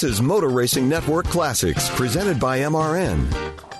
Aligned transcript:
This 0.00 0.12
is 0.12 0.22
Motor 0.22 0.48
Racing 0.48 0.88
Network 0.88 1.26
Classics, 1.26 1.90
presented 1.90 2.40
by 2.40 2.60
MRN. 2.60 3.30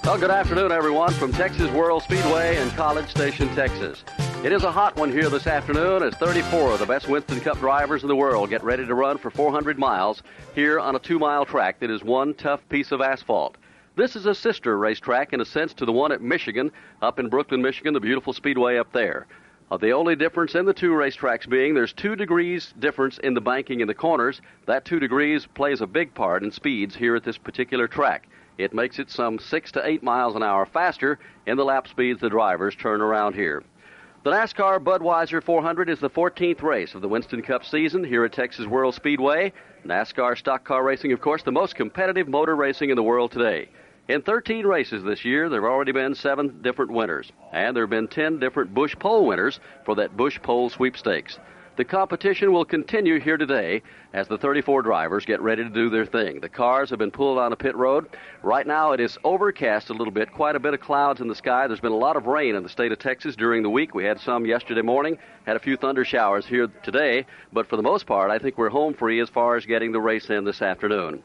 Well, 0.05 0.19
good 0.19 0.31
afternoon, 0.31 0.71
everyone, 0.71 1.15
from 1.15 1.33
Texas 1.33 1.71
World 1.71 2.03
Speedway 2.03 2.59
in 2.59 2.69
College 2.73 3.09
Station, 3.09 3.49
Texas. 3.55 4.05
It 4.45 4.53
is 4.53 4.63
a 4.63 4.71
hot 4.71 4.95
one 4.97 5.11
here 5.11 5.31
this 5.31 5.47
afternoon 5.47 6.03
as 6.03 6.13
34 6.17 6.73
of 6.73 6.79
the 6.79 6.85
best 6.85 7.09
Winston 7.09 7.41
Cup 7.41 7.59
drivers 7.59 8.03
in 8.03 8.09
the 8.09 8.15
world 8.15 8.51
get 8.51 8.63
ready 8.63 8.85
to 8.85 8.95
run 8.95 9.17
for 9.17 9.31
400 9.31 9.79
miles 9.79 10.23
here 10.55 10.79
on 10.79 10.95
a 10.95 10.99
two 10.99 11.19
mile 11.19 11.47
track 11.47 11.81
that 11.81 11.91
is 11.91 12.05
one 12.05 12.35
tough 12.35 12.61
piece 12.69 12.93
of 12.93 13.01
asphalt. 13.01 13.57
This 13.97 14.15
is 14.15 14.27
a 14.27 14.35
sister 14.35 14.77
racetrack 14.77 15.33
in 15.33 15.41
a 15.41 15.47
sense 15.47 15.73
to 15.73 15.87
the 15.87 15.93
one 15.93 16.13
at 16.13 16.21
Michigan, 16.21 16.71
up 17.01 17.19
in 17.19 17.31
Brooklyn, 17.31 17.63
Michigan, 17.63 17.95
the 17.95 17.99
beautiful 17.99 18.35
speedway 18.35 18.77
up 18.77 18.93
there. 18.93 19.27
Uh, 19.71 19.77
the 19.77 19.93
only 19.93 20.17
difference 20.17 20.57
in 20.57 20.65
the 20.65 20.75
two 20.75 20.91
racetracks 20.91 21.49
being 21.49 21.75
there's 21.75 21.93
two 21.93 22.17
degrees 22.17 22.75
difference 22.81 23.19
in 23.19 23.35
the 23.35 23.41
banking 23.41 23.81
in 23.81 23.87
the 23.87 23.95
corners. 23.95 24.41
That 24.67 24.85
two 24.85 24.99
degrees 24.99 25.47
plays 25.47 25.81
a 25.81 25.87
big 25.87 26.13
part 26.13 26.43
in 26.43 26.51
speeds 26.51 26.97
here 26.97 27.15
at 27.15 27.23
this 27.23 27.39
particular 27.39 27.87
track. 27.87 28.29
It 28.59 28.75
makes 28.75 28.99
it 28.99 29.11
some 29.11 29.39
six 29.39 29.71
to 29.73 29.87
eight 29.87 30.03
miles 30.03 30.35
an 30.35 30.43
hour 30.43 30.67
faster 30.67 31.21
in 31.47 31.57
the 31.57 31.65
lap 31.65 31.87
speeds 31.87 32.21
the 32.21 32.29
drivers 32.29 32.75
turn 32.75 33.01
around 33.01 33.35
here. 33.35 33.63
The 34.25 34.33
NASCAR 34.33 34.81
Budweiser 34.81 35.43
400 35.43 35.89
is 35.89 36.01
the 36.01 36.11
14th 36.11 36.63
race 36.63 36.95
of 36.95 37.01
the 37.01 37.09
Winston 37.09 37.41
Cup 37.41 37.65
season 37.65 38.03
here 38.03 38.25
at 38.25 38.33
Texas 38.33 38.67
World 38.67 38.95
Speedway. 38.97 39.53
NASCAR 39.87 40.37
stock 40.37 40.65
car 40.65 40.83
racing, 40.83 41.13
of 41.13 41.21
course, 41.21 41.45
the 41.45 41.53
most 41.53 41.77
competitive 41.77 42.29
motor 42.29 42.57
racing 42.57 42.91
in 42.91 42.97
the 42.97 43.03
world 43.03 43.31
today. 43.31 43.69
In 44.11 44.23
13 44.23 44.67
races 44.67 45.05
this 45.05 45.25
year, 45.25 45.49
there 45.49 45.63
have 45.63 45.71
already 45.71 45.93
been 45.93 46.17
seven 46.17 46.63
different 46.63 46.91
winners, 46.91 47.31
and 47.53 47.77
there 47.77 47.85
have 47.85 47.91
been 47.91 48.09
10 48.09 48.41
different 48.41 48.75
Busch 48.75 48.97
Pole 48.99 49.25
winners 49.25 49.61
for 49.85 49.95
that 49.95 50.17
Busch 50.17 50.43
Pole 50.43 50.69
sweepstakes. 50.69 51.39
The 51.77 51.85
competition 51.85 52.53
will 52.53 52.65
continue 52.65 53.21
here 53.21 53.37
today 53.37 53.83
as 54.13 54.27
the 54.27 54.37
34 54.37 54.83
drivers 54.83 55.25
get 55.25 55.41
ready 55.41 55.63
to 55.63 55.71
do 55.71 55.91
their 55.91 56.07
thing. 56.07 56.41
The 56.41 56.49
cars 56.49 56.91
have 56.91 56.99
been 56.99 57.13
pulled 57.13 57.39
on 57.39 57.53
a 57.53 57.57
pit 57.57 57.77
road. 57.77 58.09
Right 58.43 58.67
now 58.67 58.91
it 58.91 58.99
is 58.99 59.17
overcast 59.23 59.91
a 59.91 59.95
little 59.95 60.13
bit, 60.13 60.33
quite 60.33 60.57
a 60.57 60.61
bit 60.61 60.75
of 60.75 60.81
clouds 60.81 61.21
in 61.21 61.29
the 61.29 61.37
sky. 61.37 61.69
There's 61.69 61.79
been 61.79 61.93
a 61.93 61.97
lot 61.97 62.17
of 62.17 62.27
rain 62.27 62.57
in 62.57 62.65
the 62.65 62.69
state 62.69 62.91
of 62.91 62.99
Texas 62.99 63.37
during 63.37 63.63
the 63.63 63.71
week. 63.71 63.95
We 63.95 64.03
had 64.03 64.19
some 64.19 64.45
yesterday 64.45 64.83
morning, 64.83 65.19
had 65.47 65.55
a 65.55 65.61
few 65.61 65.77
thunder 65.77 66.05
showers 66.05 66.45
here 66.45 66.67
today, 66.83 67.27
but 67.53 67.69
for 67.69 67.77
the 67.77 67.85
most 67.85 68.07
part, 68.07 68.33
I 68.33 68.41
think 68.41 68.59
we're 68.59 68.71
home 68.71 68.93
free 68.93 69.21
as 69.21 69.29
far 69.29 69.55
as 69.55 69.67
getting 69.67 69.93
the 69.93 70.01
race 70.01 70.31
in 70.31 70.43
this 70.43 70.63
afternoon. 70.63 71.23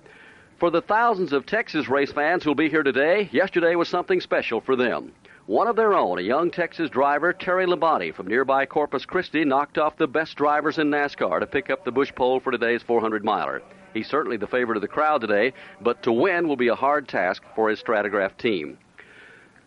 For 0.57 0.71
the 0.71 0.81
thousands 0.81 1.33
of 1.33 1.45
Texas 1.45 1.89
race 1.89 2.13
fans 2.13 2.41
who'll 2.41 2.55
be 2.55 2.69
here 2.69 2.81
today, 2.81 3.27
yesterday 3.33 3.75
was 3.75 3.89
something 3.89 4.21
special 4.21 4.61
for 4.61 4.77
them. 4.77 5.11
One 5.47 5.67
of 5.67 5.75
their 5.75 5.93
own, 5.93 6.17
a 6.17 6.21
young 6.21 6.49
Texas 6.49 6.89
driver, 6.89 7.33
Terry 7.33 7.65
Labonte 7.65 8.15
from 8.15 8.27
nearby 8.27 8.65
Corpus 8.65 9.05
Christi, 9.05 9.43
knocked 9.43 9.77
off 9.77 9.97
the 9.97 10.07
best 10.07 10.37
drivers 10.37 10.77
in 10.77 10.89
NASCAR 10.89 11.41
to 11.41 11.45
pick 11.45 11.69
up 11.69 11.83
the 11.83 11.91
Busch 11.91 12.15
pole 12.15 12.39
for 12.39 12.51
today's 12.51 12.81
400 12.81 13.25
miler. 13.25 13.63
He's 13.93 14.07
certainly 14.07 14.37
the 14.37 14.47
favorite 14.47 14.77
of 14.77 14.81
the 14.81 14.87
crowd 14.87 15.19
today, 15.19 15.51
but 15.81 16.01
to 16.03 16.13
win 16.13 16.47
will 16.47 16.55
be 16.55 16.69
a 16.69 16.75
hard 16.75 17.09
task 17.09 17.43
for 17.53 17.69
his 17.69 17.83
Stratagraph 17.83 18.37
team. 18.37 18.77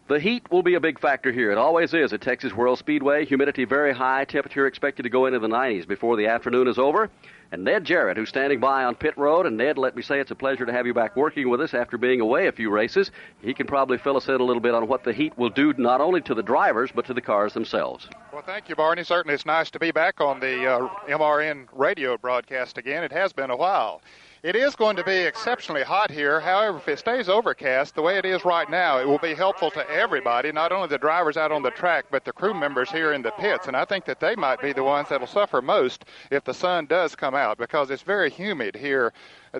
The 0.08 0.18
heat 0.18 0.50
will 0.50 0.62
be 0.62 0.72
a 0.72 0.80
big 0.80 0.98
factor 0.98 1.30
here. 1.30 1.52
It 1.52 1.58
always 1.58 1.92
is 1.92 2.14
at 2.14 2.22
Texas 2.22 2.54
World 2.54 2.78
Speedway. 2.78 3.26
Humidity 3.26 3.66
very 3.66 3.92
high, 3.92 4.24
temperature 4.24 4.66
expected 4.66 5.02
to 5.02 5.10
go 5.10 5.26
into 5.26 5.38
the 5.38 5.48
90s 5.48 5.86
before 5.86 6.16
the 6.16 6.28
afternoon 6.28 6.66
is 6.66 6.78
over. 6.78 7.10
And 7.52 7.62
Ned 7.62 7.84
Jarrett, 7.84 8.16
who's 8.16 8.30
standing 8.30 8.58
by 8.58 8.84
on 8.84 8.94
pit 8.94 9.12
road. 9.18 9.44
And 9.44 9.58
Ned, 9.58 9.76
let 9.76 9.94
me 9.94 10.00
say 10.00 10.18
it's 10.18 10.30
a 10.30 10.34
pleasure 10.34 10.64
to 10.64 10.72
have 10.72 10.86
you 10.86 10.94
back 10.94 11.14
working 11.14 11.50
with 11.50 11.60
us 11.60 11.74
after 11.74 11.98
being 11.98 12.22
away 12.22 12.46
a 12.46 12.52
few 12.52 12.70
races. 12.70 13.10
He 13.42 13.52
can 13.52 13.66
probably 13.66 13.98
fill 13.98 14.16
us 14.16 14.28
in 14.28 14.40
a 14.40 14.44
little 14.44 14.62
bit 14.62 14.72
on 14.72 14.88
what 14.88 15.04
the 15.04 15.12
heat 15.12 15.36
will 15.36 15.50
do 15.50 15.74
not 15.76 16.00
only 16.00 16.22
to 16.22 16.34
the 16.34 16.42
drivers, 16.42 16.90
but 16.90 17.04
to 17.04 17.12
the 17.12 17.20
cars 17.20 17.52
themselves. 17.52 18.08
Well, 18.32 18.40
thank 18.40 18.70
you, 18.70 18.76
Barney. 18.76 19.04
Certainly 19.04 19.34
it's 19.34 19.44
nice 19.44 19.70
to 19.72 19.78
be 19.78 19.90
back 19.90 20.22
on 20.22 20.40
the 20.40 20.66
uh, 20.66 20.88
MRN 21.06 21.66
radio 21.74 22.16
broadcast 22.16 22.78
again. 22.78 23.04
It 23.04 23.12
has 23.12 23.34
been 23.34 23.50
a 23.50 23.56
while. 23.56 24.00
It 24.44 24.54
is 24.54 24.76
going 24.76 24.94
to 24.94 25.02
be 25.02 25.16
exceptionally 25.16 25.82
hot 25.82 26.12
here. 26.12 26.38
However, 26.38 26.78
if 26.78 26.86
it 26.86 27.00
stays 27.00 27.28
overcast 27.28 27.96
the 27.96 28.02
way 28.02 28.18
it 28.18 28.24
is 28.24 28.44
right 28.44 28.70
now, 28.70 29.00
it 29.00 29.08
will 29.08 29.18
be 29.18 29.34
helpful 29.34 29.68
to 29.72 29.90
everybody, 29.90 30.52
not 30.52 30.70
only 30.70 30.86
the 30.86 30.96
drivers 30.96 31.36
out 31.36 31.50
on 31.50 31.64
the 31.64 31.72
track, 31.72 32.04
but 32.08 32.24
the 32.24 32.32
crew 32.32 32.54
members 32.54 32.88
here 32.88 33.14
in 33.14 33.22
the 33.22 33.32
pits. 33.32 33.66
And 33.66 33.76
I 33.76 33.84
think 33.84 34.04
that 34.04 34.20
they 34.20 34.36
might 34.36 34.60
be 34.60 34.72
the 34.72 34.84
ones 34.84 35.08
that 35.08 35.18
will 35.18 35.26
suffer 35.26 35.60
most 35.60 36.04
if 36.30 36.44
the 36.44 36.54
sun 36.54 36.86
does 36.86 37.16
come 37.16 37.34
out 37.34 37.58
because 37.58 37.90
it's 37.90 38.02
very 38.02 38.30
humid 38.30 38.76
here 38.76 39.12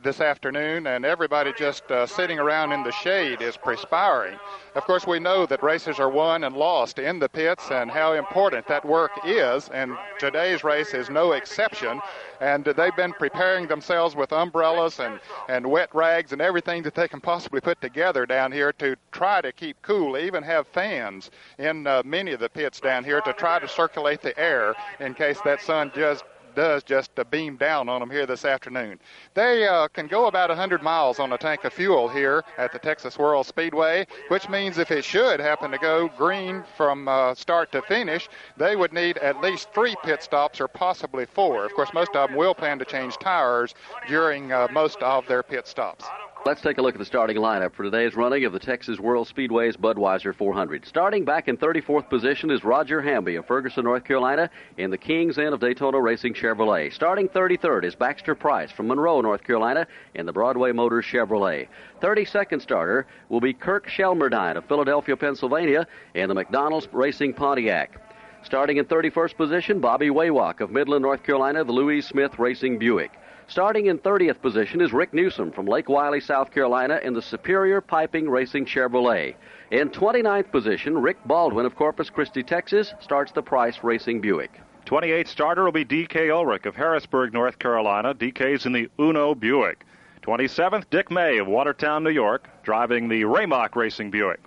this 0.03 0.21
afternoon, 0.21 0.87
and 0.87 1.05
everybody 1.05 1.53
just 1.57 1.91
uh, 1.91 2.07
sitting 2.07 2.39
around 2.39 2.73
in 2.73 2.83
the 2.83 2.93
shade 2.93 3.41
is 3.41 3.57
perspiring. 3.57 4.39
Of 4.75 4.85
course, 4.85 5.07
we 5.07 5.19
know 5.19 5.47
that 5.47 5.63
races 5.63 5.99
are 5.99 6.11
won 6.11 6.45
and 6.45 6.57
lost 6.57 6.99
in 6.99 7.19
the 7.19 7.29
pits 7.29 7.71
and 7.71 7.91
how 7.91 8.13
important 8.13 8.67
that 8.69 8.85
work 8.85 9.11
is, 9.25 9.69
and 9.71 9.97
today's 10.19 10.63
race 10.63 10.95
is 10.95 11.11
no 11.11 11.33
exception. 11.33 12.01
And 12.41 12.65
they've 12.65 12.95
been 12.95 13.13
preparing 13.15 13.67
themselves 13.67 14.15
with 14.15 14.33
umbrellas 14.33 15.01
and, 15.01 15.19
and 15.49 15.67
wet 15.67 15.93
rags 15.95 16.33
and 16.33 16.41
everything 16.41 16.83
that 16.83 16.95
they 16.95 17.09
can 17.09 17.21
possibly 17.21 17.61
put 17.61 17.81
together 17.81 18.27
down 18.27 18.53
here 18.53 18.73
to 18.75 18.95
try 19.11 19.41
to 19.41 19.53
keep 19.53 19.81
cool. 19.83 20.13
They 20.13 20.27
even 20.27 20.43
have 20.43 20.67
fans 20.69 21.31
in 21.59 21.87
uh, 21.87 22.03
many 22.05 22.33
of 22.33 22.41
the 22.41 22.49
pits 22.49 22.81
down 22.81 23.05
here 23.05 23.21
to 23.23 23.33
try 23.33 23.59
to 23.59 23.67
circulate 23.67 24.23
the 24.23 24.39
air 24.39 24.75
in 25.01 25.15
case 25.15 25.41
that 25.45 25.61
sun 25.61 25.91
just 25.95 26.25
does 26.59 26.83
just 26.83 27.13
beam 27.31 27.55
down 27.57 27.89
on 27.89 28.01
them 28.01 28.11
here 28.11 28.27
this 28.27 28.45
afternoon. 28.45 28.99
They 29.35 29.69
uh, 29.69 29.87
can 29.87 30.09
go 30.09 30.27
about 30.27 30.49
100 30.49 30.83
miles 30.83 31.21
on 31.21 31.33
a 31.33 31.39
tank 31.39 31.63
of 31.63 31.73
fuel 31.73 32.09
here 32.09 32.43
at 32.57 32.73
the 32.73 32.81
Texas 32.81 33.17
World 33.17 33.47
Speedway, 33.47 34.09
which 34.27 34.49
means 34.49 34.77
if 34.77 34.91
it 34.91 35.05
should 35.05 35.39
happen 35.39 35.71
to 35.71 35.79
go 35.79 36.09
green 36.19 36.65
from 36.77 37.07
uh, 37.07 37.37
start 37.37 37.71
to 37.71 37.83
finish, 37.83 38.29
they 38.57 38.75
would 38.75 38.93
need 38.93 39.19
at 39.19 39.41
least 39.41 39.73
three 39.73 39.95
pit 40.03 40.21
stops 40.21 40.61
or 40.61 40.67
possibly 40.67 41.27
four. 41.27 41.65
Of 41.65 41.75
course, 41.75 41.95
most 41.95 42.17
of 42.17 42.29
them 42.29 42.37
will 42.37 42.57
plan 42.57 42.81
to 42.81 42.85
change 42.85 43.17
tires 43.19 43.77
during 44.09 44.51
uh, 44.51 44.67
most 44.73 45.01
of 45.01 45.29
their 45.29 45.45
pit 45.45 45.69
stops. 45.69 46.07
Let's 46.49 46.63
take 46.63 46.79
a 46.79 46.83
look 46.83 46.95
at 46.95 46.99
the 46.99 47.05
starting 47.05 47.37
lineup 47.37 47.75
for 47.75 47.83
today's 47.83 48.17
running 48.17 48.47
of 48.47 48.55
the 48.55 48.59
Texas 48.59 48.99
World 48.99 49.29
Speedway's 49.29 49.77
Budweiser 49.77 50.35
400. 50.35 50.87
Starting 50.87 51.27
back 51.27 51.47
in 51.47 51.59
34th 51.59 52.09
position 52.09 52.51
is 52.51 52.65
Roger 52.65 53.03
Hamby 53.03 53.35
of 53.35 53.45
Ferguson, 53.45 53.85
North 53.85 54.05
Carolina, 54.05 54.49
in 54.79 54.91
the 54.91 54.97
King's 54.97 55.37
Inn 55.37 55.53
of 55.53 55.61
Daytona 55.61 56.01
Racing 56.01 56.33
Chevrolet. 56.33 56.91
Starting 56.91 57.29
33rd 57.29 57.85
is 57.85 57.95
Baxter 57.95 58.35
Price 58.35 58.71
from 58.71 58.89
Monroe, 58.89 59.21
North 59.21 59.45
Carolina, 59.45 59.87
in 60.15 60.25
the 60.25 60.33
Broadway 60.33 60.73
Motors 60.73 61.05
Chevrolet. 61.05 61.69
32nd 62.01 62.63
starter 62.63 63.07
will 63.29 63.43
be 63.43 63.53
Kirk 63.53 63.87
Shelmerdine 63.87 64.57
of 64.57 64.65
Philadelphia, 64.65 65.19
Pennsylvania, 65.19 65.87
in 66.15 66.31
the 66.31 66.35
McDonald's 66.35 66.89
Racing 66.93 67.35
Pontiac. 67.35 68.01
Starting 68.43 68.79
in 68.79 68.87
31st 68.87 69.37
position, 69.37 69.81
Bobby 69.81 70.09
Wawak 70.09 70.63
of 70.63 70.71
Midland, 70.71 71.03
North 71.03 71.23
Carolina, 71.23 71.63
the 71.63 71.73
Louis 71.73 72.01
Smith 72.01 72.39
Racing 72.39 72.79
Buick. 72.79 73.11
Starting 73.49 73.87
in 73.87 73.99
30th 73.99 74.43
position 74.43 74.83
is 74.83 74.93
Rick 74.93 75.15
Newsom 75.15 75.51
from 75.51 75.65
Lake 75.65 75.89
Wylie, 75.89 76.21
South 76.21 76.51
Carolina, 76.51 77.01
in 77.03 77.15
the 77.15 77.23
Superior 77.23 77.81
Piping 77.81 78.29
Racing 78.29 78.67
Chevrolet. 78.67 79.37
In 79.71 79.89
29th 79.89 80.51
position, 80.53 80.99
Rick 80.99 81.17
Baldwin 81.25 81.65
of 81.65 81.75
Corpus 81.75 82.11
Christi, 82.11 82.43
Texas, 82.43 82.93
starts 83.01 83.33
the 83.33 83.41
Price 83.41 83.83
Racing 83.83 84.21
Buick. 84.21 84.61
28th 84.85 85.29
starter 85.29 85.65
will 85.65 85.73
be 85.73 85.85
D.K. 85.85 86.29
Ulrich 86.29 86.67
of 86.67 86.77
Harrisburg, 86.77 87.33
North 87.33 87.59
Carolina. 87.59 88.15
DK's 88.15 88.67
in 88.67 88.73
the 88.73 88.91
Uno 89.01 89.35
Buick. 89.35 89.87
27th, 90.21 90.85
Dick 90.91 91.11
May 91.11 91.39
of 91.39 91.47
Watertown, 91.47 92.05
New 92.05 92.11
York, 92.11 92.51
driving 92.63 93.09
the 93.09 93.23
Raymock 93.23 93.77
Racing 93.77 94.11
Buick. 94.11 94.41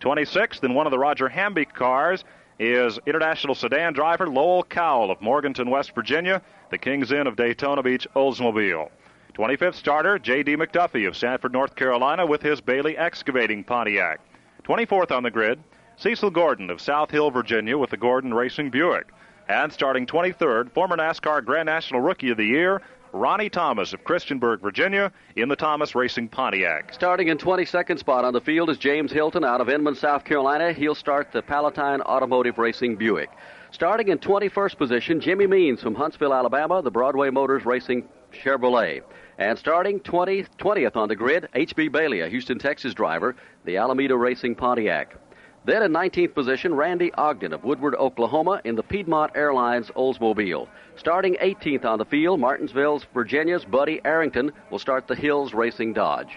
26th, 0.00 0.64
in 0.64 0.74
one 0.74 0.88
of 0.88 0.90
the 0.90 0.98
Roger 0.98 1.28
Hamby 1.28 1.64
cars, 1.64 2.24
is 2.62 3.00
international 3.06 3.56
sedan 3.56 3.92
driver 3.92 4.28
Lowell 4.28 4.62
Cowell 4.62 5.10
of 5.10 5.20
Morgantown, 5.20 5.68
West 5.68 5.96
Virginia, 5.96 6.40
the 6.70 6.78
Kings 6.78 7.10
Inn 7.10 7.26
of 7.26 7.34
Daytona 7.34 7.82
Beach 7.82 8.06
Oldsmobile. 8.14 8.88
25th 9.34 9.74
starter 9.74 10.16
J.D. 10.18 10.56
McDuffie 10.56 11.08
of 11.08 11.16
Sanford, 11.16 11.52
North 11.52 11.74
Carolina, 11.74 12.24
with 12.24 12.40
his 12.40 12.60
Bailey 12.60 12.96
Excavating 12.96 13.64
Pontiac. 13.64 14.20
24th 14.62 15.10
on 15.10 15.24
the 15.24 15.30
grid, 15.30 15.60
Cecil 15.96 16.30
Gordon 16.30 16.70
of 16.70 16.80
South 16.80 17.10
Hill, 17.10 17.32
Virginia, 17.32 17.76
with 17.76 17.90
the 17.90 17.96
Gordon 17.96 18.32
Racing 18.32 18.70
Buick. 18.70 19.10
And 19.48 19.72
starting 19.72 20.06
23rd, 20.06 20.70
former 20.70 20.96
NASCAR 20.96 21.44
Grand 21.44 21.66
National 21.66 22.00
Rookie 22.00 22.30
of 22.30 22.36
the 22.36 22.46
Year, 22.46 22.80
Ronnie 23.12 23.50
Thomas 23.50 23.92
of 23.92 24.04
Christiansburg, 24.04 24.60
Virginia, 24.60 25.12
in 25.36 25.48
the 25.48 25.56
Thomas 25.56 25.94
Racing 25.94 26.28
Pontiac. 26.28 26.94
Starting 26.94 27.28
in 27.28 27.36
22nd 27.36 27.98
spot 27.98 28.24
on 28.24 28.32
the 28.32 28.40
field 28.40 28.70
is 28.70 28.78
James 28.78 29.12
Hilton 29.12 29.44
out 29.44 29.60
of 29.60 29.68
Inman, 29.68 29.94
South 29.94 30.24
Carolina. 30.24 30.72
He'll 30.72 30.94
start 30.94 31.30
the 31.30 31.42
Palatine 31.42 32.00
Automotive 32.00 32.56
Racing 32.56 32.96
Buick. 32.96 33.30
Starting 33.70 34.08
in 34.08 34.18
21st 34.18 34.78
position, 34.78 35.20
Jimmy 35.20 35.46
Means 35.46 35.82
from 35.82 35.94
Huntsville, 35.94 36.32
Alabama, 36.32 36.80
the 36.80 36.90
Broadway 36.90 37.28
Motors 37.28 37.66
Racing 37.66 38.08
Chevrolet. 38.32 39.02
And 39.38 39.58
starting 39.58 40.00
20th, 40.00 40.48
20th 40.58 40.96
on 40.96 41.08
the 41.08 41.16
grid, 41.16 41.48
H.B. 41.54 41.88
Bailey, 41.88 42.20
a 42.20 42.28
Houston, 42.28 42.58
Texas 42.58 42.94
driver, 42.94 43.36
the 43.64 43.76
Alameda 43.76 44.16
Racing 44.16 44.54
Pontiac. 44.54 45.16
Then 45.64 45.84
in 45.84 45.92
19th 45.92 46.34
position, 46.34 46.74
Randy 46.74 47.12
Ogden 47.14 47.52
of 47.52 47.62
Woodward, 47.62 47.94
Oklahoma, 47.94 48.60
in 48.64 48.74
the 48.74 48.82
Piedmont 48.82 49.30
Airlines 49.36 49.92
Oldsmobile. 49.94 50.66
Starting 50.96 51.36
18th 51.36 51.84
on 51.84 51.98
the 51.98 52.04
field, 52.04 52.40
Martinsville, 52.40 53.00
Virginia's 53.14 53.64
Buddy 53.64 54.00
Arrington 54.04 54.50
will 54.70 54.80
start 54.80 55.06
the 55.06 55.14
Hills 55.14 55.54
Racing 55.54 55.92
Dodge. 55.92 56.36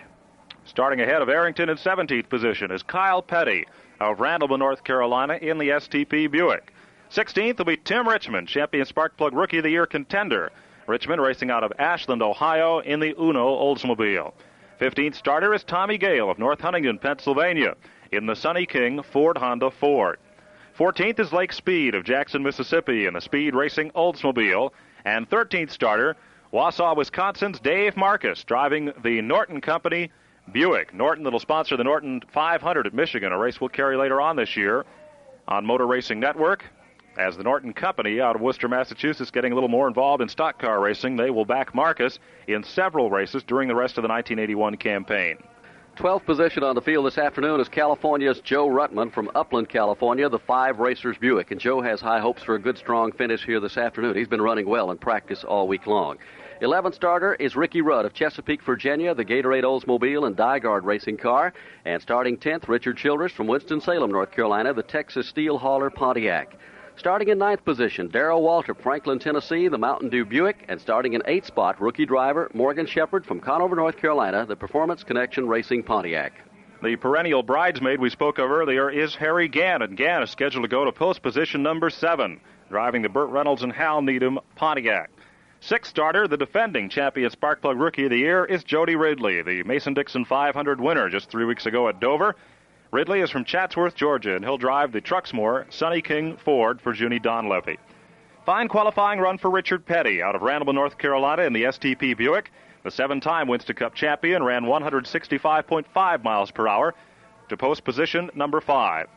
Starting 0.66 1.02
ahead 1.02 1.24
of 1.24 1.30
Arrington 1.30 1.70
in 1.70 1.78
17th 1.78 2.30
position 2.30 2.70
is 2.70 2.84
Kyle 2.84 3.24
Petty 3.24 3.66
of 4.00 4.18
Randleman, 4.18 4.60
North 4.60 4.84
Carolina, 4.84 5.40
in 5.42 5.58
the 5.58 5.70
STP 5.70 6.30
Buick. 6.30 6.72
16th 7.10 7.58
will 7.58 7.66
be 7.66 7.78
Tim 7.78 8.08
Richmond, 8.08 8.48
champion 8.48 8.86
Sparkplug 8.86 9.32
Rookie 9.34 9.58
of 9.58 9.64
the 9.64 9.72
Year 9.72 9.88
contender, 9.88 10.52
Richmond 10.86 11.20
racing 11.20 11.50
out 11.50 11.64
of 11.64 11.74
Ashland, 11.80 12.22
Ohio 12.22 12.78
in 12.80 13.00
the 13.00 13.16
Uno 13.20 13.48
Oldsmobile. 13.48 14.34
15th 14.80 15.16
starter 15.16 15.54
is 15.56 15.64
Tommy 15.64 15.98
Gale 15.98 16.30
of 16.30 16.38
North 16.38 16.62
Huntington, 16.62 17.00
Pennsylvania 17.00 17.76
in 18.16 18.26
the 18.26 18.36
Sunny 18.36 18.66
King 18.66 19.04
Ford 19.04 19.38
Honda 19.38 19.72
Ford. 19.72 20.18
14th 20.78 21.20
is 21.20 21.32
Lake 21.32 21.54
Speed 21.54 21.96
of 21.96 22.04
Jackson, 22.04 22.44
Mississippi 22.44 23.06
in 23.06 23.14
the 23.14 23.22
Speed 23.22 23.56
Racing 23.56 23.92
Oldsmobile. 23.92 24.72
And 25.06 25.30
13th 25.30 25.72
starter, 25.72 26.16
Wausau, 26.52 26.96
Wisconsin's 26.96 27.60
Dave 27.60 27.96
Marcis 27.96 28.44
driving 28.46 28.92
the 29.04 29.22
Norton 29.22 29.62
Company 29.62 30.12
Buick. 30.52 30.94
Norton 30.94 31.24
that'll 31.24 31.40
sponsor 31.40 31.78
the 31.78 31.84
Norton 31.84 32.22
500 32.34 32.88
at 32.88 32.94
Michigan, 32.94 33.32
a 33.32 33.38
race 33.38 33.60
we'll 33.60 33.70
carry 33.70 33.98
later 33.98 34.20
on 34.20 34.36
this 34.36 34.56
year 34.56 34.86
on 35.48 35.66
Motor 35.66 35.88
Racing 35.88 36.20
Network. 36.20 36.66
As 37.18 37.38
the 37.38 37.44
Norton 37.44 37.72
Company 37.72 38.20
out 38.20 38.36
of 38.36 38.42
Worcester, 38.42 38.68
Massachusetts, 38.68 39.32
getting 39.32 39.54
a 39.54 39.56
little 39.56 39.70
more 39.70 39.88
involved 39.88 40.22
in 40.22 40.28
stock 40.28 40.60
car 40.60 40.82
racing, 40.82 41.16
they 41.16 41.30
will 41.30 41.46
back 41.46 41.74
Marcis 41.74 42.20
in 42.48 42.64
several 42.64 43.10
races 43.10 43.44
during 43.44 43.70
the 43.70 43.76
rest 43.76 43.98
of 43.98 44.02
the 44.02 44.10
1981 44.10 44.76
campaign. 44.76 45.38
12th 45.96 46.26
position 46.26 46.62
on 46.62 46.76
the 46.76 46.82
field 46.82 47.06
this 47.06 47.18
afternoon 47.18 47.62
is 47.62 47.70
California's 47.70 48.42
Joe 48.42 48.68
Ruttman 48.68 49.14
from 49.14 49.32
Upland, 49.34 49.70
California, 49.70 50.28
the 50.28 50.40
five 50.40 50.80
racers 50.80 51.16
Buick. 51.18 51.52
And 51.52 51.60
Joe 51.60 51.82
has 51.82 52.02
high 52.02 52.20
hopes 52.20 52.44
for 52.44 52.56
a 52.56 52.60
good, 52.60 52.78
strong 52.78 53.14
finish 53.14 53.46
here 53.46 53.62
this 53.62 53.78
afternoon. 53.78 54.16
He's 54.16 54.28
been 54.28 54.42
running 54.42 54.68
well 54.68 54.92
in 54.92 54.98
practice 54.98 55.46
all 55.46 55.70
week 55.70 55.88
long. 55.88 56.18
11th 56.62 56.96
starter 56.96 57.36
is 57.36 57.56
Ricky 57.56 57.82
Rudd 57.82 58.06
of 58.06 58.14
Chesapeake, 58.14 58.64
Virginia, 58.64 59.16
the 59.16 59.24
Gatorade 59.24 59.64
Oldsmobile 59.64 60.28
and 60.28 60.36
DiGard 60.36 60.84
racing 60.84 61.16
car. 61.16 61.54
And 61.86 62.02
starting 62.02 62.38
10th, 62.38 62.68
Richard 62.68 62.98
Childress 62.98 63.32
from 63.32 63.48
Winston-Salem, 63.48 64.12
North 64.12 64.32
Carolina, 64.32 64.74
the 64.74 64.84
Texas 64.84 65.30
Steel 65.30 65.58
Hauler 65.58 65.90
Pontiac. 65.90 66.56
Starting 66.98 67.28
in 67.28 67.38
ninth 67.38 67.64
position, 67.66 68.08
Darrell 68.08 68.42
Waltrip, 68.42 68.82
Franklin, 68.82 69.20
Tennessee, 69.20 69.68
the 69.68 69.78
Mountain 69.78 70.10
Dew 70.10 70.24
Buick. 70.24 70.64
And 70.70 70.80
starting 70.80 71.14
in 71.14 71.22
eighth 71.26 71.46
spot, 71.46 71.80
rookie 71.82 72.06
driver 72.06 72.50
Morgan 72.54 72.86
Shepherd 72.86 73.26
from 73.26 73.42
Conover, 73.42 73.76
North 73.76 73.98
Carolina, 73.98 74.46
the 74.46 74.56
Performance 74.56 75.04
Connection 75.04 75.48
Racing 75.48 75.84
Pontiac. 75.84 76.34
The 76.82 76.96
perennial 76.96 77.44
bridesmaid 77.44 78.00
we 78.00 78.10
spoke 78.10 78.38
of 78.38 78.50
earlier 78.50 78.90
is 78.90 79.16
Harry 79.16 79.50
Gant, 79.50 79.84
and 79.84 79.98
Gant 79.98 80.24
is 80.24 80.30
scheduled 80.30 80.64
to 80.64 80.70
go 80.70 80.86
to 80.86 80.92
post 80.92 81.22
position 81.22 81.62
number 81.62 81.90
seven, 81.90 82.40
driving 82.70 83.02
the 83.02 83.10
Burt 83.10 83.30
Reynolds 83.30 83.64
and 83.64 83.74
Hal 83.74 84.02
Needham 84.02 84.40
Pontiac. 84.56 85.10
Sixth 85.60 85.90
starter, 85.90 86.28
the 86.28 86.38
defending 86.38 86.90
champion 86.90 87.30
Sparkplug 87.30 87.80
Rookie 87.80 88.06
of 88.06 88.12
the 88.12 88.18
Year, 88.18 88.46
is 88.46 88.64
Jody 88.64 88.96
Ridley, 88.96 89.42
the 89.42 89.64
Mason 89.64 89.94
Dixon 89.94 90.24
500 90.24 90.80
winner 90.80 91.10
just 91.10 91.30
three 91.30 91.46
weeks 91.46 91.66
ago 91.66 91.90
at 91.90 92.00
Dover. 92.00 92.36
Ridley 92.92 93.22
is 93.22 93.30
from 93.30 93.46
Chatsworth, 93.46 93.96
Georgia, 93.96 94.36
and 94.36 94.46
he'll 94.46 94.58
drive 94.58 94.92
the 94.92 95.02
Truxmore 95.02 95.66
Sunny 95.72 96.02
King 96.02 96.38
Ford 96.38 96.80
for 96.80 96.94
Junie 96.94 97.20
Donlavey. 97.20 97.78
Fine 98.46 98.68
qualifying 98.68 99.20
run 99.20 99.38
for 99.38 99.50
Richard 99.50 99.86
Petty 99.86 100.22
out 100.22 100.36
of 100.36 100.42
Randleman, 100.42 100.76
North 100.76 100.98
Carolina 100.98 101.44
in 101.44 101.54
the 101.54 101.64
STP 101.64 102.16
Buick. 102.16 102.52
The 102.84 102.92
seven 102.92 103.20
time 103.20 103.48
Winston 103.48 103.76
Cup 103.76 103.96
champion 103.96 104.44
ran 104.44 104.66
165.5 104.66 106.24
miles 106.24 106.52
per 106.52 106.68
hour 106.68 106.94
to 107.50 107.58
post 107.58 107.84
position 107.84 108.30
number 108.36 108.62
five. 108.62 109.08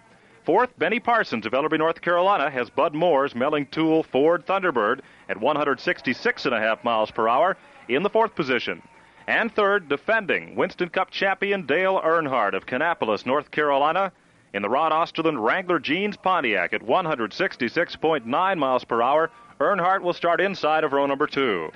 Fourth, 0.45 0.71
Benny 0.79 0.99
Parsons 0.99 1.45
of 1.45 1.53
Ellerbe, 1.53 1.77
North 1.77 2.01
Carolina, 2.01 2.49
has 2.49 2.71
Bud 2.71 2.95
Moore's 2.95 3.35
Melling 3.35 3.67
Tool 3.67 4.03
Ford 4.03 4.47
Thunderbird 4.47 5.01
at 5.29 5.37
166.5 5.37 6.85
miles 6.85 7.11
per 7.11 7.29
hour 7.29 7.59
in 7.87 8.03
the 8.03 8.09
fourth 8.09 8.35
position. 8.35 8.83
And 9.29 9.55
third, 9.55 9.91
defending 9.91 10.55
Winston 10.55 10.89
Cup 10.89 11.11
champion 11.11 11.67
Dale 11.67 12.01
Earnhardt 12.01 12.55
of 12.55 12.65
Kannapolis, 12.65 13.27
North 13.27 13.51
Carolina, 13.51 14.11
in 14.55 14.63
the 14.63 14.71
Rod 14.71 14.91
Osterlund 14.91 15.45
Wrangler 15.45 15.79
Jeans 15.79 16.17
Pontiac 16.17 16.73
at 16.73 16.81
166.9 16.81 18.25
miles 18.57 18.85
per 18.85 19.03
hour. 19.03 19.31
Earnhardt 19.61 20.01
will 20.01 20.15
start 20.15 20.41
inside 20.41 20.83
of 20.83 20.95
row 20.95 21.05
number 21.05 21.27
two. 21.27 21.71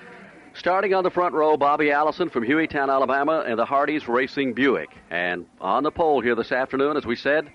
Starting 0.55 0.95
on 0.95 1.05
the 1.05 1.11
front 1.11 1.35
row, 1.35 1.59
Bobby 1.59 1.91
Allison 1.91 2.31
from 2.31 2.43
Hueytown, 2.43 2.89
Alabama, 2.89 3.45
and 3.47 3.59
the 3.59 3.67
Hardee's 3.67 4.09
Racing 4.09 4.55
Buick. 4.55 4.97
And 5.11 5.45
on 5.61 5.83
the 5.83 5.91
pole 5.91 6.23
here 6.23 6.35
this 6.35 6.53
afternoon, 6.53 6.97
as 6.97 7.05
we 7.05 7.17
said, 7.17 7.53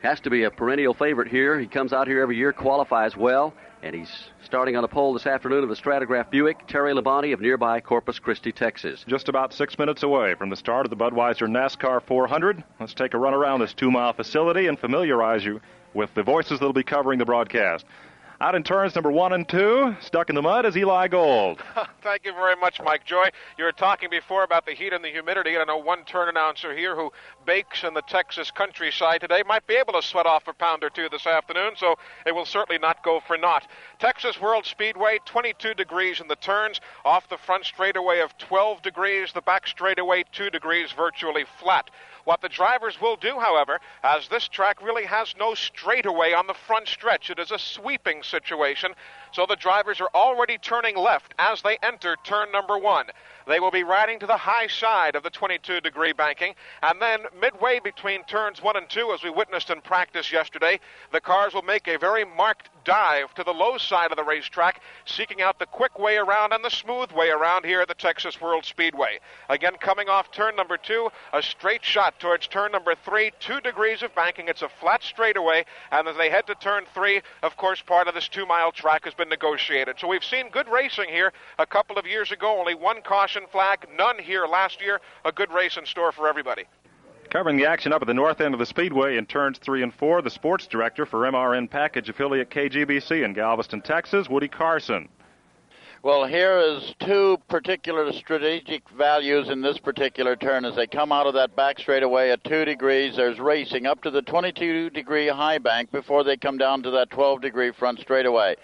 has 0.00 0.20
to 0.20 0.30
be 0.30 0.42
a 0.42 0.50
perennial 0.50 0.92
favorite 0.92 1.28
here. 1.28 1.58
He 1.58 1.66
comes 1.66 1.94
out 1.94 2.06
here 2.06 2.20
every 2.20 2.36
year, 2.36 2.52
qualifies 2.52 3.16
well, 3.16 3.54
and 3.86 3.94
he's 3.94 4.30
starting 4.44 4.74
on 4.74 4.82
a 4.82 4.88
pole 4.88 5.12
this 5.12 5.28
afternoon 5.28 5.62
of 5.62 5.68
the 5.68 5.76
Stratagraph 5.76 6.28
Buick, 6.28 6.66
Terry 6.66 6.92
Labonte 6.92 7.32
of 7.32 7.40
nearby 7.40 7.80
Corpus 7.80 8.18
Christi, 8.18 8.50
Texas. 8.50 9.04
Just 9.06 9.28
about 9.28 9.52
six 9.52 9.78
minutes 9.78 10.02
away 10.02 10.34
from 10.34 10.50
the 10.50 10.56
start 10.56 10.84
of 10.84 10.90
the 10.90 10.96
Budweiser 10.96 11.48
NASCAR 11.48 12.02
400. 12.02 12.64
Let's 12.80 12.94
take 12.94 13.14
a 13.14 13.18
run 13.18 13.32
around 13.32 13.60
this 13.60 13.74
two 13.74 13.92
mile 13.92 14.12
facility 14.12 14.66
and 14.66 14.76
familiarize 14.76 15.44
you 15.44 15.60
with 15.94 16.12
the 16.14 16.24
voices 16.24 16.58
that'll 16.58 16.72
be 16.72 16.82
covering 16.82 17.20
the 17.20 17.24
broadcast. 17.24 17.86
Out 18.38 18.54
in 18.54 18.62
turns 18.62 18.94
number 18.94 19.10
one 19.10 19.32
and 19.32 19.48
two, 19.48 19.96
stuck 20.00 20.28
in 20.28 20.34
the 20.34 20.42
mud 20.42 20.66
is 20.66 20.76
Eli 20.76 21.08
Gold. 21.08 21.62
Thank 22.02 22.26
you 22.26 22.34
very 22.34 22.54
much, 22.54 22.78
Mike 22.84 23.06
Joy. 23.06 23.30
You 23.56 23.64
were 23.64 23.72
talking 23.72 24.10
before 24.10 24.44
about 24.44 24.66
the 24.66 24.72
heat 24.72 24.92
and 24.92 25.02
the 25.02 25.08
humidity. 25.08 25.54
and 25.54 25.62
I 25.62 25.64
know 25.64 25.78
one 25.78 26.04
turn 26.04 26.28
announcer 26.28 26.76
here 26.76 26.94
who 26.94 27.10
bakes 27.46 27.82
in 27.82 27.94
the 27.94 28.02
Texas 28.02 28.50
countryside 28.50 29.22
today 29.22 29.42
might 29.46 29.66
be 29.66 29.76
able 29.76 29.94
to 29.94 30.02
sweat 30.02 30.26
off 30.26 30.48
a 30.48 30.52
pound 30.52 30.84
or 30.84 30.90
two 30.90 31.08
this 31.08 31.26
afternoon, 31.26 31.72
so 31.76 31.94
it 32.26 32.34
will 32.34 32.44
certainly 32.44 32.78
not 32.78 33.02
go 33.02 33.20
for 33.26 33.38
naught. 33.38 33.66
Texas 33.98 34.38
World 34.38 34.66
Speedway, 34.66 35.18
22 35.24 35.72
degrees 35.72 36.20
in 36.20 36.28
the 36.28 36.36
turns, 36.36 36.78
off 37.06 37.30
the 37.30 37.38
front 37.38 37.64
straightaway 37.64 38.20
of 38.20 38.36
12 38.36 38.82
degrees, 38.82 39.32
the 39.32 39.40
back 39.40 39.66
straightaway 39.66 40.24
2 40.32 40.50
degrees, 40.50 40.92
virtually 40.92 41.46
flat. 41.58 41.88
What 42.26 42.40
the 42.40 42.48
drivers 42.48 43.00
will 43.00 43.14
do, 43.14 43.38
however, 43.38 43.80
as 44.02 44.26
this 44.26 44.48
track 44.48 44.82
really 44.82 45.04
has 45.04 45.36
no 45.38 45.54
straightaway 45.54 46.32
on 46.32 46.48
the 46.48 46.54
front 46.54 46.88
stretch, 46.88 47.30
it 47.30 47.38
is 47.38 47.52
a 47.52 47.58
sweeping 47.58 48.24
situation. 48.24 48.94
So 49.30 49.46
the 49.46 49.54
drivers 49.54 50.00
are 50.00 50.10
already 50.12 50.58
turning 50.58 50.96
left 50.96 51.34
as 51.38 51.62
they 51.62 51.78
enter 51.84 52.16
turn 52.24 52.50
number 52.50 52.78
one. 52.78 53.06
They 53.46 53.60
will 53.60 53.70
be 53.70 53.84
riding 53.84 54.18
to 54.18 54.26
the 54.26 54.38
high 54.38 54.66
side 54.66 55.14
of 55.14 55.22
the 55.22 55.30
22 55.30 55.80
degree 55.80 56.12
banking, 56.12 56.56
and 56.82 57.00
then 57.00 57.26
midway 57.40 57.78
between 57.78 58.24
turns 58.24 58.60
one 58.60 58.76
and 58.76 58.90
two, 58.90 59.12
as 59.12 59.22
we 59.22 59.30
witnessed 59.30 59.70
in 59.70 59.80
practice 59.80 60.32
yesterday, 60.32 60.80
the 61.12 61.20
cars 61.20 61.54
will 61.54 61.62
make 61.62 61.86
a 61.86 61.96
very 61.96 62.24
marked 62.24 62.70
dive 62.86 63.34
to 63.34 63.44
the 63.44 63.52
low 63.52 63.76
side 63.76 64.10
of 64.12 64.16
the 64.16 64.24
racetrack, 64.24 64.80
seeking 65.04 65.42
out 65.42 65.58
the 65.58 65.66
quick 65.66 65.98
way 65.98 66.16
around 66.16 66.52
and 66.52 66.64
the 66.64 66.70
smooth 66.70 67.10
way 67.12 67.28
around 67.28 67.66
here 67.66 67.80
at 67.80 67.88
the 67.88 67.94
Texas 67.94 68.40
World 68.40 68.64
Speedway. 68.64 69.18
Again, 69.50 69.74
coming 69.80 70.08
off 70.08 70.30
turn 70.30 70.56
number 70.56 70.78
two, 70.78 71.10
a 71.32 71.42
straight 71.42 71.84
shot 71.84 72.18
towards 72.20 72.46
turn 72.46 72.72
number 72.72 72.94
three, 72.94 73.32
two 73.40 73.60
degrees 73.60 74.02
of 74.02 74.14
banking. 74.14 74.46
It's 74.48 74.62
a 74.62 74.68
flat 74.68 75.02
straightaway, 75.02 75.64
and 75.90 76.06
as 76.06 76.16
they 76.16 76.30
head 76.30 76.46
to 76.46 76.54
turn 76.54 76.84
three, 76.94 77.20
of 77.42 77.56
course, 77.56 77.82
part 77.82 78.06
of 78.06 78.14
this 78.14 78.28
two 78.28 78.46
mile 78.46 78.70
track 78.70 79.04
has 79.04 79.14
been 79.14 79.28
negotiated. 79.28 79.96
So 79.98 80.06
we've 80.06 80.24
seen 80.24 80.48
good 80.50 80.68
racing 80.68 81.08
here 81.08 81.32
a 81.58 81.66
couple 81.66 81.98
of 81.98 82.06
years 82.06 82.30
ago, 82.30 82.58
only 82.58 82.76
one 82.76 83.02
caution 83.02 83.42
flag, 83.50 83.86
none 83.98 84.18
here 84.18 84.46
last 84.46 84.80
year. 84.80 85.00
A 85.24 85.32
good 85.32 85.50
race 85.50 85.76
in 85.76 85.86
store 85.86 86.12
for 86.12 86.28
everybody. 86.28 86.64
Covering 87.30 87.56
the 87.56 87.66
action 87.66 87.92
up 87.92 88.02
at 88.02 88.06
the 88.08 88.14
north 88.14 88.40
end 88.40 88.54
of 88.54 88.60
the 88.60 88.66
speedway 88.66 89.16
in 89.16 89.26
turns 89.26 89.58
three 89.58 89.82
and 89.82 89.92
four, 89.92 90.22
the 90.22 90.30
sports 90.30 90.66
director 90.66 91.04
for 91.04 91.20
MRN 91.20 91.68
Package 91.68 92.08
affiliate 92.08 92.50
KGBC 92.50 93.24
in 93.24 93.32
Galveston, 93.32 93.82
Texas, 93.82 94.28
Woody 94.28 94.48
Carson. 94.48 95.08
Well, 96.02 96.24
here 96.24 96.58
is 96.58 96.94
two 97.00 97.38
particular 97.48 98.12
strategic 98.12 98.88
values 98.90 99.48
in 99.48 99.60
this 99.60 99.78
particular 99.78 100.36
turn. 100.36 100.64
As 100.64 100.76
they 100.76 100.86
come 100.86 101.10
out 101.10 101.26
of 101.26 101.34
that 101.34 101.56
back 101.56 101.80
straightaway 101.80 102.30
at 102.30 102.44
two 102.44 102.64
degrees, 102.64 103.16
there's 103.16 103.40
racing 103.40 103.86
up 103.86 104.02
to 104.04 104.10
the 104.10 104.22
22 104.22 104.90
degree 104.90 105.26
high 105.26 105.58
bank 105.58 105.90
before 105.90 106.22
they 106.22 106.36
come 106.36 106.58
down 106.58 106.84
to 106.84 106.92
that 106.92 107.10
12 107.10 107.40
degree 107.40 107.72
front 107.72 107.98
straightaway. 107.98 108.54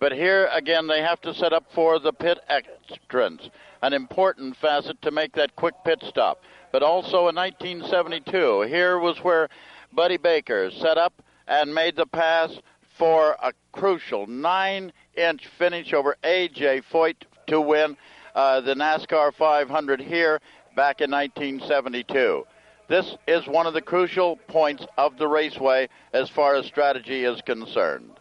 But 0.00 0.12
here 0.12 0.50
again, 0.52 0.86
they 0.86 1.00
have 1.00 1.20
to 1.22 1.32
set 1.32 1.54
up 1.54 1.64
for 1.74 1.98
the 1.98 2.12
pit 2.12 2.40
entrance, 2.50 3.48
an 3.80 3.94
important 3.94 4.56
facet 4.56 5.00
to 5.00 5.10
make 5.10 5.32
that 5.36 5.56
quick 5.56 5.74
pit 5.84 6.02
stop. 6.06 6.42
But 6.72 6.82
also 6.82 7.28
in 7.28 7.36
1972, 7.36 8.62
here 8.62 8.98
was 8.98 9.18
where 9.18 9.50
Buddy 9.92 10.16
Baker 10.16 10.70
set 10.70 10.96
up 10.96 11.12
and 11.46 11.74
made 11.74 11.96
the 11.96 12.06
pass 12.06 12.58
for 12.96 13.36
a 13.42 13.52
crucial 13.72 14.26
nine 14.26 14.92
inch 15.14 15.46
finish 15.58 15.92
over 15.92 16.16
A.J. 16.24 16.80
Foyt 16.90 17.16
to 17.48 17.60
win 17.60 17.96
uh, 18.34 18.62
the 18.62 18.74
NASCAR 18.74 19.34
500 19.34 20.00
here 20.00 20.40
back 20.74 21.02
in 21.02 21.10
1972. 21.10 22.46
This 22.88 23.16
is 23.26 23.46
one 23.46 23.66
of 23.66 23.74
the 23.74 23.82
crucial 23.82 24.36
points 24.48 24.86
of 24.96 25.18
the 25.18 25.28
raceway 25.28 25.88
as 26.14 26.30
far 26.30 26.54
as 26.54 26.64
strategy 26.66 27.24
is 27.24 27.42
concerned. 27.42 28.18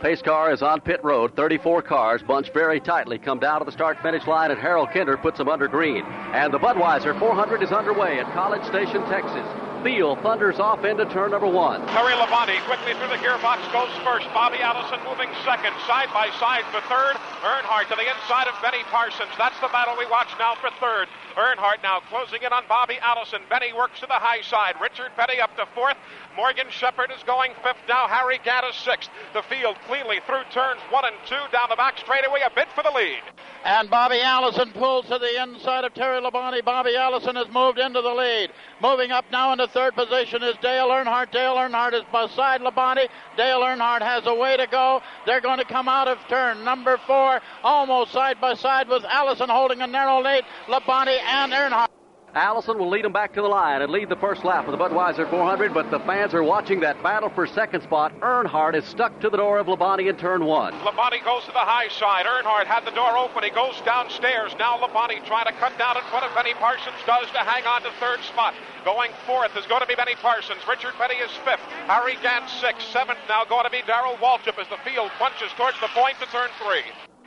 Pace 0.00 0.20
car 0.22 0.52
is 0.52 0.62
on 0.62 0.80
pit 0.80 1.02
road. 1.02 1.34
34 1.36 1.82
cars 1.82 2.22
bunched 2.22 2.52
very 2.52 2.80
tightly 2.80 3.18
come 3.18 3.38
down 3.38 3.60
to 3.60 3.64
the 3.64 3.72
start 3.72 3.98
finish 4.02 4.26
line, 4.26 4.50
and 4.50 4.60
Harold 4.60 4.90
Kinder 4.92 5.16
puts 5.16 5.38
them 5.38 5.48
under 5.48 5.68
green. 5.68 6.04
And 6.04 6.52
the 6.52 6.58
Budweiser 6.58 7.18
400 7.18 7.62
is 7.62 7.72
underway 7.72 8.18
at 8.18 8.32
College 8.34 8.64
Station, 8.64 9.02
Texas. 9.08 9.46
Thiel 9.84 10.16
thunders 10.24 10.58
off 10.58 10.82
into 10.88 11.04
turn 11.12 11.36
number 11.36 11.46
one. 11.46 11.84
Terry 11.92 12.16
Labonte 12.16 12.56
quickly 12.64 12.96
through 12.96 13.12
the 13.12 13.20
gearbox 13.20 13.60
goes 13.68 13.92
first. 14.00 14.24
Bobby 14.32 14.56
Allison 14.64 14.96
moving 15.04 15.28
second. 15.44 15.76
Side 15.86 16.08
by 16.08 16.32
side 16.40 16.64
for 16.72 16.80
third. 16.88 17.20
Earnhardt 17.44 17.92
to 17.92 17.96
the 18.00 18.08
inside 18.08 18.48
of 18.48 18.56
Benny 18.64 18.80
Parsons. 18.88 19.28
That's 19.36 19.60
the 19.60 19.68
battle 19.68 19.92
we 20.00 20.08
watch 20.08 20.32
now 20.40 20.56
for 20.56 20.70
third. 20.80 21.12
Earnhardt 21.36 21.82
now 21.82 22.00
closing 22.08 22.40
in 22.40 22.50
on 22.50 22.64
Bobby 22.66 22.96
Allison. 23.02 23.42
Benny 23.50 23.74
works 23.76 24.00
to 24.00 24.06
the 24.06 24.16
high 24.16 24.40
side. 24.40 24.80
Richard 24.80 25.12
Petty 25.16 25.38
up 25.38 25.54
to 25.60 25.66
fourth. 25.76 26.00
Morgan 26.34 26.66
Shepherd 26.70 27.12
is 27.12 27.22
going 27.24 27.52
fifth 27.62 27.84
now. 27.86 28.08
Harry 28.08 28.40
Gaddis 28.40 28.80
sixth. 28.88 29.10
The 29.34 29.42
field 29.52 29.76
cleanly 29.86 30.24
through 30.24 30.48
turns 30.50 30.80
one 30.88 31.04
and 31.04 31.14
two 31.28 31.44
down 31.52 31.68
the 31.68 31.76
back 31.76 31.98
straightaway, 31.98 32.40
a 32.40 32.48
bid 32.56 32.72
for 32.74 32.82
the 32.82 32.90
lead. 32.90 33.20
And 33.64 33.90
Bobby 33.90 34.20
Allison 34.20 34.72
pulls 34.72 35.06
to 35.06 35.18
the 35.18 35.42
inside 35.42 35.84
of 35.84 35.92
Terry 35.92 36.20
Labonte. 36.20 36.64
Bobby 36.64 36.96
Allison 36.96 37.36
has 37.36 37.48
moved 37.52 37.78
into 37.78 38.00
the 38.00 38.12
lead. 38.12 38.50
Moving 38.80 39.10
up 39.10 39.24
now 39.30 39.52
into 39.52 39.68
third 39.74 39.94
position 39.94 40.42
is 40.42 40.54
Dale 40.62 40.88
Earnhardt. 40.88 41.32
Dale 41.32 41.56
Earnhardt 41.56 41.92
is 41.92 42.04
beside 42.10 42.60
Labonte. 42.60 43.08
Dale 43.36 43.60
Earnhardt 43.60 44.00
has 44.00 44.22
a 44.26 44.34
way 44.34 44.56
to 44.56 44.66
go. 44.68 45.02
They're 45.26 45.40
going 45.40 45.58
to 45.58 45.64
come 45.64 45.88
out 45.88 46.08
of 46.08 46.18
turn 46.28 46.64
number 46.64 46.98
four, 47.06 47.40
almost 47.62 48.12
side 48.12 48.40
by 48.40 48.54
side 48.54 48.88
with 48.88 49.04
Allison 49.04 49.50
holding 49.50 49.82
a 49.82 49.86
narrow 49.86 50.22
lead. 50.22 50.44
Labonte 50.68 51.18
and 51.18 51.52
Earnhardt. 51.52 51.88
Allison 52.34 52.78
will 52.78 52.90
lead 52.90 53.04
them 53.04 53.12
back 53.12 53.32
to 53.34 53.42
the 53.42 53.46
line 53.46 53.80
and 53.80 53.92
lead 53.92 54.08
the 54.08 54.16
first 54.16 54.44
lap 54.44 54.66
of 54.66 54.72
the 54.72 54.78
Budweiser 54.78 55.30
400, 55.30 55.72
but 55.72 55.88
the 55.92 56.00
fans 56.00 56.34
are 56.34 56.42
watching 56.42 56.80
that 56.80 57.00
battle 57.00 57.30
for 57.30 57.46
second 57.46 57.82
spot. 57.82 58.12
Earnhardt 58.18 58.74
is 58.74 58.84
stuck 58.86 59.20
to 59.20 59.30
the 59.30 59.36
door 59.36 59.58
of 59.58 59.68
Labonte 59.68 60.10
in 60.10 60.16
turn 60.16 60.44
one. 60.44 60.74
Labonte 60.82 61.22
goes 61.24 61.44
to 61.46 61.54
the 61.54 61.62
high 61.62 61.86
side. 61.94 62.26
Earnhardt 62.26 62.66
had 62.66 62.84
the 62.84 62.90
door 62.90 63.16
open. 63.16 63.44
He 63.44 63.50
goes 63.50 63.80
downstairs. 63.86 64.50
Now 64.58 64.78
Labonte 64.78 65.24
trying 65.26 65.46
to 65.46 65.54
cut 65.62 65.78
down 65.78 65.96
in 65.96 66.02
front 66.10 66.26
of 66.26 66.34
Benny 66.34 66.54
Parsons 66.54 66.98
does 67.06 67.30
to 67.30 67.38
hang 67.46 67.62
on 67.70 67.82
to 67.82 67.90
third 68.02 68.18
spot. 68.26 68.54
Going 68.84 69.12
fourth 69.26 69.54
is 69.56 69.66
going 69.66 69.82
to 69.82 69.86
be 69.86 69.94
Benny 69.94 70.16
Parsons. 70.18 70.58
Richard 70.66 70.94
Petty 70.98 71.22
is 71.22 71.30
fifth. 71.46 71.62
Harry 71.86 72.18
Gant 72.18 72.50
sixth. 72.50 72.90
Seventh 72.90 73.22
now 73.28 73.44
going 73.44 73.64
to 73.64 73.70
be 73.70 73.82
Darrell 73.86 74.18
Waltrip 74.18 74.58
as 74.58 74.66
the 74.74 74.82
field 74.82 75.14
punches 75.22 75.54
towards 75.54 75.78
the 75.78 75.88
point 75.94 76.18
to 76.18 76.26
turn 76.34 76.50
three. 76.58 76.82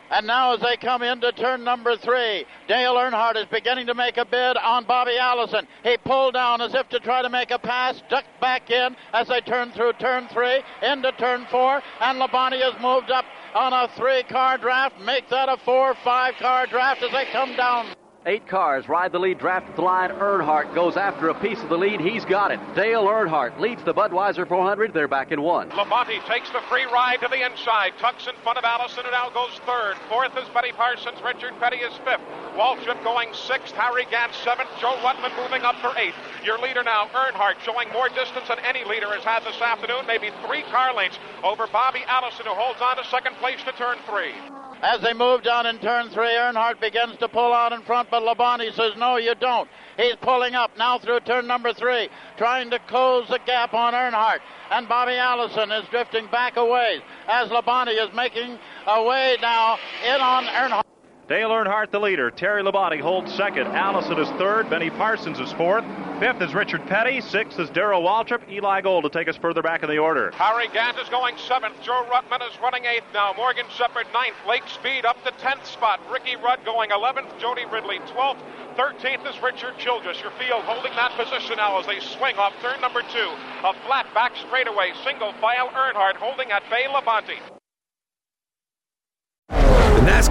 And 0.10 0.26
now, 0.26 0.54
as 0.54 0.62
they 0.62 0.78
come 0.78 1.02
into 1.04 1.32
turn 1.34 1.64
number 1.64 1.98
three, 1.98 2.46
Dale 2.68 2.96
Earnhardt 2.96 3.36
is 3.36 3.46
beginning 3.46 3.88
to 3.88 3.94
make 3.94 4.18
a 4.18 4.26
bid 4.26 4.56
on 4.58 4.86
Bobby 4.86 5.18
Allison. 5.18 5.68
He 5.84 5.98
pulled 5.98 6.34
down 6.34 6.62
as 6.62 6.74
if 6.74 6.88
to 6.90 7.00
try 7.00 7.22
to 7.22 7.30
make 7.30 7.52
a 7.52 7.60
pass, 7.60 8.02
ducked 8.10 8.40
back 8.40 8.72
in 8.72 8.96
as 9.14 9.28
they 9.28 9.42
turn 9.42 9.72
through 9.72 9.94
turn 9.94 10.28
three 10.30 10.62
into 10.82 11.12
turn 11.14 11.46
four, 11.52 11.82
and 12.00 12.20
Labonte 12.20 12.62
has 12.62 12.82
moved 12.82 13.12
up 13.12 13.26
on 13.54 13.74
a 13.74 13.90
three 13.98 14.24
car 14.24 14.58
draft, 14.58 15.00
make 15.02 15.28
that 15.30 15.50
a 15.50 15.58
four 15.58 15.94
five 16.04 16.36
car 16.36 16.68
draft 16.68 17.04
as 17.04 17.12
they 17.12 17.26
come 17.32 17.56
down. 17.56 17.88
Eight 18.28 18.46
cars 18.46 18.90
ride 18.90 19.14
the 19.14 19.20
lead 19.20 19.40
draft 19.40 19.74
the 19.78 19.82
line. 19.82 20.10
Earnhardt 20.12 20.76
goes 20.76 20.98
after 20.98 21.30
a 21.30 21.40
piece 21.40 21.64
of 21.64 21.70
the 21.70 21.78
lead. 21.78 22.02
He's 22.02 22.26
got 22.26 22.52
it. 22.52 22.60
Dale 22.76 23.06
Earnhardt 23.08 23.58
leads 23.58 23.82
the 23.86 23.94
Budweiser 23.94 24.46
400. 24.46 24.94
They're 24.94 25.08
back 25.08 25.32
in 25.32 25.42
one. 25.42 25.70
Labonte 25.70 26.20
takes 26.28 26.52
the 26.52 26.60
free 26.68 26.84
ride 26.92 27.22
to 27.22 27.30
the 27.32 27.46
inside. 27.46 27.94
Tucks 28.00 28.28
in 28.28 28.36
front 28.44 28.58
of 28.58 28.66
Allison 28.66 29.06
and 29.06 29.14
now 29.14 29.30
goes 29.30 29.56
third. 29.66 29.96
Fourth 30.10 30.36
is 30.36 30.44
Benny 30.54 30.74
Parsons. 30.74 31.16
Richard 31.24 31.54
Petty 31.62 31.78
is 31.78 31.96
fifth. 32.04 32.20
Waltrip 32.60 33.02
going 33.02 33.32
sixth. 33.32 33.74
Harry 33.76 34.04
Gant 34.12 34.36
seventh. 34.44 34.68
Joe 34.82 35.00
Ruttman 35.08 35.32
moving 35.42 35.64
up 35.64 35.80
for 35.80 35.96
eighth. 35.96 36.20
Your 36.44 36.60
leader 36.60 36.84
now, 36.84 37.08
Earnhardt, 37.16 37.64
showing 37.64 37.88
more 37.94 38.10
distance 38.10 38.50
than 38.50 38.60
any 38.68 38.84
leader 38.84 39.08
has 39.16 39.24
had 39.24 39.48
this 39.48 39.62
afternoon. 39.62 40.04
Maybe 40.06 40.36
three 40.46 40.64
car 40.68 40.94
lengths 40.94 41.18
over 41.48 41.66
Bobby 41.72 42.04
Allison, 42.12 42.44
who 42.44 42.52
holds 42.52 42.82
on 42.84 42.98
to 42.98 43.08
second 43.08 43.38
place 43.40 43.64
to 43.64 43.72
turn 43.80 43.96
three. 44.04 44.36
As 44.82 45.02
they 45.02 45.14
move 45.14 45.44
down 45.44 45.66
in 45.66 45.80
turn 45.80 46.10
three, 46.10 46.36
Earnhardt 46.36 46.80
begins 46.80 47.18
to 47.18 47.28
pull 47.28 47.54
out 47.54 47.74
in 47.74 47.82
front, 47.82 48.10
but 48.12 48.22
Labonte 48.22 48.74
says, 48.76 48.94
No, 48.96 49.18
you 49.18 49.34
don't. 49.36 49.68
He's 49.98 50.16
pulling 50.22 50.54
up 50.54 50.78
now 50.78 51.00
through 51.00 51.22
turn 51.22 51.48
number 51.48 51.74
three, 51.74 52.10
trying 52.38 52.70
to 52.70 52.80
close 52.88 53.28
the 53.28 53.40
gap 53.46 53.74
on 53.74 53.94
Earnhardt. 53.94 54.40
And 54.70 54.88
Bobby 54.88 55.14
Allison 55.14 55.72
is 55.72 55.88
drifting 55.90 56.28
back 56.28 56.58
away 56.58 57.02
as 57.28 57.50
Labonte 57.50 57.90
is 57.90 58.14
making 58.16 58.60
a 58.86 59.04
way 59.04 59.38
now 59.42 59.80
in 60.06 60.22
on 60.22 60.46
Earnhardt. 60.46 60.84
Dale 61.28 61.50
Earnhardt, 61.50 61.92
the 61.92 62.00
leader. 62.00 62.32
Terry 62.32 62.64
Labonte 62.64 63.02
holds 63.02 63.34
second. 63.36 63.68
Allison 63.68 64.18
is 64.18 64.30
third. 64.40 64.70
Benny 64.70 64.90
Parsons 64.90 65.42
is 65.42 65.52
fourth. 65.54 65.84
Fifth 66.20 66.42
is 66.42 66.54
Richard 66.54 66.88
Petty. 66.88 67.20
Sixth 67.20 67.60
is 67.60 67.70
Darrell 67.72 68.02
Waltrip. 68.02 68.50
Eli 68.50 68.80
Gold 68.80 69.04
to 69.04 69.10
take 69.10 69.28
us 69.28 69.36
further 69.36 69.62
back 69.62 69.84
in 69.84 69.90
the 69.90 69.98
order. 69.98 70.32
Harry 70.32 70.70
Gant 70.70 70.98
is 70.98 71.10
going 71.10 71.36
seventh. 71.38 71.76
Joe 71.84 72.08
Ruttman 72.10 72.48
is 72.48 72.58
running 72.64 72.86
eighth 72.86 73.12
now. 73.14 73.34
Morgan 73.36 73.66
Shepherd 73.76 74.08
ninth. 74.14 74.38
Lake 74.48 74.64
Speed 74.68 75.04
up 75.04 75.22
to 75.26 75.32
tenth 75.32 75.66
spot. 75.68 76.00
Ricky 76.10 76.38
Rudd 76.38 76.64
going 76.64 76.92
eleventh. 76.92 77.28
Jody 77.40 77.66
Ridley 77.66 78.00
twelfth. 78.14 78.40
13th 78.78 79.28
is 79.28 79.42
Richard 79.44 79.78
Childress. 79.80 80.22
Your 80.22 80.32
field 80.40 80.64
holding 80.64 80.94
that 80.96 81.12
position 81.18 81.58
now 81.58 81.78
as 81.80 81.86
they 81.88 82.00
swing 82.00 82.38
off 82.38 82.54
turn 82.62 82.80
number 82.80 83.02
two. 83.02 83.30
A 83.66 83.74
flat 83.86 84.06
back 84.14 84.32
straightaway, 84.48 84.94
single 85.04 85.34
file 85.42 85.70
Earnhardt 85.70 86.16
holding 86.16 86.52
at 86.52 86.64
Bay 86.70 86.86
Labonte. 86.88 87.57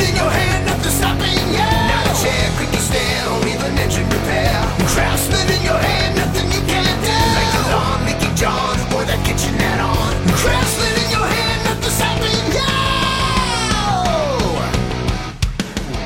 in 0.00 0.14
your 0.16 0.30
hand, 0.30 0.66
nothing 0.66 0.92
stopping 0.92 1.38
you. 1.52 1.58
Not 1.58 2.06
a 2.06 2.14
chair, 2.22 2.44
creaky 2.56 2.78
stand, 2.78 3.24
or 3.32 3.40
even 3.48 3.78
engine 3.78 4.08
repair. 4.08 4.54
Craftsman 4.94 5.48
in 5.50 5.62
your 5.62 5.78
hand, 5.78 6.16
nothing 6.16 6.48
you 6.52 6.62
can't 6.66 6.98
do. 7.02 7.14
Like 7.36 7.52
the 7.54 7.62
lawn, 7.72 7.98
Mickey 8.04 8.30
John, 8.34 8.76
or 8.94 9.04
that 9.04 9.20
kitchen 9.26 9.54
add-on. 9.58 10.12
Craftsman 10.38 10.94
in 11.02 11.10
your 11.10 11.26
hand, 11.26 11.58
nothing 11.68 11.94
stopping 11.94 12.34
you. 12.52 12.68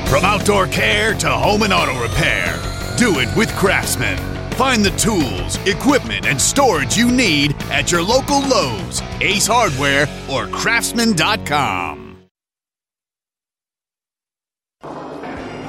From 0.09 0.25
outdoor 0.25 0.67
care 0.67 1.13
to 1.15 1.29
home 1.29 1.63
and 1.63 1.73
auto 1.73 1.99
repair, 2.01 2.59
do 2.97 3.19
it 3.19 3.29
with 3.35 3.49
Craftsman. 3.55 4.17
Find 4.53 4.85
the 4.85 4.91
tools, 4.91 5.57
equipment, 5.65 6.27
and 6.27 6.39
storage 6.39 6.95
you 6.95 7.09
need 7.11 7.55
at 7.71 7.91
your 7.91 8.03
local 8.03 8.39
Lowe's, 8.39 9.01
Ace 9.19 9.47
Hardware, 9.47 10.07
or 10.29 10.45
Craftsman.com. 10.47 12.02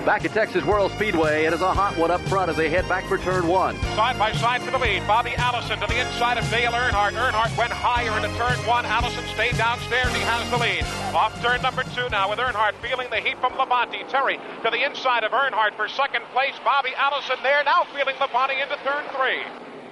Back 0.05 0.27
at 0.27 0.33
Texas 0.33 0.63
World 0.67 0.93
Speedway, 0.93 1.47
it 1.47 1.55
is 1.55 1.63
a 1.63 1.73
hot 1.73 1.97
one 1.97 2.11
up 2.11 2.21
front 2.29 2.51
as 2.51 2.59
they 2.59 2.69
head 2.69 2.87
back 2.91 3.09
for 3.09 3.17
turn 3.17 3.49
one. 3.49 3.81
Side 3.97 4.19
by 4.19 4.33
side 4.33 4.61
for 4.61 4.71
the 4.71 4.77
lead. 4.77 5.01
Bobby 5.07 5.33
Allison 5.37 5.81
to 5.81 5.87
the 5.87 5.99
inside 5.99 6.37
of 6.37 6.45
Dale 6.51 6.73
Earnhardt. 6.73 7.13
Earnhardt 7.17 7.57
went 7.57 7.73
higher 7.73 8.13
into 8.13 8.29
turn 8.37 8.59
one. 8.69 8.85
Allison 8.85 9.25
stayed 9.33 9.57
downstairs. 9.57 10.13
He 10.13 10.21
has 10.21 10.45
the 10.51 10.59
lead. 10.59 10.85
Off 11.17 11.33
turn 11.41 11.63
number 11.63 11.85
two 11.97 12.07
now 12.11 12.29
with 12.29 12.39
Earnhardt 12.39 12.75
feeling 12.83 13.09
the 13.09 13.17
heat 13.17 13.41
from 13.41 13.53
Labonte. 13.55 14.07
Terry 14.11 14.37
to 14.63 14.69
the 14.69 14.85
inside 14.85 15.25
of 15.25 15.33
Earnhardt 15.33 15.75
for 15.75 15.89
second 15.89 16.23
place. 16.37 16.53
Bobby 16.63 16.93
Allison 16.99 17.37
there 17.43 17.65
now 17.65 17.85
feeling 17.97 18.15
Labonte 18.17 18.61
into 18.61 18.77
turn 18.85 19.09
three. 19.17 19.41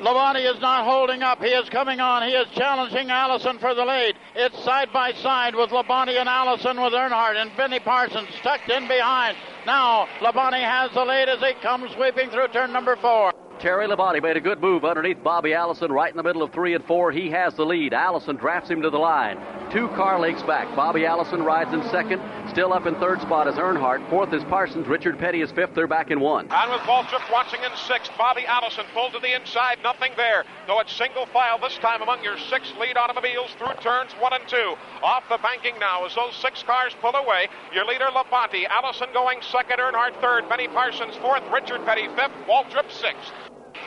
Labonte 0.02 0.52
is 0.52 0.60
not 0.60 0.84
holding 0.84 1.22
up. 1.22 1.40
He 1.40 1.50
is 1.50 1.68
coming 1.68 2.00
on. 2.00 2.24
He 2.24 2.34
is 2.34 2.48
challenging 2.56 3.08
Allison 3.08 3.60
for 3.60 3.72
the 3.72 3.84
lead. 3.84 4.16
It's 4.34 4.64
side 4.64 4.92
by 4.92 5.12
side 5.12 5.54
with 5.54 5.70
Labonte 5.70 6.18
and 6.18 6.28
Allison 6.28 6.82
with 6.82 6.92
Earnhardt 6.92 7.40
and 7.40 7.56
Benny 7.56 7.78
Parsons 7.78 8.28
tucked 8.42 8.68
in 8.68 8.88
behind. 8.88 9.36
Now 9.64 10.08
Labonte 10.18 10.60
has 10.60 10.90
the 10.92 11.04
lead 11.04 11.28
as 11.28 11.38
he 11.38 11.52
comes 11.62 11.92
sweeping 11.92 12.30
through 12.30 12.48
turn 12.48 12.72
number 12.72 12.96
four. 12.96 13.32
Terry 13.60 13.86
Labonte 13.86 14.20
made 14.20 14.36
a 14.36 14.40
good 14.40 14.60
move 14.60 14.84
underneath 14.84 15.22
Bobby 15.22 15.54
Allison 15.54 15.92
right 15.92 16.10
in 16.10 16.16
the 16.16 16.22
middle 16.24 16.42
of 16.42 16.52
three 16.52 16.74
and 16.74 16.84
four. 16.84 17.12
He 17.12 17.30
has 17.30 17.54
the 17.54 17.64
lead. 17.64 17.94
Allison 17.94 18.34
drafts 18.34 18.68
him 18.68 18.82
to 18.82 18.90
the 18.90 18.98
line. 18.98 19.38
Two 19.70 19.86
car 19.90 20.18
lengths 20.18 20.42
back. 20.42 20.74
Bobby 20.74 21.06
Allison 21.06 21.44
rides 21.44 21.72
in 21.72 21.80
second. 21.90 22.20
Still 22.52 22.74
up 22.74 22.84
in 22.84 22.94
third 22.96 23.22
spot 23.22 23.48
is 23.48 23.54
Earnhardt. 23.54 24.06
Fourth 24.10 24.34
is 24.34 24.44
Parsons. 24.44 24.86
Richard 24.86 25.18
Petty 25.18 25.40
is 25.40 25.50
fifth. 25.52 25.74
They're 25.74 25.86
back 25.86 26.10
in 26.10 26.20
one. 26.20 26.48
And 26.50 26.70
with 26.70 26.82
Waltrip 26.82 27.24
watching 27.32 27.60
in 27.62 27.74
sixth, 27.88 28.12
Bobby 28.18 28.44
Allison 28.44 28.84
pulled 28.92 29.14
to 29.14 29.20
the 29.20 29.34
inside. 29.34 29.78
Nothing 29.82 30.12
there. 30.18 30.44
Though 30.66 30.78
it's 30.80 30.92
single 30.92 31.24
file 31.24 31.58
this 31.58 31.78
time 31.78 32.02
among 32.02 32.22
your 32.22 32.36
six 32.50 32.70
lead 32.78 32.98
automobiles 32.98 33.52
through 33.56 33.72
turns 33.80 34.12
one 34.20 34.34
and 34.34 34.46
two. 34.46 34.74
Off 35.02 35.24
the 35.30 35.38
banking 35.38 35.78
now 35.80 36.04
as 36.04 36.14
those 36.14 36.36
six 36.36 36.62
cars 36.62 36.92
pull 37.00 37.14
away. 37.14 37.48
Your 37.72 37.86
leader 37.86 38.08
Labonte. 38.12 38.68
Allison 38.68 39.08
going 39.14 39.38
second. 39.40 39.78
Earnhardt 39.78 40.20
third. 40.20 40.46
Benny 40.50 40.68
Parsons 40.68 41.16
fourth. 41.22 41.44
Richard 41.50 41.82
Petty 41.86 42.06
fifth. 42.08 42.36
Waltrip 42.46 42.92
sixth. 42.92 43.32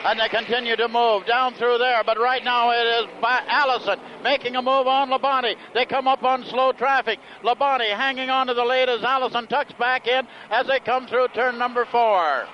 And 0.04 0.20
they 0.20 0.28
continue 0.28 0.76
to 0.76 0.88
move 0.88 1.26
down 1.26 1.54
through 1.54 1.78
there. 1.78 2.02
But 2.04 2.18
right 2.18 2.44
now 2.44 2.70
it 2.70 2.86
is 2.86 3.06
by 3.20 3.42
Allison 3.48 3.98
making 4.22 4.56
a 4.56 4.62
move 4.62 4.86
on 4.86 5.10
Labonte. 5.10 5.56
They 5.74 5.84
come 5.84 6.06
up 6.06 6.22
on 6.22 6.44
slow 6.44 6.72
traffic. 6.72 7.18
Labonte 7.42 7.88
hanging 7.96 8.30
on 8.30 8.46
to 8.46 8.54
the 8.54 8.64
lead 8.64 8.88
as 8.88 9.02
Allison 9.02 9.46
tucks 9.46 9.72
back 9.78 10.06
in 10.06 10.26
as 10.50 10.66
they 10.66 10.80
come 10.80 11.06
through 11.06 11.28
turn 11.28 11.58
number 11.58 11.86
four. 11.86 12.46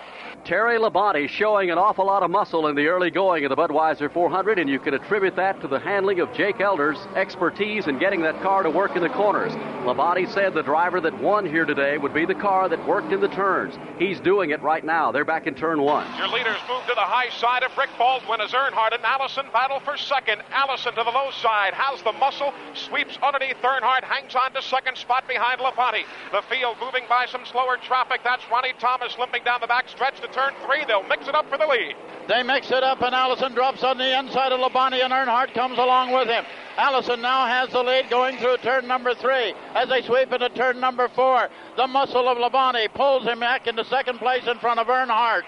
Terry 0.45 0.77
Labonte 0.77 1.29
showing 1.29 1.71
an 1.71 1.79
awful 1.79 2.07
lot 2.07 2.25
of 2.25 2.31
muscle 2.31 2.67
in 2.67 2.75
the 2.75 2.89
early 2.89 3.13
going 3.13 3.45
of 3.45 3.51
the 3.51 3.57
Budweiser 3.57 4.13
400, 4.13 4.59
and 4.59 4.69
you 4.69 4.81
can 4.81 4.93
attribute 4.93 5.37
that 5.37 5.61
to 5.61 5.69
the 5.69 5.79
handling 5.79 6.19
of 6.19 6.33
Jake 6.35 6.61
Elder's 6.61 6.99
expertise 7.15 7.87
in 7.87 7.97
getting 8.01 8.23
that 8.23 8.41
car 8.43 8.65
to 8.65 8.71
work 8.71 8.97
in 8.97 9.03
the 9.03 9.09
corners. 9.09 9.53
Labonte 9.87 10.29
said 10.35 10.53
the 10.53 10.63
driver 10.63 11.01
that 11.01 11.17
won 11.23 11.47
here 11.47 11.65
today 11.65 11.97
would 11.97 12.13
be 12.13 12.27
the 12.27 12.35
car 12.35 12.69
that 12.69 12.85
worked 12.89 13.13
in 13.13 13.21
the 13.21 13.29
turns. 13.29 13.79
He's 14.01 14.19
doing 14.19 14.51
it 14.51 14.61
right 14.63 14.85
now. 14.85 15.13
They're 15.13 15.25
back 15.25 15.47
in 15.47 15.55
turn 15.55 15.81
one. 15.81 16.07
Your 16.19 16.27
leaders 16.27 16.59
move 16.69 16.83
to 16.89 16.95
the 16.95 17.07
high 17.07 17.31
side 17.31 17.63
of 17.63 17.71
Rick 17.79 17.91
Baldwin 17.97 18.41
as 18.41 18.51
Earnhardt 18.51 18.95
and 18.95 19.05
Allison 19.05 19.47
battle 19.53 19.79
for 19.79 19.97
second. 19.97 20.43
Allison 20.51 20.93
to 20.95 21.05
the 21.05 21.11
low 21.11 21.31
side, 21.31 21.73
has 21.73 22.03
the 22.03 22.13
muscle, 22.19 22.53
sweeps 22.75 23.17
underneath 23.23 23.63
Earnhardt, 23.63 24.03
hangs 24.03 24.35
on 24.35 24.53
to 24.55 24.63
second 24.63 24.97
spot 24.99 25.29
behind 25.29 25.61
Labonte. 25.61 26.03
The 26.33 26.43
field 26.51 26.79
moving 26.83 27.05
by 27.09 27.27
some 27.27 27.47
slower 27.47 27.77
traffic. 27.77 28.23
That's 28.25 28.43
Ronnie 28.51 28.75
Thomas 28.81 29.17
limping 29.19 29.45
down 29.45 29.61
the 29.61 29.69
back 29.69 29.89
stretch 29.89 30.21
to 30.21 30.32
turn 30.33 30.53
three. 30.67 30.85
They'll 30.87 31.07
mix 31.09 31.29
it 31.29 31.35
up 31.35 31.49
for 31.49 31.59
the 31.59 31.67
lead. 31.67 31.95
They 32.29 32.43
mix 32.43 32.71
it 32.71 32.83
up, 32.83 33.03
and 33.03 33.15
Allison 33.15 33.53
drops 33.53 33.83
on 33.83 33.99
the 33.99 34.19
inside 34.19 34.53
of 34.53 34.61
Labonte, 34.61 35.03
and 35.03 35.13
Earnhardt 35.13 35.55
comes 35.55 35.79
along 35.79 36.13
with 36.13 36.29
him. 36.29 36.45
Allison 36.77 37.21
now 37.21 37.47
has 37.47 37.71
the 37.71 37.83
lead 37.83 38.09
going 38.09 38.39
through 38.39 38.57
turn 38.59 38.87
number 38.87 39.15
three 39.15 39.55
as 39.75 39.89
they 39.89 40.03
sweep 40.03 40.33
into 40.33 40.49
turn 40.51 40.81
number 40.81 41.09
four. 41.09 41.49
The 41.77 41.87
muscle 41.87 42.29
of 42.29 42.39
Labonte 42.39 42.93
pulls 42.95 43.25
him 43.25 43.41
back 43.41 43.67
into 43.67 43.85
second 43.85 44.19
place 44.19 44.47
in 44.47 44.59
front 44.59 44.81
of 44.81 44.87
Earnhardt. 44.87 45.43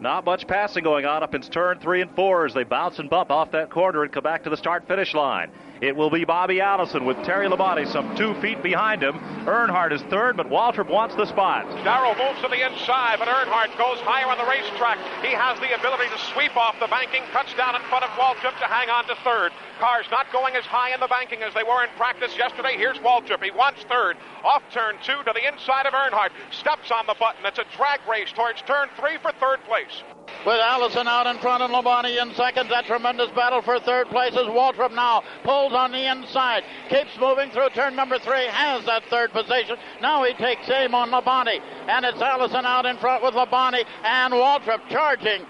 Not 0.00 0.24
much 0.24 0.48
passing 0.48 0.82
going 0.82 1.06
on 1.06 1.22
up 1.22 1.34
in 1.34 1.42
turn 1.42 1.78
three 1.78 2.02
and 2.02 2.10
four 2.16 2.44
as 2.44 2.52
they 2.52 2.64
bounce 2.64 2.98
and 2.98 3.08
bump 3.08 3.30
off 3.30 3.52
that 3.52 3.70
corner 3.70 4.02
and 4.02 4.12
come 4.12 4.24
back 4.24 4.42
to 4.44 4.50
the 4.50 4.56
start 4.56 4.88
finish 4.88 5.14
line. 5.14 5.50
It 5.82 5.96
will 5.96 6.10
be 6.10 6.22
Bobby 6.24 6.60
Allison 6.60 7.04
with 7.04 7.18
Terry 7.24 7.48
Labonte 7.48 7.90
some 7.90 8.14
two 8.14 8.34
feet 8.40 8.62
behind 8.62 9.02
him. 9.02 9.18
Earnhardt 9.50 9.90
is 9.90 10.00
third, 10.02 10.36
but 10.36 10.48
Waltrip 10.48 10.86
wants 10.86 11.16
the 11.16 11.26
spot. 11.26 11.66
Darrell 11.82 12.14
moves 12.14 12.40
to 12.40 12.46
the 12.46 12.64
inside, 12.64 13.18
but 13.18 13.26
Earnhardt 13.26 13.76
goes 13.76 13.98
higher 14.06 14.30
on 14.30 14.38
the 14.38 14.46
racetrack. 14.46 14.96
He 15.26 15.34
has 15.34 15.58
the 15.58 15.74
ability 15.74 16.06
to 16.14 16.18
sweep 16.30 16.56
off 16.56 16.78
the 16.78 16.86
banking, 16.86 17.26
cuts 17.32 17.52
down 17.54 17.74
in 17.74 17.82
front 17.90 18.04
of 18.04 18.10
Waltrip 18.14 18.54
to 18.62 18.70
hang 18.70 18.90
on 18.90 19.10
to 19.10 19.16
third. 19.26 19.50
Cars 19.80 20.06
not 20.12 20.30
going 20.30 20.54
as 20.54 20.62
high 20.62 20.94
in 20.94 21.00
the 21.00 21.10
banking 21.10 21.42
as 21.42 21.52
they 21.52 21.66
were 21.66 21.82
in 21.82 21.90
practice 21.98 22.38
yesterday. 22.38 22.78
Here's 22.78 22.98
Waltrip. 22.98 23.42
He 23.42 23.50
wants 23.50 23.82
third. 23.90 24.16
Off 24.44 24.62
turn 24.70 24.94
two 25.02 25.18
to 25.26 25.32
the 25.34 25.42
inside 25.50 25.86
of 25.86 25.94
Earnhardt. 25.98 26.30
Steps 26.54 26.94
on 26.94 27.10
the 27.10 27.18
button. 27.18 27.42
It's 27.42 27.58
a 27.58 27.66
drag 27.74 27.98
race 28.06 28.30
towards 28.30 28.62
turn 28.62 28.86
three 28.94 29.18
for 29.18 29.34
third 29.42 29.58
place. 29.66 30.06
With 30.46 30.58
Allison 30.58 31.06
out 31.06 31.26
in 31.26 31.38
front 31.38 31.62
and 31.62 31.72
Labonte 31.72 32.20
in 32.20 32.34
second, 32.34 32.68
that 32.70 32.86
tremendous 32.86 33.30
battle 33.30 33.62
for 33.62 33.78
third 33.78 34.08
place 34.08 34.32
as 34.32 34.46
Waltrip 34.46 34.94
now 34.94 35.22
pulls 35.44 35.71
on 35.74 35.92
the 35.92 36.10
inside, 36.10 36.64
keeps 36.88 37.10
moving 37.18 37.50
through 37.50 37.70
turn 37.70 37.96
number 37.96 38.18
three, 38.18 38.46
has 38.46 38.84
that 38.86 39.04
third 39.10 39.32
position. 39.32 39.76
Now 40.00 40.24
he 40.24 40.34
takes 40.34 40.68
aim 40.70 40.94
on 40.94 41.10
Labonte, 41.10 41.60
and 41.88 42.04
it's 42.04 42.20
Allison 42.20 42.64
out 42.64 42.86
in 42.86 42.96
front 42.98 43.22
with 43.22 43.34
Labonte 43.34 43.84
and 44.04 44.32
Waltrip 44.32 44.88
charging. 44.90 45.46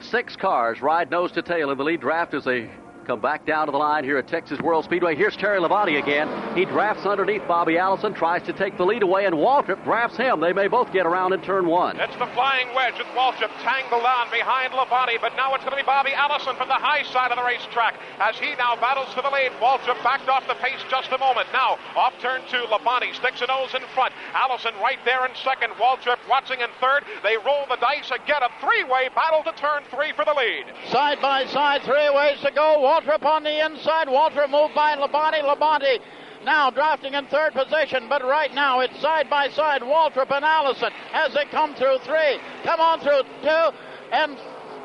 Six 0.00 0.36
cars 0.36 0.80
ride 0.80 1.10
nose 1.10 1.32
to 1.32 1.42
tail 1.42 1.70
in 1.70 1.78
the 1.78 1.84
lead 1.84 2.00
draft 2.00 2.34
as 2.34 2.44
they 2.44 2.70
come 3.08 3.20
back 3.20 3.46
down 3.46 3.64
to 3.64 3.72
the 3.72 3.78
line 3.78 4.04
here 4.04 4.18
at 4.18 4.28
Texas 4.28 4.60
World 4.60 4.84
Speedway. 4.84 5.16
Here's 5.16 5.34
Terry 5.34 5.58
Labonte 5.58 5.96
again. 5.96 6.28
He 6.54 6.66
drafts 6.66 7.06
underneath 7.06 7.40
Bobby 7.48 7.78
Allison, 7.78 8.12
tries 8.12 8.42
to 8.42 8.52
take 8.52 8.76
the 8.76 8.84
lead 8.84 9.02
away, 9.02 9.24
and 9.24 9.34
Waltrip 9.34 9.82
drafts 9.82 10.18
him. 10.18 10.40
They 10.40 10.52
may 10.52 10.68
both 10.68 10.92
get 10.92 11.06
around 11.06 11.32
in 11.32 11.40
turn 11.40 11.66
one. 11.66 11.98
It's 11.98 12.12
the 12.20 12.28
flying 12.36 12.68
wedge 12.76 13.00
with 13.00 13.08
Waltrip 13.16 13.48
tangled 13.64 14.04
on 14.04 14.28
behind 14.28 14.76
Labonte, 14.76 15.16
but 15.24 15.32
now 15.40 15.54
it's 15.54 15.64
going 15.64 15.72
to 15.72 15.80
be 15.80 15.88
Bobby 15.88 16.12
Allison 16.12 16.54
from 16.56 16.68
the 16.68 16.76
high 16.76 17.02
side 17.08 17.32
of 17.32 17.40
the 17.40 17.48
racetrack 17.48 17.96
as 18.20 18.36
he 18.36 18.52
now 18.60 18.76
battles 18.76 19.08
for 19.16 19.22
the 19.22 19.32
lead. 19.32 19.56
Waltrip 19.56 19.96
backed 20.04 20.28
off 20.28 20.44
the 20.44 20.60
pace 20.60 20.84
just 20.90 21.08
a 21.08 21.16
moment. 21.16 21.48
Now, 21.50 21.80
off 21.96 22.12
turn 22.20 22.42
two, 22.52 22.68
Labonte 22.68 23.16
sticks 23.16 23.40
a 23.40 23.48
nose 23.48 23.72
in 23.72 23.88
front. 23.96 24.12
Allison 24.36 24.76
right 24.84 25.00
there 25.08 25.24
in 25.24 25.32
second. 25.40 25.72
Waltrip 25.80 26.20
watching 26.28 26.60
in 26.60 26.68
third. 26.76 27.08
They 27.24 27.40
roll 27.40 27.64
the 27.72 27.80
dice 27.80 28.12
again. 28.12 28.44
A 28.44 28.52
three-way 28.60 29.08
battle 29.16 29.40
to 29.48 29.52
turn 29.56 29.80
three 29.88 30.12
for 30.12 30.28
the 30.28 30.36
lead. 30.36 30.68
Side 30.92 31.24
by 31.24 31.48
side, 31.48 31.80
three 31.88 32.12
ways 32.12 32.36
to 32.44 32.52
go. 32.52 32.84
Waltrip 32.84 32.97
on 33.06 33.44
the 33.44 33.64
inside. 33.66 34.08
Waltrip 34.08 34.50
moved 34.50 34.74
by 34.74 34.96
Labonte. 34.96 35.42
Labonte 35.42 36.00
now 36.44 36.70
drafting 36.70 37.14
in 37.14 37.26
third 37.26 37.52
position, 37.52 38.08
but 38.08 38.22
right 38.22 38.54
now 38.54 38.80
it's 38.80 38.98
side 39.00 39.28
by 39.30 39.48
side. 39.50 39.82
Waltrip 39.82 40.30
and 40.30 40.44
Allison 40.44 40.90
as 41.12 41.34
they 41.34 41.44
come 41.50 41.74
through 41.74 41.98
three. 42.04 42.38
Come 42.64 42.80
on 42.80 43.00
through 43.00 43.22
two, 43.42 43.70
and 44.12 44.36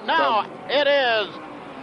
now 0.05 0.49
it 0.67 0.87
is 0.87 1.33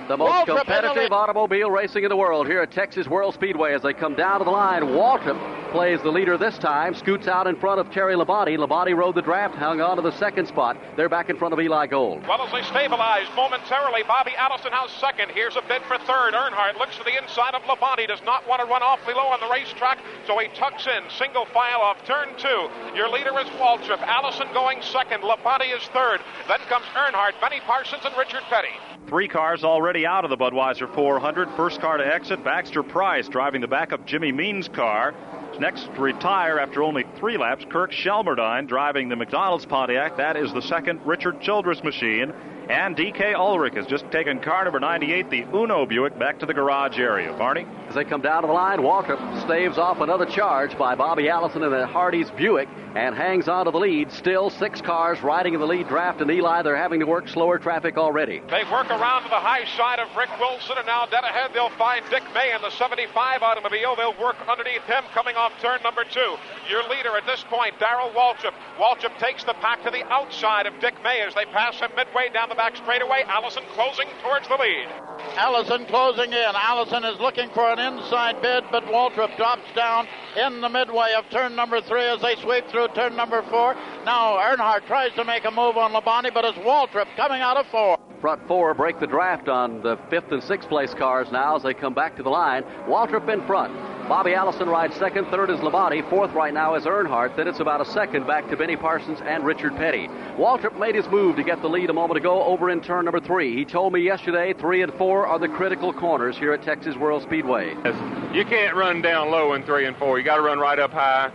The 0.09 0.16
most 0.16 0.48
Waltrip 0.48 0.59
competitive 0.59 1.12
automobile 1.12 1.70
racing 1.70 2.04
in 2.04 2.09
the 2.09 2.16
world 2.16 2.46
here 2.46 2.62
at 2.62 2.70
Texas 2.72 3.07
World 3.09 3.35
Speedway 3.35 3.74
as 3.74 3.83
they 3.83 3.92
come 3.92 4.14
down 4.14 4.38
to 4.38 4.44
the 4.44 4.50
line. 4.50 4.83
Waltrip 4.83 5.69
plays 5.70 6.02
the 6.02 6.11
leader 6.11 6.37
this 6.37 6.59
time, 6.59 6.94
scoots 6.94 7.28
out 7.28 7.46
in 7.46 7.56
front 7.56 7.80
of 7.80 7.90
Terry 7.90 8.14
Labonte. 8.14 8.59
Labonte 8.59 8.96
rode 8.96 9.14
the 9.14 9.22
draft, 9.22 9.54
hung 9.54 9.80
on 9.80 9.96
to 9.96 10.02
the 10.02 10.16
second 10.18 10.46
spot. 10.46 10.76
They're 10.96 11.09
back 11.09 11.30
in 11.30 11.37
front 11.37 11.54
of 11.54 11.61
Eli 11.61 11.87
Gold. 11.87 12.26
Well, 12.26 12.42
as 12.42 12.52
they 12.52 12.62
stabilize 12.62 13.26
momentarily, 13.37 14.02
Bobby 14.06 14.33
Allison 14.37 14.72
house 14.72 14.92
second. 15.00 15.30
Here's 15.30 15.56
a 15.56 15.62
bid 15.62 15.83
for 15.83 15.98
third. 15.98 16.35
Earnhardt 16.35 16.78
looks 16.78 16.96
to 16.98 17.04
the 17.04 17.16
inside 17.16 17.54
of 17.54 17.62
Labonte. 17.62 18.06
Does 18.09 18.22
not 18.24 18.46
want 18.48 18.61
to 18.61 18.66
run 18.66 18.83
awfully 18.83 19.14
low 19.14 19.28
on 19.28 19.40
the 19.40 19.50
racetrack, 19.50 19.98
so 20.26 20.38
he 20.38 20.48
tucks 20.56 20.87
in. 20.87 21.02
Single 21.18 21.46
file 21.46 21.80
off 21.80 22.04
turn 22.04 22.28
two. 22.37 22.68
Your 22.94 23.09
leader 23.09 23.38
is 23.38 23.48
Waltrip. 23.61 24.02
Allison 24.02 24.48
going 24.52 24.83
second. 24.83 25.22
Labonte 25.22 25.74
is 25.74 25.83
third. 25.94 26.20
Then 26.48 26.61
comes 26.68 26.87
Earnhardt, 26.94 27.40
Benny 27.40 27.61
Parsons, 27.61 28.02
and 28.04 28.16
Richard 28.16 28.42
Petty. 28.50 28.74
Three 29.06 29.28
cars 29.28 29.64
already 29.64 30.06
out 30.06 30.24
of 30.24 30.30
the 30.30 30.37
Budweiser 30.37 30.92
400. 30.94 31.48
First 31.56 31.80
car 31.80 31.96
to 31.96 32.06
exit, 32.06 32.44
Baxter 32.44 32.83
Price 32.83 33.28
driving 33.28 33.61
the 33.61 33.68
backup 33.68 34.06
Jimmy 34.06 34.30
Means 34.30 34.68
car. 34.68 35.14
Next 35.61 35.85
to 35.94 36.01
retire 36.01 36.59
after 36.59 36.83
only 36.83 37.05
three 37.18 37.37
laps, 37.37 37.66
Kirk 37.68 37.92
Shelmerdine 37.92 38.66
driving 38.66 39.11
the 39.11 39.16
McDonald's 39.16 39.66
Pontiac. 39.66 40.16
That 40.16 40.35
is 40.35 40.51
the 40.55 40.62
second 40.62 41.03
Richard 41.05 41.42
Childress 41.42 41.85
machine. 41.85 42.33
And 42.70 42.96
DK 42.96 43.35
Ulrich 43.35 43.75
has 43.75 43.85
just 43.87 44.11
taken 44.11 44.40
car 44.40 44.64
number 44.64 44.81
98, 44.81 45.29
the 45.29 45.42
Uno 45.55 45.85
Buick, 45.85 46.18
back 46.18 46.38
to 46.38 46.46
the 46.46 46.55
garage 46.55 46.99
area. 46.99 47.35
Barney? 47.37 47.66
As 47.90 47.96
they 47.96 48.05
come 48.05 48.20
down 48.20 48.42
to 48.42 48.46
the 48.46 48.53
line, 48.53 48.79
Waltrip 48.79 49.18
staves 49.42 49.76
off 49.76 50.00
another 50.00 50.24
charge 50.24 50.79
by 50.79 50.94
Bobby 50.94 51.29
Allison 51.29 51.64
in 51.64 51.72
the 51.72 51.88
Hardee's 51.88 52.31
Buick 52.31 52.68
and 52.94 53.16
hangs 53.16 53.48
on 53.48 53.64
to 53.64 53.72
the 53.72 53.79
lead. 53.79 54.12
Still 54.12 54.48
six 54.48 54.81
cars 54.81 55.20
riding 55.24 55.55
in 55.55 55.61
the 55.61 55.66
lead 55.66 55.88
draft, 55.88 56.20
and 56.20 56.31
Eli, 56.31 56.62
they're 56.62 56.76
having 56.76 57.00
to 57.00 57.07
work 57.07 57.26
slower 57.26 57.59
traffic 57.59 57.98
already. 57.98 58.42
They 58.48 58.62
work 58.70 58.88
around 58.90 59.24
to 59.24 59.29
the 59.29 59.42
high 59.42 59.64
side 59.76 59.98
of 59.98 60.07
Rick 60.16 60.31
Wilson, 60.38 60.79
and 60.79 60.87
now 60.87 61.07
dead 61.07 61.24
ahead 61.24 61.50
they'll 61.53 61.70
find 61.70 62.05
Dick 62.11 62.22
May 62.33 62.55
in 62.55 62.62
the 62.62 62.70
75 62.70 63.42
automobile. 63.42 63.96
They'll 63.96 64.18
work 64.22 64.37
underneath 64.48 64.87
him 64.87 65.03
coming 65.12 65.35
off 65.35 65.50
turn 65.61 65.83
number 65.83 66.05
two. 66.05 66.37
Your 66.70 66.88
leader 66.88 67.16
at 67.16 67.26
this 67.26 67.42
point, 67.50 67.74
Darrell 67.81 68.11
Waltrip. 68.11 68.55
Waltrip 68.79 69.18
takes 69.18 69.42
the 69.42 69.55
pack 69.55 69.83
to 69.83 69.90
the 69.90 70.07
outside 70.12 70.66
of 70.66 70.79
Dick 70.79 70.94
May 71.03 71.22
as 71.26 71.35
they 71.35 71.44
pass 71.46 71.81
him 71.81 71.90
midway 71.96 72.29
down 72.33 72.48
the 72.50 72.55
back 72.55 72.76
straightaway. 72.76 73.24
Allison 73.26 73.64
closing 73.74 74.07
towards 74.22 74.46
the 74.46 74.57
lead. 74.57 74.87
Allison 75.37 75.87
closing 75.87 76.33
in. 76.33 76.53
Allison 76.55 77.05
is 77.05 77.18
looking 77.18 77.50
for 77.50 77.70
an 77.72 77.79
inside 77.80 78.40
bid, 78.42 78.64
but 78.70 78.84
Waltrip 78.84 79.36
drops 79.36 79.62
down 79.74 80.06
in 80.36 80.60
the 80.60 80.68
midway 80.68 81.14
of 81.16 81.28
turn 81.30 81.56
number 81.56 81.80
three 81.80 82.04
as 82.04 82.20
they 82.20 82.36
sweep 82.36 82.68
through 82.68 82.88
turn 82.88 83.16
number 83.16 83.42
four. 83.50 83.74
Now 84.04 84.36
Earnhardt 84.38 84.86
tries 84.86 85.12
to 85.14 85.24
make 85.24 85.44
a 85.44 85.50
move 85.50 85.76
on 85.76 85.92
Labonte, 85.92 86.32
but 86.32 86.44
it's 86.44 86.58
Waltrip 86.58 87.06
coming 87.16 87.40
out 87.40 87.56
of 87.56 87.66
four. 87.66 87.98
Front 88.20 88.46
four 88.46 88.74
break 88.74 89.00
the 89.00 89.06
draft 89.06 89.48
on 89.48 89.82
the 89.82 89.96
fifth 90.10 90.30
and 90.30 90.42
sixth 90.42 90.68
place 90.68 90.92
cars 90.92 91.32
now 91.32 91.56
as 91.56 91.62
they 91.62 91.74
come 91.74 91.94
back 91.94 92.16
to 92.16 92.22
the 92.22 92.28
line. 92.28 92.64
Waltrip 92.86 93.28
in 93.32 93.44
front. 93.46 93.72
Bobby 94.11 94.35
Allison 94.35 94.68
rides 94.68 94.96
second. 94.96 95.27
Third 95.27 95.51
is 95.51 95.61
Labonte. 95.61 96.11
Fourth 96.11 96.33
right 96.33 96.53
now 96.53 96.75
is 96.75 96.83
Earnhardt. 96.83 97.37
Then 97.37 97.46
it's 97.46 97.61
about 97.61 97.81
a 97.81 97.85
second 97.85 98.27
back 98.27 98.51
to 98.51 98.57
Benny 98.57 98.75
Parsons 98.75 99.20
and 99.20 99.44
Richard 99.44 99.77
Petty. 99.77 100.09
Waltrip 100.37 100.77
made 100.81 100.96
his 100.96 101.07
move 101.07 101.37
to 101.37 101.44
get 101.44 101.62
the 101.62 101.68
lead 101.68 101.90
a 101.90 101.92
moment 101.92 102.18
ago 102.18 102.42
over 102.42 102.70
in 102.70 102.81
turn 102.81 103.05
number 103.05 103.20
three. 103.20 103.55
He 103.55 103.64
told 103.64 103.92
me 103.92 104.01
yesterday 104.01 104.53
three 104.53 104.83
and 104.83 104.92
four 104.94 105.29
are 105.29 105.38
the 105.38 105.46
critical 105.46 105.92
corners 105.92 106.37
here 106.37 106.53
at 106.53 106.64
Texas 106.64 106.96
World 106.96 107.23
Speedway. 107.23 107.77
You 108.35 108.44
can't 108.44 108.75
run 108.75 109.01
down 109.01 109.31
low 109.31 109.55
in 109.55 109.62
three 109.62 109.87
and 109.87 109.96
four. 109.96 110.18
You 110.18 110.25
got 110.25 110.38
to 110.38 110.42
run 110.42 110.59
right 110.59 110.81
up 110.81 110.90
high. 110.90 111.31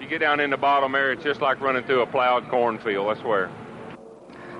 You 0.00 0.08
get 0.08 0.18
down 0.18 0.40
in 0.40 0.50
the 0.50 0.56
bottom 0.56 0.96
area, 0.96 1.12
it's 1.12 1.22
just 1.22 1.40
like 1.40 1.60
running 1.60 1.84
through 1.84 2.02
a 2.02 2.06
plowed 2.08 2.48
cornfield. 2.48 3.16
I 3.16 3.22
swear. 3.22 3.52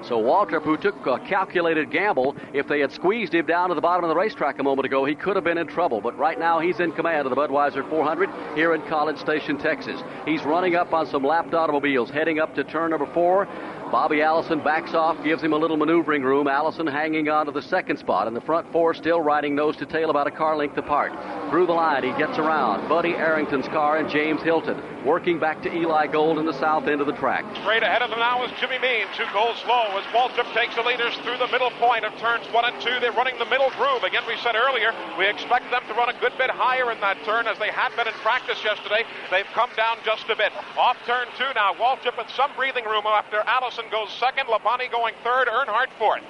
So 0.09 0.23
Waltrip, 0.23 0.63
who 0.63 0.77
took 0.77 1.05
a 1.07 1.19
calculated 1.19 1.91
gamble, 1.91 2.37
if 2.53 2.69
they 2.69 2.79
had 2.79 2.93
squeezed 2.93 3.35
him 3.35 3.45
down 3.45 3.71
to 3.71 3.75
the 3.75 3.81
bottom 3.81 4.05
of 4.05 4.09
the 4.09 4.15
racetrack 4.15 4.61
a 4.61 4.63
moment 4.63 4.87
ago, 4.87 5.05
he 5.05 5.17
could 5.17 5.35
have 5.35 5.45
been 5.45 5.59
in 5.59 5.67
trouble. 5.67 6.01
But 6.01 6.17
right 6.17 6.39
now, 6.39 6.61
he's 6.61 6.79
in 6.79 6.93
command 6.93 7.27
of 7.27 7.31
the 7.31 7.37
Budweiser 7.37 7.89
400 7.91 8.31
here 8.55 8.75
in 8.75 8.83
College 8.83 9.19
Station, 9.19 9.59
Texas. 9.59 10.01
He's 10.25 10.45
running 10.45 10.77
up 10.77 10.93
on 10.93 11.09
some 11.09 11.25
lapped 11.25 11.55
automobiles, 11.55 12.09
heading 12.09 12.39
up 12.39 12.55
to 12.55 12.63
turn 12.63 12.91
number 12.91 13.07
four. 13.13 13.49
Bobby 13.91 14.21
Allison 14.21 14.63
backs 14.63 14.95
off, 14.95 15.23
gives 15.23 15.43
him 15.43 15.53
a 15.53 15.57
little 15.57 15.77
maneuvering 15.77 16.23
room. 16.23 16.49
Allison 16.49 16.87
hanging 16.87 17.29
on 17.29 17.47
to 17.47 17.53
the 17.53 17.63
second 17.63 17.99
spot, 17.99 18.27
and 18.27 18.37
the 18.37 18.41
front 18.41 18.71
four 18.73 18.95
still 18.95 19.21
riding 19.21 19.55
nose 19.55 19.77
to 19.77 19.87
tail 19.87 20.11
about 20.11 20.27
a 20.27 20.31
car 20.31 20.57
length 20.57 20.77
apart. 20.77 21.13
Through 21.51 21.67
the 21.67 21.73
line, 21.73 22.03
he 22.03 22.11
gets 22.19 22.37
around 22.39 22.89
Buddy 22.89 23.15
Arrington's 23.15 23.69
car 23.69 23.99
and 23.99 24.11
James 24.11 24.43
Hilton, 24.43 24.83
working 25.05 25.39
back 25.39 25.63
to 25.63 25.73
Eli 25.73 26.09
Gold 26.09 26.39
in 26.39 26.47
the 26.47 26.59
south 26.59 26.89
end 26.89 27.01
of 27.01 27.07
the 27.07 27.15
track. 27.15 27.45
Straight 27.63 27.85
ahead 27.85 28.03
of 28.03 28.11
them 28.11 28.19
now 28.19 28.45
is 28.45 28.51
Jimmy 28.59 28.79
Means, 28.81 29.15
who 29.17 29.25
goes 29.33 29.55
slow 29.63 29.87
as 29.95 30.05
Waltrip 30.11 30.53
takes 30.53 30.75
the 30.75 30.83
leaders 30.83 31.15
through 31.23 31.39
the 31.39 31.47
middle 31.49 31.71
point 31.79 32.05
of 32.05 32.13
turns 32.19 32.45
one 32.53 32.65
and 32.65 32.75
two. 32.83 32.99
They're 33.01 33.13
running 33.13 33.39
the 33.39 33.47
middle 33.47 33.71
groove. 33.79 34.03
Again, 34.03 34.25
we 34.27 34.37
said 34.43 34.57
earlier, 34.57 34.93
we 35.17 35.29
expect 35.29 35.71
them 35.71 35.83
to 35.87 35.95
run 35.95 36.11
a 36.11 36.19
good 36.19 36.33
bit 36.37 36.51
higher 36.51 36.91
in 36.91 36.99
that 37.01 37.23
turn 37.25 37.47
as 37.47 37.59
they 37.59 37.71
had 37.71 37.95
been 37.95 38.09
in 38.09 38.15
practice 38.27 38.59
yesterday. 38.65 39.05
They've 39.31 39.49
come 39.55 39.71
down 39.77 39.99
just 40.05 40.27
a 40.29 40.35
bit. 40.35 40.51
Off 40.77 40.99
turn 41.07 41.31
two 41.39 41.49
now. 41.55 41.73
Waltrip 41.79 42.19
with 42.19 42.29
some 42.35 42.51
breathing 42.57 42.85
room 42.85 43.07
after 43.07 43.47
Allison 43.47 43.76
Allison 43.77 43.91
goes 43.91 44.09
second, 44.19 44.47
Labonte 44.47 44.91
going 44.91 45.15
third, 45.23 45.49
Earnhardt 45.49 45.89
fourth. 45.99 46.23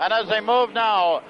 And 0.00 0.12
as 0.12 0.28
they 0.28 0.40
move 0.40 0.70
now, 0.70 1.22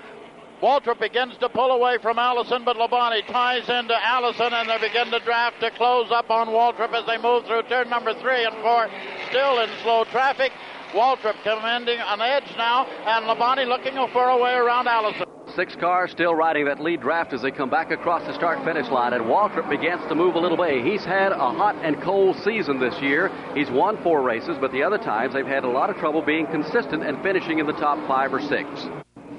Waltrip 0.61 1.01
begins 1.01 1.35
to 1.39 1.49
pull 1.49 1.71
away 1.71 1.97
from 2.03 2.19
Allison, 2.19 2.63
but 2.65 2.77
Labonte 2.77 3.27
ties 3.29 3.67
into 3.69 3.97
Allison, 4.05 4.53
and 4.53 4.69
they 4.69 4.79
begin 4.79 5.11
to 5.13 5.21
draft 5.21 5.61
to 5.61 5.71
close 5.71 6.11
up 6.11 6.31
on 6.31 6.49
Waltrip 6.49 6.93
as 6.93 7.07
they 7.07 7.17
move 7.17 7.47
through 7.47 7.63
turn 7.65 7.89
number 7.89 8.13
three 8.21 8.45
and 8.45 8.55
four, 8.57 8.89
still 9.31 9.61
in 9.61 9.71
slow 9.83 10.05
traffic. 10.05 10.53
Waltrip 10.93 11.35
commanding 11.43 11.99
an 11.99 12.21
edge 12.21 12.51
now, 12.57 12.87
and 12.87 13.27
Labonte 13.27 13.67
looking 13.67 13.95
for 14.13 14.29
a 14.29 14.43
way 14.43 14.55
around 14.55 14.87
Allison. 14.87 15.27
Six 15.55 15.75
cars 15.77 16.11
still 16.11 16.35
riding 16.35 16.67
that 16.67 16.81
lead 16.81 17.01
draft 17.01 17.33
as 17.33 17.41
they 17.41 17.51
come 17.51 17.71
back 17.71 17.91
across 17.91 18.27
the 18.27 18.35
start 18.35 18.63
finish 18.65 18.89
line. 18.91 19.15
And 19.15 19.25
Waltrip 19.25 19.71
begins 19.71 20.03
to 20.09 20.15
move 20.15 20.35
a 20.35 20.39
little 20.39 20.59
way. 20.59 20.83
He's 20.83 21.05
had 21.05 21.33
a 21.33 21.39
hot 21.39 21.77
and 21.83 22.01
cold 22.03 22.37
season 22.45 22.79
this 22.79 23.01
year. 23.01 23.31
He's 23.55 23.71
won 23.71 24.03
four 24.03 24.23
races, 24.23 24.59
but 24.61 24.71
the 24.73 24.83
other 24.83 24.99
times 24.99 25.33
they've 25.33 25.47
had 25.47 25.65
a 25.65 25.69
lot 25.69 25.89
of 25.89 25.97
trouble 25.97 26.21
being 26.21 26.47
consistent 26.49 27.03
and 27.03 27.23
finishing 27.23 27.59
in 27.59 27.67
the 27.67 27.73
top 27.73 28.07
five 28.07 28.35
or 28.35 28.41
six. 28.41 28.69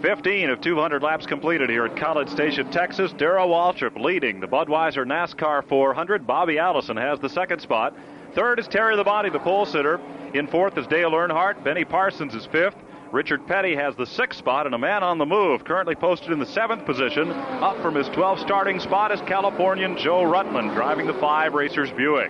15 0.01 0.51
of 0.51 0.61
200 0.61 1.01
laps 1.01 1.25
completed 1.25 1.69
here 1.69 1.85
at 1.85 1.97
College 1.97 2.29
Station, 2.29 2.69
Texas. 2.69 3.11
Darrell 3.13 3.49
Waltrip 3.49 3.99
leading 3.99 4.39
the 4.39 4.47
Budweiser 4.47 5.05
NASCAR 5.05 5.67
400. 5.67 6.27
Bobby 6.27 6.59
Allison 6.59 6.97
has 6.97 7.19
the 7.19 7.29
second 7.29 7.59
spot. 7.59 7.95
Third 8.33 8.59
is 8.59 8.67
Terry 8.67 8.95
the 8.95 9.03
Body, 9.03 9.29
the 9.29 9.39
pole 9.39 9.65
sitter. 9.65 9.99
In 10.33 10.47
fourth 10.47 10.77
is 10.77 10.85
Dale 10.87 11.11
Earnhardt. 11.11 11.63
Benny 11.63 11.83
Parsons 11.83 12.35
is 12.35 12.45
fifth. 12.45 12.75
Richard 13.11 13.47
Petty 13.47 13.75
has 13.75 13.95
the 13.95 14.05
sixth 14.05 14.37
spot 14.37 14.65
and 14.65 14.75
a 14.75 14.77
man 14.77 15.01
on 15.01 15.17
the 15.17 15.25
move, 15.25 15.63
currently 15.63 15.95
posted 15.95 16.31
in 16.31 16.39
the 16.39 16.45
seventh 16.45 16.85
position. 16.85 17.31
Up 17.31 17.81
from 17.81 17.95
his 17.95 18.07
12th 18.09 18.39
starting 18.39 18.79
spot 18.79 19.11
is 19.11 19.21
Californian 19.21 19.97
Joe 19.97 20.21
Ruttman, 20.23 20.75
driving 20.75 21.07
the 21.07 21.13
five 21.13 21.53
racers 21.53 21.89
Buick. 21.91 22.29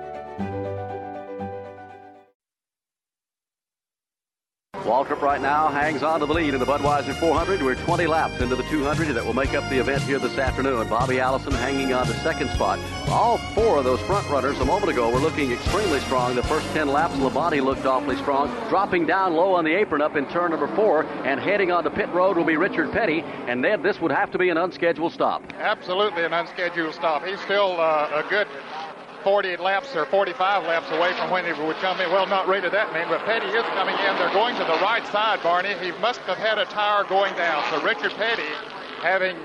Waltrip 4.83 5.21
right 5.21 5.41
now 5.41 5.67
hangs 5.67 6.03
on 6.03 6.19
to 6.19 6.25
the 6.25 6.33
lead 6.33 6.53
in 6.53 6.59
the 6.59 6.65
Budweiser 6.65 7.13
400. 7.13 7.61
We're 7.61 7.75
20 7.75 8.07
laps 8.07 8.41
into 8.41 8.55
the 8.55 8.63
200 8.63 9.13
that 9.13 9.25
will 9.25 9.33
make 9.33 9.53
up 9.53 9.69
the 9.69 9.77
event 9.77 10.01
here 10.03 10.19
this 10.19 10.37
afternoon. 10.37 10.87
Bobby 10.87 11.19
Allison 11.19 11.51
hanging 11.53 11.93
on 11.93 12.05
to 12.07 12.13
second 12.19 12.49
spot. 12.49 12.79
All 13.09 13.37
four 13.37 13.77
of 13.77 13.83
those 13.83 13.99
front 14.01 14.27
runners 14.29 14.59
a 14.59 14.65
moment 14.65 14.91
ago 14.91 15.11
were 15.11 15.19
looking 15.19 15.51
extremely 15.51 15.99
strong. 16.01 16.35
The 16.35 16.43
first 16.43 16.67
10 16.73 16.87
laps, 16.87 17.13
Labonte 17.15 17.63
looked 17.63 17.85
awfully 17.85 18.15
strong. 18.17 18.49
Dropping 18.69 19.05
down 19.05 19.33
low 19.33 19.53
on 19.53 19.65
the 19.65 19.73
apron 19.73 20.01
up 20.01 20.15
in 20.15 20.25
turn 20.27 20.51
number 20.51 20.67
four 20.75 21.03
and 21.25 21.39
heading 21.39 21.71
on 21.71 21.83
to 21.83 21.89
pit 21.89 22.09
road 22.09 22.37
will 22.37 22.45
be 22.45 22.57
Richard 22.57 22.91
Petty. 22.91 23.21
And 23.47 23.61
Ned, 23.61 23.83
this 23.83 23.99
would 24.01 24.11
have 24.11 24.31
to 24.31 24.37
be 24.37 24.49
an 24.49 24.57
unscheduled 24.57 25.13
stop. 25.13 25.43
Absolutely 25.59 26.23
an 26.23 26.33
unscheduled 26.33 26.95
stop. 26.95 27.23
He's 27.25 27.39
still 27.41 27.79
uh, 27.79 28.23
a 28.25 28.29
good 28.29 28.47
40 29.23 29.57
laps 29.57 29.95
or 29.95 30.05
45 30.05 30.63
laps 30.63 30.89
away 30.91 31.13
from 31.17 31.29
when 31.29 31.45
he 31.45 31.53
would 31.53 31.77
come 31.77 31.99
in. 32.01 32.11
Well, 32.11 32.27
not 32.27 32.47
really 32.47 32.69
that 32.69 32.93
many, 32.93 33.07
but 33.09 33.23
Petty 33.25 33.47
is 33.47 33.65
coming 33.73 33.95
in. 33.95 34.15
They're 34.17 34.33
going 34.33 34.55
to 34.55 34.63
the 34.63 34.79
right 34.81 35.05
side, 35.07 35.41
Barney. 35.43 35.73
He 35.79 35.91
must 35.99 36.21
have 36.21 36.37
had 36.37 36.57
a 36.57 36.65
tire 36.65 37.03
going 37.05 37.33
down. 37.35 37.63
So 37.69 37.81
Richard 37.83 38.11
Petty 38.13 38.49
having 39.01 39.37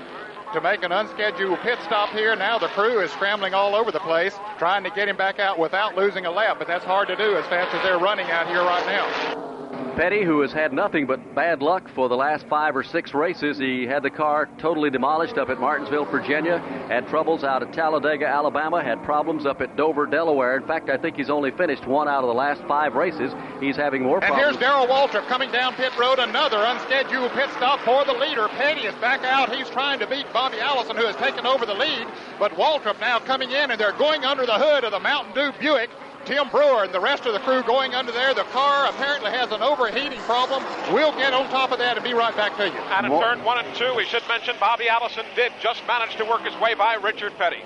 to 0.53 0.61
make 0.61 0.83
an 0.83 0.91
unscheduled 0.91 1.59
pit 1.59 1.79
stop 1.83 2.09
here. 2.09 2.35
Now 2.35 2.57
the 2.57 2.69
crew 2.69 2.99
is 2.99 3.11
scrambling 3.11 3.53
all 3.53 3.75
over 3.75 3.91
the 3.91 3.99
place, 3.99 4.33
trying 4.57 4.83
to 4.83 4.89
get 4.89 5.07
him 5.07 5.17
back 5.17 5.39
out 5.39 5.59
without 5.59 5.95
losing 5.95 6.25
a 6.25 6.31
lap, 6.31 6.57
but 6.59 6.67
that's 6.67 6.85
hard 6.85 7.07
to 7.09 7.15
do 7.15 7.35
as 7.35 7.45
fast 7.45 7.73
as 7.75 7.83
they're 7.83 7.99
running 7.99 8.29
out 8.31 8.47
here 8.47 8.61
right 8.61 8.85
now. 8.85 9.56
Petty, 9.95 10.23
who 10.23 10.41
has 10.41 10.51
had 10.51 10.73
nothing 10.73 11.07
but 11.07 11.33
bad 11.33 11.61
luck 11.61 11.89
for 11.95 12.07
the 12.07 12.15
last 12.15 12.45
five 12.47 12.75
or 12.75 12.83
six 12.83 13.13
races. 13.13 13.57
He 13.57 13.85
had 13.85 14.03
the 14.03 14.09
car 14.09 14.47
totally 14.59 14.89
demolished 14.89 15.37
up 15.37 15.49
at 15.49 15.59
Martinsville, 15.59 16.05
Virginia, 16.05 16.59
had 16.87 17.07
troubles 17.07 17.43
out 17.43 17.63
at 17.63 17.73
Talladega, 17.73 18.27
Alabama, 18.27 18.83
had 18.83 19.03
problems 19.03 19.45
up 19.45 19.59
at 19.59 19.75
Dover, 19.75 20.05
Delaware. 20.05 20.55
In 20.57 20.67
fact, 20.67 20.89
I 20.89 20.97
think 20.97 21.15
he's 21.15 21.29
only 21.29 21.51
finished 21.51 21.87
one 21.87 22.07
out 22.07 22.23
of 22.23 22.27
the 22.27 22.33
last 22.33 22.61
five 22.67 22.93
races. 22.93 23.33
He's 23.59 23.75
having 23.75 24.03
more 24.03 24.17
And 24.17 24.27
problems. 24.27 24.55
And 24.55 24.59
here's 24.59 24.69
Darrell 24.69 24.87
Waltrip 24.87 25.27
coming 25.27 25.51
down 25.51 25.73
pit 25.73 25.91
road, 25.97 26.19
another 26.19 26.57
unscheduled 26.57 27.31
pit 27.31 27.49
stop 27.57 27.79
for 27.79 28.05
the 28.05 28.13
leader. 28.13 28.47
Petty 28.49 28.81
is 28.81 28.95
back 28.95 29.23
out. 29.23 29.53
He's 29.55 29.69
trying 29.69 29.99
to 29.99 30.07
beat 30.07 30.31
Bobby 30.31 30.59
Allison, 30.59 30.95
who 30.95 31.05
has 31.05 31.15
taken 31.15 31.45
over 31.45 31.65
the 31.65 31.73
lead. 31.73 32.07
But 32.37 32.51
Waltrip 32.51 32.99
now 32.99 33.19
coming 33.19 33.49
in, 33.51 33.71
and 33.71 33.79
they're 33.79 33.97
going 33.97 34.23
under 34.25 34.45
the 34.45 34.59
hood 34.59 34.83
of 34.83 34.91
the 34.91 34.99
Mountain 34.99 35.33
Dew 35.33 35.51
Buick. 35.59 35.89
Tim 36.27 36.49
Brewer 36.49 36.83
and 36.83 36.93
the 36.93 36.99
rest 36.99 37.25
of 37.25 37.31
the 37.31 37.39
crew 37.39 37.63
going 37.63 37.95
under 37.95 38.11
there. 38.11 38.33
The 38.33 38.43
car 38.51 38.89
apparently 38.89 39.31
has 39.31 39.49
an 39.53 39.61
overheating 39.61 40.19
problem. 40.19 40.61
We'll 40.93 41.13
get 41.13 41.33
on 41.33 41.49
top 41.49 41.71
of 41.71 41.79
that 41.79 41.95
and 41.95 42.03
be 42.03 42.13
right 42.13 42.35
back 42.35 42.57
to 42.57 42.65
you. 42.65 42.73
And 42.73 43.05
in 43.05 43.17
turn 43.17 43.45
one 43.45 43.63
and 43.63 43.75
two, 43.77 43.93
we 43.95 44.03
should 44.03 44.23
mention 44.27 44.53
Bobby 44.59 44.89
Allison 44.89 45.23
did 45.37 45.53
just 45.61 45.87
manage 45.87 46.17
to 46.17 46.25
work 46.25 46.41
his 46.41 46.53
way 46.59 46.73
by 46.73 46.95
Richard 46.95 47.31
Petty. 47.37 47.63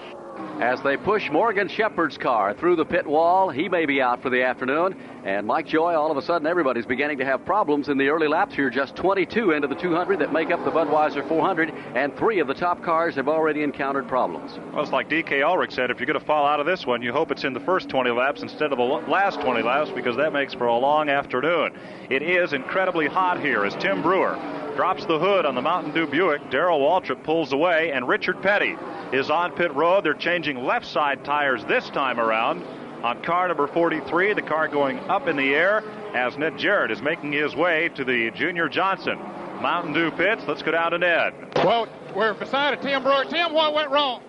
As 0.62 0.80
they 0.84 0.96
push 0.96 1.30
Morgan 1.32 1.67
Shepherd's 1.67 2.20
car 2.20 2.54
through 2.54 2.76
the 2.76 2.86
pit 2.86 3.08
wall, 3.08 3.50
he 3.50 3.67
may 3.67 3.88
be 3.88 4.00
out 4.00 4.22
for 4.22 4.30
the 4.30 4.44
afternoon. 4.44 4.96
And 5.26 5.48
Mike 5.48 5.65
Joy, 5.65 5.96
all 5.96 6.12
of 6.12 6.17
a 6.17 6.22
sudden, 6.22 6.48
everybody's 6.48 6.86
beginning 6.86 7.17
to 7.17 7.26
have 7.26 7.44
problems 7.46 7.89
in 7.89 7.98
the 7.98 8.10
early 8.10 8.28
laps 8.28 8.54
here. 8.54 8.70
Just 8.70 8.96
22 8.96 9.52
into 9.52 9.67
the 9.67 9.76
200 9.76 10.20
that 10.20 10.32
make 10.32 10.52
up 10.52 10.63
the 10.63 10.72
Budweiser 10.72 11.28
400, 11.28 11.72
and 11.96 12.15
three 12.15 12.39
of 12.39 12.48
the 12.48 12.54
top 12.54 12.84
cars 12.84 13.15
have 13.15 13.28
already 13.28 13.63
encountered 13.63 14.08
problems. 14.08 14.60
Well, 14.72 14.84
it's 14.84 14.91
like 14.91 15.10
DK 15.10 15.44
Ulrich 15.44 15.72
said, 15.72 15.89
if 15.89 16.00
you're 16.00 16.08
going 16.08 16.20
to 16.20 16.26
fall 16.26 16.46
out 16.46 16.60
of 16.60 16.65
this 16.67 16.86
one, 16.86 17.02
you 17.02 17.12
hope 17.12 17.32
it's 17.32 17.44
in 17.44 17.54
the 17.54 17.60
first 17.60 17.89
20 17.89 18.12
laps 18.12 18.44
instead 18.44 18.72
of 18.72 18.78
the 18.78 18.84
last 18.84 19.41
20 19.41 19.63
laps 19.63 19.89
because 19.89 20.15
that 20.17 20.32
makes 20.32 20.54
for 20.54 20.67
a 20.67 20.78
long 20.78 21.10
afternoon. 21.10 21.74
It 22.10 22.22
is 22.22 22.54
incredibly 22.54 23.08
hot 23.08 23.39
here 23.41 23.65
as 23.65 23.76
Tim 23.76 24.02
Brewer 24.02 24.38
drops 24.76 25.06
the 25.06 25.20
hood 25.20 25.46
on 25.46 25.56
the 25.56 25.62
Mountain 25.62 25.94
Dew 25.94 26.08
Buick. 26.08 26.50
Darrell 26.50 26.80
Waltrip 26.80 27.24
pulls 27.24 27.52
away, 27.52 27.91
and 27.91 28.08
Richard 28.08 28.41
Petty 28.41 28.76
is 29.12 29.30
on 29.30 29.52
pit 29.52 29.74
road. 29.76 30.04
They're 30.04 30.13
changing 30.21 30.63
left 30.63 30.86
side 30.86 31.25
tires 31.25 31.65
this 31.65 31.89
time 31.89 32.19
around 32.19 32.63
on 33.03 33.21
car 33.23 33.47
number 33.47 33.67
43. 33.67 34.34
The 34.36 34.41
car 34.41 34.67
going 34.67 34.99
up 35.10 35.27
in 35.27 35.36
the 35.36 35.53
air 35.55 35.84
as 36.13 36.38
Ned 36.38 36.57
Jarrett 36.57 36.91
is 36.91 37.01
making 37.01 37.34
his 37.34 37.55
way 37.55 37.89
to 37.95 38.05
the 38.05 38.29
Junior 38.31 38.69
Johnson 38.69 39.17
Mountain 39.62 39.93
Dew 39.93 40.12
pits. 40.12 40.43
Let's 40.47 40.62
go 40.62 40.71
down 40.71 40.91
to 40.91 40.99
Ned. 40.99 41.34
Well, 41.57 41.88
we're 42.15 42.34
beside 42.36 42.77
a 42.77 42.81
Tim 42.81 43.03
Brewer. 43.03 43.25
Tim, 43.25 43.53
what 43.53 43.73
went 43.73 43.89
wrong? 43.89 44.21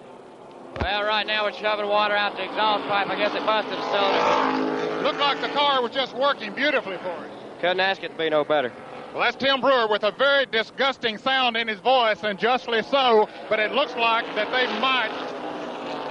Well, 0.81 1.05
right 1.05 1.26
now 1.26 1.44
we're 1.44 1.52
shoving 1.52 1.87
water 1.87 2.16
out 2.16 2.37
the 2.37 2.44
exhaust 2.44 2.88
pipe. 2.88 3.09
I 3.09 3.16
guess 3.16 3.35
it 3.35 3.44
busted 3.44 3.78
a 3.78 3.83
cylinder. 3.90 5.02
Looked 5.02 5.20
like 5.20 5.40
the 5.42 5.48
car 5.48 5.83
was 5.83 5.92
just 5.92 6.16
working 6.16 6.55
beautifully 6.55 6.96
for 6.98 7.11
us. 7.11 7.31
Couldn't 7.61 7.81
ask 7.81 8.02
it 8.02 8.09
to 8.12 8.18
be 8.18 8.31
no 8.31 8.44
better. 8.44 8.72
Well, 9.12 9.22
that's 9.22 9.37
Tim 9.37 9.61
Brewer 9.61 9.88
with 9.88 10.05
a 10.05 10.12
very 10.12 10.46
disgusting 10.46 11.18
sound 11.18 11.59
in 11.59 11.68
his 11.68 11.81
voice, 11.81 12.22
and 12.22 12.38
justly 12.38 12.83
so. 12.83 13.28
But 13.50 13.61
it 13.61 13.72
looks 13.72 13.94
like 13.94 14.24
that 14.35 14.50
they 14.50 14.66
might 14.81 15.11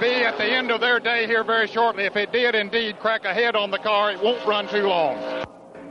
be 0.00 0.24
at 0.24 0.36
the 0.38 0.44
end 0.44 0.70
of 0.70 0.80
their 0.80 1.00
day 1.00 1.26
here 1.26 1.44
very 1.44 1.66
shortly. 1.66 2.04
If 2.04 2.16
it 2.16 2.32
did 2.32 2.54
indeed 2.54 2.98
crack 2.98 3.24
a 3.24 3.34
head 3.34 3.56
on 3.56 3.70
the 3.70 3.78
car, 3.78 4.12
it 4.12 4.22
won't 4.22 4.46
run 4.46 4.68
too 4.68 4.86
long. 4.86 5.44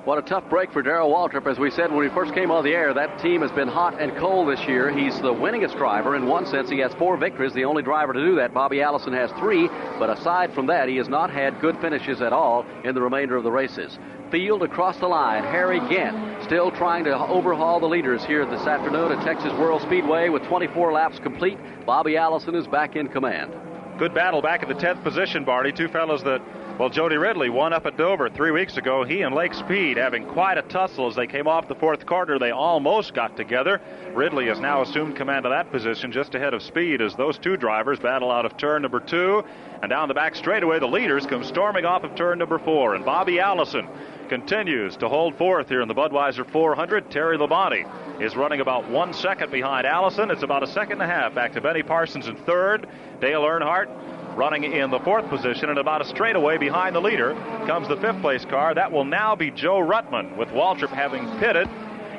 What 0.03 0.17
a 0.17 0.23
tough 0.23 0.49
break 0.49 0.71
for 0.73 0.81
Darrell 0.81 1.11
Waltrip. 1.11 1.45
As 1.45 1.59
we 1.59 1.69
said 1.69 1.91
when 1.91 1.99
we 1.99 2.09
first 2.09 2.33
came 2.33 2.49
on 2.49 2.63
the 2.63 2.73
air, 2.73 2.91
that 2.91 3.19
team 3.19 3.41
has 3.41 3.51
been 3.51 3.67
hot 3.67 4.01
and 4.01 4.17
cold 4.17 4.49
this 4.49 4.67
year. 4.67 4.89
He's 4.89 5.13
the 5.21 5.31
winningest 5.31 5.77
driver. 5.77 6.15
In 6.15 6.25
one 6.25 6.47
sense, 6.47 6.71
he 6.71 6.79
has 6.79 6.91
four 6.95 7.17
victories, 7.17 7.53
the 7.53 7.65
only 7.65 7.83
driver 7.83 8.11
to 8.11 8.19
do 8.19 8.35
that. 8.37 8.51
Bobby 8.51 8.81
Allison 8.81 9.13
has 9.13 9.29
three, 9.33 9.67
but 9.99 10.09
aside 10.09 10.55
from 10.55 10.65
that, 10.65 10.89
he 10.89 10.95
has 10.95 11.07
not 11.07 11.29
had 11.29 11.61
good 11.61 11.77
finishes 11.81 12.19
at 12.19 12.33
all 12.33 12.65
in 12.83 12.95
the 12.95 13.01
remainder 13.01 13.37
of 13.37 13.43
the 13.43 13.51
races. 13.51 13.99
Field 14.31 14.63
across 14.63 14.97
the 14.97 15.07
line. 15.07 15.43
Harry 15.43 15.79
Gant 15.87 16.43
still 16.45 16.71
trying 16.71 17.03
to 17.03 17.15
overhaul 17.27 17.79
the 17.79 17.85
leaders 17.85 18.25
here 18.25 18.43
this 18.47 18.65
afternoon 18.65 19.11
at 19.11 19.23
Texas 19.23 19.53
World 19.59 19.83
Speedway 19.83 20.29
with 20.29 20.41
24 20.45 20.93
laps 20.93 21.19
complete. 21.19 21.59
Bobby 21.85 22.17
Allison 22.17 22.55
is 22.55 22.65
back 22.65 22.95
in 22.95 23.07
command. 23.07 23.53
Good 24.01 24.15
battle 24.15 24.41
back 24.41 24.63
at 24.63 24.67
the 24.67 24.73
10th 24.73 25.03
position, 25.03 25.45
Barney. 25.45 25.71
Two 25.71 25.87
fellows 25.87 26.23
that 26.23 26.41
Well, 26.79 26.89
Jody 26.89 27.17
Ridley 27.17 27.51
won 27.51 27.71
up 27.71 27.85
at 27.85 27.97
Dover 27.97 28.31
three 28.31 28.49
weeks 28.49 28.77
ago. 28.77 29.03
He 29.03 29.21
and 29.21 29.35
Lake 29.35 29.53
Speed 29.53 29.97
having 29.97 30.25
quite 30.25 30.57
a 30.57 30.63
tussle 30.63 31.05
as 31.05 31.15
they 31.15 31.27
came 31.27 31.47
off 31.47 31.67
the 31.67 31.75
fourth 31.75 32.07
quarter. 32.07 32.39
They 32.39 32.49
almost 32.49 33.13
got 33.13 33.37
together. 33.37 33.79
Ridley 34.15 34.47
has 34.47 34.59
now 34.59 34.81
assumed 34.81 35.15
command 35.15 35.45
of 35.45 35.51
that 35.51 35.69
position 35.71 36.11
just 36.11 36.33
ahead 36.33 36.55
of 36.55 36.63
Speed 36.63 36.99
as 36.99 37.13
those 37.15 37.37
two 37.37 37.57
drivers 37.57 37.99
battle 37.99 38.31
out 38.31 38.43
of 38.43 38.57
turn 38.57 38.81
number 38.81 38.99
two. 38.99 39.43
And 39.83 39.91
down 39.91 40.07
the 40.07 40.15
back 40.15 40.33
straightaway, 40.33 40.79
the 40.79 40.87
leaders 40.87 41.27
come 41.27 41.43
storming 41.43 41.85
off 41.85 42.03
of 42.03 42.15
turn 42.15 42.39
number 42.39 42.57
four. 42.57 42.95
And 42.95 43.05
Bobby 43.05 43.39
Allison 43.39 43.87
continues 44.31 44.95
to 44.95 45.09
hold 45.09 45.35
forth 45.35 45.67
here 45.67 45.81
in 45.81 45.89
the 45.89 45.93
Budweiser 45.93 46.49
400. 46.49 47.11
Terry 47.11 47.37
Labonte 47.37 48.21
is 48.21 48.33
running 48.33 48.61
about 48.61 48.89
one 48.89 49.11
second 49.11 49.51
behind 49.51 49.85
Allison. 49.85 50.31
It's 50.31 50.41
about 50.41 50.63
a 50.63 50.67
second 50.67 51.01
and 51.01 51.11
a 51.11 51.13
half 51.13 51.35
back 51.35 51.51
to 51.51 51.59
Benny 51.59 51.83
Parsons 51.83 52.29
in 52.29 52.37
third. 52.37 52.87
Dale 53.19 53.41
Earnhardt 53.41 53.89
running 54.37 54.63
in 54.63 54.89
the 54.89 54.99
fourth 54.99 55.27
position 55.27 55.69
and 55.69 55.77
about 55.77 56.01
a 56.01 56.05
straightaway 56.05 56.57
behind 56.57 56.95
the 56.95 57.01
leader 57.01 57.33
comes 57.67 57.89
the 57.89 57.97
fifth 57.97 58.21
place 58.21 58.45
car. 58.45 58.73
That 58.73 58.93
will 58.93 59.03
now 59.03 59.35
be 59.35 59.51
Joe 59.51 59.81
Ruttman 59.81 60.37
with 60.37 60.47
Waltrip 60.51 60.91
having 60.91 61.27
pitted. 61.39 61.67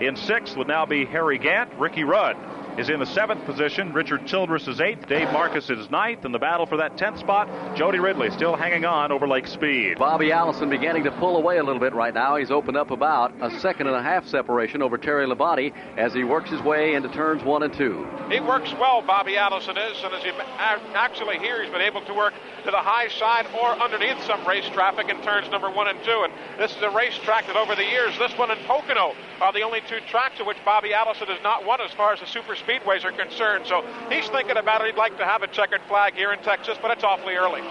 In 0.03 0.14
sixth 0.14 0.55
would 0.59 0.68
now 0.68 0.85
be 0.85 1.07
Harry 1.07 1.38
Gant. 1.38 1.72
Ricky 1.79 2.05
Rudd 2.05 2.37
is 2.78 2.88
in 2.88 3.00
the 3.00 3.06
seventh 3.06 3.44
position. 3.44 3.92
Richard 3.92 4.26
Childress 4.26 4.66
is 4.68 4.80
eighth. 4.80 5.06
Dave 5.08 5.28
Marcis 5.28 5.70
is 5.70 5.90
ninth. 5.90 6.24
In 6.24 6.32
the 6.32 6.38
battle 6.38 6.66
for 6.66 6.76
that 6.78 6.96
tenth 6.96 7.18
spot, 7.18 7.48
Jody 7.76 7.98
Ridley 7.98 8.30
still 8.30 8.56
hanging 8.56 8.85
on 8.85 9.12
over 9.12 9.28
Lake 9.28 9.46
Speed. 9.46 9.98
Bobby 9.98 10.32
Allison 10.32 10.70
beginning 10.70 11.04
to 11.04 11.11
pull 11.12 11.37
away 11.37 11.58
a 11.58 11.62
little 11.62 11.80
bit 11.80 11.92
right 11.92 12.14
now. 12.14 12.37
He's 12.37 12.50
opened 12.50 12.76
up 12.76 12.90
about 12.90 13.32
a 13.40 13.50
second 13.61 13.87
and 13.87 13.96
a 13.96 14.02
half 14.02 14.26
separation 14.26 14.82
over 14.82 14.96
Terry 14.96 15.26
Labonte 15.26 15.72
as 15.96 16.14
he 16.14 16.24
works 16.24 16.50
his 16.50 16.62
way 16.62 16.94
into 16.94 17.08
turns 17.11 17.42
one 17.42 17.62
and 17.62 17.72
two. 17.74 18.06
He 18.30 18.40
works 18.40 18.72
well, 18.80 19.02
Bobby 19.02 19.37
Allison 19.37 19.76
is, 19.76 20.02
and 20.02 20.14
as 20.14 20.24
you 20.24 20.32
actually 20.94 21.38
hear, 21.38 21.62
he's 21.62 21.72
been 21.72 21.82
able 21.82 22.02
to 22.06 22.14
work 22.14 22.32
to 22.64 22.70
the 22.70 22.78
high 22.78 23.08
side 23.08 23.46
or 23.61 23.70
underneath 23.82 24.22
some 24.24 24.46
race 24.46 24.68
traffic 24.70 25.08
in 25.08 25.20
turns 25.22 25.50
number 25.50 25.70
one 25.70 25.88
and 25.88 26.02
two. 26.04 26.24
And 26.24 26.32
this 26.58 26.74
is 26.74 26.82
a 26.82 26.90
racetrack 26.90 27.46
that 27.46 27.56
over 27.56 27.74
the 27.74 27.85
years, 27.85 28.16
this 28.18 28.37
one 28.38 28.50
and 28.50 28.61
Pocono 28.66 29.14
are 29.40 29.52
the 29.52 29.62
only 29.62 29.80
two 29.88 29.98
tracks 30.08 30.40
in 30.40 30.46
which 30.46 30.58
Bobby 30.64 30.94
Allison 30.94 31.26
has 31.28 31.42
not 31.42 31.66
won 31.66 31.80
as 31.80 31.90
far 31.92 32.12
as 32.12 32.20
the 32.20 32.26
super 32.26 32.54
speedways 32.66 33.05
are 33.05 33.12
concerned. 33.12 33.66
So 33.66 33.85
he's 34.11 34.29
thinking 34.29 34.57
about 34.57 34.81
it. 34.83 34.88
He'd 34.88 34.98
like 34.98 35.16
to 35.18 35.25
have 35.25 35.42
a 35.42 35.48
checkered 35.48 35.83
flag 35.88 36.14
here 36.14 36.33
in 36.33 36.38
Texas, 36.40 36.79
but 36.81 36.90
it's 36.90 37.05
awfully 37.05 37.35
early. 37.35 37.62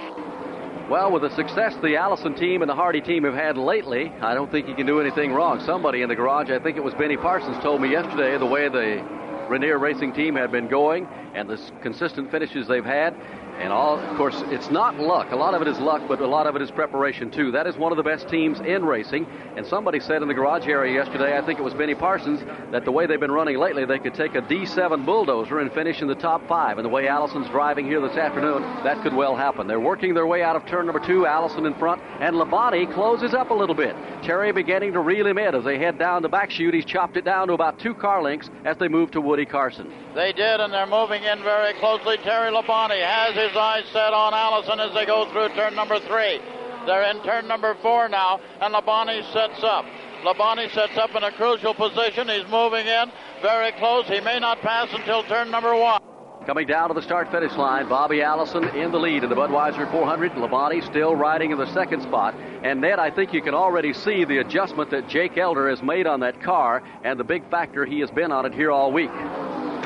Well, 0.90 1.12
with 1.12 1.22
the 1.22 1.34
success 1.36 1.74
the 1.82 1.96
Allison 1.96 2.36
team 2.36 2.62
and 2.62 2.70
the 2.70 2.76
Hardy 2.76 3.00
team 3.00 3.24
have 3.24 3.34
had 3.34 3.58
lately, 3.58 4.12
I 4.22 4.34
don't 4.34 4.52
think 4.52 4.68
he 4.68 4.74
can 4.74 4.86
do 4.86 5.00
anything 5.00 5.32
wrong. 5.32 5.62
Somebody 5.66 6.02
in 6.02 6.10
the 6.10 6.16
garage, 6.16 6.50
I 6.50 6.60
think 6.60 6.76
it 6.76 6.84
was 6.84 6.94
Benny 6.96 7.16
Parsons, 7.16 7.58
told 7.64 7.82
me 7.82 7.90
yesterday 7.92 8.38
the 8.38 8.46
way 8.46 8.68
the 8.68 9.02
Ranier 9.48 9.80
Racing 9.80 10.12
team 10.14 10.36
had 10.36 10.52
been 10.52 10.68
going 10.68 11.08
and 11.34 11.50
the 11.50 11.58
consistent 11.82 12.30
finishes 12.30 12.68
they've 12.68 12.84
had, 12.84 13.16
and 13.62 13.72
all, 13.72 14.00
of 14.00 14.18
course, 14.18 14.42
it's 14.48 14.70
not 14.70 15.00
luck. 15.00 15.32
A 15.32 15.36
lot 15.36 15.54
of 15.54 15.62
it 15.62 15.68
is 15.68 15.80
luck, 15.80 16.02
but 16.08 16.20
a 16.20 16.28
lot 16.28 16.48
of 16.48 16.56
it 16.56 16.62
is 16.62 16.72
preparation, 16.72 17.30
too. 17.30 17.52
That 17.52 17.68
is 17.68 17.78
one 17.78 17.92
of 17.92 17.98
the 17.98 18.04
best 18.04 18.28
teams 18.28 18.60
in 18.60 18.84
racing. 18.84 19.28
And 19.56 19.66
somebody 19.66 20.00
said 20.00 20.22
in 20.22 20.28
the 20.28 20.34
garage 20.34 20.68
area 20.68 20.94
yesterday, 20.94 21.38
I 21.38 21.46
think 21.46 21.60
it 21.60 21.64
was 21.64 21.74
Benny 21.74 21.96
Parsons, 21.96 22.42
that 22.72 22.86
the 22.86 22.92
way 22.92 23.06
they've 23.06 23.20
been 23.20 23.32
running 23.32 23.58
lately, 23.58 23.86
they 23.86 24.00
could 24.00 24.16
take 24.16 24.36
a 24.36 24.42
D7 24.42 25.06
bulldozer 25.06 25.60
and 25.60 25.72
finish 25.72 26.02
in 26.02 26.08
the 26.08 26.16
top 26.16 26.48
five. 26.48 26.78
And 26.78 26.86
the 26.86 26.90
way 26.90 27.08
Allison's 27.08 27.50
driving 27.50 27.86
here 27.86 28.02
this 28.02 28.18
afternoon, 28.18 28.62
that 28.84 29.02
could 29.04 29.14
well 29.14 29.36
happen. 29.36 29.68
They're 29.68 29.80
working 29.80 30.14
their 30.14 30.28
way 30.28 30.42
out 30.42 30.56
of 30.56 30.66
turn 30.66 30.86
number 30.86 31.06
two, 31.06 31.26
Allison 31.26 31.66
in 31.66 31.76
front, 31.76 32.02
and 32.20 32.36
Labonte 32.36 32.92
closes 32.94 33.34
up 33.34 33.52
a 33.52 33.54
little 33.54 33.76
bit. 33.76 33.96
Terry 34.24 34.52
beginning 34.52 34.94
to 34.94 35.00
reel 35.00 35.28
him 35.28 35.38
in 35.38 35.56
as 35.56 35.64
they 35.64 35.78
head 35.78 35.98
down 35.98 36.22
the 36.22 36.30
back 36.30 36.52
chute. 36.52 36.74
He's 36.74 36.86
chopped 36.86 37.18
it 37.18 37.26
down 37.26 37.48
to 37.48 37.54
about 37.54 37.80
two 37.80 37.94
car 37.94 38.22
lengths 38.22 38.50
as 38.66 38.78
they 38.78 38.88
move 38.88 39.12
to 39.12 39.22
Woody 39.22 39.46
Carson. 39.46 39.92
They 40.16 40.34
did, 40.34 40.60
and 40.60 40.74
they're 40.74 40.88
moving 40.88 41.24
in 41.24 41.42
very 41.44 41.74
closely. 41.76 42.18
Terry 42.18 42.52
Labonte 42.52 43.02
has 43.02 43.36
his 43.36 43.51
eyes 43.56 43.86
set 43.92 44.14
on 44.14 44.34
Allison 44.34 44.80
as 44.80 44.94
they 44.94 45.06
go 45.06 45.30
through 45.32 45.50
turn 45.50 45.76
number 45.76 46.00
three. 46.00 46.40
They're 46.86 47.12
in 47.12 47.22
turn 47.24 47.48
number 47.48 47.76
four 47.82 48.10
now, 48.10 48.40
and 48.60 48.74
Labonte 48.74 49.32
sets 49.34 49.64
up. 49.64 49.86
Labonte 50.24 50.72
sets 50.74 50.98
up 50.98 51.16
in 51.16 51.24
a 51.24 51.32
crucial 51.32 51.74
position. 51.74 52.28
He's 52.28 52.48
moving 52.48 52.86
in 52.88 53.12
very 53.42 53.72
close. 53.74 54.08
He 54.08 54.20
may 54.22 54.40
not 54.40 54.62
pass 54.62 54.90
until 54.94 55.24
turn 55.24 55.52
number 55.52 55.76
one. 55.76 56.02
Coming 56.46 56.66
down 56.66 56.88
to 56.88 56.96
the 56.96 57.04
start 57.04 57.30
finish 57.30 57.54
line, 57.54 57.88
Bobby 57.88 58.24
Allison 58.24 58.64
in 58.70 58.92
the 58.92 58.98
lead 59.00 59.24
in 59.24 59.30
the 59.30 59.36
Budweiser 59.36 59.90
400. 59.92 60.32
Labonte 60.32 60.84
still 60.84 61.16
riding 61.16 61.52
in 61.52 61.60
the 61.60 61.72
second 61.72 62.02
spot. 62.02 62.34
And 62.64 62.82
Ned, 62.82 62.98
I 62.98 63.12
think 63.12 63.32
you 63.32 63.44
can 63.44 63.54
already 63.54 63.94
see 63.94 64.26
the 64.26 64.40
adjustment 64.40 64.90
that 64.90 65.08
Jake 65.08 65.38
Elder 65.38 65.70
has 65.70 65.84
made 65.84 66.08
on 66.08 66.22
that 66.22 66.42
car 66.42 66.82
and 67.04 67.20
the 67.20 67.24
big 67.24 67.48
factor 67.52 67.86
he 67.86 68.00
has 68.00 68.10
been 68.10 68.32
on 68.32 68.48
it 68.48 68.56
here 68.56 68.72
all 68.72 68.92
week. 68.92 69.12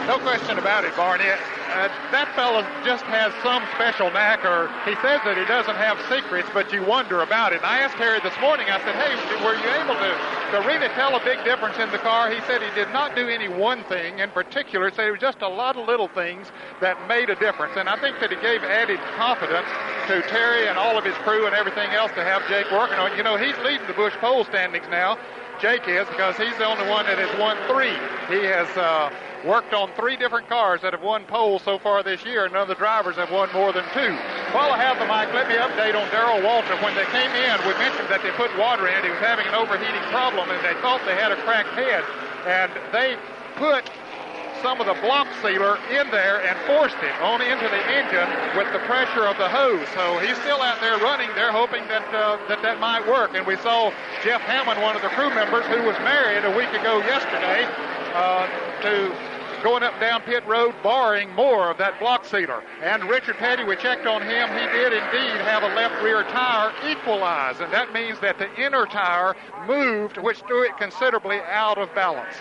No 0.06 0.20
question 0.20 0.60
about 0.60 0.86
it, 0.86 0.96
Barney. 0.96 1.26
Uh, 1.26 1.90
that 2.14 2.30
fellow 2.38 2.62
just 2.86 3.04
has 3.10 3.34
some 3.42 3.66
special 3.74 4.14
knack, 4.14 4.46
or 4.46 4.70
he 4.86 4.94
says 5.02 5.18
that 5.26 5.34
he 5.34 5.44
doesn't 5.50 5.76
have 5.82 5.98
secrets, 6.06 6.48
but 6.54 6.70
you 6.72 6.86
wonder 6.86 7.26
about 7.26 7.54
it. 7.54 7.66
And 7.66 7.66
I 7.66 7.82
asked 7.82 7.98
Harry 7.98 8.22
this 8.22 8.38
morning, 8.38 8.70
I 8.70 8.78
said, 8.86 8.94
hey, 8.94 9.18
were 9.42 9.58
you 9.58 9.66
able 9.82 9.98
to, 9.98 10.12
to 10.54 10.58
really 10.62 10.94
tell 10.94 11.18
a 11.18 11.24
big 11.26 11.42
difference 11.42 11.82
in 11.82 11.90
the 11.90 11.98
car? 11.98 12.30
He 12.30 12.38
said 12.46 12.62
he 12.62 12.70
did 12.78 12.94
not 12.94 13.18
do 13.18 13.26
any 13.28 13.50
one 13.50 13.84
thing 13.90 14.22
in 14.22 14.30
particular. 14.30 14.94
Said 14.94 15.10
it 15.10 15.18
was 15.18 15.26
just 15.26 15.42
a 15.42 15.50
lot 15.50 15.76
of 15.76 15.90
little 15.90 16.08
things 16.08 16.54
that 16.86 17.02
made 17.10 17.34
a 17.34 17.36
difference. 17.42 17.74
And 17.74 17.90
I 17.90 17.98
think 17.98 18.22
that 18.22 18.30
he 18.30 18.38
gave 18.46 18.62
added 18.62 19.02
confidence 19.18 19.68
to 20.06 20.22
Terry 20.30 20.70
and 20.70 20.78
all 20.78 21.02
of 21.02 21.04
his 21.04 21.18
crew 21.26 21.50
and 21.50 21.56
everything 21.58 21.90
else 21.98 22.14
to 22.14 22.22
have 22.22 22.46
Jake 22.46 22.70
working 22.70 23.02
on. 23.02 23.18
You 23.18 23.26
know, 23.26 23.42
he's 23.42 23.58
leading 23.66 23.90
the 23.90 23.98
Busch 23.98 24.14
pole 24.22 24.46
standings 24.46 24.86
now. 24.94 25.18
Jake 25.60 25.90
is 25.90 26.06
because 26.14 26.38
he's 26.38 26.56
the 26.62 26.66
only 26.66 26.88
one 26.94 27.10
that 27.10 27.18
has 27.18 27.32
won 27.40 27.58
three. 27.66 27.96
He 28.30 28.46
has 28.46 28.70
uh, 28.78 29.10
worked 29.46 29.74
on 29.74 29.92
three 29.94 30.18
different 30.18 30.50
cars 30.50 30.82
that 30.82 30.92
have 30.92 31.04
won 31.04 31.24
poles 31.26 31.62
so 31.64 31.78
far 31.78 32.02
this 32.02 32.26
year, 32.26 32.46
and 32.46 32.54
none 32.54 32.64
of 32.64 32.68
the 32.68 32.76
drivers 32.76 33.16
have 33.16 33.32
won 33.32 33.48
more 33.54 33.72
than 33.72 33.86
two. 33.94 34.12
While 34.52 34.74
I 34.74 34.82
have 34.82 34.98
the 34.98 35.06
mic, 35.06 35.30
let 35.34 35.48
me 35.48 35.56
update 35.56 35.94
on 35.94 36.10
Darrell 36.10 36.42
Waltrip. 36.42 36.82
When 36.82 36.96
they 36.96 37.06
came 37.14 37.30
in, 37.32 37.56
we 37.70 37.78
mentioned 37.78 38.10
that 38.10 38.26
they 38.26 38.32
put 38.34 38.50
water 38.58 38.88
in 38.90 38.98
it. 38.98 39.06
He 39.06 39.12
was 39.14 39.22
having 39.22 39.46
an 39.46 39.54
overheating 39.54 40.02
problem, 40.10 40.50
and 40.50 40.60
they 40.66 40.74
thought 40.82 41.00
they 41.06 41.16
had 41.16 41.32
a 41.32 41.40
cracked 41.46 41.78
head. 41.78 42.04
And 42.50 42.72
they 42.92 43.18
put 43.56 43.86
some 44.66 44.82
of 44.82 44.88
the 44.88 44.98
block 45.06 45.28
sealer 45.42 45.78
in 45.94 46.10
there 46.10 46.42
and 46.42 46.58
forced 46.66 46.98
it 47.06 47.14
on 47.22 47.42
into 47.42 47.68
the 47.70 47.84
engine 47.94 48.58
with 48.58 48.66
the 48.74 48.80
pressure 48.90 49.28
of 49.30 49.38
the 49.38 49.50
hose. 49.50 49.86
So 49.94 50.18
he's 50.20 50.38
still 50.42 50.62
out 50.62 50.82
there 50.82 50.98
running. 50.98 51.30
They're 51.36 51.52
hoping 51.52 51.86
that 51.88 52.08
uh, 52.10 52.42
that 52.48 52.62
that 52.64 52.80
might 52.80 53.06
work. 53.06 53.36
And 53.36 53.46
we 53.46 53.58
saw 53.58 53.94
Jeff 54.24 54.42
Hammond, 54.42 54.82
one 54.82 54.96
of 54.96 55.04
the 55.04 55.10
crew 55.10 55.30
members, 55.30 55.66
who 55.70 55.86
was 55.86 55.98
married 56.02 56.46
a 56.46 56.54
week 56.58 56.74
ago 56.74 56.98
yesterday, 57.06 57.70
uh, 58.18 58.48
to 58.82 59.14
going 59.66 59.82
up 59.82 60.00
down 60.00 60.22
pit 60.22 60.46
road, 60.46 60.76
barring 60.84 61.28
more 61.34 61.72
of 61.72 61.78
that 61.80 62.00
block 62.00 62.24
sealer. 62.24 62.62
And 62.84 63.04
Richard 63.10 63.36
Petty, 63.38 63.64
we 63.64 63.76
checked 63.76 64.06
on 64.06 64.22
him. 64.22 64.48
He 64.50 64.78
did 64.78 64.94
indeed 64.94 65.42
have 65.42 65.64
a 65.64 65.74
left 65.74 66.04
rear 66.04 66.22
tire 66.22 66.72
equalized, 66.88 67.62
and 67.62 67.74
that 67.74 67.92
means 67.92 68.20
that 68.20 68.38
the 68.38 68.48
inner 68.64 68.86
tire 68.86 69.36
moved, 69.66 70.18
which 70.18 70.42
threw 70.42 70.66
it 70.66 70.78
considerably 70.78 71.40
out 71.50 71.80
of 71.80 71.92
balance. 71.96 72.36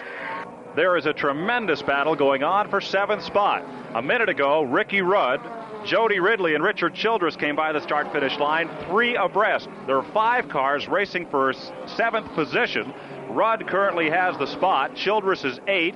There 0.77 0.99
is 0.99 1.07
a 1.07 1.15
tremendous 1.15 1.81
battle 1.81 2.15
going 2.15 2.43
on 2.43 2.69
for 2.69 2.83
seventh 2.83 3.25
spot. 3.25 3.65
A 3.95 4.03
minute 4.03 4.29
ago, 4.29 4.61
Ricky 4.61 5.01
Rudd, 5.01 5.41
Jody 5.87 6.21
Ridley, 6.21 6.55
and 6.55 6.63
Richard 6.63 6.95
Childress 6.95 7.37
came 7.37 7.57
by 7.57 7.73
the 7.73 7.81
start 7.81 8.13
finish 8.13 8.39
line, 8.39 8.69
three 8.87 9.17
abreast. 9.17 9.71
There 9.87 9.97
are 9.97 10.13
five 10.13 10.51
cars 10.51 10.89
racing 10.89 11.29
for 11.31 11.55
seventh 11.87 12.31
position. 12.35 12.93
Rudd 13.31 13.67
currently 13.67 14.11
has 14.11 14.37
the 14.37 14.47
spot. 14.47 14.95
Childress 14.95 15.47
is 15.47 15.59
eight. 15.69 15.95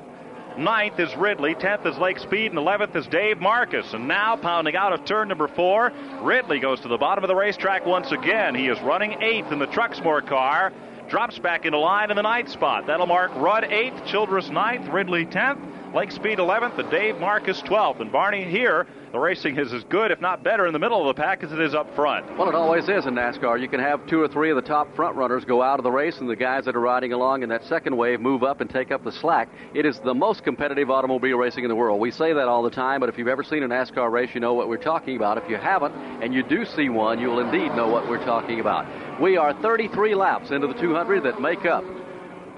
Ninth 0.59 0.99
is 0.99 1.15
Ridley. 1.17 1.55
Tenth 1.55 1.87
is 1.87 1.97
Lake 1.99 2.19
Speed. 2.19 2.51
And 2.51 2.59
eleventh 2.59 2.97
is 2.97 3.07
Dave 3.07 3.39
Marcis. 3.39 3.95
And 3.95 4.09
now 4.09 4.37
pounding 4.37 4.75
out 4.75 4.93
of 4.93 5.05
turn 5.05 5.29
number 5.29 5.47
four, 5.47 5.93
Ridley 6.21 6.59
goes 6.59 6.81
to 6.81 6.89
the 6.89 6.99
bottom 6.99 7.23
of 7.23 7.29
the 7.29 7.37
racetrack 7.37 7.87
once 7.87 8.11
again. 8.11 8.57
He 8.57 8.67
is 8.67 8.81
running 8.81 9.23
eighth 9.23 9.53
in 9.53 9.61
the 9.61 9.69
Truxmore 9.69 10.27
car. 10.27 10.73
Drops 11.09 11.39
back 11.39 11.65
into 11.65 11.79
line 11.79 12.11
in 12.11 12.17
the 12.17 12.23
ninth 12.23 12.51
spot. 12.51 12.87
That'll 12.87 13.07
mark 13.07 13.33
Rudd 13.37 13.65
eighth, 13.65 14.05
Childress 14.07 14.51
ninth, 14.51 14.89
Ridley 14.89 15.27
tenth. 15.27 15.61
Lake 15.95 16.13
Speed 16.13 16.39
11th, 16.39 16.79
and 16.79 16.91
Dave 16.91 17.15
Marcis 17.15 17.63
12th. 17.63 18.01
And 18.01 18.13
Barney 18.13 18.45
here, 18.45 18.87
the 19.11 19.19
racing 19.19 19.59
is 19.59 19.73
as 19.73 19.83
good, 19.85 20.11
if 20.11 20.21
not 20.21 20.45
better, 20.45 20.67
in 20.67 20.75
the 20.75 20.79
middle 20.79 21.01
of 21.01 21.17
the 21.17 21.21
pack 21.21 21.43
as 21.43 21.51
it 21.51 21.59
is 21.59 21.75
up 21.75 21.95
front. 21.97 22.37
Well, 22.37 22.47
it 22.47 22.55
always 22.55 22.91
is 22.91 23.07
in 23.07 23.15
NASCAR. 23.15 23.59
You 23.59 23.69
can 23.69 23.81
have 23.81 24.07
two 24.07 24.21
or 24.21 24.29
three 24.29 24.51
of 24.51 24.57
the 24.57 24.63
top 24.63 24.95
front 24.95 25.17
runners 25.17 25.47
go 25.47 25.63
out 25.63 25.81
of 25.81 25.85
the 25.85 25.91
race, 25.91 26.19
and 26.19 26.29
the 26.29 26.37
guys 26.37 26.67
that 26.67 26.77
are 26.77 26.81
riding 26.81 27.15
along 27.15 27.43
in 27.43 27.49
that 27.49 27.65
second 27.65 27.97
wave 27.97 28.21
move 28.21 28.43
up 28.43 28.61
and 28.61 28.69
take 28.69 28.93
up 28.93 29.03
the 29.03 29.13
slack. 29.13 29.49
It 29.75 29.87
is 29.87 29.99
the 30.01 30.13
most 30.15 30.45
competitive 30.45 30.91
automobile 30.91 31.39
racing 31.39 31.65
in 31.65 31.71
the 31.71 31.77
world. 31.77 32.01
We 32.01 32.11
say 32.11 32.35
that 32.35 32.49
all 32.49 32.63
the 32.63 32.71
time, 32.71 33.01
but 33.01 33.09
if 33.09 33.17
you've 33.17 33.29
ever 33.29 33.43
seen 33.43 33.63
a 33.63 33.69
NASCAR 33.69 34.13
race, 34.13 34.31
you 34.35 34.41
know 34.41 34.53
what 34.53 34.69
we're 34.69 34.77
talking 34.77 35.17
about. 35.17 35.39
If 35.39 35.49
you 35.49 35.57
haven't, 35.57 35.95
and 36.23 36.35
you 36.35 36.43
do 36.43 36.67
see 36.67 36.91
one, 36.91 37.19
you 37.19 37.29
will 37.29 37.41
indeed 37.41 37.75
know 37.75 37.89
what 37.89 38.07
we're 38.11 38.25
talking 38.25 38.61
about. 38.61 38.87
We 39.23 39.39
are 39.39 39.55
33 39.63 40.15
laps 40.15 40.51
into 40.51 40.67
the 40.67 40.75
200 40.75 41.23
that 41.25 41.41
make 41.41 41.65
up 41.65 41.83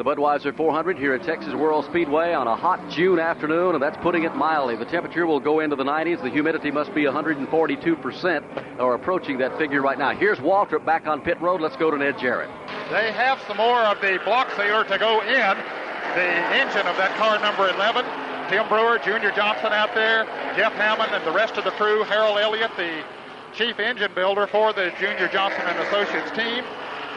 the 0.00 0.16
Budweiser 0.16 0.56
400 0.56 0.96
here 0.96 1.12
at 1.12 1.22
Texas 1.24 1.52
World 1.52 1.84
Speedway 1.84 2.32
on 2.32 2.46
a 2.46 2.56
hot 2.56 2.80
June 2.88 3.18
afternoon, 3.18 3.74
and 3.74 3.82
that's 3.82 3.98
putting 3.98 4.24
it 4.24 4.34
mildly. 4.34 4.74
The 4.74 4.86
temperature 4.86 5.26
will 5.26 5.40
go 5.40 5.60
into 5.60 5.76
the 5.76 5.84
90s. 5.84 6.22
The 6.22 6.30
humidity 6.30 6.70
must 6.70 6.94
be 6.94 7.02
142% 7.02 8.80
or 8.80 8.94
approaching 8.94 9.36
that 9.40 9.58
figure 9.58 9.82
right 9.82 9.98
now. 9.98 10.16
Here's 10.16 10.38
Waltrip 10.38 10.86
back 10.86 11.06
on 11.06 11.20
pit 11.20 11.38
road. 11.42 11.60
Let's 11.60 11.76
go 11.76 11.90
to 11.90 11.98
Ned 11.98 12.18
Jarrett. 12.18 12.48
They 12.88 13.12
have 13.12 13.42
some 13.46 13.58
more 13.58 13.80
of 13.80 14.00
the 14.00 14.18
block 14.24 14.48
sealer 14.56 14.84
to 14.84 14.96
go 14.96 15.20
in 15.20 15.56
the 16.16 16.30
engine 16.56 16.86
of 16.86 16.96
that 16.96 17.14
car 17.18 17.38
number 17.38 17.68
11. 17.68 18.02
Tim 18.48 18.66
Brewer, 18.68 18.98
Junior 19.04 19.32
Johnson 19.32 19.74
out 19.74 19.94
there, 19.94 20.24
Jeff 20.56 20.72
Hammond, 20.80 21.12
and 21.12 21.26
the 21.26 21.36
rest 21.36 21.58
of 21.58 21.64
the 21.64 21.72
crew. 21.72 22.04
Harold 22.04 22.38
Elliott, 22.38 22.70
the 22.78 23.04
chief 23.52 23.78
engine 23.78 24.12
builder 24.14 24.46
for 24.46 24.72
the 24.72 24.94
Junior 24.98 25.28
Johnson 25.28 25.60
and 25.60 25.78
Associates 25.80 26.30
team, 26.30 26.64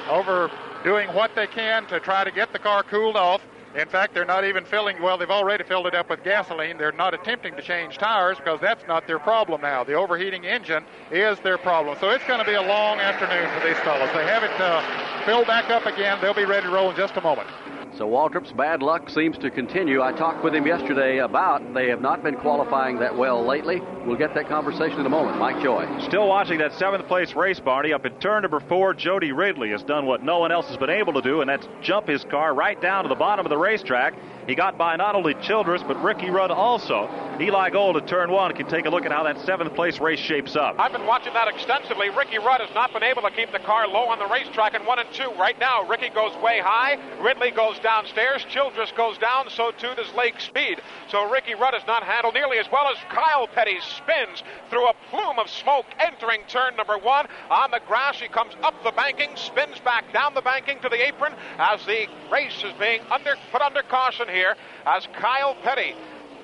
over 0.09 0.51
doing 0.83 1.09
what 1.13 1.35
they 1.35 1.47
can 1.47 1.85
to 1.87 1.99
try 1.99 2.23
to 2.23 2.31
get 2.31 2.53
the 2.53 2.59
car 2.59 2.83
cooled 2.83 3.15
off. 3.15 3.41
In 3.75 3.87
fact, 3.87 4.13
they're 4.13 4.25
not 4.25 4.45
even 4.45 4.65
filling, 4.65 5.01
well, 5.01 5.17
they've 5.17 5.31
already 5.31 5.63
filled 5.63 5.87
it 5.87 5.95
up 5.95 6.09
with 6.09 6.23
gasoline. 6.23 6.77
They're 6.77 6.91
not 6.91 7.15
attempting 7.15 7.55
to 7.55 7.61
change 7.63 7.97
tires 7.97 8.37
because 8.37 8.59
that's 8.61 8.85
not 8.87 9.07
their 9.07 9.17
problem 9.17 9.61
now. 9.61 9.83
The 9.83 9.93
overheating 9.93 10.45
engine 10.45 10.85
is 11.11 11.39
their 11.39 11.57
problem. 11.57 11.97
So 11.99 12.09
it's 12.11 12.23
going 12.25 12.39
to 12.39 12.45
be 12.45 12.53
a 12.53 12.61
long 12.61 12.99
afternoon 12.99 13.49
for 13.59 13.67
these 13.67 13.77
fellows. 13.79 14.09
They 14.13 14.25
have 14.25 14.43
it 14.43 14.51
uh, 14.61 15.25
filled 15.25 15.47
back 15.47 15.71
up 15.71 15.87
again. 15.87 16.19
They'll 16.21 16.35
be 16.35 16.45
ready 16.45 16.67
to 16.67 16.71
roll 16.71 16.91
in 16.91 16.95
just 16.95 17.17
a 17.17 17.21
moment. 17.21 17.47
So 17.97 18.07
Waltrip's 18.07 18.51
bad 18.53 18.81
luck 18.81 19.07
seems 19.07 19.37
to 19.37 19.51
continue. 19.51 20.01
I 20.01 20.13
talked 20.13 20.43
with 20.43 20.55
him 20.55 20.65
yesterday 20.65 21.19
about 21.19 21.75
they 21.75 21.89
have 21.89 22.01
not 22.01 22.23
been 22.23 22.35
qualifying 22.35 22.97
that 22.99 23.15
well 23.15 23.45
lately. 23.45 23.81
We'll 24.03 24.17
get 24.17 24.33
that 24.33 24.49
conversation 24.49 24.99
in 24.99 25.05
a 25.05 25.09
moment. 25.09 25.37
Mike 25.37 25.61
Joy. 25.61 25.85
Still 26.07 26.27
watching 26.27 26.57
that 26.57 26.73
seventh 26.73 27.07
place 27.07 27.35
race, 27.35 27.59
Barney. 27.59 27.93
Up 27.93 28.03
in 28.03 28.13
turn 28.19 28.41
number 28.41 28.59
four, 28.61 28.95
Jody 28.95 29.31
Ridley 29.31 29.69
has 29.69 29.83
done 29.83 30.07
what 30.07 30.23
no 30.23 30.39
one 30.39 30.51
else 30.51 30.67
has 30.69 30.77
been 30.77 30.89
able 30.89 31.13
to 31.13 31.21
do, 31.21 31.41
and 31.41 31.49
that's 31.49 31.67
jump 31.83 32.07
his 32.07 32.23
car 32.25 32.55
right 32.55 32.81
down 32.81 33.03
to 33.03 33.09
the 33.09 33.15
bottom 33.15 33.45
of 33.45 33.51
the 33.51 33.57
racetrack. 33.57 34.15
He 34.47 34.55
got 34.55 34.77
by 34.77 34.95
not 34.97 35.15
only 35.15 35.35
Childress, 35.35 35.83
but 35.83 36.01
Ricky 36.03 36.29
Rudd 36.29 36.51
also. 36.51 37.09
Eli 37.39 37.69
Gold 37.69 37.97
at 37.97 38.07
turn 38.07 38.29
one 38.29 38.53
can 38.53 38.67
take 38.67 38.85
a 38.85 38.89
look 38.89 39.05
at 39.05 39.11
how 39.11 39.23
that 39.23 39.39
seventh 39.41 39.73
place 39.73 39.99
race 39.99 40.19
shapes 40.19 40.55
up. 40.55 40.75
I've 40.77 40.91
been 40.91 41.05
watching 41.05 41.33
that 41.33 41.47
extensively. 41.47 42.09
Ricky 42.09 42.37
Rudd 42.37 42.61
has 42.61 42.73
not 42.75 42.93
been 42.93 43.03
able 43.03 43.21
to 43.23 43.31
keep 43.31 43.51
the 43.51 43.59
car 43.59 43.87
low 43.87 44.05
on 44.05 44.19
the 44.19 44.27
racetrack 44.27 44.75
in 44.75 44.85
one 44.85 44.99
and 44.99 45.09
two. 45.13 45.31
Right 45.39 45.57
now, 45.59 45.87
Ricky 45.87 46.09
goes 46.09 46.35
way 46.43 46.59
high. 46.59 46.97
Ridley 47.21 47.51
goes 47.51 47.79
downstairs. 47.79 48.45
Childress 48.49 48.91
goes 48.91 49.17
down. 49.17 49.49
So 49.49 49.71
too 49.71 49.95
does 49.95 50.13
Lake 50.13 50.39
Speed. 50.39 50.81
So 51.09 51.29
Ricky 51.31 51.55
Rudd 51.55 51.73
has 51.73 51.87
not 51.87 52.03
handled 52.03 52.33
nearly 52.33 52.57
as 52.57 52.67
well 52.71 52.87
as 52.87 52.97
Kyle 53.09 53.47
Petty 53.47 53.79
spins 53.79 54.43
through 54.69 54.87
a 54.87 54.93
plume 55.09 55.39
of 55.39 55.49
smoke 55.49 55.85
entering 55.99 56.41
turn 56.47 56.75
number 56.75 56.97
one. 56.97 57.27
On 57.49 57.71
the 57.71 57.81
grass, 57.87 58.19
he 58.19 58.27
comes 58.27 58.53
up 58.61 58.75
the 58.83 58.91
banking, 58.91 59.29
spins 59.35 59.79
back 59.79 60.11
down 60.13 60.33
the 60.33 60.41
banking 60.41 60.79
to 60.81 60.89
the 60.89 61.07
apron 61.07 61.33
as 61.57 61.83
the 61.85 62.07
race 62.31 62.63
is 62.63 62.73
being 62.79 63.01
under, 63.09 63.35
put 63.51 63.61
under 63.61 63.81
caution 63.83 64.27
here 64.33 64.55
as 64.85 65.07
Kyle 65.13 65.55
Petty 65.63 65.95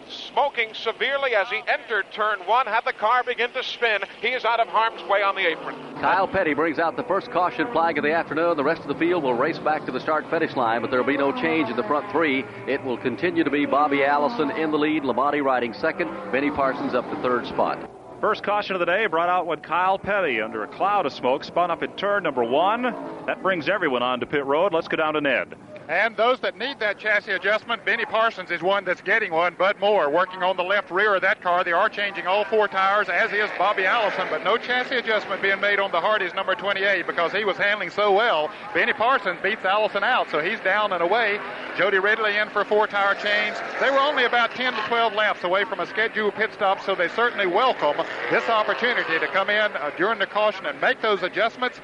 smoking 0.10 0.74
severely 0.74 1.36
as 1.36 1.48
he 1.50 1.62
entered 1.68 2.06
turn 2.12 2.40
one, 2.46 2.66
had 2.66 2.82
the 2.86 2.94
car 2.94 3.24
begin 3.24 3.52
to 3.52 3.64
spin. 3.64 4.02
He 4.22 4.30
is 4.30 4.46
out 4.46 4.60
of 4.60 4.68
harm's 4.68 5.04
way 5.10 5.22
on 5.22 5.36
the 5.36 5.48
apron. 5.48 5.76
Kyle 6.02 6.28
Petty 6.28 6.54
brings 6.54 6.80
out 6.80 6.96
the 6.96 7.04
first 7.04 7.30
caution 7.32 7.72
flag 7.72 7.98
of 7.98 8.04
the 8.04 8.14
afternoon. 8.14 8.58
The 8.58 8.64
rest 8.64 8.82
of 8.82 8.88
the 8.88 8.96
field 8.96 9.24
will 9.24 9.34
race 9.34 9.60
back 9.60 9.86
to 9.86 9.92
the 9.92 10.00
start 10.00 10.30
finish 10.30 10.56
line, 10.56 10.82
but 10.82 10.90
there 10.90 11.00
will 11.00 11.08
be 11.08 11.18
no 11.18 11.32
change 11.32 11.70
in 11.70 11.76
the 11.76 11.84
front 11.84 12.10
three. 12.12 12.44
It 12.68 12.84
will 12.84 12.98
continue 12.98 13.44
to 13.44 13.52
be 13.52 13.66
Bobby 13.66 14.04
Allison 14.04 14.52
in 14.52 14.72
the 14.72 14.78
lead, 14.78 15.04
Labonte 15.04 15.44
riding 15.44 15.74
second, 15.74 16.10
Benny 16.32 16.50
Parsons 16.52 16.94
up 16.94 17.10
to 17.10 17.22
third 17.22 17.46
spot. 17.48 17.90
First 18.22 18.44
caution 18.44 18.76
of 18.76 18.80
the 18.82 18.86
day 18.86 19.06
brought 19.06 19.30
out 19.30 19.46
when 19.46 19.60
Kyle 19.60 19.98
Petty, 19.98 20.42
under 20.42 20.64
a 20.64 20.68
cloud 20.68 21.06
of 21.06 21.14
smoke, 21.14 21.44
spun 21.44 21.72
up 21.72 21.84
in 21.84 21.92
turn 21.94 22.24
number 22.24 22.44
one. 22.44 22.84
That 23.28 23.42
brings 23.42 23.70
everyone 23.70 24.04
on 24.04 24.20
to 24.20 24.26
pit 24.26 24.46
road. 24.46 24.74
Let's 24.74 24.90
go 24.90 24.98
down 24.98 25.14
to 25.14 25.22
Ned. 25.22 25.56
And 25.90 26.16
those 26.16 26.40
that 26.42 26.56
need 26.56 26.80
that 26.82 27.00
chassis 27.00 27.32
adjustment, 27.32 27.84
Benny 27.84 28.06
Parsons 28.06 28.52
is 28.52 28.62
one 28.62 28.86
that's 28.86 29.02
getting 29.02 29.32
one. 29.32 29.56
Bud 29.56 29.80
Moore 29.80 30.08
working 30.08 30.44
on 30.44 30.56
the 30.56 30.64
left 30.64 30.92
rear 30.92 31.16
of 31.16 31.24
that 31.24 31.42
car. 31.42 31.64
They 31.64 31.72
are 31.72 31.90
changing 31.90 32.28
all 32.28 32.46
four 32.46 32.68
tires, 32.68 33.10
as 33.10 33.34
is 33.34 33.50
Bobby 33.58 33.86
Allison, 33.86 34.28
but 34.30 34.44
no 34.44 34.56
chassis 34.56 34.98
adjustment 34.98 35.42
being 35.42 35.60
made 35.60 35.80
on 35.80 35.92
the 35.92 36.00
Hardee's 36.00 36.36
number 36.36 36.54
28 36.54 37.08
because 37.08 37.32
he 37.32 37.44
was 37.44 37.58
handling 37.58 37.90
so 37.90 38.12
well. 38.12 38.52
Benny 38.72 38.94
Parsons 38.94 39.40
beats 39.42 39.66
Allison 39.66 40.04
out, 40.04 40.30
so 40.30 40.40
he's 40.40 40.60
down 40.60 40.94
and 40.94 41.02
away. 41.02 41.40
Jody 41.76 41.98
Ridley 41.98 42.38
in 42.38 42.50
for 42.50 42.64
four 42.64 42.86
tire 42.86 43.16
change. 43.16 43.58
They 43.82 43.90
were 43.90 43.98
only 43.98 44.26
about 44.26 44.52
10 44.52 44.74
to 44.74 44.82
12 44.88 45.16
laps 45.16 45.44
away 45.44 45.64
from 45.66 45.80
a 45.80 45.88
scheduled 45.88 46.36
pit 46.36 46.52
stop, 46.54 46.86
so 46.86 46.94
they 46.94 47.08
certainly 47.08 47.48
welcome 47.48 47.98
this 48.30 48.48
opportunity 48.48 49.18
to 49.18 49.28
come 49.30 49.50
in 49.50 49.72
uh, 49.72 49.90
during 49.98 50.20
the 50.20 50.28
caution 50.28 50.68
and 50.68 50.80
make 50.80 51.02
those 51.02 51.24
adjustments 51.24 51.82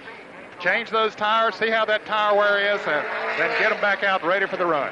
change 0.66 0.90
those 0.90 1.14
tires, 1.14 1.54
see 1.56 1.70
how 1.70 1.86
that 1.86 2.04
tire 2.08 2.36
wear 2.36 2.74
is, 2.74 2.82
and 2.88 3.06
then 3.38 3.60
get 3.60 3.70
them 3.70 3.80
back 3.82 4.04
out 4.04 4.24
ready 4.26 4.48
for 4.48 4.58
the 4.58 4.66
run. 4.66 4.92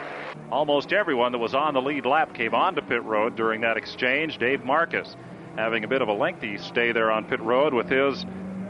Almost 0.52 0.94
everyone 0.94 1.32
that 1.32 1.40
was 1.40 1.56
on 1.56 1.74
the 1.74 1.82
lead 1.82 2.06
lap 2.06 2.36
came 2.36 2.54
onto 2.54 2.82
pit 2.82 3.04
road 3.04 3.36
during 3.36 3.62
that 3.62 3.76
exchange. 3.76 4.38
Dave 4.38 4.64
Marcis 4.64 5.16
having 5.56 5.84
a 5.84 5.88
bit 5.88 6.04
of 6.04 6.10
a 6.10 6.14
lengthy 6.14 6.60
stay 6.60 6.92
there 6.92 7.10
on 7.10 7.26
pit 7.26 7.42
road 7.42 7.74
with 7.74 7.90
his 7.90 8.24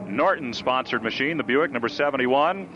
Norton 0.08 0.54
sponsored 0.54 1.04
machine, 1.04 1.36
the 1.36 1.44
Buick 1.44 1.72
number 1.72 1.90
71. 1.90 2.70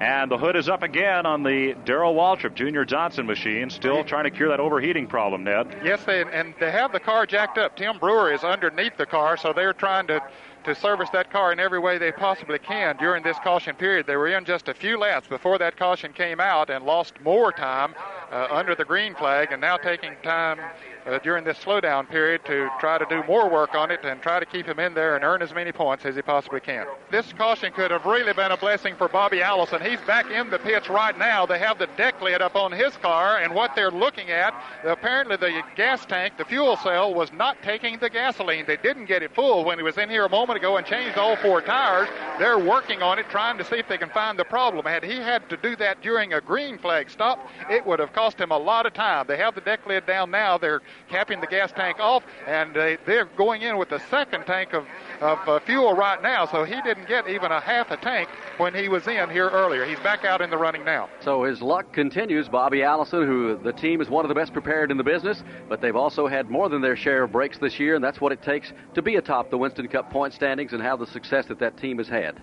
And 0.00 0.30
the 0.30 0.38
hood 0.38 0.56
is 0.56 0.68
up 0.68 0.82
again 0.82 1.26
on 1.26 1.42
the 1.42 1.76
Darrell 1.84 2.14
Waltrip 2.14 2.54
Junior 2.54 2.86
Johnson 2.86 3.26
machine, 3.26 3.68
still 3.68 4.02
trying 4.02 4.24
to 4.24 4.30
cure 4.30 4.48
that 4.48 4.60
overheating 4.60 5.06
problem, 5.06 5.44
Ned. 5.44 5.76
Yes, 5.84 6.02
they, 6.04 6.22
and 6.22 6.54
they 6.58 6.72
have 6.72 6.90
the 6.90 7.00
car 7.00 7.26
jacked 7.26 7.58
up. 7.58 7.76
Tim 7.76 7.98
Brewer 7.98 8.32
is 8.32 8.42
underneath 8.42 8.96
the 8.96 9.06
car, 9.06 9.36
so 9.36 9.52
they're 9.52 9.72
trying 9.74 10.06
to 10.06 10.20
to 10.64 10.74
service 10.74 11.10
that 11.10 11.30
car 11.30 11.52
in 11.52 11.60
every 11.60 11.78
way 11.78 11.98
they 11.98 12.12
possibly 12.12 12.58
can 12.58 12.96
during 12.96 13.22
this 13.22 13.36
caution 13.42 13.74
period. 13.76 14.06
They 14.06 14.16
were 14.16 14.28
in 14.28 14.44
just 14.44 14.68
a 14.68 14.74
few 14.74 14.98
laps 14.98 15.28
before 15.28 15.58
that 15.58 15.76
caution 15.76 16.12
came 16.12 16.40
out 16.40 16.70
and 16.70 16.84
lost 16.84 17.14
more 17.22 17.52
time 17.52 17.94
uh, 18.30 18.48
under 18.50 18.74
the 18.74 18.84
green 18.84 19.14
flag, 19.14 19.52
and 19.52 19.60
now 19.60 19.76
taking 19.76 20.14
time 20.22 20.58
uh, 21.06 21.18
during 21.18 21.44
this 21.44 21.58
slowdown 21.58 22.08
period 22.08 22.44
to 22.46 22.68
try 22.80 22.98
to 22.98 23.04
do 23.08 23.22
more 23.28 23.48
work 23.48 23.74
on 23.74 23.90
it 23.90 24.00
and 24.04 24.22
try 24.22 24.40
to 24.40 24.46
keep 24.46 24.66
him 24.66 24.80
in 24.80 24.94
there 24.94 25.14
and 25.14 25.24
earn 25.24 25.42
as 25.42 25.52
many 25.54 25.70
points 25.70 26.04
as 26.04 26.16
he 26.16 26.22
possibly 26.22 26.60
can. 26.60 26.86
This 27.10 27.32
caution 27.34 27.72
could 27.72 27.90
have 27.90 28.06
really 28.06 28.32
been 28.32 28.50
a 28.50 28.56
blessing 28.56 28.96
for 28.96 29.08
Bobby 29.08 29.42
Allison. 29.42 29.82
He's 29.82 30.00
back 30.00 30.30
in 30.30 30.50
the 30.50 30.58
pits 30.58 30.88
right 30.88 31.16
now. 31.16 31.46
They 31.46 31.58
have 31.58 31.78
the 31.78 31.88
deck 31.96 32.20
lid 32.22 32.40
up 32.40 32.56
on 32.56 32.72
his 32.72 32.96
car, 32.96 33.38
and 33.38 33.54
what 33.54 33.76
they're 33.76 33.90
looking 33.90 34.30
at, 34.30 34.54
apparently 34.84 35.36
the 35.36 35.62
gas 35.76 36.04
tank, 36.06 36.34
the 36.38 36.44
fuel 36.44 36.76
cell, 36.78 37.14
was 37.14 37.32
not 37.32 37.62
taking 37.62 37.98
the 37.98 38.10
gasoline. 38.10 38.64
They 38.66 38.78
didn't 38.78 39.04
get 39.06 39.22
it 39.22 39.34
full 39.34 39.64
when 39.64 39.78
he 39.78 39.84
was 39.84 39.98
in 39.98 40.08
here 40.08 40.24
a 40.24 40.28
moment 40.28 40.53
ago 40.56 40.76
and 40.76 40.86
changed 40.86 41.18
all 41.18 41.36
four 41.36 41.60
tires. 41.60 42.08
They're 42.38 42.58
working 42.58 43.02
on 43.02 43.18
it, 43.18 43.28
trying 43.28 43.58
to 43.58 43.64
see 43.64 43.76
if 43.76 43.88
they 43.88 43.98
can 43.98 44.10
find 44.10 44.38
the 44.38 44.44
problem. 44.44 44.84
Had 44.86 45.04
he 45.04 45.16
had 45.16 45.48
to 45.50 45.56
do 45.56 45.76
that 45.76 46.00
during 46.00 46.32
a 46.34 46.40
green 46.40 46.78
flag 46.78 47.10
stop, 47.10 47.48
it 47.70 47.84
would 47.86 47.98
have 47.98 48.12
cost 48.12 48.40
him 48.40 48.50
a 48.50 48.58
lot 48.58 48.86
of 48.86 48.94
time. 48.94 49.26
They 49.28 49.36
have 49.36 49.54
the 49.54 49.60
deck 49.60 49.86
lid 49.86 50.06
down 50.06 50.30
now. 50.30 50.58
They're 50.58 50.82
capping 51.08 51.40
the 51.40 51.46
gas 51.46 51.72
tank 51.72 52.00
off, 52.00 52.24
and 52.46 52.74
they, 52.74 52.98
they're 53.06 53.24
going 53.24 53.62
in 53.62 53.78
with 53.78 53.88
the 53.88 54.00
second 54.10 54.44
tank 54.44 54.72
of, 54.72 54.86
of 55.20 55.38
uh, 55.48 55.60
fuel 55.60 55.94
right 55.94 56.22
now. 56.22 56.46
So 56.46 56.64
he 56.64 56.80
didn't 56.82 57.08
get 57.08 57.28
even 57.28 57.52
a 57.52 57.60
half 57.60 57.90
a 57.90 57.96
tank 57.96 58.28
when 58.58 58.74
he 58.74 58.88
was 58.88 59.06
in 59.06 59.30
here 59.30 59.48
earlier. 59.48 59.84
He's 59.84 59.98
back 60.00 60.24
out 60.24 60.40
in 60.40 60.50
the 60.50 60.58
running 60.58 60.84
now. 60.84 61.08
So 61.20 61.44
his 61.44 61.62
luck 61.62 61.92
continues. 61.92 62.48
Bobby 62.48 62.82
Allison, 62.82 63.26
who 63.26 63.58
the 63.62 63.72
team 63.72 64.00
is 64.00 64.08
one 64.08 64.24
of 64.24 64.28
the 64.28 64.34
best 64.34 64.52
prepared 64.52 64.90
in 64.90 64.96
the 64.96 65.04
business, 65.04 65.42
but 65.68 65.80
they've 65.80 65.96
also 65.96 66.26
had 66.26 66.50
more 66.50 66.68
than 66.68 66.80
their 66.80 66.96
share 66.96 67.24
of 67.24 67.32
breaks 67.32 67.58
this 67.58 67.78
year, 67.78 67.94
and 67.94 68.04
that's 68.04 68.20
what 68.20 68.32
it 68.32 68.42
takes 68.42 68.72
to 68.94 69.02
be 69.02 69.16
atop 69.16 69.50
the 69.50 69.58
Winston 69.58 69.88
Cup 69.88 70.10
point 70.10 70.32
standings 70.32 70.72
and 70.72 70.82
have 70.82 70.98
the 70.98 71.06
success 71.06 71.46
that 71.46 71.58
that 71.58 71.76
team 71.76 71.98
has 71.98 72.08
had. 72.08 72.40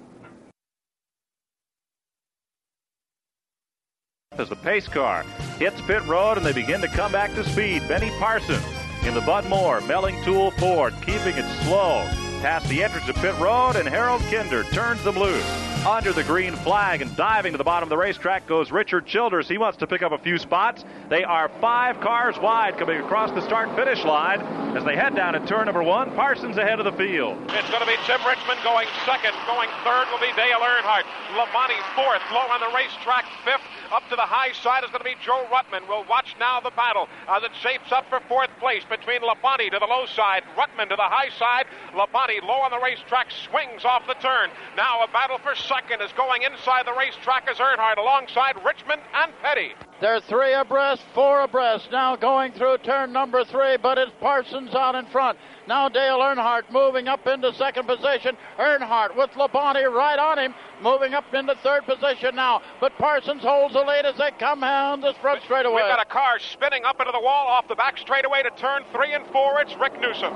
As 4.37 4.49
the 4.49 4.55
pace 4.55 4.87
car 4.87 5.23
hits 5.59 5.81
pit 5.81 6.03
road 6.05 6.37
and 6.37 6.45
they 6.45 6.53
begin 6.53 6.79
to 6.81 6.87
come 6.87 7.11
back 7.11 7.33
to 7.35 7.43
speed, 7.43 7.85
Benny 7.87 8.09
Parsons 8.17 8.63
in 9.05 9.13
the 9.13 9.21
Bud 9.21 9.45
Moore 9.47 9.81
Melling 9.81 10.23
Tool 10.23 10.51
Ford, 10.51 10.93
keeping 11.05 11.35
it 11.35 11.45
slow 11.63 12.07
past 12.41 12.67
the 12.69 12.83
entrance 12.83 13.07
of 13.07 13.15
pit 13.17 13.37
road, 13.37 13.75
and 13.75 13.87
Harold 13.87 14.21
Kinder 14.31 14.63
turns 14.73 15.03
them 15.03 15.15
loose. 15.15 15.45
Under 15.85 16.13
the 16.13 16.23
green 16.23 16.55
flag 16.57 17.01
and 17.01 17.15
diving 17.15 17.53
to 17.53 17.57
the 17.57 17.63
bottom 17.63 17.85
of 17.85 17.89
the 17.89 17.97
racetrack 17.97 18.45
goes 18.45 18.71
Richard 18.71 19.05
Childress. 19.05 19.47
He 19.47 19.57
wants 19.57 19.77
to 19.79 19.87
pick 19.87 20.01
up 20.01 20.11
a 20.11 20.17
few 20.17 20.37
spots. 20.37 20.85
They 21.09 21.23
are 21.23 21.49
five 21.61 21.99
cars 22.01 22.37
wide 22.37 22.77
coming 22.77 22.99
across 22.99 23.31
the 23.31 23.41
start 23.41 23.73
finish 23.75 24.03
line 24.05 24.41
as 24.77 24.83
they 24.85 24.95
head 24.95 25.15
down 25.15 25.33
at 25.33 25.47
turn 25.47 25.65
number 25.65 25.81
one. 25.81 26.11
Parsons 26.13 26.57
ahead 26.57 26.79
of 26.79 26.85
the 26.85 26.93
field. 26.93 27.37
It's 27.49 27.69
going 27.69 27.81
to 27.81 27.89
be 27.89 27.97
Tim 28.05 28.21
Richmond 28.25 28.59
going 28.63 28.87
second. 29.05 29.33
Going 29.45 29.69
third 29.83 30.05
will 30.13 30.21
be 30.21 30.33
Dale 30.37 30.61
Earnhardt. 30.61 31.05
Labonte 31.33 31.77
fourth. 31.97 32.21
Low 32.29 32.45
on 32.49 32.59
the 32.59 32.69
racetrack 32.77 33.25
fifth. 33.45 33.65
Up 33.91 34.07
to 34.07 34.15
the 34.15 34.23
high 34.23 34.53
side 34.53 34.85
is 34.85 34.89
going 34.89 35.03
to 35.03 35.11
be 35.11 35.19
Joe 35.21 35.45
Ruttman. 35.51 35.87
We'll 35.87 36.07
watch 36.07 36.35
now 36.39 36.61
the 36.61 36.71
battle 36.71 37.09
as 37.27 37.43
it 37.43 37.51
shapes 37.59 37.91
up 37.91 38.07
for 38.09 38.21
fourth 38.29 38.49
place 38.57 38.83
between 38.87 39.19
Labonte 39.19 39.69
to 39.69 39.79
the 39.79 39.85
low 39.85 40.05
side, 40.05 40.43
Ruttman 40.55 40.87
to 40.89 40.95
the 40.95 41.11
high 41.11 41.27
side. 41.35 41.67
Labonte 41.91 42.41
low 42.41 42.63
on 42.63 42.71
the 42.71 42.79
racetrack 42.79 43.27
swings 43.31 43.83
off 43.83 44.07
the 44.07 44.15
turn. 44.15 44.49
Now 44.77 45.03
a 45.03 45.11
battle 45.11 45.39
for 45.39 45.55
second 45.55 46.01
is 46.01 46.11
going 46.13 46.43
inside 46.43 46.87
the 46.87 46.95
racetrack 46.95 47.49
as 47.51 47.57
Earnhardt 47.57 47.97
alongside 47.97 48.55
Richmond 48.63 49.01
and 49.13 49.33
Petty. 49.41 49.75
They're 50.01 50.19
three 50.19 50.53
abreast, 50.53 51.03
four 51.13 51.41
abreast. 51.41 51.89
Now 51.91 52.15
going 52.15 52.53
through 52.53 52.79
turn 52.79 53.13
number 53.13 53.45
three, 53.45 53.77
but 53.77 53.99
it's 53.99 54.11
Parsons 54.19 54.73
out 54.73 54.95
in 54.95 55.05
front. 55.05 55.37
Now 55.67 55.89
Dale 55.89 56.17
Earnhardt 56.17 56.71
moving 56.71 57.07
up 57.07 57.27
into 57.27 57.53
second 57.53 57.85
position. 57.85 58.35
Earnhardt 58.57 59.15
with 59.15 59.29
Labonte 59.31 59.87
right 59.93 60.17
on 60.17 60.39
him, 60.39 60.55
moving 60.81 61.13
up 61.13 61.31
into 61.35 61.53
third 61.61 61.85
position 61.85 62.35
now. 62.35 62.63
But 62.79 62.97
Parsons 62.97 63.43
holds 63.43 63.75
the 63.75 63.81
lead 63.81 64.07
as 64.07 64.17
they 64.17 64.31
come 64.39 64.61
down 64.61 65.01
the 65.01 65.13
front 65.21 65.43
straightaway. 65.43 65.83
We've 65.83 65.83
got 65.83 66.01
a 66.01 66.09
car 66.09 66.39
spinning 66.39 66.83
up 66.83 66.99
into 66.99 67.11
the 67.11 67.21
wall 67.21 67.45
off 67.47 67.67
the 67.67 67.75
back 67.75 67.99
straightaway 67.99 68.41
to 68.41 68.49
turn 68.57 68.81
three 68.91 69.13
and 69.13 69.27
four. 69.27 69.61
It's 69.61 69.75
Rick 69.75 70.01
Newsom. 70.01 70.33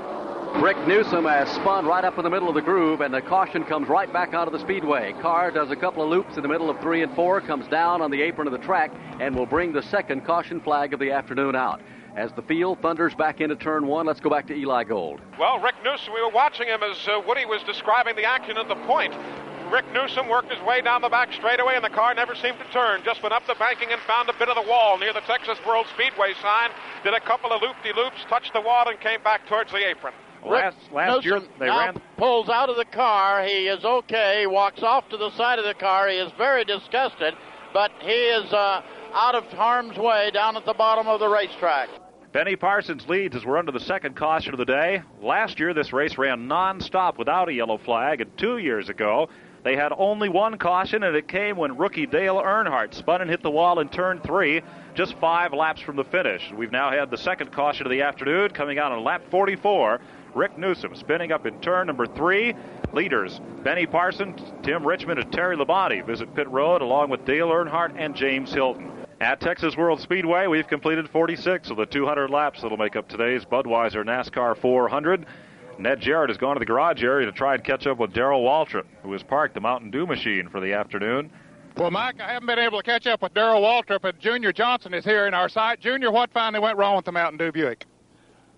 Rick 0.62 0.78
Newsom 0.88 1.26
has 1.26 1.48
spun 1.50 1.84
right 1.84 2.02
up 2.02 2.16
in 2.16 2.24
the 2.24 2.30
middle 2.30 2.48
of 2.48 2.54
the 2.54 2.62
groove, 2.62 3.02
and 3.02 3.12
the 3.12 3.20
caution 3.20 3.62
comes 3.62 3.88
right 3.88 4.10
back 4.10 4.32
out 4.32 4.48
of 4.48 4.52
the 4.54 4.58
speedway. 4.58 5.12
Car 5.20 5.50
does 5.50 5.70
a 5.70 5.76
couple 5.76 6.02
of 6.02 6.08
loops 6.08 6.36
in 6.36 6.42
the 6.42 6.48
middle 6.48 6.70
of 6.70 6.80
three 6.80 7.02
and 7.02 7.14
four, 7.14 7.42
comes 7.42 7.68
down 7.68 8.00
on 8.00 8.10
the 8.10 8.22
apron 8.22 8.48
of 8.48 8.52
the 8.52 8.66
track, 8.66 8.90
and 9.20 9.36
will 9.36 9.46
bring 9.46 9.72
the 9.72 9.82
second 9.82 10.24
caution 10.24 10.58
flag 10.60 10.94
of 10.94 10.98
the 10.98 11.12
afternoon 11.12 11.54
out. 11.54 11.82
As 12.16 12.32
the 12.32 12.42
field 12.42 12.80
thunders 12.80 13.14
back 13.14 13.42
into 13.42 13.54
turn 13.54 13.86
one, 13.86 14.06
let's 14.06 14.18
go 14.18 14.30
back 14.30 14.46
to 14.46 14.54
Eli 14.54 14.84
Gold. 14.84 15.20
Well, 15.38 15.60
Rick 15.60 15.74
Newsom, 15.84 16.14
we 16.14 16.22
were 16.22 16.30
watching 16.30 16.66
him 16.66 16.82
as 16.82 16.96
uh, 17.06 17.20
Woody 17.28 17.44
was 17.44 17.62
describing 17.64 18.16
the 18.16 18.24
action 18.24 18.56
at 18.56 18.66
the 18.66 18.76
point. 18.86 19.14
Rick 19.70 19.84
Newsom 19.92 20.26
worked 20.26 20.50
his 20.50 20.62
way 20.64 20.80
down 20.80 21.02
the 21.02 21.10
back 21.10 21.34
straightaway, 21.34 21.76
and 21.76 21.84
the 21.84 21.90
car 21.90 22.14
never 22.14 22.34
seemed 22.34 22.58
to 22.58 22.72
turn. 22.72 23.02
Just 23.04 23.22
went 23.22 23.34
up 23.34 23.46
the 23.46 23.56
banking 23.56 23.88
and 23.92 24.00
found 24.02 24.30
a 24.30 24.34
bit 24.38 24.48
of 24.48 24.56
the 24.56 24.68
wall 24.68 24.96
near 24.96 25.12
the 25.12 25.20
Texas 25.20 25.58
World 25.66 25.86
Speedway 25.94 26.32
sign. 26.40 26.70
Did 27.04 27.12
a 27.12 27.20
couple 27.20 27.52
of 27.52 27.60
loop-de-loops, 27.60 28.24
touched 28.30 28.54
the 28.54 28.60
wall, 28.62 28.88
and 28.88 28.98
came 29.00 29.22
back 29.22 29.46
towards 29.46 29.70
the 29.70 29.86
apron. 29.86 30.14
Last, 30.46 30.76
last 30.92 31.24
year 31.24 31.40
they 31.58 31.66
now 31.66 31.86
ran. 31.86 32.02
Pulls 32.16 32.48
out 32.48 32.68
of 32.68 32.76
the 32.76 32.84
car. 32.84 33.44
He 33.44 33.66
is 33.66 33.84
okay. 33.84 34.46
Walks 34.46 34.82
off 34.82 35.08
to 35.10 35.16
the 35.16 35.30
side 35.36 35.58
of 35.58 35.64
the 35.64 35.74
car. 35.74 36.08
He 36.08 36.16
is 36.16 36.30
very 36.38 36.64
disgusted, 36.64 37.34
but 37.72 37.90
he 38.00 38.12
is 38.12 38.52
uh, 38.52 38.82
out 39.12 39.34
of 39.34 39.44
harm's 39.44 39.98
way 39.98 40.30
down 40.32 40.56
at 40.56 40.64
the 40.64 40.74
bottom 40.74 41.08
of 41.08 41.20
the 41.20 41.28
racetrack. 41.28 41.88
Benny 42.32 42.54
Parsons 42.54 43.08
leads 43.08 43.34
as 43.34 43.46
we're 43.46 43.56
under 43.56 43.72
the 43.72 43.80
second 43.80 44.14
caution 44.14 44.52
of 44.52 44.58
the 44.58 44.64
day. 44.66 45.02
Last 45.22 45.58
year, 45.58 45.72
this 45.72 45.92
race 45.92 46.18
ran 46.18 46.46
non-stop 46.46 47.18
without 47.18 47.48
a 47.48 47.52
yellow 47.52 47.78
flag, 47.78 48.20
and 48.20 48.36
two 48.36 48.58
years 48.58 48.90
ago, 48.90 49.30
they 49.64 49.74
had 49.74 49.92
only 49.96 50.28
one 50.28 50.58
caution, 50.58 51.02
and 51.02 51.16
it 51.16 51.26
came 51.26 51.56
when 51.56 51.76
rookie 51.76 52.06
Dale 52.06 52.36
Earnhardt 52.36 52.94
spun 52.94 53.22
and 53.22 53.30
hit 53.30 53.42
the 53.42 53.50
wall 53.50 53.80
in 53.80 53.88
turn 53.88 54.20
three, 54.20 54.62
just 54.94 55.14
five 55.18 55.52
laps 55.52 55.80
from 55.80 55.96
the 55.96 56.04
finish. 56.04 56.52
We've 56.54 56.70
now 56.70 56.90
had 56.90 57.10
the 57.10 57.16
second 57.16 57.52
caution 57.52 57.86
of 57.86 57.90
the 57.90 58.02
afternoon 58.02 58.50
coming 58.50 58.78
out 58.78 58.92
on 58.92 59.02
lap 59.02 59.22
44. 59.30 60.00
Rick 60.36 60.58
Newsom 60.58 60.94
spinning 60.94 61.32
up 61.32 61.46
in 61.46 61.58
turn 61.60 61.86
number 61.86 62.06
three. 62.06 62.54
Leaders 62.92 63.40
Benny 63.64 63.86
Parsons, 63.86 64.40
Tim 64.62 64.86
Richmond, 64.86 65.18
and 65.18 65.32
Terry 65.32 65.56
Labonte 65.56 66.04
visit 66.06 66.34
pit 66.34 66.48
road 66.50 66.82
along 66.82 67.08
with 67.08 67.24
Dale 67.24 67.48
Earnhardt 67.48 67.94
and 67.98 68.14
James 68.14 68.52
Hilton. 68.52 68.92
At 69.20 69.40
Texas 69.40 69.76
World 69.78 69.98
Speedway, 70.00 70.46
we've 70.46 70.68
completed 70.68 71.08
46 71.08 71.70
of 71.70 71.78
the 71.78 71.86
200 71.86 72.28
laps 72.28 72.60
that'll 72.60 72.76
make 72.76 72.96
up 72.96 73.08
today's 73.08 73.46
Budweiser 73.46 74.04
NASCAR 74.04 74.58
400. 74.58 75.24
Ned 75.78 76.00
Jarrett 76.00 76.28
has 76.28 76.36
gone 76.36 76.56
to 76.56 76.60
the 76.60 76.66
garage 76.66 77.02
area 77.02 77.24
to 77.24 77.32
try 77.32 77.54
and 77.54 77.64
catch 77.64 77.86
up 77.86 77.98
with 77.98 78.12
Darrell 78.12 78.42
Waltrip, 78.42 78.84
who 79.02 79.12
has 79.12 79.22
parked 79.22 79.54
the 79.54 79.60
Mountain 79.60 79.90
Dew 79.90 80.06
machine 80.06 80.48
for 80.50 80.60
the 80.60 80.74
afternoon. 80.74 81.30
Well, 81.78 81.90
Mike, 81.90 82.20
I 82.20 82.32
haven't 82.32 82.46
been 82.46 82.58
able 82.58 82.78
to 82.78 82.84
catch 82.84 83.06
up 83.06 83.22
with 83.22 83.32
Darrell 83.34 83.62
Waltrip, 83.62 84.02
but 84.02 84.18
Junior 84.18 84.52
Johnson 84.52 84.92
is 84.92 85.04
here 85.04 85.26
in 85.26 85.34
our 85.34 85.48
site. 85.48 85.80
Junior, 85.80 86.10
what 86.10 86.30
finally 86.32 86.60
went 86.60 86.76
wrong 86.76 86.96
with 86.96 87.06
the 87.06 87.12
Mountain 87.12 87.38
Dew 87.38 87.52
Buick? 87.52 87.86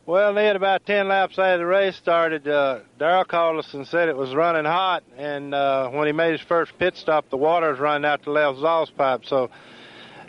Well, 0.09 0.35
had 0.37 0.57
about 0.57 0.87
10 0.87 1.07
laps 1.07 1.39
after 1.39 1.59
the 1.59 1.67
race 1.67 1.95
started. 1.95 2.49
Uh, 2.49 2.79
Darrell 2.99 3.27
called 3.27 3.59
us 3.59 3.75
and 3.75 3.87
said 3.87 4.09
it 4.09 4.17
was 4.17 4.35
running 4.35 4.65
hot, 4.65 5.03
and 5.19 5.55
uh, 5.55 5.91
when 5.91 6.07
he 6.07 6.15
made 6.15 6.33
his 6.33 6.41
first 6.41 6.73
pit 6.79 6.97
stop, 6.97 7.29
the 7.29 7.37
water 7.37 7.69
was 7.69 7.79
running 7.79 8.07
out 8.07 8.25
the 8.25 8.31
left 8.31 8.55
exhaust 8.55 8.97
pipe, 8.97 9.27
so 9.27 9.51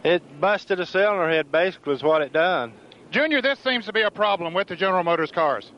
it 0.03 0.21
busted 0.41 0.81
a 0.81 0.85
cylinder 0.85 1.29
head, 1.29 1.49
basically, 1.49 1.93
is 1.93 2.03
what 2.03 2.21
it 2.21 2.33
done. 2.33 2.73
Junior, 3.11 3.41
this 3.41 3.57
seems 3.59 3.85
to 3.85 3.93
be 3.93 4.01
a 4.01 4.11
problem 4.11 4.53
with 4.53 4.67
the 4.67 4.75
General 4.75 5.05
Motors 5.05 5.31
cars. 5.31 5.71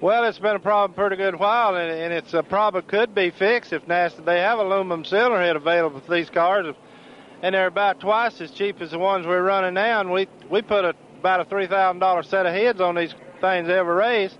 Well, 0.00 0.24
it's 0.24 0.40
been 0.40 0.56
a 0.56 0.58
problem 0.58 0.96
for 0.96 1.06
a 1.06 1.16
good 1.16 1.38
while, 1.38 1.76
and, 1.76 1.88
and 1.88 2.12
it's 2.12 2.34
a 2.34 2.42
problem 2.42 2.84
could 2.88 3.14
be 3.14 3.30
fixed 3.30 3.72
if 3.72 3.86
NASA. 3.86 4.24
They 4.24 4.40
have 4.40 4.58
aluminum 4.58 5.04
cylinder 5.04 5.40
head 5.40 5.54
available 5.54 6.00
for 6.00 6.12
these 6.12 6.30
cars, 6.30 6.74
and 7.44 7.54
they're 7.54 7.68
about 7.68 8.00
twice 8.00 8.40
as 8.40 8.50
cheap 8.50 8.80
as 8.80 8.90
the 8.90 8.98
ones 8.98 9.24
we're 9.24 9.40
running 9.40 9.74
now. 9.74 10.00
And 10.00 10.10
we 10.10 10.26
we 10.50 10.62
put 10.62 10.84
a, 10.84 10.96
about 11.20 11.40
a 11.40 11.44
three 11.44 11.66
thousand 11.66 12.00
dollar 12.00 12.22
set 12.22 12.46
of 12.46 12.52
heads 12.52 12.80
on 12.80 12.94
these 12.94 13.14
things 13.40 13.68
every 13.68 13.94
race. 13.94 14.34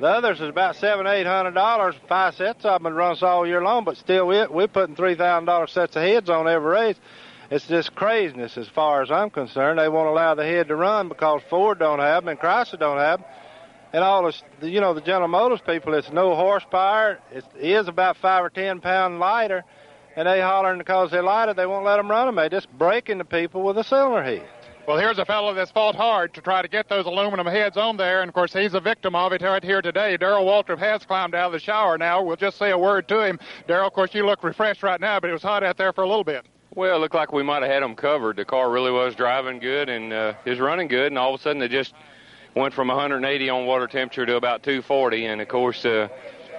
The 0.00 0.06
others 0.06 0.40
is 0.40 0.48
about 0.48 0.76
seven, 0.76 1.06
eight 1.06 1.26
hundred 1.26 1.52
dollars. 1.52 1.94
Five 2.08 2.34
sets 2.34 2.64
of 2.64 2.82
them 2.82 2.94
runs 2.94 3.22
all 3.22 3.46
year 3.46 3.62
long, 3.62 3.84
but 3.84 3.96
still 3.96 4.26
we 4.26 4.46
we're 4.46 4.68
putting 4.68 4.96
three 4.96 5.14
thousand 5.14 5.46
dollar 5.46 5.66
sets 5.66 5.96
of 5.96 6.02
heads 6.02 6.28
on 6.28 6.48
every 6.48 6.72
race. 6.72 6.96
It's 7.50 7.66
just 7.66 7.94
craziness 7.94 8.56
as 8.56 8.68
far 8.68 9.02
as 9.02 9.10
I'm 9.10 9.28
concerned. 9.30 9.78
They 9.78 9.88
won't 9.88 10.08
allow 10.08 10.34
the 10.34 10.44
head 10.44 10.68
to 10.68 10.76
run 10.76 11.08
because 11.08 11.42
Ford 11.50 11.78
don't 11.78 11.98
have 11.98 12.24
them 12.24 12.30
and 12.30 12.40
Chrysler 12.40 12.78
don't 12.78 12.98
have 12.98 13.20
them 13.20 13.28
and 13.92 14.02
all 14.02 14.24
this, 14.24 14.42
you 14.62 14.80
know, 14.80 14.94
the 14.94 15.00
General 15.00 15.28
Motors 15.28 15.60
people, 15.60 15.94
it's 15.94 16.10
no 16.10 16.34
horsepower. 16.34 17.18
It 17.30 17.44
is 17.58 17.88
about 17.88 18.16
five 18.16 18.44
or 18.44 18.50
ten 18.50 18.80
pound 18.80 19.20
lighter, 19.20 19.64
and 20.16 20.26
they 20.26 20.40
hollering 20.40 20.78
because 20.78 21.10
they're 21.10 21.22
lighter, 21.22 21.54
they 21.54 21.66
won't 21.66 21.84
let 21.84 21.96
them 21.96 22.10
run 22.10 22.26
them. 22.26 22.36
They 22.36 22.48
just 22.48 22.70
breaking 22.78 23.18
the 23.18 23.24
people 23.24 23.62
with 23.62 23.76
a 23.76 23.84
cylinder 23.84 24.22
head. 24.22 24.48
Well, 24.84 24.98
here's 24.98 25.18
a 25.18 25.24
fellow 25.24 25.54
that's 25.54 25.70
fought 25.70 25.94
hard 25.94 26.34
to 26.34 26.40
try 26.40 26.60
to 26.60 26.66
get 26.66 26.88
those 26.88 27.06
aluminum 27.06 27.46
heads 27.46 27.76
on 27.76 27.96
there, 27.96 28.20
and 28.20 28.28
of 28.28 28.34
course 28.34 28.52
he's 28.52 28.74
a 28.74 28.80
victim 28.80 29.14
of 29.14 29.32
it 29.32 29.40
right 29.40 29.62
here 29.62 29.80
today. 29.80 30.16
Darrell 30.16 30.44
Waltrip 30.44 30.78
has 30.78 31.04
climbed 31.06 31.36
out 31.36 31.46
of 31.46 31.52
the 31.52 31.60
shower 31.60 31.96
now. 31.96 32.20
We'll 32.20 32.34
just 32.34 32.58
say 32.58 32.72
a 32.72 32.78
word 32.78 33.06
to 33.06 33.24
him. 33.24 33.38
Darrell, 33.68 33.86
of 33.86 33.92
course, 33.92 34.12
you 34.12 34.26
look 34.26 34.42
refreshed 34.42 34.82
right 34.82 35.00
now, 35.00 35.20
but 35.20 35.30
it 35.30 35.32
was 35.32 35.42
hot 35.42 35.62
out 35.62 35.76
there 35.76 35.92
for 35.92 36.02
a 36.02 36.08
little 36.08 36.24
bit. 36.24 36.46
Well, 36.74 36.96
it 36.96 36.98
looked 36.98 37.14
like 37.14 37.32
we 37.32 37.44
might 37.44 37.62
have 37.62 37.70
had 37.70 37.84
him 37.84 37.94
covered. 37.94 38.34
The 38.34 38.44
car 38.44 38.72
really 38.72 38.90
was 38.90 39.14
driving 39.14 39.60
good 39.60 39.88
and 39.88 40.12
uh, 40.12 40.34
is 40.44 40.58
running 40.58 40.88
good, 40.88 41.06
and 41.06 41.18
all 41.18 41.32
of 41.32 41.40
a 41.40 41.42
sudden 41.44 41.62
it 41.62 41.70
just 41.70 41.94
went 42.56 42.74
from 42.74 42.88
180 42.88 43.50
on 43.50 43.66
water 43.66 43.86
temperature 43.86 44.26
to 44.26 44.34
about 44.34 44.64
240, 44.64 45.26
and 45.26 45.40
of 45.40 45.46
course, 45.46 45.84
uh, 45.84 46.08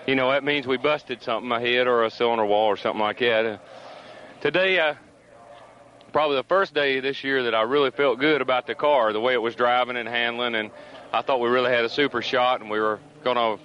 you 0.08 0.16
know 0.16 0.32
that 0.32 0.46
means 0.46 0.66
we 0.66 0.78
busted 0.78 1.22
something 1.22 1.52
ahead 1.52 1.88
or 1.88 2.06
a 2.06 2.10
cylinder 2.10 2.46
wall 2.46 2.68
or 2.68 2.78
something 2.78 3.02
like 3.02 3.20
that. 3.20 3.46
Uh, 3.46 3.58
today, 4.40 4.80
uh, 4.80 4.94
probably 6.14 6.38
the 6.38 6.44
first 6.44 6.74
day 6.74 7.00
this 7.00 7.24
year 7.24 7.44
that 7.44 7.56
I 7.56 7.64
really 7.64 7.92
felt 7.92 8.20
good 8.20 8.42
about 8.42 8.68
the 8.68 8.76
car, 8.76 9.12
the 9.12 9.20
way 9.20 9.34
it 9.34 9.42
was 9.42 9.56
driving 9.56 9.98
and 9.98 10.08
handling, 10.08 10.56
and 10.56 10.72
I 11.12 11.22
thought 11.22 11.42
we 11.42 11.50
really 11.50 11.72
had 11.72 11.84
a 11.84 11.90
super 11.90 12.22
shot, 12.22 12.62
and 12.62 12.70
we 12.70 12.80
were 12.80 13.00
going 13.24 13.36
to 13.36 13.62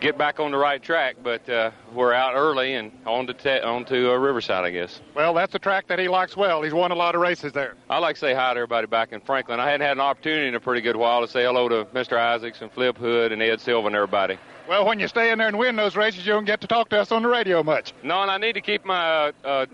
get 0.00 0.16
back 0.16 0.40
on 0.40 0.50
the 0.50 0.56
right 0.56 0.82
track, 0.82 1.16
but 1.22 1.46
uh, 1.48 1.70
we're 1.92 2.14
out 2.14 2.34
early 2.34 2.74
and 2.74 2.90
on 3.04 3.26
to 3.26 3.34
te- 3.34 3.60
on 3.60 3.84
to 3.84 4.12
uh, 4.12 4.16
Riverside, 4.16 4.64
I 4.64 4.70
guess. 4.70 5.00
Well, 5.14 5.34
that's 5.34 5.54
a 5.54 5.58
track 5.58 5.88
that 5.88 5.98
he 5.98 6.08
likes 6.08 6.36
well. 6.36 6.62
He's 6.62 6.72
won 6.72 6.90
a 6.90 6.94
lot 6.94 7.14
of 7.14 7.20
races 7.20 7.52
there. 7.52 7.74
I 7.90 7.98
like 7.98 8.14
to 8.16 8.20
say 8.20 8.32
hi 8.32 8.54
to 8.54 8.58
everybody 8.58 8.86
back 8.86 9.12
in 9.12 9.20
Franklin. 9.20 9.60
I 9.60 9.66
hadn't 9.66 9.82
had 9.82 9.92
an 9.92 10.00
opportunity 10.00 10.48
in 10.48 10.54
a 10.54 10.60
pretty 10.60 10.80
good 10.80 10.96
while 10.96 11.20
to 11.20 11.28
say 11.28 11.44
hello 11.44 11.68
to 11.68 11.84
Mr. 11.86 12.16
Isaacs 12.16 12.62
and 12.62 12.72
Flip 12.72 12.96
Hood 12.96 13.32
and 13.32 13.42
Ed 13.42 13.60
Silva 13.60 13.88
and 13.88 13.96
everybody. 13.96 14.38
Well, 14.68 14.86
when 14.86 15.00
you 15.00 15.08
stay 15.08 15.32
in 15.32 15.38
there 15.38 15.48
and 15.48 15.58
win 15.58 15.76
those 15.76 15.96
races, 15.96 16.24
you 16.24 16.32
don't 16.32 16.44
get 16.44 16.60
to 16.62 16.66
talk 16.66 16.88
to 16.90 17.00
us 17.00 17.12
on 17.12 17.22
the 17.22 17.28
radio 17.28 17.62
much. 17.62 17.92
No, 18.02 18.22
and 18.22 18.30
I 18.30 18.38
need 18.38 18.52
to 18.54 18.60
keep 18.60 18.84
my 18.84 19.32
uh, 19.44 19.66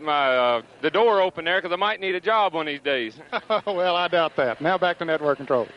my 0.00 0.36
uh, 0.36 0.62
the 0.82 0.90
door 0.90 1.20
open 1.20 1.44
there 1.44 1.60
because 1.60 1.72
I 1.72 1.76
might 1.76 2.00
need 2.00 2.14
a 2.14 2.20
job 2.20 2.54
one 2.54 2.68
of 2.68 2.72
these 2.72 2.80
days. 2.80 3.14
well, 3.66 3.96
I 3.96 4.08
doubt 4.08 4.36
that. 4.36 4.60
Now 4.60 4.78
back 4.78 4.98
to 4.98 5.04
network 5.04 5.38
control. 5.38 5.68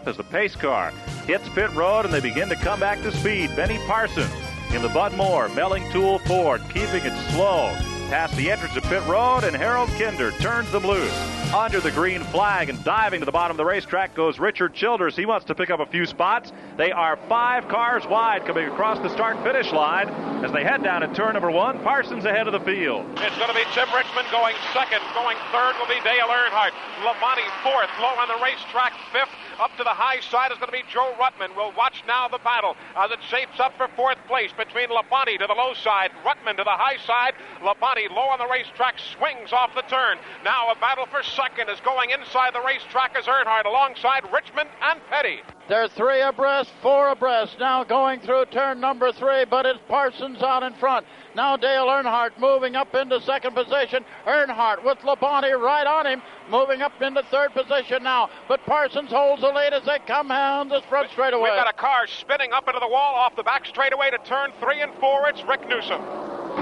As 0.00 0.16
the 0.16 0.24
pace 0.24 0.54
car 0.54 0.90
hits 1.26 1.48
pit 1.50 1.72
road 1.74 2.04
and 2.04 2.14
they 2.14 2.20
begin 2.20 2.48
to 2.48 2.56
come 2.56 2.78
back 2.80 3.00
to 3.02 3.12
speed. 3.12 3.54
Benny 3.56 3.78
Parsons 3.86 4.30
in 4.72 4.82
the 4.82 4.88
Bud 4.88 5.14
Moore 5.14 5.48
Melling 5.48 5.90
Tool 5.90 6.18
Ford, 6.20 6.60
keeping 6.72 7.02
it 7.04 7.30
slow 7.30 7.74
past 8.06 8.36
the 8.36 8.50
entrance 8.50 8.76
of 8.76 8.82
pit 8.84 9.04
road, 9.06 9.44
and 9.44 9.56
Harold 9.56 9.88
Kinder 9.98 10.30
turns 10.32 10.70
them 10.70 10.86
loose. 10.86 11.12
Under 11.54 11.80
the 11.80 11.92
green 11.92 12.22
flag 12.24 12.68
and 12.68 12.82
diving 12.82 13.20
to 13.20 13.26
the 13.26 13.32
bottom 13.32 13.54
of 13.54 13.56
the 13.56 13.64
racetrack 13.64 14.14
goes 14.14 14.38
Richard 14.38 14.74
Childress. 14.74 15.14
He 15.14 15.26
wants 15.26 15.46
to 15.46 15.54
pick 15.54 15.70
up 15.70 15.80
a 15.80 15.86
few 15.86 16.04
spots. 16.04 16.52
They 16.76 16.90
are 16.90 17.16
five 17.28 17.68
cars 17.68 18.04
wide 18.06 18.44
coming 18.44 18.66
across 18.66 18.98
the 18.98 19.08
start 19.10 19.40
finish 19.42 19.72
line 19.72 20.08
as 20.44 20.50
they 20.52 20.64
head 20.64 20.82
down 20.82 21.02
in 21.02 21.14
turn 21.14 21.34
number 21.34 21.50
one. 21.50 21.78
Parsons 21.80 22.24
ahead 22.24 22.46
of 22.46 22.52
the 22.52 22.60
field. 22.60 23.06
It's 23.22 23.38
going 23.38 23.48
to 23.48 23.54
be 23.54 23.64
Tim 23.72 23.86
Richmond 23.94 24.26
going 24.30 24.56
second. 24.74 25.00
Going 25.14 25.36
third 25.54 25.74
will 25.78 25.88
be 25.88 26.02
Dale 26.02 26.26
Earnhardt. 26.26 26.74
Labonte 27.06 27.46
fourth. 27.62 27.90
Low 28.02 28.14
on 28.18 28.28
the 28.28 28.42
racetrack 28.42 28.92
fifth. 29.12 29.30
Up 29.58 29.74
to 29.78 29.84
the 29.84 29.96
high 29.96 30.20
side 30.20 30.52
is 30.52 30.58
going 30.58 30.68
to 30.68 30.76
be 30.76 30.84
Joe 30.92 31.14
Ruttman. 31.18 31.56
We'll 31.56 31.72
watch 31.72 32.04
now 32.06 32.28
the 32.28 32.38
battle 32.44 32.76
as 32.94 33.10
it 33.10 33.20
shapes 33.30 33.58
up 33.58 33.74
for 33.76 33.88
fourth 33.96 34.18
place 34.28 34.52
between 34.52 34.88
Labonte 34.88 35.38
to 35.38 35.46
the 35.46 35.54
low 35.54 35.72
side, 35.72 36.10
Ruttman 36.24 36.58
to 36.58 36.64
the 36.64 36.76
high 36.76 36.98
side. 37.06 37.32
Labonte 37.62 38.10
low 38.10 38.28
on 38.28 38.38
the 38.38 38.46
racetrack 38.46 38.98
swings 38.98 39.52
off 39.52 39.74
the 39.74 39.82
turn. 39.88 40.18
Now 40.44 40.70
a 40.70 40.76
battle 40.76 41.06
for 41.06 41.22
second 41.22 41.70
is 41.70 41.80
going 41.80 42.10
inside 42.10 42.52
the 42.52 42.60
racetrack 42.60 43.16
as 43.16 43.24
Earnhardt 43.24 43.64
alongside 43.64 44.30
Richmond 44.30 44.68
and 44.82 45.00
Petty. 45.08 45.40
They're 45.68 45.88
three 45.88 46.20
abreast, 46.20 46.70
four 46.80 47.10
abreast. 47.10 47.56
Now 47.58 47.82
going 47.82 48.20
through 48.20 48.46
turn 48.46 48.78
number 48.78 49.10
three, 49.10 49.44
but 49.44 49.66
it's 49.66 49.80
Parsons 49.88 50.40
out 50.40 50.62
in 50.62 50.74
front. 50.74 51.06
Now 51.34 51.56
Dale 51.56 51.86
Earnhardt 51.86 52.38
moving 52.38 52.76
up 52.76 52.94
into 52.94 53.20
second 53.22 53.54
position. 53.54 54.04
Earnhardt 54.26 54.84
with 54.84 54.98
Labonte 54.98 55.60
right 55.60 55.86
on 55.86 56.06
him, 56.06 56.22
moving 56.48 56.82
up 56.82 57.02
into 57.02 57.22
third 57.24 57.52
position 57.52 58.04
now. 58.04 58.30
But 58.46 58.64
Parsons 58.64 59.10
holds 59.10 59.42
the 59.42 59.48
lead 59.48 59.72
as 59.72 59.84
they 59.84 59.98
come 60.06 60.28
down 60.28 60.68
the 60.68 60.82
front 60.88 61.10
straightaway. 61.10 61.50
We've 61.50 61.58
got 61.58 61.68
a 61.68 61.76
car 61.76 62.06
spinning 62.06 62.52
up 62.52 62.68
into 62.68 62.78
the 62.78 62.88
wall 62.88 63.16
off 63.16 63.34
the 63.34 63.42
back 63.42 63.66
straightaway 63.66 64.10
to 64.10 64.18
turn 64.18 64.52
three 64.60 64.82
and 64.82 64.94
four. 65.00 65.28
It's 65.28 65.42
Rick 65.42 65.68
Newsom. 65.68 66.00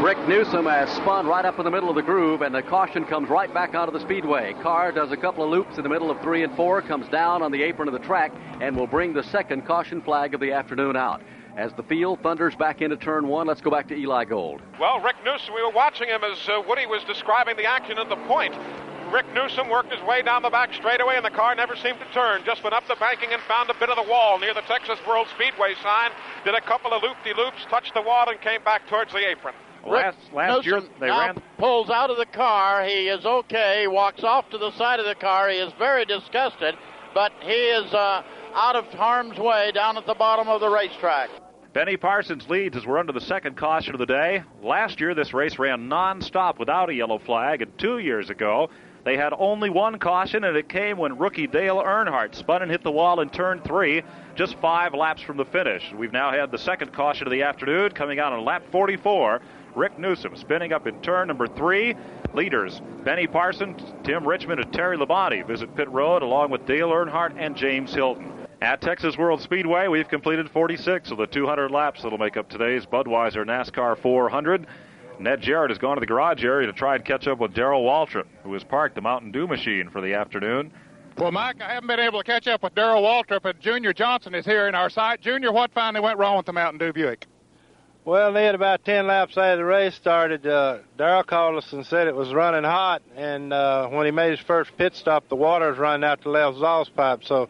Rick 0.03 0.19
Newsom 0.29 0.67
has 0.67 0.91
spun 0.91 1.27
right 1.27 1.45
up 1.45 1.59
in 1.59 1.65
the 1.65 1.71
middle 1.71 1.89
of 1.89 1.95
the 1.95 2.03
groove, 2.03 2.43
and 2.43 2.55
the 2.55 2.63
caution 2.63 3.05
comes 3.05 3.31
right 3.31 3.53
back 3.55 3.75
onto 3.75 3.93
the 3.93 4.01
speedway. 4.01 4.53
Car 4.55 4.93
does 4.93 5.13
a 5.13 5.17
couple 5.17 5.43
of 5.43 5.51
loops 5.51 5.79
in 5.79 5.83
the 5.83 5.89
middle 5.89 6.11
of 6.11 6.21
three 6.21 6.43
and 6.43 6.55
four, 6.57 6.83
comes 6.83 7.09
down 7.09 7.43
on 7.43 7.53
the 7.53 7.63
apron 7.63 7.89
of 7.89 7.95
the 7.95 8.01
track, 8.01 8.33
and 8.61 8.77
will 8.77 8.89
bring 8.89 9.15
the 9.15 9.23
second 9.23 9.65
caution 9.65 10.03
flag 10.03 10.35
of 10.35 10.41
the 10.41 10.53
afternoon 10.53 10.95
out. 10.95 11.23
As 11.57 11.73
the 11.75 11.85
field 11.85 12.21
thunders 12.23 12.55
back 12.57 12.83
into 12.83 12.97
turn 12.97 13.29
one, 13.29 13.47
let's 13.47 13.61
go 13.61 13.71
back 13.71 13.89
to 13.89 13.95
Eli 13.97 14.25
Gold. 14.25 14.61
Well, 14.81 15.01
Rick 15.01 15.17
Newsom, 15.25 15.55
we 15.55 15.63
were 15.63 15.71
watching 15.71 16.09
him 16.09 16.23
as 16.25 16.39
uh, 16.49 16.61
Woody 16.69 16.87
was 16.87 17.03
describing 17.05 17.57
the 17.57 17.65
action 17.65 17.97
at 17.97 18.09
the 18.09 18.17
point. 18.27 18.55
Rick 19.13 19.33
Newsom 19.33 19.69
worked 19.71 19.93
his 19.93 20.03
way 20.03 20.23
down 20.23 20.43
the 20.43 20.51
back 20.51 20.75
straightaway, 20.75 21.17
and 21.17 21.25
the 21.25 21.31
car 21.31 21.55
never 21.55 21.77
seemed 21.77 22.01
to 22.01 22.13
turn. 22.13 22.43
Just 22.45 22.65
went 22.65 22.75
up 22.75 22.87
the 22.89 22.97
banking 22.97 23.33
and 23.33 23.41
found 23.43 23.71
a 23.71 23.75
bit 23.75 23.89
of 23.89 23.97
the 23.97 24.11
wall 24.11 24.41
near 24.41 24.53
the 24.53 24.63
Texas 24.63 24.99
World 25.07 25.29
Speedway 25.37 25.75
sign. 25.83 26.11
Did 26.45 26.57
a 26.57 26.61
couple 26.61 26.93
of 26.93 27.03
loop-de-loops, 27.03 27.65
touched 27.71 27.95
the 27.95 28.03
wall, 28.03 28.29
and 28.29 28.41
came 28.41 28.63
back 28.65 28.89
towards 28.89 29.13
the 29.13 29.31
apron. 29.31 29.55
Last, 29.87 30.17
last 30.33 30.67
year 30.67 30.81
they 31.01 31.11
ran. 31.11 31.43
pulls 31.59 31.91
out 31.91 32.11
of 32.11 32.17
the 32.17 32.27
car. 32.27 32.85
He 32.85 33.09
is 33.09 33.25
okay. 33.25 33.87
Walks 33.87 34.25
off 34.25 34.49
to 34.51 34.59
the 34.59 34.73
side 34.73 35.01
of 35.01 35.07
the 35.07 35.15
car. 35.15 35.49
He 35.49 35.59
is 35.59 35.73
very 35.79 36.05
disgusted, 36.05 36.75
but 37.13 37.33
he 37.41 37.53
is 37.53 37.93
uh, 37.93 38.23
out 38.55 38.77
of 38.77 38.87
harm's 38.87 39.39
way 39.39 39.73
down 39.73 39.97
at 39.97 40.07
the 40.07 40.15
bottom 40.15 40.49
of 40.49 40.61
the 40.61 40.69
racetrack. 40.69 41.31
Benny 41.73 41.97
Parsons 41.97 42.49
leads 42.49 42.77
as 42.77 42.87
we're 42.87 42.99
under 42.99 43.13
the 43.13 43.21
second 43.21 43.57
caution 43.57 43.95
of 43.95 43.99
the 43.99 44.07
day. 44.07 44.45
Last 44.63 45.01
year, 45.01 45.13
this 45.13 45.35
race 45.35 45.59
ran 45.59 45.89
non-stop 45.89 46.61
without 46.61 46.89
a 46.89 46.95
yellow 46.95 47.19
flag, 47.19 47.63
and 47.63 47.77
two 47.77 47.99
years 47.99 48.31
ago, 48.31 48.71
they 49.05 49.17
had 49.17 49.35
only 49.37 49.71
one 49.71 49.99
caution, 49.99 50.45
and 50.45 50.57
it 50.57 50.69
came 50.69 50.97
when 50.97 51.19
rookie 51.19 51.49
Dale 51.49 51.83
Earnhardt 51.83 52.35
spun 52.37 52.63
and 52.63 52.71
hit 52.71 52.85
the 52.85 52.93
wall 52.93 53.21
in 53.21 53.29
turn 53.29 53.61
three, 53.61 54.03
just 54.37 54.57
five 54.61 54.95
laps 54.95 55.21
from 55.21 55.37
the 55.37 55.45
finish. 55.45 55.93
We've 55.93 56.13
now 56.13 56.31
had 56.31 56.51
the 56.51 56.59
second 56.59 56.93
caution 56.93 57.27
of 57.27 57.33
the 57.33 57.43
afternoon 57.43 57.91
coming 57.91 58.21
out 58.21 58.33
on 58.33 58.45
lap 58.45 58.63
44. 58.71 59.43
Rick 59.75 59.99
Newsom 59.99 60.37
spinning 60.37 60.73
up 60.73 60.87
in 60.87 61.01
turn 61.01 61.29
number 61.29 61.47
three. 61.47 61.95
Leaders 62.33 62.81
Benny 63.05 63.27
Parsons, 63.27 63.83
Tim 64.03 64.27
Richmond, 64.27 64.61
and 64.61 64.73
Terry 64.73 64.97
Labonte 64.97 65.47
visit 65.47 65.75
pit 65.77 65.91
road 65.91 66.23
along 66.23 66.51
with 66.51 66.67
Dale 66.67 66.91
Earnhardt 66.91 67.35
and 67.39 67.57
James 67.57 67.95
Hilton. 67.95 68.33
At 68.61 68.81
Texas 68.81 69.19
World 69.19 69.43
Speedway, 69.43 69.89
we've 69.89 70.09
completed 70.09 70.51
46 70.51 71.11
of 71.11 71.19
the 71.19 71.27
200 71.27 71.71
laps 71.71 72.03
that'll 72.03 72.19
make 72.19 72.37
up 72.37 72.49
today's 72.49 72.87
Budweiser 72.87 73.45
NASCAR 73.45 73.99
400. 73.99 74.67
Ned 75.19 75.43
Jarrett 75.43 75.71
has 75.71 75.79
gone 75.79 75.97
to 75.97 76.01
the 76.01 76.07
garage 76.07 76.45
area 76.45 76.67
to 76.67 76.73
try 76.73 76.97
and 76.97 77.05
catch 77.05 77.27
up 77.29 77.39
with 77.39 77.55
Darrell 77.55 77.85
Waltrip, 77.85 78.27
who 78.43 78.53
has 78.55 78.65
parked 78.65 78.95
the 78.95 79.01
Mountain 79.01 79.33
Dew 79.33 79.47
machine 79.47 79.91
for 79.91 80.01
the 80.01 80.15
afternoon. 80.15 80.73
Well, 81.19 81.31
Mike, 81.31 81.63
I 81.63 81.75
haven't 81.75 81.87
been 81.87 82.01
able 82.01 82.19
to 82.21 82.25
catch 82.25 82.49
up 82.49 82.63
with 82.63 82.75
Darrell 82.75 83.03
Waltrip, 83.03 83.43
but 83.43 83.61
Junior 83.61 83.93
Johnson 83.93 84.35
is 84.35 84.45
here 84.45 84.67
in 84.67 84.75
our 84.75 84.91
site. 84.91 85.21
Junior, 85.21 85.53
what 85.53 85.73
finally 85.73 86.01
went 86.01 86.19
wrong 86.19 86.37
with 86.37 86.47
the 86.47 86.53
Mountain 86.53 86.79
Dew 86.79 86.93
Buick? 86.93 87.27
Well, 88.07 88.35
had 88.35 88.55
about 88.55 88.85
10 88.85 89.07
laps 89.07 89.39
after 89.39 89.57
the 89.57 89.65
race 89.65 89.95
started. 89.95 90.47
Uh, 90.47 90.81
Darrell 90.99 91.23
called 91.23 91.57
us 91.57 91.73
and 91.73 91.87
said 91.87 92.07
it 92.07 92.15
was 92.15 92.35
running 92.35 92.63
hot, 92.63 93.01
and 93.17 93.51
uh, 93.51 93.89
when 93.89 94.05
he 94.05 94.13
made 94.13 94.33
his 94.33 94.41
first 94.41 94.77
pit 94.77 94.95
stop, 94.95 95.27
the 95.31 95.37
water 95.37 95.71
was 95.71 95.79
running 95.79 96.05
out 96.05 96.21
the 96.23 96.29
left 96.29 96.57
exhaust 96.57 96.95
pipe. 96.95 97.25
So 97.25 97.49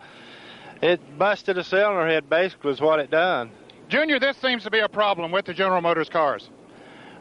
it 0.80 1.18
busted 1.18 1.58
a 1.58 1.64
cylinder 1.64 2.06
head, 2.06 2.30
basically, 2.30 2.70
was 2.70 2.80
what 2.80 3.00
it 3.00 3.10
done. 3.10 3.50
Junior, 3.88 4.20
this 4.20 4.36
seems 4.36 4.62
to 4.62 4.70
be 4.70 4.78
a 4.78 4.88
problem 4.88 5.32
with 5.32 5.44
the 5.44 5.54
General 5.54 5.80
Motors 5.80 6.08
cars. 6.08 6.48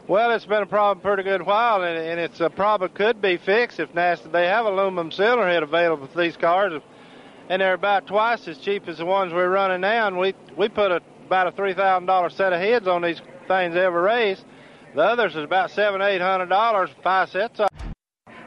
Well, 0.06 0.30
it's 0.30 0.46
been 0.46 0.62
a 0.62 0.66
problem 0.66 1.02
pretty 1.02 1.24
good 1.24 1.44
while, 1.44 1.82
and, 1.82 1.98
and 1.98 2.20
it's 2.20 2.38
a 2.38 2.50
problem 2.50 2.92
could 2.92 3.20
be 3.20 3.36
fixed 3.36 3.80
if 3.80 3.92
nasty. 3.96 4.28
They 4.28 4.46
have 4.46 4.64
aluminum 4.64 5.10
cylinder 5.10 5.48
head 5.48 5.64
available 5.64 6.06
for 6.06 6.20
these 6.20 6.36
cars, 6.36 6.80
and 7.48 7.60
they're 7.60 7.74
about 7.74 8.06
twice 8.06 8.46
as 8.46 8.58
cheap 8.58 8.86
as 8.86 8.98
the 8.98 9.04
ones 9.04 9.32
we're 9.32 9.48
running 9.48 9.80
now. 9.80 10.06
And 10.06 10.18
we 10.18 10.34
we 10.56 10.68
put 10.68 10.92
a, 10.92 11.02
about 11.26 11.46
a 11.46 11.52
three 11.52 11.74
thousand 11.74 12.06
dollar 12.06 12.30
set 12.30 12.52
of 12.52 12.60
heads 12.60 12.86
on 12.86 13.02
these 13.02 13.20
things 13.48 13.76
every 13.76 14.02
race. 14.02 14.42
The 14.94 15.02
others 15.02 15.34
is 15.34 15.42
about 15.42 15.70
seven 15.70 16.00
eight 16.02 16.20
hundred 16.20 16.46
dollars, 16.46 16.90
five 17.02 17.28
sets 17.30 17.60
of. 17.60 17.73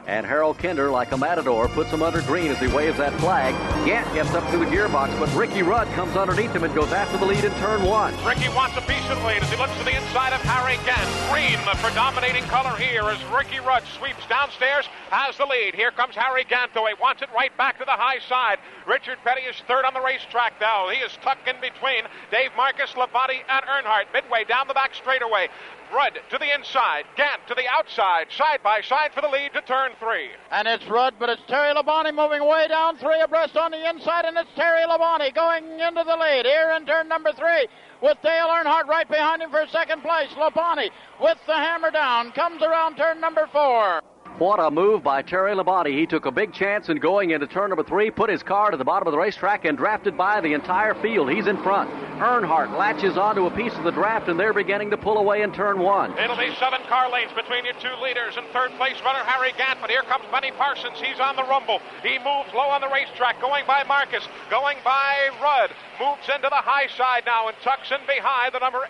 And 0.08 0.24
Harold 0.24 0.56
Kinder, 0.56 0.90
like 0.90 1.12
a 1.12 1.18
matador, 1.18 1.68
puts 1.68 1.90
him 1.90 2.02
under 2.02 2.22
green 2.22 2.50
as 2.50 2.58
he 2.58 2.66
waves 2.66 2.96
that 2.96 3.12
flag. 3.20 3.52
Gant 3.84 4.08
gets 4.14 4.32
up 4.32 4.50
to 4.50 4.56
the 4.56 4.64
gearbox, 4.64 5.12
but 5.20 5.28
Ricky 5.36 5.62
Rudd 5.62 5.86
comes 5.88 6.16
underneath 6.16 6.50
him 6.56 6.64
and 6.64 6.74
goes 6.74 6.90
after 6.92 7.18
the 7.18 7.26
lead 7.26 7.44
in 7.44 7.52
turn 7.60 7.84
one. 7.84 8.16
Ricky 8.24 8.48
wants 8.56 8.74
a 8.78 8.80
piece 8.80 9.04
of 9.10 9.20
the 9.20 9.26
lead 9.26 9.42
as 9.42 9.50
he 9.52 9.58
looks 9.58 9.76
to 9.76 9.84
the 9.84 9.94
inside 9.94 10.32
of 10.32 10.40
Harry 10.48 10.80
Gant. 10.88 11.04
Green, 11.28 11.60
the 11.68 11.76
predominating 11.84 12.42
color 12.44 12.74
here, 12.80 13.04
as 13.04 13.22
Ricky 13.28 13.60
Rudd 13.60 13.84
sweeps 13.98 14.24
downstairs, 14.32 14.88
has 15.10 15.36
the 15.36 15.44
lead. 15.44 15.74
Here 15.74 15.90
comes 15.90 16.16
Harry 16.16 16.44
Gant, 16.48 16.72
though 16.72 16.86
he 16.86 16.94
wants 16.98 17.20
it 17.20 17.28
right 17.36 17.54
back 17.58 17.76
to 17.76 17.84
the 17.84 17.92
high 17.92 18.24
side. 18.30 18.56
Richard 18.88 19.18
Petty 19.24 19.42
is 19.42 19.60
third 19.68 19.84
on 19.84 19.92
the 19.92 20.00
racetrack 20.00 20.54
now. 20.58 20.88
He 20.88 21.04
is 21.04 21.12
tucked 21.20 21.46
in 21.46 21.60
between 21.60 22.08
Dave 22.32 22.56
Marcis, 22.56 22.96
Labonte, 22.96 23.44
and 23.44 23.64
Earnhardt. 23.68 24.08
Midway 24.14 24.44
down 24.48 24.68
the 24.68 24.74
back 24.74 24.94
straightaway. 24.94 25.52
Rudd 25.92 26.18
to 26.30 26.38
the 26.38 26.54
inside, 26.54 27.04
Gant 27.16 27.40
to 27.48 27.54
the 27.54 27.66
outside, 27.66 28.26
side 28.30 28.62
by 28.62 28.80
side 28.82 29.12
for 29.14 29.20
the 29.20 29.28
lead 29.28 29.52
to 29.54 29.62
turn 29.62 29.92
three. 29.98 30.30
And 30.50 30.68
it's 30.68 30.86
Rudd, 30.86 31.14
but 31.18 31.28
it's 31.28 31.42
Terry 31.48 31.74
Labonte 31.74 32.14
moving 32.14 32.46
way 32.46 32.68
down 32.68 32.96
three 32.98 33.20
abreast 33.20 33.56
on 33.56 33.70
the 33.70 33.88
inside, 33.88 34.24
and 34.24 34.36
it's 34.36 34.50
Terry 34.54 34.82
Labonte 34.82 35.34
going 35.34 35.64
into 35.64 36.04
the 36.04 36.16
lead 36.16 36.46
here 36.46 36.72
in 36.76 36.86
turn 36.86 37.08
number 37.08 37.32
three 37.32 37.68
with 38.02 38.18
Dale 38.22 38.48
Earnhardt 38.48 38.86
right 38.86 39.08
behind 39.08 39.42
him 39.42 39.50
for 39.50 39.66
second 39.68 40.02
place. 40.02 40.28
Labonte 40.36 40.90
with 41.20 41.38
the 41.46 41.54
hammer 41.54 41.90
down 41.90 42.32
comes 42.32 42.62
around 42.62 42.96
turn 42.96 43.20
number 43.20 43.48
four. 43.52 44.02
What 44.38 44.60
a 44.60 44.70
move 44.70 45.02
by 45.02 45.22
Terry 45.22 45.52
Labonte. 45.52 45.90
He 45.90 46.06
took 46.06 46.24
a 46.24 46.30
big 46.30 46.52
chance 46.52 46.88
in 46.90 46.98
going 46.98 47.30
into 47.30 47.48
turn 47.48 47.70
number 47.70 47.82
three, 47.82 48.08
put 48.08 48.30
his 48.30 48.40
car 48.40 48.70
to 48.70 48.76
the 48.76 48.84
bottom 48.84 49.08
of 49.08 49.12
the 49.12 49.18
racetrack, 49.18 49.64
and 49.64 49.76
drafted 49.76 50.16
by 50.16 50.40
the 50.40 50.54
entire 50.54 50.94
field. 50.94 51.28
He's 51.28 51.48
in 51.48 51.60
front. 51.64 51.90
Earnhardt 52.22 52.78
latches 52.78 53.18
onto 53.18 53.46
a 53.46 53.50
piece 53.50 53.74
of 53.74 53.82
the 53.82 53.90
draft, 53.90 54.28
and 54.28 54.38
they're 54.38 54.54
beginning 54.54 54.90
to 54.90 54.96
pull 54.96 55.18
away 55.18 55.42
in 55.42 55.50
turn 55.50 55.80
one. 55.80 56.16
It'll 56.16 56.36
be 56.36 56.54
seven 56.54 56.78
car 56.86 57.10
lanes 57.10 57.32
between 57.34 57.64
your 57.64 57.74
two 57.82 57.94
leaders 58.00 58.36
and 58.36 58.46
third 58.52 58.70
place 58.78 58.94
runner 59.04 59.26
Harry 59.26 59.50
Gant. 59.58 59.80
But 59.80 59.90
here 59.90 60.02
comes 60.02 60.24
Benny 60.30 60.52
Parsons. 60.52 61.00
He's 61.02 61.18
on 61.18 61.34
the 61.34 61.42
rumble. 61.42 61.80
He 62.06 62.18
moves 62.18 62.54
low 62.54 62.70
on 62.70 62.80
the 62.80 62.94
racetrack, 62.94 63.40
going 63.40 63.66
by 63.66 63.82
Marcis, 63.90 64.22
going 64.50 64.78
by 64.84 65.34
Rudd. 65.42 65.74
Moves 65.98 66.30
into 66.30 66.46
the 66.46 66.62
high 66.62 66.86
side 66.94 67.26
now 67.26 67.48
and 67.48 67.56
tucks 67.64 67.90
in 67.90 68.06
behind 68.06 68.54
the 68.54 68.60
number 68.60 68.86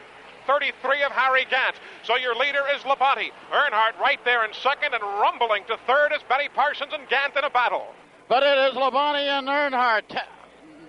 33 0.48 1.02
of 1.04 1.12
Harry 1.12 1.44
Gant. 1.50 1.76
So 2.04 2.16
your 2.16 2.34
leader 2.34 2.64
is 2.74 2.80
Labonte. 2.82 3.30
Earnhardt 3.52 4.00
right 4.00 4.18
there 4.24 4.46
in 4.46 4.52
second 4.54 4.94
and 4.94 5.02
rumbling 5.20 5.62
to 5.68 5.76
third 5.86 6.12
is 6.16 6.22
Benny 6.26 6.48
Parsons 6.48 6.92
and 6.94 7.06
Gant 7.08 7.36
in 7.36 7.44
a 7.44 7.50
battle. 7.50 7.86
But 8.30 8.42
it 8.42 8.58
is 8.70 8.74
Labonte 8.74 9.28
and 9.28 9.46
Earnhardt. 9.46 10.08
T- 10.08 10.16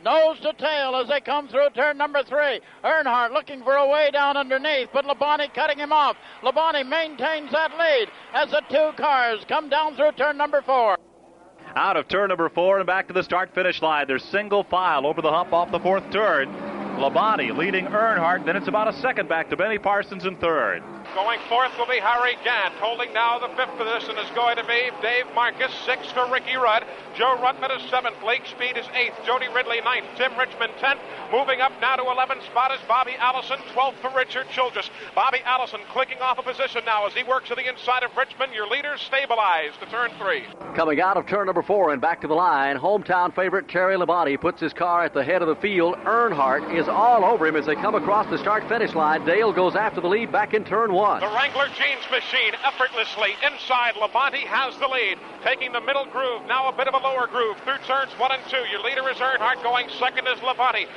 nose 0.05 0.39
to 0.39 0.53
tail 0.53 0.95
as 0.95 1.09
they 1.09 1.19
come 1.19 1.49
through 1.49 1.69
turn 1.75 1.97
number 1.97 2.23
three. 2.23 2.61
Earnhardt 2.85 3.33
looking 3.33 3.61
for 3.63 3.75
a 3.75 3.85
way 3.85 4.09
down 4.11 4.37
underneath, 4.37 4.87
but 4.93 5.03
Labonte 5.03 5.53
cutting 5.53 5.77
him 5.77 5.91
off. 5.91 6.15
Labonte 6.41 6.87
maintains 6.87 7.51
that 7.51 7.77
lead 7.77 8.07
as 8.33 8.49
the 8.51 8.61
two 8.69 8.91
cars 8.95 9.43
come 9.49 9.67
down 9.67 9.97
through 9.97 10.13
turn 10.13 10.37
number 10.37 10.61
four. 10.61 10.97
Out 11.75 11.97
of 11.97 12.07
turn 12.07 12.29
number 12.29 12.47
four 12.47 12.77
and 12.77 12.87
back 12.87 13.07
to 13.09 13.13
the 13.13 13.23
start 13.23 13.53
finish 13.53 13.81
line. 13.81 14.07
They're 14.07 14.19
single 14.19 14.63
file 14.63 15.05
over 15.05 15.21
the 15.21 15.29
hump 15.29 15.51
off 15.51 15.69
the 15.69 15.79
fourth 15.79 16.09
turn. 16.11 16.78
Labonte 16.99 17.57
leading 17.57 17.85
Earnhardt. 17.85 18.45
Then 18.45 18.55
it's 18.55 18.67
about 18.67 18.87
a 18.87 18.93
second 19.01 19.29
back 19.29 19.49
to 19.49 19.57
Benny 19.57 19.77
Parsons 19.77 20.25
in 20.25 20.35
third. 20.35 20.83
Going 21.15 21.39
fourth 21.49 21.75
will 21.77 21.87
be 21.87 21.97
Harry 21.97 22.37
Gant, 22.43 22.75
holding 22.75 23.11
now 23.13 23.39
the 23.39 23.49
fifth 23.57 23.75
position 23.77 24.15
is 24.19 24.29
going 24.35 24.57
to 24.57 24.63
be 24.63 24.91
Dave 25.01 25.25
Marcis, 25.33 25.73
sixth 25.83 26.11
for 26.13 26.29
Ricky 26.31 26.55
Rudd. 26.55 26.85
Joe 27.17 27.35
Ruttman 27.41 27.75
is 27.75 27.89
seventh, 27.89 28.21
Lake 28.23 28.45
Speed 28.45 28.77
is 28.77 28.85
eighth, 28.93 29.15
Jody 29.25 29.47
Ridley 29.49 29.81
ninth, 29.81 30.05
Tim 30.15 30.37
Richmond 30.37 30.71
tenth. 30.79 30.99
Moving 31.31 31.61
up 31.61 31.73
now 31.81 31.95
to 31.95 32.03
11th 32.03 32.45
spot 32.45 32.71
is 32.71 32.79
Bobby 32.87 33.13
Allison, 33.17 33.57
12th 33.73 33.97
for 34.01 34.11
Richard 34.15 34.45
Childress. 34.51 34.89
Bobby 35.15 35.39
Allison 35.45 35.79
clicking 35.91 36.19
off 36.19 36.37
a 36.37 36.43
position 36.43 36.85
now 36.85 37.07
as 37.07 37.13
he 37.13 37.23
works 37.23 37.49
to 37.49 37.55
the 37.55 37.67
inside 37.67 38.03
of 38.03 38.15
Richmond. 38.15 38.53
Your 38.53 38.67
leaders 38.67 39.01
stabilized 39.01 39.79
to 39.79 39.87
turn 39.87 40.11
three. 40.19 40.43
Coming 40.75 41.01
out 41.01 41.17
of 41.17 41.25
turn 41.25 41.47
number 41.47 41.63
four 41.63 41.91
and 41.91 41.99
back 42.01 42.21
to 42.21 42.27
the 42.27 42.35
line, 42.35 42.77
hometown 42.77 43.33
favorite 43.33 43.67
Terry 43.67 43.95
Labonte 43.97 44.39
puts 44.39 44.61
his 44.61 44.73
car 44.73 45.03
at 45.03 45.15
the 45.15 45.23
head 45.23 45.41
of 45.41 45.47
the 45.47 45.55
field. 45.55 45.95
Earnhardt 46.05 46.77
is 46.77 46.87
all 46.87 47.25
over 47.25 47.47
him 47.47 47.55
as 47.55 47.65
they 47.65 47.75
come 47.75 47.95
across 47.95 48.29
the 48.29 48.37
start 48.37 48.67
finish 48.69 48.93
line. 48.93 49.25
Dale 49.25 49.51
goes 49.51 49.75
after 49.75 49.99
the 50.01 50.07
lead 50.07 50.31
back 50.31 50.53
in 50.53 50.63
turn 50.63 50.93
one. 50.93 50.98
The 50.99 51.31
Wrangler 51.31 51.71
Jeans 51.79 52.03
machine 52.11 52.51
effortlessly 52.59 53.31
inside. 53.47 53.95
Labonte 53.95 54.43
has 54.43 54.75
the 54.79 54.87
lead, 54.87 55.17
taking 55.43 55.71
the 55.71 55.79
middle 55.79 56.03
groove, 56.03 56.43
now 56.45 56.67
a 56.67 56.75
bit 56.75 56.89
of 56.89 56.93
a 56.93 56.97
lower 56.97 57.25
groove 57.25 57.55
through 57.63 57.77
turns 57.87 58.11
one 58.19 58.33
and 58.33 58.43
two. 58.51 58.59
Your 58.69 58.83
leader 58.83 59.07
is 59.07 59.15
Earnhardt, 59.15 59.63
going 59.63 59.87
second 59.97 60.27
is 60.27 60.39
Labonte. 60.39 60.87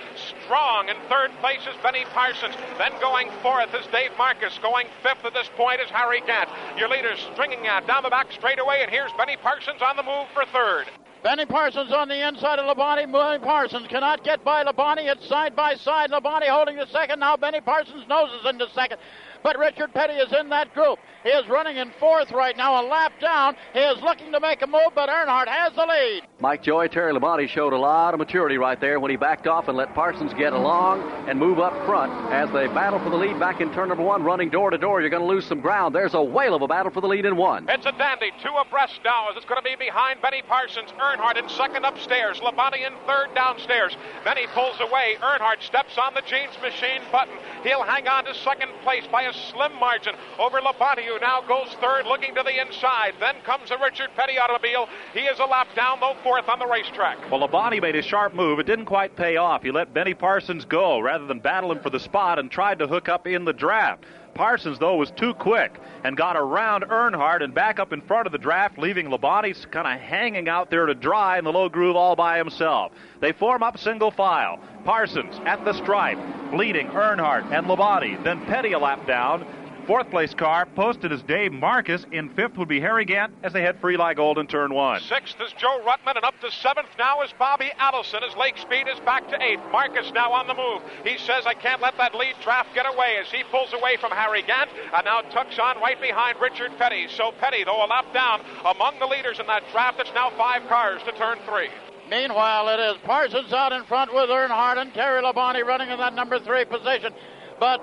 Strong 0.42 0.88
in 0.88 0.96
third 1.08 1.30
place 1.38 1.62
is 1.70 1.78
Benny 1.84 2.04
Parsons. 2.10 2.56
Then 2.78 2.90
going 3.00 3.30
fourth 3.46 3.72
is 3.78 3.86
Dave 3.94 4.10
Marcis. 4.18 4.58
Going 4.60 4.88
fifth 5.04 5.24
at 5.24 5.34
this 5.34 5.48
point 5.56 5.80
is 5.80 5.88
Harry 5.90 6.20
Gant. 6.26 6.50
Your 6.76 6.88
leader's 6.88 7.20
stringing 7.32 7.68
out 7.68 7.86
down 7.86 8.02
the 8.02 8.10
back 8.10 8.32
straightaway, 8.32 8.82
and 8.82 8.90
here's 8.90 9.12
Benny 9.12 9.36
Parsons 9.36 9.82
on 9.82 9.94
the 9.96 10.02
move 10.02 10.26
for 10.34 10.44
third. 10.46 10.90
Benny 11.22 11.46
Parsons 11.46 11.92
on 11.92 12.08
the 12.08 12.26
inside 12.26 12.58
of 12.58 12.66
Labonte. 12.66 13.06
Benny 13.06 13.38
Parsons 13.38 13.86
cannot 13.86 14.24
get 14.24 14.42
by 14.42 14.64
Labonte. 14.64 15.06
It's 15.06 15.28
side 15.28 15.54
by 15.54 15.76
side. 15.76 16.10
Labonte 16.10 16.48
holding 16.48 16.76
the 16.76 16.86
second. 16.88 17.20
Now 17.20 17.36
Benny 17.36 17.60
Parsons 17.60 18.08
noses 18.08 18.44
into 18.44 18.68
second. 18.70 18.98
But 19.42 19.58
Richard 19.58 19.92
Petty 19.92 20.14
is 20.14 20.32
in 20.32 20.48
that 20.50 20.72
group. 20.74 20.98
He 21.22 21.28
is 21.30 21.48
running 21.48 21.76
in 21.76 21.90
fourth 22.00 22.32
right 22.32 22.56
now, 22.56 22.80
a 22.80 22.84
lap 22.86 23.12
down. 23.20 23.56
He 23.72 23.80
is 23.80 24.02
looking 24.02 24.32
to 24.32 24.40
make 24.40 24.62
a 24.62 24.66
move, 24.66 24.92
but 24.94 25.08
Earnhardt 25.08 25.48
has 25.48 25.72
the 25.74 25.86
lead. 25.86 26.22
Mike 26.40 26.62
Joy, 26.62 26.88
Terry 26.88 27.12
Labonte 27.12 27.48
showed 27.48 27.72
a 27.72 27.78
lot 27.78 28.14
of 28.14 28.18
maturity 28.18 28.58
right 28.58 28.80
there 28.80 28.98
when 28.98 29.10
he 29.10 29.16
backed 29.16 29.46
off 29.46 29.68
and 29.68 29.76
let 29.76 29.94
Parsons 29.94 30.34
get 30.34 30.52
along 30.52 31.02
and 31.28 31.38
move 31.38 31.60
up 31.60 31.72
front 31.86 32.12
as 32.32 32.50
they 32.50 32.66
battle 32.68 32.98
for 32.98 33.10
the 33.10 33.16
lead 33.16 33.38
back 33.38 33.60
in 33.60 33.72
turn 33.72 33.88
number 33.88 34.02
one, 34.02 34.24
running 34.24 34.50
door 34.50 34.70
to 34.70 34.78
door. 34.78 35.00
You're 35.00 35.10
going 35.10 35.22
to 35.22 35.28
lose 35.28 35.46
some 35.46 35.60
ground. 35.60 35.94
There's 35.94 36.14
a 36.14 36.22
whale 36.22 36.54
of 36.54 36.62
a 36.62 36.68
battle 36.68 36.90
for 36.90 37.00
the 37.00 37.06
lead 37.06 37.24
in 37.24 37.36
one. 37.36 37.68
It's 37.68 37.86
a 37.86 37.92
dandy, 37.92 38.32
two 38.42 38.54
abreast 38.60 39.00
now 39.04 39.30
as 39.30 39.36
it's 39.36 39.46
going 39.46 39.62
to 39.62 39.68
be 39.68 39.76
behind 39.76 40.20
Benny 40.20 40.42
Parsons. 40.42 40.90
Earnhardt 41.00 41.36
in 41.36 41.48
second 41.48 41.84
upstairs, 41.84 42.40
Labonte 42.40 42.84
in 42.84 42.92
third 43.06 43.28
downstairs. 43.34 43.96
Benny 44.24 44.46
pulls 44.54 44.80
away. 44.80 45.16
Earnhardt 45.22 45.62
steps 45.62 45.96
on 45.98 46.14
the 46.14 46.22
jeans 46.22 46.56
machine 46.60 47.02
button. 47.12 47.34
He'll 47.62 47.84
hang 47.84 48.08
on 48.08 48.24
to 48.24 48.34
second 48.34 48.70
place 48.82 49.06
by 49.10 49.22
a 49.22 49.31
slim 49.32 49.74
margin 49.78 50.14
over 50.38 50.60
Labonte, 50.60 51.04
who 51.04 51.18
now 51.20 51.40
goes 51.42 51.68
third, 51.80 52.06
looking 52.06 52.34
to 52.34 52.42
the 52.42 52.60
inside. 52.60 53.14
Then 53.20 53.36
comes 53.44 53.70
a 53.70 53.78
Richard 53.78 54.10
Petty 54.16 54.38
automobile. 54.38 54.88
He 55.12 55.20
is 55.20 55.38
a 55.38 55.44
lap 55.44 55.68
down, 55.74 56.00
though 56.00 56.16
fourth 56.22 56.48
on 56.48 56.58
the 56.58 56.66
racetrack. 56.66 57.30
Well, 57.30 57.46
Labonte 57.46 57.80
made 57.80 57.96
a 57.96 58.02
sharp 58.02 58.34
move. 58.34 58.58
It 58.58 58.66
didn't 58.66 58.86
quite 58.86 59.16
pay 59.16 59.36
off. 59.36 59.62
He 59.62 59.70
let 59.70 59.94
Benny 59.94 60.14
Parsons 60.14 60.64
go 60.64 61.00
rather 61.00 61.26
than 61.26 61.40
battle 61.40 61.72
him 61.72 61.80
for 61.80 61.90
the 61.90 62.00
spot 62.00 62.38
and 62.38 62.50
tried 62.50 62.78
to 62.80 62.86
hook 62.86 63.08
up 63.08 63.26
in 63.26 63.44
the 63.44 63.52
draft. 63.52 64.04
Parsons, 64.34 64.78
though, 64.78 64.96
was 64.96 65.10
too 65.10 65.34
quick 65.34 65.78
and 66.04 66.16
got 66.16 66.36
around 66.36 66.84
Earnhardt 66.84 67.42
and 67.42 67.54
back 67.54 67.78
up 67.78 67.92
in 67.92 68.00
front 68.00 68.26
of 68.26 68.32
the 68.32 68.38
draft, 68.38 68.78
leaving 68.78 69.08
Labonte 69.08 69.70
kind 69.70 69.86
of 69.86 70.00
hanging 70.00 70.48
out 70.48 70.70
there 70.70 70.86
to 70.86 70.94
dry 70.94 71.38
in 71.38 71.44
the 71.44 71.52
low 71.52 71.68
groove 71.68 71.96
all 71.96 72.16
by 72.16 72.38
himself. 72.38 72.92
They 73.20 73.32
form 73.32 73.62
up 73.62 73.78
single 73.78 74.10
file. 74.10 74.58
Parsons 74.84 75.38
at 75.44 75.64
the 75.64 75.72
stripe, 75.74 76.18
leading 76.52 76.88
Earnhardt 76.88 77.52
and 77.52 77.66
Labonte. 77.66 78.22
Then 78.24 78.44
Petty 78.46 78.72
a 78.72 78.78
lap 78.78 79.06
down. 79.06 79.46
Fourth 79.86 80.10
place 80.10 80.32
car 80.32 80.66
posted 80.76 81.10
as 81.10 81.22
Dave 81.22 81.50
Marcis. 81.50 82.04
In 82.12 82.28
fifth 82.30 82.56
would 82.56 82.68
be 82.68 82.80
Harry 82.80 83.04
Gant 83.04 83.32
as 83.42 83.52
they 83.52 83.62
head 83.62 83.80
for 83.80 83.90
Eli 83.90 84.14
Gold 84.14 84.38
in 84.38 84.46
turn 84.46 84.72
one. 84.72 85.00
Sixth 85.00 85.34
is 85.40 85.52
Joe 85.58 85.82
Ruttman, 85.84 86.14
and 86.14 86.24
up 86.24 86.38
to 86.40 86.52
seventh 86.52 86.88
now 86.98 87.20
is 87.22 87.30
Bobby 87.36 87.72
Allison 87.78 88.22
as 88.22 88.36
Lake 88.36 88.56
Speed 88.58 88.86
is 88.86 89.00
back 89.00 89.28
to 89.30 89.42
eighth. 89.42 89.60
Marcis 89.72 90.12
now 90.14 90.30
on 90.32 90.46
the 90.46 90.54
move. 90.54 90.82
He 91.04 91.18
says, 91.18 91.46
I 91.46 91.54
can't 91.54 91.82
let 91.82 91.96
that 91.98 92.14
lead 92.14 92.36
draft 92.42 92.72
get 92.74 92.86
away 92.86 93.16
as 93.20 93.30
he 93.32 93.42
pulls 93.50 93.72
away 93.72 93.96
from 93.96 94.12
Harry 94.12 94.42
Gant 94.42 94.70
and 94.94 95.04
now 95.04 95.22
tucks 95.22 95.58
on 95.58 95.80
right 95.80 96.00
behind 96.00 96.38
Richard 96.40 96.70
Petty. 96.78 97.08
So 97.08 97.32
Petty, 97.40 97.64
though 97.64 97.84
a 97.84 97.86
lap 97.86 98.06
down 98.14 98.40
among 98.64 99.00
the 99.00 99.06
leaders 99.06 99.40
in 99.40 99.46
that 99.48 99.64
draft, 99.72 99.98
it's 99.98 100.14
now 100.14 100.30
five 100.38 100.62
cars 100.68 101.02
to 101.06 101.12
turn 101.12 101.38
three. 101.44 101.68
Meanwhile, 102.08 102.68
it 102.68 102.78
is 102.78 102.98
Parsons 103.04 103.52
out 103.52 103.72
in 103.72 103.82
front 103.84 104.14
with 104.14 104.30
Earnhardt 104.30 104.78
and 104.78 104.94
Terry 104.94 105.22
Labonte 105.22 105.64
running 105.64 105.90
in 105.90 105.98
that 105.98 106.14
number 106.14 106.38
three 106.38 106.64
position. 106.64 107.12
But 107.58 107.80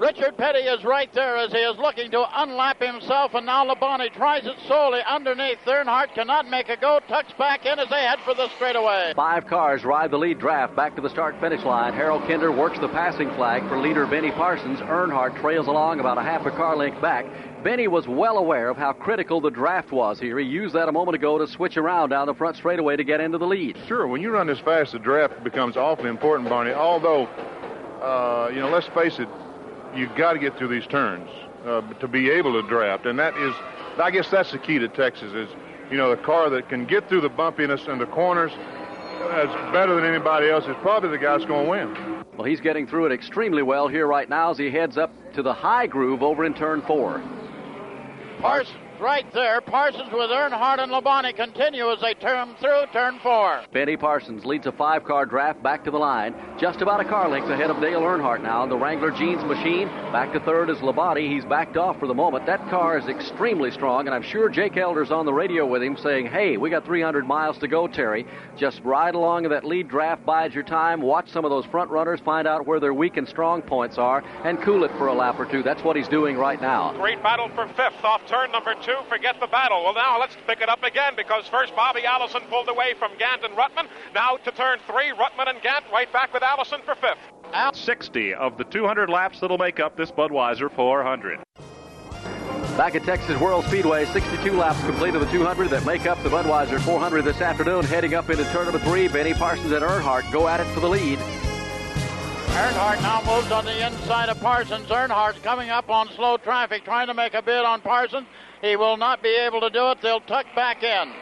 Richard 0.00 0.36
Petty 0.36 0.60
is 0.60 0.84
right 0.84 1.12
there 1.12 1.36
as 1.36 1.50
he 1.50 1.58
is 1.58 1.76
looking 1.76 2.10
to 2.12 2.24
unlap 2.36 2.80
himself, 2.80 3.34
and 3.34 3.44
now 3.44 3.66
Labonte 3.66 4.12
tries 4.12 4.46
it 4.46 4.54
solely 4.68 5.00
underneath. 5.08 5.58
Earnhardt 5.66 6.14
cannot 6.14 6.48
make 6.48 6.68
a 6.68 6.76
go, 6.76 7.00
tucks 7.08 7.32
back 7.36 7.66
in 7.66 7.80
as 7.80 7.88
they 7.88 8.02
head 8.02 8.20
for 8.24 8.32
the 8.32 8.48
straightaway. 8.54 9.12
Five 9.16 9.48
cars 9.48 9.84
ride 9.84 10.12
the 10.12 10.16
lead 10.16 10.38
draft 10.38 10.76
back 10.76 10.94
to 10.94 11.02
the 11.02 11.10
start 11.10 11.34
finish 11.40 11.64
line. 11.64 11.94
Harold 11.94 12.22
Kinder 12.28 12.52
works 12.52 12.78
the 12.78 12.88
passing 12.88 13.28
flag 13.30 13.68
for 13.68 13.76
leader 13.76 14.06
Benny 14.06 14.30
Parsons. 14.30 14.78
Earnhardt 14.78 15.40
trails 15.40 15.66
along 15.66 15.98
about 15.98 16.16
a 16.16 16.22
half 16.22 16.46
a 16.46 16.52
car 16.52 16.76
length 16.76 17.02
back. 17.02 17.26
Benny 17.64 17.88
was 17.88 18.06
well 18.06 18.38
aware 18.38 18.68
of 18.68 18.76
how 18.76 18.92
critical 18.92 19.40
the 19.40 19.50
draft 19.50 19.90
was 19.90 20.20
here. 20.20 20.38
He 20.38 20.46
used 20.46 20.76
that 20.76 20.88
a 20.88 20.92
moment 20.92 21.16
ago 21.16 21.38
to 21.38 21.48
switch 21.48 21.76
around 21.76 22.10
down 22.10 22.28
the 22.28 22.34
front 22.34 22.56
straightaway 22.56 22.94
to 22.94 23.04
get 23.04 23.20
into 23.20 23.38
the 23.38 23.46
lead. 23.46 23.76
Sure, 23.88 24.06
when 24.06 24.22
you 24.22 24.30
run 24.30 24.46
this 24.46 24.60
fast, 24.60 24.92
the 24.92 25.00
draft 25.00 25.42
becomes 25.42 25.76
awfully 25.76 26.08
important, 26.08 26.48
Barney. 26.48 26.72
Although, 26.72 27.24
uh, 28.00 28.48
you 28.54 28.60
know, 28.60 28.70
let's 28.70 28.86
face 28.88 29.18
it, 29.18 29.28
you've 29.94 30.14
got 30.14 30.34
to 30.34 30.38
get 30.38 30.56
through 30.56 30.68
these 30.68 30.86
turns 30.86 31.28
uh, 31.66 31.80
to 31.94 32.08
be 32.08 32.30
able 32.30 32.60
to 32.60 32.66
draft, 32.68 33.06
and 33.06 33.18
that 33.18 33.36
is, 33.36 33.54
I 33.98 34.10
guess, 34.10 34.30
that's 34.30 34.52
the 34.52 34.58
key 34.58 34.78
to 34.78 34.88
Texas 34.88 35.32
is, 35.32 35.48
you 35.90 35.96
know, 35.96 36.10
the 36.10 36.22
car 36.22 36.50
that 36.50 36.68
can 36.68 36.84
get 36.84 37.08
through 37.08 37.22
the 37.22 37.30
bumpiness 37.30 37.88
and 37.88 38.00
the 38.00 38.06
corners 38.06 38.52
that's 39.20 39.72
better 39.72 39.94
than 39.94 40.04
anybody 40.04 40.48
else 40.48 40.64
is 40.66 40.76
probably 40.80 41.10
the 41.10 41.18
guy 41.18 41.36
that's 41.36 41.44
going 41.44 41.64
to 41.64 41.70
win. 41.70 42.24
Well, 42.36 42.46
he's 42.46 42.60
getting 42.60 42.86
through 42.86 43.06
it 43.06 43.12
extremely 43.12 43.62
well 43.62 43.88
here 43.88 44.06
right 44.06 44.28
now 44.28 44.50
as 44.50 44.58
he 44.58 44.70
heads 44.70 44.96
up 44.96 45.10
to 45.32 45.42
the 45.42 45.52
high 45.52 45.86
groove 45.86 46.22
over 46.22 46.44
in 46.44 46.54
turn 46.54 46.82
four. 46.82 47.20
Parsons 48.40 48.76
right 49.00 49.30
there. 49.32 49.60
Parsons 49.60 50.10
with 50.12 50.30
Earnhardt 50.30 50.78
and 50.78 50.92
Labonte 50.92 51.34
continue 51.36 51.90
as 51.90 52.00
they 52.00 52.14
turn 52.14 52.54
through 52.60 52.84
turn 52.92 53.18
four. 53.22 53.62
Benny 53.72 53.96
Parsons 53.96 54.44
leads 54.44 54.66
a 54.66 54.72
five 54.72 55.04
car 55.04 55.26
draft 55.26 55.62
back 55.62 55.84
to 55.84 55.90
the 55.90 55.98
line. 55.98 56.34
Just 56.58 56.80
about 56.80 57.00
a 57.00 57.04
car 57.04 57.28
length 57.28 57.48
ahead 57.48 57.70
of 57.70 57.80
Dale 57.80 58.00
Earnhardt 58.00 58.42
now. 58.42 58.66
The 58.66 58.76
Wrangler 58.76 59.10
Jeans 59.10 59.42
machine. 59.44 59.88
Back 60.12 60.32
to 60.32 60.40
third 60.40 60.70
is 60.70 60.78
Labonte. 60.78 61.30
He's 61.30 61.44
backed 61.44 61.76
off 61.76 61.98
for 61.98 62.06
the 62.06 62.14
moment. 62.14 62.46
That 62.46 62.60
car 62.70 62.98
is 62.98 63.06
extremely 63.06 63.70
strong, 63.70 64.06
and 64.06 64.14
I'm 64.14 64.22
sure 64.22 64.48
Jake 64.48 64.76
Elder's 64.76 65.10
on 65.10 65.26
the 65.26 65.32
radio 65.32 65.66
with 65.66 65.82
him 65.82 65.96
saying, 65.96 66.26
Hey, 66.26 66.56
we 66.56 66.70
got 66.70 66.84
300 66.84 67.26
miles 67.26 67.58
to 67.58 67.68
go, 67.68 67.86
Terry. 67.86 68.26
Just 68.56 68.80
ride 68.82 69.14
along 69.14 69.44
in 69.44 69.50
that 69.50 69.64
lead 69.64 69.88
draft, 69.88 70.24
bide 70.24 70.54
your 70.54 70.64
time, 70.64 71.00
watch 71.00 71.28
some 71.30 71.44
of 71.44 71.50
those 71.50 71.66
front 71.66 71.90
runners, 71.90 72.20
find 72.24 72.48
out 72.48 72.66
where 72.66 72.80
their 72.80 72.94
weak 72.94 73.16
and 73.16 73.28
strong 73.28 73.62
points 73.62 73.98
are, 73.98 74.22
and 74.44 74.60
cool 74.62 74.84
it 74.84 74.90
for 74.98 75.08
a 75.08 75.14
lap 75.14 75.38
or 75.38 75.46
two. 75.46 75.62
That's 75.62 75.82
what 75.82 75.96
he's 75.96 76.08
doing 76.08 76.36
right 76.36 76.60
now. 76.60 76.92
Great 76.96 77.22
battle 77.22 77.48
for 77.54 77.66
fifth 77.68 78.02
off 78.04 78.22
turn 78.26 78.52
number 78.52 78.74
two. 78.84 78.87
Forget 79.08 79.38
the 79.38 79.46
battle. 79.46 79.84
Well, 79.84 79.94
now 79.94 80.18
let's 80.18 80.36
pick 80.46 80.62
it 80.62 80.68
up 80.68 80.82
again 80.82 81.12
because 81.14 81.46
first 81.48 81.76
Bobby 81.76 82.04
Allison 82.06 82.40
pulled 82.48 82.68
away 82.68 82.94
from 82.98 83.10
Gant 83.18 83.44
and 83.44 83.54
Ruttman. 83.54 83.86
Now 84.14 84.36
to 84.36 84.50
turn 84.50 84.78
three, 84.86 85.12
Ruttman 85.12 85.50
and 85.50 85.60
Gant 85.60 85.84
right 85.92 86.10
back 86.12 86.32
with 86.32 86.42
Allison 86.42 86.80
for 86.84 86.94
fifth. 86.94 87.18
Out 87.52 87.76
60 87.76 88.34
of 88.34 88.56
the 88.56 88.64
200 88.64 89.10
laps 89.10 89.40
that'll 89.40 89.58
make 89.58 89.78
up 89.80 89.96
this 89.96 90.10
Budweiser 90.10 90.70
400. 90.70 91.40
Back 92.78 92.94
at 92.94 93.02
Texas 93.04 93.38
World 93.40 93.64
Speedway, 93.66 94.04
62 94.06 94.52
laps 94.52 94.80
complete 94.84 95.14
of 95.14 95.20
the 95.20 95.30
200 95.32 95.68
that 95.68 95.84
make 95.84 96.06
up 96.06 96.22
the 96.22 96.30
Budweiser 96.30 96.80
400 96.80 97.22
this 97.22 97.40
afternoon. 97.40 97.84
Heading 97.84 98.14
up 98.14 98.30
into 98.30 98.44
turn 98.52 98.64
number 98.64 98.78
three, 98.78 99.08
Benny 99.08 99.34
Parsons 99.34 99.72
and 99.72 99.82
Earnhardt 99.82 100.30
go 100.32 100.48
at 100.48 100.60
it 100.60 100.66
for 100.68 100.80
the 100.80 100.88
lead. 100.88 101.18
Earnhardt 101.18 103.02
now 103.02 103.20
moves 103.26 103.50
on 103.52 103.64
the 103.64 103.86
inside 103.86 104.28
of 104.28 104.40
Parsons. 104.40 104.88
Earnhardt's 104.88 105.40
coming 105.40 105.70
up 105.70 105.90
on 105.90 106.08
slow 106.14 106.36
traffic, 106.36 106.84
trying 106.84 107.08
to 107.08 107.14
make 107.14 107.34
a 107.34 107.42
bid 107.42 107.64
on 107.64 107.80
Parsons. 107.80 108.26
He 108.60 108.76
will 108.76 108.96
not 108.96 109.22
be 109.22 109.34
able 109.34 109.60
to 109.60 109.70
do 109.70 109.90
it. 109.90 110.00
They'll 110.02 110.20
tuck 110.20 110.46
back 110.54 110.82
in. 110.82 111.12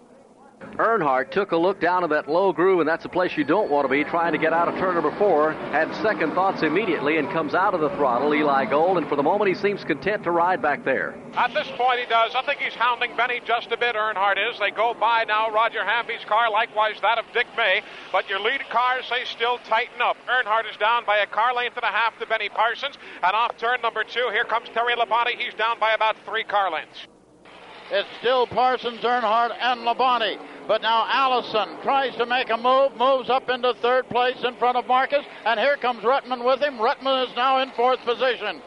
Earnhardt 0.77 1.31
took 1.31 1.53
a 1.53 1.57
look 1.57 1.81
down 1.81 2.05
at 2.05 2.11
that 2.11 2.29
low 2.29 2.53
groove, 2.53 2.81
and 2.81 2.89
that's 2.89 3.05
a 3.05 3.09
place 3.09 3.37
you 3.37 3.45
don't 3.45 3.71
want 3.71 3.85
to 3.85 3.89
be, 3.89 4.05
trying 4.05 4.33
to 4.33 4.39
get 4.39 4.53
out 4.53 4.69
of 4.69 4.75
turn 4.77 4.95
number 4.95 5.11
four. 5.13 5.53
Had 5.53 5.95
second 5.97 6.33
thoughts 6.33 6.63
immediately 6.63 7.19
and 7.19 7.31
comes 7.31 7.55
out 7.55 7.75
of 7.75 7.81
the 7.81 7.91
throttle, 7.91 8.35
Eli 8.35 8.65
Gold, 8.67 8.99
and 8.99 9.07
for 9.07 9.17
the 9.17 9.23
moment 9.23 9.49
he 9.49 9.55
seems 9.55 9.85
content 9.85 10.25
to 10.25 10.31
ride 10.31 10.61
back 10.61 10.85
there. 10.85 11.15
At 11.35 11.53
this 11.55 11.69
point, 11.77 12.01
he 12.01 12.07
does. 12.07 12.35
I 12.35 12.43
think 12.43 12.61
he's 12.61 12.75
hounding 12.75 13.17
Benny 13.17 13.41
just 13.45 13.71
a 13.73 13.77
bit, 13.77 13.97
Earnhardt 13.97 14.51
is. 14.51 14.59
They 14.59 14.71
go 14.71 14.95
by 14.95 15.25
now 15.25 15.51
Roger 15.51 15.85
Hamby's 15.85 16.25
car, 16.27 16.51
likewise 16.51 16.97
that 17.03 17.19
of 17.19 17.25
Dick 17.33 17.47
May, 17.57 17.83
but 18.13 18.29
your 18.29 18.41
lead 18.41 18.63
cars, 18.71 19.05
they 19.11 19.25
still 19.25 19.59
tighten 19.69 20.01
up. 20.01 20.17
Earnhardt 20.27 20.71
is 20.71 20.77
down 20.79 21.05
by 21.07 21.19
a 21.19 21.27
car 21.27 21.55
length 21.55 21.77
and 21.77 21.85
a 21.85 21.93
half 21.93 22.19
to 22.19 22.27
Benny 22.27 22.49
Parsons, 22.49 22.97
and 23.23 23.33
off 23.33 23.57
turn 23.59 23.81
number 23.83 24.05
two, 24.05 24.29
here 24.33 24.45
comes 24.45 24.69
Terry 24.75 24.95
Labonte. 24.95 25.39
He's 25.39 25.55
down 25.55 25.79
by 25.79 25.93
about 25.93 26.17
three 26.27 26.45
car 26.45 26.71
lengths. 26.71 27.07
It's 27.91 28.09
still 28.19 28.47
Parsons, 28.47 29.01
Earnhardt, 29.01 29.53
and 29.61 29.81
Labonte. 29.81 30.39
But 30.67 30.83
now 30.83 31.07
Allison 31.09 31.69
tries 31.83 32.15
to 32.17 32.27
make 32.27 32.51
a 32.51 32.57
move, 32.57 32.97
moves 32.97 33.31
up 33.31 33.49
into 33.49 33.75
third 33.75 34.09
place 34.09 34.43
in 34.43 34.57
front 34.57 34.77
of 34.77 34.87
Marcis, 34.87 35.25
and 35.45 35.61
here 35.61 35.77
comes 35.77 36.03
Ruttman 36.03 36.45
with 36.45 36.61
him. 36.61 36.79
Ruttman 36.79 37.29
is 37.29 37.37
now 37.37 37.63
in 37.63 37.71
fourth 37.73 38.01
position. 38.01 38.61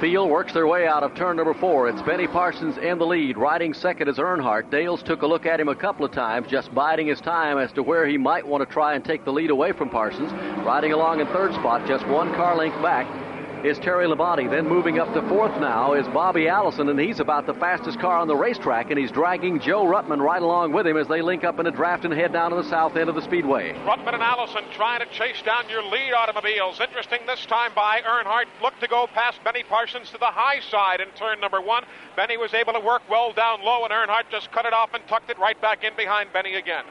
Field 0.00 0.30
works 0.30 0.52
their 0.52 0.66
way 0.66 0.86
out 0.86 1.02
of 1.02 1.14
turn 1.14 1.36
number 1.36 1.54
four. 1.54 1.88
It's 1.88 2.02
Benny 2.02 2.26
Parsons 2.26 2.76
in 2.76 2.98
the 2.98 3.06
lead. 3.06 3.38
Riding 3.38 3.72
second 3.72 4.08
is 4.08 4.18
Earnhardt. 4.18 4.70
Dales 4.70 5.02
took 5.02 5.22
a 5.22 5.26
look 5.26 5.46
at 5.46 5.58
him 5.58 5.68
a 5.68 5.74
couple 5.74 6.04
of 6.04 6.12
times, 6.12 6.48
just 6.48 6.74
biding 6.74 7.06
his 7.06 7.20
time 7.20 7.56
as 7.56 7.72
to 7.72 7.82
where 7.82 8.06
he 8.06 8.18
might 8.18 8.46
want 8.46 8.66
to 8.66 8.72
try 8.72 8.94
and 8.94 9.04
take 9.04 9.24
the 9.24 9.32
lead 9.32 9.50
away 9.50 9.72
from 9.72 9.88
Parsons. 9.88 10.32
Riding 10.64 10.92
along 10.92 11.20
in 11.20 11.26
third 11.28 11.54
spot, 11.54 11.86
just 11.86 12.06
one 12.06 12.34
car 12.34 12.56
length 12.56 12.80
back, 12.82 13.06
is 13.64 13.78
Terry 13.78 14.06
Labonte. 14.06 14.50
Then 14.50 14.68
moving 14.68 14.98
up 14.98 15.12
to 15.14 15.22
fourth 15.28 15.58
now 15.60 15.94
is 15.94 16.06
Bobby 16.08 16.48
Allison, 16.48 16.88
and 16.88 16.98
he's 16.98 17.20
about 17.20 17.46
the 17.46 17.54
fastest 17.54 17.98
car 17.98 18.18
on 18.18 18.28
the 18.28 18.36
racetrack, 18.36 18.90
and 18.90 18.98
he's 18.98 19.10
dragging 19.10 19.60
Joe 19.60 19.84
Ruttman 19.84 20.20
right 20.20 20.42
along 20.42 20.72
with 20.72 20.86
him 20.86 20.96
as 20.96 21.08
they 21.08 21.22
link 21.22 21.44
up 21.44 21.58
in 21.58 21.66
a 21.66 21.70
draft 21.70 22.04
and 22.04 22.12
head 22.12 22.32
down 22.32 22.50
to 22.50 22.56
the 22.56 22.68
south 22.68 22.96
end 22.96 23.08
of 23.08 23.14
the 23.14 23.22
speedway. 23.22 23.72
Ruttman 23.84 24.14
and 24.14 24.22
Allison 24.22 24.64
trying 24.72 25.00
to 25.00 25.06
chase 25.06 25.42
down 25.42 25.68
your 25.68 25.82
lead 25.82 26.12
automobiles. 26.12 26.80
Interesting 26.80 27.20
this 27.26 27.44
time 27.46 27.72
by 27.74 28.00
Earnhardt. 28.00 28.46
Looked 28.62 28.80
to 28.80 28.88
go 28.88 29.06
past 29.06 29.42
Benny 29.44 29.62
Parsons 29.62 30.10
to 30.10 30.18
the 30.18 30.26
high 30.26 30.60
side 30.60 31.00
in 31.00 31.08
turn 31.16 31.40
number 31.40 31.60
one. 31.60 31.84
Benny 32.16 32.36
was 32.36 32.54
able 32.54 32.72
to 32.72 32.80
work 32.80 33.02
well 33.08 33.32
down 33.32 33.62
low, 33.62 33.84
and 33.84 33.92
Earnhardt 33.92 34.30
just 34.30 34.50
cut 34.52 34.66
it 34.66 34.72
off 34.72 34.94
and 34.94 35.06
tucked 35.08 35.30
it 35.30 35.38
right 35.38 35.60
back 35.60 35.84
in 35.84 35.94
behind 35.96 36.32
Benny 36.32 36.54
again. 36.54 36.84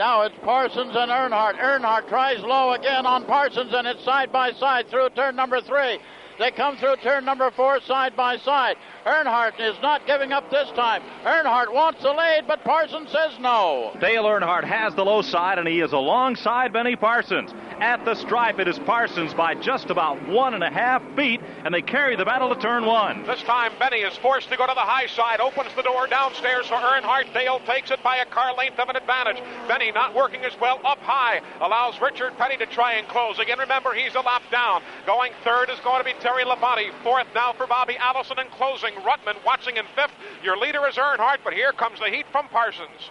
Now 0.00 0.22
it's 0.22 0.34
Parsons 0.42 0.96
and 0.96 1.10
Earnhardt. 1.10 1.58
Earnhardt 1.58 2.08
tries 2.08 2.40
low 2.40 2.72
again 2.72 3.04
on 3.04 3.26
Parsons, 3.26 3.74
and 3.74 3.86
it's 3.86 4.02
side 4.02 4.32
by 4.32 4.50
side 4.52 4.88
through 4.88 5.10
turn 5.10 5.36
number 5.36 5.60
three. 5.60 5.98
They 6.38 6.50
come 6.52 6.78
through 6.78 6.96
turn 7.02 7.26
number 7.26 7.50
four 7.50 7.82
side 7.82 8.16
by 8.16 8.38
side. 8.38 8.76
Earnhardt 9.04 9.60
is 9.60 9.76
not 9.82 10.06
giving 10.06 10.32
up 10.32 10.50
this 10.50 10.70
time. 10.70 11.02
Earnhardt 11.24 11.74
wants 11.74 12.02
the 12.02 12.12
lead, 12.12 12.46
but 12.48 12.64
Parsons 12.64 13.10
says 13.10 13.38
no. 13.40 13.94
Dale 14.00 14.24
Earnhardt 14.24 14.64
has 14.64 14.94
the 14.94 15.04
low 15.04 15.20
side, 15.20 15.58
and 15.58 15.68
he 15.68 15.82
is 15.82 15.92
alongside 15.92 16.72
Benny 16.72 16.96
Parsons. 16.96 17.52
At 17.80 18.04
the 18.04 18.14
stripe, 18.14 18.58
it 18.58 18.68
is 18.68 18.78
Parsons 18.80 19.32
by 19.32 19.54
just 19.54 19.88
about 19.88 20.28
one 20.28 20.52
and 20.52 20.62
a 20.62 20.68
half 20.68 21.02
feet, 21.16 21.40
and 21.64 21.72
they 21.72 21.80
carry 21.80 22.14
the 22.14 22.26
battle 22.26 22.54
to 22.54 22.60
turn 22.60 22.84
one. 22.84 23.24
This 23.24 23.42
time, 23.42 23.72
Benny 23.78 24.00
is 24.00 24.14
forced 24.18 24.50
to 24.50 24.56
go 24.58 24.66
to 24.66 24.74
the 24.74 24.80
high 24.80 25.06
side, 25.06 25.40
opens 25.40 25.72
the 25.74 25.82
door 25.82 26.06
downstairs 26.06 26.66
for 26.66 26.74
Earnhardt. 26.74 27.32
Dale 27.32 27.58
takes 27.60 27.90
it 27.90 28.02
by 28.02 28.18
a 28.18 28.26
car 28.26 28.54
length 28.54 28.78
of 28.78 28.90
an 28.90 28.96
advantage. 28.96 29.42
Benny 29.66 29.92
not 29.92 30.14
working 30.14 30.44
as 30.44 30.52
well 30.60 30.78
up 30.84 30.98
high, 30.98 31.40
allows 31.62 31.98
Richard 32.02 32.36
Petty 32.36 32.58
to 32.58 32.66
try 32.66 32.94
and 32.94 33.08
close. 33.08 33.38
Again, 33.38 33.58
remember, 33.58 33.94
he's 33.94 34.14
a 34.14 34.20
lap 34.20 34.42
down. 34.50 34.82
Going 35.06 35.32
third 35.42 35.70
is 35.70 35.80
going 35.80 36.00
to 36.00 36.04
be 36.04 36.12
Terry 36.20 36.44
Labonte. 36.44 36.92
Fourth 37.02 37.28
now 37.34 37.54
for 37.54 37.66
Bobby 37.66 37.96
Allison, 37.96 38.38
and 38.38 38.50
closing 38.50 38.92
Ruttman 38.96 39.42
watching 39.46 39.78
in 39.78 39.86
fifth. 39.96 40.12
Your 40.44 40.58
leader 40.58 40.86
is 40.86 40.96
Earnhardt, 40.96 41.38
but 41.42 41.54
here 41.54 41.72
comes 41.72 41.98
the 41.98 42.10
heat 42.10 42.26
from 42.30 42.46
Parsons. 42.48 43.08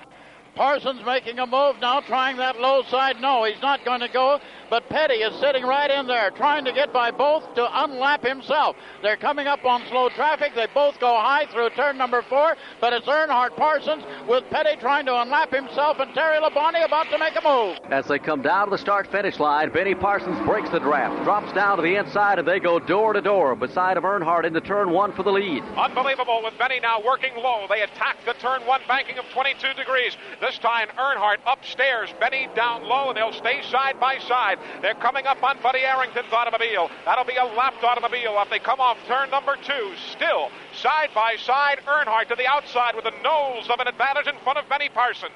Parsons 0.56 1.02
making 1.06 1.40
a 1.40 1.46
move 1.46 1.76
now, 1.82 2.02
trying 2.02 2.38
that 2.38 2.60
low 2.60 2.84
side. 2.84 3.22
No, 3.22 3.44
he's 3.46 3.62
not 3.62 3.86
going 3.86 4.02
to 4.02 4.10
go. 4.10 4.40
But 4.70 4.88
Petty 4.90 5.16
is 5.16 5.40
sitting 5.40 5.64
right 5.64 5.90
in 5.90 6.06
there, 6.06 6.30
trying 6.32 6.64
to 6.66 6.72
get 6.72 6.94
by 6.94 7.10
both 7.10 7.44
to 7.56 7.66
unlap 7.66 8.24
himself. 8.24 8.76
They're 9.02 9.18
coming 9.18 9.48
up 9.48 9.66
on 9.66 9.82
slow 9.90 10.10
traffic. 10.10 10.52
They 10.54 10.68
both 10.76 11.00
go 11.00 11.08
high 11.08 11.48
through 11.52 11.72
turn 11.72 11.98
number 11.98 12.22
four, 12.22 12.56
but 12.80 12.94
it's 12.94 13.08
Earnhardt 13.08 13.56
Parsons 13.56 14.04
with 14.28 14.44
Petty 14.52 14.76
trying 14.80 15.08
to 15.08 15.12
unlap 15.14 15.52
himself 15.52 15.98
and 16.00 16.14
Terry 16.14 16.38
Labonte 16.40 16.86
about 16.86 17.10
to 17.10 17.18
make 17.18 17.34
a 17.36 17.42
move. 17.48 17.78
As 17.92 18.06
they 18.08 18.20
come 18.20 18.44
down 18.44 18.68
to 18.68 18.72
the 18.72 18.78
start 18.78 19.08
finish 19.12 19.40
line, 19.40 19.72
Benny 19.72 19.96
Parsons 19.96 20.38
breaks 20.46 20.70
the 20.70 20.80
draft, 20.80 21.24
drops 21.24 21.52
down 21.54 21.78
to 21.78 21.82
the 21.82 21.96
inside, 21.96 22.38
and 22.38 22.48
they 22.48 22.60
go 22.60 22.78
door 22.78 23.14
to 23.14 23.22
door 23.22 23.56
beside 23.56 23.98
of 23.98 24.04
Earnhardt 24.04 24.46
into 24.46 24.62
turn 24.62 24.92
one 24.92 25.14
for 25.14 25.24
the 25.24 25.32
lead. 25.32 25.64
Unbelievable 25.78 26.42
with 26.44 26.56
Benny 26.60 26.80
now 26.80 27.02
working 27.04 27.36
low. 27.36 27.66
They 27.68 27.82
attack 27.82 28.18
the 28.26 28.34
turn 28.34 28.66
one 28.68 28.82
banking 28.88 29.18
of 29.18 29.26
22 29.34 29.74
degrees. 29.74 30.16
This 30.40 30.58
time 30.60 30.88
Earnhardt 30.98 31.40
upstairs, 31.46 32.10
Benny 32.20 32.48
down 32.56 32.84
low, 32.84 33.10
and 33.10 33.18
they'll 33.18 33.34
stay 33.34 33.62
side 33.70 34.00
by 34.00 34.20
side. 34.20 34.58
They're 34.82 34.96
coming 34.96 35.28
up 35.28 35.44
on 35.44 35.62
Buddy 35.62 35.80
Arrington's 35.80 36.32
automobile. 36.32 36.90
That'll 37.04 37.26
be 37.26 37.36
a 37.36 37.44
lapped 37.44 37.84
automobile 37.84 38.40
if 38.42 38.50
they 38.50 38.60
come 38.60 38.80
off 38.80 38.98
turn 39.06 39.30
number 39.32 39.58
two. 39.58 39.94
Still, 40.12 40.50
side 40.74 41.10
by 41.14 41.36
side, 41.36 41.80
Earnhardt 41.86 42.30
to 42.30 42.36
the 42.36 42.48
outside 42.48 42.96
with 42.96 43.04
the 43.04 43.14
nose 43.22 43.68
of 43.70 43.80
an 43.80 43.88
advantage 43.88 44.28
in 44.28 44.40
front 44.44 44.58
of 44.58 44.70
Benny 44.70 44.88
Parsons. 44.88 45.34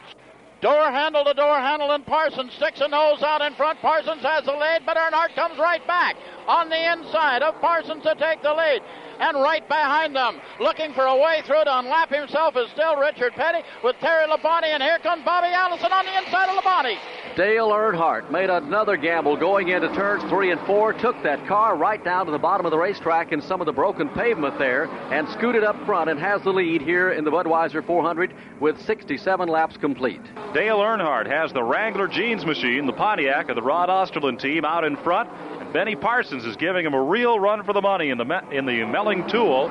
Door 0.61 0.91
handle 0.91 1.25
to 1.25 1.33
door 1.33 1.59
handle, 1.59 1.91
and 1.91 2.05
Parsons 2.05 2.53
sticks 2.53 2.79
a 2.79 2.87
nose 2.87 3.21
out 3.21 3.41
in 3.41 3.53
front. 3.55 3.81
Parsons 3.81 4.21
has 4.21 4.45
the 4.45 4.53
lead, 4.53 4.85
but 4.85 4.95
Earnhardt 4.95 5.35
comes 5.35 5.59
right 5.59 5.85
back 5.85 6.15
on 6.47 6.69
the 6.69 6.93
inside 6.93 7.41
of 7.41 7.59
Parsons 7.59 8.03
to 8.03 8.15
take 8.15 8.41
the 8.41 8.53
lead. 8.53 8.81
And 9.23 9.37
right 9.37 9.65
behind 9.69 10.13
them, 10.13 10.41
looking 10.59 10.93
for 10.93 11.05
a 11.05 11.15
way 11.15 11.41
through 11.45 11.63
to 11.63 11.79
unlap 11.79 12.09
himself, 12.09 12.57
is 12.57 12.69
still 12.71 12.97
Richard 12.97 13.31
Petty 13.35 13.59
with 13.81 13.95
Terry 14.01 14.27
Labonte, 14.27 14.65
and 14.65 14.83
here 14.83 14.99
comes 14.99 15.23
Bobby 15.23 15.47
Allison 15.47 15.93
on 15.93 16.05
the 16.05 16.17
inside 16.17 16.49
of 16.49 16.61
Labonte. 16.61 16.97
Dale 17.37 17.69
Earnhardt 17.69 18.29
made 18.29 18.49
another 18.49 18.97
gamble 18.97 19.37
going 19.37 19.69
into 19.69 19.87
turns 19.95 20.23
three 20.25 20.51
and 20.51 20.59
four, 20.67 20.91
took 20.91 21.15
that 21.23 21.47
car 21.47 21.77
right 21.77 22.03
down 22.03 22.25
to 22.25 22.33
the 22.33 22.37
bottom 22.37 22.65
of 22.65 22.71
the 22.71 22.77
racetrack 22.77 23.31
in 23.31 23.41
some 23.41 23.61
of 23.61 23.65
the 23.65 23.71
broken 23.71 24.09
pavement 24.09 24.59
there, 24.59 24.87
and 25.09 25.27
scooted 25.29 25.63
up 25.63 25.77
front 25.85 26.09
and 26.09 26.19
has 26.19 26.41
the 26.41 26.51
lead 26.51 26.81
here 26.81 27.13
in 27.13 27.23
the 27.23 27.31
Budweiser 27.31 27.83
400 27.85 28.33
with 28.59 28.79
67 28.81 29.47
laps 29.47 29.77
complete. 29.77 30.21
Dale 30.53 30.79
Earnhardt 30.79 31.27
has 31.27 31.53
the 31.53 31.63
Wrangler 31.63 32.09
Jeans 32.09 32.45
machine, 32.45 32.85
the 32.85 32.93
Pontiac 32.93 33.47
of 33.47 33.55
the 33.55 33.61
Rod 33.61 33.87
Osterlund 33.87 34.39
team, 34.39 34.65
out 34.65 34.83
in 34.83 34.97
front. 34.97 35.29
Benny 35.73 35.95
Parsons 35.95 36.45
is 36.45 36.55
giving 36.55 36.85
him 36.85 36.93
a 36.93 37.01
real 37.01 37.39
run 37.39 37.63
for 37.63 37.73
the 37.73 37.81
money 37.81 38.11
in 38.11 38.19
the 38.19 38.43
in 38.51 38.67
the 38.67 38.85
Melling 38.85 39.27
Tool. 39.27 39.69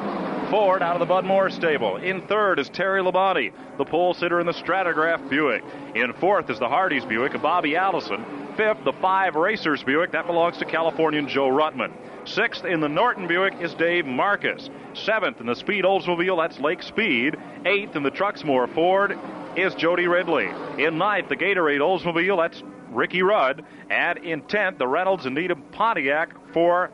Ford 0.50 0.82
out 0.82 0.96
of 0.96 0.98
the 0.98 1.06
Bud 1.06 1.24
Moore 1.24 1.48
stable. 1.48 1.96
In 1.96 2.22
third 2.26 2.58
is 2.58 2.68
Terry 2.68 3.00
Labonte, 3.00 3.52
the 3.78 3.84
pole 3.84 4.12
sitter 4.12 4.40
in 4.40 4.44
the 4.44 4.52
Stratagraph 4.52 5.30
Buick. 5.30 5.62
In 5.94 6.12
fourth 6.14 6.50
is 6.50 6.58
the 6.58 6.68
Hardee's 6.68 7.04
Buick 7.04 7.34
of 7.34 7.42
Bobby 7.42 7.76
Allison. 7.76 8.24
Fifth, 8.56 8.84
the 8.84 8.92
Five 8.94 9.36
Racers 9.36 9.84
Buick. 9.84 10.10
That 10.10 10.26
belongs 10.26 10.58
to 10.58 10.64
Californian 10.64 11.28
Joe 11.28 11.48
Ruttman. 11.48 11.92
Sixth 12.24 12.64
in 12.64 12.80
the 12.80 12.88
Norton 12.88 13.28
Buick 13.28 13.54
is 13.60 13.72
Dave 13.74 14.04
Marcis. 14.04 14.68
Seventh 14.94 15.40
in 15.40 15.46
the 15.46 15.54
Speed 15.54 15.84
Oldsmobile, 15.84 16.36
that's 16.36 16.58
Lake 16.58 16.82
Speed. 16.82 17.36
Eighth 17.64 17.94
in 17.94 18.02
the 18.02 18.10
Truxmore 18.10 18.74
Ford 18.74 19.16
is 19.56 19.72
Jody 19.76 20.08
Ridley. 20.08 20.50
In 20.78 20.98
ninth, 20.98 21.28
the 21.28 21.36
Gatorade 21.36 21.80
Oldsmobile, 21.80 22.36
that's 22.42 22.62
Ricky 22.94 23.22
Rudd. 23.22 23.64
And 23.90 24.18
in 24.18 24.42
tenth, 24.42 24.78
the 24.78 24.86
Reynolds 24.86 25.26
and 25.26 25.34
Needham 25.34 25.62
Pontiac 25.72 26.30
for 26.52 26.90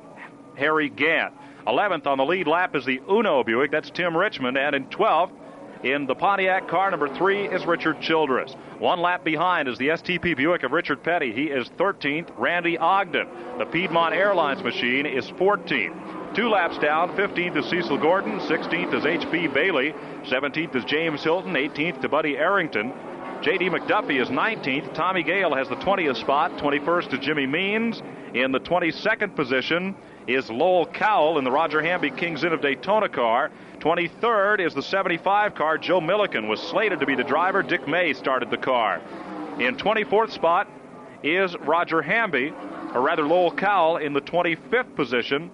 Harry 0.56 0.88
Gant. 0.88 1.34
11th 1.66 2.06
on 2.06 2.18
the 2.18 2.24
lead 2.24 2.46
lap 2.46 2.74
is 2.74 2.84
the 2.84 3.00
Uno 3.10 3.44
Buick, 3.44 3.70
that's 3.70 3.90
Tim 3.90 4.16
Richmond. 4.16 4.56
And 4.56 4.74
in 4.74 4.86
12th, 4.86 5.32
in 5.84 6.06
the 6.06 6.14
Pontiac 6.14 6.66
car, 6.66 6.90
number 6.90 7.14
three 7.14 7.46
is 7.46 7.64
Richard 7.64 8.00
Childress. 8.00 8.54
One 8.78 9.00
lap 9.00 9.22
behind 9.22 9.68
is 9.68 9.78
the 9.78 9.88
STP 9.88 10.36
Buick 10.36 10.62
of 10.64 10.72
Richard 10.72 11.02
Petty. 11.02 11.32
He 11.32 11.44
is 11.44 11.68
13th. 11.78 12.30
Randy 12.36 12.78
Ogden. 12.78 13.28
The 13.58 13.66
Piedmont 13.66 14.14
Airlines 14.14 14.62
machine 14.62 15.06
is 15.06 15.26
14th. 15.32 16.34
Two 16.34 16.48
laps 16.48 16.78
down, 16.78 17.16
15th 17.16 17.56
is 17.56 17.66
Cecil 17.66 17.98
Gordon, 17.98 18.38
16th 18.40 18.94
is 18.94 19.06
H.B. 19.06 19.48
Bailey, 19.48 19.94
17th 20.24 20.76
is 20.76 20.84
James 20.84 21.22
Hilton, 21.22 21.54
18th 21.54 22.00
to 22.02 22.08
Buddy 22.08 22.36
Arrington. 22.36 22.92
J.D. 23.40 23.70
McDuffie 23.70 24.20
is 24.20 24.30
19th. 24.30 24.94
Tommy 24.94 25.22
Gale 25.22 25.54
has 25.54 25.68
the 25.68 25.76
20th 25.76 26.16
spot. 26.16 26.50
21st 26.58 27.10
to 27.10 27.18
Jimmy 27.18 27.46
Means. 27.46 28.02
In 28.34 28.50
the 28.50 28.58
22nd 28.58 29.36
position 29.36 29.94
is 30.26 30.50
Lowell 30.50 30.86
Cowell 30.86 31.38
in 31.38 31.44
the 31.44 31.50
Roger 31.50 31.80
Hamby 31.80 32.10
Kings 32.10 32.42
Inn 32.42 32.52
of 32.52 32.60
Daytona 32.60 33.08
car. 33.08 33.52
23rd 33.78 34.58
is 34.58 34.74
the 34.74 34.82
75 34.82 35.54
car. 35.54 35.78
Joe 35.78 36.00
Milliken 36.00 36.48
was 36.48 36.60
slated 36.60 36.98
to 36.98 37.06
be 37.06 37.14
the 37.14 37.22
driver. 37.22 37.62
Dick 37.62 37.86
May 37.86 38.12
started 38.12 38.50
the 38.50 38.56
car. 38.56 39.00
In 39.60 39.76
24th 39.76 40.32
spot 40.32 40.68
is 41.22 41.56
Roger 41.58 42.02
Hamby, 42.02 42.52
or 42.92 43.02
rather 43.02 43.22
Lowell 43.22 43.52
Cowell, 43.52 43.98
in 43.98 44.14
the 44.14 44.20
25th 44.20 44.96
position 44.96 45.48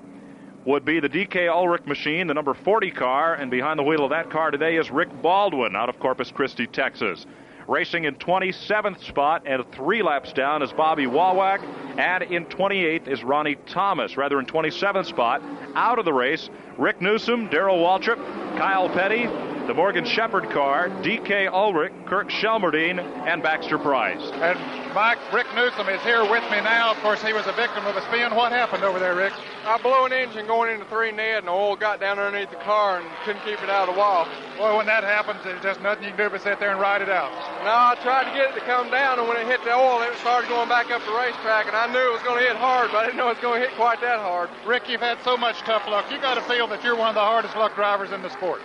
would 0.64 0.86
be 0.86 1.00
the 1.00 1.08
DK 1.10 1.50
Ulrich 1.50 1.84
machine, 1.84 2.28
the 2.28 2.34
number 2.34 2.54
40 2.54 2.90
car, 2.92 3.34
and 3.34 3.50
behind 3.50 3.78
the 3.78 3.82
wheel 3.82 4.04
of 4.04 4.10
that 4.10 4.30
car 4.30 4.50
today 4.50 4.78
is 4.78 4.90
Rick 4.90 5.10
Baldwin 5.20 5.76
out 5.76 5.90
of 5.90 5.98
Corpus 5.98 6.30
Christi, 6.30 6.66
Texas. 6.66 7.26
Racing 7.66 8.04
in 8.04 8.16
27th 8.16 9.02
spot 9.04 9.44
and 9.46 9.64
three 9.72 10.02
laps 10.02 10.32
down 10.32 10.62
is 10.62 10.72
Bobby 10.72 11.06
Wawak, 11.06 11.62
and 11.98 12.22
in 12.24 12.44
28th 12.46 13.08
is 13.08 13.24
Ronnie 13.24 13.56
Thomas. 13.66 14.16
Rather, 14.16 14.38
in 14.38 14.46
27th 14.46 15.06
spot, 15.06 15.42
out 15.74 15.98
of 15.98 16.04
the 16.04 16.12
race, 16.12 16.50
Rick 16.76 17.00
Newsom, 17.00 17.48
Darrell 17.48 17.78
Waltrip, 17.78 18.18
Kyle 18.58 18.88
Petty, 18.90 19.26
the 19.66 19.72
Morgan 19.72 20.04
Shepherd 20.04 20.50
car, 20.50 20.90
DK 20.90 21.50
Ulrich, 21.50 21.92
Kirk 22.06 22.28
Shelmerdine, 22.28 22.98
and 23.26 23.42
Baxter 23.42 23.78
Price. 23.78 24.20
And 24.34 24.83
Mike, 24.94 25.18
Rick 25.32 25.48
Newsom 25.56 25.88
is 25.88 26.00
here 26.02 26.22
with 26.22 26.46
me 26.54 26.62
now. 26.62 26.92
Of 26.92 26.98
course, 26.98 27.20
he 27.20 27.32
was 27.32 27.44
a 27.48 27.52
victim 27.58 27.84
of 27.84 27.96
a 27.96 28.02
spin. 28.02 28.32
What 28.32 28.52
happened 28.52 28.84
over 28.84 29.00
there, 29.00 29.16
Rick? 29.16 29.32
I 29.66 29.76
blew 29.82 30.06
an 30.06 30.12
engine 30.12 30.46
going 30.46 30.70
into 30.70 30.86
three 30.86 31.10
net, 31.10 31.38
and 31.38 31.48
the 31.48 31.50
oil 31.50 31.74
got 31.74 31.98
down 31.98 32.20
underneath 32.20 32.50
the 32.50 32.62
car 32.62 33.00
and 33.00 33.08
couldn't 33.24 33.42
keep 33.42 33.60
it 33.60 33.68
out 33.68 33.88
of 33.88 33.94
the 33.94 33.98
wall. 33.98 34.28
Well, 34.56 34.76
when 34.76 34.86
that 34.86 35.02
happens, 35.02 35.42
there's 35.42 35.60
just 35.62 35.82
nothing 35.82 36.04
you 36.04 36.10
can 36.10 36.18
do 36.18 36.30
but 36.30 36.42
sit 36.42 36.60
there 36.60 36.70
and 36.70 36.78
ride 36.78 37.02
it 37.02 37.10
out. 37.10 37.34
No, 37.66 37.74
I 37.74 37.98
tried 38.06 38.30
to 38.30 38.38
get 38.38 38.54
it 38.54 38.54
to 38.54 38.64
come 38.70 38.88
down, 38.88 39.18
and 39.18 39.26
when 39.26 39.36
it 39.36 39.50
hit 39.50 39.64
the 39.64 39.74
oil, 39.74 40.00
it 40.02 40.14
started 40.22 40.46
going 40.46 40.68
back 40.68 40.92
up 40.92 41.02
the 41.02 41.10
racetrack, 41.10 41.66
and 41.66 41.74
I 41.74 41.90
knew 41.90 41.98
it 41.98 42.14
was 42.14 42.22
going 42.22 42.38
to 42.38 42.46
hit 42.46 42.54
hard, 42.54 42.94
but 42.94 43.02
I 43.02 43.06
didn't 43.10 43.18
know 43.18 43.26
it 43.34 43.42
was 43.42 43.42
going 43.42 43.60
to 43.60 43.66
hit 43.66 43.74
quite 43.74 44.00
that 44.02 44.20
hard. 44.22 44.48
Rick, 44.64 44.88
you've 44.88 45.02
had 45.02 45.18
so 45.26 45.36
much 45.36 45.58
tough 45.66 45.88
luck. 45.90 46.06
You 46.06 46.22
got 46.22 46.38
to 46.38 46.42
feel 46.46 46.68
that 46.68 46.84
you're 46.84 46.94
one 46.94 47.08
of 47.10 47.18
the 47.18 47.26
hardest 47.26 47.56
luck 47.56 47.74
drivers 47.74 48.12
in 48.12 48.22
the 48.22 48.30
sport. 48.30 48.62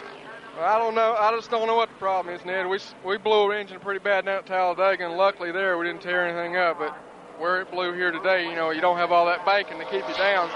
I 0.57 0.77
don't 0.77 0.95
know. 0.95 1.15
I 1.19 1.31
just 1.35 1.49
don't 1.51 1.67
know 1.67 1.75
what 1.75 1.89
the 1.89 1.95
problem 1.95 2.33
is, 2.35 2.43
Ned. 2.45 2.67
We 2.67 2.79
we 3.05 3.17
blew 3.17 3.43
our 3.43 3.53
engine 3.53 3.79
pretty 3.79 3.99
bad 3.99 4.25
down 4.25 4.39
at 4.39 4.45
Talladega, 4.45 5.05
and 5.05 5.17
luckily 5.17 5.51
there 5.51 5.77
we 5.77 5.85
didn't 5.85 6.01
tear 6.01 6.27
anything 6.27 6.57
up. 6.57 6.79
But 6.79 6.97
where 7.39 7.61
it 7.61 7.71
blew 7.71 7.93
here 7.93 8.11
today, 8.11 8.47
you 8.49 8.55
know, 8.55 8.71
you 8.71 8.81
don't 8.81 8.97
have 8.97 9.11
all 9.11 9.25
that 9.25 9.45
banking 9.45 9.79
to 9.79 9.85
keep 9.85 10.07
you 10.07 10.15
down. 10.15 10.49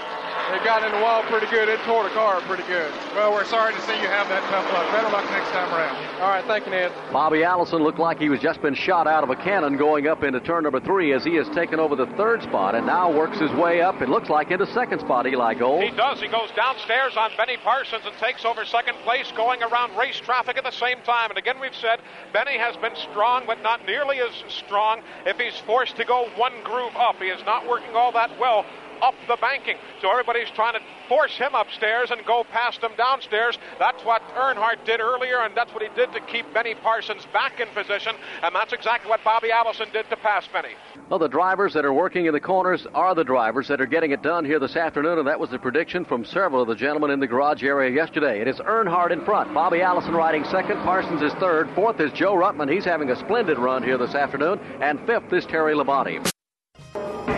It 0.52 0.62
got 0.62 0.84
in 0.84 0.92
the 0.92 1.00
wall 1.00 1.22
pretty 1.22 1.46
good. 1.46 1.70
It 1.70 1.80
tore 1.80 2.04
the 2.04 2.10
car 2.10 2.40
pretty 2.42 2.64
good. 2.64 2.92
Well, 3.14 3.32
we're 3.32 3.46
sorry 3.46 3.72
to 3.72 3.80
see 3.82 3.96
you 4.02 4.08
have 4.08 4.28
that 4.28 4.42
tough 4.50 4.70
luck. 4.72 4.84
Better 4.92 5.08
luck 5.08 5.24
next 5.30 5.48
time 5.50 5.72
around. 5.72 5.96
All 6.20 6.28
right, 6.28 6.44
thank 6.44 6.66
you, 6.66 6.72
Ned. 6.72 6.92
Bobby 7.10 7.42
Allison 7.42 7.82
looked 7.82 7.98
like 7.98 8.20
he 8.20 8.28
was 8.28 8.40
just 8.40 8.60
been 8.60 8.74
shot 8.74 9.06
out 9.06 9.24
of 9.24 9.30
a 9.30 9.36
cannon 9.36 9.78
going 9.78 10.06
up 10.06 10.22
into 10.22 10.40
turn 10.40 10.64
number 10.64 10.80
three 10.80 11.14
as 11.14 11.24
he 11.24 11.34
has 11.36 11.48
taken 11.50 11.80
over 11.80 11.96
the 11.96 12.06
third 12.18 12.42
spot 12.42 12.74
and 12.74 12.86
now 12.86 13.10
works 13.10 13.38
his 13.38 13.50
way 13.52 13.80
up, 13.80 14.02
it 14.02 14.10
looks 14.10 14.28
like, 14.28 14.50
into 14.50 14.66
second 14.66 15.00
spot, 15.00 15.26
Eli 15.26 15.54
Gold. 15.54 15.82
He 15.82 15.90
does. 15.90 16.20
He 16.20 16.28
goes 16.28 16.50
downstairs 16.54 17.16
on 17.16 17.30
Benny 17.38 17.56
Parsons 17.56 18.02
and 18.04 18.14
takes 18.18 18.44
over 18.44 18.66
second 18.66 18.96
place, 18.98 19.32
going 19.34 19.62
around 19.62 19.96
race 19.96 20.20
traffic 20.20 20.58
at 20.58 20.64
the 20.64 20.72
same 20.72 21.00
time. 21.06 21.30
And 21.30 21.38
again, 21.38 21.56
we've 21.58 21.74
said 21.74 22.00
Benny 22.34 22.58
has 22.58 22.76
been 22.76 22.94
strong, 22.96 23.44
but 23.46 23.62
not 23.62 23.86
nearly 23.86 24.20
as 24.20 24.30
strong 24.48 25.00
if 25.24 25.38
he's 25.38 25.56
forced 25.66 25.96
to 25.96 26.04
go 26.04 26.28
one 26.36 26.52
groove 26.74 26.96
up. 26.96 27.16
He 27.16 27.28
is 27.28 27.44
not 27.46 27.68
working 27.68 27.94
all 27.94 28.10
that 28.12 28.36
well 28.40 28.64
up 29.02 29.14
the 29.28 29.36
banking. 29.40 29.76
So 30.00 30.10
everybody's 30.10 30.50
trying 30.50 30.74
to 30.74 30.80
force 31.08 31.36
him 31.36 31.54
upstairs 31.54 32.10
and 32.10 32.24
go 32.24 32.44
past 32.50 32.80
him 32.80 32.92
downstairs. 32.96 33.58
That's 33.78 34.02
what 34.04 34.22
Earnhardt 34.34 34.84
did 34.86 35.00
earlier, 35.00 35.40
and 35.40 35.54
that's 35.54 35.72
what 35.74 35.82
he 35.82 35.88
did 35.94 36.12
to 36.12 36.20
keep 36.20 36.52
Benny 36.54 36.74
Parsons 36.74 37.26
back 37.32 37.60
in 37.60 37.68
position, 37.68 38.14
and 38.42 38.54
that's 38.54 38.72
exactly 38.72 39.10
what 39.10 39.22
Bobby 39.22 39.50
Allison 39.50 39.88
did 39.92 40.08
to 40.10 40.16
pass 40.16 40.46
Benny. 40.52 40.74
Well, 41.10 41.18
the 41.18 41.28
drivers 41.28 41.74
that 41.74 41.84
are 41.84 41.92
working 41.92 42.26
in 42.26 42.32
the 42.32 42.40
corners 42.40 42.86
are 42.94 43.14
the 43.14 43.24
drivers 43.24 43.68
that 43.68 43.80
are 43.80 43.86
getting 43.86 44.12
it 44.12 44.22
done 44.22 44.44
here 44.44 44.58
this 44.58 44.76
afternoon, 44.76 45.18
and 45.18 45.28
that 45.28 45.38
was 45.38 45.50
the 45.50 45.58
prediction 45.58 46.04
from 46.04 46.24
several 46.24 46.62
of 46.62 46.68
the 46.68 46.74
gentlemen 46.74 47.10
in 47.10 47.20
the 47.20 47.26
garage 47.26 47.62
area 47.62 47.90
yesterday. 47.90 48.40
It 48.40 48.48
is 48.48 48.56
Earnhardt 48.60 49.10
in 49.10 49.24
front, 49.24 49.52
Bobby 49.52 49.82
Allison 49.82 50.14
riding 50.14 50.44
second, 50.44 50.78
Parsons 50.82 51.20
is 51.20 51.32
third, 51.34 51.68
fourth 51.74 52.00
is 52.00 52.12
Joe 52.12 52.34
Ruttman. 52.34 52.72
He's 52.72 52.84
having 52.84 53.10
a 53.10 53.16
splendid 53.16 53.58
run 53.58 53.82
here 53.82 53.98
this 53.98 54.14
afternoon, 54.14 54.58
and 54.80 54.98
fifth 55.06 55.32
is 55.32 55.44
Terry 55.44 55.74
Labonte. 55.74 56.33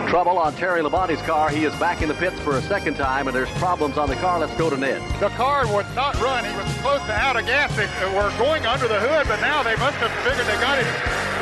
Trouble 0.08 0.38
on 0.38 0.54
Terry 0.54 0.82
Labonte's 0.82 1.20
car. 1.22 1.50
He 1.50 1.64
is 1.64 1.74
back 1.76 2.00
in 2.00 2.06
the 2.06 2.14
pits 2.14 2.38
for 2.40 2.56
a 2.56 2.62
second 2.62 2.94
time, 2.94 3.26
and 3.26 3.34
there's 3.34 3.50
problems 3.58 3.98
on 3.98 4.08
the 4.08 4.14
car. 4.16 4.38
Let's 4.38 4.54
go 4.54 4.70
to 4.70 4.76
Ned. 4.76 5.02
The 5.18 5.30
car 5.30 5.66
would 5.74 5.86
not 5.96 6.14
run. 6.22 6.44
He 6.44 6.56
was 6.56 6.72
close 6.78 7.02
to 7.06 7.12
out 7.12 7.34
of 7.34 7.44
gas. 7.44 7.74
They 7.74 7.86
were 8.14 8.30
going 8.38 8.64
under 8.66 8.86
the 8.86 9.00
hood, 9.00 9.26
but 9.26 9.40
now 9.40 9.64
they 9.64 9.74
must 9.76 9.96
have 9.96 10.12
figured 10.22 10.46
they 10.46 10.60
got 10.62 10.78
it 10.78 10.86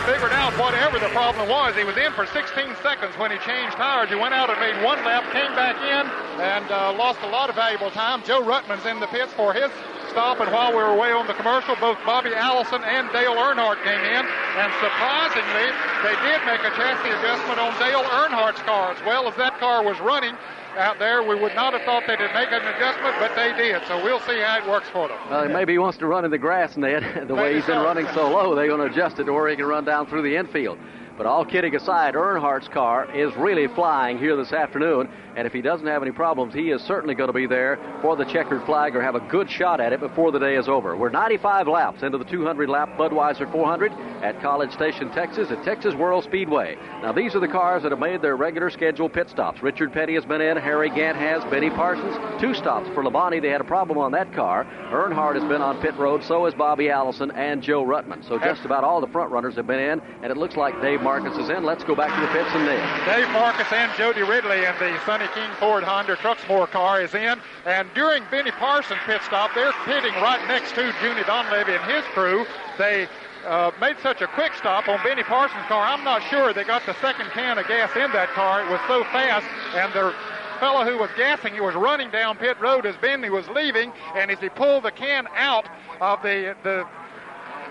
figured 0.04 0.32
out 0.32 0.52
whatever 0.60 0.98
the 0.98 1.08
problem 1.16 1.48
was. 1.48 1.74
He 1.74 1.84
was 1.84 1.96
in 1.96 2.12
for 2.12 2.26
16 2.26 2.44
seconds 2.82 3.16
when 3.16 3.30
he 3.30 3.38
changed 3.38 3.76
tires. 3.76 4.10
He 4.10 4.16
went 4.16 4.34
out 4.34 4.50
and 4.50 4.60
made 4.60 4.76
one 4.84 5.00
lap, 5.00 5.24
came 5.32 5.48
back 5.56 5.80
in, 5.80 6.04
and 6.44 6.70
uh, 6.70 6.92
lost 6.92 7.20
a 7.22 7.28
lot 7.28 7.48
of 7.48 7.56
valuable 7.56 7.90
time. 7.90 8.22
Joe 8.22 8.42
Ruttman's 8.44 8.84
in 8.84 9.00
the 9.00 9.06
pits 9.06 9.32
for 9.32 9.54
his 9.54 9.72
stop, 10.14 10.38
and 10.38 10.46
while 10.54 10.70
we 10.70 10.78
were 10.78 10.94
away 10.94 11.10
on 11.10 11.26
the 11.26 11.34
commercial, 11.34 11.74
both 11.82 11.98
Bobby 12.06 12.30
Allison 12.30 12.78
and 12.86 13.10
Dale 13.10 13.34
Earnhardt 13.34 13.82
came 13.82 13.98
in. 13.98 14.22
And 14.22 14.70
surprisingly, 14.78 15.66
they 16.06 16.14
did 16.22 16.38
make 16.46 16.62
a 16.62 16.70
chassis 16.78 17.10
adjustment 17.10 17.58
on 17.58 17.74
Dale 17.82 18.06
Earnhardt's 18.06 18.62
car. 18.62 18.92
As 18.94 19.02
well 19.04 19.26
as 19.26 19.34
that 19.36 19.58
car 19.58 19.82
was 19.82 19.98
running 19.98 20.38
out 20.78 21.00
there, 21.00 21.26
we 21.26 21.34
would 21.34 21.54
not 21.56 21.72
have 21.72 21.82
thought 21.82 22.04
they'd 22.06 22.22
make 22.30 22.52
an 22.54 22.62
adjustment, 22.62 23.16
but 23.18 23.34
they 23.34 23.52
did. 23.58 23.82
So 23.88 24.02
we'll 24.04 24.20
see 24.20 24.38
how 24.38 24.62
it 24.62 24.70
works 24.70 24.88
for 24.88 25.08
them. 25.08 25.18
Well, 25.28 25.48
maybe 25.48 25.72
he 25.72 25.78
wants 25.78 25.98
to 25.98 26.06
run 26.06 26.24
in 26.24 26.30
the 26.30 26.38
grass, 26.38 26.76
Ned. 26.76 27.26
the 27.28 27.34
way 27.34 27.54
he's 27.56 27.66
been 27.66 27.82
running 27.82 28.06
so 28.14 28.30
low, 28.30 28.54
they're 28.54 28.68
going 28.68 28.86
to 28.86 28.94
adjust 28.94 29.18
it 29.18 29.24
to 29.24 29.32
where 29.32 29.48
he 29.48 29.56
can 29.56 29.66
run 29.66 29.84
down 29.84 30.06
through 30.06 30.22
the 30.22 30.36
infield. 30.36 30.78
But 31.16 31.26
all 31.26 31.44
kidding 31.44 31.76
aside, 31.76 32.14
Earnhardt's 32.14 32.68
car 32.68 33.08
is 33.14 33.34
really 33.36 33.68
flying 33.68 34.18
here 34.18 34.36
this 34.36 34.52
afternoon, 34.52 35.08
and 35.36 35.46
if 35.46 35.52
he 35.52 35.62
doesn't 35.62 35.86
have 35.86 36.02
any 36.02 36.10
problems, 36.10 36.54
he 36.54 36.70
is 36.70 36.82
certainly 36.82 37.14
going 37.14 37.28
to 37.28 37.32
be 37.32 37.46
there 37.46 37.78
for 38.02 38.16
the 38.16 38.24
checkered 38.24 38.64
flag 38.64 38.96
or 38.96 39.02
have 39.02 39.14
a 39.14 39.20
good 39.20 39.48
shot 39.48 39.80
at 39.80 39.92
it 39.92 40.00
before 40.00 40.32
the 40.32 40.40
day 40.40 40.56
is 40.56 40.68
over. 40.68 40.96
We're 40.96 41.10
95 41.10 41.68
laps 41.68 42.02
into 42.02 42.18
the 42.18 42.24
200 42.24 42.68
lap 42.68 42.90
Budweiser 42.98 43.50
400 43.50 43.92
at 44.22 44.40
College 44.40 44.72
Station, 44.72 45.10
Texas, 45.12 45.50
at 45.50 45.62
Texas 45.64 45.94
World 45.94 46.24
Speedway. 46.24 46.76
Now, 47.02 47.12
these 47.12 47.36
are 47.36 47.40
the 47.40 47.48
cars 47.48 47.84
that 47.84 47.92
have 47.92 48.00
made 48.00 48.20
their 48.20 48.36
regular 48.36 48.70
scheduled 48.70 49.12
pit 49.12 49.30
stops. 49.30 49.62
Richard 49.62 49.92
Petty 49.92 50.14
has 50.14 50.24
been 50.24 50.40
in, 50.40 50.56
Harry 50.56 50.90
Gant 50.90 51.16
has, 51.16 51.44
Benny 51.44 51.70
Parsons, 51.70 52.40
two 52.40 52.54
stops 52.54 52.88
for 52.94 53.04
Labonte. 53.04 53.40
They 53.40 53.50
had 53.50 53.60
a 53.60 53.64
problem 53.64 53.98
on 53.98 54.10
that 54.12 54.32
car. 54.32 54.64
Earnhardt 54.90 55.34
has 55.34 55.48
been 55.48 55.62
on 55.62 55.80
pit 55.80 55.94
road, 55.96 56.24
so 56.24 56.44
has 56.44 56.54
Bobby 56.54 56.90
Allison 56.90 57.30
and 57.32 57.62
Joe 57.62 57.84
Ruttman. 57.84 58.26
So 58.26 58.38
just 58.38 58.64
about 58.64 58.82
all 58.82 59.00
the 59.00 59.06
front 59.08 59.30
runners 59.30 59.54
have 59.54 59.66
been 59.66 59.78
in, 59.78 60.00
and 60.22 60.32
it 60.32 60.36
looks 60.36 60.56
like 60.56 60.80
Dave 60.80 61.03
Marcis 61.05 61.36
is 61.38 61.50
in. 61.50 61.64
Let's 61.64 61.84
go 61.84 61.94
back 61.94 62.09
to 62.09 62.20
the 62.24 62.32
pits 62.32 62.48
and 62.57 62.64
Ned. 62.64 62.80
Dave 63.05 63.28
Marcis 63.28 63.70
and 63.72 63.92
Jody 63.98 64.22
Ridley 64.22 64.64
and 64.64 64.72
the 64.80 64.98
Sonny 65.05 65.26
King 65.34 65.50
Ford 65.61 65.84
Honda 65.84 66.16
Truxmore 66.16 66.66
car 66.70 67.02
is 67.02 67.14
in. 67.14 67.38
And 67.66 67.92
during 67.94 68.24
Benny 68.30 68.50
Parsons' 68.52 68.98
pit 69.05 69.20
stop, 69.22 69.50
they're 69.55 69.74
pitting 69.84 70.14
right 70.14 70.40
next 70.48 70.74
to 70.76 70.80
Junie 71.02 71.20
Donlavey 71.28 71.76
and 71.76 71.92
his 71.92 72.05
crew. 72.14 72.46
They 72.78 73.07
uh, 73.46 73.70
made 73.82 73.96
such 74.02 74.22
a 74.22 74.26
quick 74.28 74.55
stop 74.55 74.88
on 74.88 74.98
Benny 75.05 75.22
Parsons' 75.22 75.66
car. 75.68 75.84
I'm 75.84 76.05
not 76.05 76.22
sure 76.30 76.55
they 76.55 76.64
got 76.64 76.86
the 76.86 76.94
second 77.02 77.26
can 77.32 77.59
of 77.59 77.68
gas 77.68 77.94
in 77.94 78.11
that 78.12 78.30
car. 78.30 78.64
It 78.64 78.70
was 78.70 78.80
so 78.88 79.05
fast, 79.12 79.46
and 79.76 79.92
the 79.92 80.14
fellow 80.59 80.90
who 80.90 80.96
was 80.96 81.11
gassing, 81.18 81.52
he 81.52 81.61
was 81.61 81.74
running 81.74 82.11
down 82.11 82.38
pit 82.38 82.59
road 82.59 82.86
as 82.86 82.96
Benny 82.96 83.28
was 83.28 83.46
leaving, 83.50 83.92
and 84.16 84.30
as 84.30 84.38
he 84.38 84.48
pulled 84.48 84.84
the 84.84 84.90
can 84.90 85.28
out 85.36 85.68
of 86.00 86.22
the 86.22 86.57
the 86.62 86.86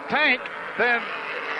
tank, 0.09 0.39
then 0.77 1.01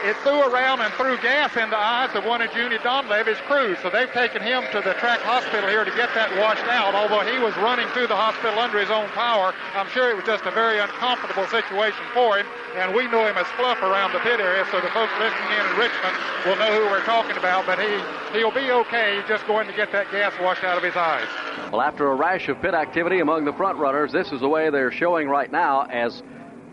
it 0.03 0.15
threw 0.23 0.43
around 0.51 0.81
and 0.81 0.93
threw 0.93 1.17
gas 1.17 1.55
in 1.57 1.69
the 1.69 1.79
eyes 1.79 2.13
of 2.15 2.25
one 2.25 2.41
of 2.41 2.51
Junie 2.53 2.77
Donlavey's 2.79 3.39
crew. 3.47 3.75
So 3.81 3.89
they've 3.89 4.11
taken 4.11 4.41
him 4.41 4.63
to 4.71 4.81
the 4.81 4.93
track 4.99 5.19
hospital 5.21 5.69
here 5.69 5.83
to 5.83 5.95
get 5.95 6.13
that 6.13 6.29
washed 6.37 6.67
out. 6.67 6.93
Although 6.93 7.23
he 7.23 7.39
was 7.39 7.55
running 7.57 7.87
through 7.95 8.07
the 8.07 8.15
hospital 8.15 8.59
under 8.59 8.79
his 8.79 8.91
own 8.91 9.07
power, 9.15 9.53
I'm 9.73 9.87
sure 9.89 10.11
it 10.11 10.15
was 10.15 10.25
just 10.25 10.45
a 10.45 10.51
very 10.51 10.79
uncomfortable 10.79 11.47
situation 11.47 12.03
for 12.13 12.37
him. 12.37 12.45
And 12.75 12.93
we 12.93 13.07
know 13.07 13.25
him 13.25 13.37
as 13.37 13.47
Fluff 13.55 13.81
around 13.81 14.13
the 14.13 14.19
pit 14.19 14.39
area, 14.39 14.65
so 14.71 14.81
the 14.81 14.91
folks 14.91 15.13
listening 15.19 15.55
in 15.55 15.63
in 15.63 15.79
Richmond 15.79 16.15
will 16.45 16.57
know 16.57 16.71
who 16.73 16.91
we're 16.91 17.05
talking 17.05 17.37
about. 17.37 17.65
But 17.65 17.79
he, 17.79 17.95
he'll 18.37 18.51
be 18.51 18.71
okay. 18.71 19.21
Just 19.27 19.47
going 19.47 19.67
to 19.67 19.73
get 19.73 19.91
that 19.91 20.11
gas 20.11 20.33
washed 20.41 20.63
out 20.63 20.77
of 20.77 20.83
his 20.83 20.95
eyes. 20.95 21.27
Well, 21.71 21.81
after 21.81 22.11
a 22.11 22.15
rash 22.15 22.49
of 22.49 22.61
pit 22.61 22.73
activity 22.73 23.19
among 23.19 23.45
the 23.45 23.53
front 23.53 23.77
runners, 23.77 24.11
this 24.11 24.31
is 24.31 24.41
the 24.41 24.49
way 24.49 24.69
they're 24.69 24.91
showing 24.91 25.29
right 25.29 25.51
now 25.51 25.83
as 25.83 26.23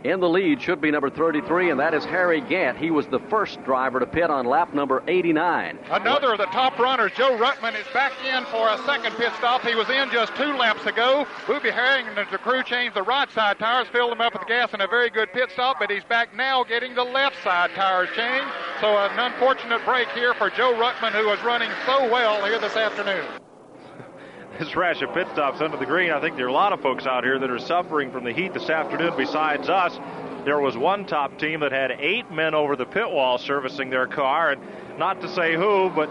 in 0.05 0.21
the 0.21 0.29
lead 0.29 0.63
should 0.63 0.81
be 0.81 0.91
number 0.91 1.11
33, 1.11 1.71
and 1.71 1.81
that 1.81 1.93
is 1.93 2.05
Harry 2.05 2.41
Gant. 2.41 2.79
He 2.79 2.91
was 2.91 3.07
the 3.07 3.19
first 3.19 3.63
driver 3.65 4.01
to 4.01 4.07
pit 4.07 4.31
on 4.31 4.47
lap 4.47 4.73
number 4.73 5.03
89. 5.07 5.79
Another 5.91 6.33
of 6.33 6.39
the 6.39 6.47
top 6.47 6.79
runners, 6.79 7.13
Joe 7.17 7.37
Ruttman, 7.37 7.79
is 7.79 7.87
back 7.93 8.13
in 8.25 8.45
for 8.47 8.69
a 8.69 8.79
second 8.87 9.15
pit 9.17 9.33
stop. 9.39 9.63
He 9.63 9.75
was 9.75 9.89
in 9.91 10.11
just 10.11 10.35
two 10.37 10.57
laps 10.57 10.87
ago. 10.87 11.27
Booby 11.47 11.71
Harrington 11.71 12.17
and 12.17 12.31
the 12.31 12.39
crew 12.39 12.63
changed 12.63 12.97
the 12.97 13.03
right 13.03 13.31
side 13.33 13.59
tires, 13.59 13.89
filled 13.89 14.13
them 14.13 14.21
up 14.21 14.33
with 14.33 14.47
gas, 14.47 14.71
and 14.73 14.83
a 14.83 14.89
very 14.89 15.11
good 15.11 15.33
pit 15.33 15.51
stop, 15.53 15.77
but 15.79 15.91
he's 15.91 16.05
back 16.05 16.35
now 16.35 16.65
getting 16.65 16.95
the 16.95 17.05
left 17.05 17.37
side 17.43 17.71
tires 17.75 18.09
changed. 18.17 18.49
So 18.81 18.97
an 18.97 19.19
unfortunate 19.19 19.85
break 19.85 20.09
here 20.11 20.35
for 20.35 20.49
Joe 20.51 20.73
Ruttman, 20.75 21.13
who 21.13 21.27
was 21.27 21.43
running 21.43 21.71
so 21.85 22.11
well 22.11 22.45
here 22.45 22.59
this 22.59 22.77
afternoon 22.77 23.27
this 24.59 24.77
rash 24.77 25.01
of 25.03 25.13
pit 25.15 25.27
stops 25.33 25.61
under 25.61 25.77
the 25.77 25.87
green. 25.87 26.11
I 26.11 26.21
think 26.21 26.37
there 26.37 26.47
are 26.47 26.49
a 26.49 26.53
lot 26.53 26.73
of 26.73 26.81
folks 26.81 27.07
out 27.07 27.25
here 27.25 27.39
that 27.39 27.51
are 27.51 27.59
suffering 27.59 28.11
from 28.11 28.25
the 28.25 28.33
heat 28.33 28.53
this 28.53 28.69
afternoon 28.69 29.15
besides 29.17 29.69
us. 29.69 29.99
There 30.45 30.59
was 30.59 30.77
one 30.77 31.05
top 31.05 31.39
team 31.39 31.61
that 31.61 31.73
had 31.73 31.93
eight 31.93 32.31
men 32.31 32.55
over 32.55 32.77
the 32.77 32.87
pit 32.87 33.11
wall 33.11 33.39
servicing 33.39 33.91
their 33.91 34.07
car, 34.07 34.53
and 34.53 34.61
not 34.99 35.21
to 35.21 35.29
say 35.35 35.55
who, 35.55 35.91
but 35.91 36.09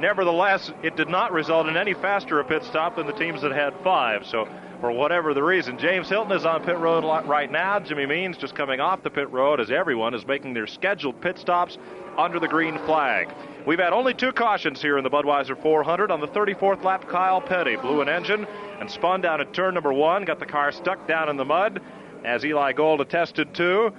nevertheless, 0.00 0.72
it 0.82 0.96
did 0.96 1.08
not 1.08 1.32
result 1.32 1.66
in 1.68 1.76
any 1.76 1.94
faster 1.94 2.40
a 2.40 2.44
pit 2.44 2.62
stop 2.64 2.96
than 2.96 3.06
the 3.06 3.12
teams 3.12 3.42
that 3.42 3.52
had 3.52 3.74
five. 3.82 4.26
So, 4.26 4.48
for 4.80 4.92
whatever 4.92 5.32
the 5.34 5.42
reason, 5.42 5.78
James 5.78 6.08
Hilton 6.08 6.32
is 6.32 6.44
on 6.44 6.62
pit 6.62 6.78
road 6.78 7.04
right 7.26 7.50
now. 7.50 7.80
Jimmy 7.80 8.06
Means 8.06 8.36
just 8.36 8.54
coming 8.54 8.80
off 8.80 9.02
the 9.02 9.10
pit 9.10 9.30
road 9.30 9.60
as 9.60 9.70
everyone 9.70 10.14
is 10.14 10.26
making 10.26 10.54
their 10.54 10.66
scheduled 10.66 11.20
pit 11.20 11.38
stops 11.38 11.78
under 12.18 12.38
the 12.38 12.48
green 12.48 12.78
flag. 12.80 13.28
We've 13.66 13.78
had 13.78 13.94
only 13.94 14.12
two 14.12 14.30
cautions 14.30 14.82
here 14.82 14.98
in 14.98 15.04
the 15.04 15.10
Budweiser 15.10 15.56
400. 15.56 16.10
On 16.10 16.20
the 16.20 16.28
34th 16.28 16.84
lap, 16.84 17.08
Kyle 17.08 17.40
Petty 17.40 17.76
blew 17.76 18.02
an 18.02 18.10
engine 18.10 18.46
and 18.78 18.90
spun 18.90 19.22
down 19.22 19.40
at 19.40 19.54
turn 19.54 19.72
number 19.72 19.92
one, 19.92 20.26
got 20.26 20.38
the 20.38 20.44
car 20.44 20.70
stuck 20.70 21.08
down 21.08 21.30
in 21.30 21.38
the 21.38 21.46
mud, 21.46 21.80
as 22.26 22.44
Eli 22.44 22.74
Gold 22.74 23.00
attested 23.00 23.54
to 23.54 23.94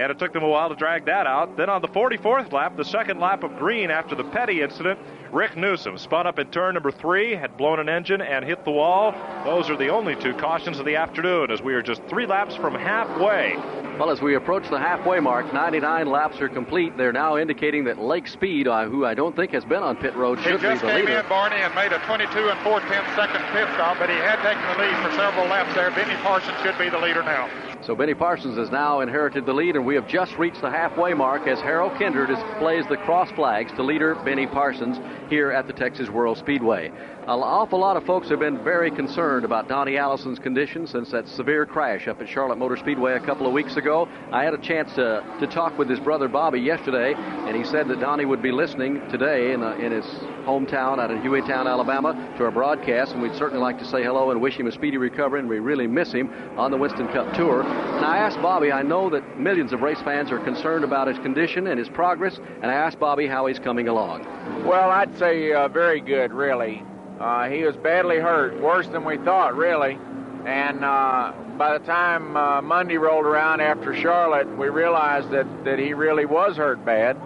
and 0.00 0.10
it 0.10 0.18
took 0.18 0.32
them 0.32 0.42
a 0.42 0.48
while 0.48 0.70
to 0.70 0.74
drag 0.74 1.04
that 1.04 1.26
out. 1.26 1.58
Then 1.58 1.68
on 1.68 1.82
the 1.82 1.88
44th 1.88 2.52
lap, 2.52 2.74
the 2.76 2.84
second 2.84 3.20
lap 3.20 3.42
of 3.42 3.58
green 3.58 3.90
after 3.90 4.14
the 4.14 4.24
Petty 4.24 4.62
incident, 4.62 4.98
Rick 5.30 5.58
Newsom 5.58 5.98
spun 5.98 6.26
up 6.26 6.38
in 6.38 6.46
turn 6.50 6.72
number 6.72 6.90
three, 6.90 7.34
had 7.34 7.58
blown 7.58 7.78
an 7.78 7.88
engine 7.90 8.22
and 8.22 8.42
hit 8.42 8.64
the 8.64 8.70
wall. 8.70 9.12
Those 9.44 9.68
are 9.68 9.76
the 9.76 9.88
only 9.88 10.16
two 10.16 10.32
cautions 10.34 10.78
of 10.78 10.86
the 10.86 10.96
afternoon 10.96 11.50
as 11.50 11.60
we 11.60 11.74
are 11.74 11.82
just 11.82 12.02
three 12.04 12.24
laps 12.24 12.56
from 12.56 12.74
halfway. 12.74 13.56
Well, 13.98 14.08
as 14.08 14.22
we 14.22 14.34
approach 14.36 14.70
the 14.70 14.78
halfway 14.78 15.20
mark, 15.20 15.52
99 15.52 16.06
laps 16.06 16.40
are 16.40 16.48
complete. 16.48 16.96
They're 16.96 17.12
now 17.12 17.36
indicating 17.36 17.84
that 17.84 18.00
Lake 18.00 18.26
Speed, 18.26 18.66
uh, 18.66 18.88
who 18.88 19.04
I 19.04 19.12
don't 19.12 19.36
think 19.36 19.52
has 19.52 19.66
been 19.66 19.82
on 19.82 19.96
pit 19.96 20.16
road, 20.16 20.40
should 20.40 20.62
be 20.62 20.68
the 20.68 20.72
leader. 20.72 20.78
he 20.78 20.80
just 20.80 20.82
be 20.82 20.88
the 20.88 21.06
came 21.12 21.24
in, 21.24 21.28
Barney, 21.28 21.56
and 21.56 21.74
made 21.74 21.92
a 21.92 21.98
22 22.06 22.48
and 22.48 22.58
4 22.60 22.80
tenths 22.80 23.14
second 23.14 23.44
pit 23.52 23.68
stop, 23.74 23.98
but 23.98 24.08
he 24.08 24.16
had 24.16 24.40
taken 24.40 24.62
the 24.72 24.78
lead 24.82 24.96
for 25.04 25.14
several 25.14 25.44
laps 25.44 25.74
there. 25.74 25.90
Benny 25.90 26.16
Parsons 26.22 26.56
should 26.62 26.78
be 26.78 26.88
the 26.88 26.98
leader 26.98 27.22
now. 27.22 27.69
So 27.90 27.96
Benny 27.96 28.14
Parsons 28.14 28.56
has 28.56 28.70
now 28.70 29.00
inherited 29.00 29.46
the 29.46 29.52
lead, 29.52 29.74
and 29.74 29.84
we 29.84 29.96
have 29.96 30.06
just 30.06 30.38
reached 30.38 30.60
the 30.60 30.70
halfway 30.70 31.12
mark 31.12 31.48
as 31.48 31.58
Harold 31.58 31.98
Kinder 31.98 32.24
displays 32.24 32.86
the 32.86 32.96
cross 32.98 33.28
flags 33.32 33.72
to 33.72 33.82
leader 33.82 34.14
Benny 34.14 34.46
Parsons 34.46 35.00
here 35.28 35.50
at 35.50 35.66
the 35.66 35.72
Texas 35.72 36.08
World 36.08 36.38
Speedway. 36.38 36.92
An 37.22 37.40
awful 37.40 37.80
lot 37.80 37.96
of 37.96 38.06
folks 38.06 38.28
have 38.28 38.38
been 38.38 38.62
very 38.62 38.92
concerned 38.92 39.44
about 39.44 39.66
Donnie 39.66 39.96
Allison's 39.96 40.38
condition 40.38 40.86
since 40.86 41.10
that 41.10 41.26
severe 41.26 41.66
crash 41.66 42.06
up 42.06 42.20
at 42.20 42.28
Charlotte 42.28 42.58
Motor 42.58 42.76
Speedway 42.76 43.14
a 43.14 43.20
couple 43.26 43.44
of 43.44 43.52
weeks 43.52 43.74
ago. 43.74 44.08
I 44.30 44.44
had 44.44 44.54
a 44.54 44.58
chance 44.58 44.94
to, 44.94 45.24
to 45.40 45.48
talk 45.48 45.76
with 45.76 45.90
his 45.90 45.98
brother 45.98 46.28
Bobby 46.28 46.60
yesterday, 46.60 47.14
and 47.16 47.56
he 47.56 47.64
said 47.64 47.88
that 47.88 47.98
Donnie 47.98 48.24
would 48.24 48.40
be 48.40 48.52
listening 48.52 49.00
today 49.10 49.52
in, 49.52 49.64
in 49.64 49.90
his 49.90 50.06
hometown 50.50 50.98
out 50.98 51.12
in 51.12 51.18
Hueytown, 51.22 51.68
Alabama, 51.68 52.12
to 52.36 52.44
our 52.44 52.50
broadcast, 52.50 53.12
and 53.12 53.22
we'd 53.22 53.34
certainly 53.36 53.62
like 53.62 53.78
to 53.78 53.84
say 53.84 54.02
hello 54.02 54.32
and 54.32 54.40
wish 54.40 54.58
him 54.58 54.66
a 54.66 54.72
speedy 54.72 54.96
recovery, 54.96 55.38
and 55.38 55.48
we 55.48 55.60
really 55.60 55.86
miss 55.86 56.10
him 56.10 56.28
on 56.56 56.72
the 56.72 56.76
Winston 56.76 57.06
Cup 57.08 57.32
Tour. 57.34 57.62
And 57.62 58.04
I 58.04 58.18
asked 58.18 58.42
Bobby, 58.42 58.72
I 58.72 58.82
know 58.82 59.08
that 59.10 59.38
millions 59.38 59.72
of 59.72 59.80
race 59.80 60.00
fans 60.02 60.32
are 60.32 60.40
concerned 60.40 60.82
about 60.82 61.06
his 61.06 61.18
condition 61.18 61.68
and 61.68 61.78
his 61.78 61.88
progress, 61.88 62.40
and 62.62 62.66
I 62.66 62.74
asked 62.74 62.98
Bobby 62.98 63.28
how 63.28 63.46
he's 63.46 63.60
coming 63.60 63.86
along. 63.86 64.24
Well, 64.64 64.90
I'd 64.90 65.16
say 65.18 65.52
uh, 65.52 65.68
very 65.68 66.00
good, 66.00 66.32
really. 66.32 66.82
Uh, 67.20 67.48
he 67.48 67.62
was 67.62 67.76
badly 67.76 68.18
hurt, 68.18 68.60
worse 68.60 68.88
than 68.88 69.04
we 69.04 69.18
thought, 69.18 69.54
really. 69.54 69.98
And 70.46 70.84
uh, 70.84 71.32
by 71.58 71.78
the 71.78 71.84
time 71.84 72.36
uh, 72.36 72.60
Monday 72.60 72.96
rolled 72.96 73.26
around 73.26 73.60
after 73.60 73.94
Charlotte, 73.94 74.48
we 74.56 74.68
realized 74.68 75.30
that, 75.30 75.46
that 75.64 75.78
he 75.78 75.94
really 75.94 76.24
was 76.24 76.56
hurt 76.56 76.84
bad. 76.84 77.16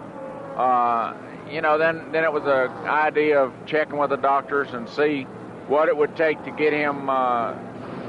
Uh, 0.55 1.13
you 1.49 1.61
know, 1.61 1.77
then 1.77 2.11
then 2.11 2.23
it 2.23 2.31
was 2.31 2.43
a 2.43 2.69
idea 2.85 3.41
of 3.41 3.53
checking 3.65 3.97
with 3.97 4.09
the 4.09 4.17
doctors 4.17 4.73
and 4.73 4.89
see 4.89 5.23
what 5.67 5.87
it 5.87 5.97
would 5.97 6.15
take 6.15 6.43
to 6.45 6.51
get 6.51 6.73
him 6.73 7.09
uh, 7.09 7.53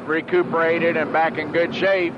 recuperated 0.06 0.96
and 0.96 1.12
back 1.12 1.38
in 1.38 1.52
good 1.52 1.74
shape. 1.74 2.14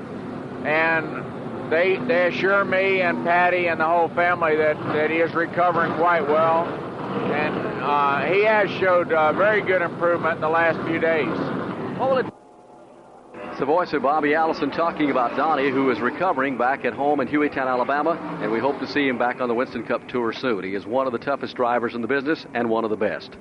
And 0.65 1.71
they 1.71 1.97
they 1.97 2.27
assure 2.27 2.63
me 2.65 3.01
and 3.01 3.23
Patty 3.25 3.67
and 3.67 3.79
the 3.79 3.85
whole 3.85 4.09
family 4.09 4.55
that, 4.55 4.77
that 4.93 5.09
he 5.09 5.17
is 5.17 5.33
recovering 5.33 5.93
quite 5.95 6.27
well. 6.27 6.65
And 7.31 7.55
uh, 7.83 8.25
he 8.25 8.43
has 8.43 8.69
showed 8.71 9.11
uh, 9.11 9.33
very 9.33 9.61
good 9.61 9.81
improvement 9.81 10.35
in 10.35 10.41
the 10.41 10.49
last 10.49 10.79
few 10.87 10.99
days. 10.99 11.27
The 13.59 13.65
voice 13.65 13.91
of 13.91 14.03
Bobby 14.03 14.35
Allison 14.35 14.71
talking 14.71 15.11
about 15.11 15.35
Donnie, 15.35 15.69
who 15.69 15.91
is 15.91 15.99
recovering 15.99 16.57
back 16.57 16.85
at 16.85 16.93
home 16.93 17.19
in 17.19 17.27
Hueytown, 17.27 17.67
Alabama, 17.67 18.11
and 18.41 18.49
we 18.49 18.57
hope 18.57 18.79
to 18.79 18.87
see 18.87 19.05
him 19.05 19.17
back 19.17 19.41
on 19.41 19.49
the 19.49 19.53
Winston 19.53 19.83
Cup 19.83 20.07
Tour 20.07 20.31
soon. 20.31 20.63
He 20.63 20.75
is 20.75 20.85
one 20.85 21.07
of 21.07 21.11
the 21.11 21.19
toughest 21.19 21.57
drivers 21.57 21.93
in 21.93 22.01
the 22.01 22.07
business 22.07 22.45
and 22.53 22.69
one 22.69 22.85
of 22.85 22.89
the 22.89 22.95
best. 22.95 23.35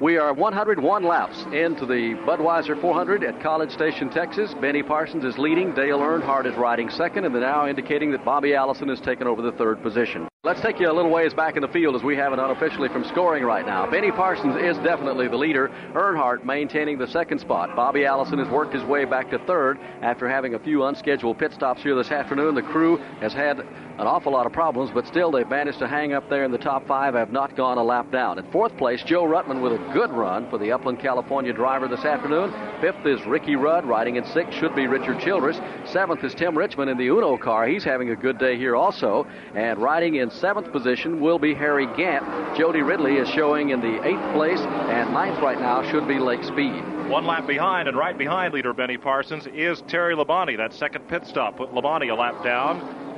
We 0.00 0.16
are 0.16 0.32
101 0.32 1.04
laps 1.04 1.42
into 1.52 1.84
the 1.84 2.14
Budweiser 2.26 2.80
400 2.80 3.22
at 3.22 3.42
College 3.42 3.70
Station, 3.70 4.08
Texas. 4.08 4.54
Benny 4.62 4.82
Parsons 4.82 5.26
is 5.26 5.36
leading. 5.36 5.74
Dale 5.74 5.98
Earnhardt 5.98 6.46
is 6.46 6.56
riding 6.56 6.88
second, 6.88 7.26
and 7.26 7.34
they're 7.34 7.42
now 7.42 7.68
indicating 7.68 8.12
that 8.12 8.24
Bobby 8.24 8.54
Allison 8.54 8.88
has 8.88 9.00
taken 9.02 9.26
over 9.26 9.42
the 9.42 9.52
third 9.52 9.82
position. 9.82 10.29
Let's 10.42 10.62
take 10.62 10.80
you 10.80 10.90
a 10.90 10.92
little 10.94 11.10
ways 11.10 11.34
back 11.34 11.56
in 11.56 11.60
the 11.60 11.68
field 11.68 11.94
as 11.94 12.02
we 12.02 12.16
have 12.16 12.32
it 12.32 12.38
unofficially 12.38 12.88
from 12.88 13.04
scoring 13.04 13.44
right 13.44 13.66
now. 13.66 13.90
Benny 13.90 14.10
Parsons 14.10 14.56
is 14.56 14.74
definitely 14.78 15.28
the 15.28 15.36
leader. 15.36 15.68
Earnhardt 15.92 16.46
maintaining 16.46 16.96
the 16.96 17.08
second 17.08 17.40
spot. 17.40 17.76
Bobby 17.76 18.06
Allison 18.06 18.38
has 18.38 18.48
worked 18.48 18.72
his 18.72 18.82
way 18.84 19.04
back 19.04 19.30
to 19.32 19.38
third 19.40 19.78
after 20.00 20.26
having 20.26 20.54
a 20.54 20.58
few 20.58 20.84
unscheduled 20.84 21.38
pit 21.38 21.52
stops 21.52 21.82
here 21.82 21.94
this 21.94 22.10
afternoon. 22.10 22.54
The 22.54 22.62
crew 22.62 22.96
has 23.20 23.34
had 23.34 23.58
an 23.58 24.06
awful 24.06 24.32
lot 24.32 24.46
of 24.46 24.52
problems, 24.54 24.90
but 24.94 25.06
still 25.06 25.30
they've 25.30 25.46
managed 25.46 25.78
to 25.80 25.86
hang 25.86 26.14
up 26.14 26.30
there 26.30 26.44
in 26.44 26.50
the 26.50 26.56
top 26.56 26.86
five, 26.86 27.12
have 27.12 27.32
not 27.32 27.54
gone 27.54 27.76
a 27.76 27.84
lap 27.84 28.10
down. 28.10 28.38
In 28.38 28.50
fourth 28.50 28.74
place, 28.78 29.02
Joe 29.02 29.24
Ruttman 29.24 29.60
with 29.60 29.74
a 29.74 29.92
good 29.92 30.10
run 30.10 30.48
for 30.48 30.56
the 30.56 30.72
Upland, 30.72 31.00
California 31.00 31.52
driver 31.52 31.86
this 31.86 32.06
afternoon. 32.06 32.50
Fifth 32.80 33.04
is 33.04 33.26
Ricky 33.26 33.56
Rudd. 33.56 33.84
Riding 33.84 34.16
in 34.16 34.24
sixth 34.24 34.58
should 34.58 34.74
be 34.74 34.86
Richard 34.86 35.20
Childress. 35.20 35.60
Seventh 35.84 36.24
is 36.24 36.34
Tim 36.34 36.56
Richmond 36.56 36.90
in 36.90 36.96
the 36.96 37.08
Uno 37.08 37.36
car. 37.36 37.66
He's 37.66 37.84
having 37.84 38.08
a 38.08 38.16
good 38.16 38.38
day 38.38 38.56
here 38.56 38.74
also. 38.74 39.26
And 39.54 39.78
riding 39.78 40.14
in 40.14 40.29
seventh 40.32 40.72
position 40.72 41.20
will 41.20 41.38
be 41.38 41.54
Harry 41.54 41.86
Gant. 41.96 42.56
Jody 42.56 42.82
Ridley 42.82 43.16
is 43.16 43.28
showing 43.28 43.70
in 43.70 43.80
the 43.80 44.06
eighth 44.06 44.32
place, 44.34 44.60
and 44.60 45.12
ninth 45.12 45.40
right 45.40 45.60
now 45.60 45.88
should 45.90 46.06
be 46.06 46.18
Lake 46.18 46.44
Speed. 46.44 46.82
One 47.08 47.26
lap 47.26 47.46
behind, 47.46 47.88
and 47.88 47.96
right 47.96 48.16
behind 48.16 48.54
leader 48.54 48.72
Benny 48.72 48.96
Parsons 48.96 49.46
is 49.48 49.82
Terry 49.88 50.14
Labonte. 50.14 50.56
That 50.56 50.72
second 50.72 51.08
pit 51.08 51.26
stop 51.26 51.56
put 51.56 51.72
Labonte 51.72 52.10
a 52.10 52.14
lap 52.14 52.44
down. 52.44 53.09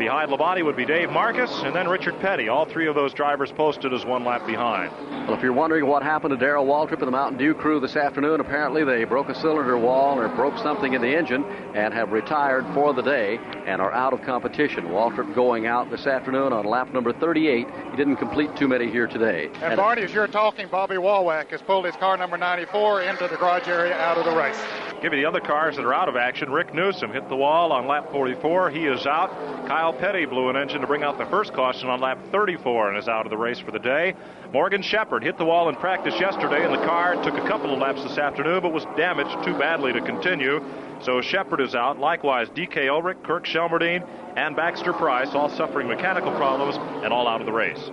Behind 0.00 0.30
Labonte 0.30 0.64
would 0.64 0.76
be 0.76 0.86
Dave 0.86 1.10
Marcis 1.10 1.62
and 1.62 1.76
then 1.76 1.86
Richard 1.86 2.18
Petty. 2.20 2.48
All 2.48 2.64
three 2.64 2.86
of 2.86 2.94
those 2.94 3.12
drivers 3.12 3.52
posted 3.52 3.92
as 3.92 4.02
one 4.06 4.24
lap 4.24 4.46
behind. 4.46 4.90
Well, 5.26 5.34
if 5.34 5.42
you're 5.42 5.52
wondering 5.52 5.84
what 5.84 6.02
happened 6.02 6.30
to 6.30 6.38
Darrell 6.38 6.64
Waltrip 6.64 7.00
and 7.00 7.06
the 7.06 7.10
Mountain 7.10 7.36
Dew 7.36 7.52
crew 7.52 7.80
this 7.80 7.96
afternoon, 7.96 8.40
apparently 8.40 8.82
they 8.82 9.04
broke 9.04 9.28
a 9.28 9.34
cylinder 9.34 9.76
wall 9.76 10.18
or 10.18 10.26
broke 10.30 10.56
something 10.56 10.94
in 10.94 11.02
the 11.02 11.14
engine 11.14 11.44
and 11.74 11.92
have 11.92 12.12
retired 12.12 12.64
for 12.72 12.94
the 12.94 13.02
day 13.02 13.38
and 13.66 13.82
are 13.82 13.92
out 13.92 14.14
of 14.14 14.22
competition. 14.22 14.86
Waltrip 14.86 15.34
going 15.34 15.66
out 15.66 15.90
this 15.90 16.06
afternoon 16.06 16.54
on 16.54 16.64
lap 16.64 16.94
number 16.94 17.12
38. 17.12 17.66
He 17.90 17.96
didn't 17.98 18.16
complete 18.16 18.56
too 18.56 18.68
many 18.68 18.90
here 18.90 19.06
today. 19.06 19.50
And, 19.60 19.76
Barney, 19.76 20.00
as 20.00 20.14
you're 20.14 20.26
talking, 20.26 20.66
Bobby 20.68 20.96
Wawak 20.96 21.50
has 21.50 21.60
pulled 21.60 21.84
his 21.84 21.94
car 21.96 22.16
number 22.16 22.38
94 22.38 23.02
into 23.02 23.28
the 23.28 23.36
garage 23.36 23.68
area 23.68 23.98
out 23.98 24.16
of 24.16 24.24
the 24.24 24.34
race. 24.34 24.58
Give 25.02 25.14
you 25.14 25.20
the 25.20 25.28
other 25.28 25.40
cars 25.40 25.76
that 25.76 25.84
are 25.84 25.94
out 25.94 26.10
of 26.10 26.16
action. 26.16 26.50
Rick 26.50 26.74
Newsom 26.74 27.10
hit 27.10 27.26
the 27.30 27.36
wall 27.36 27.72
on 27.72 27.86
lap 27.86 28.10
44. 28.12 28.70
He 28.70 28.84
is 28.84 29.06
out. 29.06 29.30
Kyle 29.66 29.89
Petty 29.92 30.24
blew 30.24 30.48
an 30.48 30.56
engine 30.56 30.80
to 30.80 30.86
bring 30.86 31.02
out 31.02 31.18
the 31.18 31.26
first 31.26 31.52
caution 31.52 31.88
on 31.88 32.00
lap 32.00 32.18
34 32.30 32.90
and 32.90 32.98
is 32.98 33.08
out 33.08 33.26
of 33.26 33.30
the 33.30 33.36
race 33.36 33.58
for 33.58 33.70
the 33.70 33.78
day. 33.78 34.14
Morgan 34.52 34.82
Shepherd 34.82 35.22
hit 35.22 35.38
the 35.38 35.44
wall 35.44 35.68
in 35.68 35.76
practice 35.76 36.18
yesterday, 36.18 36.64
and 36.64 36.74
the 36.74 36.86
car 36.86 37.14
took 37.22 37.34
a 37.34 37.48
couple 37.48 37.72
of 37.72 37.78
laps 37.78 38.02
this 38.02 38.18
afternoon, 38.18 38.60
but 38.62 38.72
was 38.72 38.84
damaged 38.96 39.44
too 39.44 39.56
badly 39.58 39.92
to 39.92 40.00
continue. 40.00 40.62
So 41.02 41.20
Shepherd 41.20 41.60
is 41.60 41.74
out. 41.74 41.98
Likewise, 41.98 42.48
DK 42.48 42.88
Ulrich, 42.88 43.18
Kirk 43.22 43.46
Shelmerdine, 43.46 44.06
and 44.36 44.54
Baxter 44.56 44.92
Price, 44.92 45.34
all 45.34 45.48
suffering 45.48 45.88
mechanical 45.88 46.32
problems 46.32 46.76
and 47.04 47.12
all 47.12 47.26
out 47.26 47.40
of 47.40 47.46
the 47.46 47.52
race. 47.52 47.90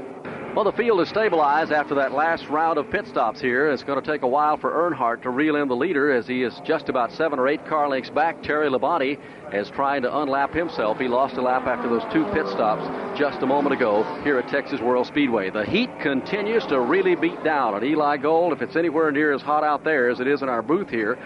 Well, 0.57 0.63
the 0.63 0.71
field 0.71 0.99
is 1.01 1.09
stabilized 1.09 1.71
after 1.71 1.93
that 1.93 2.13
last 2.13 2.49
round 2.49 2.79
of 2.79 2.89
pit 2.89 3.05
stops 3.05 3.39
here. 3.39 3.69
It's 3.69 3.83
going 3.83 4.01
to 4.01 4.11
take 4.11 4.23
a 4.23 4.27
while 4.27 4.57
for 4.57 4.71
Earnhardt 4.71 5.21
to 5.21 5.29
reel 5.29 5.55
in 5.55 5.67
the 5.67 5.75
leader 5.75 6.11
as 6.11 6.25
he 6.25 6.41
is 6.41 6.59
just 6.65 6.89
about 6.89 7.11
seven 7.11 7.37
or 7.37 7.47
eight 7.47 7.63
car 7.67 7.87
lengths 7.87 8.09
back. 8.09 8.41
Terry 8.41 8.67
Labonte 8.67 9.19
is 9.53 9.69
trying 9.69 10.01
to 10.01 10.09
unlap 10.09 10.55
himself. 10.55 10.97
He 10.97 11.07
lost 11.07 11.35
a 11.35 11.43
lap 11.43 11.67
after 11.67 11.87
those 11.87 12.01
two 12.11 12.25
pit 12.33 12.47
stops 12.47 12.81
just 13.19 13.43
a 13.43 13.45
moment 13.45 13.75
ago 13.75 14.01
here 14.23 14.39
at 14.39 14.49
Texas 14.49 14.81
World 14.81 15.05
Speedway. 15.05 15.51
The 15.51 15.63
heat 15.63 15.91
continues 15.99 16.65
to 16.65 16.79
really 16.79 17.13
beat 17.13 17.43
down 17.43 17.75
at 17.75 17.83
Eli 17.83 18.17
Gold. 18.17 18.51
If 18.51 18.63
it's 18.63 18.75
anywhere 18.75 19.11
near 19.11 19.33
as 19.33 19.43
hot 19.43 19.63
out 19.63 19.83
there 19.83 20.09
as 20.09 20.19
it 20.19 20.27
is 20.27 20.41
in 20.41 20.49
our 20.49 20.63
booth 20.63 20.89
here, 20.89 21.19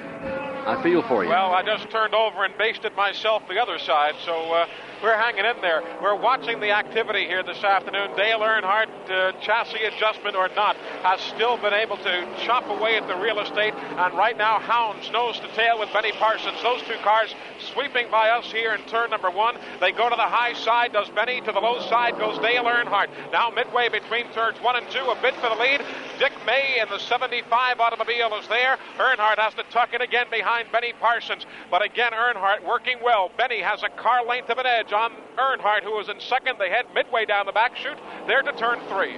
I 0.67 0.83
feel 0.83 1.03
for 1.03 1.23
you. 1.23 1.29
Well, 1.29 1.53
I 1.53 1.63
just 1.63 1.89
turned 1.89 2.13
over 2.13 2.43
and 2.43 2.57
basted 2.57 2.97
myself 2.97 3.43
the 3.47 3.61
other 3.61 3.79
side, 3.79 4.15
so 4.25 4.51
uh, 4.51 4.67
we're 5.01 5.17
hanging 5.17 5.45
in 5.45 5.61
there. 5.61 5.83
We're 6.01 6.15
watching 6.15 6.59
the 6.59 6.71
activity 6.71 7.25
here 7.25 7.43
this 7.43 7.63
afternoon. 7.63 8.15
Dale 8.15 8.39
Earnhardt, 8.39 8.89
uh, 9.09 9.31
chassis 9.41 9.83
adjustment 9.83 10.35
or 10.35 10.49
not, 10.55 10.75
has 11.03 11.19
still 11.21 11.57
been 11.57 11.73
able 11.73 11.97
to 11.97 12.27
chop 12.45 12.67
away 12.69 12.97
at 12.97 13.07
the 13.07 13.15
real 13.15 13.39
estate, 13.39 13.73
and 13.73 14.13
right 14.13 14.37
now, 14.37 14.59
Hounds 14.59 15.09
nose 15.11 15.39
to 15.39 15.47
tail 15.55 15.79
with 15.79 15.91
Benny 15.91 16.11
Parsons. 16.13 16.61
Those 16.61 16.81
two 16.83 16.97
cars 17.03 17.33
sweeping 17.73 18.09
by 18.11 18.29
us 18.29 18.51
here 18.51 18.73
in 18.73 18.81
turn 18.85 19.09
number 19.09 19.31
one. 19.31 19.57
They 19.79 19.91
go 19.91 20.09
to 20.09 20.15
the 20.15 20.21
high 20.21 20.53
side, 20.53 20.93
does 20.93 21.09
Benny. 21.09 21.41
To 21.41 21.51
the 21.51 21.59
low 21.59 21.79
side 21.89 22.17
goes 22.17 22.37
Dale 22.39 22.63
Earnhardt. 22.63 23.09
Now 23.31 23.49
midway 23.49 23.89
between 23.89 24.31
turns 24.33 24.59
one 24.61 24.75
and 24.75 24.89
two, 24.89 25.03
a 25.03 25.19
bid 25.21 25.33
for 25.35 25.49
the 25.49 25.55
lead. 25.55 25.81
Dick 26.19 26.33
May 26.45 26.79
in 26.79 26.87
the 26.89 26.99
75 26.99 27.79
automobile 27.79 28.33
is 28.39 28.47
there. 28.47 28.77
Earnhardt 28.97 29.39
has 29.39 29.53
to 29.55 29.63
tuck 29.71 29.93
in 29.93 30.01
again 30.01 30.27
behind 30.29 30.71
Benny 30.71 30.93
Parsons. 30.99 31.45
But 31.69 31.81
again, 31.81 32.11
Earnhardt 32.11 32.65
working 32.65 32.97
well. 33.03 33.31
Benny 33.37 33.61
has 33.61 33.83
a 33.83 33.89
car 33.89 34.25
length 34.25 34.49
of 34.49 34.57
an 34.57 34.65
edge 34.65 34.90
on 34.93 35.11
Earnhardt, 35.37 35.83
who 35.83 35.95
was 35.95 36.09
in 36.09 36.19
second. 36.19 36.57
They 36.59 36.69
head 36.69 36.85
midway 36.93 37.25
down 37.25 37.45
the 37.45 37.51
back 37.51 37.75
chute. 37.75 37.97
They're 38.27 38.41
to 38.41 38.53
turn 38.53 38.79
three. 38.89 39.17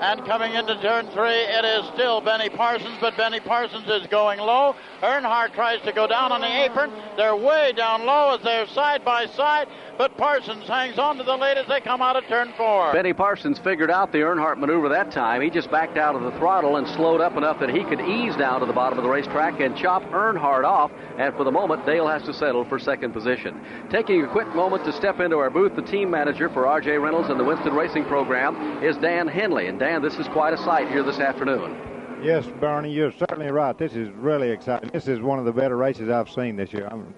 And 0.00 0.24
coming 0.24 0.54
into 0.54 0.80
turn 0.80 1.08
three, 1.08 1.28
it 1.28 1.62
is 1.62 1.84
still 1.92 2.22
Benny 2.22 2.48
Parsons, 2.48 2.96
but 3.02 3.18
Benny 3.18 3.38
Parsons 3.38 3.86
is 3.86 4.06
going 4.06 4.38
low. 4.38 4.74
Earnhardt 5.02 5.52
tries 5.52 5.82
to 5.82 5.92
go 5.92 6.06
down 6.06 6.32
on 6.32 6.40
the 6.40 6.64
apron. 6.64 6.90
They're 7.18 7.36
way 7.36 7.72
down 7.76 8.06
low 8.06 8.34
as 8.34 8.42
they're 8.42 8.66
side 8.68 9.04
by 9.04 9.26
side, 9.26 9.68
but 9.98 10.16
Parsons 10.16 10.66
hangs 10.66 10.98
on 10.98 11.18
to 11.18 11.22
the 11.22 11.36
lead 11.36 11.58
as 11.58 11.66
they 11.68 11.82
come 11.82 12.00
out 12.00 12.16
of 12.16 12.24
turn 12.28 12.54
four. 12.56 12.94
Benny 12.94 13.12
Parsons 13.12 13.58
figured 13.58 13.90
out 13.90 14.10
the 14.10 14.18
Earnhardt 14.18 14.56
maneuver 14.56 14.88
that 14.88 15.12
time. 15.12 15.42
He 15.42 15.50
just 15.50 15.70
backed 15.70 15.98
out 15.98 16.14
of 16.14 16.22
the 16.22 16.32
throttle 16.38 16.76
and 16.76 16.88
slowed 16.88 17.20
up 17.20 17.36
enough 17.36 17.60
that 17.60 17.68
he 17.68 17.84
could 17.84 18.00
ease 18.00 18.34
down 18.36 18.60
to 18.60 18.66
the 18.66 18.72
bottom 18.72 18.98
of 18.98 19.04
the 19.04 19.10
racetrack 19.10 19.60
and 19.60 19.76
chop 19.76 20.02
Earnhardt 20.04 20.64
off. 20.64 20.90
And 21.18 21.36
for 21.36 21.44
the 21.44 21.52
moment, 21.52 21.84
Dale 21.84 22.08
has 22.08 22.22
to 22.22 22.32
settle 22.32 22.64
for 22.64 22.78
second 22.78 23.12
position. 23.12 23.60
Taking 23.90 24.24
a 24.24 24.28
quick 24.28 24.48
moment 24.54 24.86
to 24.86 24.94
step 24.94 25.20
into 25.20 25.36
our 25.36 25.50
booth, 25.50 25.76
the 25.76 25.82
team 25.82 26.10
manager 26.10 26.48
for 26.48 26.62
RJ 26.62 27.02
Reynolds 27.02 27.28
and 27.28 27.38
the 27.38 27.44
Winston 27.44 27.74
Racing 27.74 28.06
Program 28.06 28.82
is 28.82 28.96
Dan 28.96 29.28
Henley. 29.28 29.66
And 29.66 29.78
Dan, 29.78 29.89
this 29.98 30.14
is 30.14 30.28
quite 30.28 30.54
a 30.54 30.58
sight 30.58 30.88
here 30.88 31.02
this 31.02 31.18
afternoon. 31.18 31.76
Yes, 32.22 32.46
Barney, 32.60 32.92
you're 32.92 33.12
certainly 33.12 33.50
right. 33.50 33.76
This 33.76 33.94
is 33.94 34.10
really 34.10 34.50
exciting. 34.50 34.90
This 34.92 35.08
is 35.08 35.20
one 35.20 35.38
of 35.38 35.46
the 35.46 35.52
better 35.52 35.76
races 35.76 36.10
I've 36.10 36.30
seen 36.30 36.54
this 36.54 36.72
year. 36.72 36.86
I'm, 36.90 37.14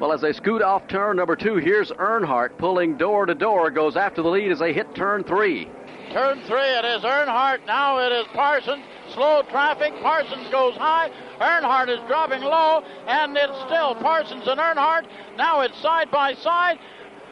well, 0.00 0.12
as 0.12 0.20
they 0.20 0.32
scoot 0.32 0.62
off 0.62 0.86
turn 0.88 1.16
number 1.16 1.36
two, 1.36 1.56
here's 1.56 1.90
Earnhardt 1.90 2.56
pulling 2.56 2.96
door 2.96 3.26
to 3.26 3.34
door, 3.34 3.70
goes 3.70 3.96
after 3.96 4.22
the 4.22 4.28
lead 4.28 4.50
as 4.52 4.60
they 4.60 4.72
hit 4.72 4.94
turn 4.94 5.24
three. 5.24 5.68
Turn 6.12 6.40
three, 6.46 6.60
it 6.60 6.84
is 6.84 7.02
Earnhardt. 7.02 7.66
Now 7.66 7.98
it 7.98 8.12
is 8.12 8.26
Parsons. 8.32 8.84
Slow 9.12 9.42
traffic. 9.50 9.92
Parsons 10.00 10.48
goes 10.50 10.74
high. 10.76 11.10
Earnhardt 11.40 11.88
is 11.88 11.98
dropping 12.08 12.42
low, 12.42 12.82
and 13.06 13.36
it's 13.36 13.58
still 13.66 13.94
Parsons 13.96 14.46
and 14.46 14.60
Earnhardt. 14.60 15.06
Now 15.36 15.60
it's 15.60 15.76
side 15.82 16.10
by 16.10 16.34
side. 16.34 16.78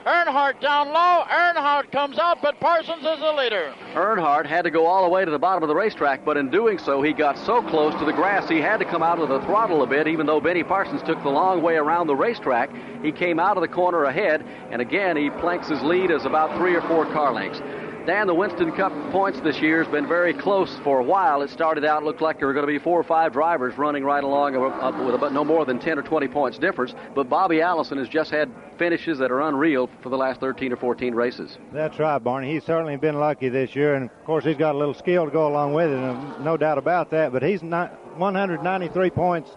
Earnhardt 0.04 0.60
down 0.60 0.88
low. 0.88 1.22
Earnhardt 1.30 1.92
comes 1.92 2.18
out, 2.18 2.42
but 2.42 2.58
Parsons 2.58 3.04
is 3.04 3.20
the 3.20 3.32
leader. 3.32 3.72
Earnhardt 3.94 4.46
had 4.46 4.62
to 4.62 4.70
go 4.70 4.86
all 4.86 5.04
the 5.04 5.08
way 5.08 5.24
to 5.24 5.30
the 5.30 5.38
bottom 5.38 5.62
of 5.62 5.68
the 5.68 5.74
racetrack, 5.74 6.24
but 6.24 6.36
in 6.36 6.50
doing 6.50 6.78
so, 6.78 7.02
he 7.02 7.12
got 7.12 7.38
so 7.38 7.62
close 7.62 7.94
to 8.00 8.04
the 8.04 8.12
grass 8.12 8.48
he 8.48 8.60
had 8.60 8.78
to 8.78 8.84
come 8.84 9.02
out 9.02 9.20
of 9.20 9.28
the 9.28 9.40
throttle 9.42 9.82
a 9.82 9.86
bit, 9.86 10.08
even 10.08 10.26
though 10.26 10.40
Benny 10.40 10.64
Parsons 10.64 11.02
took 11.02 11.22
the 11.22 11.28
long 11.28 11.62
way 11.62 11.76
around 11.76 12.08
the 12.08 12.16
racetrack. 12.16 12.70
He 13.02 13.12
came 13.12 13.38
out 13.38 13.56
of 13.56 13.60
the 13.60 13.68
corner 13.68 14.04
ahead, 14.04 14.44
and 14.70 14.82
again, 14.82 15.16
he 15.16 15.30
planks 15.30 15.68
his 15.68 15.82
lead 15.82 16.10
as 16.10 16.24
about 16.24 16.56
three 16.58 16.74
or 16.74 16.82
four 16.82 17.06
car 17.06 17.32
lengths. 17.32 17.60
Dan, 18.06 18.26
the 18.26 18.34
Winston 18.34 18.72
Cup 18.72 18.92
points 19.12 19.38
this 19.42 19.60
year 19.60 19.80
has 19.80 19.92
been 19.92 20.08
very 20.08 20.34
close 20.34 20.76
for 20.82 20.98
a 20.98 21.04
while. 21.04 21.40
It 21.42 21.50
started 21.50 21.84
out 21.84 22.02
looked 22.02 22.20
like 22.20 22.38
there 22.38 22.48
were 22.48 22.52
going 22.52 22.66
to 22.66 22.72
be 22.72 22.80
four 22.80 22.98
or 22.98 23.04
five 23.04 23.32
drivers 23.32 23.78
running 23.78 24.02
right 24.02 24.24
along 24.24 24.54
with 24.60 25.14
about 25.14 25.32
no 25.32 25.44
more 25.44 25.64
than 25.64 25.78
10 25.78 26.00
or 26.00 26.02
20 26.02 26.26
points 26.26 26.58
difference. 26.58 26.96
But 27.14 27.28
Bobby 27.28 27.60
Allison 27.60 27.98
has 27.98 28.08
just 28.08 28.32
had 28.32 28.50
finishes 28.76 29.18
that 29.18 29.30
are 29.30 29.42
unreal 29.42 29.88
for 30.00 30.08
the 30.08 30.16
last 30.16 30.40
13 30.40 30.72
or 30.72 30.76
14 30.76 31.14
races. 31.14 31.58
That's 31.72 31.96
right, 32.00 32.18
Barney. 32.18 32.52
He's 32.52 32.64
certainly 32.64 32.96
been 32.96 33.20
lucky 33.20 33.48
this 33.48 33.76
year, 33.76 33.94
and 33.94 34.10
of 34.10 34.24
course 34.24 34.44
he's 34.44 34.56
got 34.56 34.74
a 34.74 34.78
little 34.78 34.94
skill 34.94 35.26
to 35.26 35.30
go 35.30 35.46
along 35.46 35.72
with 35.72 35.90
it, 35.90 36.40
no 36.40 36.56
doubt 36.56 36.78
about 36.78 37.10
that. 37.10 37.32
But 37.32 37.44
he's 37.44 37.62
not 37.62 37.92
193 38.18 39.10
points 39.10 39.50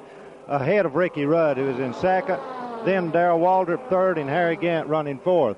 ahead 0.48 0.86
of 0.86 0.93
Ricky 0.93 1.26
Rudd, 1.26 1.58
who 1.58 1.68
is 1.68 1.80
in 1.80 1.96
second. 1.96 2.39
Then 2.86 3.10
Darrell 3.10 3.39
Waltrip 3.39 3.89
third, 3.89 4.20
and 4.20 4.30
Harry 4.30 4.56
Gant 4.56 4.88
running 4.88 5.18
fourth. 5.18 5.58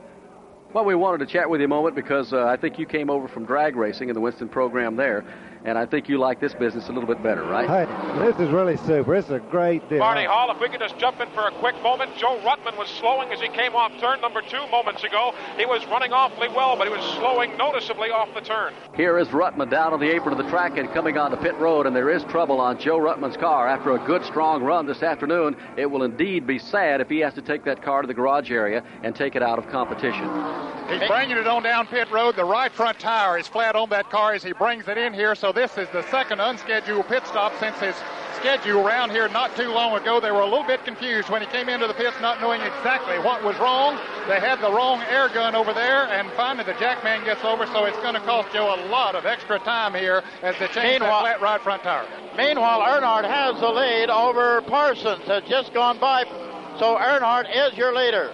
Well, 0.73 0.83
we 0.83 0.95
wanted 0.95 1.25
to 1.25 1.31
chat 1.31 1.49
with 1.49 1.61
you 1.61 1.65
a 1.65 1.69
moment 1.69 1.95
because 1.95 2.33
uh, 2.33 2.43
I 2.43 2.57
think 2.57 2.77
you 2.77 2.85
came 2.85 3.09
over 3.09 3.29
from 3.29 3.45
drag 3.45 3.77
racing 3.77 4.09
in 4.09 4.15
the 4.15 4.19
Winston 4.19 4.49
program 4.49 4.97
there, 4.97 5.23
and 5.65 5.77
I 5.77 5.85
think 5.85 6.09
you 6.09 6.17
like 6.17 6.39
this 6.39 6.53
business 6.53 6.89
a 6.89 6.91
little 6.91 7.07
bit 7.07 7.21
better, 7.21 7.43
right? 7.43 7.67
Hey, 7.67 8.25
this 8.25 8.39
is 8.39 8.51
really 8.51 8.77
super. 8.77 9.15
It's 9.15 9.29
a 9.29 9.39
great 9.39 9.87
deal. 9.89 9.99
Barney 9.99 10.25
Hall, 10.25 10.51
if 10.51 10.59
we 10.59 10.69
could 10.69 10.79
just 10.79 10.97
jump 10.97 11.19
in 11.19 11.29
for 11.31 11.47
a 11.47 11.51
quick 11.51 11.75
moment. 11.83 12.15
Joe 12.17 12.39
Ruttman 12.43 12.77
was 12.77 12.89
slowing 12.89 13.31
as 13.31 13.39
he 13.39 13.47
came 13.49 13.75
off 13.75 13.91
turn 13.99 14.21
number 14.21 14.41
two 14.41 14.65
moments 14.67 15.03
ago. 15.03 15.33
He 15.57 15.65
was 15.65 15.85
running 15.87 16.13
awfully 16.13 16.47
well, 16.49 16.75
but 16.77 16.87
he 16.87 16.93
was 16.93 17.03
slowing 17.15 17.55
noticeably 17.57 18.09
off 18.09 18.33
the 18.33 18.41
turn. 18.41 18.73
Here 18.95 19.17
is 19.17 19.27
Ruttman 19.29 19.69
down 19.69 19.93
on 19.93 19.99
the 19.99 20.09
apron 20.09 20.37
of 20.37 20.43
the 20.43 20.49
track 20.49 20.77
and 20.77 20.89
coming 20.91 21.17
onto 21.17 21.37
pit 21.37 21.55
road, 21.55 21.85
and 21.85 21.95
there 21.95 22.09
is 22.09 22.23
trouble 22.25 22.59
on 22.59 22.79
Joe 22.79 22.97
Ruttman's 22.97 23.37
car. 23.37 23.67
After 23.67 23.95
a 23.95 23.99
good, 23.99 24.23
strong 24.25 24.63
run 24.63 24.85
this 24.85 25.03
afternoon, 25.03 25.55
it 25.77 25.85
will 25.85 26.03
indeed 26.03 26.47
be 26.47 26.59
sad 26.59 27.01
if 27.01 27.09
he 27.09 27.19
has 27.19 27.33
to 27.35 27.41
take 27.41 27.63
that 27.65 27.81
car 27.81 28.01
to 28.01 28.07
the 28.07 28.13
garage 28.13 28.51
area 28.51 28.83
and 29.03 29.15
take 29.15 29.35
it 29.35 29.43
out 29.43 29.59
of 29.59 29.67
competition. 29.69 30.27
He's 30.89 31.05
bringing 31.07 31.37
it 31.37 31.47
on 31.47 31.63
down 31.63 31.85
pit 31.87 32.09
road. 32.11 32.37
The 32.37 32.45
right 32.45 32.71
front 32.71 32.97
tire 32.97 33.37
is 33.37 33.47
flat 33.47 33.75
on 33.75 33.89
that 33.89 34.09
car 34.09 34.33
as 34.33 34.41
he 34.41 34.53
brings 34.53 34.87
it 34.87 34.97
in 34.97 35.13
here. 35.13 35.35
So 35.35 35.46
this 35.51 35.77
is 35.77 35.87
the 35.89 36.03
second 36.09 36.39
unscheduled 36.39 37.07
pit 37.07 37.25
stop 37.27 37.53
since 37.59 37.77
his 37.79 37.95
schedule 38.35 38.85
around 38.85 39.09
here 39.09 39.27
not 39.29 39.55
too 39.55 39.69
long 39.69 39.99
ago. 39.99 40.19
They 40.19 40.31
were 40.31 40.41
a 40.41 40.45
little 40.45 40.65
bit 40.65 40.85
confused 40.85 41.29
when 41.29 41.41
he 41.41 41.47
came 41.47 41.69
into 41.69 41.87
the 41.87 41.93
pits, 41.93 42.15
not 42.21 42.39
knowing 42.39 42.61
exactly 42.61 43.17
what 43.19 43.43
was 43.43 43.57
wrong. 43.57 43.99
They 44.27 44.39
had 44.39 44.61
the 44.61 44.71
wrong 44.71 45.01
air 45.09 45.27
gun 45.29 45.55
over 45.55 45.73
there, 45.73 46.07
and 46.07 46.29
finally 46.33 46.63
the 46.63 46.77
jackman 46.79 47.23
gets 47.25 47.43
over, 47.43 47.65
so 47.67 47.85
it's 47.85 47.97
going 47.97 48.13
to 48.13 48.21
cost 48.21 48.53
Joe 48.53 48.75
a 48.75 48.79
lot 48.89 49.15
of 49.15 49.25
extra 49.25 49.59
time 49.59 49.93
here 49.93 50.23
as 50.43 50.55
they 50.59 50.67
change 50.67 51.01
Meanwhile- 51.01 51.23
that 51.23 51.39
flat 51.39 51.41
right 51.41 51.61
front 51.61 51.83
tire. 51.83 52.05
Meanwhile, 52.37 52.81
Earnhardt 52.81 53.25
has 53.25 53.59
the 53.59 53.69
lead 53.69 54.09
over 54.09 54.61
Parsons. 54.61 55.23
Has 55.25 55.43
just 55.43 55.73
gone 55.73 55.97
by. 55.97 56.23
So 56.77 56.95
Earnhardt 56.95 57.47
is 57.53 57.75
your 57.75 57.95
leader. 57.95 58.31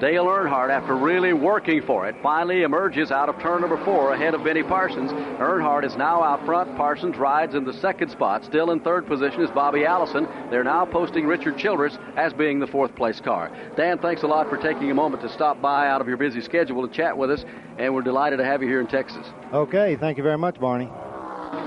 Dale 0.00 0.26
Earnhardt, 0.26 0.68
after 0.68 0.94
really 0.94 1.32
working 1.32 1.80
for 1.80 2.06
it, 2.06 2.14
finally 2.22 2.64
emerges 2.64 3.10
out 3.10 3.30
of 3.30 3.40
turn 3.40 3.62
number 3.62 3.82
four 3.82 4.12
ahead 4.12 4.34
of 4.34 4.44
Benny 4.44 4.62
Parsons. 4.62 5.10
Earnhardt 5.40 5.86
is 5.86 5.96
now 5.96 6.22
out 6.22 6.44
front. 6.44 6.76
Parsons 6.76 7.16
rides 7.16 7.54
in 7.54 7.64
the 7.64 7.72
second 7.72 8.10
spot. 8.10 8.44
Still 8.44 8.72
in 8.72 8.80
third 8.80 9.06
position 9.06 9.40
is 9.40 9.50
Bobby 9.52 9.86
Allison. 9.86 10.28
They're 10.50 10.62
now 10.62 10.84
posting 10.84 11.26
Richard 11.26 11.56
Childress 11.56 11.96
as 12.16 12.34
being 12.34 12.60
the 12.60 12.66
fourth 12.66 12.94
place 12.94 13.20
car. 13.20 13.50
Dan, 13.74 13.98
thanks 13.98 14.22
a 14.22 14.26
lot 14.26 14.50
for 14.50 14.58
taking 14.58 14.90
a 14.90 14.94
moment 14.94 15.22
to 15.22 15.30
stop 15.30 15.62
by 15.62 15.88
out 15.88 16.02
of 16.02 16.08
your 16.08 16.18
busy 16.18 16.42
schedule 16.42 16.86
to 16.86 16.94
chat 16.94 17.16
with 17.16 17.30
us, 17.30 17.46
and 17.78 17.94
we're 17.94 18.02
delighted 18.02 18.36
to 18.36 18.44
have 18.44 18.60
you 18.60 18.68
here 18.68 18.82
in 18.82 18.86
Texas. 18.86 19.26
Okay, 19.54 19.96
thank 19.96 20.18
you 20.18 20.22
very 20.22 20.36
much, 20.36 20.60
Barney. 20.60 20.90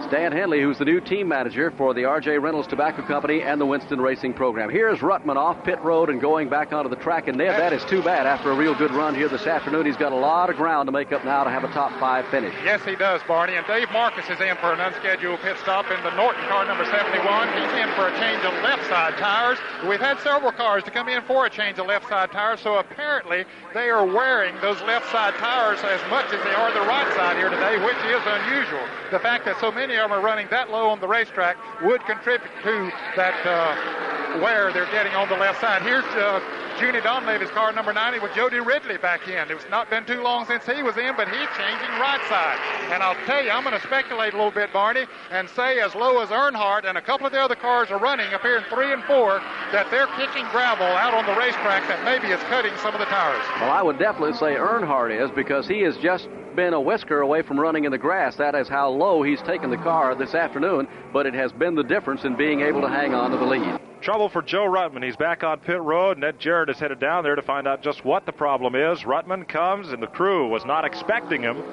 Dan 0.10 0.32
Henley, 0.32 0.60
who's 0.60 0.80
the 0.80 0.86
new 0.86 1.00
team 1.00 1.28
manager 1.28 1.70
for 1.70 1.94
the 1.94 2.02
RJ 2.02 2.42
Reynolds 2.42 2.68
Tobacco 2.68 3.04
Company 3.04 3.44
and 3.44 3.62
the 3.62 3.66
Winston 3.66 4.02
Racing 4.02 4.34
Program. 4.34 4.68
Here's 4.68 5.00
Ruttman 5.00 5.36
off 5.36 5.64
pit 5.64 5.80
road 5.82 6.10
and 6.10 6.20
going 6.20 6.50
back 6.50 6.74
onto 6.74 6.90
the 6.90 6.96
track. 6.96 7.28
And 7.28 7.38
Ned, 7.38 7.60
that 7.60 7.74
is 7.74 7.86
too 7.86 8.02
bad. 8.02 8.26
After 8.26 8.50
a 8.50 8.56
real 8.56 8.74
good 8.74 8.90
run 8.90 9.14
here 9.14 9.30
this 9.30 9.46
afternoon, 9.46 9.86
he's 9.86 9.98
got 9.98 10.12
a 10.12 10.16
lot 10.16 10.50
of 10.50 10.56
ground 10.56 10.88
to 10.88 10.92
make 10.92 11.12
up 11.12 11.24
now 11.24 11.44
to 11.44 11.52
have 11.52 11.64
a 11.64 11.72
top 11.74 11.92
five 12.00 12.26
finish. 12.30 12.56
Yes, 12.64 12.84
he 12.86 12.96
does, 12.96 13.22
Barney. 13.28 13.54
And 13.54 13.68
Dave 13.68 13.88
Marcis 13.90 14.26
is 14.26 14.42
in 14.42 14.58
for 14.58 14.74
an 14.74 14.80
unscheduled 14.80 15.42
pit 15.42 15.58
stop 15.62 15.86
in 15.92 16.02
the 16.02 16.16
Norton 16.16 16.42
car 16.50 16.66
number 16.66 16.86
71. 16.86 17.48
He's 17.54 17.74
in 17.78 17.94
for 17.94 18.08
a 18.10 18.14
change 18.18 18.44
of 18.44 18.54
left 18.64 18.90
side 18.90 19.14
tires. 19.18 19.60
We've 19.88 20.02
had 20.02 20.20
several 20.22 20.52
cars 20.52 20.84
to 20.86 20.92
come 20.92 21.08
in 21.08 21.22
for 21.24 21.46
a 21.46 21.52
change 21.52 21.78
of 21.78 21.86
left 21.86 22.10
side 22.10 22.32
tires, 22.32 22.62
so 22.62 22.80
apparently 22.80 23.46
they 23.76 23.90
are 23.90 24.06
wearing 24.06 24.56
those 24.62 24.82
left 24.90 25.12
side 25.12 25.36
tires 25.36 25.80
as 25.84 26.02
much 26.10 26.26
as 26.34 26.42
they 26.44 26.56
are 26.58 26.74
the 26.74 26.88
right 26.90 27.14
side 27.14 27.38
here 27.38 27.50
today, 27.50 27.78
which 27.86 28.02
is 28.10 28.22
unusual. 28.26 28.82
The 29.12 29.20
fact 29.20 29.46
that 29.46 29.60
so 29.60 29.72
many 29.72 29.99
are 30.08 30.22
running 30.22 30.48
that 30.50 30.72
low 30.72 30.90
on 30.90 31.00
the 31.00 31.08
racetrack 31.08 31.58
would 31.84 32.02
contribute 32.06 32.50
to 32.64 32.92
that 33.16 33.36
uh, 33.46 34.40
wear 34.42 34.72
they're 34.72 34.90
getting 34.92 35.14
on 35.14 35.28
the 35.28 35.36
left 35.36 35.60
side. 35.60 35.82
Here's 35.82 36.06
uh, 36.16 36.40
Junie 36.80 37.02
Donlavey's 37.02 37.52
car 37.52 37.74
number 37.74 37.92
90 37.92 38.20
with 38.20 38.34
Jody 38.34 38.62
Ridley 38.62 38.98
back 38.98 39.28
in. 39.28 39.52
It's 39.52 39.68
not 39.70 39.90
been 39.90 40.06
too 40.06 40.22
long 40.24 40.46
since 40.46 40.66
he 40.66 40.82
was 40.82 40.96
in, 40.96 41.14
but 41.18 41.28
he's 41.28 41.50
changing 41.60 41.92
right 42.00 42.22
side. 42.30 42.58
And 42.94 43.04
I'll 43.04 43.20
tell 43.26 43.44
you, 43.44 43.52
I'm 43.52 43.64
going 43.64 43.76
to 43.76 43.86
speculate 43.86 44.34
a 44.34 44.38
little 44.38 44.52
bit, 44.52 44.72
Barney, 44.72 45.04
and 45.30 45.50
say 45.50 45.82
as 45.82 45.94
low 45.94 46.20
as 46.22 46.30
Earnhardt 46.30 46.86
and 46.86 46.98
a 46.98 47.02
couple 47.02 47.26
of 47.26 47.34
the 47.34 47.42
other 47.42 47.56
cars 47.56 47.92
are 47.92 48.00
running 48.00 48.34
up 48.34 48.42
here 48.42 48.58
in 48.58 48.64
three 48.72 48.94
and 48.94 49.04
four, 49.04 49.42
that 49.74 49.92
they're 49.92 50.08
kicking 50.16 50.46
gravel 50.52 50.88
out 50.88 51.14
on 51.14 51.26
the 51.26 51.38
racetrack 51.38 51.86
that 51.90 52.06
maybe 52.06 52.32
is 52.32 52.40
cutting 52.44 52.72
some 52.78 52.94
of 52.94 53.00
the 53.00 53.08
tires. 53.08 53.44
Well, 53.60 53.72
I 53.72 53.82
would 53.82 54.00
definitely 54.00 54.38
say 54.38 54.56
Earnhardt 54.56 55.12
is 55.12 55.30
because 55.32 55.68
he 55.68 55.82
has 55.82 55.98
just 55.98 56.30
been 56.56 56.74
a 56.74 56.82
whisker 56.82 57.20
away 57.20 57.42
from 57.42 57.60
running 57.60 57.84
in 57.84 57.92
the 57.92 57.98
grass. 57.98 58.38
That 58.38 58.56
is 58.56 58.70
how 58.70 58.90
low 58.90 59.22
he's 59.22 59.42
taken 59.42 59.70
the 59.70 59.78
car 59.78 60.16
this 60.16 60.34
afternoon, 60.34 60.88
but 61.12 61.26
it 61.26 61.34
has 61.34 61.52
been 61.52 61.76
the 61.76 61.84
difference 61.84 62.24
in 62.24 62.38
being 62.38 62.62
able 62.62 62.82
to 62.82 62.90
hang 62.90 63.14
on 63.14 63.32
to 63.32 63.38
the 63.38 63.46
lead. 63.46 63.80
Trouble 64.02 64.30
for 64.30 64.42
Joe 64.42 64.66
Ruttman. 64.66 65.04
He's 65.04 65.18
back 65.18 65.44
on 65.44 65.60
pit 65.60 65.82
road. 65.82 66.18
Ned 66.18 66.40
Is 66.70 66.78
headed 66.78 67.00
down 67.00 67.24
there 67.24 67.34
to 67.34 67.42
find 67.42 67.68
out 67.68 67.82
just 67.82 68.06
what 68.06 68.28
the 68.28 68.32
problem 68.32 68.76
is. 68.76 69.00
Ruttman 69.00 69.48
comes, 69.48 69.90
and 69.90 70.04
the 70.04 70.08
crew 70.08 70.48
was 70.48 70.66
not 70.66 70.86
expecting 70.86 71.42
him. 71.42 71.64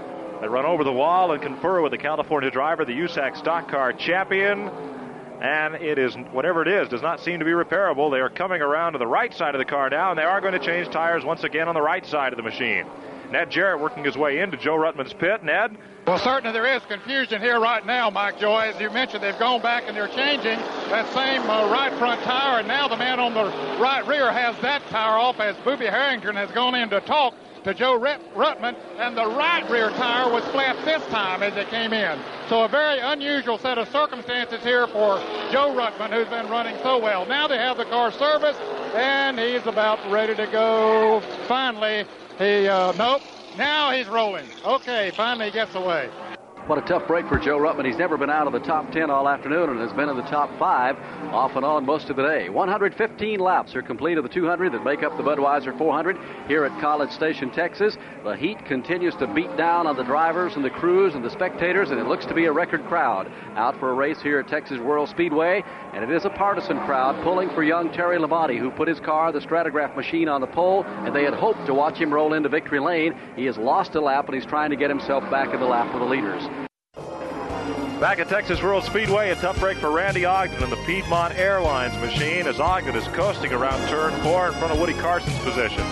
They 0.41 0.49
run 0.49 0.65
over 0.65 0.85
the 0.85 0.93
wall 0.93 1.33
and 1.33 1.43
confer 1.43 1.83
with 1.83 1.93
the 1.93 1.99
California 1.99 2.51
driver, 2.51 2.87
the 2.87 2.95
USAC 2.95 3.37
stock 3.37 3.69
car 3.69 3.93
champion. 3.93 4.71
And 5.43 5.75
it 5.75 5.99
is, 5.99 6.15
whatever 6.33 6.63
it 6.63 6.69
is, 6.69 6.89
does 6.89 7.03
not 7.03 7.21
seem 7.21 7.41
to 7.41 7.45
be 7.45 7.51
repairable. 7.51 8.11
They 8.11 8.21
are 8.21 8.31
coming 8.31 8.63
around 8.63 8.95
to 8.95 8.99
the 8.99 9.07
right 9.07 9.35
side 9.35 9.55
of 9.55 9.59
the 9.59 9.67
car 9.67 9.91
now, 9.91 10.13
and 10.13 10.19
they 10.19 10.25
are 10.25 10.41
going 10.41 10.55
to 10.55 10.65
change 10.65 10.89
tires 10.89 11.27
once 11.27 11.45
again 11.45 11.69
on 11.69 11.75
the 11.75 11.83
right 11.83 12.07
side 12.07 12.33
of 12.33 12.39
the 12.39 12.43
machine. 12.43 12.87
Ned 13.31 13.51
Jarrett 13.51 13.81
working 13.81 14.05
his 14.05 14.17
way 14.17 14.41
into 14.41 14.57
Joe 14.57 14.77
Ruttman's 14.77 15.13
pit. 15.13 15.43
Ned? 15.43 15.77
Well, 16.07 16.19
certainly 16.19 16.53
there 16.53 16.67
is 16.77 16.83
confusion 16.85 17.43
here 17.43 17.59
right 17.59 17.85
now, 17.85 18.11
Mike 18.11 18.39
Joy. 18.39 18.71
As 18.73 18.81
you 18.81 18.91
mentioned, 18.91 19.23
they've 19.23 19.39
gone 19.39 19.61
back 19.61 19.85
and 19.87 19.97
they're 19.97 20.07
changing 20.09 20.59
that 20.91 21.13
same 21.13 21.43
uh, 21.43 21.71
right 21.71 21.93
front 21.99 22.23
tire, 22.23 22.61
and 22.61 22.69
now 22.69 22.87
the 22.87 22.97
man 22.97 23.19
on 23.19 23.35
the 23.35 23.45
right 23.81 24.07
rear 24.07 24.33
has 24.33 24.57
that 24.63 24.83
tire 24.89 25.19
off 25.19 25.41
as 25.41 25.57
Booby 25.65 25.87
Harrington 25.87 26.37
has 26.37 26.51
gone 26.53 26.75
in 26.77 26.89
to 26.91 27.01
talk 27.01 27.35
to 27.65 27.75
Joe 27.75 27.99
Rut- 27.99 28.21
Ruttman, 28.37 28.77
and 28.99 29.17
the 29.17 29.27
right 29.27 29.69
rear 29.69 29.91
tire 29.91 30.33
was 30.33 30.45
flat 30.53 30.77
this 30.85 31.05
time 31.07 31.43
as 31.43 31.57
it 31.57 31.69
came 31.69 31.93
in. 31.93 32.21
So 32.49 32.63
a 32.63 32.69
very 32.69 33.01
unusual 33.01 33.59
set 33.59 33.77
of 33.77 33.89
circumstances 33.89 34.63
here 34.63 34.87
for 34.87 35.19
Joe 35.51 35.75
Ruttman, 35.75 36.11
who's 36.11 36.29
been 36.29 36.49
running 36.49 36.77
so 36.85 36.99
well. 36.99 37.27
Now 37.27 37.49
they 37.49 37.59
have 37.59 37.77
the 37.77 37.85
car 37.87 38.13
serviced, 38.13 38.61
and 38.95 39.37
he's 39.41 39.67
about 39.67 39.99
ready 40.13 40.37
to 40.37 40.47
go. 40.47 41.21
Finally, 41.49 42.07
he, 42.39 42.69
uh, 42.69 42.93
nope, 42.93 43.23
now 43.57 43.91
he's 43.91 44.07
rolling. 44.07 44.47
Okay, 44.65 45.13
finally 45.17 45.51
gets 45.51 45.75
away. 45.75 46.11
What 46.67 46.79
a 46.79 46.83
tough 46.89 47.07
break 47.07 47.29
for 47.29 47.39
Joe 47.39 47.59
Ruttman. 47.59 47.87
He's 47.87 47.97
never 47.97 48.17
been 48.17 48.29
out 48.29 48.49
of 48.49 48.53
the 48.53 48.59
top 48.59 48.91
10 48.91 49.09
all 49.09 49.29
afternoon 49.29 49.71
and 49.71 49.79
has 49.79 49.93
been 49.93 50.09
in 50.09 50.17
the 50.17 50.25
top 50.25 50.51
five 50.59 50.97
off 51.33 51.55
and 51.55 51.65
on 51.65 51.87
most 51.87 52.11
of 52.11 52.17
the 52.17 52.25
day. 52.25 52.49
115 52.49 53.39
laps 53.39 53.77
are 53.77 53.83
complete 53.83 54.19
of 54.19 54.25
the 54.25 54.29
200 54.29 54.73
that 54.73 54.83
make 54.83 55.05
up 55.05 55.17
the 55.17 55.23
Budweiser 55.23 55.79
400 55.79 56.19
here 56.49 56.65
at 56.65 56.81
College 56.81 57.13
Station, 57.13 57.53
Texas. 57.53 57.97
The 58.25 58.35
heat 58.35 58.65
continues 58.67 59.15
to 59.17 59.29
beat 59.29 59.57
down 59.57 59.87
on 59.87 59.95
the 59.95 60.03
drivers 60.03 60.57
and 60.57 60.65
the 60.65 60.71
crews 60.71 61.15
and 61.15 61.25
the 61.25 61.31
spectators, 61.31 61.91
and 61.91 62.01
it 62.01 62.09
looks 62.09 62.27
to 62.27 62.35
be 62.35 62.47
a 62.47 62.53
record 62.53 62.85
crowd 62.87 63.31
out 63.55 63.79
for 63.79 63.91
a 63.91 63.95
race 63.95 64.21
here 64.21 64.41
at 64.41 64.49
Texas 64.49 64.81
World 64.81 65.09
Speedway. 65.09 65.63
And 65.95 66.03
it 66.03 66.11
is 66.11 66.25
a 66.25 66.31
partisan 66.31 66.81
crowd 66.81 67.23
pulling 67.23 67.49
for 67.51 67.63
young 67.63 67.93
Terry 67.93 68.19
Labonte, 68.19 68.59
who 68.59 68.73
put 68.73 68.89
his 68.89 68.99
car, 68.99 69.31
the 69.31 69.39
Stratagraph 69.39 69.95
machine, 69.95 70.29
on 70.29 70.41
the 70.41 70.49
pole, 70.49 70.83
and 70.83 71.15
they 71.15 71.23
had 71.23 71.35
hoped 71.35 71.65
to 71.67 71.75
watch 71.75 71.97
him 71.97 72.13
roll 72.13 72.33
into 72.33 72.49
victory 72.49 72.81
lane. 72.81 73.15
He 73.37 73.45
has 73.45 73.57
lost 73.57 73.95
a 73.95 74.01
lap, 74.01 74.27
and 74.27 74.35
he's 74.35 74.45
trying 74.47 74.71
to 74.71 74.77
get 74.77 74.91
himself 74.91 75.23
back 75.31 75.55
in 75.55 75.61
the 75.61 75.67
lap 75.67 75.95
of 75.95 76.01
the 76.01 76.07
leaders. 76.07 76.43
Back 78.01 78.19
at 78.19 78.29
Texas 78.29 78.63
World 78.63 78.85
Speedway, 78.85 79.31
a 79.31 79.37
tough 79.37 79.59
break 79.59 79.79
for 79.79 79.91
Randy 79.91 80.27
Ogden 80.27 80.63
and 80.63 80.71
the 80.71 80.77
Piedmont 80.85 81.35
Airlines 81.39 81.95
machine 81.99 82.47
as 82.47 82.61
Ogden 82.61 82.95
is 82.95 83.09
coasting 83.09 83.55
around 83.55 83.89
turn 83.89 84.13
four 84.23 84.49
in 84.49 84.53
front 84.53 84.71
of 84.71 84.79
Woody 84.79 84.93
Carson's 84.93 85.39
position. 85.39 85.83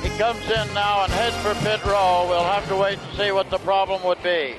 He 0.00 0.16
comes 0.16 0.44
in 0.44 0.72
now 0.74 1.02
and 1.02 1.12
heads 1.12 1.34
for 1.38 1.54
pit 1.64 1.84
row. 1.84 2.26
We'll 2.28 2.44
have 2.44 2.68
to 2.68 2.76
wait 2.76 3.00
and 3.00 3.18
see 3.18 3.32
what 3.32 3.50
the 3.50 3.58
problem 3.58 4.00
would 4.04 4.22
be. 4.22 4.54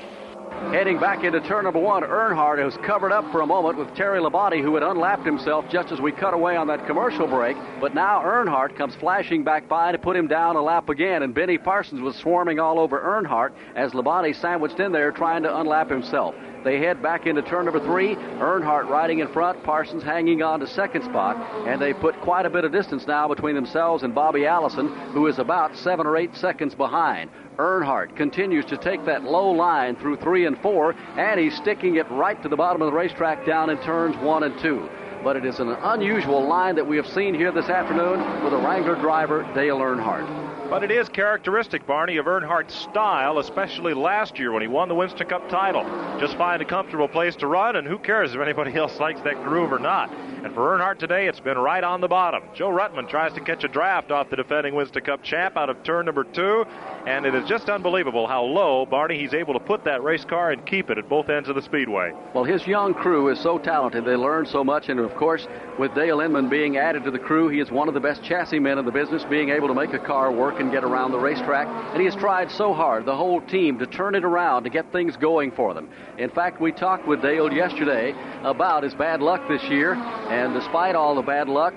Heading 0.68 1.00
back 1.00 1.24
into 1.24 1.40
turn 1.40 1.64
number 1.64 1.80
one, 1.80 2.04
Earnhardt 2.04 2.62
was 2.64 2.76
covered 2.86 3.12
up 3.12 3.24
for 3.32 3.40
a 3.40 3.46
moment 3.46 3.76
with 3.76 3.92
Terry 3.96 4.20
Labonte, 4.20 4.62
who 4.62 4.74
had 4.74 4.84
unlapped 4.84 5.24
himself 5.24 5.64
just 5.68 5.90
as 5.90 6.00
we 6.00 6.12
cut 6.12 6.32
away 6.32 6.54
on 6.54 6.68
that 6.68 6.86
commercial 6.86 7.26
break. 7.26 7.56
But 7.80 7.94
now 7.94 8.22
Earnhardt 8.22 8.76
comes 8.76 8.94
flashing 8.94 9.42
back 9.42 9.68
by 9.68 9.90
to 9.90 9.98
put 9.98 10.16
him 10.16 10.28
down 10.28 10.54
a 10.54 10.62
lap 10.62 10.88
again, 10.88 11.24
and 11.24 11.34
Benny 11.34 11.58
Parsons 11.58 12.00
was 12.00 12.14
swarming 12.14 12.60
all 12.60 12.78
over 12.78 13.00
Earnhardt 13.00 13.52
as 13.74 13.92
Labonte 13.92 14.36
sandwiched 14.36 14.78
in 14.78 14.92
there 14.92 15.10
trying 15.10 15.42
to 15.42 15.48
unlap 15.48 15.90
himself. 15.90 16.36
They 16.62 16.78
head 16.78 17.02
back 17.02 17.26
into 17.26 17.40
turn 17.40 17.64
number 17.64 17.80
three. 17.80 18.14
Earnhardt 18.14 18.88
riding 18.88 19.20
in 19.20 19.28
front, 19.28 19.64
Parsons 19.64 20.02
hanging 20.02 20.42
on 20.42 20.60
to 20.60 20.66
second 20.66 21.02
spot, 21.04 21.36
and 21.66 21.80
they 21.80 21.94
put 21.94 22.20
quite 22.20 22.44
a 22.44 22.50
bit 22.50 22.64
of 22.64 22.70
distance 22.70 23.06
now 23.06 23.26
between 23.26 23.54
themselves 23.54 24.02
and 24.02 24.14
Bobby 24.14 24.46
Allison, 24.46 24.88
who 25.12 25.26
is 25.26 25.38
about 25.38 25.74
seven 25.74 26.06
or 26.06 26.18
eight 26.18 26.36
seconds 26.36 26.74
behind. 26.74 27.30
Earnhardt 27.60 28.16
continues 28.16 28.64
to 28.66 28.78
take 28.78 29.04
that 29.04 29.22
low 29.22 29.50
line 29.50 29.94
through 29.96 30.16
three 30.16 30.46
and 30.46 30.56
four, 30.62 30.94
and 31.18 31.38
he's 31.38 31.54
sticking 31.56 31.96
it 31.96 32.10
right 32.10 32.42
to 32.42 32.48
the 32.48 32.56
bottom 32.56 32.80
of 32.80 32.86
the 32.86 32.96
racetrack 32.96 33.44
down 33.44 33.68
in 33.68 33.76
turns 33.82 34.16
one 34.16 34.44
and 34.44 34.58
two. 34.60 34.88
But 35.22 35.36
it 35.36 35.44
is 35.44 35.60
an 35.60 35.68
unusual 35.68 36.48
line 36.48 36.74
that 36.76 36.86
we 36.86 36.96
have 36.96 37.06
seen 37.06 37.34
here 37.34 37.52
this 37.52 37.68
afternoon 37.68 38.42
with 38.42 38.54
a 38.54 38.56
Wrangler 38.56 38.94
driver, 38.94 39.42
Dale 39.54 39.78
Earnhardt. 39.78 40.59
But 40.70 40.84
it 40.84 40.92
is 40.92 41.08
characteristic, 41.08 41.84
Barney, 41.84 42.18
of 42.18 42.26
Earnhardt's 42.26 42.76
style, 42.76 43.40
especially 43.40 43.92
last 43.92 44.38
year 44.38 44.52
when 44.52 44.62
he 44.62 44.68
won 44.68 44.88
the 44.88 44.94
Winston 44.94 45.26
Cup 45.26 45.48
title. 45.48 45.82
Just 46.20 46.36
find 46.36 46.62
a 46.62 46.64
comfortable 46.64 47.08
place 47.08 47.34
to 47.36 47.48
run, 47.48 47.74
and 47.74 47.84
who 47.84 47.98
cares 47.98 48.32
if 48.36 48.40
anybody 48.40 48.72
else 48.76 49.00
likes 49.00 49.20
that 49.22 49.42
groove 49.42 49.72
or 49.72 49.80
not. 49.80 50.14
And 50.44 50.54
for 50.54 50.78
Earnhardt 50.78 50.98
today, 50.98 51.26
it's 51.26 51.40
been 51.40 51.58
right 51.58 51.82
on 51.82 52.00
the 52.00 52.06
bottom. 52.06 52.44
Joe 52.54 52.70
Ruttman 52.70 53.08
tries 53.08 53.32
to 53.34 53.40
catch 53.40 53.64
a 53.64 53.68
draft 53.68 54.12
off 54.12 54.30
the 54.30 54.36
defending 54.36 54.76
Winston 54.76 55.02
Cup 55.02 55.24
champ 55.24 55.56
out 55.56 55.68
of 55.68 55.82
turn 55.82 56.06
number 56.06 56.22
two, 56.22 56.64
and 57.04 57.26
it 57.26 57.34
is 57.34 57.48
just 57.48 57.68
unbelievable 57.68 58.28
how 58.28 58.44
low, 58.44 58.86
Barney, 58.86 59.18
he's 59.18 59.34
able 59.34 59.54
to 59.54 59.60
put 59.60 59.82
that 59.84 60.04
race 60.04 60.24
car 60.24 60.52
and 60.52 60.64
keep 60.64 60.88
it 60.88 60.98
at 60.98 61.08
both 61.08 61.28
ends 61.28 61.48
of 61.48 61.56
the 61.56 61.62
speedway. 61.62 62.12
Well, 62.32 62.44
his 62.44 62.64
young 62.64 62.94
crew 62.94 63.28
is 63.28 63.40
so 63.40 63.58
talented. 63.58 64.04
They 64.04 64.14
learn 64.14 64.46
so 64.46 64.62
much, 64.62 64.88
and 64.88 65.00
of 65.00 65.16
course, 65.16 65.48
with 65.80 65.94
Dale 65.96 66.20
Inman 66.20 66.48
being 66.48 66.76
added 66.76 67.02
to 67.04 67.10
the 67.10 67.18
crew, 67.18 67.48
he 67.48 67.58
is 67.58 67.72
one 67.72 67.88
of 67.88 67.94
the 67.94 68.00
best 68.00 68.22
chassis 68.22 68.60
men 68.60 68.78
in 68.78 68.84
the 68.84 68.92
business, 68.92 69.24
being 69.24 69.48
able 69.48 69.66
to 69.66 69.74
make 69.74 69.94
a 69.94 69.98
car 69.98 70.30
work 70.30 70.59
and 70.60 70.70
get 70.70 70.84
around 70.84 71.12
the 71.12 71.18
racetrack. 71.18 71.66
And 71.66 71.98
he 71.98 72.04
has 72.04 72.14
tried 72.14 72.50
so 72.50 72.72
hard, 72.72 73.04
the 73.06 73.16
whole 73.16 73.40
team, 73.40 73.78
to 73.78 73.86
turn 73.86 74.14
it 74.14 74.24
around, 74.24 74.64
to 74.64 74.70
get 74.70 74.92
things 74.92 75.16
going 75.16 75.50
for 75.52 75.74
them. 75.74 75.88
In 76.18 76.30
fact, 76.30 76.60
we 76.60 76.72
talked 76.72 77.06
with 77.08 77.22
Dale 77.22 77.52
yesterday 77.52 78.14
about 78.44 78.82
his 78.82 78.94
bad 78.94 79.20
luck 79.20 79.48
this 79.48 79.62
year, 79.64 79.94
and 79.94 80.54
despite 80.54 80.94
all 80.94 81.14
the 81.14 81.22
bad 81.22 81.48
luck, 81.48 81.74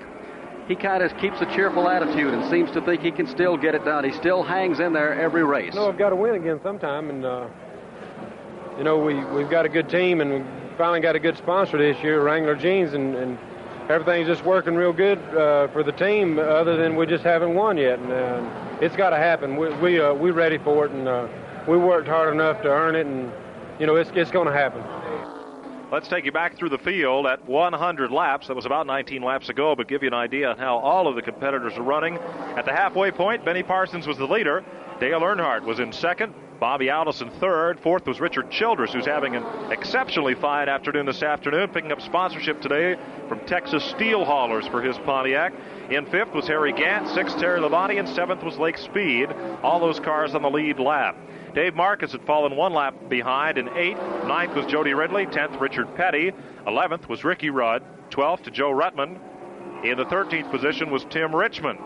he 0.68 0.76
kind 0.76 1.04
of 1.04 1.16
keeps 1.18 1.42
a 1.42 1.46
cheerful 1.56 1.90
attitude 1.90 2.34
and 2.34 2.50
seems 2.50 2.72
to 2.72 2.82
think 2.82 3.02
he 3.02 3.12
can 3.12 3.28
still 3.28 3.58
get 3.58 3.76
it 3.76 3.84
done. 3.84 4.04
He 4.04 4.12
still 4.14 4.44
hangs 4.44 4.80
in 4.80 4.94
there 4.94 5.20
every 5.20 5.44
race. 5.44 5.74
No, 5.74 5.90
I've 5.90 5.98
got 5.98 6.10
to 6.10 6.16
win 6.16 6.36
again 6.36 6.60
sometime, 6.64 7.10
and 7.10 7.26
uh, 7.26 7.48
you 8.78 8.84
know 8.84 8.98
we 8.98 9.24
we've 9.26 9.50
got 9.50 9.66
a 9.66 9.70
good 9.70 9.90
team, 9.90 10.22
and 10.22 10.46
finally 10.78 11.02
got 11.02 11.16
a 11.16 11.20
good 11.20 11.38
sponsor 11.38 11.78
this 11.78 12.02
year, 12.02 12.24
Wrangler 12.24 12.56
Jeans, 12.56 12.94
and, 12.94 13.16
and 13.16 13.38
everything's 13.90 14.28
just 14.28 14.44
working 14.44 14.76
real 14.76 14.94
good 14.94 15.20
uh, 15.36 15.68
for 15.70 15.84
the 15.84 15.92
team. 15.92 16.40
Other 16.40 16.76
than 16.78 16.96
we 16.96 17.06
just 17.06 17.24
haven't 17.24 17.54
won 17.54 17.78
yet, 17.78 18.00
and 18.00 18.12
uh, 18.12 18.78
it's 18.82 18.96
got 18.96 19.12
to 19.12 19.18
happen. 19.18 19.56
We 19.58 19.74
we 19.76 20.00
uh, 20.00 20.14
we 20.14 20.32
ready 20.32 20.58
for 20.58 20.86
it, 20.86 20.92
and 20.92 21.08
uh, 21.08 21.28
we 21.68 21.78
worked 21.78 22.08
hard 22.08 22.34
enough 22.34 22.62
to 22.64 22.70
earn 22.70 22.96
it, 22.96 23.06
and 23.06 23.32
you 23.80 23.86
know 23.86 23.96
it's 23.96 24.12
it's 24.16 24.32
going 24.32 24.48
to 24.48 24.54
happen. 24.54 24.82
Let's 25.94 26.08
take 26.08 26.26
you 26.26 26.32
back 26.32 26.58
through 26.58 26.70
the 26.70 26.80
field 26.80 27.28
at 27.28 27.48
100 27.48 28.12
laps. 28.12 28.48
That 28.48 28.56
was 28.56 28.66
about 28.66 28.88
19 28.88 29.22
laps 29.22 29.50
ago, 29.50 29.76
but 29.76 29.88
give 29.88 30.02
you 30.02 30.08
an 30.08 30.16
idea 30.16 30.50
on 30.50 30.58
how 30.58 30.80
all 30.80 31.08
of 31.08 31.14
the 31.14 31.22
competitors 31.22 31.74
are 31.78 31.84
running. 31.84 32.18
At 32.18 32.66
the 32.66 32.72
halfway 32.72 33.12
point, 33.12 33.46
Benny 33.46 33.62
Parsons 33.62 34.08
was 34.08 34.18
the 34.18 34.26
leader. 34.26 34.66
Dale 35.00 35.20
Earnhardt 35.20 35.62
was 35.62 35.80
in 35.80 35.94
second. 35.94 36.34
Bobby 36.60 36.90
Allison 36.90 37.30
third. 37.40 37.80
Fourth 37.80 38.08
was 38.08 38.20
Richard 38.20 38.50
Childress, 38.50 38.92
who's 38.92 39.06
having 39.06 39.36
an 39.36 39.44
exceptionally 39.72 40.34
fine 40.34 40.68
afternoon 40.68 41.06
this 41.06 41.22
afternoon, 41.22 41.70
picking 41.70 41.92
up 41.92 42.02
sponsorship 42.02 42.60
today 42.60 42.98
from 43.28 43.42
Texas 43.42 43.84
Steel 43.84 44.26
Haulers 44.26 44.66
for 44.66 44.82
his 44.82 44.98
Pontiac. 45.06 45.54
In 45.92 46.08
fifth 46.08 46.34
was 46.34 46.48
Harry 46.48 46.74
Gant, 46.74 47.08
sixth 47.10 47.38
Terry 47.38 47.60
Labonte, 47.60 48.00
and 48.00 48.10
seventh 48.10 48.42
was 48.42 48.58
Lake 48.58 48.80
Speed. 48.80 49.32
All 49.62 49.80
those 49.80 50.00
cars 50.00 50.34
on 50.34 50.42
the 50.42 50.50
lead 50.50 50.80
lap. 50.80 51.16
Dave 51.54 51.76
Marcis 51.76 52.12
had 52.12 52.26
fallen 52.26 52.56
one 52.56 52.74
lap 52.74 52.96
behind 53.10 53.58
in 53.58 53.70
eighth. 53.78 54.00
Ninth 54.26 54.56
was 54.56 54.66
Jody 54.66 54.94
Ridley. 54.94 55.28
Tenth, 55.28 55.60
Richard 55.60 55.94
Petty. 55.96 56.32
Eleventh 56.66 57.08
was 57.08 57.24
Ricky 57.24 57.52
Rudd. 57.52 57.84
Twelfth 58.10 58.44
to 58.44 58.52
Joe 58.52 58.72
Ruttman. 58.72 59.20
In 59.84 59.98
the 59.98 60.06
13th 60.06 60.50
position 60.50 60.90
was 60.90 61.06
Tim 61.10 61.36
Richmond. 61.36 61.78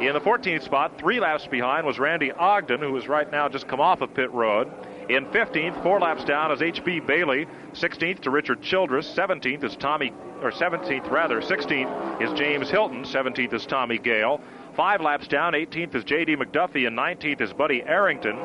In 0.00 0.14
the 0.14 0.20
14th 0.20 0.62
spot, 0.62 0.98
three 0.98 1.20
laps 1.20 1.46
behind, 1.46 1.86
was 1.86 1.98
Randy 1.98 2.32
Ogden, 2.32 2.80
who 2.80 2.96
is 2.96 3.06
right 3.06 3.30
now 3.30 3.48
just 3.48 3.68
come 3.68 3.80
off 3.80 4.00
of 4.00 4.14
pit 4.14 4.32
road. 4.32 4.72
In 5.08 5.26
15th, 5.26 5.82
four 5.82 6.00
laps 6.00 6.24
down, 6.24 6.50
is 6.50 6.62
H.B. 6.62 7.00
Bailey. 7.00 7.46
16th 7.74 8.20
to 8.20 8.30
Richard 8.30 8.62
Childress. 8.62 9.12
17th 9.14 9.62
is 9.62 9.76
Tommy, 9.76 10.12
or 10.40 10.50
17th 10.50 11.10
rather. 11.10 11.40
16th 11.40 12.22
is 12.22 12.32
James 12.32 12.70
Hilton. 12.70 13.04
17th 13.04 13.52
is 13.52 13.66
Tommy 13.66 13.98
Gale. 13.98 14.40
Five 14.74 15.00
laps 15.02 15.28
down, 15.28 15.52
18th 15.52 15.94
is 15.94 16.04
J.D. 16.04 16.36
McDuffie, 16.36 16.86
and 16.86 16.98
19th 16.98 17.40
is 17.42 17.52
Buddy 17.52 17.82
Arrington. 17.82 18.38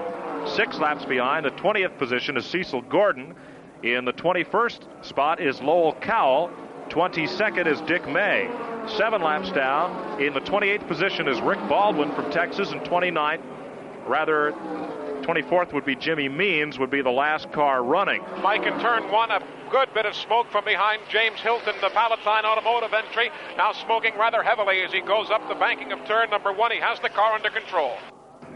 Six 0.55 0.79
laps 0.79 1.05
behind, 1.05 1.45
the 1.45 1.51
20th 1.51 1.97
position 1.97 2.37
is 2.37 2.45
Cecil 2.45 2.81
Gordon. 2.83 3.35
In 3.83 4.05
the 4.05 4.13
21st 4.13 5.05
spot 5.05 5.39
is 5.39 5.61
Lowell 5.61 5.93
Cowell. 5.93 6.49
22nd 6.89 7.67
is 7.67 7.79
Dick 7.81 8.07
May. 8.07 8.49
Seven 8.97 9.21
laps 9.21 9.51
down. 9.51 10.21
In 10.21 10.33
the 10.33 10.39
28th 10.39 10.87
position 10.87 11.27
is 11.27 11.39
Rick 11.41 11.59
Baldwin 11.67 12.11
from 12.13 12.31
Texas, 12.31 12.71
and 12.71 12.81
29th, 12.81 13.41
rather, 14.07 14.53
24th 15.21 15.73
would 15.73 15.85
be 15.85 15.95
Jimmy 15.95 16.29
Means, 16.29 16.79
would 16.79 16.89
be 16.89 17.01
the 17.01 17.11
last 17.11 17.51
car 17.51 17.83
running. 17.83 18.23
Mike 18.41 18.65
in 18.65 18.79
turn 18.79 19.11
one, 19.11 19.29
a 19.29 19.43
good 19.69 19.93
bit 19.93 20.05
of 20.05 20.15
smoke 20.15 20.49
from 20.49 20.63
behind 20.63 21.01
James 21.09 21.39
Hilton, 21.41 21.75
the 21.81 21.89
Palatine 21.89 22.45
Automotive 22.45 22.93
entry. 22.93 23.29
Now 23.57 23.73
smoking 23.73 24.17
rather 24.17 24.41
heavily 24.41 24.81
as 24.81 24.91
he 24.91 25.01
goes 25.01 25.29
up 25.29 25.47
the 25.49 25.55
banking 25.55 25.91
of 25.91 26.03
turn 26.05 26.29
number 26.29 26.53
one. 26.53 26.71
He 26.71 26.79
has 26.79 26.99
the 27.01 27.09
car 27.09 27.33
under 27.33 27.49
control. 27.49 27.97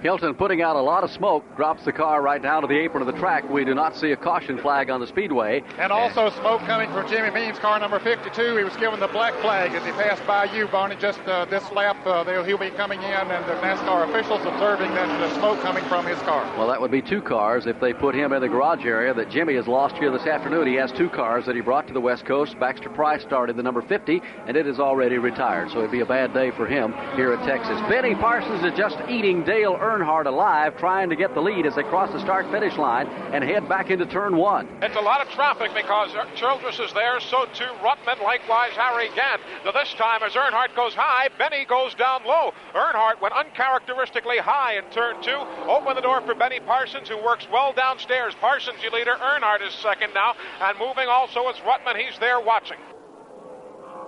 Hilton 0.01 0.33
putting 0.33 0.63
out 0.63 0.75
a 0.75 0.81
lot 0.81 1.03
of 1.03 1.11
smoke, 1.11 1.43
drops 1.55 1.85
the 1.85 1.91
car 1.91 2.23
right 2.23 2.41
down 2.41 2.63
to 2.63 2.67
the 2.67 2.77
apron 2.77 3.07
of 3.07 3.13
the 3.13 3.19
track. 3.19 3.47
We 3.47 3.63
do 3.63 3.75
not 3.75 3.95
see 3.95 4.11
a 4.11 4.17
caution 4.17 4.57
flag 4.57 4.89
on 4.89 4.99
the 4.99 5.05
speedway. 5.05 5.63
And 5.77 5.91
also 5.91 6.29
smoke 6.41 6.61
coming 6.61 6.91
from 6.91 7.07
Jimmy 7.07 7.29
Means, 7.29 7.59
car 7.59 7.79
number 7.79 7.99
52. 7.99 8.57
He 8.57 8.63
was 8.63 8.75
given 8.77 8.99
the 8.99 9.07
black 9.07 9.35
flag 9.41 9.71
as 9.73 9.85
he 9.85 9.91
passed 9.91 10.25
by 10.25 10.45
you, 10.45 10.67
Barney. 10.67 10.95
Just 10.95 11.19
uh, 11.21 11.45
this 11.45 11.63
lap, 11.71 11.97
uh, 12.07 12.23
he'll 12.43 12.57
be 12.57 12.71
coming 12.71 12.99
in, 12.99 13.05
and 13.05 13.45
the 13.45 13.53
NASCAR 13.61 14.09
officials 14.09 14.41
observing 14.43 14.89
that 14.95 15.19
the 15.19 15.35
smoke 15.37 15.61
coming 15.61 15.83
from 15.85 16.05
his 16.07 16.17
car. 16.19 16.43
Well, 16.57 16.67
that 16.67 16.81
would 16.81 16.91
be 16.91 17.01
two 17.03 17.21
cars 17.21 17.67
if 17.67 17.79
they 17.79 17.93
put 17.93 18.15
him 18.15 18.33
in 18.33 18.41
the 18.41 18.49
garage 18.49 18.85
area 18.85 19.13
that 19.13 19.29
Jimmy 19.29 19.53
has 19.55 19.67
lost 19.67 19.95
here 19.97 20.11
this 20.11 20.25
afternoon. 20.25 20.65
He 20.65 20.75
has 20.75 20.91
two 20.91 21.09
cars 21.09 21.45
that 21.45 21.55
he 21.55 21.61
brought 21.61 21.87
to 21.87 21.93
the 21.93 22.01
West 22.01 22.25
Coast. 22.25 22.59
Baxter 22.59 22.89
Price 22.89 23.21
started 23.21 23.55
the 23.55 23.63
number 23.63 23.83
50, 23.83 24.19
and 24.47 24.57
it 24.57 24.65
is 24.65 24.79
already 24.79 25.19
retired, 25.19 25.69
so 25.69 25.79
it'd 25.79 25.91
be 25.91 25.99
a 25.99 26.05
bad 26.05 26.33
day 26.33 26.49
for 26.49 26.65
him 26.65 26.95
here 27.15 27.33
at 27.33 27.45
Texas. 27.45 27.79
Benny 27.87 28.15
Parsons 28.15 28.63
is 28.63 28.75
just 28.75 28.97
eating 29.07 29.43
Dale 29.43 29.77
Earnhardt 29.91 30.25
alive, 30.25 30.77
trying 30.77 31.09
to 31.09 31.17
get 31.17 31.33
the 31.33 31.41
lead 31.41 31.65
as 31.65 31.75
they 31.75 31.83
cross 31.83 32.09
the 32.13 32.19
start 32.21 32.49
finish 32.49 32.77
line 32.77 33.07
and 33.33 33.43
head 33.43 33.67
back 33.67 33.89
into 33.89 34.05
turn 34.05 34.37
one. 34.37 34.65
It's 34.81 34.95
a 34.95 35.01
lot 35.01 35.19
of 35.19 35.27
traffic 35.33 35.71
because 35.75 36.15
Childress 36.35 36.79
is 36.79 36.93
there, 36.93 37.19
so 37.19 37.45
too 37.53 37.67
Ruttman, 37.83 38.23
likewise 38.23 38.71
Harry 38.77 39.09
Gant. 39.15 39.41
Now 39.65 39.71
this 39.73 39.93
time 39.95 40.23
as 40.23 40.31
Earnhardt 40.31 40.75
goes 40.77 40.93
high, 40.93 41.27
Benny 41.37 41.65
goes 41.65 41.93
down 41.95 42.23
low. 42.23 42.53
Earnhardt 42.73 43.19
went 43.19 43.33
uncharacteristically 43.35 44.37
high 44.37 44.77
in 44.77 44.85
turn 44.91 45.21
two. 45.21 45.39
Open 45.67 45.95
the 45.95 46.01
door 46.01 46.21
for 46.21 46.35
Benny 46.35 46.61
Parsons, 46.61 47.09
who 47.09 47.17
works 47.17 47.45
well 47.51 47.73
downstairs. 47.73 48.33
Parsons, 48.39 48.81
your 48.81 48.91
leader. 48.93 49.15
Earnhardt 49.19 49.67
is 49.67 49.73
second 49.75 50.13
now, 50.13 50.35
and 50.61 50.79
moving 50.79 51.09
also 51.09 51.49
is 51.49 51.57
Ruttman. 51.67 51.99
He's 51.99 52.17
there 52.19 52.39
watching. 52.39 52.77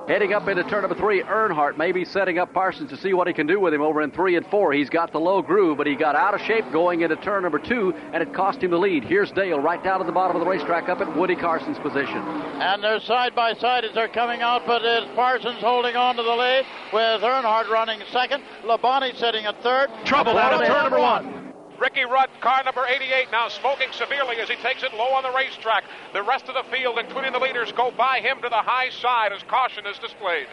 Heading 0.05 0.33
up 0.33 0.49
into 0.49 0.63
turn 0.65 0.81
number 0.81 0.97
three, 0.97 1.23
Earnhardt 1.23 1.77
may 1.77 1.93
be 1.93 2.03
setting 2.03 2.37
up 2.37 2.53
Parsons 2.53 2.89
to 2.89 2.97
see 2.97 3.13
what 3.13 3.25
he 3.25 3.33
can 3.33 3.47
do 3.47 3.57
with 3.57 3.73
him 3.73 3.81
over 3.81 4.01
in 4.01 4.11
three 4.11 4.35
and 4.35 4.45
four. 4.47 4.73
He's 4.73 4.89
got 4.89 5.13
the 5.13 5.19
low 5.19 5.41
groove, 5.41 5.77
but 5.77 5.87
he 5.87 5.95
got 5.95 6.17
out 6.17 6.33
of 6.33 6.41
shape 6.41 6.65
going 6.73 7.01
into 7.01 7.15
turn 7.15 7.43
number 7.43 7.57
two, 7.57 7.93
and 8.11 8.21
it 8.21 8.33
cost 8.33 8.61
him 8.61 8.71
the 8.71 8.77
lead. 8.77 9.05
Here's 9.05 9.31
Dale 9.31 9.59
right 9.59 9.81
down 9.81 10.01
at 10.01 10.05
the 10.05 10.11
bottom 10.11 10.35
of 10.35 10.41
the 10.41 10.49
racetrack 10.49 10.89
up 10.89 10.99
at 10.99 11.15
Woody 11.15 11.37
Carson's 11.37 11.79
position. 11.79 12.17
And 12.17 12.83
they're 12.83 12.99
side 12.99 13.33
by 13.33 13.53
side 13.53 13.85
as 13.85 13.93
they're 13.93 14.09
coming 14.09 14.41
out, 14.41 14.63
but 14.67 14.81
it's 14.83 15.07
Parsons 15.15 15.61
holding 15.61 15.95
on 15.95 16.17
to 16.17 16.23
the 16.23 16.35
lead 16.35 16.65
with 16.91 17.21
Earnhardt 17.21 17.69
running 17.69 18.01
second, 18.11 18.43
Labonte 18.65 19.15
sitting 19.17 19.45
at 19.45 19.61
third. 19.63 19.87
Trouble 20.03 20.37
out 20.37 20.53
of 20.53 20.67
turn 20.67 20.83
number 20.83 20.99
one. 20.99 21.42
Ricky 21.83 22.05
Rudd, 22.05 22.29
car 22.39 22.63
number 22.63 22.85
88, 22.87 23.27
now 23.29 23.49
smoking 23.49 23.89
severely 23.91 24.37
as 24.37 24.47
he 24.47 24.55
takes 24.55 24.83
it 24.83 24.93
low 24.93 25.11
on 25.11 25.23
the 25.23 25.33
racetrack. 25.35 25.83
The 26.13 26.23
rest 26.23 26.45
of 26.47 26.55
the 26.55 26.63
field, 26.73 26.97
including 26.97 27.33
the 27.33 27.39
leaders, 27.39 27.73
go 27.73 27.91
by 27.91 28.21
him 28.21 28.41
to 28.41 28.47
the 28.47 28.55
high 28.55 28.89
side 28.89 29.33
as 29.33 29.43
caution 29.49 29.85
is 29.85 29.99
displayed. 29.99 30.47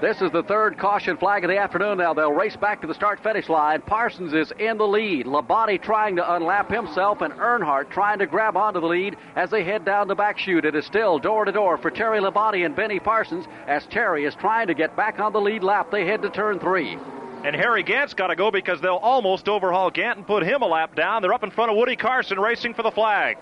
This 0.00 0.20
is 0.20 0.32
the 0.32 0.42
third 0.42 0.76
caution 0.76 1.16
flag 1.16 1.44
of 1.44 1.50
the 1.50 1.56
afternoon. 1.56 1.98
Now 1.98 2.14
they'll 2.14 2.32
race 2.32 2.56
back 2.56 2.80
to 2.80 2.88
the 2.88 2.94
start 2.94 3.22
finish 3.22 3.48
line. 3.48 3.80
Parsons 3.82 4.34
is 4.34 4.52
in 4.58 4.76
the 4.76 4.88
lead. 4.88 5.26
Labonte 5.26 5.80
trying 5.80 6.16
to 6.16 6.34
unlap 6.34 6.68
himself, 6.68 7.20
and 7.20 7.32
Earnhardt 7.34 7.88
trying 7.90 8.18
to 8.18 8.26
grab 8.26 8.56
onto 8.56 8.80
the 8.80 8.88
lead 8.88 9.16
as 9.36 9.50
they 9.50 9.62
head 9.62 9.84
down 9.84 10.08
the 10.08 10.16
back 10.16 10.36
chute. 10.36 10.64
It 10.64 10.74
is 10.74 10.84
still 10.84 11.20
door 11.20 11.44
to 11.44 11.52
door 11.52 11.78
for 11.78 11.92
Terry 11.92 12.18
Labonte 12.18 12.66
and 12.66 12.74
Benny 12.74 12.98
Parsons 12.98 13.46
as 13.68 13.86
Terry 13.86 14.24
is 14.24 14.34
trying 14.34 14.66
to 14.66 14.74
get 14.74 14.96
back 14.96 15.20
on 15.20 15.32
the 15.32 15.40
lead 15.40 15.62
lap. 15.62 15.92
They 15.92 16.04
head 16.04 16.22
to 16.22 16.30
turn 16.30 16.58
three. 16.58 16.98
And 17.42 17.56
Harry 17.56 17.82
Gant's 17.82 18.12
got 18.12 18.26
to 18.26 18.36
go 18.36 18.50
because 18.50 18.80
they'll 18.80 18.96
almost 18.96 19.48
overhaul 19.48 19.90
Gant 19.90 20.18
and 20.18 20.26
put 20.26 20.42
him 20.42 20.62
a 20.62 20.66
lap 20.66 20.94
down. 20.94 21.22
They're 21.22 21.32
up 21.32 21.42
in 21.42 21.50
front 21.50 21.70
of 21.70 21.76
Woody 21.76 21.96
Carson 21.96 22.38
racing 22.38 22.74
for 22.74 22.82
the 22.82 22.90
flag. 22.90 23.38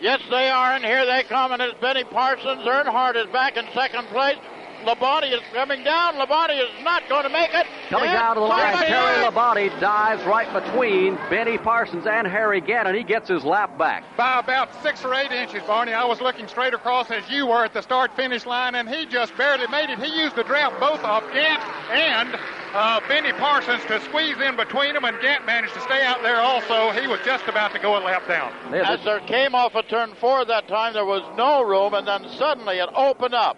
Yes, 0.00 0.20
they 0.30 0.48
are, 0.48 0.74
and 0.74 0.84
here 0.84 1.04
they 1.04 1.24
come, 1.24 1.52
and 1.52 1.60
it's 1.60 1.78
Benny 1.80 2.04
Parsons. 2.04 2.62
Earnhardt 2.62 3.16
is 3.16 3.26
back 3.32 3.56
in 3.56 3.66
second 3.74 4.06
place. 4.08 4.38
Labonte 4.84 5.32
is 5.32 5.40
coming 5.52 5.84
down. 5.84 6.14
Labonte 6.14 6.58
is 6.58 6.84
not 6.84 7.08
going 7.08 7.24
to 7.24 7.28
make 7.28 7.52
it. 7.52 7.66
Coming 7.88 8.08
And 8.08 8.18
down 8.18 8.34
to 8.36 8.40
the 8.40 8.46
line, 8.46 8.76
Terry 8.76 9.24
Labonte 9.24 9.80
dives 9.80 10.22
right 10.24 10.50
between 10.52 11.16
Benny 11.30 11.58
Parsons 11.58 12.06
and 12.06 12.26
Harry 12.26 12.60
Gant, 12.60 12.88
and 12.88 12.96
he 12.96 13.02
gets 13.02 13.28
his 13.28 13.44
lap 13.44 13.76
back. 13.78 14.04
By 14.16 14.38
about 14.38 14.74
six 14.82 15.04
or 15.04 15.14
eight 15.14 15.32
inches, 15.32 15.62
Barney. 15.64 15.92
I 15.92 16.04
was 16.04 16.20
looking 16.20 16.46
straight 16.48 16.74
across 16.74 17.10
as 17.10 17.28
you 17.30 17.46
were 17.46 17.64
at 17.64 17.74
the 17.74 17.82
start 17.82 18.14
finish 18.16 18.46
line, 18.46 18.74
and 18.74 18.88
he 18.88 19.06
just 19.06 19.36
barely 19.36 19.66
made 19.68 19.90
it. 19.90 19.98
He 19.98 20.20
used 20.20 20.36
the 20.36 20.44
draft 20.44 20.78
both 20.80 21.02
of 21.04 21.22
Gant 21.32 21.62
and 21.90 22.38
uh, 22.74 23.00
Benny 23.08 23.32
Parsons 23.32 23.82
to 23.86 24.00
squeeze 24.02 24.38
in 24.38 24.56
between 24.56 24.94
them, 24.94 25.04
and 25.04 25.20
Gant 25.20 25.46
managed 25.46 25.74
to 25.74 25.80
stay 25.80 26.02
out 26.02 26.22
there 26.22 26.40
also. 26.40 26.90
He 26.90 27.06
was 27.06 27.20
just 27.24 27.46
about 27.48 27.72
to 27.72 27.78
go 27.78 27.96
a 27.96 28.02
lap 28.02 28.26
down. 28.28 28.52
As 28.74 29.02
there 29.04 29.20
came 29.20 29.54
off 29.54 29.74
of 29.74 29.88
turn 29.88 30.14
four 30.20 30.44
that 30.44 30.68
time, 30.68 30.92
there 30.92 31.04
was 31.04 31.22
no 31.36 31.62
room, 31.62 31.94
and 31.94 32.06
then 32.06 32.26
suddenly 32.36 32.78
it 32.78 32.88
opened 32.94 33.34
up, 33.34 33.56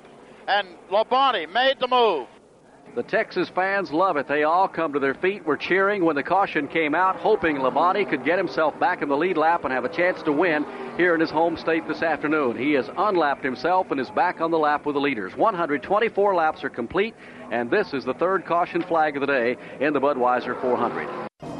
and 0.50 0.68
Labonte 0.90 1.52
made 1.52 1.78
the 1.78 1.86
move. 1.86 2.26
The 2.96 3.04
Texas 3.04 3.48
fans 3.48 3.92
love 3.92 4.16
it. 4.16 4.26
They 4.26 4.42
all 4.42 4.66
come 4.66 4.92
to 4.94 4.98
their 4.98 5.14
feet, 5.14 5.46
were 5.46 5.56
cheering 5.56 6.04
when 6.04 6.16
the 6.16 6.24
caution 6.24 6.66
came 6.66 6.92
out, 6.92 7.14
hoping 7.14 7.58
Labonte 7.58 8.10
could 8.10 8.24
get 8.24 8.36
himself 8.36 8.76
back 8.80 9.00
in 9.00 9.08
the 9.08 9.16
lead 9.16 9.36
lap 9.36 9.62
and 9.62 9.72
have 9.72 9.84
a 9.84 9.88
chance 9.88 10.20
to 10.24 10.32
win 10.32 10.66
here 10.96 11.14
in 11.14 11.20
his 11.20 11.30
home 11.30 11.56
state 11.56 11.86
this 11.86 12.02
afternoon. 12.02 12.58
He 12.58 12.72
has 12.72 12.90
unlapped 12.96 13.44
himself 13.44 13.92
and 13.92 14.00
is 14.00 14.10
back 14.10 14.40
on 14.40 14.50
the 14.50 14.58
lap 14.58 14.86
with 14.86 14.94
the 14.94 15.00
leaders. 15.00 15.36
124 15.36 16.34
laps 16.34 16.64
are 16.64 16.70
complete, 16.70 17.14
and 17.52 17.70
this 17.70 17.94
is 17.94 18.04
the 18.04 18.14
third 18.14 18.44
caution 18.44 18.82
flag 18.82 19.16
of 19.16 19.20
the 19.20 19.26
day 19.28 19.56
in 19.78 19.92
the 19.92 20.00
Budweiser 20.00 20.60
400. 20.60 21.59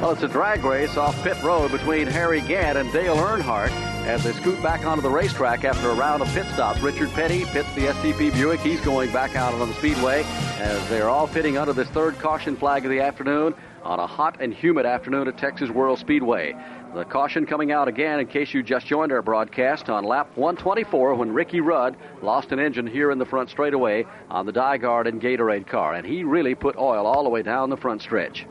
Well, 0.00 0.10
it's 0.10 0.22
a 0.22 0.28
drag 0.28 0.62
race 0.62 0.98
off 0.98 1.20
pit 1.24 1.42
road 1.42 1.72
between 1.72 2.06
Harry 2.06 2.42
Gant 2.42 2.76
and 2.76 2.92
Dale 2.92 3.16
Earnhardt 3.16 3.70
as 4.04 4.22
they 4.22 4.34
scoot 4.34 4.62
back 4.62 4.84
onto 4.84 5.00
the 5.00 5.08
racetrack 5.08 5.64
after 5.64 5.88
a 5.88 5.94
round 5.94 6.20
of 6.20 6.28
pit 6.34 6.44
stops. 6.52 6.80
Richard 6.80 7.10
Petty 7.12 7.46
pits 7.46 7.72
the 7.74 7.86
STP 7.86 8.30
Buick. 8.34 8.60
He's 8.60 8.80
going 8.82 9.10
back 9.10 9.36
out 9.36 9.54
on 9.54 9.66
the 9.66 9.74
speedway 9.76 10.22
as 10.58 10.86
they're 10.90 11.08
all 11.08 11.26
fitting 11.26 11.56
under 11.56 11.72
this 11.72 11.88
third 11.88 12.18
caution 12.18 12.56
flag 12.56 12.84
of 12.84 12.90
the 12.90 13.00
afternoon 13.00 13.54
on 13.84 13.98
a 13.98 14.06
hot 14.06 14.36
and 14.38 14.52
humid 14.52 14.84
afternoon 14.84 15.28
at 15.28 15.38
Texas 15.38 15.70
World 15.70 15.98
Speedway. 15.98 16.54
The 16.94 17.04
caution 17.04 17.46
coming 17.46 17.72
out 17.72 17.88
again 17.88 18.20
in 18.20 18.26
case 18.26 18.52
you 18.52 18.62
just 18.62 18.86
joined 18.86 19.12
our 19.12 19.22
broadcast 19.22 19.88
on 19.88 20.04
lap 20.04 20.28
124 20.34 21.14
when 21.14 21.32
Ricky 21.32 21.60
Rudd 21.60 21.96
lost 22.20 22.52
an 22.52 22.58
engine 22.58 22.86
here 22.86 23.10
in 23.10 23.18
the 23.18 23.24
front 23.24 23.48
straightaway 23.48 24.04
on 24.28 24.44
the 24.44 24.52
DiGard 24.52 25.08
and 25.08 25.22
Gatorade 25.22 25.66
car, 25.66 25.94
and 25.94 26.06
he 26.06 26.22
really 26.22 26.54
put 26.54 26.76
oil 26.76 27.06
all 27.06 27.24
the 27.24 27.30
way 27.30 27.40
down 27.40 27.70
the 27.70 27.76
front 27.78 28.02
stretch. 28.02 28.46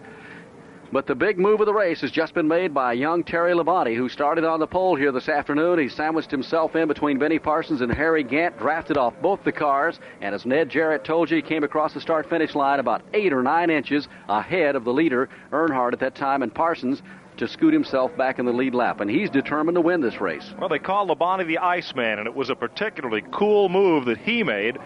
But 0.92 1.08
the 1.08 1.16
big 1.16 1.40
move 1.40 1.60
of 1.60 1.66
the 1.66 1.74
race 1.74 2.02
has 2.02 2.12
just 2.12 2.34
been 2.34 2.48
made 2.48 2.74
by 2.74 2.94
young 2.94 3.24
Terry 3.24 3.54
Labonte, 3.54 3.96
who 3.96 4.08
started 4.08 4.44
on 4.44 4.60
the 4.60 4.68
pole 4.68 4.96
here 4.96 5.12
this 5.12 5.28
afternoon. 5.28 5.80
He 5.80 5.90
sandwiched 5.90 6.32
himself 6.32 6.76
in 6.76 6.88
between 6.88 7.18
Benny 7.18 7.40
Parsons 7.40 7.82
and 7.82 7.92
Harry 7.92 8.24
Gant, 8.24 8.58
drafted 8.58 8.96
off 8.96 9.14
both 9.22 9.44
the 9.44 9.52
cars, 9.52 10.00
and 10.22 10.34
as 10.34 10.46
Ned 10.46 10.70
Jarrett 10.70 11.04
told 11.04 11.30
you, 11.30 11.38
he 11.38 11.42
came 11.42 11.64
across 11.64 11.94
the 11.94 12.02
start 12.02 12.30
finish 12.30 12.56
line 12.56 12.80
about 12.80 13.02
eight 13.14 13.34
or 13.34 13.44
nine 13.44 13.70
inches 13.70 14.08
ahead 14.30 14.76
of 14.76 14.84
the 14.84 14.94
leader, 14.94 15.28
Earnhardt, 15.52 15.94
at 15.94 16.00
that 16.00 16.16
time, 16.16 16.44
and 16.44 16.54
Parsons 16.54 17.02
to 17.38 17.48
scoot 17.48 17.74
himself 17.74 18.16
back 18.16 18.40
in 18.40 18.46
the 18.46 18.54
lead 18.54 18.74
lap, 18.74 19.02
and 19.02 19.10
he's 19.10 19.30
determined 19.30 19.76
to 19.76 19.82
win 19.82 20.02
this 20.02 20.22
race. 20.22 20.54
Well, 20.58 20.70
they 20.70 20.80
call 20.80 21.08
Labonte 21.08 21.48
the 21.48 21.58
Iceman, 21.58 22.20
and 22.20 22.28
it 22.28 22.36
was 22.36 22.50
a 22.50 22.56
particularly 22.56 23.24
cool 23.32 23.68
move 23.70 24.06
that 24.06 24.20
he 24.20 24.44
made, 24.44 24.78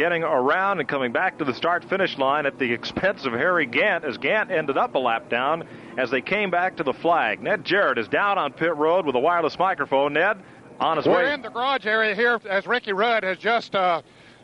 getting 0.00 0.22
around 0.22 0.80
and 0.80 0.88
coming 0.88 1.12
back 1.12 1.36
to 1.36 1.44
the 1.44 1.52
start 1.52 1.84
finish 1.84 2.16
line 2.16 2.46
at 2.46 2.58
the 2.58 2.72
expense 2.72 3.26
of 3.26 3.34
Harry 3.34 3.66
Gant, 3.66 4.02
as 4.02 4.16
Gant 4.16 4.50
ended 4.50 4.78
up 4.78 4.94
a 4.94 4.98
lap 4.98 5.28
down 5.28 5.62
as 5.98 6.10
they 6.10 6.22
came 6.22 6.50
back 6.50 6.78
to 6.78 6.82
the 6.82 6.94
flag. 6.94 7.42
Ned 7.42 7.66
Jarrett 7.66 7.98
is 7.98 8.08
down 8.08 8.38
on 8.38 8.54
pit 8.54 8.74
road 8.76 9.04
with 9.04 9.14
a 9.14 9.18
wireless 9.18 9.58
microphone. 9.58 10.14
Ned, 10.14 10.38
on 10.80 10.96
his 10.96 11.04
way. 11.04 11.12
We're 11.12 11.34
in 11.34 11.42
the 11.42 11.50
garage 11.50 11.84
area 11.84 12.14
here 12.14 12.40
as 12.48 12.66
Ricky 12.66 12.94
Rudd 12.94 13.24
has 13.24 13.36
just 13.36 13.74
uh, 13.74 14.00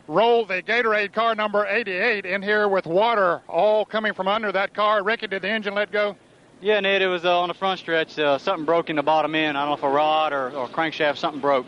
rolled 0.07 0.49
the 0.49 0.63
Gatorade 0.63 1.15
car 1.15 1.35
number 1.35 1.67
88 1.67 2.27
in 2.27 2.43
here 2.43 2.69
with 2.69 2.85
water 2.85 3.41
all 3.49 3.87
coming 3.87 4.13
from 4.13 4.29
under 4.29 4.53
that 4.53 4.75
car. 4.75 5.03
Ricky, 5.03 5.27
did 5.27 5.41
the 5.41 5.49
engine 5.49 5.75
let 5.75 5.91
go? 5.91 6.17
Yeah, 6.61 6.81
Ned, 6.81 7.01
it 7.01 7.07
was 7.07 7.25
uh, 7.25 7.41
on 7.41 7.49
the 7.49 7.55
front 7.55 7.81
stretch. 7.81 8.19
Uh, 8.19 8.37
something 8.37 8.67
broke 8.67 8.91
in 8.91 8.97
the 8.97 9.03
bottom 9.03 9.35
end. 9.35 9.57
I 9.57 9.63
don't 9.63 9.71
know 9.71 9.77
if 9.77 9.83
a 9.83 9.89
rod 9.89 10.35
or, 10.35 10.51
or 10.51 10.69
crankshaft, 10.69 11.17
something 11.17 11.41
broke. 11.41 11.65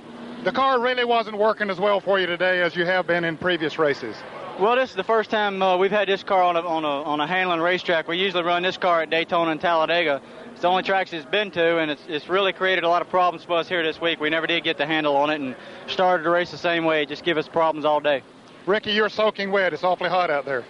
The 0.49 0.55
car 0.55 0.81
really 0.81 1.05
wasn't 1.05 1.37
working 1.37 1.69
as 1.69 1.79
well 1.79 2.01
for 2.01 2.19
you 2.19 2.25
today 2.25 2.63
as 2.63 2.75
you 2.75 2.87
have 2.87 3.07
been 3.07 3.23
in 3.23 3.37
previous 3.37 3.79
races. 3.79 4.17
Well, 4.59 4.77
this 4.77 4.89
is 4.89 4.97
the 4.97 5.05
first 5.05 5.29
time 5.29 5.61
uh, 5.61 5.77
we've 5.77 5.91
had 5.91 6.09
this 6.09 6.23
car 6.23 6.43
on 6.43 6.57
a, 6.57 6.61
on 6.61 6.87
a 6.87 7.03
on 7.03 7.21
a 7.21 7.27
Hanlon 7.27 7.61
racetrack. 7.61 8.09
We 8.09 8.17
usually 8.17 8.43
run 8.43 8.63
this 8.63 8.79
car 8.79 9.03
at 9.03 9.11
Daytona 9.11 9.51
and 9.51 9.61
Talladega. 9.61 10.23
It's 10.53 10.63
the 10.63 10.69
only 10.69 10.85
tracks 10.85 11.13
it's 11.13 11.27
been 11.27 11.51
to, 11.51 11.77
and 11.81 11.91
it's, 11.91 12.01
it's 12.09 12.31
really 12.31 12.55
created 12.55 12.85
a 12.85 12.89
lot 12.89 13.03
of 13.03 13.11
problems 13.11 13.45
for 13.45 13.59
us 13.59 13.69
here 13.69 13.83
this 13.83 14.01
week. 14.01 14.21
We 14.21 14.31
never 14.31 14.47
did 14.47 14.65
get 14.65 14.79
the 14.79 14.87
handle 14.87 15.17
on 15.17 15.29
it 15.29 15.39
and 15.39 15.55
started 15.87 16.25
the 16.25 16.31
race 16.31 16.51
the 16.51 16.57
same 16.57 16.87
way. 16.87 17.03
It 17.03 17.11
just 17.11 17.25
give 17.25 17.37
us 17.37 17.47
problems 17.47 17.85
all 17.85 18.01
day. 18.01 18.23
Ricky, 18.65 18.93
you're 18.93 19.11
soaking 19.11 19.53
wet. 19.53 19.75
It's 19.75 19.85
awfully 19.85 20.09
hot 20.09 20.31
out 20.31 20.47
there. 20.47 20.65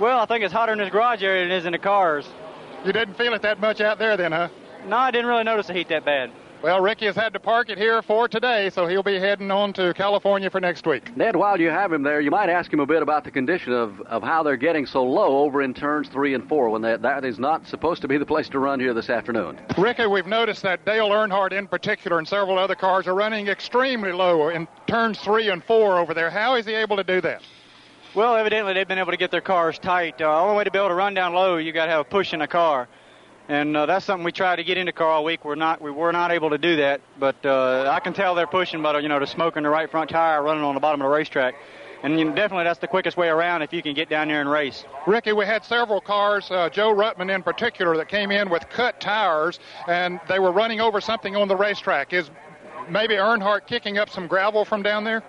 Well, 0.00 0.18
I 0.18 0.26
think 0.26 0.42
it's 0.42 0.52
hotter 0.52 0.72
in 0.72 0.78
this 0.78 0.90
garage 0.90 1.22
area 1.22 1.44
than 1.44 1.52
it 1.52 1.56
is 1.56 1.66
in 1.66 1.72
the 1.72 1.78
cars. 1.78 2.28
You 2.84 2.92
didn't 2.92 3.14
feel 3.14 3.32
it 3.34 3.42
that 3.42 3.60
much 3.60 3.80
out 3.80 4.00
there 4.00 4.16
then, 4.16 4.32
huh? 4.32 4.48
No, 4.88 4.96
I 4.96 5.12
didn't 5.12 5.28
really 5.28 5.44
notice 5.44 5.68
the 5.68 5.74
heat 5.74 5.88
that 5.90 6.04
bad. 6.04 6.32
Well, 6.62 6.82
Ricky 6.82 7.06
has 7.06 7.16
had 7.16 7.32
to 7.32 7.40
park 7.40 7.70
it 7.70 7.78
here 7.78 8.02
for 8.02 8.28
today, 8.28 8.68
so 8.68 8.86
he'll 8.86 9.02
be 9.02 9.18
heading 9.18 9.50
on 9.50 9.72
to 9.72 9.94
California 9.94 10.50
for 10.50 10.60
next 10.60 10.86
week. 10.86 11.16
Ned, 11.16 11.34
while 11.34 11.58
you 11.58 11.70
have 11.70 11.90
him 11.90 12.02
there, 12.02 12.20
you 12.20 12.30
might 12.30 12.50
ask 12.50 12.70
him 12.70 12.80
a 12.80 12.86
bit 12.86 13.00
about 13.00 13.24
the 13.24 13.30
condition 13.30 13.72
of, 13.72 13.98
of 14.02 14.22
how 14.22 14.42
they're 14.42 14.58
getting 14.58 14.84
so 14.84 15.02
low 15.02 15.38
over 15.38 15.62
in 15.62 15.72
turns 15.72 16.10
three 16.10 16.34
and 16.34 16.46
four 16.46 16.68
when 16.68 16.82
that, 16.82 17.00
that 17.00 17.24
is 17.24 17.38
not 17.38 17.66
supposed 17.66 18.02
to 18.02 18.08
be 18.08 18.18
the 18.18 18.26
place 18.26 18.46
to 18.50 18.58
run 18.58 18.78
here 18.78 18.92
this 18.92 19.08
afternoon. 19.08 19.58
Ricky, 19.78 20.04
we've 20.04 20.26
noticed 20.26 20.60
that 20.64 20.84
Dale 20.84 21.08
Earnhardt 21.08 21.52
in 21.52 21.66
particular 21.66 22.18
and 22.18 22.28
several 22.28 22.58
other 22.58 22.74
cars 22.74 23.06
are 23.06 23.14
running 23.14 23.48
extremely 23.48 24.12
low 24.12 24.50
in 24.50 24.68
turns 24.86 25.18
three 25.20 25.48
and 25.48 25.64
four 25.64 25.98
over 25.98 26.12
there. 26.12 26.28
How 26.28 26.56
is 26.56 26.66
he 26.66 26.74
able 26.74 26.96
to 26.96 27.04
do 27.04 27.22
that? 27.22 27.40
Well, 28.14 28.36
evidently 28.36 28.74
they've 28.74 28.86
been 28.86 28.98
able 28.98 29.12
to 29.12 29.16
get 29.16 29.30
their 29.30 29.40
cars 29.40 29.78
tight. 29.78 30.20
Uh, 30.20 30.42
only 30.42 30.58
way 30.58 30.64
to 30.64 30.70
be 30.70 30.76
able 30.78 30.88
to 30.88 30.94
run 30.94 31.14
down 31.14 31.32
low, 31.32 31.56
you 31.56 31.72
got 31.72 31.86
to 31.86 31.92
have 31.92 32.00
a 32.00 32.04
push 32.04 32.34
in 32.34 32.40
the 32.40 32.48
car, 32.48 32.86
and 33.50 33.76
uh, 33.76 33.84
that's 33.84 34.04
something 34.04 34.24
we 34.24 34.30
tried 34.30 34.56
to 34.56 34.64
get 34.64 34.78
into 34.78 34.92
car 34.92 35.08
all 35.08 35.24
week. 35.24 35.44
We're 35.44 35.56
not, 35.56 35.82
we 35.82 35.90
were 35.90 36.12
not 36.12 36.30
able 36.30 36.50
to 36.50 36.58
do 36.58 36.76
that, 36.76 37.00
but 37.18 37.34
uh, 37.44 37.90
I 37.90 37.98
can 37.98 38.12
tell 38.12 38.36
they're 38.36 38.46
pushing, 38.46 38.80
but 38.80 39.02
you 39.02 39.08
know, 39.08 39.18
the 39.18 39.26
smoke 39.26 39.56
in 39.56 39.64
the 39.64 39.68
right 39.68 39.90
front 39.90 40.08
tire 40.08 40.40
running 40.40 40.62
on 40.62 40.74
the 40.74 40.80
bottom 40.80 41.00
of 41.00 41.06
the 41.06 41.10
racetrack, 41.10 41.56
and 42.04 42.16
definitely 42.36 42.62
that's 42.62 42.78
the 42.78 42.86
quickest 42.86 43.16
way 43.16 43.26
around 43.26 43.62
if 43.62 43.72
you 43.72 43.82
can 43.82 43.92
get 43.92 44.08
down 44.08 44.28
there 44.28 44.40
and 44.40 44.48
race. 44.48 44.84
Ricky, 45.04 45.32
we 45.32 45.46
had 45.46 45.64
several 45.64 46.00
cars, 46.00 46.48
uh, 46.52 46.70
Joe 46.70 46.94
Ruttman 46.94 47.34
in 47.34 47.42
particular, 47.42 47.96
that 47.96 48.08
came 48.08 48.30
in 48.30 48.50
with 48.50 48.68
cut 48.70 49.00
tires, 49.00 49.58
and 49.88 50.20
they 50.28 50.38
were 50.38 50.52
running 50.52 50.80
over 50.80 51.00
something 51.00 51.34
on 51.34 51.48
the 51.48 51.56
racetrack. 51.56 52.12
Is 52.12 52.30
maybe 52.88 53.14
Earnhardt 53.14 53.66
kicking 53.66 53.98
up 53.98 54.10
some 54.10 54.28
gravel 54.28 54.64
from 54.64 54.84
down 54.84 55.02
there? 55.02 55.24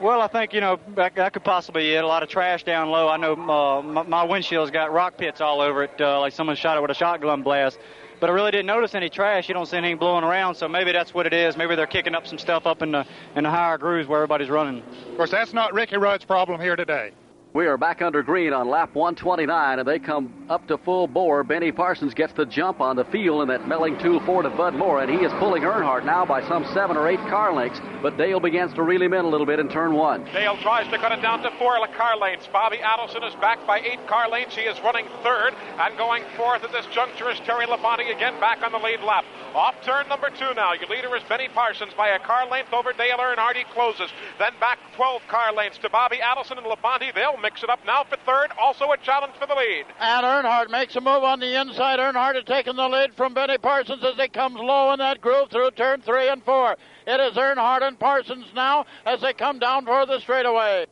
Well, 0.00 0.20
I 0.20 0.28
think 0.28 0.52
you 0.52 0.60
know 0.60 0.78
that, 0.94 1.16
that 1.16 1.32
could 1.32 1.42
possibly 1.42 1.82
be 1.82 1.94
it. 1.94 2.04
A 2.04 2.06
lot 2.06 2.22
of 2.22 2.28
trash 2.28 2.62
down 2.62 2.90
low. 2.90 3.08
I 3.08 3.16
know 3.16 3.32
uh, 3.32 3.82
my, 3.82 4.02
my 4.04 4.22
windshield's 4.22 4.70
got 4.70 4.92
rock 4.92 5.16
pits 5.16 5.40
all 5.40 5.60
over 5.60 5.82
it, 5.82 6.00
uh, 6.00 6.20
like 6.20 6.32
someone 6.32 6.54
shot 6.54 6.76
it 6.76 6.80
with 6.80 6.92
a 6.92 6.94
shotgun 6.94 7.42
blast. 7.42 7.78
But 8.20 8.30
I 8.30 8.32
really 8.32 8.52
didn't 8.52 8.66
notice 8.66 8.94
any 8.94 9.08
trash. 9.08 9.48
You 9.48 9.54
don't 9.54 9.66
see 9.66 9.76
anything 9.76 9.96
blowing 9.96 10.22
around, 10.22 10.54
so 10.54 10.68
maybe 10.68 10.92
that's 10.92 11.12
what 11.14 11.26
it 11.26 11.32
is. 11.32 11.56
Maybe 11.56 11.74
they're 11.74 11.86
kicking 11.86 12.14
up 12.14 12.28
some 12.28 12.38
stuff 12.38 12.64
up 12.64 12.80
in 12.82 12.92
the 12.92 13.06
in 13.34 13.42
the 13.42 13.50
higher 13.50 13.76
grooves 13.76 14.08
where 14.08 14.18
everybody's 14.18 14.50
running. 14.50 14.82
Of 15.10 15.16
course, 15.16 15.32
that's 15.32 15.52
not 15.52 15.74
Ricky 15.74 15.96
Rudd's 15.96 16.24
problem 16.24 16.60
here 16.60 16.76
today. 16.76 17.12
We 17.58 17.66
are 17.66 17.76
back 17.76 18.02
under 18.02 18.22
green 18.22 18.52
on 18.52 18.68
lap 18.68 18.94
129, 18.94 19.80
and 19.80 19.88
they 19.88 19.98
come 19.98 20.32
up 20.48 20.68
to 20.68 20.78
full 20.78 21.08
bore. 21.08 21.42
Benny 21.42 21.72
Parsons 21.72 22.14
gets 22.14 22.32
the 22.34 22.46
jump 22.46 22.80
on 22.80 22.94
the 22.94 23.04
field 23.06 23.42
in 23.42 23.48
that 23.48 23.66
Melling 23.66 23.98
Tool 23.98 24.20
Ford 24.20 24.46
of 24.46 24.56
Bud 24.56 24.74
Moore, 24.74 25.02
and 25.02 25.10
he 25.10 25.26
is 25.26 25.32
pulling 25.40 25.64
Earnhardt 25.64 26.04
now 26.04 26.24
by 26.24 26.46
some 26.46 26.64
seven 26.72 26.96
or 26.96 27.08
eight 27.08 27.18
car 27.26 27.52
lengths. 27.52 27.80
But 28.00 28.16
Dale 28.16 28.38
begins 28.38 28.72
to 28.74 28.84
reel 28.84 29.02
him 29.02 29.12
in 29.12 29.24
a 29.24 29.28
little 29.28 29.44
bit 29.44 29.58
in 29.58 29.68
turn 29.68 29.94
one. 29.94 30.22
Dale 30.26 30.56
tries 30.58 30.88
to 30.92 30.98
cut 30.98 31.10
it 31.10 31.20
down 31.20 31.42
to 31.42 31.50
four 31.58 31.84
car 31.96 32.16
lanes. 32.16 32.46
Bobby 32.52 32.78
Allison 32.80 33.24
is 33.24 33.34
back 33.40 33.58
by 33.66 33.80
eight 33.80 34.06
car 34.06 34.30
lanes. 34.30 34.54
He 34.54 34.62
is 34.62 34.78
running 34.84 35.06
third 35.24 35.52
and 35.80 35.98
going 35.98 36.22
fourth 36.36 36.62
at 36.62 36.70
this 36.70 36.86
juncture 36.94 37.28
is 37.28 37.40
Terry 37.40 37.66
Labonte 37.66 38.14
again 38.14 38.38
back 38.38 38.62
on 38.62 38.70
the 38.70 38.78
lead 38.78 39.00
lap. 39.00 39.24
Off 39.54 39.74
turn 39.84 40.06
number 40.08 40.30
two 40.30 40.54
now. 40.54 40.74
Your 40.74 40.88
leader 40.88 41.14
is 41.16 41.22
Benny 41.28 41.48
Parsons 41.48 41.92
by 41.96 42.10
a 42.10 42.20
car 42.20 42.46
length 42.46 42.72
over 42.72 42.92
Dale 42.92 43.18
Earnhardt. 43.18 43.56
He 43.56 43.64
closes. 43.74 44.10
Then 44.38 44.52
back 44.60 44.78
12 44.94 45.22
car 45.26 45.52
lengths 45.52 45.78
to 45.78 45.90
Bobby 45.90 46.20
Allison 46.20 46.58
and 46.58 46.66
Labonte. 46.66 47.14
They'll 47.14 47.38
mix 47.48 47.62
it 47.62 47.70
up 47.70 47.80
now 47.86 48.04
for 48.04 48.16
third. 48.26 48.48
Also 48.60 48.92
a 48.92 48.96
challenge 48.98 49.32
for 49.40 49.46
the 49.46 49.54
lead. 49.54 49.86
And 50.00 50.24
Earnhardt 50.24 50.70
makes 50.70 50.94
a 50.96 51.00
move 51.00 51.24
on 51.24 51.40
the 51.40 51.58
inside. 51.58 51.98
Earnhardt 51.98 52.34
has 52.34 52.44
taken 52.44 52.76
the 52.76 52.86
lead 52.86 53.14
from 53.14 53.32
Benny 53.32 53.56
Parsons 53.56 54.04
as 54.04 54.16
he 54.16 54.28
comes 54.28 54.56
low 54.56 54.92
in 54.92 54.98
that 54.98 55.22
groove 55.22 55.50
through 55.50 55.70
turn 55.70 56.02
three 56.02 56.28
and 56.28 56.44
four. 56.44 56.76
It 57.06 57.20
is 57.20 57.38
Earnhardt 57.38 57.82
and 57.82 57.98
Parsons 57.98 58.44
now 58.54 58.84
as 59.06 59.22
they 59.22 59.32
come 59.32 59.58
down 59.58 59.86
for 59.86 60.04
the 60.04 60.20
straightaway. 60.20 60.84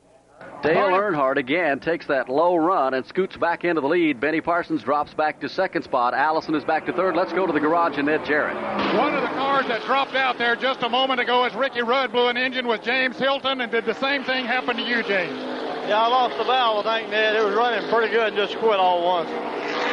Dale 0.63 0.93
Earnhardt 0.93 1.37
again 1.37 1.79
takes 1.79 2.07
that 2.07 2.31
low 2.31 2.57
run 2.57 2.95
and 2.95 3.05
scoots 3.05 3.37
back 3.37 3.65
into 3.65 3.83
the 3.83 3.87
lead. 3.87 4.19
Benny 4.19 4.41
Parsons 4.41 4.83
drops 4.83 5.13
back 5.13 5.41
to 5.41 5.51
second 5.51 5.83
spot. 5.83 6.15
Allison 6.15 6.55
is 6.55 6.65
back 6.65 6.87
to 6.87 6.93
third. 6.95 7.17
Let's 7.17 7.35
go 7.35 7.47
to 7.47 7.53
the 7.53 7.61
garage 7.61 7.99
and 7.99 8.07
Ned 8.07 8.25
Jarrett. 8.25 8.57
One 8.97 9.15
of 9.15 9.21
the 9.21 9.29
cars 9.29 9.67
that 9.69 9.83
dropped 9.85 10.15
out 10.15 10.39
there 10.39 10.57
just 10.57 10.83
a 10.83 10.89
moment 10.89 11.21
ago 11.21 11.45
as 11.45 11.55
Ricky 11.55 11.83
Rudd 11.83 12.13
blew 12.13 12.29
an 12.29 12.39
engine 12.39 12.67
with 12.67 12.83
James 12.83 13.19
Hilton, 13.19 13.61
and 13.61 13.71
did 13.71 13.85
the 13.85 13.95
same 13.95 14.25
thing 14.25 14.47
happen 14.47 14.77
to 14.77 14.83
you, 14.83 15.03
James? 15.03 15.66
Yeah, 15.87 16.03
I 16.03 16.09
lost 16.09 16.37
the 16.37 16.43
valve, 16.43 16.85
I 16.85 16.99
think, 16.99 17.13
Ned. 17.13 17.37
It 17.37 17.45
was 17.45 17.55
running 17.55 17.89
pretty 17.89 18.13
good 18.13 18.35
and 18.35 18.37
just 18.37 18.59
quit 18.59 18.81
all 18.81 18.99
at 18.99 19.05
once. 19.05 19.31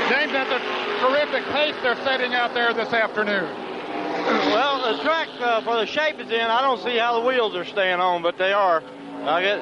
James, 0.09 0.31
that's 0.31 0.49
a 0.49 0.59
terrific 1.05 1.45
pace 1.53 1.75
they're 1.83 1.95
setting 2.03 2.33
out 2.33 2.55
there 2.55 2.73
this 2.73 2.91
afternoon. 2.91 3.45
Well, 4.23 4.95
the 4.95 5.03
track, 5.03 5.27
uh, 5.41 5.61
for 5.61 5.75
the 5.75 5.85
shape 5.85 6.15
it's 6.17 6.31
in, 6.31 6.39
I 6.39 6.61
don't 6.61 6.81
see 6.81 6.97
how 6.97 7.19
the 7.19 7.27
wheels 7.27 7.55
are 7.55 7.65
staying 7.65 7.99
on, 7.99 8.21
but 8.21 8.37
they 8.37 8.53
are. 8.53 8.81
I 9.25 9.41
guess, 9.41 9.61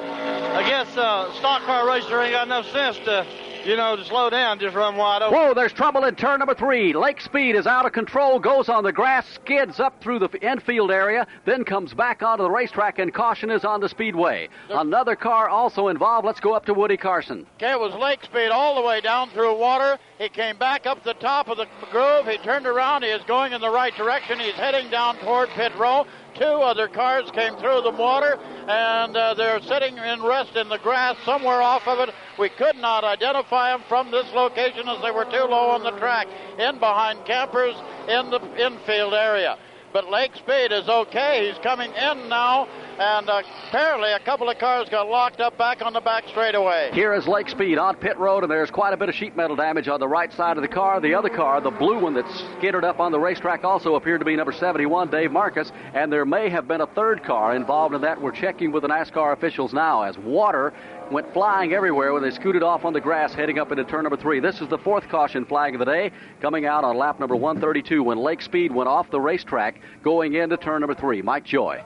I 0.54 0.62
guess 0.62 0.96
uh, 0.96 1.32
stock 1.34 1.62
car 1.62 1.86
racer 1.86 2.20
ain't 2.20 2.32
got 2.32 2.46
enough 2.46 2.70
sense 2.70 2.96
to, 3.04 3.26
you 3.64 3.76
know, 3.76 3.96
to 3.96 4.04
slow 4.04 4.30
down, 4.30 4.58
just 4.58 4.74
run 4.74 4.96
wide 4.96 5.22
open. 5.22 5.36
Whoa, 5.36 5.54
there's 5.54 5.72
trouble 5.72 6.04
in 6.04 6.14
turn 6.14 6.38
number 6.38 6.54
three. 6.54 6.92
Lake 6.92 7.20
Speed 7.20 7.54
is 7.54 7.66
out 7.66 7.86
of 7.86 7.92
control, 7.92 8.38
goes 8.38 8.68
on 8.68 8.84
the 8.84 8.92
grass, 8.92 9.26
skids 9.34 9.80
up 9.80 10.00
through 10.02 10.18
the 10.18 10.30
infield 10.40 10.90
area, 10.90 11.26
then 11.44 11.64
comes 11.64 11.94
back 11.94 12.22
onto 12.22 12.42
the 12.42 12.50
racetrack, 12.50 12.98
and 12.98 13.12
caution 13.12 13.50
is 13.50 13.64
on 13.64 13.80
the 13.80 13.88
speedway. 13.88 14.48
Another 14.68 15.16
car 15.16 15.48
also 15.48 15.88
involved. 15.88 16.26
Let's 16.26 16.40
go 16.40 16.52
up 16.54 16.66
to 16.66 16.74
Woody 16.74 16.96
Carson. 16.96 17.46
Okay, 17.56 17.72
it 17.72 17.80
was 17.80 17.94
Lake 17.94 18.24
Speed 18.24 18.50
all 18.50 18.74
the 18.74 18.86
way 18.86 19.00
down 19.00 19.30
through 19.30 19.56
water. 19.58 19.98
He 20.18 20.28
came 20.28 20.56
back 20.56 20.86
up 20.86 21.02
the 21.04 21.14
top 21.14 21.48
of 21.48 21.56
the 21.56 21.66
groove. 21.90 22.26
He 22.26 22.38
turned 22.38 22.66
around. 22.66 23.02
He 23.02 23.10
is 23.10 23.22
going 23.24 23.52
in 23.52 23.60
the 23.60 23.70
right 23.70 23.94
direction. 23.96 24.38
He's 24.38 24.54
heading 24.54 24.90
down 24.90 25.16
toward 25.18 25.48
pit 25.50 25.72
row. 25.76 26.06
Two 26.34 26.44
other 26.44 26.88
cars 26.88 27.30
came 27.32 27.54
through 27.56 27.82
the 27.82 27.90
water, 27.90 28.38
and 28.66 29.16
uh, 29.16 29.34
they're 29.34 29.60
sitting 29.62 29.96
in 29.98 30.22
rest 30.22 30.56
in 30.56 30.68
the 30.68 30.78
grass 30.78 31.16
somewhere 31.24 31.60
off 31.60 31.86
of 31.86 31.98
it. 32.00 32.14
We 32.38 32.48
could 32.48 32.76
not 32.76 33.04
identify 33.04 33.70
them 33.70 33.82
from 33.88 34.10
this 34.10 34.26
location 34.32 34.88
as 34.88 35.02
they 35.02 35.10
were 35.10 35.26
too 35.26 35.44
low 35.44 35.70
on 35.70 35.82
the 35.82 35.90
track, 35.98 36.28
in 36.58 36.78
behind 36.78 37.24
campers 37.26 37.74
in 38.08 38.30
the 38.30 38.40
infield 38.64 39.14
area. 39.14 39.58
But 39.92 40.10
Lake 40.10 40.34
Speed 40.36 40.72
is 40.72 40.88
okay. 40.88 41.48
He's 41.48 41.62
coming 41.62 41.92
in 41.92 42.28
now, 42.28 42.66
and 42.98 43.28
uh, 43.28 43.42
apparently 43.68 44.12
a 44.12 44.20
couple 44.20 44.48
of 44.48 44.58
cars 44.58 44.88
got 44.88 45.08
locked 45.08 45.40
up 45.40 45.56
back 45.56 45.82
on 45.82 45.92
the 45.92 46.00
back 46.00 46.24
straightaway. 46.28 46.90
Here 46.92 47.14
is 47.14 47.26
Lake 47.26 47.48
Speed 47.48 47.78
on 47.78 47.96
pit 47.96 48.18
road, 48.18 48.42
and 48.42 48.50
there's 48.50 48.70
quite 48.70 48.92
a 48.92 48.96
bit 48.96 49.08
of 49.08 49.14
sheet 49.14 49.36
metal 49.36 49.56
damage 49.56 49.88
on 49.88 50.00
the 50.00 50.08
right 50.08 50.32
side 50.32 50.56
of 50.56 50.62
the 50.62 50.68
car. 50.68 51.00
The 51.00 51.14
other 51.14 51.28
car, 51.28 51.60
the 51.60 51.70
blue 51.70 51.98
one 51.98 52.14
that 52.14 52.28
skidded 52.58 52.84
up 52.84 53.00
on 53.00 53.12
the 53.12 53.20
racetrack, 53.20 53.64
also 53.64 53.94
appeared 53.94 54.20
to 54.20 54.24
be 54.24 54.36
number 54.36 54.52
71, 54.52 55.10
Dave 55.10 55.30
Marcis, 55.30 55.72
and 55.94 56.12
there 56.12 56.24
may 56.24 56.48
have 56.48 56.68
been 56.68 56.80
a 56.80 56.86
third 56.88 57.22
car 57.24 57.56
involved 57.56 57.94
in 57.94 58.00
that. 58.02 58.20
We're 58.20 58.32
checking 58.32 58.72
with 58.72 58.82
the 58.82 58.88
NASCAR 58.88 59.32
officials 59.32 59.72
now 59.72 60.02
as 60.02 60.18
water 60.18 60.72
went 61.10 61.32
flying 61.32 61.74
everywhere 61.74 62.12
when 62.12 62.22
they 62.22 62.30
scooted 62.30 62.62
off 62.62 62.84
on 62.84 62.92
the 62.92 63.00
grass 63.00 63.34
heading 63.34 63.58
up 63.58 63.70
into 63.70 63.84
turn 63.84 64.04
number 64.04 64.16
three. 64.16 64.40
This 64.40 64.60
is 64.60 64.68
the 64.68 64.78
fourth 64.78 65.08
caution 65.08 65.44
flag 65.44 65.74
of 65.74 65.78
the 65.78 65.84
day 65.84 66.10
coming 66.40 66.64
out 66.64 66.84
on 66.84 66.96
lap 66.96 67.20
number 67.20 67.36
132 67.36 68.02
when 68.02 68.18
Lake 68.18 68.40
Speed 68.40 68.72
went 68.72 68.88
off 68.88 69.10
the 69.10 69.20
racetrack 69.20 69.80
going 70.02 70.34
into 70.34 70.56
turn 70.56 70.80
number 70.80 70.94
three. 70.94 71.20
Mike 71.20 71.44
Joy. 71.44 71.82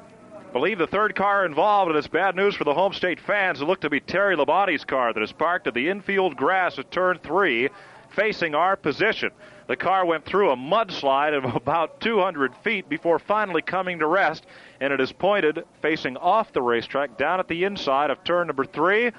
Believe 0.56 0.78
the 0.78 0.86
third 0.86 1.14
car 1.14 1.44
involved, 1.44 1.90
and 1.90 1.98
it's 1.98 2.08
bad 2.08 2.34
news 2.34 2.54
for 2.54 2.64
the 2.64 2.72
home 2.72 2.94
state 2.94 3.20
fans. 3.20 3.60
It 3.60 3.66
looked 3.66 3.82
to 3.82 3.90
be 3.90 4.00
Terry 4.00 4.34
Labonte's 4.34 4.86
car 4.86 5.12
that 5.12 5.22
is 5.22 5.30
parked 5.30 5.66
at 5.66 5.74
the 5.74 5.90
infield 5.90 6.34
grass 6.34 6.78
at 6.78 6.90
turn 6.90 7.18
three. 7.22 7.68
facing 8.08 8.54
our 8.54 8.74
position. 8.74 9.32
The 9.66 9.76
car 9.76 10.06
went 10.06 10.24
through 10.24 10.50
a 10.50 10.56
mudslide 10.56 11.36
of 11.36 11.54
about 11.56 12.00
200 12.00 12.54
feet 12.64 12.88
before 12.88 13.18
finally 13.18 13.60
coming 13.60 13.98
to 13.98 14.06
rest, 14.06 14.46
and 14.80 14.94
it 14.94 14.98
is 14.98 15.12
pointed 15.12 15.62
facing 15.82 16.16
off 16.16 16.54
the 16.54 16.62
racetrack 16.62 17.18
down 17.18 17.38
at 17.38 17.48
the 17.48 17.64
inside 17.64 18.08
of 18.08 18.24
turn 18.24 18.46
number 18.46 18.64
three. 18.64 19.12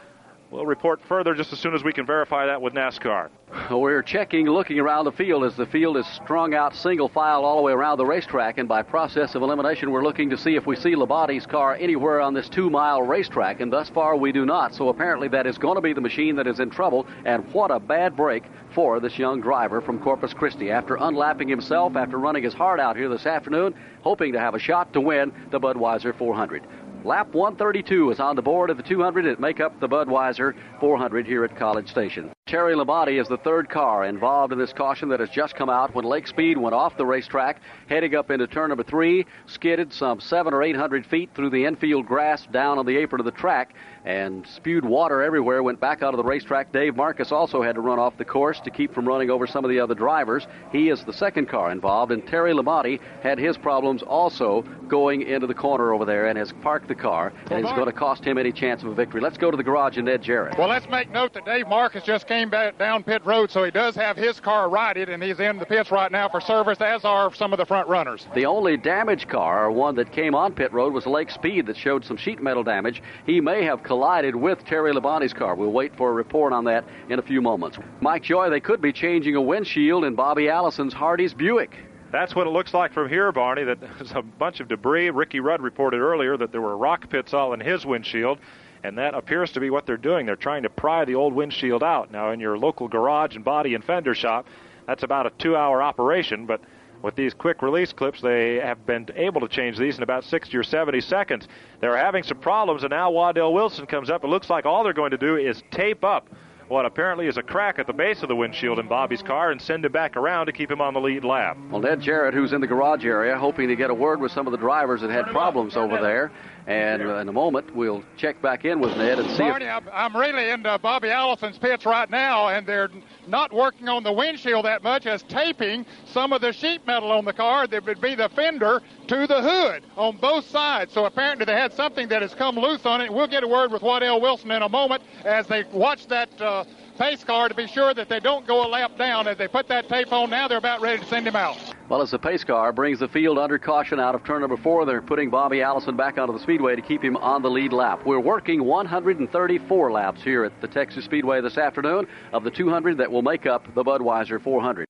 We'll 0.50 0.66
report 0.66 1.02
further 1.10 1.36
just 1.36 1.52
as 1.52 1.60
soon 1.60 1.76
as 1.76 1.84
we 1.84 1.92
can 1.92 2.06
verify 2.06 2.46
that 2.46 2.62
with 2.62 2.74
NASCAR. 2.74 3.30
We're 3.72 4.02
checking, 4.02 4.46
looking 4.46 4.80
around 4.80 5.04
the 5.04 5.12
field 5.12 5.44
as 5.44 5.56
the 5.58 5.66
field 5.66 5.98
is 5.98 6.08
strung 6.08 6.54
out 6.54 6.74
single 6.74 7.10
file 7.10 7.44
all 7.44 7.58
the 7.58 7.64
way 7.64 7.74
around 7.74 7.98
the 7.98 8.06
racetrack, 8.06 8.58
and 8.58 8.68
by 8.68 8.82
process 8.82 9.36
of 9.36 9.42
elimination, 9.42 9.92
we're 9.92 10.04
looking 10.04 10.30
to 10.30 10.38
see 10.38 10.56
if 10.56 10.66
we 10.66 10.78
see 10.78 10.96
Labonte's 10.96 11.46
car 11.46 11.76
anywhere 11.76 12.22
on 12.22 12.34
this 12.34 12.48
two 12.48 12.70
mile 12.70 13.02
racetrack, 13.02 13.60
and 13.60 13.72
thus 13.72 13.90
far 13.90 14.16
we 14.16 14.32
do 14.32 14.46
not. 14.46 14.74
So 14.74 14.88
apparently 14.88 15.28
that 15.30 15.48
is 15.48 15.58
going 15.58 15.76
to 15.76 15.82
be 15.82 15.92
the 15.92 16.02
machine 16.02 16.38
that 16.38 16.48
is 16.48 16.62
in 16.62 16.70
trouble, 16.70 17.08
and 17.26 17.44
what 17.54 17.70
a 17.70 17.80
bad 17.80 18.16
break 18.16 18.44
for 18.74 19.02
this 19.02 19.18
young 19.18 19.42
driver 19.42 19.82
from 19.82 20.00
Corpus 20.00 20.34
Christi. 20.34 20.72
After 20.72 20.96
unlapping 20.96 21.50
himself, 21.50 21.98
after 21.98 22.18
running 22.18 22.44
his 22.44 22.54
heart 22.54 22.80
out 22.80 22.96
here 22.96 23.10
this 23.10 23.26
afternoon, 23.26 23.74
hoping 24.02 24.32
to 24.32 24.40
have 24.40 24.56
a 24.56 24.60
shot 24.60 24.94
to 24.94 25.02
win 25.02 25.34
the 25.52 25.60
Budweiser 25.60 26.18
400. 26.18 26.64
Lap 27.04 27.34
132 27.34 28.12
is 28.12 28.20
on 28.20 28.36
the 28.36 28.42
board 28.42 28.70
of 28.70 28.78
the 28.78 28.84
200 28.84 29.26
and 29.26 29.40
make 29.40 29.60
up 29.60 29.80
the 29.80 29.88
Budweiser 29.88 30.54
400 30.80 31.26
here 31.26 31.44
at 31.46 31.56
College 31.56 31.88
Station. 31.88 32.32
Terry 32.48 32.76
Labonte 32.76 33.22
is 33.22 33.28
the 33.28 33.38
third 33.38 33.70
car 33.70 34.06
involved 34.06 34.52
in 34.52 34.60
this 34.60 34.74
caution 34.74 35.10
that 35.10 35.20
has 35.20 35.30
just 35.30 35.56
come 35.56 35.70
out 35.70 35.94
when 35.94 36.06
Lake 36.06 36.28
Speed 36.28 36.58
went 36.58 36.74
off 36.74 36.98
the 36.98 37.06
racetrack, 37.06 37.62
heading 37.88 38.16
up 38.16 38.32
into 38.32 38.48
turn 38.48 38.70
number 38.70 38.84
three, 38.84 39.26
skidded 39.46 39.94
some 39.94 40.20
seven 40.20 40.54
or 40.54 40.64
eight 40.64 40.76
hundred 40.76 41.06
feet 41.06 41.30
through 41.36 41.50
the 41.50 41.66
infield 41.66 42.06
grass 42.06 42.46
down 42.48 42.80
on 42.80 42.86
the 42.86 42.98
apron 42.98 43.20
of 43.20 43.26
the 43.26 43.32
track, 43.32 43.76
and 44.08 44.48
spewed 44.48 44.86
water 44.86 45.22
everywhere, 45.22 45.62
went 45.62 45.82
back 45.82 46.02
out 46.02 46.14
of 46.14 46.18
the 46.18 46.24
racetrack. 46.24 46.72
Dave 46.72 46.96
Marcis 46.96 47.34
also 47.34 47.62
had 47.62 47.76
to 47.76 47.82
run 47.82 48.00
off 48.00 48.18
the 48.18 48.24
course 48.24 48.58
to 48.62 48.72
keep 48.72 48.94
from 48.94 49.06
running 49.06 49.30
over 49.30 49.46
some 49.46 49.66
of 49.66 49.70
the 49.70 49.82
other 49.82 49.94
drivers. 49.94 50.48
He 50.72 50.88
is 50.88 51.04
the 51.04 51.12
second 51.12 51.50
car 51.50 51.72
involved, 51.72 52.14
and 52.14 52.26
Terry 52.26 52.54
Labonte 52.54 53.02
had 53.22 53.38
his 53.38 53.58
problems 53.58 54.02
also 54.04 54.64
going 54.88 55.24
into 55.24 55.46
the 55.46 55.54
corner 55.54 55.94
over 55.94 56.06
there 56.06 56.28
and 56.28 56.38
has 56.38 56.54
parked 56.62 56.88
the 56.88 56.96
car, 56.96 57.34
and 57.52 57.60
it's 57.66 57.74
going 57.74 57.88
to 57.88 57.92
cost 57.92 58.24
him 58.24 58.38
any 58.38 58.54
chance 58.54 58.82
of 58.82 58.88
a 58.88 58.96
victory. 58.96 59.20
Let's 59.20 59.38
go 59.38 59.52
to 59.52 59.58
the 59.58 59.64
garage 59.64 59.98
and 59.98 60.06
Ned 60.06 60.22
Jarrett. 60.22 60.58
Well, 60.58 60.70
let's 60.70 60.88
make 60.90 61.12
note 61.12 61.34
that 61.34 61.44
Dave 61.44 61.66
Marcis 61.66 62.06
just 62.06 62.30
came 62.30 62.50
back 62.50 62.78
down 62.78 63.04
pit 63.04 63.26
road, 63.26 63.52
so 63.52 63.66
he 63.66 63.72
does 63.72 63.94
have 63.96 64.16
his 64.16 64.40
car 64.40 64.70
righted, 64.70 65.10
and 65.10 65.22
he's 65.22 65.42
in 65.42 65.58
the 65.58 65.66
pits 65.66 65.92
right 65.92 66.14
now 66.14 66.30
for 66.30 66.40
service, 66.40 66.80
as 66.80 67.04
are 67.04 67.34
some 67.34 67.52
of 67.52 67.60
the 67.60 67.66
front 67.66 67.90
runners. 67.90 68.26
The 68.36 68.46
only 68.46 68.78
damaged 68.78 69.28
car, 69.28 69.66
or 69.66 69.72
one 69.72 69.96
that 69.96 70.14
came 70.14 70.34
on 70.34 70.54
pit 70.54 70.72
road, 70.72 70.94
was 70.94 71.06
Lake 71.06 71.30
Speed 71.30 71.66
that 71.66 71.76
showed 71.76 72.06
some 72.06 72.16
sheet 72.16 72.42
metal 72.42 72.64
damage. 72.64 73.04
He 73.26 73.42
may 73.42 73.66
have 73.66 73.84
collided 73.84 73.97
with 74.36 74.64
Terry 74.66 74.94
Labonte's 74.94 75.34
car. 75.34 75.56
We'll 75.56 75.72
wait 75.72 75.96
for 75.96 76.10
a 76.10 76.14
report 76.14 76.54
on 76.54 76.64
that 76.66 76.86
in 77.10 77.20
a 77.20 77.22
few 77.22 77.42
moments. 77.42 77.78
Mike 78.02 78.24
Joy, 78.24 78.50
they 78.50 78.60
could 78.60 78.82
be 78.82 78.94
changing 78.94 79.36
a 79.36 79.42
windshield 79.42 80.04
in 80.06 80.16
Bobby 80.16 80.50
Allison's 80.50 80.94
Hardee's 80.94 81.34
Buick. 81.34 81.76
That's 82.12 82.36
what 82.36 82.48
it 82.48 82.52
looks 82.52 82.74
like 82.74 82.94
from 82.94 83.10
here, 83.10 83.32
Barney. 83.32 83.64
That 83.64 83.80
there's 83.98 84.12
a 84.14 84.22
bunch 84.22 84.60
of 84.60 84.68
debris. 84.68 85.10
Ricky 85.10 85.40
Rudd 85.40 85.62
reported 85.62 86.00
earlier 86.00 86.38
that 86.38 86.52
there 86.52 86.62
were 86.62 86.78
rock 86.78 87.10
pits 87.10 87.34
all 87.34 87.54
in 87.54 87.60
his 87.60 87.86
windshield, 87.86 88.40
and 88.84 88.98
that 88.98 89.14
appears 89.14 89.52
to 89.54 89.60
be 89.60 89.70
what 89.70 89.86
they're 89.86 89.98
doing. 89.98 90.26
They're 90.26 90.36
trying 90.36 90.64
to 90.64 90.70
pry 90.70 91.06
the 91.06 91.16
old 91.16 91.34
windshield 91.34 91.84
out. 91.84 92.12
Now, 92.12 92.32
in 92.32 92.40
your 92.40 92.58
local 92.58 92.88
garage 92.88 93.36
and 93.36 93.44
body 93.44 93.74
and 93.74 93.84
fender 93.84 94.14
shop, 94.14 94.48
that's 94.86 95.04
about 95.04 95.26
a 95.26 95.32
two-hour 95.32 95.82
operation, 95.82 96.46
but 96.46 96.62
with 97.02 97.16
these 97.16 97.34
quick 97.34 97.62
release 97.62 97.94
clips, 97.94 98.22
they 98.22 98.56
have 98.56 98.86
been 98.86 99.08
able 99.16 99.42
to 99.42 99.48
change 99.48 99.78
these 99.78 99.98
in 99.98 100.04
about 100.04 100.24
60 100.24 100.56
or 100.58 100.64
70 100.64 101.02
seconds. 101.02 101.48
They're 101.80 101.98
having 101.98 102.24
some 102.24 102.40
problems, 102.40 102.84
and 102.84 102.92
now 102.92 103.12
Waddell 103.12 103.54
Wilson 103.54 103.86
comes 103.86 104.10
up. 104.10 104.24
It 104.24 104.28
looks 104.28 104.50
like 104.50 104.66
all 104.66 104.84
they're 104.84 104.94
going 104.94 105.12
to 105.12 105.18
do 105.18 105.36
is 105.36 105.64
tape 105.72 106.04
up 106.04 106.30
what 106.68 106.86
apparently 106.86 107.28
is 107.28 107.38
a 107.38 107.44
crack 107.44 107.80
at 107.80 107.88
the 107.88 107.94
base 107.94 108.22
of 108.22 108.28
the 108.28 108.36
windshield 108.36 108.80
in 108.80 108.88
Bobby's 108.88 109.22
car 109.22 109.52
and 109.52 109.62
send 109.62 109.86
him 109.86 109.92
back 109.92 110.18
around 110.18 110.48
to 110.48 110.52
keep 110.52 110.70
him 110.70 110.82
on 110.82 110.94
the 110.94 111.00
lead 111.00 111.24
lap. 111.24 111.58
Well, 111.70 111.82
Ned 111.82 112.02
Jarrett, 112.02 112.34
who's 112.34 112.52
in 112.52 112.62
the 112.62 112.68
garage 112.68 113.06
area, 113.06 113.38
hoping 113.38 113.70
to 113.70 113.76
get 113.76 113.90
a 113.90 113.94
word 113.94 114.20
with 114.20 114.32
some 114.32 114.48
of 114.48 114.52
the 114.52 114.58
drivers 114.58 115.02
that 115.02 115.10
had 115.10 115.28
problems 115.28 115.78
over 115.78 115.98
there. 116.02 116.32
And 116.68 117.02
uh, 117.02 117.16
in 117.16 117.30
a 117.30 117.34
moment, 117.34 117.74
we'll 117.74 118.04
check 118.18 118.42
back 118.42 118.66
in 118.66 118.82
with 118.82 118.96
Ned 118.98 119.20
and 119.20 119.30
see 119.32 119.38
Barney, 119.38 119.66
if. 119.66 119.72
I'm, 119.72 119.90
I'm 119.94 120.18
really 120.18 120.50
into 120.50 120.78
Bobby 120.80 121.10
Allison's 121.10 121.58
pits 121.58 121.86
right 121.86 122.10
now, 122.10 122.50
and 122.50 122.68
they're 122.68 122.90
not 123.26 123.54
working 123.54 123.88
on 123.88 124.04
the 124.04 124.12
windshield 124.12 124.66
that 124.66 124.84
much 124.84 125.06
as 125.06 125.24
taping 125.24 125.86
some 126.06 126.34
of 126.34 126.42
the 126.42 126.52
sheet 126.52 126.86
metal 126.86 127.10
on 127.10 127.24
the 127.24 127.32
car 127.32 127.68
that 127.68 127.86
would 127.86 128.02
be 128.02 128.16
the 128.16 128.28
fender 128.36 128.82
to 129.08 129.28
the 129.28 129.42
hood 129.42 129.86
on 129.96 130.18
both 130.18 130.46
sides. 130.46 130.92
So 130.92 131.06
apparently 131.06 131.46
they 131.46 131.54
had 131.54 131.72
something 131.72 132.10
that 132.10 132.22
has 132.22 132.36
come 132.36 132.58
loose 132.58 132.86
on 132.86 133.00
it. 133.00 133.14
We'll 133.14 133.28
get 133.28 133.46
a 133.46 133.48
word 133.48 133.72
with 133.72 133.82
Waddell 133.82 134.20
Wilson 134.20 134.52
in 134.52 134.62
a 134.62 134.70
moment 134.70 135.04
as 135.24 135.48
they 135.48 135.64
watch 135.72 136.08
that. 136.08 136.42
Uh, 136.42 136.66
pace 136.98 137.24
car 137.24 137.48
to 137.48 137.54
be 137.54 137.68
sure 137.68 137.94
that 137.94 138.10
they 138.10 138.20
don't 138.20 138.48
go 138.48 138.66
a 138.66 138.68
lap 138.68 138.98
down. 138.98 139.28
As 139.28 139.38
they 139.38 139.48
put 139.48 139.68
that 139.68 139.88
tape 139.88 140.12
on 140.12 140.32
now, 140.32 140.48
they're 140.48 140.58
about 140.58 140.82
ready 140.82 141.00
to 141.00 141.06
send 141.06 141.28
him 141.28 141.36
out. 141.36 141.58
Well, 141.90 142.02
as 142.02 142.12
the 142.12 142.20
pace 142.20 142.44
car 142.44 142.74
brings 142.74 143.00
the 143.00 143.08
field 143.08 143.40
under 143.40 143.58
caution 143.58 143.98
out 143.98 144.14
of 144.14 144.26
turn 144.26 144.42
number 144.42 144.58
four, 144.58 144.86
they're 144.86 145.02
putting 145.02 145.30
Bobby 145.30 145.62
Allison 145.62 145.96
back 145.96 146.18
onto 146.18 146.34
the 146.34 146.40
speedway 146.40 146.76
to 146.76 146.82
keep 146.82 147.02
him 147.02 147.16
on 147.16 147.42
the 147.42 147.50
lead 147.50 147.72
lap. 147.72 148.06
We're 148.06 148.20
working 148.20 148.66
134 148.66 149.92
laps 149.94 150.22
here 150.22 150.44
at 150.44 150.60
the 150.60 150.68
Texas 150.68 151.06
Speedway 151.06 151.40
this 151.40 151.58
afternoon 151.58 152.06
of 152.34 152.44
the 152.44 152.52
200 152.52 152.98
that 152.98 153.10
will 153.10 153.22
make 153.22 153.46
up 153.46 153.74
the 153.74 153.86
Budweiser 153.86 154.42
400. 154.42 154.86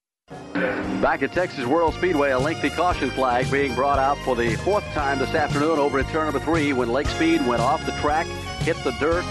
Back 1.00 1.22
at 1.22 1.32
Texas 1.34 1.68
World 1.68 1.94
Speedway, 1.94 2.32
a 2.32 2.40
lengthy 2.40 2.72
caution 2.72 3.12
flag 3.12 3.52
being 3.52 3.76
brought 3.76 4.00
out 4.00 4.18
for 4.26 4.36
the 4.36 4.56
fourth 4.56 4.86
time 4.96 5.20
this 5.20 5.36
afternoon 5.36 5.78
over 5.78 6.00
at 6.00 6.10
turn 6.10 6.26
number 6.26 6.40
three 6.40 6.74
when 6.74 6.90
Lake 6.90 7.08
Speed 7.08 7.46
went 7.46 7.62
off 7.62 7.86
the 7.86 7.92
track, 8.02 8.26
hit 8.62 8.76
the 8.84 8.92
dirt, 8.94 9.24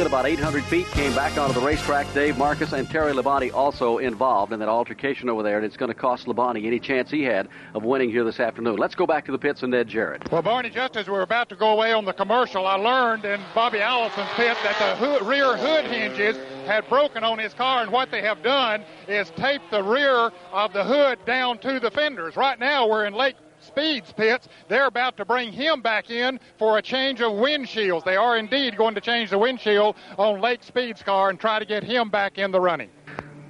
about 0.00 0.26
800 0.26 0.64
feet, 0.64 0.86
came 0.88 1.14
back 1.14 1.36
onto 1.36 1.52
the 1.52 1.64
racetrack. 1.64 2.12
Dave 2.14 2.36
Marcis 2.36 2.72
and 2.72 2.88
Terry 2.88 3.12
Labonte 3.12 3.52
also 3.52 3.98
involved 3.98 4.52
in 4.52 4.58
that 4.58 4.68
altercation 4.68 5.28
over 5.28 5.42
there, 5.42 5.58
and 5.58 5.66
it's 5.66 5.76
going 5.76 5.90
to 5.90 5.94
cost 5.94 6.26
Labonte 6.26 6.66
any 6.66 6.80
chance 6.80 7.10
he 7.10 7.22
had 7.22 7.48
of 7.74 7.84
winning 7.84 8.10
here 8.10 8.24
this 8.24 8.40
afternoon. 8.40 8.76
Let's 8.76 8.94
go 8.94 9.06
back 9.06 9.26
to 9.26 9.32
the 9.32 9.38
pits 9.38 9.62
and 9.62 9.70
Ned 9.70 9.88
Jarrett. 9.88 10.32
Well, 10.32 10.40
Barney, 10.40 10.70
just 10.70 10.96
as 10.96 11.06
we 11.06 11.12
were 11.12 11.22
about 11.22 11.50
to 11.50 11.56
go 11.56 11.72
away 11.72 11.92
on 11.92 12.06
the 12.06 12.12
commercial, 12.14 12.66
I 12.66 12.76
learned 12.76 13.26
in 13.26 13.40
Bobby 13.54 13.80
Allison's 13.80 14.30
pit 14.34 14.56
that 14.64 14.98
the 14.98 15.24
rear 15.24 15.56
hood 15.56 15.84
hinges 15.84 16.36
had 16.66 16.88
broken 16.88 17.22
on 17.22 17.38
his 17.38 17.52
car, 17.52 17.82
and 17.82 17.92
what 17.92 18.10
they 18.10 18.22
have 18.22 18.42
done 18.42 18.82
is 19.08 19.30
taped 19.36 19.70
the 19.70 19.82
rear 19.82 20.32
of 20.52 20.72
the 20.72 20.84
hood 20.84 21.18
down 21.26 21.58
to 21.58 21.78
the 21.78 21.90
fenders. 21.90 22.34
Right 22.34 22.58
now, 22.58 22.88
we're 22.88 23.04
in 23.04 23.12
Lake 23.12 23.36
Speed's 23.72 24.12
pits. 24.12 24.48
They're 24.68 24.86
about 24.86 25.16
to 25.16 25.24
bring 25.24 25.50
him 25.50 25.80
back 25.80 26.10
in 26.10 26.38
for 26.58 26.76
a 26.76 26.82
change 26.82 27.22
of 27.22 27.32
windshields. 27.32 28.04
They 28.04 28.16
are 28.16 28.36
indeed 28.36 28.76
going 28.76 28.94
to 28.94 29.00
change 29.00 29.30
the 29.30 29.38
windshield 29.38 29.96
on 30.18 30.42
Lake 30.42 30.62
Speed's 30.62 31.02
car 31.02 31.30
and 31.30 31.40
try 31.40 31.58
to 31.58 31.64
get 31.64 31.82
him 31.82 32.10
back 32.10 32.36
in 32.36 32.50
the 32.50 32.60
running. 32.60 32.90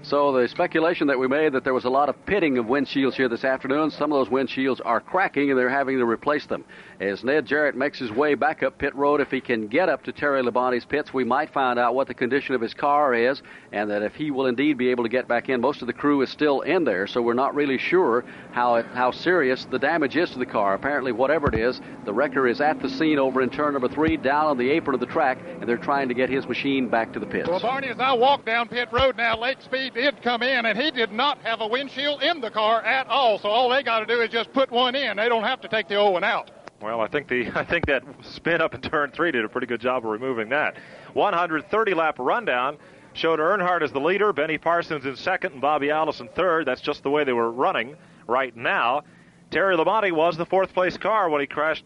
So 0.05 0.33
the 0.33 0.49
speculation 0.49 1.07
that 1.09 1.19
we 1.19 1.29
made 1.29 1.53
that 1.53 1.63
there 1.63 1.75
was 1.75 1.85
a 1.85 1.91
lot 1.91 2.09
of 2.09 2.27
pitting 2.27 2.59
of 2.59 2.67
windshields 2.67 3.15
here 3.15 3.29
this 3.29 3.45
afternoon, 3.45 3.91
some 3.91 4.13
of 4.13 4.19
those 4.19 4.33
windshields 4.33 4.81
are 4.85 5.01
cracking 5.01 5.51
and 5.51 5.59
they're 5.59 5.69
having 5.69 5.99
to 5.99 6.05
replace 6.05 6.47
them. 6.47 6.65
As 7.03 7.25
Ned 7.25 7.47
Jarrett 7.47 7.75
makes 7.75 7.99
his 7.99 8.13
way 8.13 8.37
back 8.37 8.63
up 8.63 8.79
pit 8.79 8.95
road, 8.95 9.21
if 9.21 9.29
he 9.29 9.41
can 9.41 9.67
get 9.67 9.89
up 9.89 10.05
to 10.05 10.13
Terry 10.13 10.41
Labonte's 10.41 10.85
pits, 10.85 11.13
we 11.13 11.25
might 11.25 11.53
find 11.53 11.77
out 11.77 11.97
what 11.97 12.07
the 12.07 12.15
condition 12.15 12.55
of 12.55 12.61
his 12.61 12.75
car 12.75 13.13
is 13.13 13.43
and 13.73 13.91
that 13.91 14.03
if 14.03 14.15
he 14.15 14.31
will 14.31 14.47
indeed 14.47 14.79
be 14.79 14.89
able 14.89 15.03
to 15.03 15.09
get 15.09 15.27
back 15.27 15.49
in. 15.49 15.61
Most 15.61 15.81
of 15.81 15.89
the 15.89 15.93
crew 15.93 16.23
is 16.23 16.31
still 16.31 16.61
in 16.61 16.85
there, 16.85 17.09
so 17.09 17.21
we're 17.21 17.35
not 17.35 17.57
really 17.57 17.77
sure 17.77 18.25
how 18.53 18.77
it, 18.77 18.87
how 18.95 19.11
serious 19.11 19.65
the 19.65 19.81
damage 19.81 20.17
is 20.17 20.31
to 20.31 20.39
the 20.39 20.47
car. 20.47 20.75
Apparently, 20.75 21.11
whatever 21.11 21.49
it 21.49 21.57
is, 21.57 21.81
the 22.05 22.13
wrecker 22.13 22.47
is 22.47 22.61
at 22.61 22.81
the 22.81 22.89
scene 22.89 23.19
over 23.19 23.43
in 23.43 23.51
turn 23.51 23.73
number 23.73 23.89
three, 23.89 24.17
down 24.17 24.47
on 24.47 24.57
the 24.57 24.71
apron 24.71 24.95
of 24.95 25.01
the 25.01 25.07
track, 25.07 25.39
and 25.61 25.69
they're 25.69 25.77
trying 25.77 26.07
to 26.07 26.15
get 26.15 26.31
his 26.31 26.47
machine 26.47 26.89
back 26.89 27.13
to 27.13 27.19
the 27.19 27.27
pits. 27.27 27.49
Well, 27.49 27.59
Barney, 27.59 27.89
as 27.89 27.99
I 27.99 28.13
walk 28.13 28.45
down 28.45 28.69
pit 28.69 28.89
road 28.93 29.17
now, 29.17 29.37
Lake 29.37 29.61
Speed 29.61 29.95
did 29.95 30.23
come 30.23 30.45
in, 30.45 30.67
and 30.67 30.79
he 30.79 30.93
did 30.93 31.11
not 31.11 31.39
have 31.39 31.63
a 31.63 31.67
windshield 31.67 32.23
in 32.23 32.41
the 32.41 32.51
car 32.51 32.81
at 32.83 33.09
all. 33.09 33.41
So 33.41 33.49
all 33.49 33.69
they 33.71 33.83
got 33.83 33.99
to 33.99 34.07
do 34.07 34.21
is 34.21 34.31
just 34.31 34.53
put 34.53 34.71
one 34.71 34.95
in. 34.95 35.17
They 35.17 35.29
don't 35.29 35.43
have 35.43 35.61
to 35.63 35.69
take 35.69 35.89
the 35.89 35.97
old 35.97 36.13
one 36.13 36.23
out. 36.23 36.49
Well, 36.83 37.01
I 37.01 37.07
think 37.07 37.29
the 37.29 37.51
I 37.55 37.65
think 37.65 37.87
that 37.87 38.05
spin 38.23 38.61
up 38.61 38.75
in 38.75 38.81
turn 38.81 39.13
three 39.13 39.31
did 39.31 39.45
a 39.45 39.49
pretty 39.49 39.67
good 39.67 39.81
job 39.81 40.05
of 40.05 40.11
removing 40.11 40.49
that. 40.51 40.77
130 41.15 41.95
lap 41.95 42.17
rundown 42.19 42.77
showed 43.15 43.39
Earnhardt 43.39 43.83
as 43.83 43.93
the 43.93 44.01
leader, 44.01 44.33
Benny 44.33 44.59
Parsons 44.59 45.07
in 45.07 45.17
second, 45.17 45.53
and 45.53 45.61
Bobby 45.61 45.91
Allison 45.91 46.29
third. 46.35 46.67
That's 46.67 46.81
just 46.81 47.03
the 47.03 47.11
way 47.11 47.25
they 47.25 47.33
were 47.33 47.51
running 47.51 47.97
right 48.27 48.57
now. 48.57 49.03
Terry 49.51 49.77
Labonte 49.77 50.13
was 50.13 50.37
the 50.37 50.47
fourth 50.47 50.73
place 50.73 50.97
car 50.97 51.29
when 51.29 51.41
he 51.41 51.47
crashed 51.47 51.85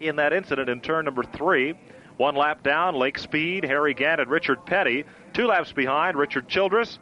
in 0.00 0.16
that 0.16 0.32
incident 0.32 0.68
in 0.68 0.80
turn 0.80 1.04
number 1.04 1.22
three. 1.22 1.74
One 2.16 2.34
lap 2.34 2.62
down, 2.62 2.94
Lake 2.94 3.18
Speed, 3.18 3.64
Harry 3.64 3.92
Gant, 3.92 4.20
and 4.20 4.30
Richard 4.30 4.64
Petty. 4.64 5.04
Two 5.32 5.46
laps 5.46 5.72
behind, 5.72 6.16
Richard 6.16 6.48
Childress, 6.48 6.98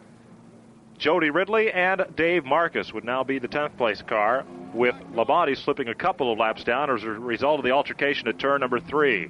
Jody 1.03 1.31
Ridley, 1.31 1.73
and 1.73 2.05
Dave 2.15 2.45
Marcis 2.45 2.95
would 2.95 3.03
now 3.03 3.25
be 3.25 3.41
the 3.41 3.49
10th 3.49 3.77
place 3.77 4.01
car, 4.03 4.45
with 4.73 4.95
Labonte 5.13 5.57
slipping 5.57 5.89
a 5.89 5.95
couple 5.97 6.33
of 6.33 6.39
laps 6.39 6.63
down 6.63 6.89
as 6.91 7.03
a 7.03 7.09
result 7.09 7.59
of 7.59 7.65
the 7.65 7.73
altercation 7.73 8.29
at 8.29 8.39
turn 8.39 8.61
number 8.61 8.79
three. 8.79 9.29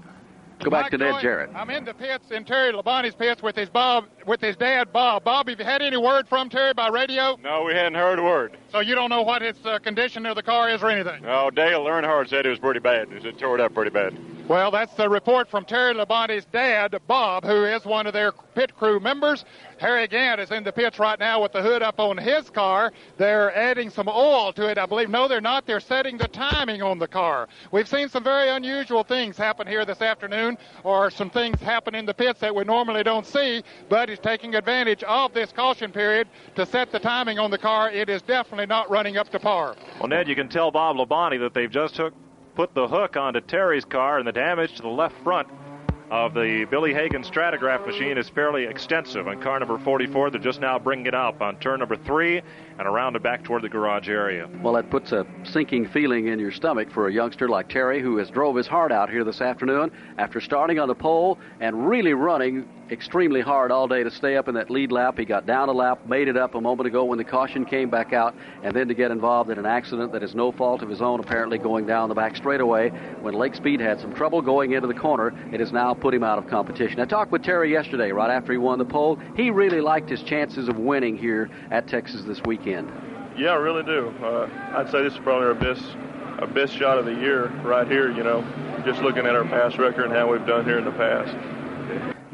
Go 0.63 0.71
back 0.71 0.83
Mike 0.83 0.91
to 0.91 0.99
Ned 0.99 1.15
Joy, 1.15 1.21
Jarrett. 1.23 1.51
I'm 1.55 1.71
in 1.71 1.87
the 1.87 1.95
pits 1.95 2.31
in 2.31 2.45
Terry 2.45 2.75
Labonte's 2.75 3.15
pits 3.15 3.43
with 3.43 3.57
his 3.57 3.71
Bob, 3.71 4.05
with 4.27 4.43
his 4.43 4.55
dad 4.55 4.93
Bob. 4.93 5.25
Bob, 5.25 5.49
have 5.49 5.59
you 5.59 5.65
had 5.65 5.81
any 5.81 5.97
word 5.97 6.29
from 6.29 6.51
Terry 6.51 6.75
by 6.75 6.89
radio? 6.89 7.39
No, 7.43 7.65
we 7.65 7.73
hadn't 7.73 7.95
heard 7.95 8.19
a 8.19 8.23
word. 8.23 8.59
So 8.73 8.81
you 8.81 8.95
don't 8.95 9.11
know 9.11 9.21
what 9.21 9.43
its 9.43 9.59
uh, 9.67 9.79
condition 9.81 10.25
of 10.25 10.35
the 10.35 10.43
car 10.43 10.71
is 10.71 10.83
or 10.83 10.89
anything. 10.89 11.27
Oh, 11.27 11.51
Dale 11.51 11.85
Earnhardt 11.85 12.31
said 12.31 12.47
it 12.47 12.49
was 12.49 12.59
pretty 12.59 12.81
bad. 12.81 13.13
It 13.13 13.39
tore 13.39 13.57
it 13.57 13.61
up 13.61 13.75
pretty 13.75 13.91
bad. 13.91 14.17
Well, 14.49 14.71
that's 14.71 14.95
the 14.95 15.09
report 15.09 15.49
from 15.49 15.65
Terry 15.65 15.95
Labonte's 15.95 16.47
dad, 16.47 16.99
Bob, 17.07 17.45
who 17.45 17.65
is 17.65 17.85
one 17.85 18.07
of 18.07 18.13
their 18.13 18.33
pit 18.55 18.75
crew 18.77 18.99
members. 18.99 19.45
Harry 19.79 20.09
Gant 20.09 20.41
is 20.41 20.51
in 20.51 20.65
the 20.65 20.73
pits 20.73 20.99
right 20.99 21.19
now 21.19 21.41
with 21.43 21.53
the 21.53 21.63
hood 21.63 21.81
up 21.81 22.01
on 22.01 22.19
his 22.19 22.51
car. 22.51 22.93
They're 23.19 23.55
adding 23.57 23.89
some 23.89 24.09
oil 24.09 24.53
to 24.55 24.69
it, 24.69 24.79
I 24.79 24.87
believe. 24.87 25.11
No, 25.11 25.29
they're 25.29 25.41
not. 25.41 25.65
They're 25.65 25.81
setting 25.81 26.19
the 26.19 26.29
timing 26.29 26.83
on 26.83 26.99
the 26.99 27.07
car. 27.07 27.49
We've 27.71 27.89
seen 27.89 28.09
some 28.09 28.25
very 28.25 28.49
unusual 28.49 29.05
things 29.05 29.37
happen 29.37 29.67
here 29.67 29.85
this 29.85 30.03
afternoon, 30.03 30.59
or 30.83 31.11
some 31.11 31.31
things 31.31 31.61
happen 31.61 31.95
in 31.95 32.05
the 32.05 32.15
pits 32.15 32.41
that 32.41 32.55
we 32.55 32.65
normally 32.65 33.05
don't 33.05 33.27
see, 33.27 33.63
but 33.89 34.09
he's 34.09 34.19
taking 34.19 34.57
advantage 34.57 35.03
of 35.05 35.33
this 35.33 35.53
caution 35.53 35.93
period 35.93 36.27
to 36.57 36.67
set 36.67 36.91
the 36.91 36.99
timing 36.99 37.39
on 37.39 37.51
the 37.51 37.59
car. 37.59 37.91
It 37.91 38.09
is 38.09 38.23
definitely 38.23 38.62
not 38.67 38.91
running 38.91 39.17
up 39.17 39.29
to 39.31 39.39
par. 39.39 39.77
Well, 39.99 40.09
Ned, 40.09 40.29
you 40.29 40.35
can 40.35 40.49
tell 40.49 40.71
Bob 40.71 40.97
Labonte 40.97 41.41
that 41.41 41.55
they've 41.55 41.71
just 41.71 41.95
took 41.95 42.15
put 42.55 42.75
the 42.75 42.87
hook 42.87 43.17
onto 43.17 43.41
Terry's 43.41 43.85
car, 43.85 44.19
and 44.19 44.27
the 44.27 44.33
damage 44.33 44.75
to 44.77 44.83
the 44.83 44.89
left 44.89 45.15
front 45.23 45.49
of 46.11 46.35
the 46.35 46.67
Billy 46.71 46.93
Hagan 46.93 47.23
Stratagraph 47.23 47.87
machine 47.87 48.19
is 48.19 48.29
fairly 48.29 48.65
extensive. 48.65 49.27
On 49.27 49.41
car 49.41 49.59
number 49.59 49.79
44, 49.79 50.29
they're 50.29 50.39
just 50.39 50.61
now 50.61 50.79
bringing 50.79 51.07
it 51.07 51.15
up 51.15 51.41
on 51.41 51.59
turn 51.59 51.79
number 51.79 51.97
three 51.97 52.43
and 52.79 52.87
around 52.87 53.17
and 53.17 53.23
back 53.23 53.43
toward 53.43 53.63
the 53.63 53.69
garage 53.71 54.11
area. 54.11 54.47
Well, 54.63 54.75
that 54.75 54.91
puts 54.91 55.13
a 55.13 55.27
sinking 55.43 55.89
feeling 55.89 56.27
in 56.27 56.39
your 56.39 56.53
stomach 56.53 56.91
for 56.91 57.09
a 57.09 57.13
youngster 57.13 57.49
like 57.49 57.71
Terry, 57.71 58.03
who 58.03 58.19
has 58.19 58.29
drove 58.29 58.57
his 58.57 58.67
heart 58.67 58.93
out 58.93 59.09
here 59.09 59.25
this 59.25 59.41
afternoon 59.41 59.91
after 60.19 60.39
starting 60.39 60.79
on 60.79 60.89
the 60.89 60.95
pole 60.95 61.39
and 61.61 61.89
really 61.89 62.13
running 62.13 62.69
extremely 62.93 63.41
hard 63.41 63.73
all 63.73 63.89
day 63.89 64.03
to 64.03 64.11
stay 64.11 64.37
up 64.37 64.49
in 64.49 64.55
that 64.55 64.71
lead 64.71 64.93
lap. 64.93 65.19
He 65.19 65.25
got 65.25 65.47
down 65.47 65.69
a 65.69 65.73
lap, 65.73 66.07
made 66.07 66.29
it 66.29 66.37
up 66.37 66.55
a 66.55 66.61
moment 66.61 66.87
ago 66.87 67.05
when 67.05 67.19
the 67.19 67.25
caution 67.25 67.65
came 67.65 67.89
back 67.89 68.13
out, 68.13 68.35
and 68.63 68.77
then 68.77 68.87
to 68.89 68.95
get 68.95 69.11
involved 69.11 69.51
in 69.51 69.59
an 69.59 69.67
accident 69.67 70.13
that 70.13 70.23
is 70.23 70.35
no 70.35 70.53
fault 70.53 70.83
of 70.83 70.89
his 70.89 71.01
own, 71.01 71.19
apparently 71.19 71.59
going 71.59 71.87
down 71.87 72.09
the 72.09 72.15
back 72.15 72.37
straightaway 72.37 72.91
when 73.21 73.35
Lake 73.35 73.55
Speed 73.55 73.81
had 73.81 73.99
some 73.99 74.15
trouble 74.15 74.43
going 74.43 74.73
into 74.73 74.87
the 74.87 74.95
corner. 74.95 75.33
It 75.53 75.61
has 75.61 75.73
now 75.73 75.95
put 75.95 76.13
him 76.13 76.23
out 76.23 76.39
of 76.39 76.47
competition. 76.49 77.01
I 77.01 77.07
talked 77.07 77.33
with 77.33 77.43
Terry 77.43 77.73
yesterday, 77.73 78.13
right 78.13 78.31
after 78.31 78.53
he 78.53 78.59
won 78.59 78.79
the 78.79 78.85
pole. 78.85 79.19
He 79.37 79.51
really 79.51 79.81
liked 79.81 80.11
his 80.11 80.23
chances 80.23 80.69
of 80.69 80.77
winning 80.79 81.17
here 81.17 81.49
at 81.71 81.89
Texas 81.89 82.23
this 82.23 82.43
weekend. 82.43 82.93
Yeah, 83.37 83.53
I 83.53 83.57
really 83.57 83.83
do. 83.83 84.09
Uh, 84.23 84.49
I'd 84.77 84.91
say 84.91 85.03
this 85.03 85.15
is 85.15 85.19
probably 85.21 85.49
our 85.49 85.55
best, 85.55 85.83
our 86.39 86.47
best 86.47 86.77
shot 86.77 86.99
of 86.99 87.07
the 87.07 87.15
year 87.15 87.47
right 87.65 87.89
here. 87.89 88.13
You 88.13 88.23
know, 88.23 88.45
just 88.85 89.01
looking 89.01 89.25
at 89.25 89.35
our 89.35 89.45
past 89.45 89.79
record 89.79 90.05
and 90.05 90.13
how 90.13 90.31
we've 90.31 90.47
done 90.47 90.67
here 90.67 90.79
in 90.79 90.85
the 90.85 90.93
past. 90.93 91.62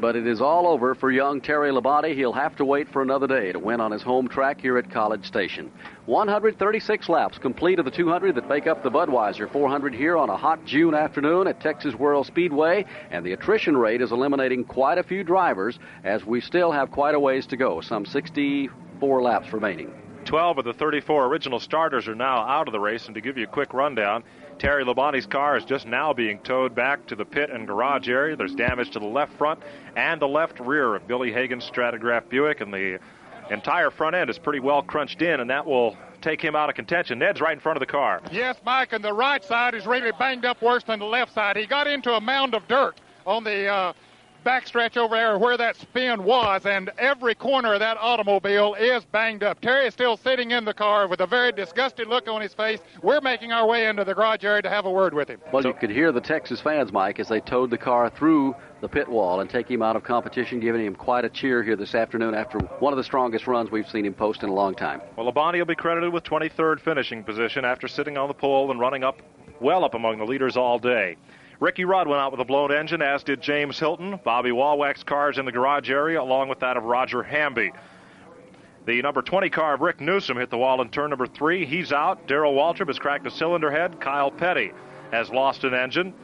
But 0.00 0.14
it 0.14 0.28
is 0.28 0.40
all 0.40 0.68
over 0.68 0.94
for 0.94 1.10
young 1.10 1.40
Terry 1.40 1.72
Labonte. 1.72 2.14
He'll 2.14 2.32
have 2.32 2.54
to 2.56 2.64
wait 2.64 2.88
for 2.88 3.02
another 3.02 3.26
day 3.26 3.50
to 3.50 3.58
win 3.58 3.80
on 3.80 3.90
his 3.90 4.02
home 4.02 4.28
track 4.28 4.60
here 4.60 4.78
at 4.78 4.92
College 4.92 5.26
Station. 5.26 5.72
136 6.06 7.08
laps 7.08 7.36
complete 7.36 7.80
of 7.80 7.84
the 7.84 7.90
200 7.90 8.36
that 8.36 8.48
make 8.48 8.68
up 8.68 8.84
the 8.84 8.90
Budweiser 8.90 9.50
400 9.50 9.92
here 9.92 10.16
on 10.16 10.30
a 10.30 10.36
hot 10.36 10.64
June 10.64 10.94
afternoon 10.94 11.48
at 11.48 11.60
Texas 11.60 11.96
World 11.96 12.26
Speedway, 12.26 12.84
and 13.10 13.26
the 13.26 13.32
attrition 13.32 13.76
rate 13.76 14.00
is 14.00 14.12
eliminating 14.12 14.62
quite 14.62 14.98
a 14.98 15.02
few 15.02 15.24
drivers 15.24 15.80
as 16.04 16.24
we 16.24 16.40
still 16.40 16.70
have 16.70 16.92
quite 16.92 17.16
a 17.16 17.20
ways 17.20 17.46
to 17.46 17.56
go, 17.56 17.80
some 17.80 18.06
64 18.06 19.20
laps 19.20 19.52
remaining. 19.52 19.92
12 20.26 20.58
of 20.58 20.64
the 20.64 20.74
34 20.74 21.26
original 21.26 21.58
starters 21.58 22.06
are 22.06 22.14
now 22.14 22.38
out 22.38 22.68
of 22.68 22.72
the 22.72 22.78
race, 22.78 23.06
and 23.06 23.14
to 23.16 23.20
give 23.20 23.36
you 23.36 23.44
a 23.44 23.50
quick 23.50 23.74
rundown, 23.74 24.22
Terry 24.58 24.84
Labonte's 24.84 25.26
car 25.26 25.56
is 25.56 25.64
just 25.64 25.86
now 25.86 26.12
being 26.12 26.40
towed 26.40 26.74
back 26.74 27.06
to 27.06 27.14
the 27.14 27.24
pit 27.24 27.50
and 27.50 27.66
garage 27.66 28.08
area. 28.08 28.34
There's 28.34 28.54
damage 28.54 28.90
to 28.90 28.98
the 28.98 29.06
left 29.06 29.32
front 29.34 29.60
and 29.96 30.20
the 30.20 30.28
left 30.28 30.58
rear 30.58 30.96
of 30.96 31.06
Billy 31.06 31.32
Hagan's 31.32 31.68
Stratagraph 31.70 32.28
Buick, 32.28 32.60
and 32.60 32.72
the 32.72 32.98
entire 33.50 33.90
front 33.90 34.16
end 34.16 34.28
is 34.30 34.38
pretty 34.38 34.60
well 34.60 34.82
crunched 34.82 35.22
in, 35.22 35.40
and 35.40 35.48
that 35.48 35.64
will 35.64 35.96
take 36.20 36.42
him 36.42 36.56
out 36.56 36.68
of 36.68 36.74
contention. 36.74 37.20
Ned's 37.20 37.40
right 37.40 37.52
in 37.52 37.60
front 37.60 37.76
of 37.76 37.80
the 37.80 37.86
car. 37.86 38.20
Yes, 38.32 38.56
Mike, 38.64 38.92
and 38.92 39.04
the 39.04 39.12
right 39.12 39.44
side 39.44 39.74
is 39.74 39.86
really 39.86 40.10
banged 40.18 40.44
up 40.44 40.60
worse 40.60 40.82
than 40.82 40.98
the 40.98 41.06
left 41.06 41.32
side. 41.32 41.56
He 41.56 41.66
got 41.66 41.86
into 41.86 42.12
a 42.12 42.20
mound 42.20 42.54
of 42.54 42.66
dirt 42.66 43.00
on 43.26 43.44
the 43.44 43.68
uh, 43.68 43.92
backstretch 44.44 44.96
over 44.96 45.16
there 45.16 45.38
where 45.38 45.56
that 45.56 45.76
spin 45.76 46.24
was, 46.24 46.66
and 46.66 46.90
every 46.98 47.34
corner 47.34 47.74
of 47.74 47.80
that 47.80 47.96
automobile 48.00 48.74
is 48.74 49.04
banged 49.06 49.42
up. 49.42 49.60
Terry 49.60 49.86
is 49.86 49.94
still 49.94 50.16
sitting 50.16 50.50
in 50.50 50.64
the 50.64 50.74
car 50.74 51.08
with 51.08 51.20
a 51.20 51.26
very 51.26 51.52
disgusted 51.52 52.08
look 52.08 52.28
on 52.28 52.40
his 52.40 52.54
face. 52.54 52.80
We're 53.02 53.20
making 53.20 53.52
our 53.52 53.66
way 53.66 53.86
into 53.86 54.04
the 54.04 54.14
garage 54.14 54.44
area 54.44 54.62
to 54.62 54.70
have 54.70 54.86
a 54.86 54.90
word 54.90 55.14
with 55.14 55.28
him. 55.28 55.40
Well, 55.52 55.64
you 55.64 55.74
could 55.74 55.90
hear 55.90 56.12
the 56.12 56.20
Texas 56.20 56.60
fans, 56.60 56.92
Mike, 56.92 57.18
as 57.20 57.28
they 57.28 57.40
towed 57.40 57.70
the 57.70 57.78
car 57.78 58.10
through 58.10 58.54
the 58.80 58.88
pit 58.88 59.08
wall 59.08 59.40
and 59.40 59.50
take 59.50 59.70
him 59.70 59.82
out 59.82 59.96
of 59.96 60.04
competition, 60.04 60.60
giving 60.60 60.84
him 60.84 60.94
quite 60.94 61.24
a 61.24 61.28
cheer 61.28 61.62
here 61.62 61.76
this 61.76 61.94
afternoon 61.94 62.34
after 62.34 62.58
one 62.78 62.92
of 62.92 62.96
the 62.96 63.04
strongest 63.04 63.46
runs 63.46 63.70
we've 63.70 63.88
seen 63.88 64.04
him 64.04 64.14
post 64.14 64.42
in 64.42 64.48
a 64.48 64.54
long 64.54 64.74
time. 64.74 65.00
Well, 65.16 65.30
Labonte 65.30 65.58
will 65.58 65.64
be 65.64 65.74
credited 65.74 66.12
with 66.12 66.24
23rd 66.24 66.80
finishing 66.80 67.24
position 67.24 67.64
after 67.64 67.88
sitting 67.88 68.16
on 68.16 68.28
the 68.28 68.34
pole 68.34 68.70
and 68.70 68.78
running 68.78 69.02
up 69.02 69.20
well 69.60 69.84
up 69.84 69.94
among 69.94 70.18
the 70.18 70.24
leaders 70.24 70.56
all 70.56 70.78
day. 70.78 71.16
Ricky 71.60 71.84
Rudd 71.84 72.06
went 72.06 72.20
out 72.20 72.30
with 72.30 72.40
a 72.40 72.44
blown 72.44 72.72
engine, 72.72 73.02
as 73.02 73.24
did 73.24 73.40
James 73.40 73.78
Hilton. 73.80 74.20
Bobby 74.22 74.50
Wawak's 74.50 75.02
cars 75.02 75.38
in 75.38 75.44
the 75.44 75.50
garage 75.50 75.90
area, 75.90 76.22
along 76.22 76.48
with 76.48 76.60
that 76.60 76.76
of 76.76 76.84
Roger 76.84 77.22
Hamby. 77.22 77.72
The 78.86 79.02
number 79.02 79.22
20 79.22 79.50
car 79.50 79.74
of 79.74 79.80
Rick 79.80 80.00
Newsom 80.00 80.36
hit 80.36 80.50
the 80.50 80.56
wall 80.56 80.80
in 80.80 80.88
turn 80.88 81.10
number 81.10 81.26
three. 81.26 81.66
He's 81.66 81.92
out. 81.92 82.28
Darrell 82.28 82.54
Waltrip 82.54 82.86
has 82.86 82.98
cracked 83.00 83.26
a 83.26 83.30
cylinder 83.30 83.72
head. 83.72 84.00
Kyle 84.00 84.30
Petty 84.30 84.72
has 85.10 85.30
lost 85.30 85.64
an 85.64 85.74
engine. 85.74 86.14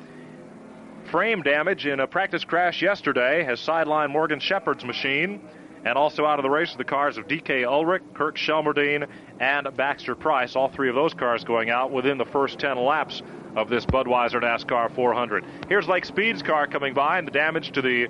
Frame 1.11 1.43
damage 1.43 1.85
in 1.85 1.99
a 1.99 2.07
practice 2.07 2.45
crash 2.45 2.81
yesterday 2.81 3.43
has 3.43 3.61
sidelined 3.61 4.11
Morgan 4.11 4.39
Shepherd's 4.39 4.85
machine. 4.85 5.41
And 5.85 5.99
also 5.99 6.25
out 6.25 6.39
of 6.39 6.43
the 6.43 6.51
race 6.51 6.75
are 6.75 6.79
the 6.79 6.85
cars 6.85 7.19
of 7.19 7.29
DK 7.29 7.67
Ulrich, 7.67 8.03
Kirk 8.15 8.37
Shelmerdine, 8.37 9.07
and 9.39 9.69
Baxter 9.77 10.15
Price. 10.15 10.57
All 10.57 10.69
three 10.69 10.89
of 10.89 10.95
those 10.95 11.13
cars 11.13 11.45
going 11.45 11.69
out 11.69 11.91
within 11.91 12.17
the 12.17 12.25
first 12.25 12.59
10 12.59 12.79
laps 12.79 13.23
of 13.55 13.69
this 13.69 13.85
Budweiser 13.85 14.43
NASCAR 14.43 14.95
400. 14.95 15.45
Here's 15.69 15.87
Lake 15.87 16.05
Speed's 16.05 16.43
car 16.43 16.67
coming 16.67 16.95
by, 16.95 17.19
and 17.19 17.27
the 17.27 17.33
damage 17.33 17.73
to 17.73 17.83
the 17.83 18.09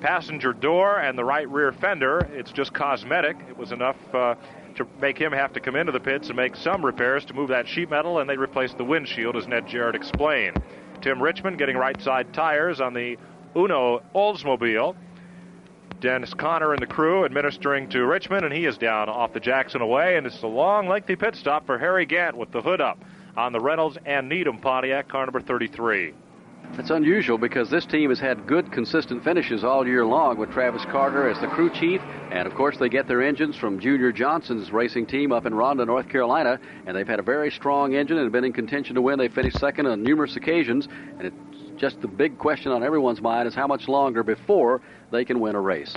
passenger 0.00 0.52
door 0.52 0.98
and 0.98 1.16
the 1.18 1.24
right 1.24 1.48
rear 1.48 1.72
fender. 1.72 2.28
It's 2.32 2.52
just 2.52 2.72
cosmetic. 2.72 3.36
It 3.48 3.56
was 3.56 3.72
enough 3.72 3.96
uh, 4.14 4.34
to 4.76 4.86
make 5.00 5.18
him 5.18 5.32
have 5.32 5.52
to 5.52 5.60
come 5.60 5.76
into 5.76 5.92
the 5.92 6.00
pits 6.00 6.28
and 6.28 6.36
make 6.36 6.56
some 6.56 6.84
repairs 6.84 7.24
to 7.26 7.34
move 7.34 7.48
that 7.48 7.68
sheet 7.68 7.90
metal, 7.90 8.18
and 8.18 8.28
they 8.28 8.36
replaced 8.36 8.78
the 8.78 8.84
windshield, 8.84 9.36
as 9.36 9.46
Ned 9.46 9.66
Jarrett 9.66 9.94
explained. 9.94 10.62
Tim 11.00 11.22
Richmond 11.22 11.58
getting 11.58 11.76
right 11.76 12.00
side 12.00 12.32
tires 12.32 12.80
on 12.80 12.94
the 12.94 13.18
Uno 13.56 14.02
Oldsmobile. 14.14 14.96
Dennis 16.02 16.34
Connor 16.34 16.72
and 16.72 16.82
the 16.82 16.86
crew 16.86 17.24
administering 17.24 17.88
to 17.90 18.04
Richmond, 18.04 18.44
and 18.44 18.52
he 18.52 18.66
is 18.66 18.76
down 18.76 19.08
off 19.08 19.32
the 19.32 19.38
Jackson 19.38 19.80
away, 19.80 20.16
and 20.16 20.26
it's 20.26 20.42
a 20.42 20.48
long, 20.48 20.88
lengthy 20.88 21.14
pit 21.14 21.36
stop 21.36 21.64
for 21.64 21.78
Harry 21.78 22.04
Gant 22.04 22.36
with 22.36 22.50
the 22.50 22.60
hood 22.60 22.80
up 22.80 22.98
on 23.36 23.52
the 23.52 23.60
Reynolds 23.60 23.96
and 24.04 24.28
Needham 24.28 24.58
Pontiac, 24.58 25.08
car 25.08 25.24
number 25.24 25.40
33. 25.40 26.12
It's 26.76 26.90
unusual 26.90 27.38
because 27.38 27.70
this 27.70 27.86
team 27.86 28.10
has 28.10 28.18
had 28.18 28.48
good, 28.48 28.72
consistent 28.72 29.22
finishes 29.22 29.62
all 29.62 29.86
year 29.86 30.04
long 30.04 30.38
with 30.38 30.50
Travis 30.50 30.84
Carter 30.86 31.28
as 31.28 31.38
the 31.40 31.46
crew 31.46 31.70
chief. 31.70 32.00
And 32.32 32.48
of 32.48 32.54
course, 32.54 32.78
they 32.78 32.88
get 32.88 33.06
their 33.06 33.22
engines 33.22 33.56
from 33.56 33.78
Junior 33.78 34.10
Johnson's 34.10 34.72
racing 34.72 35.06
team 35.06 35.32
up 35.32 35.44
in 35.44 35.54
Ronda, 35.54 35.84
North 35.84 36.08
Carolina. 36.08 36.58
And 36.86 36.96
they've 36.96 37.06
had 37.06 37.18
a 37.18 37.22
very 37.22 37.50
strong 37.50 37.94
engine 37.94 38.16
and 38.16 38.32
been 38.32 38.44
in 38.44 38.54
contention 38.54 38.94
to 38.94 39.02
win. 39.02 39.18
They 39.18 39.28
finished 39.28 39.58
second 39.58 39.86
on 39.86 40.02
numerous 40.02 40.36
occasions. 40.36 40.88
And 41.18 41.26
it's 41.26 41.36
just 41.76 42.00
the 42.00 42.08
big 42.08 42.38
question 42.38 42.72
on 42.72 42.82
everyone's 42.82 43.20
mind 43.20 43.48
is 43.48 43.54
how 43.54 43.66
much 43.66 43.86
longer 43.86 44.22
before 44.22 44.80
they 45.12 45.24
can 45.24 45.38
win 45.38 45.54
a 45.54 45.60
race. 45.60 45.94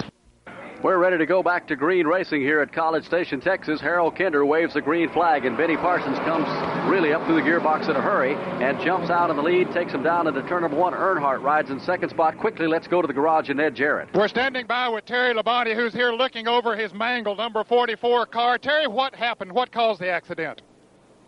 We're 0.84 1.00
ready 1.00 1.18
to 1.18 1.26
go 1.26 1.42
back 1.42 1.68
to 1.70 1.76
green 1.76 2.06
racing 2.06 2.42
here 2.42 2.60
at 2.60 2.72
College 2.72 3.06
Station, 3.06 3.42
Texas. 3.42 3.82
Harold 3.82 4.16
Kinder 4.16 4.46
waves 4.46 4.76
the 4.76 4.82
green 4.82 5.10
flag, 5.10 5.46
and 5.46 5.58
Benny 5.58 5.78
Parsons 5.78 6.20
comes 6.20 6.46
really 6.88 7.12
up 7.12 7.26
through 7.26 7.36
the 7.36 7.42
gearbox 7.42 7.90
in 7.90 7.96
a 7.96 8.02
hurry 8.02 8.36
and 8.36 8.80
jumps 8.82 9.10
out 9.10 9.32
in 9.32 9.36
the 9.36 9.42
lead, 9.42 9.72
takes 9.72 9.92
him 9.92 10.04
down 10.04 10.28
into 10.28 10.44
turn 10.44 10.62
number 10.62 10.78
one. 10.78 10.94
Earnhardt 10.94 11.42
rides 11.42 11.72
in 11.72 11.80
second 11.80 12.10
spot. 12.10 12.38
Quickly, 12.38 12.68
let's 12.68 12.88
go 12.88 13.02
to 13.02 13.08
the 13.08 13.14
garage 13.14 13.50
and 13.50 13.58
Ned 13.58 13.74
Jarrett. 13.74 14.10
We're 14.14 14.28
standing 14.28 14.68
by 14.68 14.90
with 14.90 15.06
Terry 15.06 15.34
Labonte, 15.34 15.74
who's 15.74 15.94
here 15.94 16.12
looking 16.12 16.48
over 16.48 16.76
his 16.76 16.94
mangled 16.94 17.40
number 17.40 17.64
44 17.64 18.28
car. 18.28 18.60
Terry, 18.60 18.86
what 18.86 19.16
happened? 19.16 19.52
What 19.54 19.72
caused 19.72 20.02
the 20.02 20.10
accident? 20.10 20.62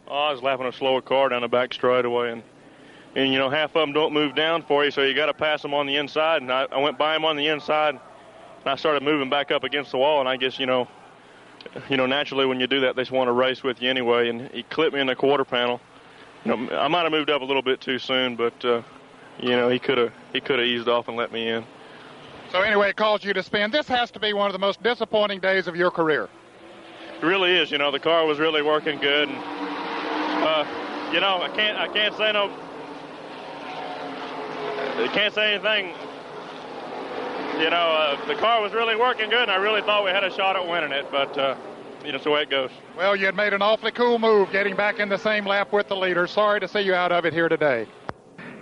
Oh, 0.08 0.14
I 0.14 0.32
was 0.34 0.44
lapping 0.44 0.68
a 0.68 0.74
slower 0.74 1.02
car 1.02 1.30
down 1.30 1.42
the 1.42 1.48
back 1.48 1.74
straightaway, 1.74 2.32
and 2.32 2.44
and 3.18 3.34
you 3.34 3.40
know 3.40 3.50
half 3.50 3.76
of 3.76 3.82
them 3.82 3.94
don't 3.94 4.14
move 4.14 4.36
down 4.36 4.62
for 4.62 4.86
you, 4.86 4.92
so 4.92 5.02
you 5.02 5.16
got 5.16 5.26
to 5.26 5.34
pass 5.34 5.64
them 5.64 5.74
on 5.74 5.88
the 5.88 5.96
inside. 5.96 6.44
And 6.44 6.52
I, 6.52 6.68
I 6.72 6.78
went 6.78 7.00
by 7.00 7.16
him 7.16 7.26
on 7.26 7.36
the 7.36 7.48
inside 7.48 7.96
and 7.96 8.70
I 8.72 8.76
started 8.76 9.02
moving 9.02 9.30
back 9.30 9.52
up 9.52 9.64
against 9.64 9.92
the 9.92 9.98
wall, 9.98 10.20
and 10.20 10.30
I 10.30 10.38
guess 10.38 10.60
you 10.60 10.68
know, 10.68 10.88
you 11.90 11.98
know, 11.98 12.06
naturally 12.06 12.46
when 12.46 12.60
you 12.60 12.68
do 12.68 12.82
that, 12.82 12.96
they 12.96 13.02
just 13.02 13.12
want 13.12 13.28
to 13.28 13.32
race 13.32 13.64
with 13.64 13.82
you 13.82 13.90
anyway. 13.90 14.30
And 14.30 14.50
he 14.52 14.62
clipped 14.64 14.94
me 14.94 15.02
in 15.02 15.08
the 15.08 15.16
quarter 15.16 15.44
panel. 15.44 15.82
You 16.46 16.56
know, 16.56 16.78
I 16.78 16.88
might 16.88 17.04
have 17.04 17.12
moved 17.12 17.32
up 17.32 17.42
a 17.42 17.46
little 17.46 17.64
bit 17.64 17.82
too 17.82 17.98
soon, 17.98 18.36
but 18.36 18.64
uh, 18.64 18.84
you 19.40 19.50
know, 19.50 19.68
he 19.68 19.80
could 19.80 19.98
have 19.98 20.14
he 20.32 20.40
could 20.40 20.60
have 20.60 20.68
eased 20.68 20.88
off 20.88 21.08
and 21.08 21.18
let 21.18 21.32
me 21.32 21.48
in. 21.50 21.66
So 22.52 22.62
anyway, 22.62 22.92
it 22.92 22.98
caused 22.98 23.26
you 23.26 23.34
to 23.34 23.42
spin. 23.42 23.72
This 23.72 23.88
has 23.88 24.12
to 24.12 24.20
be 24.20 24.34
one 24.34 24.46
of 24.46 24.54
the 24.54 24.60
most 24.60 24.82
disappointing 24.84 25.40
days 25.40 25.68
of 25.68 25.76
your 25.76 25.90
career. 25.90 26.30
It 27.20 27.26
really 27.26 27.58
is. 27.58 27.72
You 27.72 27.80
know, 27.80 27.90
the 27.90 28.00
car 28.00 28.28
was 28.28 28.38
really 28.38 28.62
working 28.62 29.00
good, 29.00 29.28
and 29.28 29.38
uh, 30.46 30.66
you 31.12 31.20
know, 31.20 31.42
I 31.42 31.50
can't 31.50 31.80
I 31.80 31.88
can't 31.88 32.16
say 32.16 32.32
no. 32.32 32.52
I 34.78 35.10
can't 35.14 35.34
say 35.34 35.54
anything 35.54 35.94
you 37.60 37.70
know, 37.72 37.76
uh, 37.76 38.26
the 38.28 38.36
car 38.36 38.62
was 38.62 38.74
really 38.74 38.96
working 38.96 39.30
good, 39.30 39.42
and 39.42 39.52
I 39.52 39.56
really 39.56 39.82
thought 39.82 40.06
we 40.06 40.12
had 40.12 40.24
a 40.24 40.32
shot 40.32 40.56
at 40.56 40.68
winning 40.68 40.92
it, 40.92 41.10
but 41.12 41.36
uh, 41.38 41.56
you 42.04 42.12
know, 42.12 42.16
it's 42.16 42.24
the 42.24 42.30
way 42.30 42.44
it 42.44 42.50
goes. 42.50 42.70
Well, 42.96 43.16
you 43.16 43.26
had 43.26 43.36
made 43.36 43.54
an 43.54 43.62
awfully 43.62 43.92
cool 43.92 44.20
move 44.20 44.52
getting 44.52 44.76
back 44.76 45.00
in 45.00 45.10
the 45.10 45.18
same 45.18 45.46
lap 45.46 45.74
with 45.74 45.88
the 45.88 45.96
leader. 45.96 46.28
Sorry 46.28 46.60
to 46.60 46.68
see 46.68 46.82
you 46.82 46.94
out 46.94 47.12
of 47.12 47.26
it 47.26 47.34
here 47.34 47.50
today. 47.50 47.88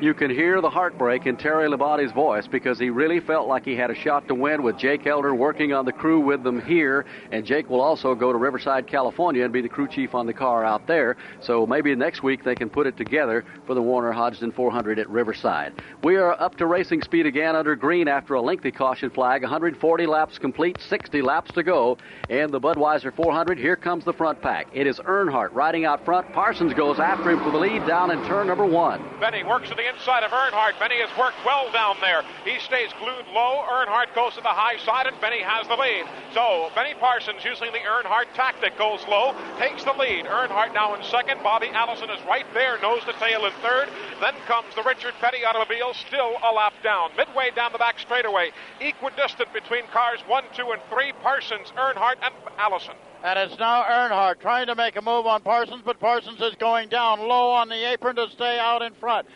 You 0.02 0.14
can 0.14 0.30
hear 0.30 0.60
the 0.60 0.70
heartbreak 0.70 1.26
in 1.26 1.38
Terry 1.38 1.70
Labonte's 1.70 2.12
voice 2.12 2.48
because 2.48 2.78
he 2.78 2.90
really 2.90 3.22
felt 3.22 3.48
like 3.48 3.64
he 3.64 3.78
had 3.78 3.90
a 3.90 3.96
shot 3.96 4.28
to 4.28 4.36
win 4.36 4.62
with 4.62 4.78
Jake 4.78 5.08
Elder 5.08 5.34
working 5.34 5.72
on 5.72 5.86
the 5.86 5.94
crew 5.94 6.20
with 6.20 6.44
them 6.44 6.62
here. 6.62 7.06
And 7.32 7.46
Jake 7.46 7.70
will 7.70 7.80
also 7.80 8.14
go 8.14 8.34
to 8.34 8.38
Riverside, 8.38 8.88
California 8.88 9.46
and 9.46 9.54
be 9.54 9.62
the 9.62 9.70
crew 9.70 9.88
chief 9.88 10.14
on 10.14 10.26
the 10.26 10.34
car 10.34 10.66
out 10.66 10.86
there. 10.86 11.16
So 11.40 11.66
maybe 11.66 11.96
next 11.96 12.24
week 12.24 12.44
they 12.44 12.56
can 12.56 12.70
put 12.70 12.88
it 12.88 12.98
together 12.98 13.46
for 13.66 13.74
the 13.74 13.82
Warner 13.82 14.12
Hodgdon 14.12 14.54
400 14.54 15.00
at 15.00 15.10
Riverside. 15.10 15.72
We 16.04 16.18
are 16.18 16.34
up 16.42 16.58
to 16.58 16.66
racing 16.66 17.02
speed 17.02 17.26
again 17.26 17.56
under 17.56 17.74
green 17.78 18.10
after 18.10 18.34
a 18.34 18.42
lengthy 18.42 18.72
caution 18.72 19.10
flag. 19.10 19.44
140 19.44 20.06
laps 20.08 20.38
complete, 20.38 20.78
60 20.90 21.22
laps 21.22 21.54
to 21.54 21.64
go. 21.64 21.98
And 22.30 22.52
the 22.52 22.60
Budweiser 22.60 23.16
400, 23.16 23.58
here 23.58 23.78
comes 23.78 24.04
the 24.04 24.14
front 24.14 24.42
pack. 24.42 24.68
It 24.74 24.88
is 24.88 25.00
Earnhardt 25.00 25.54
riding 25.54 25.86
out 25.86 26.04
front. 26.04 26.34
Parsons 26.34 26.74
goes 26.74 27.00
after 27.00 27.32
him 27.32 27.42
for 27.42 27.52
the 27.52 27.58
lead 27.58 27.88
down 27.88 28.12
in 28.12 28.22
turn 28.28 28.48
number 28.48 28.66
one. 28.66 29.02
Benny 29.22 29.46
works 29.46 29.70
to 29.70 29.76
the 29.76 29.85
inside 29.88 30.24
of 30.24 30.32
Earnhardt. 30.32 30.80
Benny 30.80 31.00
has 31.02 31.10
worked 31.18 31.38
well 31.46 31.72
down 31.72 31.98
there. 32.02 32.24
He 32.44 32.60
stays 32.60 32.90
glued 33.00 33.26
low. 33.34 33.64
Earnhardt 33.70 34.14
goes 34.14 34.34
to 34.36 34.42
the 34.42 34.54
high 34.54 34.78
side, 34.84 35.08
and 35.08 35.20
Benny 35.22 35.42
has 35.42 35.68
the 35.68 35.76
lead. 35.76 36.06
So 36.34 36.70
Benny 36.76 36.94
Parsons, 37.00 37.44
using 37.44 37.72
the 37.72 37.86
Earnhardt 37.86 38.34
tactic, 38.34 38.78
goes 38.78 39.06
low, 39.08 39.36
takes 39.58 39.84
the 39.84 39.94
lead. 39.94 40.26
Earnhardt 40.26 40.74
now 40.74 40.96
in 40.96 41.04
second. 41.04 41.42
Bobby 41.44 41.70
Allison 41.70 42.10
is 42.10 42.20
right 42.26 42.46
there, 42.54 42.82
nose 42.82 43.04
to 43.06 43.14
tail 43.14 43.46
in 43.46 43.54
third. 43.62 43.90
Then 44.20 44.36
comes 44.48 44.74
the 44.76 44.84
Richard 44.84 45.14
Petty 45.22 45.46
automobile, 45.46 45.94
still 45.94 46.36
a 46.44 46.52
lap 46.52 46.74
down. 46.84 47.12
Midway 47.16 47.52
down 47.56 47.72
the 47.72 47.78
back 47.78 48.00
straightaway, 48.00 48.52
equidistant 48.82 49.54
between 49.54 49.88
cars 49.88 50.20
one, 50.28 50.44
two, 50.56 50.72
and 50.72 50.82
three. 50.90 51.14
Parsons, 51.22 51.72
Earnhardt, 51.78 52.18
and 52.22 52.34
Allison. 52.58 52.96
And 53.24 53.40
it's 53.40 53.58
now 53.58 53.84
Earnhardt 53.84 54.40
trying 54.40 54.68
to 54.68 54.76
make 54.76 54.96
a 54.98 55.02
move 55.02 55.26
on 55.26 55.42
Parsons, 55.42 55.82
but 55.84 56.00
Parsons 56.00 56.40
is 56.42 56.54
going 56.56 56.90
down 56.90 57.20
low 57.20 57.50
on 57.50 57.70
the 57.70 57.92
apron 57.92 58.16
to 58.18 58.30
stay 58.30 58.60
out 58.60 58.82
in 58.82 58.94
front. 58.94 59.28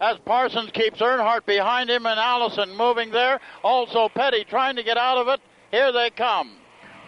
As 0.00 0.16
Parsons 0.24 0.70
keeps 0.72 1.00
Earnhardt 1.00 1.44
behind 1.44 1.90
him 1.90 2.06
and 2.06 2.18
Allison 2.18 2.74
moving 2.76 3.10
there. 3.10 3.38
Also 3.62 4.08
Petty 4.08 4.44
trying 4.44 4.76
to 4.76 4.82
get 4.82 4.96
out 4.96 5.18
of 5.18 5.28
it. 5.28 5.40
Here 5.70 5.92
they 5.92 6.10
come. 6.10 6.56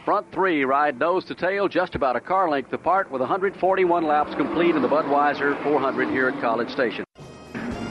Front 0.05 0.31
three 0.33 0.65
ride 0.65 0.99
nose 0.99 1.25
to 1.27 1.35
tail, 1.35 1.69
just 1.69 1.95
about 1.95 2.17
a 2.17 2.21
car 2.21 2.51
length 2.51 2.73
apart, 2.73 3.11
with 3.11 3.21
141 3.21 4.05
laps 4.05 4.35
complete 4.35 4.75
in 4.75 4.83
the 4.83 4.89
Budweiser 4.89 5.63
400 5.63 6.09
here 6.11 6.29
at 6.29 6.41
College 6.41 6.71
Station. 6.71 7.05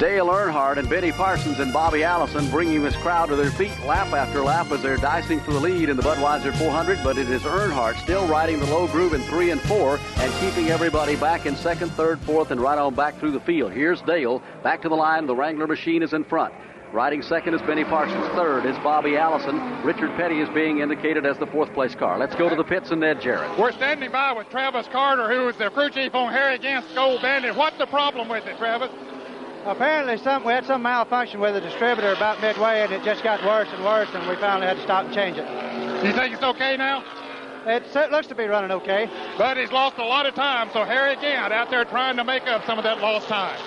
Dale 0.01 0.29
Earnhardt 0.29 0.77
and 0.77 0.89
Benny 0.89 1.11
Parsons 1.11 1.59
and 1.59 1.71
Bobby 1.71 2.03
Allison 2.03 2.49
bringing 2.49 2.81
this 2.81 2.95
crowd 2.95 3.27
to 3.27 3.35
their 3.35 3.51
feet 3.51 3.79
lap 3.85 4.11
after 4.13 4.41
lap 4.41 4.71
as 4.71 4.81
they're 4.81 4.97
dicing 4.97 5.39
for 5.41 5.51
the 5.51 5.59
lead 5.59 5.89
in 5.89 5.95
the 5.95 6.01
Budweiser 6.01 6.51
400. 6.57 7.03
But 7.03 7.19
it 7.19 7.29
is 7.29 7.43
Earnhardt 7.43 8.01
still 8.01 8.25
riding 8.27 8.59
the 8.59 8.65
low 8.65 8.87
groove 8.87 9.13
in 9.13 9.21
three 9.21 9.51
and 9.51 9.61
four 9.61 9.99
and 10.17 10.33
keeping 10.39 10.71
everybody 10.71 11.15
back 11.17 11.45
in 11.45 11.55
second, 11.55 11.89
third, 11.91 12.19
fourth, 12.21 12.49
and 12.49 12.59
right 12.59 12.79
on 12.79 12.95
back 12.95 13.19
through 13.19 13.29
the 13.29 13.41
field. 13.41 13.73
Here's 13.73 14.01
Dale 14.01 14.41
back 14.63 14.81
to 14.81 14.89
the 14.89 14.95
line. 14.95 15.27
The 15.27 15.35
Wrangler 15.35 15.67
machine 15.67 16.01
is 16.01 16.13
in 16.13 16.23
front. 16.23 16.51
Riding 16.91 17.21
second 17.21 17.53
is 17.53 17.61
Benny 17.61 17.83
Parsons. 17.83 18.27
Third 18.29 18.65
is 18.65 18.75
Bobby 18.79 19.17
Allison. 19.17 19.83
Richard 19.83 20.17
Petty 20.17 20.39
is 20.39 20.49
being 20.49 20.79
indicated 20.79 21.27
as 21.27 21.37
the 21.37 21.45
fourth 21.45 21.71
place 21.75 21.93
car. 21.93 22.17
Let's 22.17 22.33
go 22.33 22.49
to 22.49 22.55
the 22.55 22.63
pits 22.63 22.89
and 22.89 23.01
Ned 23.01 23.21
Jarrett. 23.21 23.55
We're 23.59 23.71
standing 23.71 24.11
by 24.11 24.33
with 24.33 24.49
Travis 24.49 24.87
Carter, 24.91 25.31
who 25.31 25.47
is 25.47 25.57
the 25.57 25.69
crew 25.69 25.91
chief 25.91 26.15
on 26.15 26.33
Harry 26.33 26.57
Gant's 26.57 26.89
Skoal 26.89 27.21
Bandit. 27.21 27.55
What's 27.55 27.77
the 27.77 27.85
problem 27.85 28.29
with 28.29 28.47
it, 28.47 28.57
Travis? 28.57 28.89
Apparently, 29.65 30.17
some, 30.17 30.43
we 30.43 30.53
had 30.53 30.65
some 30.65 30.81
malfunction 30.81 31.39
with 31.39 31.53
the 31.53 31.61
distributor 31.61 32.13
about 32.13 32.41
midway, 32.41 32.81
and 32.81 32.91
it 32.91 33.03
just 33.03 33.23
got 33.23 33.43
worse 33.45 33.67
and 33.71 33.85
worse, 33.85 34.09
and 34.13 34.27
we 34.27 34.35
finally 34.37 34.65
had 34.65 34.75
to 34.77 34.83
stop 34.83 35.05
and 35.05 35.13
change 35.13 35.37
it. 35.37 35.45
You 36.03 36.13
think 36.13 36.33
it's 36.33 36.41
okay 36.41 36.77
now? 36.77 37.03
It, 37.67 37.83
it 37.95 38.11
looks 38.11 38.25
to 38.27 38.35
be 38.35 38.45
running 38.45 38.71
okay. 38.71 39.07
But 39.37 39.57
he's 39.57 39.71
lost 39.71 39.99
a 39.99 40.03
lot 40.03 40.25
of 40.25 40.33
time, 40.33 40.71
so 40.73 40.83
Harry 40.83 41.15
Gant 41.17 41.53
out 41.53 41.69
there 41.69 41.85
trying 41.85 42.17
to 42.17 42.23
make 42.23 42.47
up 42.47 42.65
some 42.65 42.79
of 42.79 42.83
that 42.85 43.01
lost 43.01 43.27
time. 43.27 43.59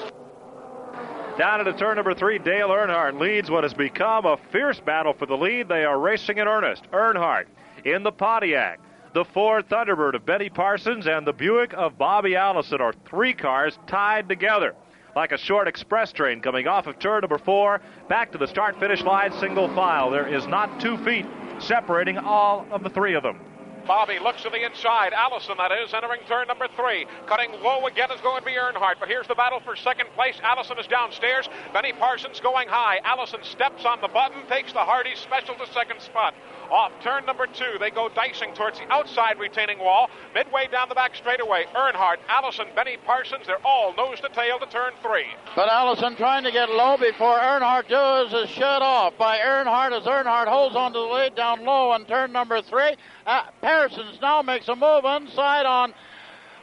Down 1.38 1.60
into 1.60 1.72
turn 1.74 1.94
number 1.94 2.14
three, 2.14 2.38
Dale 2.38 2.70
Earnhardt 2.70 3.20
leads 3.20 3.48
what 3.48 3.62
has 3.62 3.74
become 3.74 4.26
a 4.26 4.36
fierce 4.50 4.80
battle 4.80 5.12
for 5.12 5.26
the 5.26 5.36
lead. 5.36 5.68
They 5.68 5.84
are 5.84 5.98
racing 5.98 6.38
in 6.38 6.48
earnest. 6.48 6.90
Earnhardt 6.90 7.46
in 7.84 8.02
the 8.02 8.12
Pontiac. 8.12 8.80
The 9.12 9.24
Ford 9.24 9.68
Thunderbird 9.68 10.14
of 10.14 10.26
Benny 10.26 10.48
Parsons 10.48 11.06
and 11.06 11.24
the 11.24 11.32
Buick 11.32 11.72
of 11.72 11.96
Bobby 11.96 12.34
Allison 12.34 12.80
are 12.80 12.94
three 13.08 13.32
cars 13.32 13.78
tied 13.86 14.28
together 14.28 14.74
like 15.16 15.32
a 15.32 15.38
short 15.38 15.68
express 15.68 16.12
train 16.12 16.40
coming 16.40 16.66
off 16.66 16.86
of 16.86 16.98
turn 16.98 17.20
number 17.20 17.38
four 17.38 17.80
back 18.08 18.32
to 18.32 18.38
the 18.38 18.46
start 18.46 18.78
finish 18.78 19.02
line 19.02 19.32
single 19.38 19.68
file. 19.74 20.10
There 20.10 20.26
is 20.26 20.46
not 20.46 20.80
two 20.80 20.96
feet 20.98 21.26
separating 21.60 22.18
all 22.18 22.66
of 22.70 22.82
the 22.82 22.90
three 22.90 23.14
of 23.14 23.22
them. 23.22 23.40
Bobby 23.86 24.18
looks 24.18 24.42
to 24.42 24.50
the 24.50 24.64
inside. 24.64 25.12
Allison, 25.12 25.56
that 25.58 25.72
is, 25.72 25.92
entering 25.92 26.20
turn 26.26 26.48
number 26.48 26.68
three. 26.76 27.06
Cutting 27.26 27.52
low 27.62 27.86
again 27.86 28.10
is 28.10 28.20
going 28.20 28.40
to 28.40 28.46
be 28.46 28.52
Earnhardt. 28.52 28.96
But 29.00 29.08
here's 29.08 29.26
the 29.26 29.34
battle 29.34 29.60
for 29.60 29.76
second 29.76 30.08
place. 30.14 30.36
Allison 30.42 30.78
is 30.78 30.86
downstairs. 30.86 31.48
Benny 31.72 31.92
Parsons 31.92 32.40
going 32.40 32.68
high. 32.68 33.00
Allison 33.04 33.40
steps 33.42 33.84
on 33.84 34.00
the 34.00 34.08
button, 34.08 34.46
takes 34.48 34.72
the 34.72 34.80
Hardee's 34.80 35.18
special 35.18 35.54
to 35.56 35.66
second 35.72 36.00
spot. 36.00 36.34
Off 36.70 36.92
turn 37.02 37.26
number 37.26 37.46
two, 37.46 37.76
they 37.78 37.90
go 37.90 38.08
dicing 38.08 38.52
towards 38.54 38.78
the 38.78 38.90
outside 38.90 39.38
retaining 39.38 39.78
wall. 39.78 40.08
Midway 40.34 40.66
down 40.68 40.88
the 40.88 40.94
back 40.94 41.14
straightaway, 41.14 41.64
Earnhardt, 41.74 42.16
Allison, 42.28 42.66
Benny 42.74 42.96
Parsons, 43.04 43.46
they're 43.46 43.64
all 43.64 43.94
nose 43.94 44.20
to 44.20 44.28
tail 44.30 44.58
to 44.58 44.66
turn 44.66 44.92
three. 45.02 45.26
But 45.54 45.68
Allison 45.68 46.16
trying 46.16 46.42
to 46.44 46.50
get 46.50 46.70
low 46.70 46.96
before 46.96 47.38
Earnhardt 47.38 47.88
does 47.88 48.32
is 48.32 48.48
shut 48.48 48.82
off 48.82 49.16
by 49.18 49.38
Earnhardt 49.38 49.92
as 49.92 50.04
Earnhardt 50.04 50.48
holds 50.48 50.74
onto 50.74 50.98
the 50.98 51.04
lead 51.04 51.34
down 51.34 51.64
low 51.64 51.90
on 51.90 52.06
turn 52.06 52.32
number 52.32 52.62
three. 52.62 52.96
Uh, 53.26 53.44
Parsons 53.74 54.20
now 54.22 54.40
makes 54.40 54.68
a 54.68 54.76
move 54.76 55.04
inside 55.04 55.66
on 55.66 55.92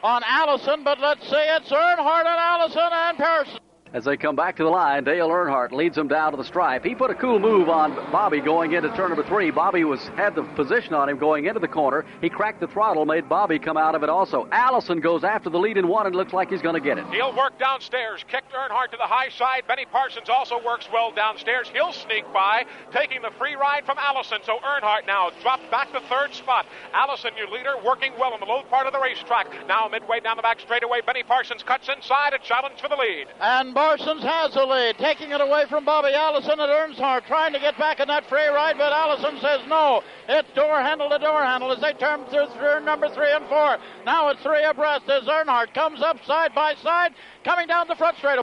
on 0.02 0.22
Allison, 0.24 0.82
but 0.82 0.98
let's 0.98 1.20
see 1.20 1.36
it's 1.36 1.70
Earnhardt 1.70 2.24
and 2.24 2.26
Allison 2.26 2.88
and 2.90 3.18
Parsons. 3.18 3.71
As 3.94 4.04
they 4.04 4.16
come 4.16 4.34
back 4.34 4.56
to 4.56 4.64
the 4.64 4.70
line, 4.70 5.04
Dale 5.04 5.28
Earnhardt 5.28 5.70
leads 5.70 5.96
them 5.96 6.08
down 6.08 6.30
to 6.30 6.38
the 6.38 6.44
stripe. 6.44 6.82
He 6.82 6.94
put 6.94 7.10
a 7.10 7.14
cool 7.14 7.38
move 7.38 7.68
on 7.68 7.94
Bobby 8.10 8.40
going 8.40 8.72
into 8.72 8.88
turn 8.96 9.10
number 9.10 9.22
three. 9.22 9.50
Bobby 9.50 9.84
was 9.84 10.00
had 10.16 10.34
the 10.34 10.44
position 10.56 10.94
on 10.94 11.10
him 11.10 11.18
going 11.18 11.44
into 11.44 11.60
the 11.60 11.68
corner. 11.68 12.06
He 12.22 12.30
cracked 12.30 12.60
the 12.60 12.68
throttle, 12.68 13.04
made 13.04 13.28
Bobby 13.28 13.58
come 13.58 13.76
out 13.76 13.94
of 13.94 14.02
it 14.02 14.08
also. 14.08 14.48
Allison 14.50 15.00
goes 15.00 15.24
after 15.24 15.50
the 15.50 15.58
lead 15.58 15.76
in 15.76 15.88
one 15.88 16.06
and 16.06 16.16
looks 16.16 16.32
like 16.32 16.48
he's 16.48 16.62
going 16.62 16.74
to 16.74 16.80
get 16.80 16.96
it. 16.96 17.04
He'll 17.10 17.36
work 17.36 17.58
downstairs, 17.58 18.24
kicked 18.28 18.52
Earnhardt 18.52 18.92
to 18.92 18.96
the 18.96 19.02
high 19.02 19.28
side. 19.28 19.64
Benny 19.68 19.84
Parsons 19.84 20.30
also 20.30 20.58
works 20.64 20.88
well 20.90 21.12
downstairs. 21.12 21.68
He'll 21.74 21.92
sneak 21.92 22.24
by, 22.32 22.64
taking 22.92 23.20
the 23.20 23.30
free 23.36 23.56
ride 23.56 23.84
from 23.84 23.98
Allison. 23.98 24.38
So 24.46 24.58
Earnhardt 24.64 25.06
now 25.06 25.30
dropped 25.42 25.70
back 25.70 25.92
to 25.92 26.00
third 26.08 26.32
spot. 26.32 26.64
Allison, 26.94 27.32
your 27.36 27.50
leader, 27.50 27.74
working 27.84 28.12
well 28.18 28.32
in 28.32 28.40
the 28.40 28.46
low 28.46 28.62
part 28.70 28.86
of 28.86 28.94
the 28.94 29.00
racetrack. 29.00 29.48
Now 29.68 29.86
midway 29.92 30.20
down 30.20 30.36
the 30.36 30.42
back 30.42 30.60
straightaway, 30.60 31.02
Benny 31.04 31.24
Parsons 31.24 31.62
cuts 31.62 31.90
inside, 31.94 32.32
a 32.32 32.38
challenge 32.38 32.80
for 32.80 32.88
the 32.88 32.96
lead. 32.96 33.26
And 33.38 33.74
Parsons 33.82 34.22
has 34.22 34.54
the 34.54 34.64
lead, 34.64 34.96
taking 34.98 35.32
it 35.32 35.40
away 35.40 35.64
from 35.68 35.84
Bobby 35.84 36.14
Allison 36.14 36.60
at 36.60 36.68
Earnhardt, 36.68 37.26
trying 37.26 37.52
to 37.52 37.58
get 37.58 37.76
back 37.78 37.98
in 37.98 38.06
that 38.06 38.28
free 38.28 38.46
ride, 38.46 38.78
but 38.78 38.92
Allison 38.92 39.40
says 39.40 39.60
no. 39.66 40.04
It's 40.28 40.48
door 40.54 40.80
handle 40.80 41.10
to 41.10 41.18
door 41.18 41.42
handle 41.42 41.72
as 41.72 41.80
they 41.80 41.92
turn 41.94 42.24
through 42.26 42.46
turn 42.54 42.84
number 42.84 43.08
three 43.08 43.32
and 43.32 43.44
four. 43.48 43.78
Now 44.06 44.28
it's 44.28 44.40
three 44.40 44.62
abreast 44.62 45.10
as 45.10 45.24
Earnhardt 45.24 45.74
comes 45.74 46.00
up 46.00 46.24
side 46.24 46.54
by 46.54 46.76
side, 46.76 47.14
coming 47.42 47.66
down 47.66 47.88
the 47.88 47.96
front 47.96 48.16
straight. 48.18 48.38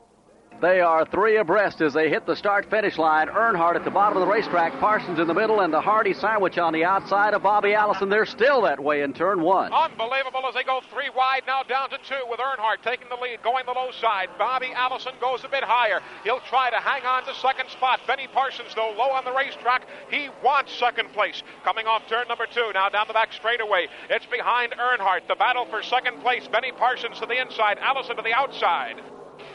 They 0.61 0.81
are 0.81 1.05
three 1.05 1.37
abreast 1.37 1.79
as 1.79 1.93
they 1.93 2.09
hit 2.09 2.25
the 2.25 2.35
start 2.35 2.69
finish 2.69 2.97
line. 2.97 3.27
Earnhardt 3.29 3.77
at 3.77 3.85
the 3.85 3.91
bottom 3.91 4.17
of 4.17 4.27
the 4.27 4.31
racetrack, 4.31 4.77
Parsons 4.81 5.17
in 5.17 5.25
the 5.25 5.33
middle, 5.33 5.61
and 5.61 5.73
the 5.73 5.79
Hardee's 5.79 6.19
sandwich 6.19 6.57
on 6.57 6.73
the 6.73 6.83
outside 6.83 7.33
of 7.33 7.43
Bobby 7.43 7.73
Allison. 7.73 8.09
They're 8.09 8.25
still 8.25 8.63
that 8.63 8.77
way 8.77 9.01
in 9.01 9.13
turn 9.13 9.41
one. 9.41 9.71
Unbelievable 9.71 10.43
as 10.49 10.55
they 10.55 10.63
go 10.63 10.81
three 10.91 11.09
wide, 11.15 11.43
now 11.47 11.63
down 11.63 11.89
to 11.91 11.97
two 11.99 12.19
with 12.29 12.41
Earnhardt 12.41 12.81
taking 12.83 13.07
the 13.07 13.15
lead, 13.15 13.41
going 13.41 13.65
the 13.65 13.71
low 13.71 13.91
side. 14.01 14.27
Bobby 14.37 14.73
Allison 14.75 15.13
goes 15.21 15.45
a 15.45 15.47
bit 15.47 15.63
higher. 15.63 16.01
He'll 16.25 16.41
try 16.41 16.69
to 16.69 16.77
hang 16.77 17.05
on 17.05 17.23
to 17.23 17.33
second 17.35 17.69
spot. 17.69 18.01
Benny 18.05 18.27
Parsons, 18.27 18.75
though, 18.75 18.93
low 18.97 19.11
on 19.11 19.23
the 19.23 19.31
racetrack. 19.31 19.87
He 20.11 20.27
wants 20.43 20.77
second 20.77 21.13
place. 21.13 21.41
Coming 21.63 21.87
off 21.87 22.03
turn 22.09 22.27
number 22.27 22.47
two, 22.53 22.71
now 22.73 22.89
down 22.89 23.07
the 23.07 23.13
back 23.13 23.31
straightaway. 23.31 23.87
It's 24.09 24.25
behind 24.25 24.73
Earnhardt. 24.73 25.25
The 25.29 25.35
battle 25.35 25.67
for 25.67 25.81
second 25.83 26.19
place. 26.19 26.49
Benny 26.49 26.73
Parsons 26.73 27.17
to 27.19 27.25
the 27.25 27.39
inside, 27.39 27.77
Allison 27.79 28.17
to 28.17 28.21
the 28.21 28.33
outside. 28.33 29.01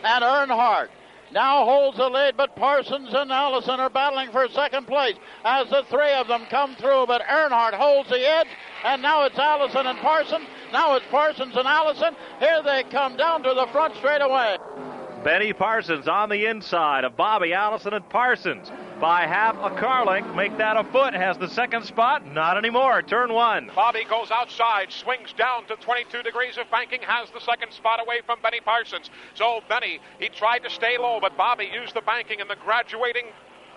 And 0.02 0.22
Earnhardt 0.22 0.88
now 1.32 1.64
holds 1.64 1.96
the 1.96 2.08
lead, 2.08 2.36
but 2.36 2.54
Parsons 2.54 3.12
and 3.12 3.32
Allison 3.32 3.80
are 3.80 3.90
battling 3.90 4.30
for 4.30 4.48
second 4.48 4.86
place 4.86 5.16
as 5.44 5.68
the 5.68 5.82
three 5.90 6.12
of 6.12 6.28
them 6.28 6.46
come 6.50 6.76
through. 6.76 7.06
But 7.06 7.22
Earnhardt 7.22 7.74
holds 7.74 8.08
the 8.08 8.20
edge, 8.20 8.48
and 8.84 9.02
now 9.02 9.24
it's 9.24 9.38
Allison 9.38 9.86
and 9.86 9.98
Parsons. 9.98 10.46
Now 10.72 10.94
it's 10.94 11.06
Parsons 11.10 11.56
and 11.56 11.66
Allison. 11.66 12.14
Here 12.38 12.62
they 12.62 12.84
come 12.84 13.16
down 13.16 13.42
to 13.42 13.54
the 13.54 13.66
front 13.72 13.96
straight 13.96 14.22
away. 14.22 14.58
Benny 15.24 15.52
Parsons 15.52 16.06
on 16.06 16.28
the 16.28 16.46
inside 16.46 17.04
of 17.04 17.16
Bobby 17.16 17.54
Allison 17.54 17.94
and 17.94 18.08
Parsons 18.10 18.70
by 19.04 19.26
half 19.26 19.54
a 19.56 19.68
car 19.78 20.06
length. 20.06 20.34
Make 20.34 20.56
that 20.56 20.78
a 20.78 20.84
foot. 20.84 21.12
Has 21.12 21.36
the 21.36 21.46
second 21.46 21.84
spot. 21.84 22.26
Not 22.26 22.56
anymore. 22.56 23.02
Turn 23.02 23.34
one. 23.34 23.70
Bobby 23.76 24.02
goes 24.08 24.30
outside, 24.30 24.90
swings 24.90 25.34
down 25.34 25.66
to 25.66 25.76
22 25.76 26.22
degrees 26.22 26.56
of 26.56 26.70
banking, 26.70 27.02
has 27.02 27.28
the 27.28 27.40
second 27.40 27.70
spot 27.70 28.00
away 28.00 28.22
from 28.24 28.40
Benny 28.40 28.60
Parsons. 28.60 29.10
So 29.34 29.60
Benny, 29.68 30.00
he 30.18 30.30
tried 30.30 30.60
to 30.60 30.70
stay 30.70 30.96
low, 30.96 31.18
but 31.20 31.36
Bobby 31.36 31.68
used 31.70 31.94
the 31.94 32.00
banking 32.00 32.40
and 32.40 32.48
the 32.48 32.56
graduating 32.64 33.26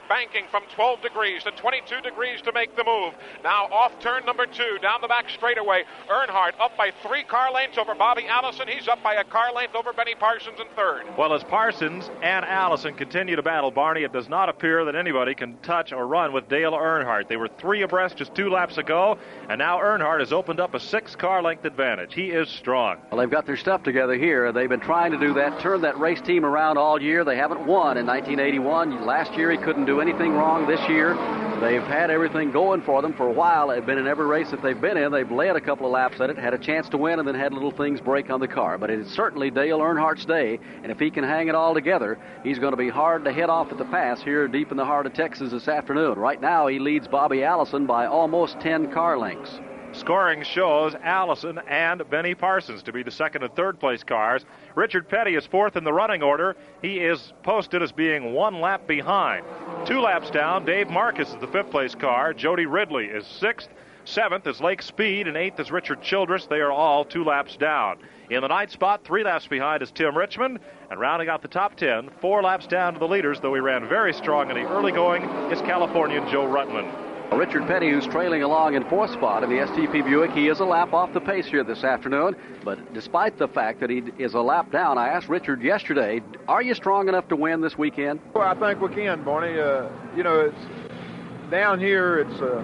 banking 0.07 0.45
from 0.51 0.63
12 0.75 1.01
degrees 1.01 1.43
to 1.43 1.51
22 1.51 2.01
degrees 2.01 2.41
to 2.41 2.51
make 2.53 2.75
the 2.75 2.83
move. 2.83 3.13
Now 3.43 3.65
off 3.65 3.99
turn 3.99 4.25
number 4.25 4.45
two, 4.45 4.77
down 4.81 5.01
the 5.01 5.07
back 5.07 5.29
straightaway. 5.29 5.83
Earnhardt 6.09 6.59
up 6.59 6.75
by 6.77 6.91
three 7.03 7.23
car 7.23 7.51
lengths 7.51 7.77
over 7.77 7.95
Bobby 7.95 8.25
Allison. 8.27 8.67
He's 8.67 8.87
up 8.87 9.01
by 9.03 9.15
a 9.15 9.23
car 9.23 9.53
length 9.53 9.75
over 9.75 9.93
Benny 9.93 10.15
Parsons 10.15 10.59
in 10.59 10.67
third. 10.75 11.03
Well, 11.17 11.33
as 11.33 11.43
Parsons 11.43 12.09
and 12.21 12.45
Allison 12.45 12.95
continue 12.95 13.35
to 13.35 13.43
battle, 13.43 13.71
Barney, 13.71 14.03
it 14.03 14.13
does 14.13 14.29
not 14.29 14.49
appear 14.49 14.85
that 14.85 14.95
anybody 14.95 15.35
can 15.35 15.57
touch 15.57 15.91
or 15.91 16.07
run 16.07 16.33
with 16.33 16.49
Dale 16.49 16.71
Earnhardt. 16.71 17.27
They 17.27 17.37
were 17.37 17.49
three 17.59 17.81
abreast 17.81 18.17
just 18.17 18.33
two 18.33 18.49
laps 18.49 18.77
ago, 18.77 19.17
and 19.49 19.59
now 19.59 19.79
Earnhardt 19.79 20.19
has 20.19 20.31
opened 20.31 20.59
up 20.59 20.73
a 20.73 20.79
six 20.79 21.15
car 21.15 21.41
length 21.41 21.65
advantage. 21.65 22.13
He 22.13 22.31
is 22.31 22.49
strong. 22.49 22.97
Well, 23.11 23.19
they've 23.19 23.29
got 23.29 23.45
their 23.45 23.57
stuff 23.57 23.83
together 23.83 24.15
here. 24.15 24.51
They've 24.51 24.69
been 24.69 24.79
trying 24.79 25.11
to 25.11 25.17
do 25.17 25.33
that, 25.35 25.59
turn 25.59 25.81
that 25.81 25.99
race 25.99 26.21
team 26.21 26.45
around 26.45 26.77
all 26.77 27.01
year. 27.01 27.23
They 27.23 27.37
haven't 27.37 27.65
won 27.65 27.97
in 27.97 28.05
1981. 28.05 29.05
Last 29.05 29.33
year, 29.33 29.51
he 29.51 29.57
couldn't 29.57 29.85
do 29.85 29.96
anything 30.01 30.33
wrong. 30.33 30.67
This 30.67 30.79
year, 30.89 31.13
they've 31.61 31.83
had 31.83 32.09
everything 32.09 32.51
going 32.51 32.81
for 32.81 33.01
them 33.01 33.13
for 33.13 33.27
a 33.27 33.31
while. 33.31 33.69
They've 33.69 33.85
been 33.85 33.97
in 33.97 34.07
every 34.07 34.25
race 34.25 34.51
that 34.51 34.61
they've 34.61 34.79
been 34.79 34.97
in. 34.97 35.11
They've 35.11 35.31
led 35.31 35.55
a 35.55 35.61
couple 35.61 35.85
of 35.85 35.91
laps 35.91 36.19
at 36.21 36.29
it, 36.29 36.37
had 36.37 36.53
a 36.53 36.57
chance 36.57 36.87
to 36.89 36.97
win, 36.97 37.19
and 37.19 37.27
then 37.27 37.35
had 37.35 37.53
little 37.53 37.71
things 37.71 37.99
break 38.01 38.29
on 38.29 38.39
the 38.39 38.47
car. 38.47 38.77
But 38.77 38.89
it's 38.89 39.11
certainly 39.11 39.49
Dale 39.49 39.79
Earnhardt's 39.79 40.25
day, 40.25 40.59
and 40.83 40.91
if 40.91 40.99
he 40.99 41.09
can 41.09 41.23
hang 41.23 41.47
it 41.47 41.55
all 41.55 41.73
together, 41.73 42.19
he's 42.43 42.59
going 42.59 42.73
to 42.73 42.77
be 42.77 42.89
hard 42.89 43.25
to 43.25 43.33
hit 43.33 43.49
off 43.49 43.71
at 43.71 43.77
the 43.77 43.85
pass 43.85 44.21
here 44.21 44.47
deep 44.47 44.71
in 44.71 44.77
the 44.77 44.85
heart 44.85 45.05
of 45.05 45.13
Texas 45.13 45.51
this 45.51 45.67
afternoon. 45.67 46.17
Right 46.17 46.41
now, 46.41 46.67
he 46.67 46.79
leads 46.79 47.07
Bobby 47.07 47.43
Allison 47.43 47.85
by 47.85 48.05
almost 48.05 48.59
10 48.59 48.91
car 48.91 49.17
lengths. 49.17 49.59
Scoring 49.97 50.43
shows 50.43 50.95
Allison 51.03 51.59
and 51.67 52.07
Benny 52.09 52.35
Parsons 52.35 52.83
to 52.83 52.93
be 52.93 53.01
the 53.01 53.11
second 53.11 53.43
and 53.43 53.53
third 53.55 53.79
place 53.79 54.03
cars. 54.03 54.45
Richard 54.75 55.09
Petty 55.09 55.35
is 55.35 55.45
fourth 55.47 55.75
in 55.75 55.83
the 55.83 55.91
running 55.91 56.21
order. 56.21 56.55
He 56.81 56.99
is 56.99 57.33
posted 57.43 57.81
as 57.81 57.91
being 57.91 58.31
one 58.31 58.61
lap 58.61 58.85
behind. 58.87 59.43
Two 59.85 59.99
laps 59.99 60.29
down, 60.29 60.65
Dave 60.65 60.87
Marcis 60.87 61.33
is 61.33 61.41
the 61.41 61.47
fifth 61.47 61.71
place 61.71 61.95
car. 61.95 62.33
Jody 62.33 62.67
Ridley 62.67 63.05
is 63.05 63.25
sixth. 63.25 63.69
Seventh 64.05 64.47
is 64.47 64.61
Lake 64.61 64.81
Speed, 64.81 65.27
and 65.27 65.35
eighth 65.35 65.59
is 65.59 65.71
Richard 65.71 66.01
Childress. 66.01 66.45
They 66.45 66.61
are 66.61 66.71
all 66.71 67.03
two 67.03 67.25
laps 67.25 67.57
down. 67.57 67.97
In 68.29 68.41
the 68.41 68.47
ninth 68.47 68.71
spot, 68.71 69.03
three 69.03 69.23
laps 69.23 69.47
behind 69.47 69.81
is 69.81 69.91
Tim 69.91 70.17
Richmond, 70.17 70.59
and 70.89 70.99
rounding 70.99 71.27
out 71.27 71.41
the 71.41 71.49
top 71.49 71.75
ten, 71.75 72.09
four 72.21 72.41
laps 72.43 72.67
down 72.67 72.93
to 72.93 72.99
the 72.99 73.07
leaders, 73.07 73.39
though 73.41 73.53
he 73.53 73.59
ran 73.59 73.89
very 73.89 74.13
strong 74.13 74.49
in 74.49 74.55
the 74.55 74.69
early 74.69 74.91
going, 74.91 75.23
is 75.51 75.59
Californian 75.61 76.29
Joe 76.29 76.45
Ruttman. 76.45 77.06
Richard 77.31 77.67
Petty, 77.67 77.89
who's 77.89 78.07
trailing 78.07 78.41
along 78.41 78.75
in 78.75 78.83
fourth 78.85 79.11
spot 79.11 79.43
in 79.43 79.49
the 79.49 79.57
STP 79.57 80.03
Buick, 80.03 80.31
he 80.31 80.47
is 80.47 80.59
a 80.59 80.65
lap 80.65 80.93
off 80.93 81.13
the 81.13 81.19
pace 81.19 81.45
here 81.45 81.63
this 81.63 81.83
afternoon. 81.83 82.35
But 82.63 82.93
despite 82.93 83.37
the 83.37 83.47
fact 83.47 83.79
that 83.81 83.89
he 83.89 84.03
is 84.17 84.33
a 84.33 84.41
lap 84.41 84.71
down, 84.71 84.97
I 84.97 85.09
asked 85.09 85.29
Richard 85.29 85.61
yesterday, 85.61 86.21
"Are 86.47 86.61
you 86.61 86.73
strong 86.73 87.09
enough 87.09 87.27
to 87.27 87.35
win 87.35 87.61
this 87.61 87.77
weekend?" 87.77 88.21
Well, 88.33 88.47
I 88.47 88.55
think 88.55 88.81
we 88.81 88.93
can, 88.95 89.23
Barney. 89.23 89.59
Uh, 89.59 89.89
you 90.15 90.23
know, 90.23 90.39
it's 90.39 91.51
down 91.51 91.79
here. 91.79 92.19
It's 92.19 92.41
uh, 92.41 92.61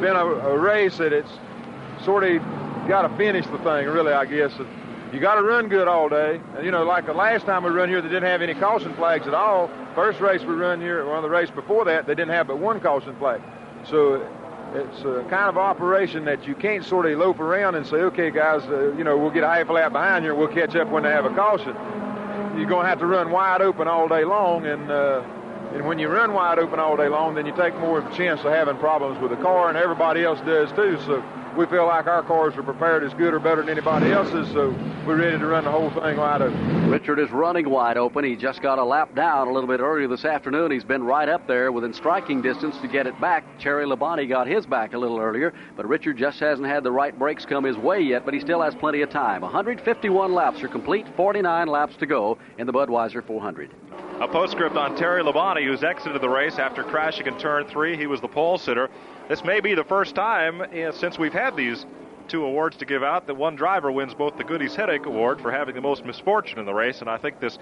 been 0.00 0.16
a, 0.16 0.26
a, 0.26 0.58
race 0.58 0.98
that 0.98 1.12
it's 1.12 1.30
sort 2.04 2.24
of 2.24 2.42
got 2.88 3.02
to 3.02 3.16
finish 3.16 3.46
the 3.46 3.58
thing. 3.58 3.86
Really, 3.86 4.12
I 4.12 4.24
guess. 4.24 4.52
You 5.12 5.20
got 5.20 5.34
to 5.36 5.42
run 5.42 5.68
good 5.68 5.88
all 5.88 6.08
day. 6.08 6.40
And, 6.56 6.64
you 6.64 6.70
know, 6.70 6.84
like 6.84 7.06
the 7.06 7.12
last 7.12 7.44
time 7.44 7.64
we 7.64 7.70
run 7.70 7.88
here, 7.88 8.00
they 8.00 8.08
didn't 8.08 8.28
have 8.28 8.42
any 8.42 8.54
caution 8.54 8.94
flags 8.94 9.26
at 9.26 9.34
all. 9.34 9.68
First 9.94 10.20
race 10.20 10.40
we 10.42 10.54
run 10.54 10.80
here, 10.80 11.04
one 11.04 11.16
of 11.16 11.22
the 11.24 11.30
race 11.30 11.50
before 11.50 11.84
that, 11.86 12.06
they 12.06 12.14
didn't 12.14 12.30
have 12.30 12.46
but 12.46 12.58
one 12.58 12.80
caution 12.80 13.16
flag. 13.16 13.40
So 13.88 14.26
it's 14.74 15.00
a 15.00 15.24
kind 15.28 15.48
of 15.48 15.58
operation 15.58 16.24
that 16.26 16.46
you 16.46 16.54
can't 16.54 16.84
sort 16.84 17.06
of 17.06 17.18
lope 17.18 17.40
around 17.40 17.74
and 17.74 17.86
say, 17.86 17.96
okay, 17.96 18.30
guys, 18.30 18.62
uh, 18.64 18.92
you 18.92 19.04
know, 19.04 19.18
we'll 19.18 19.30
get 19.30 19.42
a 19.42 19.48
half 19.48 19.68
lap 19.68 19.92
behind 19.92 20.24
you 20.24 20.30
and 20.30 20.38
we'll 20.38 20.48
catch 20.48 20.76
up 20.76 20.88
when 20.88 21.02
they 21.02 21.10
have 21.10 21.24
a 21.24 21.34
caution. 21.34 21.74
You're 22.56 22.68
going 22.68 22.84
to 22.84 22.88
have 22.88 23.00
to 23.00 23.06
run 23.06 23.30
wide 23.30 23.62
open 23.62 23.88
all 23.88 24.08
day 24.08 24.24
long, 24.24 24.66
and 24.66 24.90
uh, 24.90 25.22
and 25.72 25.86
when 25.86 25.98
you 25.98 26.08
run 26.08 26.32
wide 26.32 26.58
open 26.58 26.80
all 26.80 26.96
day 26.96 27.08
long, 27.08 27.34
then 27.34 27.46
you 27.46 27.54
take 27.54 27.78
more 27.78 27.98
of 27.98 28.12
a 28.12 28.16
chance 28.16 28.40
of 28.40 28.46
having 28.46 28.76
problems 28.76 29.20
with 29.20 29.30
the 29.30 29.36
car, 29.36 29.68
and 29.68 29.78
everybody 29.78 30.24
else 30.24 30.40
does 30.40 30.70
too. 30.72 30.98
So 31.06 31.22
we 31.56 31.66
feel 31.66 31.86
like 31.86 32.06
our 32.06 32.22
cars 32.22 32.56
are 32.56 32.62
prepared 32.62 33.02
as 33.02 33.12
good 33.14 33.34
or 33.34 33.40
better 33.40 33.62
than 33.62 33.70
anybody 33.70 34.12
else's, 34.12 34.48
so 34.52 34.70
we're 35.06 35.16
ready 35.16 35.38
to 35.38 35.46
run 35.46 35.64
the 35.64 35.70
whole 35.70 35.90
thing 35.90 36.16
wide 36.16 36.42
open. 36.42 36.90
Richard 36.90 37.18
is 37.18 37.30
running 37.30 37.68
wide 37.68 37.96
open. 37.96 38.24
He 38.24 38.36
just 38.36 38.62
got 38.62 38.78
a 38.78 38.84
lap 38.84 39.14
down 39.14 39.48
a 39.48 39.52
little 39.52 39.68
bit 39.68 39.80
earlier 39.80 40.06
this 40.08 40.24
afternoon. 40.24 40.70
He's 40.70 40.84
been 40.84 41.02
right 41.02 41.28
up 41.28 41.46
there 41.46 41.72
within 41.72 41.92
striking 41.92 42.40
distance 42.40 42.76
to 42.78 42.88
get 42.88 43.06
it 43.06 43.20
back. 43.20 43.44
Terry 43.58 43.84
Labonte 43.84 44.28
got 44.28 44.46
his 44.46 44.64
back 44.64 44.94
a 44.94 44.98
little 44.98 45.18
earlier, 45.18 45.52
but 45.76 45.86
Richard 45.86 46.16
just 46.16 46.38
hasn't 46.38 46.68
had 46.68 46.84
the 46.84 46.92
right 46.92 47.18
brakes 47.18 47.44
come 47.44 47.64
his 47.64 47.76
way 47.76 48.00
yet, 48.00 48.24
but 48.24 48.32
he 48.32 48.40
still 48.40 48.62
has 48.62 48.74
plenty 48.74 49.02
of 49.02 49.10
time. 49.10 49.42
151 49.42 50.32
laps 50.32 50.62
are 50.62 50.68
complete, 50.68 51.06
49 51.16 51.66
laps 51.66 51.96
to 51.96 52.06
go 52.06 52.38
in 52.58 52.66
the 52.66 52.72
Budweiser 52.72 53.24
400. 53.24 53.70
A 54.20 54.28
postscript 54.28 54.76
on 54.76 54.96
Terry 54.96 55.22
Labonte, 55.22 55.64
who's 55.64 55.82
exited 55.82 56.20
the 56.20 56.28
race 56.28 56.58
after 56.58 56.84
crashing 56.84 57.26
in 57.26 57.38
turn 57.38 57.64
three. 57.66 57.96
He 57.96 58.06
was 58.06 58.20
the 58.20 58.28
pole 58.28 58.58
sitter. 58.58 58.90
This 59.30 59.44
may 59.44 59.60
be 59.60 59.76
the 59.76 59.84
first 59.84 60.16
time 60.16 60.60
uh, 60.60 60.90
since 60.90 61.16
we've 61.16 61.32
had 61.32 61.54
these 61.54 61.86
two 62.26 62.42
awards 62.42 62.76
to 62.78 62.84
give 62.84 63.04
out 63.04 63.28
that 63.28 63.36
one 63.36 63.54
driver 63.54 63.92
wins 63.92 64.12
both 64.12 64.36
the 64.36 64.42
Goody's 64.42 64.74
Headache 64.74 65.06
Award 65.06 65.40
for 65.40 65.52
having 65.52 65.76
the 65.76 65.80
most 65.80 66.04
misfortune 66.04 66.58
in 66.58 66.66
the 66.66 66.74
race, 66.74 67.00
and 67.00 67.08
I 67.08 67.16
think 67.16 67.38
this 67.38 67.56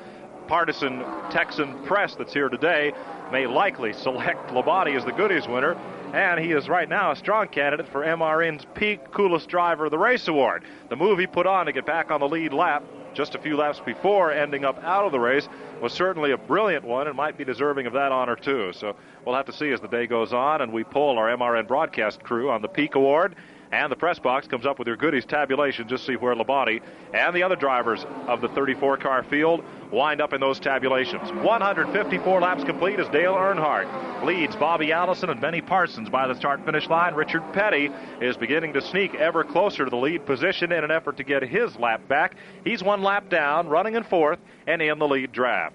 partisan 0.46 1.04
Texan 1.28 1.74
press 1.84 2.14
that's 2.14 2.32
here 2.32 2.48
today 2.48 2.94
may 3.30 3.46
likely 3.46 3.92
select 3.92 4.48
Labonte 4.48 4.96
as 4.96 5.04
the 5.04 5.12
Goody's 5.12 5.46
winner, 5.46 5.74
and 6.14 6.40
he 6.40 6.52
is 6.52 6.70
right 6.70 6.88
now 6.88 7.10
a 7.10 7.16
strong 7.16 7.48
candidate 7.48 7.86
for 7.88 8.02
MRN's 8.02 8.64
Peak 8.72 9.12
Coolest 9.12 9.50
Driver 9.50 9.84
of 9.84 9.90
the 9.90 9.98
Race 9.98 10.26
Award. 10.26 10.64
The 10.88 10.96
move 10.96 11.18
he 11.18 11.26
put 11.26 11.46
on 11.46 11.66
to 11.66 11.72
get 11.72 11.84
back 11.84 12.10
on 12.10 12.20
the 12.20 12.28
lead 12.28 12.54
lap 12.54 12.82
just 13.18 13.34
a 13.34 13.38
few 13.38 13.56
laps 13.56 13.80
before 13.84 14.30
ending 14.30 14.64
up 14.64 14.80
out 14.84 15.04
of 15.04 15.10
the 15.10 15.18
race 15.18 15.48
was 15.82 15.92
certainly 15.92 16.30
a 16.30 16.38
brilliant 16.38 16.84
one 16.84 17.08
and 17.08 17.16
might 17.16 17.36
be 17.36 17.44
deserving 17.44 17.84
of 17.84 17.92
that 17.92 18.12
honor 18.12 18.36
too. 18.36 18.72
So 18.72 18.94
we'll 19.26 19.34
have 19.34 19.46
to 19.46 19.52
see 19.52 19.72
as 19.72 19.80
the 19.80 19.88
day 19.88 20.06
goes 20.06 20.32
on 20.32 20.60
and 20.60 20.72
we 20.72 20.84
poll 20.84 21.18
our 21.18 21.36
MRN 21.36 21.66
broadcast 21.66 22.22
crew 22.22 22.48
on 22.48 22.62
the 22.62 22.68
Peak 22.68 22.94
Award. 22.94 23.34
And 23.70 23.92
the 23.92 23.96
press 23.96 24.18
box 24.18 24.46
comes 24.46 24.64
up 24.64 24.78
with 24.78 24.88
your 24.88 24.96
Goody's 24.96 25.24
tabulation. 25.24 25.88
Just 25.88 26.06
see 26.06 26.16
where 26.16 26.34
Labonte 26.34 26.80
and 27.12 27.34
the 27.34 27.42
other 27.42 27.56
drivers 27.56 28.04
of 28.26 28.40
the 28.40 28.48
34 28.48 28.96
car 28.96 29.22
field 29.24 29.62
wind 29.90 30.20
up 30.20 30.32
in 30.32 30.40
those 30.40 30.58
tabulations. 30.60 31.30
154 31.32 32.40
laps 32.40 32.64
complete 32.64 32.98
as 32.98 33.08
Dale 33.08 33.34
Earnhardt 33.34 34.24
leads 34.24 34.56
Bobby 34.56 34.92
Allison 34.92 35.30
and 35.30 35.40
Benny 35.40 35.60
Parsons 35.60 36.08
by 36.08 36.26
the 36.26 36.34
start 36.34 36.64
finish 36.64 36.88
line. 36.88 37.14
Richard 37.14 37.42
Petty 37.52 37.90
is 38.20 38.36
beginning 38.36 38.72
to 38.74 38.80
sneak 38.80 39.14
ever 39.14 39.44
closer 39.44 39.84
to 39.84 39.90
the 39.90 39.96
lead 39.96 40.26
position 40.26 40.72
in 40.72 40.84
an 40.84 40.90
effort 40.90 41.16
to 41.18 41.24
get 41.24 41.42
his 41.42 41.76
lap 41.76 42.06
back. 42.08 42.36
He's 42.64 42.82
one 42.82 43.02
lap 43.02 43.28
down, 43.28 43.68
running 43.68 43.94
in 43.94 44.04
fourth, 44.04 44.38
and 44.66 44.80
in 44.82 44.98
the 44.98 45.08
lead 45.08 45.32
draft. 45.32 45.74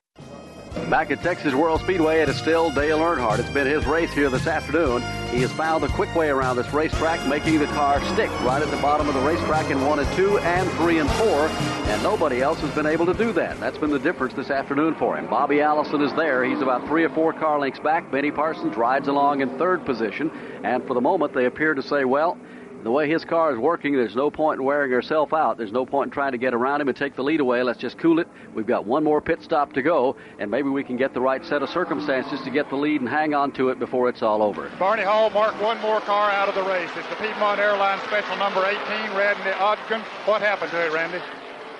Back 0.73 1.11
at 1.11 1.21
Texas 1.21 1.53
World 1.53 1.81
Speedway, 1.81 2.21
it 2.21 2.29
is 2.29 2.35
still 2.35 2.71
Dale 2.71 2.97
Earnhardt. 2.97 3.37
It's 3.37 3.49
been 3.49 3.67
his 3.67 3.85
race 3.85 4.11
here 4.11 4.29
this 4.31 4.47
afternoon. 4.47 5.03
He 5.29 5.41
has 5.41 5.51
found 5.51 5.83
a 5.83 5.87
quick 5.87 6.13
way 6.15 6.29
around 6.29 6.55
this 6.55 6.73
racetrack, 6.73 7.27
making 7.27 7.59
the 7.59 7.67
car 7.67 8.03
stick 8.13 8.29
right 8.41 8.61
at 8.61 8.69
the 8.71 8.77
bottom 8.77 9.07
of 9.07 9.13
the 9.13 9.21
racetrack 9.21 9.69
in 9.69 9.85
one 9.85 9.99
and 9.99 10.11
two 10.15 10.39
and 10.39 10.69
three 10.71 10.97
and 10.97 11.09
four, 11.11 11.47
and 11.47 12.01
nobody 12.01 12.41
else 12.41 12.59
has 12.59 12.73
been 12.73 12.87
able 12.87 13.05
to 13.05 13.13
do 13.13 13.31
that. 13.33 13.59
That's 13.59 13.77
been 13.77 13.91
the 13.91 13.99
difference 13.99 14.33
this 14.33 14.49
afternoon 14.49 14.95
for 14.95 15.15
him. 15.15 15.27
Bobby 15.27 15.61
Allison 15.61 16.01
is 16.01 16.13
there. 16.13 16.43
He's 16.43 16.61
about 16.61 16.87
three 16.87 17.03
or 17.03 17.09
four 17.09 17.33
car 17.33 17.59
lengths 17.59 17.79
back. 17.79 18.09
Benny 18.11 18.31
Parsons 18.31 18.75
rides 18.75 19.07
along 19.07 19.41
in 19.41 19.57
third 19.59 19.85
position, 19.85 20.31
and 20.63 20.85
for 20.87 20.95
the 20.95 21.01
moment, 21.01 21.33
they 21.33 21.45
appear 21.45 21.75
to 21.75 21.83
say, 21.83 22.03
well, 22.03 22.35
the 22.83 22.91
way 22.91 23.09
his 23.09 23.23
car 23.23 23.53
is 23.53 23.57
working, 23.57 23.95
there's 23.95 24.15
no 24.15 24.29
point 24.29 24.59
in 24.59 24.65
wearing 24.65 24.91
herself 24.91 25.33
out. 25.33 25.57
There's 25.57 25.71
no 25.71 25.85
point 25.85 26.07
in 26.07 26.11
trying 26.11 26.33
to 26.33 26.37
get 26.37 26.53
around 26.53 26.81
him 26.81 26.89
and 26.89 26.97
take 26.97 27.15
the 27.15 27.23
lead 27.23 27.39
away. 27.39 27.63
Let's 27.63 27.79
just 27.79 27.97
cool 27.97 28.19
it. 28.19 28.27
We've 28.53 28.67
got 28.67 28.85
one 28.85 29.03
more 29.03 29.21
pit 29.21 29.41
stop 29.41 29.73
to 29.73 29.81
go, 29.81 30.17
and 30.39 30.51
maybe 30.51 30.69
we 30.69 30.83
can 30.83 30.97
get 30.97 31.13
the 31.13 31.21
right 31.21 31.43
set 31.45 31.61
of 31.61 31.69
circumstances 31.69 32.41
to 32.41 32.49
get 32.49 32.69
the 32.69 32.75
lead 32.75 32.99
and 32.99 33.09
hang 33.09 33.33
on 33.33 33.51
to 33.53 33.69
it 33.69 33.79
before 33.79 34.09
it's 34.09 34.21
all 34.21 34.43
over. 34.43 34.69
Barney 34.77 35.03
Hall 35.03 35.29
marked 35.29 35.61
one 35.61 35.79
more 35.81 36.01
car 36.01 36.29
out 36.29 36.49
of 36.49 36.55
the 36.55 36.63
race. 36.63 36.89
It's 36.97 37.07
the 37.09 37.15
Piedmont 37.15 37.59
Airlines 37.59 38.01
Special 38.03 38.35
Number 38.37 38.65
18, 38.65 38.79
Randy 39.15 39.51
Ogden. 39.51 40.01
What 40.25 40.41
happened 40.41 40.71
to 40.71 40.85
it, 40.85 40.91
Randy? 40.91 41.19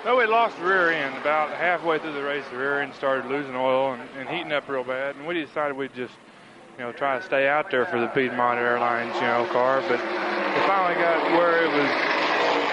Well, 0.04 0.18
we 0.18 0.26
lost 0.26 0.58
the 0.58 0.64
rear 0.64 0.90
end. 0.90 1.16
About 1.16 1.50
halfway 1.50 1.98
through 1.98 2.12
the 2.12 2.22
race, 2.22 2.44
the 2.50 2.58
rear 2.58 2.80
end 2.80 2.94
started 2.94 3.26
losing 3.26 3.56
oil 3.56 3.94
and, 3.94 4.02
and 4.18 4.28
heating 4.28 4.52
up 4.52 4.68
real 4.68 4.84
bad, 4.84 5.16
and 5.16 5.26
we 5.26 5.34
decided 5.34 5.76
we'd 5.76 5.94
just 5.94 6.12
you 6.78 6.84
know, 6.84 6.92
try 6.92 7.18
to 7.18 7.24
stay 7.24 7.46
out 7.46 7.70
there 7.70 7.86
for 7.86 8.00
the 8.00 8.08
Piedmont 8.08 8.58
Airlines, 8.58 9.14
you 9.16 9.22
know, 9.22 9.46
car. 9.52 9.80
But 9.82 10.00
we 10.00 10.60
finally 10.66 10.94
got 11.00 11.22
where 11.38 11.62
it 11.62 11.70
was 11.70 11.90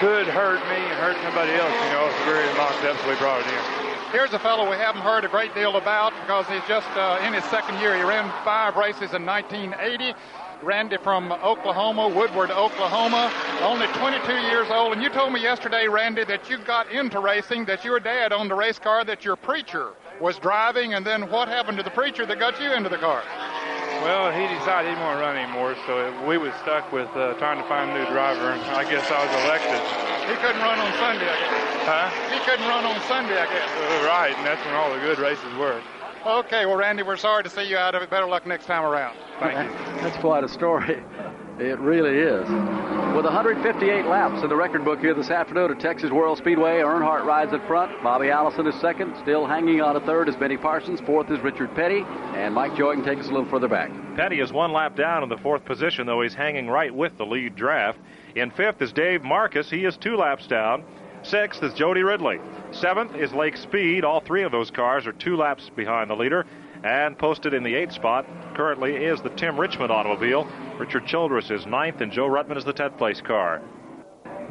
could 0.02 0.26
hurt 0.26 0.58
me 0.66 0.82
and 0.82 0.98
hurt 0.98 1.14
somebody 1.22 1.52
else, 1.52 1.70
you 1.70 1.92
know, 1.94 2.10
so 2.10 2.26
we 2.26 2.34
were 2.34 2.58
locked 2.58 2.82
up, 2.82 2.98
so 2.98 3.08
we 3.08 3.14
brought 3.16 3.38
it 3.38 3.46
in. 3.46 3.92
Here's 4.10 4.32
a 4.32 4.38
fellow 4.40 4.68
we 4.68 4.76
haven't 4.76 5.02
heard 5.02 5.24
a 5.24 5.28
great 5.28 5.54
deal 5.54 5.76
about 5.76 6.12
because 6.22 6.44
he's 6.48 6.66
just 6.66 6.88
uh, 6.96 7.22
in 7.24 7.32
his 7.32 7.44
second 7.44 7.78
year. 7.78 7.96
He 7.96 8.02
ran 8.02 8.28
five 8.44 8.74
races 8.74 9.14
in 9.14 9.24
1980. 9.24 10.18
Randy 10.60 10.96
from 10.96 11.30
Oklahoma, 11.32 12.08
Woodward, 12.08 12.50
Oklahoma, 12.50 13.32
only 13.62 13.86
22 13.98 14.32
years 14.50 14.68
old. 14.70 14.92
And 14.92 15.02
you 15.02 15.08
told 15.08 15.32
me 15.32 15.40
yesterday, 15.40 15.88
Randy, 15.88 16.24
that 16.24 16.50
you 16.50 16.58
got 16.58 16.90
into 16.90 17.20
racing, 17.20 17.64
that 17.66 17.84
your 17.84 17.98
dad 18.00 18.32
owned 18.32 18.52
a 18.52 18.54
race 18.54 18.78
car, 18.78 19.04
that 19.04 19.24
your 19.24 19.36
preacher 19.36 19.92
was 20.20 20.38
driving, 20.38 20.94
and 20.94 21.06
then 21.06 21.30
what 21.30 21.48
happened 21.48 21.78
to 21.78 21.84
the 21.84 21.90
preacher 21.90 22.26
that 22.26 22.38
got 22.38 22.60
you 22.60 22.72
into 22.72 22.88
the 22.88 22.98
car? 22.98 23.22
Well, 24.02 24.32
he 24.34 24.50
decided 24.58 24.90
he 24.90 24.94
didn't 24.94 25.06
want 25.06 25.18
to 25.18 25.22
run 25.22 25.36
anymore, 25.36 25.76
so 25.86 26.10
we 26.26 26.36
was 26.36 26.52
stuck 26.62 26.90
with 26.90 27.08
uh, 27.14 27.34
trying 27.38 27.62
to 27.62 27.68
find 27.68 27.90
a 27.90 27.94
new 27.94 28.06
driver, 28.10 28.50
and 28.50 28.60
I 28.74 28.82
guess 28.82 29.06
I 29.10 29.22
was 29.22 29.32
elected. 29.46 29.78
He 30.28 30.34
couldn't 30.42 30.60
run 30.60 30.78
on 30.78 30.92
Sunday, 30.98 31.26
I 31.26 31.38
guess. 31.38 31.86
Huh? 31.86 32.34
He 32.34 32.38
couldn't 32.44 32.66
run 32.66 32.84
on 32.84 33.00
Sunday, 33.06 33.38
I 33.38 33.46
guess. 33.46 33.70
Uh, 33.70 34.06
right, 34.06 34.34
and 34.36 34.46
that's 34.46 34.64
when 34.66 34.74
all 34.74 34.92
the 34.92 35.00
good 35.00 35.18
races 35.18 35.54
were. 35.56 35.80
Okay, 36.26 36.66
well, 36.66 36.76
Randy, 36.76 37.02
we're 37.02 37.16
sorry 37.16 37.42
to 37.42 37.50
see 37.50 37.64
you 37.64 37.76
out 37.76 37.94
of 37.94 38.02
it. 38.02 38.10
Better 38.10 38.26
luck 38.26 38.46
next 38.46 38.66
time 38.66 38.84
around. 38.84 39.16
Thank 39.38 39.70
you. 39.70 39.76
That's 40.02 40.16
quite 40.18 40.44
a 40.44 40.48
story. 40.48 41.02
It 41.62 41.78
really 41.78 42.18
is. 42.18 42.42
With 43.14 43.24
158 43.24 44.06
laps 44.06 44.42
in 44.42 44.48
the 44.48 44.56
record 44.56 44.84
book 44.84 44.98
here 44.98 45.14
this 45.14 45.30
afternoon 45.30 45.70
at 45.70 45.78
Texas 45.78 46.10
World 46.10 46.38
Speedway, 46.38 46.80
Earnhardt 46.80 47.24
rides 47.24 47.52
at 47.52 47.64
front. 47.68 48.02
Bobby 48.02 48.30
Allison 48.30 48.66
is 48.66 48.74
second. 48.80 49.14
Still 49.22 49.46
hanging 49.46 49.80
on 49.80 49.94
a 49.94 50.00
third 50.00 50.28
is 50.28 50.34
Benny 50.34 50.56
Parsons. 50.56 51.00
Fourth 51.02 51.30
is 51.30 51.38
Richard 51.38 51.72
Petty. 51.76 52.02
And 52.34 52.52
Mike 52.52 52.74
Joy 52.74 52.94
can 52.94 53.04
take 53.04 53.20
us 53.20 53.28
a 53.28 53.30
little 53.30 53.48
further 53.48 53.68
back. 53.68 53.92
Petty 54.16 54.40
is 54.40 54.52
one 54.52 54.72
lap 54.72 54.96
down 54.96 55.22
in 55.22 55.28
the 55.28 55.36
fourth 55.36 55.64
position, 55.64 56.04
though 56.04 56.22
he's 56.22 56.34
hanging 56.34 56.66
right 56.66 56.92
with 56.92 57.16
the 57.16 57.24
lead 57.24 57.54
draft. 57.54 58.00
In 58.34 58.50
fifth 58.50 58.82
is 58.82 58.92
Dave 58.92 59.22
Marcis. 59.22 59.70
He 59.70 59.84
is 59.84 59.96
two 59.96 60.16
laps 60.16 60.48
down. 60.48 60.82
Sixth 61.22 61.62
is 61.62 61.72
Jody 61.74 62.02
Ridley. 62.02 62.40
Seventh 62.72 63.14
is 63.14 63.32
Lake 63.32 63.56
Speed. 63.56 64.04
All 64.04 64.20
three 64.20 64.42
of 64.42 64.50
those 64.50 64.72
cars 64.72 65.06
are 65.06 65.12
two 65.12 65.36
laps 65.36 65.70
behind 65.76 66.10
the 66.10 66.16
leader. 66.16 66.44
And 66.84 67.16
posted 67.16 67.54
in 67.54 67.62
the 67.62 67.74
eighth 67.74 67.92
spot 67.92 68.26
currently 68.54 68.96
is 68.96 69.20
the 69.20 69.30
Tim 69.30 69.58
Richmond 69.58 69.92
automobile. 69.92 70.48
Richard 70.78 71.06
Childress 71.06 71.50
is 71.50 71.64
ninth, 71.64 72.00
and 72.00 72.10
Joe 72.10 72.26
Ruttman 72.26 72.56
is 72.56 72.64
the 72.64 72.74
10th 72.74 72.98
place 72.98 73.20
car. 73.20 73.62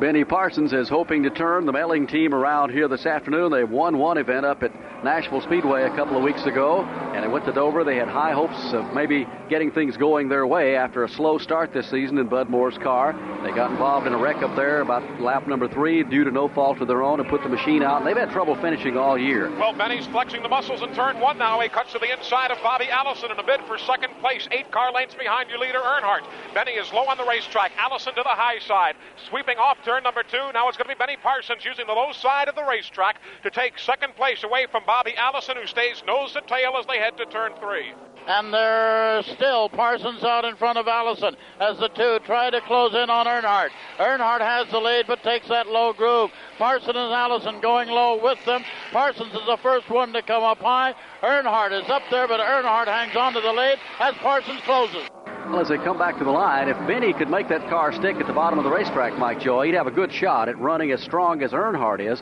Benny 0.01 0.23
Parsons 0.23 0.73
is 0.73 0.89
hoping 0.89 1.21
to 1.21 1.29
turn 1.29 1.67
the 1.67 1.71
Melling 1.71 2.07
team 2.07 2.33
around 2.33 2.71
here 2.71 2.87
this 2.87 3.05
afternoon. 3.05 3.51
They've 3.51 3.69
won 3.69 3.99
one 3.99 4.17
event 4.17 4.47
up 4.47 4.63
at 4.63 4.73
Nashville 5.03 5.41
Speedway 5.41 5.83
a 5.83 5.95
couple 5.95 6.17
of 6.17 6.23
weeks 6.23 6.43
ago, 6.47 6.81
and 7.13 7.23
they 7.23 7.27
went 7.27 7.45
to 7.45 7.51
Dover. 7.51 7.83
They 7.83 7.97
had 7.97 8.07
high 8.07 8.31
hopes 8.31 8.73
of 8.73 8.95
maybe 8.95 9.27
getting 9.47 9.69
things 9.69 9.97
going 9.97 10.27
their 10.27 10.47
way 10.47 10.75
after 10.75 11.03
a 11.03 11.09
slow 11.09 11.37
start 11.37 11.71
this 11.71 11.87
season 11.91 12.17
in 12.17 12.27
Bud 12.27 12.49
Moore's 12.49 12.79
car. 12.79 13.13
They 13.43 13.51
got 13.51 13.69
involved 13.69 14.07
in 14.07 14.13
a 14.13 14.17
wreck 14.17 14.37
up 14.37 14.55
there 14.55 14.81
about 14.81 15.21
lap 15.21 15.47
number 15.47 15.67
three 15.67 16.01
due 16.03 16.23
to 16.23 16.31
no 16.31 16.47
fault 16.47 16.81
of 16.81 16.87
their 16.87 17.03
own 17.03 17.19
and 17.19 17.29
put 17.29 17.43
the 17.43 17.49
machine 17.49 17.83
out. 17.83 18.03
They've 18.03 18.17
had 18.17 18.31
trouble 18.31 18.55
finishing 18.55 18.97
all 18.97 19.19
year. 19.19 19.51
Well, 19.59 19.73
Benny's 19.73 20.07
flexing 20.07 20.41
the 20.41 20.49
muscles 20.49 20.81
in 20.81 20.95
turn 20.95 21.19
one 21.19 21.37
now. 21.37 21.59
He 21.59 21.69
cuts 21.69 21.93
to 21.93 21.99
the 21.99 22.11
inside 22.11 22.49
of 22.49 22.57
Bobby 22.63 22.89
Allison 22.89 23.29
in 23.29 23.37
a 23.37 23.43
bid 23.43 23.61
for 23.67 23.77
second 23.77 24.15
place, 24.19 24.47
eight 24.49 24.71
car 24.71 24.91
lengths 24.91 25.13
behind 25.13 25.51
your 25.51 25.59
leader, 25.59 25.79
Earnhardt. 25.79 26.25
Benny 26.55 26.71
is 26.71 26.91
low 26.91 27.05
on 27.05 27.17
the 27.17 27.25
racetrack. 27.25 27.71
Allison 27.77 28.15
to 28.15 28.23
the 28.23 28.29
high 28.29 28.57
side, 28.65 28.95
sweeping 29.29 29.57
off 29.57 29.77
turn 29.91 30.03
number 30.03 30.23
two. 30.23 30.51
Now 30.53 30.69
it's 30.69 30.77
going 30.77 30.87
to 30.87 30.95
be 30.95 30.97
Benny 30.97 31.17
Parsons 31.21 31.65
using 31.65 31.85
the 31.85 31.93
low 31.93 32.13
side 32.13 32.47
of 32.47 32.55
the 32.55 32.63
racetrack 32.63 33.19
to 33.43 33.49
take 33.49 33.77
second 33.77 34.15
place 34.15 34.41
away 34.43 34.65
from 34.71 34.83
Bobby 34.85 35.13
Allison, 35.17 35.57
who 35.57 35.67
stays 35.67 36.01
nose 36.07 36.31
to 36.31 36.41
tail 36.41 36.75
as 36.79 36.85
they 36.85 36.97
head 36.97 37.17
to 37.17 37.25
turn 37.25 37.51
three. 37.59 37.91
And 38.25 38.53
there's 38.53 39.25
still 39.25 39.67
Parsons 39.67 40.23
out 40.23 40.45
in 40.45 40.55
front 40.55 40.77
of 40.77 40.87
Allison 40.87 41.35
as 41.59 41.77
the 41.79 41.89
two 41.89 42.19
try 42.25 42.49
to 42.51 42.61
close 42.61 42.93
in 42.93 43.09
on 43.09 43.25
Earnhardt. 43.25 43.71
Earnhardt 43.97 44.39
has 44.39 44.69
the 44.71 44.79
lead 44.79 45.07
but 45.07 45.23
takes 45.23 45.49
that 45.49 45.67
low 45.67 45.91
groove. 45.91 46.31
Parsons 46.57 46.95
and 46.95 47.13
Allison 47.13 47.59
going 47.59 47.89
low 47.89 48.21
with 48.21 48.43
them. 48.45 48.63
Parsons 48.93 49.33
is 49.33 49.45
the 49.45 49.57
first 49.57 49.89
one 49.89 50.13
to 50.13 50.21
come 50.21 50.43
up 50.43 50.59
high. 50.59 50.93
Earnhardt 51.21 51.73
is 51.73 51.89
up 51.89 52.03
there, 52.11 52.29
but 52.29 52.39
Earnhardt 52.39 52.87
hangs 52.87 53.17
on 53.17 53.33
to 53.33 53.41
the 53.41 53.51
lead 53.51 53.77
as 53.99 54.15
Parsons 54.15 54.61
closes. 54.61 55.09
Well, 55.47 55.59
as 55.59 55.67
they 55.67 55.77
come 55.77 55.97
back 55.97 56.17
to 56.19 56.23
the 56.23 56.31
line, 56.31 56.69
if 56.69 56.77
Benny 56.87 57.11
could 57.13 57.29
make 57.29 57.49
that 57.49 57.67
car 57.67 57.91
stick 57.91 58.15
at 58.17 58.27
the 58.27 58.33
bottom 58.33 58.57
of 58.57 58.63
the 58.63 58.71
racetrack, 58.71 59.17
Mike 59.17 59.41
Joy, 59.41 59.65
he'd 59.65 59.75
have 59.75 59.87
a 59.87 59.91
good 59.91 60.13
shot 60.13 60.47
at 60.47 60.57
running 60.57 60.91
as 60.91 61.01
strong 61.01 61.41
as 61.43 61.51
Earnhardt 61.51 61.99
is. 61.99 62.21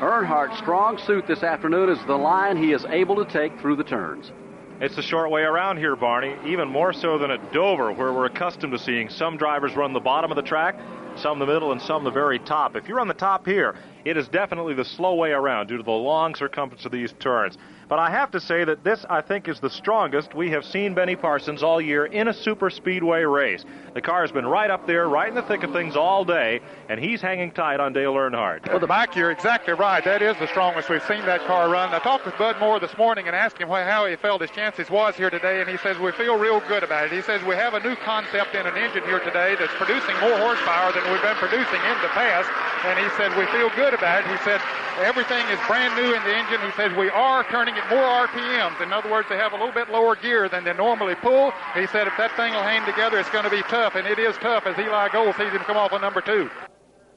Earnhardt's 0.00 0.58
strong 0.58 0.98
suit 0.98 1.26
this 1.26 1.42
afternoon 1.42 1.88
is 1.88 1.98
the 2.06 2.16
line 2.16 2.56
he 2.58 2.72
is 2.72 2.84
able 2.86 3.16
to 3.16 3.32
take 3.32 3.58
through 3.60 3.76
the 3.76 3.84
turns. 3.84 4.30
It's 4.78 4.94
the 4.94 5.00
short 5.00 5.30
way 5.30 5.40
around 5.40 5.78
here, 5.78 5.96
Barney, 5.96 6.36
even 6.44 6.68
more 6.68 6.92
so 6.92 7.16
than 7.16 7.30
at 7.30 7.50
Dover, 7.50 7.92
where 7.92 8.12
we're 8.12 8.26
accustomed 8.26 8.72
to 8.72 8.78
seeing 8.78 9.08
some 9.08 9.38
drivers 9.38 9.74
run 9.74 9.94
the 9.94 10.00
bottom 10.00 10.30
of 10.30 10.36
the 10.36 10.42
track, 10.42 10.78
some 11.16 11.38
the 11.38 11.46
middle, 11.46 11.72
and 11.72 11.80
some 11.80 12.04
the 12.04 12.10
very 12.10 12.38
top. 12.40 12.76
If 12.76 12.86
you're 12.88 13.00
on 13.00 13.08
the 13.08 13.14
top 13.14 13.46
here, 13.46 13.74
it 14.04 14.18
is 14.18 14.28
definitely 14.28 14.74
the 14.74 14.84
slow 14.84 15.14
way 15.14 15.30
around 15.30 15.68
due 15.68 15.78
to 15.78 15.82
the 15.82 15.90
long 15.90 16.34
circumference 16.34 16.84
of 16.84 16.92
these 16.92 17.14
turns. 17.20 17.56
But 17.88 18.00
I 18.00 18.10
have 18.10 18.32
to 18.32 18.40
say 18.40 18.64
that 18.64 18.82
this, 18.82 19.06
I 19.08 19.20
think, 19.20 19.46
is 19.46 19.60
the 19.60 19.70
strongest 19.70 20.34
we 20.34 20.50
have 20.50 20.64
seen 20.64 20.92
Benny 20.92 21.14
Parsons 21.14 21.62
all 21.62 21.80
year 21.80 22.06
in 22.06 22.26
a 22.26 22.34
super 22.34 22.68
speedway 22.68 23.22
race. 23.22 23.64
The 23.94 24.00
car 24.00 24.22
has 24.22 24.32
been 24.32 24.44
right 24.44 24.70
up 24.70 24.88
there, 24.88 25.08
right 25.08 25.28
in 25.28 25.36
the 25.36 25.42
thick 25.42 25.62
of 25.62 25.72
things 25.72 25.94
all 25.94 26.24
day, 26.24 26.60
and 26.88 26.98
he's 26.98 27.20
hanging 27.20 27.52
tight 27.52 27.78
on 27.78 27.92
Dale 27.92 28.12
Earnhardt. 28.12 28.68
Well, 28.68 28.80
the 28.80 28.88
back, 28.88 29.14
you're 29.14 29.30
exactly 29.30 29.72
right. 29.74 30.04
That 30.04 30.20
is 30.20 30.36
the 30.38 30.48
strongest 30.48 30.90
we've 30.90 31.04
seen 31.04 31.24
that 31.26 31.46
car 31.46 31.70
run. 31.70 31.94
I 31.94 32.00
talked 32.00 32.26
with 32.26 32.36
Bud 32.36 32.58
Moore 32.58 32.80
this 32.80 32.96
morning 32.98 33.28
and 33.28 33.36
asked 33.36 33.58
him 33.58 33.68
how 33.68 34.06
he 34.06 34.16
felt 34.16 34.40
his 34.40 34.50
chances 34.50 34.90
was 34.90 35.14
here 35.14 35.30
today, 35.30 35.60
and 35.60 35.70
he 35.70 35.76
says 35.76 35.96
we 35.98 36.10
feel 36.10 36.36
real 36.36 36.60
good 36.66 36.82
about 36.82 37.06
it. 37.06 37.12
He 37.12 37.22
says 37.22 37.40
we 37.44 37.54
have 37.54 37.74
a 37.74 37.80
new 37.80 37.94
concept 37.94 38.56
in 38.56 38.66
an 38.66 38.76
engine 38.76 39.04
here 39.04 39.20
today 39.20 39.54
that's 39.58 39.74
producing 39.74 40.18
more 40.18 40.36
horsepower 40.38 40.90
than 40.92 41.06
we've 41.12 41.22
been 41.22 41.36
producing 41.36 41.80
in 41.86 41.96
the 42.02 42.10
past, 42.10 42.50
and 42.84 42.98
he 42.98 43.06
said 43.16 43.30
we 43.38 43.46
feel 43.54 43.70
good 43.76 43.94
about 43.94 44.26
it. 44.26 44.30
He 44.30 44.42
said 44.42 44.60
everything 44.98 45.46
is 45.54 45.58
brand 45.68 45.94
new 45.94 46.12
in 46.14 46.22
the 46.24 46.34
engine. 46.34 46.60
He 46.66 46.72
says 46.74 46.90
we 46.96 47.10
are 47.10 47.44
turning 47.44 47.75
it 47.76 47.88
more 47.90 48.26
RPMs. 48.26 48.80
In 48.80 48.92
other 48.92 49.10
words, 49.10 49.28
they 49.28 49.36
have 49.36 49.52
a 49.52 49.56
little 49.56 49.72
bit 49.72 49.90
lower 49.90 50.16
gear 50.16 50.48
than 50.48 50.64
they 50.64 50.74
normally 50.74 51.14
pull. 51.14 51.52
He 51.74 51.86
said 51.86 52.06
if 52.06 52.16
that 52.16 52.34
thing 52.36 52.52
will 52.52 52.62
hang 52.62 52.84
together, 52.86 53.18
it's 53.18 53.30
going 53.30 53.44
to 53.44 53.50
be 53.50 53.62
tough, 53.62 53.94
and 53.94 54.06
it 54.06 54.18
is 54.18 54.36
tough 54.38 54.66
as 54.66 54.78
Eli 54.78 55.08
Gold 55.10 55.34
sees 55.36 55.52
him 55.52 55.60
come 55.60 55.76
off 55.76 55.92
on 55.92 56.00
number 56.00 56.20
two. 56.20 56.50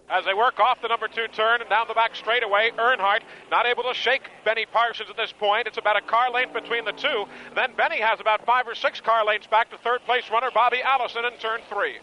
As 0.10 0.26
they 0.26 0.34
work 0.34 0.60
off 0.60 0.81
the 0.81 0.88
number 0.88 1.07
two 1.07 1.27
turn 1.27 1.61
and 1.61 1.69
down 1.69 1.88
the 1.88 1.94
back 1.94 2.15
straightaway, 2.15 2.72
Earnhardt 2.77 3.22
not 3.52 3.68
able 3.68 3.84
to 3.84 3.94
shake 3.94 4.23
Benny 4.44 4.65
Parsons 4.65 5.10
at 5.10 5.18
this 5.18 5.31
point. 5.31 5.68
It's 5.68 5.77
about 5.77 5.98
a 5.98 6.02
car 6.02 6.31
length 6.31 6.53
between 6.53 6.84
the 6.84 6.94
two. 6.94 7.26
Then 7.53 7.76
Benny 7.77 8.02
has 8.02 8.19
about 8.19 8.44
five 8.44 8.68
or 8.68 8.73
six 8.73 8.99
car 8.99 9.23
lengths 9.23 9.45
back 9.45 9.69
to 9.69 9.77
third 9.77 10.03
place 10.06 10.23
runner 10.31 10.49
Bobby 10.52 10.81
Allison 10.81 11.26
in 11.26 11.38
turn 11.40 11.61
three. 11.69 11.98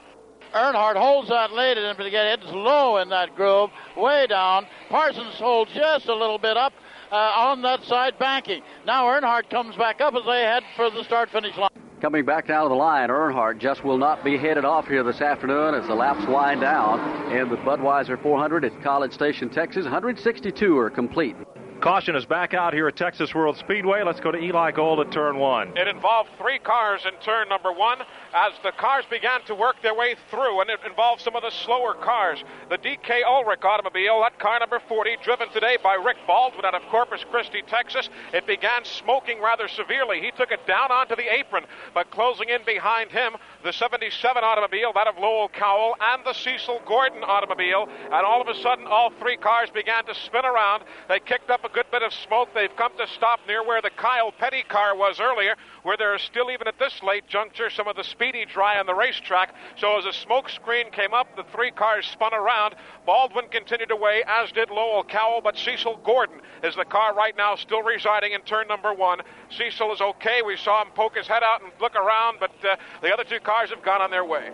Earnhardt 0.55 0.97
holds 0.97 1.28
that 1.31 1.53
lead 1.53 1.77
and 1.78 1.99
it's 1.99 2.53
low 2.53 2.99
in 2.99 3.09
that 3.09 3.35
groove, 3.35 3.70
way 3.97 4.28
down. 4.28 4.66
Parsons 4.89 5.35
holds 5.35 5.73
just 5.73 6.07
a 6.07 6.15
little 6.15 6.39
bit 6.39 6.57
up 6.57 6.73
uh, 7.11 7.16
on 7.16 7.62
that 7.62 7.83
side 7.85 8.19
banking. 8.19 8.62
Now 8.87 9.05
Earnhardt 9.07 9.51
comes 9.51 9.77
back 9.77 10.01
up 10.01 10.15
as 10.15 10.24
they 10.24 10.43
head 10.43 10.62
for 10.77 10.91
the 10.91 11.05
start 11.05 11.31
finish 11.31 11.57
line. 11.57 11.70
Coming 12.01 12.27
back 12.27 12.47
down 12.47 12.65
to 12.65 12.69
the 12.69 12.74
line, 12.74 13.09
Earnhardt 13.09 13.59
just 13.59 13.83
will 13.83 13.97
not 13.97 14.23
be 14.23 14.37
headed 14.37 14.66
off 14.66 14.87
here 14.87 15.03
this 15.03 15.23
afternoon 15.23 15.74
as 15.74 15.87
the 15.87 15.95
laps 15.95 16.27
wind 16.28 16.61
down 16.61 17.33
in 17.33 17.49
the 17.49 17.57
Budweiser 17.57 18.20
400 18.23 18.66
at 18.66 18.83
College 18.83 19.12
Station, 19.12 19.49
Texas. 19.49 19.85
162 19.85 20.77
are 20.77 20.91
complete. 20.91 21.37
Caution 21.81 22.16
is 22.16 22.24
back 22.24 22.55
out 22.55 22.73
here 22.73 22.89
at 22.89 22.97
Texas 22.97 23.35
World 23.35 23.57
Speedway. 23.59 24.03
Let's 24.03 24.20
go 24.20 24.33
to 24.33 24.39
Eli 24.39 24.73
Gold 24.73 25.01
at 25.01 25.12
turn 25.12 25.39
one. 25.39 25.77
It 25.77 25.89
involved 25.89 26.31
three 26.39 26.59
cars 26.59 27.03
in 27.07 27.12
turn 27.20 27.49
number 27.49 27.70
one 27.70 27.99
as 28.35 28.53
the 28.62 28.73
cars 28.73 29.05
began 29.11 29.43
to 29.44 29.55
work 29.55 29.77
their 29.82 29.94
way 29.94 30.16
through, 30.31 30.61
and 30.61 30.70
it 30.70 30.81
involved 30.86 31.23
some 31.23 31.36
of 31.36 31.43
the 31.43 31.51
slower 31.51 31.94
cars. 31.94 32.43
The 32.69 32.78
DK 32.78 33.24
Ulrich 33.24 33.65
automobile, 33.65 34.20
that 34.20 34.39
car 34.39 34.59
number 34.61 34.81
40, 34.89 35.16
driven 35.23 35.48
today 35.51 35.78
by 35.82 35.94
Rick 35.94 36.16
Baldwin 36.27 36.65
out 36.65 36.74
of 36.74 36.82
Corpus 36.90 37.24
Christi, 37.31 37.62
Texas, 37.66 38.09
it 38.32 38.47
began 38.47 38.85
smoking 38.85 39.40
rather 39.40 39.69
severely. 39.69 40.20
He 40.20 40.31
took 40.32 40.51
it 40.51 40.66
down 40.66 40.90
onto 40.90 41.16
the 41.16 41.32
apron, 41.32 41.65
but 41.94 42.11
closing 42.11 42.48
in 42.48 42.65
behind 42.65 43.11
him, 43.11 43.36
the 43.62 43.73
77 43.73 44.43
automobile, 44.43 44.93
that 44.94 45.07
of 45.07 45.16
Lowell 45.19 45.48
Cowell, 45.48 45.97
and 46.01 46.24
the 46.24 46.32
Cecil 46.32 46.81
Gordon 46.86 47.23
automobile, 47.24 47.89
and 48.05 48.27
all 48.27 48.40
of 48.40 48.48
a 48.48 48.61
sudden, 48.61 48.86
all 48.86 49.11
three 49.19 49.36
cars 49.36 49.70
began 49.70 50.05
to 50.07 50.15
spin 50.15 50.44
around. 50.44 50.85
They 51.09 51.20
kicked 51.20 51.51
up 51.51 51.65
a 51.65 51.69
good 51.69 51.86
bit 51.90 52.03
of 52.03 52.12
smoke. 52.12 52.51
They've 52.55 52.74
come 52.77 52.93
to 52.98 53.07
stop 53.09 53.40
near 53.47 53.65
where 53.65 53.82
the 53.82 53.90
Kyle 53.90 54.32
Petty 54.32 54.62
car 54.62 54.97
was 54.97 55.20
earlier, 55.20 55.55
where 55.82 55.97
there 55.97 56.15
is 56.15 56.23
still, 56.23 56.51
even 56.51 56.69
at 56.69 56.78
this 56.78 57.03
late 57.03 57.27
juncture, 57.28 57.70
some 57.70 57.89
of 57.89 57.97
the 57.97 58.05
speedy 58.16 58.47
dry 58.47 58.78
on 58.78 58.86
the 58.86 58.94
racetrack. 58.94 59.55
So 59.76 59.98
as 59.98 60.06
a 60.06 60.12
smoke 60.12 60.48
screen 60.48 60.90
came 60.90 61.12
up, 61.12 61.36
the 61.36 61.44
three 61.55 61.70
cars 61.70 62.06
spun 62.06 62.32
around. 62.32 62.74
Baldwin 63.05 63.44
continued 63.51 63.90
away, 63.90 64.22
as 64.26 64.51
did 64.52 64.70
Lowell 64.70 65.05
Cowell, 65.05 65.43
but 65.43 65.56
Cecil 65.59 66.01
Gordon 66.02 66.40
is 66.64 66.74
the 66.76 66.86
car 66.86 67.14
right 67.14 67.36
now 67.36 67.56
still 67.56 67.82
residing 67.82 68.32
in 68.32 68.40
turn 68.43 68.68
number 68.68 68.94
one. 68.94 69.20
Cecil 69.51 69.93
is 69.93 70.01
okay. 70.01 70.40
We 70.44 70.56
saw 70.56 70.82
him 70.82 70.88
poke 70.94 71.16
his 71.16 71.26
head 71.26 71.43
out 71.43 71.62
and 71.62 71.70
look 71.78 71.94
around, 71.94 72.38
but 72.40 72.52
uh, 72.64 72.76
the 73.02 73.12
other 73.12 73.24
two 73.24 73.40
cars 73.40 73.68
have 73.68 73.82
gone 73.82 74.01
on 74.01 74.10
their 74.10 74.24
way. 74.24 74.51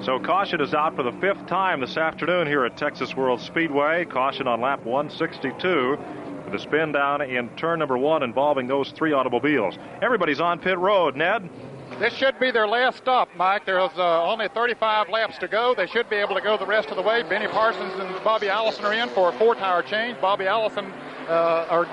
So 0.00 0.18
caution 0.18 0.62
is 0.62 0.72
out 0.72 0.96
for 0.96 1.02
the 1.02 1.12
fifth 1.12 1.46
time 1.46 1.80
this 1.80 1.98
afternoon 1.98 2.46
here 2.46 2.64
at 2.64 2.78
Texas 2.78 3.14
World 3.14 3.40
Speedway. 3.40 4.06
Caution 4.06 4.48
on 4.48 4.62
lap 4.62 4.82
162 4.84 5.98
with 6.46 6.54
a 6.54 6.58
spin 6.58 6.92
down 6.92 7.20
in 7.20 7.50
turn 7.50 7.80
number 7.80 7.98
one 7.98 8.22
involving 8.22 8.66
those 8.66 8.90
three 8.92 9.12
automobiles. 9.12 9.76
Everybody's 10.00 10.40
on 10.40 10.58
pit 10.58 10.78
road. 10.78 11.16
Ned? 11.16 11.48
This 11.98 12.14
should 12.14 12.38
be 12.40 12.50
their 12.50 12.66
last 12.66 12.96
stop, 12.98 13.28
Mike. 13.36 13.64
There's 13.64 13.90
uh, 13.96 14.24
only 14.24 14.48
35 14.48 15.08
laps 15.08 15.38
to 15.38 15.46
go. 15.46 15.74
They 15.74 15.86
should 15.86 16.10
be 16.10 16.16
able 16.16 16.34
to 16.34 16.40
go 16.40 16.56
the 16.56 16.66
rest 16.66 16.88
of 16.88 16.96
the 16.96 17.02
way. 17.02 17.22
Benny 17.22 17.46
Parsons 17.46 17.92
and 17.94 18.24
Bobby 18.24 18.48
Allison 18.48 18.84
are 18.84 18.92
in 18.92 19.08
for 19.10 19.28
a 19.28 19.32
four-tire 19.32 19.82
change. 19.82 20.20
Bobby 20.20 20.46
Allison, 20.46 20.86
uh, 21.28 21.66
or 21.70 21.86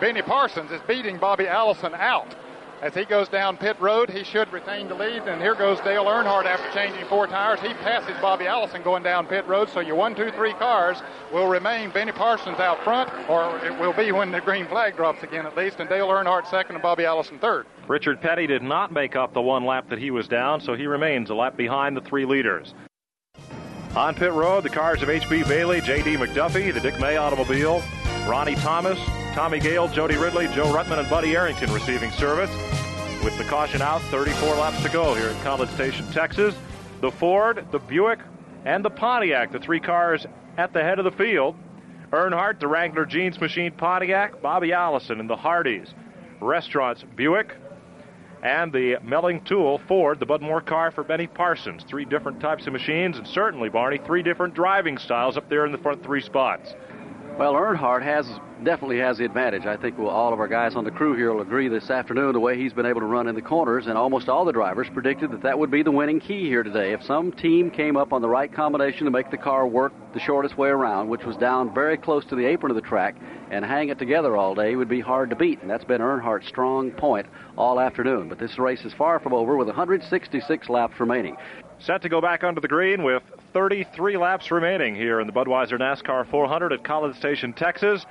Benny 0.00 0.22
Parsons 0.22 0.70
is 0.70 0.80
beating 0.88 1.18
Bobby 1.18 1.46
Allison 1.46 1.92
out. 1.94 2.34
As 2.82 2.94
he 2.94 3.06
goes 3.06 3.28
down 3.28 3.56
pit 3.56 3.76
road, 3.80 4.10
he 4.10 4.22
should 4.22 4.52
retain 4.52 4.88
the 4.88 4.94
lead. 4.94 5.22
And 5.22 5.40
here 5.40 5.54
goes 5.54 5.80
Dale 5.80 6.04
Earnhardt 6.04 6.44
after 6.44 6.70
changing 6.72 7.06
four 7.06 7.26
tires. 7.26 7.58
He 7.60 7.72
passes 7.74 8.14
Bobby 8.20 8.46
Allison 8.46 8.82
going 8.82 9.02
down 9.02 9.26
pit 9.26 9.46
road. 9.46 9.70
So 9.70 9.80
your 9.80 9.96
one, 9.96 10.14
two, 10.14 10.30
three 10.32 10.52
cars 10.52 10.98
will 11.32 11.48
remain 11.48 11.90
Benny 11.90 12.12
Parsons 12.12 12.58
out 12.58 12.82
front, 12.84 13.10
or 13.30 13.58
it 13.64 13.78
will 13.80 13.94
be 13.94 14.12
when 14.12 14.30
the 14.30 14.42
green 14.42 14.66
flag 14.66 14.94
drops 14.94 15.22
again 15.22 15.46
at 15.46 15.56
least. 15.56 15.80
And 15.80 15.88
Dale 15.88 16.08
Earnhardt 16.08 16.50
second 16.50 16.76
and 16.76 16.82
Bobby 16.82 17.06
Allison 17.06 17.38
third. 17.38 17.66
Richard 17.88 18.20
Petty 18.20 18.46
did 18.46 18.62
not 18.62 18.92
make 18.92 19.16
up 19.16 19.32
the 19.32 19.42
one 19.42 19.64
lap 19.64 19.88
that 19.88 19.98
he 19.98 20.10
was 20.10 20.28
down, 20.28 20.60
so 20.60 20.74
he 20.74 20.86
remains 20.86 21.30
a 21.30 21.34
lap 21.34 21.56
behind 21.56 21.96
the 21.96 22.02
three 22.02 22.26
leaders. 22.26 22.74
On 23.96 24.14
pit 24.14 24.32
road, 24.32 24.62
the 24.62 24.68
cars 24.68 25.02
of 25.02 25.08
H.B. 25.08 25.44
Bailey, 25.44 25.80
J.D. 25.80 26.16
McDuffie, 26.16 26.74
the 26.74 26.80
Dick 26.80 27.00
May 27.00 27.16
automobile, 27.16 27.82
Ronnie 28.26 28.56
Thomas, 28.56 28.98
Tommy 29.34 29.60
Gale, 29.60 29.86
Jody 29.86 30.16
Ridley, 30.16 30.48
Joe 30.48 30.66
Ruttman, 30.66 30.98
and 30.98 31.08
Buddy 31.08 31.36
Arrington 31.36 31.72
receiving 31.72 32.10
service. 32.10 32.50
With 33.24 33.38
the 33.38 33.44
caution 33.44 33.80
out, 33.80 34.02
34 34.02 34.56
laps 34.56 34.82
to 34.82 34.88
go 34.88 35.14
here 35.14 35.28
at 35.28 35.44
College 35.44 35.68
Station, 35.70 36.04
Texas. 36.10 36.52
The 37.00 37.12
Ford, 37.12 37.64
the 37.70 37.78
Buick, 37.78 38.18
and 38.64 38.84
the 38.84 38.90
Pontiac, 38.90 39.52
the 39.52 39.60
three 39.60 39.78
cars 39.78 40.26
at 40.58 40.72
the 40.72 40.82
head 40.82 40.98
of 40.98 41.04
the 41.04 41.12
field. 41.12 41.54
Earnhardt, 42.10 42.58
the 42.58 42.66
Wrangler 42.66 43.06
Jeans 43.06 43.40
Machine 43.40 43.70
Pontiac, 43.70 44.42
Bobby 44.42 44.72
Allison 44.72 45.20
in 45.20 45.28
the 45.28 45.36
Hardee's 45.36 45.94
Restaurants 46.40 47.04
Buick, 47.14 47.54
and 48.42 48.72
the 48.72 48.96
Melling 49.04 49.44
Tool 49.44 49.80
Ford, 49.86 50.18
the 50.18 50.26
Bud 50.26 50.42
Moore 50.42 50.60
car 50.60 50.90
for 50.90 51.04
Benny 51.04 51.28
Parsons. 51.28 51.84
Three 51.84 52.04
different 52.04 52.40
types 52.40 52.66
of 52.66 52.72
machines, 52.72 53.18
and 53.18 53.26
certainly, 53.26 53.68
Barney, 53.68 53.98
three 53.98 54.24
different 54.24 54.54
driving 54.54 54.98
styles 54.98 55.36
up 55.36 55.48
there 55.48 55.64
in 55.64 55.70
the 55.70 55.78
front 55.78 56.02
three 56.02 56.20
spots. 56.20 56.74
Well, 57.38 57.52
Earnhardt 57.52 58.02
has 58.02 58.26
definitely 58.64 58.98
has 59.00 59.18
the 59.18 59.26
advantage. 59.26 59.66
I 59.66 59.76
think 59.76 59.98
all 59.98 60.32
of 60.32 60.40
our 60.40 60.48
guys 60.48 60.74
on 60.74 60.84
the 60.84 60.90
crew 60.90 61.14
here 61.14 61.34
will 61.34 61.42
agree 61.42 61.68
this 61.68 61.90
afternoon 61.90 62.32
the 62.32 62.40
way 62.40 62.56
he's 62.56 62.72
been 62.72 62.86
able 62.86 63.00
to 63.00 63.06
run 63.06 63.28
in 63.28 63.34
the 63.34 63.42
corners, 63.42 63.88
and 63.88 63.98
almost 63.98 64.30
all 64.30 64.46
the 64.46 64.52
drivers 64.52 64.88
predicted 64.88 65.30
that 65.32 65.42
that 65.42 65.58
would 65.58 65.70
be 65.70 65.82
the 65.82 65.90
winning 65.90 66.18
key 66.18 66.48
here 66.48 66.62
today. 66.62 66.94
If 66.94 67.02
some 67.02 67.32
team 67.32 67.70
came 67.70 67.94
up 67.94 68.14
on 68.14 68.22
the 68.22 68.28
right 68.28 68.50
combination 68.50 69.04
to 69.04 69.10
make 69.10 69.30
the 69.30 69.36
car 69.36 69.66
work 69.66 69.92
the 70.14 70.20
shortest 70.20 70.56
way 70.56 70.70
around, 70.70 71.08
which 71.10 71.26
was 71.26 71.36
down 71.36 71.74
very 71.74 71.98
close 71.98 72.24
to 72.24 72.36
the 72.36 72.46
apron 72.46 72.70
of 72.70 72.74
the 72.74 72.88
track, 72.88 73.16
and 73.50 73.66
hang 73.66 73.90
it 73.90 73.98
together 73.98 74.34
all 74.34 74.54
day, 74.54 74.74
would 74.74 74.88
be 74.88 75.00
hard 75.00 75.28
to 75.28 75.36
beat, 75.36 75.60
and 75.60 75.68
that's 75.68 75.84
been 75.84 76.00
Earnhardt's 76.00 76.48
strong 76.48 76.90
point 76.90 77.26
all 77.58 77.78
afternoon. 77.78 78.30
But 78.30 78.38
this 78.38 78.58
race 78.58 78.86
is 78.86 78.94
far 78.94 79.20
from 79.20 79.34
over 79.34 79.58
with 79.58 79.66
166 79.68 80.70
laps 80.70 80.98
remaining. 80.98 81.36
Set 81.80 82.00
to 82.00 82.08
go 82.08 82.22
back 82.22 82.42
under 82.42 82.62
the 82.62 82.68
green 82.68 83.02
with 83.02 83.22
33 83.56 84.18
laps 84.18 84.50
remaining 84.50 84.94
here 84.94 85.18
in 85.18 85.26
the 85.26 85.32
Budweiser 85.32 85.78
NASCAR 85.78 86.28
400 86.30 86.74
at 86.74 86.84
College 86.84 87.16
Station, 87.16 87.54
Texas. 87.54 88.04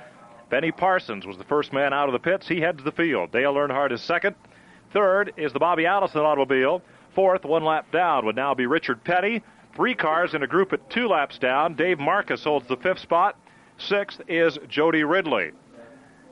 Benny 0.50 0.72
Parsons 0.72 1.24
was 1.24 1.38
the 1.38 1.44
first 1.44 1.72
man 1.72 1.92
out 1.92 2.08
of 2.08 2.12
the 2.14 2.18
pits. 2.18 2.48
He 2.48 2.60
heads 2.60 2.82
the 2.82 2.90
field. 2.90 3.30
Dale 3.30 3.54
Earnhardt 3.54 3.92
is 3.92 4.02
second. 4.02 4.34
Third 4.92 5.32
is 5.36 5.52
the 5.52 5.60
Bobby 5.60 5.86
Allison 5.86 6.22
automobile. 6.22 6.82
Fourth, 7.14 7.44
one 7.44 7.62
lap 7.62 7.92
down, 7.92 8.26
would 8.26 8.34
now 8.34 8.54
be 8.54 8.66
Richard 8.66 9.04
Petty. 9.04 9.40
Three 9.76 9.94
cars 9.94 10.34
in 10.34 10.42
a 10.42 10.48
group 10.48 10.72
at 10.72 10.90
two 10.90 11.06
laps 11.06 11.38
down. 11.38 11.76
Dave 11.76 11.98
Marcis 11.98 12.42
holds 12.42 12.66
the 12.66 12.76
fifth 12.78 12.98
spot. 12.98 13.38
Sixth 13.78 14.20
is 14.26 14.58
Jody 14.66 15.04
Ridley. 15.04 15.52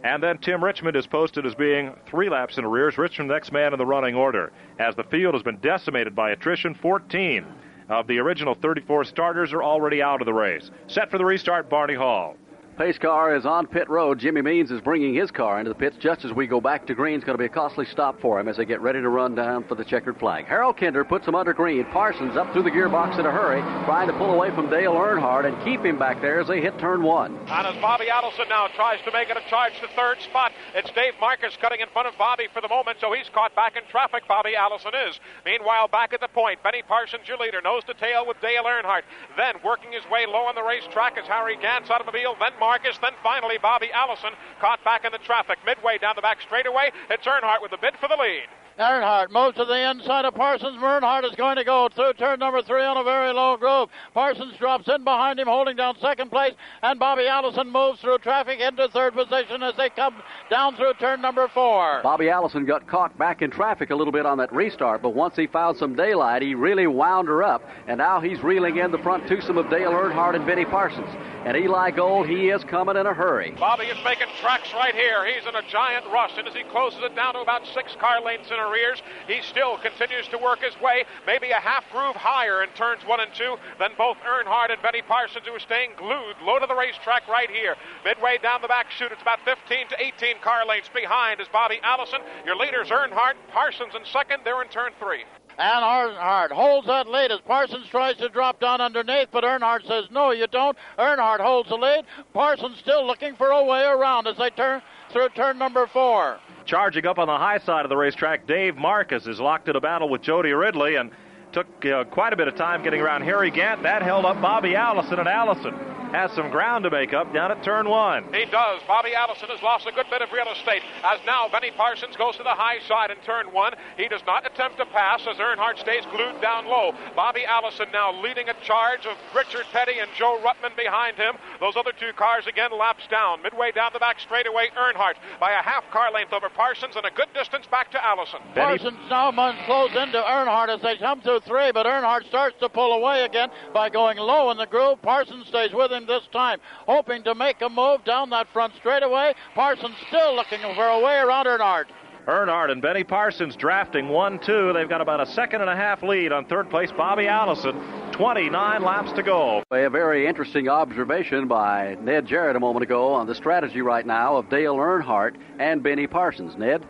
And 0.03 0.21
then 0.21 0.39
Tim 0.39 0.63
Richmond 0.63 0.97
is 0.97 1.07
posted 1.07 1.47
as 1.47 1.55
being 1.55 1.95
three 2.07 2.29
laps 2.29 2.59
in 2.59 2.65
arrears. 2.65 2.99
Richmond, 2.99 3.31
next 3.31 3.53
man 3.53 3.73
in 3.75 3.79
the 3.79 3.87
running 3.87 4.17
order. 4.17 4.51
As 4.81 4.97
the 4.97 5.05
field 5.05 5.35
has 5.35 5.45
been 5.45 5.59
decimated 5.59 6.17
by 6.17 6.33
attrition, 6.33 6.75
14 6.75 7.47
of 7.89 8.07
the 8.07 8.19
original 8.19 8.55
34 8.55 9.05
starters 9.05 9.53
are 9.53 9.63
already 9.63 10.03
out 10.03 10.21
of 10.21 10.27
the 10.27 10.33
race. 10.33 10.71
Set 10.87 11.11
for 11.11 11.19
the 11.19 11.25
restart, 11.25 11.69
Barney 11.69 11.95
Hall. 11.95 12.37
Pace 12.77 12.99
car 12.99 13.37
is 13.37 13.47
on 13.47 13.69
pit 13.69 13.89
road. 13.89 14.19
Jimmy 14.19 14.43
Means 14.43 14.73
is 14.73 14.81
bringing 14.81 15.15
his 15.15 15.31
car 15.31 15.61
into 15.61 15.69
the 15.69 15.77
pits 15.77 15.97
just 16.01 16.25
as 16.25 16.33
we 16.33 16.49
go 16.49 16.61
back 16.61 16.89
to 16.89 16.95
green. 16.95 17.15
It's 17.15 17.25
going 17.25 17.39
to 17.39 17.43
be 17.43 17.47
a 17.47 17.49
costly 17.49 17.87
stop 17.87 18.21
for 18.21 18.41
him 18.41 18.49
as 18.49 18.57
they 18.57 18.65
get 18.65 18.81
ready 18.81 19.01
to 19.01 19.09
run 19.09 19.37
down 19.37 19.63
for 19.63 19.77
the 19.77 19.85
checkered 19.85 20.19
flag. 20.19 20.47
Harold 20.47 20.77
Kinder 20.77 21.05
puts 21.05 21.25
him 21.25 21.37
under 21.37 21.53
green. 21.53 21.85
Parsons 21.93 22.37
up 22.37 22.53
through 22.53 22.65
the 22.65 22.73
gearbox 22.73 23.17
in 23.21 23.27
a 23.27 23.31
hurry, 23.31 23.61
trying 23.87 24.09
to 24.09 24.19
pull 24.19 24.35
away 24.35 24.51
from 24.57 24.69
Dale 24.69 24.95
Earnhardt 24.95 25.47
and 25.47 25.55
keep 25.65 25.87
him 25.87 26.01
back 26.01 26.21
there 26.21 26.41
as 26.41 26.49
they 26.49 26.61
hit 26.61 26.77
turn 26.81 27.05
one. 27.05 27.39
And 27.47 27.65
as 27.65 27.81
Bobby 27.81 28.11
Allison 28.11 28.49
now 28.49 28.67
tries 28.75 28.99
to 29.05 29.13
make 29.13 29.31
it 29.31 29.37
a 29.37 29.49
charge 29.49 29.79
to 29.81 29.87
third 29.95 30.21
spot, 30.23 30.51
it's 30.75 30.91
Dave 30.91 31.15
Marcis 31.21 31.57
cutting 31.61 31.79
in 31.79 31.87
front 31.93 32.09
of 32.09 32.19
Bobby 32.19 32.49
for 32.53 32.61
the 32.61 32.69
moment, 32.69 32.99
so 33.01 33.13
he's 33.13 33.29
caught 33.33 33.55
back 33.55 33.77
in 33.77 33.83
traffic. 33.89 34.27
Bobby 34.27 34.57
Allison 34.57 34.93
is. 35.07 35.21
Meanwhile, 35.47 35.87
back 35.89 36.13
at 36.13 36.21
the 36.21 36.29
point, 36.29 36.61
Benny 36.65 36.83
Parsons, 36.83 37.29
your 37.29 37.39
leader, 37.39 37.61
nose 37.63 37.85
to 37.85 37.95
tail 37.95 38.27
with 38.27 38.41
Dale 38.41 38.65
Earnhardt. 38.65 39.07
Then 39.37 39.55
working 39.65 39.93
his 39.93 40.03
way 40.11 40.27
low 40.27 40.51
on 40.51 40.57
the 40.57 40.63
racetrack 40.65 41.17
is 41.17 41.25
Harry 41.29 41.57
Gant's 41.63 41.89
automobile, 41.89 42.35
then 42.41 42.51
Marcis, 42.65 42.99
then 43.03 43.13
finally 43.23 43.59
Bobby 43.61 43.93
Allison 43.93 44.33
caught 44.59 44.83
back 44.85 45.05
in 45.05 45.13
the 45.13 45.19
traffic 45.19 45.59
midway 45.67 45.99
down 45.99 46.15
the 46.17 46.23
back 46.23 46.41
straightaway. 46.41 46.91
It's 47.11 47.27
Earnhardt 47.27 47.61
with 47.61 47.73
the 47.73 47.77
bid 47.77 47.95
for 48.01 48.09
the 48.09 48.17
lead. 48.17 48.49
Earnhardt 48.79 49.31
moves 49.31 49.57
to 49.57 49.65
the 49.65 49.91
inside 49.91 50.25
of 50.25 50.35
Parsons. 50.35 50.79
Earnhardt 50.79 51.25
is 51.25 51.37
going 51.37 51.57
to 51.57 51.65
go 51.65 51.89
through 51.95 52.15
turn 52.15 52.41
number 52.41 52.61
three 52.61 52.83
on 52.83 52.97
a 52.97 53.05
very 53.05 53.33
low 53.33 53.57
groove. 53.57 53.89
Parsons 54.13 54.57
drops 54.59 54.89
in 54.89 55.05
behind 55.05 55.39
him, 55.39 55.47
holding 55.47 55.77
down 55.77 55.97
second 56.01 56.31
place, 56.31 56.55
and 56.83 56.99
Bobby 56.99 57.29
Allison 57.29 57.71
moves 57.71 58.01
through 58.01 58.19
traffic 58.19 58.59
into 58.59 58.89
third 58.89 59.15
position 59.15 59.63
as 59.63 59.77
they 59.77 59.91
come 59.91 60.17
down 60.51 60.75
through 60.75 60.95
turn 60.95 61.21
number 61.21 61.47
four. 61.55 62.01
Bobby 62.03 62.29
Allison 62.29 62.65
got 62.65 62.89
caught 62.89 63.17
back 63.17 63.43
in 63.43 63.51
traffic 63.51 63.91
a 63.91 63.95
little 63.95 64.13
bit 64.13 64.27
on 64.27 64.39
that 64.39 64.53
restart, 64.53 65.03
but 65.03 65.15
once 65.15 65.37
he 65.37 65.47
found 65.47 65.77
some 65.77 65.95
daylight, 65.95 66.43
he 66.43 66.57
really 66.57 66.89
wound 66.89 67.29
her 67.29 67.45
up, 67.45 67.63
and 67.87 67.99
now 67.99 68.21
he's 68.21 68.43
reeling 68.43 68.79
in 68.79 68.91
the 68.91 68.99
front 68.99 69.29
twosome 69.29 69.57
of 69.57 69.71
Dale 69.71 69.93
Earnhardt 69.93 70.35
and 70.35 70.47
Benny 70.47 70.65
Parsons. 70.65 71.09
And 71.45 71.57
Eli 71.57 71.91
Gold, 71.91 72.27
he 72.27 72.49
is 72.49 72.65
coming 72.65 72.97
in 72.97 73.07
a 73.07 73.13
hurry. 73.13 73.53
Bobby 73.61 73.85
is 73.85 74.03
making 74.03 74.29
tracks 74.41 74.73
right 74.73 74.95
here. 74.95 75.27
He's 75.27 75.47
in 75.47 75.55
a 75.55 75.63
giant 75.71 76.07
rush, 76.07 76.33
and 76.39 76.49
as 76.49 76.55
he 76.55 76.65
closes 76.65 77.01
it 77.03 77.15
down 77.15 77.35
to 77.35 77.41
about 77.41 77.67
six 77.75 77.95
car 78.01 78.21
lengths 78.23 78.51
in 78.51 78.59
arrears, 78.65 79.03
he 79.29 79.41
still 79.43 79.79
continues 79.79 80.27
to 80.29 80.39
work 80.39 80.61
his 80.61 80.75
way, 80.81 81.05
maybe 81.27 81.51
a 81.51 81.61
half 81.61 81.85
groove 81.93 82.17
higher 82.17 82.63
in 82.63 82.71
turns 82.71 83.05
one 83.05 83.21
and 83.21 83.33
two 83.35 83.57
than 83.79 83.91
both 83.97 84.17
Earnhardt 84.25 84.73
and 84.73 84.83
Benny 84.83 85.03
Parsons, 85.03 85.47
who 85.47 85.53
are 85.53 85.61
staying 85.61 85.91
glued 85.97 86.37
low 86.43 86.59
to 86.59 86.67
the 86.67 86.75
racetrack 86.75 87.29
right 87.29 87.51
here. 87.51 87.77
Midway 88.05 88.39
down 88.39 88.63
the 88.63 88.69
back 88.69 88.91
chute, 88.91 89.13
it's 89.13 89.23
about 89.23 89.41
15 89.45 89.89
to 89.89 89.97
18 90.01 90.41
car 90.43 90.67
lengths 90.67 90.91
behind 90.95 91.41
is 91.41 91.49
Bobby 91.53 91.79
Allison. 91.83 92.21
Your 92.45 92.57
leaders 92.57 92.89
Earnhardt, 92.89 93.35
Parsons 93.53 93.95
in 93.95 94.05
second. 94.07 94.41
They're 94.45 94.63
in 94.63 94.69
turn 94.69 94.93
three. 94.99 95.25
And 95.57 95.85
Earnhardt 95.85 96.51
holds 96.51 96.87
that 96.89 97.09
lead 97.09 97.31
as 97.31 97.41
Parsons 97.41 97.87
tries 97.89 98.17
to 98.17 98.29
drop 98.29 98.59
down 98.61 98.81
underneath, 98.81 99.29
but 99.31 99.45
Earnhardt 99.45 99.87
says, 99.87 100.07
No, 100.11 100.33
you 100.33 100.49
don't. 100.49 100.77
Earnhardt 100.99 101.41
holds 101.41 101.69
the 101.69 101.77
lead. 101.77 102.05
Parsons 102.33 102.79
still 102.79 103.07
looking 103.07 103.37
for 103.37 103.51
a 103.51 103.63
way 103.63 103.85
around 103.85 104.27
as 104.27 104.37
they 104.37 104.51
turn 104.51 104.83
through 105.11 105.29
turn 105.31 105.59
number 105.59 105.87
four. 105.87 106.41
Charging 106.67 107.07
up 107.07 107.19
on 107.19 107.27
the 107.27 107.37
high 107.37 107.59
side 107.59 107.85
of 107.85 107.91
the 107.91 107.97
racetrack, 107.97 108.47
Dave 108.47 108.75
Marcis 108.75 109.27
is 109.27 109.39
locked 109.39 109.69
in 109.69 109.77
a 109.77 109.81
battle 109.81 110.09
with 110.09 110.23
Jody 110.23 110.53
Ridley 110.53 110.97
and 110.97 111.11
took 111.53 111.67
uh, 111.85 112.05
quite 112.05 112.33
a 112.33 112.37
bit 112.37 112.49
of 112.49 112.57
time 112.57 112.83
getting 112.83 113.01
around 113.01 113.23
Harry 113.23 113.51
Gant. 113.51 113.83
That 113.83 114.03
held 114.03 114.25
up 114.25 114.41
Bobby 114.41 114.75
Allison, 114.75 115.19
and 115.19 115.29
Allison 115.29 115.75
has 116.15 116.31
some 116.33 116.49
ground 116.49 116.85
to 116.85 116.91
make 116.91 117.13
up 117.13 117.35
down 117.35 117.51
at 117.51 117.63
turn 117.65 117.89
one. 117.89 118.23
He 118.33 118.45
does. 118.47 118.81
Bobby 118.87 119.15
Allison 119.15 119.49
has 119.51 119.61
lost 119.63 119.87
a 119.87 119.93
good 119.93 120.07
bit 120.11 120.23
of 120.23 120.31
real 120.31 120.47
estate 120.47 120.83
as 121.03 121.19
now 121.27 121.49
Benny 121.51 121.73
Parsons 121.73 122.15
goes 122.15 122.37
to 122.37 122.45
the 122.45 122.55
high 122.55 122.79
side 122.87 123.11
in 123.11 123.19
turn 123.27 123.51
one. 123.51 123.75
He 123.97 124.07
does 124.07 124.23
not 124.25 124.47
attempt 124.47 124.79
to 124.79 124.87
pass 124.87 125.27
as 125.27 125.39
Earnhardt 125.39 125.79
stays 125.81 126.07
glued 126.15 126.41
down 126.41 126.67
low. 126.67 126.95
Bobby 127.17 127.45
Allison 127.45 127.91
now 127.93 128.15
leading 128.23 128.49
a 128.49 128.55
charge 128.63 129.07
of 129.07 129.17
Richard 129.35 129.67
Petty 129.73 129.99
and 129.99 130.09
Joe 130.17 130.39
Ruttman 130.39 130.77
behind 130.77 131.17
him. 131.17 131.35
Those 131.59 131.75
other 131.75 131.93
two 131.99 132.13
cars 132.15 132.47
again 132.47 132.71
laps 132.71 133.09
down. 133.11 133.43
Midway 133.43 133.73
down 133.73 133.91
the 133.93 133.99
back 133.99 134.21
straightaway, 134.21 134.71
Earnhardt 134.79 135.19
by 135.41 135.51
a 135.51 135.63
half 135.63 135.83
car 135.91 136.13
length 136.13 136.33
over 136.33 136.49
Parsons 136.49 136.95
and 136.95 137.07
a 137.07 137.11
good 137.11 137.29
distance 137.35 137.67
back 137.67 137.91
to 137.91 137.99
Allison. 137.99 138.39
Benny... 138.55 138.79
Parsons 138.79 139.11
now 139.11 139.35
close 139.67 139.91
into 139.91 140.23
Earnhardt 140.23 140.69
as 140.69 140.81
they 140.81 140.97
come 140.97 141.21
through 141.23 141.41
three, 141.41 141.73
but 141.73 141.87
Earnhardt 141.87 142.29
starts 142.29 142.55
to 142.61 142.69
pull 142.69 142.93
away 142.93 143.25
again 143.25 143.51
by 143.73 143.91
going 143.91 144.19
low 144.19 144.53
in 144.53 144.57
the 144.57 144.67
groove. 144.67 145.03
Parsons 145.03 145.49
stays 145.49 145.73
with 145.73 145.91
him 145.91 146.04
this 146.07 146.23
time, 146.33 146.61
hoping 146.87 147.23
to 147.25 147.35
make 147.35 147.61
a 147.63 147.69
move 147.69 148.05
down 148.05 148.31
that 148.31 148.49
front 148.53 148.75
straightaway. 148.77 149.35
Parsons 149.55 149.95
still 150.09 150.35
looking 150.35 150.61
for 150.75 150.87
a 150.87 151.01
way 151.01 151.19
around 151.19 151.47
Earnhardt. 151.47 151.87
Earnhardt 152.27 152.71
and 152.71 152.81
Benny 152.81 153.05
Parsons 153.05 153.55
drafting 153.55 154.09
1 154.09 154.39
2. 154.39 154.73
They've 154.73 154.89
got 154.89 155.03
about 155.03 155.21
a 155.21 155.27
second 155.27 155.61
and 155.61 155.69
a 155.69 155.77
half 155.77 156.03
lead 156.03 156.33
on 156.33 156.47
third 156.47 156.71
place, 156.71 156.91
Bobby 156.91 157.29
Allison. 157.29 157.79
29 158.13 158.83
laps 158.83 159.13
to 159.13 159.23
go. 159.23 159.63
A 159.71 159.91
very 159.91 160.27
interesting 160.27 160.69
observation 160.69 161.49
by 161.49 161.97
Ned 162.01 162.27
Jarrett 162.27 162.57
a 162.57 162.61
moment 162.61 162.83
ago 162.83 163.13
on 163.13 163.27
the 163.27 163.35
strategy 163.35 163.83
right 163.83 164.07
now 164.07 164.37
of 164.37 164.49
Dale 164.49 164.77
Earnhardt 164.77 165.37
and 165.59 165.83
Benny 165.83 166.07
Parsons. 166.07 166.57
Ned? 166.57 166.87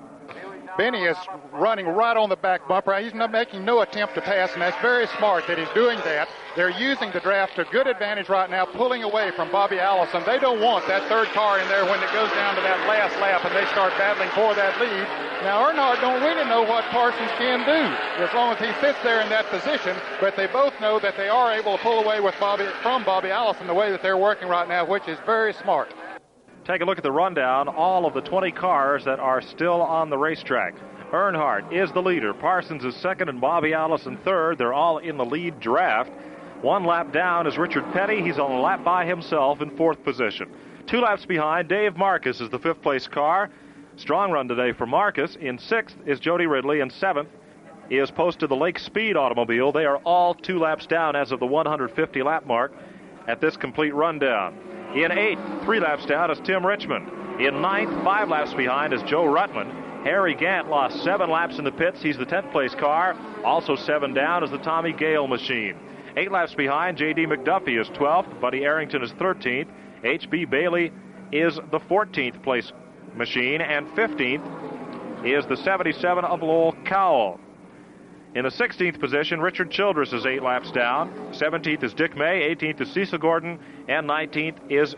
Benny 0.76 1.04
is 1.04 1.16
running 1.52 1.86
right 1.86 2.16
on 2.16 2.28
the 2.28 2.36
back 2.36 2.66
bumper. 2.66 2.98
He's 2.98 3.14
not 3.14 3.30
making 3.30 3.64
no 3.64 3.82
attempt 3.82 4.14
to 4.16 4.20
pass, 4.20 4.52
and 4.54 4.62
that's 4.62 4.80
very 4.82 5.06
smart 5.18 5.46
that 5.46 5.56
he's 5.56 5.70
doing 5.70 5.98
that. 6.02 6.28
They're 6.56 6.70
using 6.70 7.10
the 7.12 7.20
draft 7.20 7.56
to 7.56 7.64
good 7.70 7.86
advantage 7.86 8.28
right 8.28 8.50
now, 8.50 8.64
pulling 8.64 9.02
away 9.02 9.30
from 9.36 9.50
Bobby 9.50 9.78
Allison. 9.78 10.22
They 10.26 10.38
don't 10.38 10.60
want 10.60 10.86
that 10.86 11.08
third 11.08 11.28
car 11.28 11.58
in 11.58 11.68
there 11.68 11.84
when 11.84 12.02
it 12.02 12.10
goes 12.12 12.30
down 12.32 12.54
to 12.56 12.62
that 12.62 12.88
last 12.88 13.14
lap 13.20 13.44
and 13.44 13.54
they 13.54 13.66
start 13.70 13.92
battling 13.98 14.30
for 14.30 14.54
that 14.54 14.78
lead. 14.80 15.06
Now, 15.42 15.62
Earnhardt 15.66 16.00
don't 16.00 16.22
really 16.22 16.48
know 16.48 16.62
what 16.62 16.84
Parsons 16.90 17.30
can 17.38 17.66
do 17.66 18.22
as 18.22 18.32
long 18.34 18.54
as 18.54 18.58
he 18.58 18.72
sits 18.80 18.98
there 19.02 19.20
in 19.20 19.28
that 19.30 19.46
position, 19.50 19.96
but 20.20 20.36
they 20.36 20.46
both 20.46 20.72
know 20.80 20.98
that 21.00 21.16
they 21.16 21.28
are 21.28 21.52
able 21.52 21.76
to 21.76 21.82
pull 21.82 22.02
away 22.02 22.20
with 22.20 22.34
Bobby 22.40 22.66
from 22.82 23.04
Bobby 23.04 23.30
Allison 23.30 23.66
the 23.66 23.74
way 23.74 23.90
that 23.90 24.02
they're 24.02 24.16
working 24.16 24.48
right 24.48 24.68
now, 24.68 24.84
which 24.84 25.08
is 25.08 25.18
very 25.26 25.52
smart. 25.54 25.92
Take 26.64 26.80
a 26.80 26.84
look 26.86 26.96
at 26.96 27.04
the 27.04 27.12
rundown. 27.12 27.68
All 27.68 28.06
of 28.06 28.14
the 28.14 28.22
20 28.22 28.50
cars 28.52 29.04
that 29.04 29.20
are 29.20 29.42
still 29.42 29.82
on 29.82 30.08
the 30.08 30.16
racetrack. 30.16 30.74
Earnhardt 31.12 31.70
is 31.72 31.92
the 31.92 32.00
leader. 32.00 32.32
Parsons 32.32 32.86
is 32.86 32.96
second, 32.96 33.28
and 33.28 33.38
Bobby 33.38 33.74
Allison 33.74 34.16
third. 34.24 34.56
They're 34.56 34.72
all 34.72 34.96
in 34.98 35.18
the 35.18 35.26
lead 35.26 35.60
draft. 35.60 36.10
One 36.62 36.84
lap 36.84 37.12
down 37.12 37.46
is 37.46 37.58
Richard 37.58 37.84
Petty. 37.92 38.22
He's 38.22 38.38
on 38.38 38.50
a 38.50 38.60
lap 38.60 38.82
by 38.82 39.04
himself 39.04 39.60
in 39.60 39.76
fourth 39.76 40.02
position. 40.02 40.50
Two 40.86 41.00
laps 41.02 41.26
behind, 41.26 41.68
Dave 41.68 41.98
Marcis 41.98 42.40
is 42.40 42.48
the 42.48 42.58
fifth 42.58 42.80
place 42.80 43.06
car. 43.06 43.50
Strong 43.96 44.32
run 44.32 44.48
today 44.48 44.72
for 44.72 44.86
Marcis. 44.86 45.36
In 45.36 45.58
sixth 45.58 45.96
is 46.06 46.18
Jody 46.18 46.46
Ridley. 46.46 46.80
In 46.80 46.88
seventh 46.88 47.28
is 47.90 48.10
posted 48.10 48.48
the 48.48 48.56
Lake 48.56 48.78
Speed 48.78 49.18
automobile. 49.18 49.70
They 49.70 49.84
are 49.84 49.98
all 49.98 50.34
two 50.34 50.58
laps 50.58 50.86
down 50.86 51.14
as 51.14 51.30
of 51.30 51.40
the 51.40 51.46
150 51.46 52.22
lap 52.22 52.46
mark 52.46 52.72
at 53.28 53.42
this 53.42 53.58
complete 53.58 53.94
rundown. 53.94 54.73
In 54.94 55.10
eighth, 55.10 55.40
three 55.64 55.80
laps 55.80 56.06
down, 56.06 56.30
is 56.30 56.38
Tim 56.44 56.64
Richmond. 56.64 57.10
In 57.40 57.60
ninth, 57.60 57.90
five 58.04 58.28
laps 58.28 58.54
behind, 58.54 58.92
is 58.92 59.02
Joe 59.02 59.24
Ruttman. 59.24 60.04
Harry 60.04 60.34
Gant 60.34 60.68
lost 60.68 61.02
seven 61.02 61.30
laps 61.30 61.58
in 61.58 61.64
the 61.64 61.72
pits. 61.72 62.00
He's 62.00 62.16
the 62.16 62.26
10th 62.26 62.52
place 62.52 62.74
car. 62.76 63.16
Also 63.44 63.74
seven 63.74 64.14
down 64.14 64.44
is 64.44 64.50
the 64.50 64.58
Tommy 64.58 64.92
Gale 64.92 65.26
machine. 65.26 65.76
Eight 66.16 66.30
laps 66.30 66.54
behind, 66.54 66.96
J.D. 66.96 67.26
McDuffie 67.26 67.80
is 67.80 67.88
12th. 67.88 68.40
Buddy 68.40 68.64
Arrington 68.64 69.02
is 69.02 69.10
13th. 69.12 69.66
H.B. 70.04 70.44
Bailey 70.44 70.92
is 71.32 71.56
the 71.72 71.80
14th 71.80 72.40
place 72.44 72.70
machine. 73.16 73.62
And 73.62 73.88
15th 73.88 75.26
is 75.26 75.44
the 75.46 75.56
77 75.56 76.24
of 76.24 76.40
Lowell 76.42 76.76
Cowell. 76.84 77.40
In 78.34 78.42
the 78.42 78.50
16th 78.50 78.98
position, 78.98 79.40
Richard 79.40 79.70
Childress 79.70 80.12
is 80.12 80.26
eight 80.26 80.42
laps 80.42 80.72
down. 80.72 81.12
17th 81.32 81.84
is 81.84 81.94
Dick 81.94 82.16
May. 82.16 82.52
18th 82.54 82.80
is 82.80 82.92
Cecil 82.92 83.18
Gordon. 83.18 83.60
And 83.86 84.08
19th 84.08 84.56
is 84.68 84.96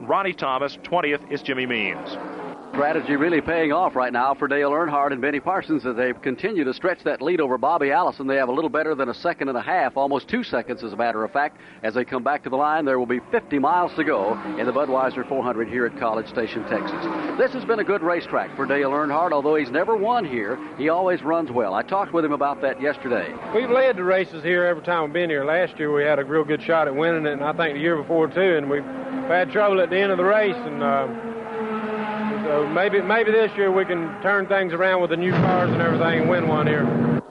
Ronnie 0.00 0.34
Thomas. 0.34 0.76
20th 0.84 1.32
is 1.32 1.40
Jimmy 1.40 1.64
Means. 1.64 2.35
Strategy 2.76 3.16
really 3.16 3.40
paying 3.40 3.72
off 3.72 3.96
right 3.96 4.12
now 4.12 4.34
for 4.34 4.46
Dale 4.46 4.70
Earnhardt 4.70 5.10
and 5.10 5.22
Benny 5.22 5.40
Parsons 5.40 5.86
as 5.86 5.96
they 5.96 6.12
continue 6.12 6.62
to 6.62 6.74
stretch 6.74 7.02
that 7.04 7.22
lead 7.22 7.40
over 7.40 7.56
Bobby 7.56 7.90
Allison. 7.90 8.26
They 8.26 8.36
have 8.36 8.50
a 8.50 8.52
little 8.52 8.68
better 8.68 8.94
than 8.94 9.08
a 9.08 9.14
second 9.14 9.48
and 9.48 9.56
a 9.56 9.62
half, 9.62 9.96
almost 9.96 10.28
two 10.28 10.44
seconds 10.44 10.84
as 10.84 10.92
a 10.92 10.96
matter 10.96 11.24
of 11.24 11.32
fact. 11.32 11.56
As 11.82 11.94
they 11.94 12.04
come 12.04 12.22
back 12.22 12.42
to 12.42 12.50
the 12.50 12.56
line, 12.56 12.84
there 12.84 12.98
will 12.98 13.06
be 13.06 13.20
50 13.30 13.58
miles 13.58 13.94
to 13.94 14.04
go 14.04 14.34
in 14.58 14.66
the 14.66 14.72
Budweiser 14.72 15.26
400 15.26 15.68
here 15.68 15.86
at 15.86 15.98
College 15.98 16.28
Station, 16.28 16.64
Texas. 16.64 17.02
This 17.38 17.50
has 17.54 17.64
been 17.64 17.78
a 17.78 17.84
good 17.84 18.02
racetrack 18.02 18.54
for 18.56 18.66
Dale 18.66 18.90
Earnhardt, 18.90 19.32
although 19.32 19.54
he's 19.54 19.70
never 19.70 19.96
won 19.96 20.26
here. 20.26 20.58
He 20.76 20.90
always 20.90 21.22
runs 21.22 21.50
well. 21.50 21.72
I 21.72 21.80
talked 21.80 22.12
with 22.12 22.26
him 22.26 22.32
about 22.32 22.60
that 22.60 22.78
yesterday. 22.82 23.32
We've 23.54 23.70
led 23.70 23.96
the 23.96 24.04
races 24.04 24.44
here 24.44 24.66
every 24.66 24.82
time 24.82 25.04
we've 25.04 25.14
been 25.14 25.30
here. 25.30 25.46
Last 25.46 25.78
year 25.78 25.94
we 25.94 26.02
had 26.02 26.18
a 26.18 26.26
real 26.26 26.44
good 26.44 26.62
shot 26.62 26.88
at 26.88 26.94
winning 26.94 27.24
it, 27.24 27.32
and 27.32 27.42
I 27.42 27.54
think 27.54 27.76
the 27.76 27.80
year 27.80 27.96
before 27.96 28.28
too. 28.28 28.58
And 28.58 28.68
we've 28.68 28.84
had 28.84 29.50
trouble 29.50 29.80
at 29.80 29.88
the 29.88 29.98
end 29.98 30.12
of 30.12 30.18
the 30.18 30.24
race, 30.24 30.54
and. 30.54 30.82
Uh, 30.82 31.32
so 32.46 32.64
maybe 32.68 33.02
maybe 33.02 33.32
this 33.32 33.50
year 33.56 33.72
we 33.72 33.84
can 33.84 34.22
turn 34.22 34.46
things 34.46 34.72
around 34.72 35.00
with 35.00 35.10
the 35.10 35.16
new 35.16 35.32
cars 35.32 35.68
and 35.72 35.82
everything 35.82 36.20
and 36.20 36.30
win 36.30 36.46
one 36.46 36.66
here. 36.68 37.25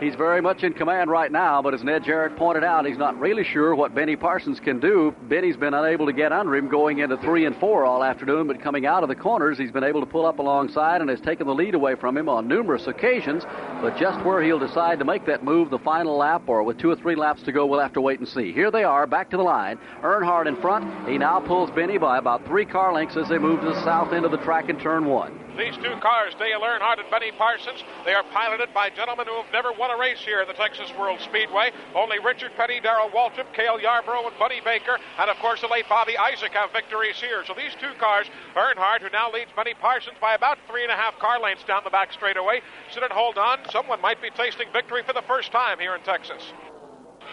He's 0.00 0.14
very 0.14 0.40
much 0.40 0.64
in 0.64 0.72
command 0.72 1.10
right 1.10 1.30
now, 1.30 1.60
but 1.60 1.74
as 1.74 1.84
Ned 1.84 2.04
Jarrett 2.04 2.34
pointed 2.34 2.64
out, 2.64 2.86
he's 2.86 2.96
not 2.96 3.20
really 3.20 3.44
sure 3.44 3.74
what 3.74 3.94
Benny 3.94 4.16
Parsons 4.16 4.58
can 4.58 4.80
do. 4.80 5.14
Benny's 5.28 5.58
been 5.58 5.74
unable 5.74 6.06
to 6.06 6.12
get 6.14 6.32
under 6.32 6.56
him 6.56 6.68
going 6.68 7.00
into 7.00 7.18
three 7.18 7.44
and 7.44 7.54
four 7.56 7.84
all 7.84 8.02
afternoon, 8.02 8.46
but 8.46 8.62
coming 8.62 8.86
out 8.86 9.02
of 9.02 9.10
the 9.10 9.14
corners, 9.14 9.58
he's 9.58 9.70
been 9.70 9.84
able 9.84 10.00
to 10.00 10.06
pull 10.06 10.24
up 10.24 10.38
alongside 10.38 11.02
and 11.02 11.10
has 11.10 11.20
taken 11.20 11.46
the 11.46 11.54
lead 11.54 11.74
away 11.74 11.96
from 11.96 12.16
him 12.16 12.30
on 12.30 12.48
numerous 12.48 12.86
occasions. 12.86 13.44
But 13.82 13.98
just 13.98 14.24
where 14.24 14.42
he'll 14.42 14.58
decide 14.58 14.98
to 15.00 15.04
make 15.04 15.26
that 15.26 15.44
move 15.44 15.68
the 15.68 15.78
final 15.78 16.16
lap 16.16 16.44
or 16.46 16.62
with 16.62 16.78
two 16.78 16.88
or 16.88 16.96
three 16.96 17.14
laps 17.14 17.42
to 17.42 17.52
go, 17.52 17.66
we'll 17.66 17.80
have 17.80 17.92
to 17.92 18.00
wait 18.00 18.20
and 18.20 18.28
see. 18.28 18.52
Here 18.52 18.70
they 18.70 18.84
are, 18.84 19.06
back 19.06 19.28
to 19.30 19.36
the 19.36 19.42
line. 19.42 19.78
Earnhardt 20.02 20.46
in 20.46 20.56
front. 20.62 21.10
He 21.10 21.18
now 21.18 21.40
pulls 21.40 21.70
Benny 21.72 21.98
by 21.98 22.16
about 22.16 22.46
three 22.46 22.64
car 22.64 22.94
lengths 22.94 23.18
as 23.18 23.28
they 23.28 23.38
move 23.38 23.60
to 23.60 23.66
the 23.66 23.84
south 23.84 24.14
end 24.14 24.24
of 24.24 24.30
the 24.30 24.38
track 24.38 24.70
in 24.70 24.78
turn 24.80 25.04
one. 25.04 25.38
These 25.60 25.76
two 25.76 25.94
cars, 26.00 26.32
Dale 26.38 26.62
Earnhardt 26.62 27.00
and 27.00 27.10
Benny 27.10 27.32
Parsons, 27.32 27.84
they 28.06 28.14
are 28.14 28.22
piloted 28.32 28.72
by 28.72 28.88
gentlemen 28.88 29.26
who 29.26 29.36
have 29.42 29.52
never 29.52 29.72
won 29.72 29.90
a 29.90 29.98
race 29.98 30.18
here 30.18 30.40
at 30.40 30.48
the 30.48 30.54
Texas 30.54 30.90
World 30.98 31.20
Speedway. 31.20 31.70
Only 31.94 32.18
Richard 32.18 32.52
Petty, 32.56 32.80
Darrell 32.80 33.10
Waltrip, 33.10 33.52
Cale 33.52 33.78
Yarborough, 33.78 34.26
and 34.26 34.38
Buddy 34.38 34.62
Baker, 34.64 34.96
and 35.18 35.28
of 35.28 35.36
course 35.36 35.60
the 35.60 35.66
late 35.66 35.84
Bobby 35.86 36.16
Isaac 36.16 36.52
have 36.52 36.72
victories 36.72 37.20
here. 37.20 37.44
So 37.44 37.52
these 37.52 37.74
two 37.78 37.92
cars, 38.00 38.26
Earnhardt, 38.56 39.02
who 39.02 39.10
now 39.10 39.30
leads 39.30 39.50
Benny 39.54 39.74
Parsons 39.74 40.16
by 40.18 40.32
about 40.32 40.56
three 40.66 40.82
and 40.82 40.90
a 40.90 40.96
half 40.96 41.18
car 41.18 41.38
lengths 41.38 41.64
down 41.64 41.82
the 41.84 41.90
back 41.90 42.14
straightaway, 42.14 42.62
should 42.90 43.02
it 43.02 43.12
hold 43.12 43.36
on, 43.36 43.58
someone 43.70 44.00
might 44.00 44.22
be 44.22 44.30
tasting 44.30 44.68
victory 44.72 45.02
for 45.06 45.12
the 45.12 45.28
first 45.28 45.52
time 45.52 45.78
here 45.78 45.94
in 45.94 46.00
Texas. 46.04 46.54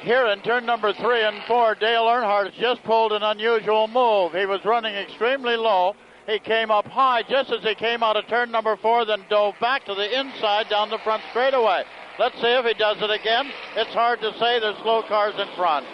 Here 0.01 0.27
in 0.27 0.41
turn 0.41 0.65
number 0.65 0.91
three 0.91 1.23
and 1.23 1.41
four, 1.47 1.75
Dale 1.75 2.03
Earnhardt 2.03 2.51
has 2.51 2.59
just 2.59 2.83
pulled 2.83 3.13
an 3.13 3.23
unusual 3.23 3.87
move. 3.87 4.33
He 4.33 4.45
was 4.45 4.65
running 4.65 4.95
extremely 4.95 5.55
low. 5.55 5.95
He 6.27 6.39
came 6.39 6.71
up 6.71 6.85
high 6.85 7.23
just 7.23 7.51
as 7.51 7.63
he 7.63 7.73
came 7.73 8.03
out 8.03 8.17
of 8.17 8.27
turn 8.27 8.51
number 8.51 8.75
four, 8.75 9.05
then 9.05 9.23
dove 9.29 9.55
back 9.61 9.85
to 9.85 9.95
the 9.95 10.19
inside 10.19 10.67
down 10.69 10.89
the 10.89 10.97
front 10.99 11.23
straightaway. 11.29 11.83
Let's 12.19 12.35
see 12.35 12.47
if 12.47 12.65
he 12.65 12.73
does 12.73 12.97
it 12.99 13.09
again. 13.09 13.49
It's 13.77 13.93
hard 13.93 14.19
to 14.19 14.33
say. 14.33 14.59
There's 14.59 14.75
slow 14.83 15.03
cars 15.07 15.35
in 15.39 15.47
front. 15.55 15.85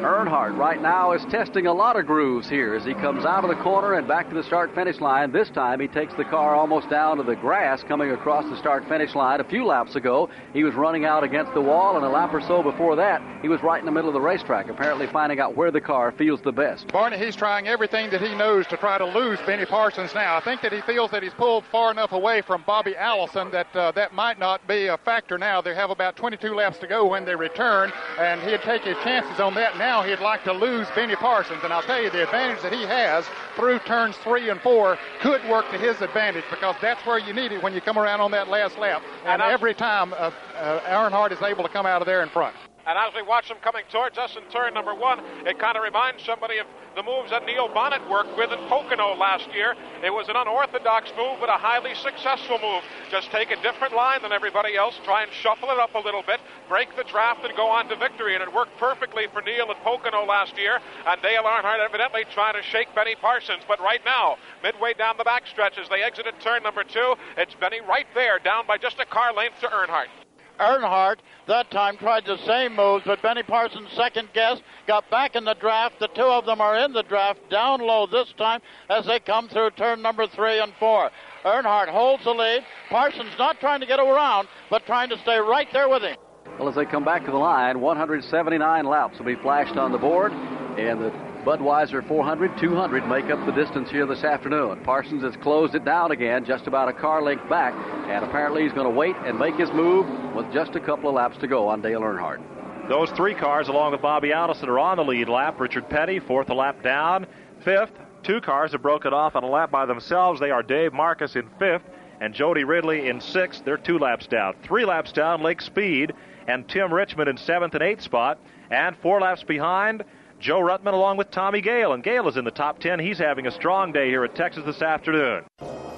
Earnhardt 0.00 0.56
right 0.56 0.80
now 0.80 1.12
is 1.12 1.22
testing 1.26 1.66
a 1.66 1.72
lot 1.74 1.98
of 1.98 2.06
grooves 2.06 2.48
here 2.48 2.74
as 2.74 2.86
he 2.86 2.94
comes 2.94 3.26
out 3.26 3.44
of 3.44 3.50
the 3.50 3.62
corner 3.62 3.94
and 3.94 4.08
back 4.08 4.30
to 4.30 4.34
the 4.34 4.42
start 4.42 4.74
finish 4.74 4.98
line. 4.98 5.30
This 5.30 5.50
time 5.50 5.78
he 5.78 5.88
takes 5.88 6.14
the 6.14 6.24
car 6.24 6.54
almost 6.54 6.88
down 6.88 7.18
to 7.18 7.22
the 7.22 7.36
grass 7.36 7.82
coming 7.82 8.10
across 8.10 8.48
the 8.48 8.56
start 8.56 8.88
finish 8.88 9.14
line. 9.14 9.40
A 9.40 9.44
few 9.44 9.66
laps 9.66 9.96
ago, 9.96 10.30
he 10.54 10.64
was 10.64 10.72
running 10.72 11.04
out 11.04 11.22
against 11.22 11.52
the 11.52 11.60
wall, 11.60 11.96
and 11.96 12.04
a 12.06 12.08
lap 12.08 12.32
or 12.32 12.40
so 12.40 12.62
before 12.62 12.96
that, 12.96 13.20
he 13.42 13.48
was 13.48 13.62
right 13.62 13.78
in 13.78 13.84
the 13.84 13.92
middle 13.92 14.08
of 14.08 14.14
the 14.14 14.20
racetrack, 14.22 14.70
apparently 14.70 15.06
finding 15.08 15.38
out 15.38 15.54
where 15.54 15.70
the 15.70 15.82
car 15.82 16.12
feels 16.12 16.40
the 16.40 16.52
best. 16.52 16.88
Barney, 16.88 17.18
he's 17.18 17.36
trying 17.36 17.68
everything 17.68 18.08
that 18.08 18.22
he 18.22 18.34
knows 18.34 18.66
to 18.68 18.78
try 18.78 18.96
to 18.96 19.04
lose 19.04 19.38
Benny 19.44 19.66
Parsons 19.66 20.14
now. 20.14 20.34
I 20.34 20.40
think 20.40 20.62
that 20.62 20.72
he 20.72 20.80
feels 20.80 21.10
that 21.10 21.22
he's 21.22 21.34
pulled 21.34 21.64
far 21.70 21.90
enough 21.90 22.12
away 22.12 22.40
from 22.40 22.64
Bobby 22.66 22.96
Allison 22.96 23.50
that 23.50 23.76
uh, 23.76 23.92
that 23.92 24.14
might 24.14 24.38
not 24.38 24.66
be 24.66 24.86
a 24.86 24.96
factor 24.96 25.36
now. 25.36 25.60
They 25.60 25.74
have 25.74 25.90
about 25.90 26.16
22 26.16 26.54
laps 26.54 26.78
to 26.78 26.86
go 26.86 27.06
when 27.06 27.26
they 27.26 27.34
return, 27.34 27.92
and 28.18 28.40
he'd 28.40 28.62
take 28.62 28.82
his 28.82 28.96
chances 29.04 29.40
on 29.40 29.52
that 29.56 29.76
now. 29.76 29.89
Now 29.90 30.02
he'd 30.02 30.20
like 30.20 30.44
to 30.44 30.52
lose 30.52 30.86
Benny 30.94 31.16
Parsons. 31.16 31.64
And 31.64 31.72
I'll 31.72 31.82
tell 31.82 32.00
you, 32.00 32.10
the 32.10 32.22
advantage 32.22 32.62
that 32.62 32.72
he 32.72 32.82
has 32.82 33.24
through 33.56 33.80
turns 33.80 34.16
three 34.18 34.48
and 34.48 34.60
four 34.60 34.96
could 35.20 35.42
work 35.50 35.68
to 35.72 35.78
his 35.78 36.00
advantage 36.00 36.44
because 36.48 36.76
that's 36.80 37.04
where 37.04 37.18
you 37.18 37.32
need 37.32 37.50
it 37.50 37.60
when 37.60 37.74
you 37.74 37.80
come 37.80 37.98
around 37.98 38.20
on 38.20 38.30
that 38.30 38.46
last 38.46 38.78
lap. 38.78 39.02
And, 39.24 39.42
and 39.42 39.50
every 39.50 39.74
time 39.74 40.12
uh, 40.12 40.30
uh, 40.54 40.80
Earnhardt 40.82 41.32
is 41.32 41.42
able 41.42 41.64
to 41.64 41.68
come 41.68 41.86
out 41.86 42.00
of 42.02 42.06
there 42.06 42.22
in 42.22 42.28
front. 42.28 42.54
And 42.86 42.98
as 42.98 43.12
we 43.14 43.22
watch 43.22 43.48
them 43.48 43.58
coming 43.62 43.84
towards 43.90 44.18
us 44.18 44.36
in 44.36 44.42
turn 44.50 44.74
number 44.74 44.94
one, 44.94 45.20
it 45.46 45.58
kind 45.58 45.76
of 45.76 45.82
reminds 45.82 46.24
somebody 46.24 46.58
of 46.58 46.66
the 46.96 47.02
moves 47.02 47.30
that 47.30 47.46
Neil 47.46 47.68
Bonnett 47.68 48.08
worked 48.10 48.36
with 48.36 48.50
in 48.50 48.58
Pocono 48.68 49.14
last 49.14 49.46
year. 49.54 49.76
It 50.02 50.10
was 50.10 50.28
an 50.28 50.36
unorthodox 50.36 51.12
move, 51.16 51.38
but 51.38 51.48
a 51.48 51.58
highly 51.60 51.94
successful 51.94 52.58
move. 52.58 52.82
Just 53.10 53.30
take 53.30 53.50
a 53.50 53.62
different 53.62 53.94
line 53.94 54.22
than 54.22 54.32
everybody 54.32 54.76
else, 54.76 54.98
try 55.04 55.22
and 55.22 55.32
shuffle 55.32 55.70
it 55.70 55.78
up 55.78 55.94
a 55.94 55.98
little 55.98 56.22
bit, 56.22 56.40
break 56.68 56.94
the 56.96 57.04
draft, 57.04 57.44
and 57.44 57.56
go 57.56 57.68
on 57.68 57.88
to 57.88 57.96
victory. 57.96 58.34
And 58.34 58.42
it 58.42 58.52
worked 58.52 58.76
perfectly 58.78 59.26
for 59.32 59.40
Neil 59.42 59.70
at 59.70 59.80
Pocono 59.84 60.24
last 60.24 60.58
year. 60.58 60.80
And 61.06 61.22
Dale 61.22 61.44
Earnhardt 61.44 61.84
evidently 61.84 62.24
trying 62.32 62.54
to 62.54 62.62
shake 62.62 62.92
Benny 62.94 63.14
Parsons. 63.14 63.62
But 63.68 63.80
right 63.80 64.04
now, 64.04 64.36
midway 64.62 64.94
down 64.94 65.16
the 65.16 65.24
backstretch 65.24 65.78
as 65.78 65.88
they 65.88 66.02
exited 66.02 66.34
turn 66.40 66.62
number 66.62 66.82
two, 66.82 67.14
it's 67.36 67.54
Benny 67.54 67.80
right 67.80 68.06
there, 68.14 68.38
down 68.38 68.66
by 68.66 68.78
just 68.78 68.98
a 68.98 69.06
car 69.06 69.32
length 69.32 69.60
to 69.60 69.68
Earnhardt. 69.68 70.19
Earnhardt 70.60 71.16
that 71.46 71.70
time 71.70 71.96
tried 71.96 72.24
the 72.26 72.38
same 72.46 72.76
moves, 72.76 73.04
but 73.04 73.22
Benny 73.22 73.42
Parsons 73.42 73.88
second 73.96 74.28
guess, 74.34 74.58
got 74.86 75.08
back 75.10 75.34
in 75.34 75.44
the 75.44 75.54
draft. 75.54 75.98
The 75.98 76.08
two 76.08 76.22
of 76.22 76.46
them 76.46 76.60
are 76.60 76.78
in 76.78 76.92
the 76.92 77.02
draft, 77.02 77.40
down 77.50 77.80
low 77.80 78.06
this 78.06 78.32
time 78.38 78.60
as 78.88 79.06
they 79.06 79.18
come 79.18 79.48
through 79.48 79.70
turn 79.72 80.00
number 80.00 80.26
three 80.28 80.60
and 80.60 80.72
four. 80.78 81.10
Earnhardt 81.44 81.88
holds 81.88 82.24
the 82.24 82.30
lead. 82.30 82.62
Parsons 82.88 83.32
not 83.38 83.58
trying 83.58 83.80
to 83.80 83.86
get 83.86 83.98
around, 83.98 84.48
but 84.68 84.86
trying 84.86 85.08
to 85.08 85.18
stay 85.18 85.38
right 85.38 85.68
there 85.72 85.88
with 85.88 86.02
him. 86.02 86.16
Well, 86.58 86.68
as 86.68 86.74
they 86.74 86.84
come 86.84 87.04
back 87.04 87.24
to 87.24 87.30
the 87.30 87.38
line, 87.38 87.80
179 87.80 88.84
laps 88.84 89.18
will 89.18 89.26
be 89.26 89.36
flashed 89.36 89.76
on 89.76 89.92
the 89.92 89.98
board, 89.98 90.32
and 90.32 91.00
the 91.00 91.29
Budweiser 91.44 92.06
400, 92.06 92.58
200 92.58 93.08
make 93.08 93.30
up 93.30 93.44
the 93.46 93.52
distance 93.52 93.90
here 93.90 94.06
this 94.06 94.24
afternoon. 94.24 94.80
Parsons 94.84 95.22
has 95.22 95.34
closed 95.36 95.74
it 95.74 95.84
down 95.84 96.10
again, 96.10 96.44
just 96.44 96.66
about 96.66 96.88
a 96.88 96.92
car 96.92 97.22
length 97.22 97.48
back, 97.48 97.72
and 98.08 98.24
apparently 98.24 98.62
he's 98.62 98.72
going 98.72 98.86
to 98.86 98.96
wait 98.96 99.16
and 99.24 99.38
make 99.38 99.56
his 99.56 99.70
move 99.72 100.06
with 100.34 100.52
just 100.52 100.76
a 100.76 100.80
couple 100.80 101.08
of 101.08 101.14
laps 101.14 101.38
to 101.38 101.46
go 101.46 101.66
on 101.68 101.80
Dale 101.80 102.00
Earnhardt. 102.00 102.42
Those 102.88 103.10
three 103.12 103.34
cars, 103.34 103.68
along 103.68 103.92
with 103.92 104.02
Bobby 104.02 104.32
Allison, 104.32 104.68
are 104.68 104.78
on 104.78 104.96
the 104.96 105.04
lead 105.04 105.28
lap. 105.28 105.58
Richard 105.60 105.88
Petty, 105.88 106.18
fourth 106.18 106.48
lap 106.50 106.82
down. 106.82 107.26
Fifth, 107.64 107.92
two 108.22 108.40
cars 108.40 108.72
have 108.72 108.82
broken 108.82 109.14
off 109.14 109.36
on 109.36 109.44
a 109.44 109.48
lap 109.48 109.70
by 109.70 109.86
themselves. 109.86 110.40
They 110.40 110.50
are 110.50 110.62
Dave 110.62 110.92
Marcis 110.92 111.36
in 111.36 111.48
fifth 111.58 111.84
and 112.20 112.34
Jody 112.34 112.64
Ridley 112.64 113.08
in 113.08 113.20
sixth. 113.20 113.64
They're 113.64 113.78
two 113.78 113.98
laps 113.98 114.26
down. 114.26 114.54
Three 114.62 114.84
laps 114.84 115.12
down, 115.12 115.42
Lake 115.42 115.62
Speed 115.62 116.12
and 116.46 116.68
Tim 116.68 116.92
Richmond 116.92 117.28
in 117.28 117.36
seventh 117.36 117.74
and 117.74 117.82
eighth 117.82 118.02
spot. 118.02 118.38
And 118.70 118.96
four 118.98 119.20
laps 119.20 119.42
behind, 119.42 120.04
Joe 120.40 120.60
Ruttman 120.60 120.94
along 120.94 121.18
with 121.18 121.30
Tommy 121.30 121.60
Gale. 121.60 121.92
And 121.92 122.02
Gale 122.02 122.26
is 122.26 122.36
in 122.36 122.44
the 122.44 122.50
top 122.50 122.78
10. 122.80 122.98
He's 122.98 123.18
having 123.18 123.46
a 123.46 123.50
strong 123.50 123.92
day 123.92 124.08
here 124.08 124.24
at 124.24 124.34
Texas 124.34 124.64
this 124.64 124.82
afternoon. 124.82 125.44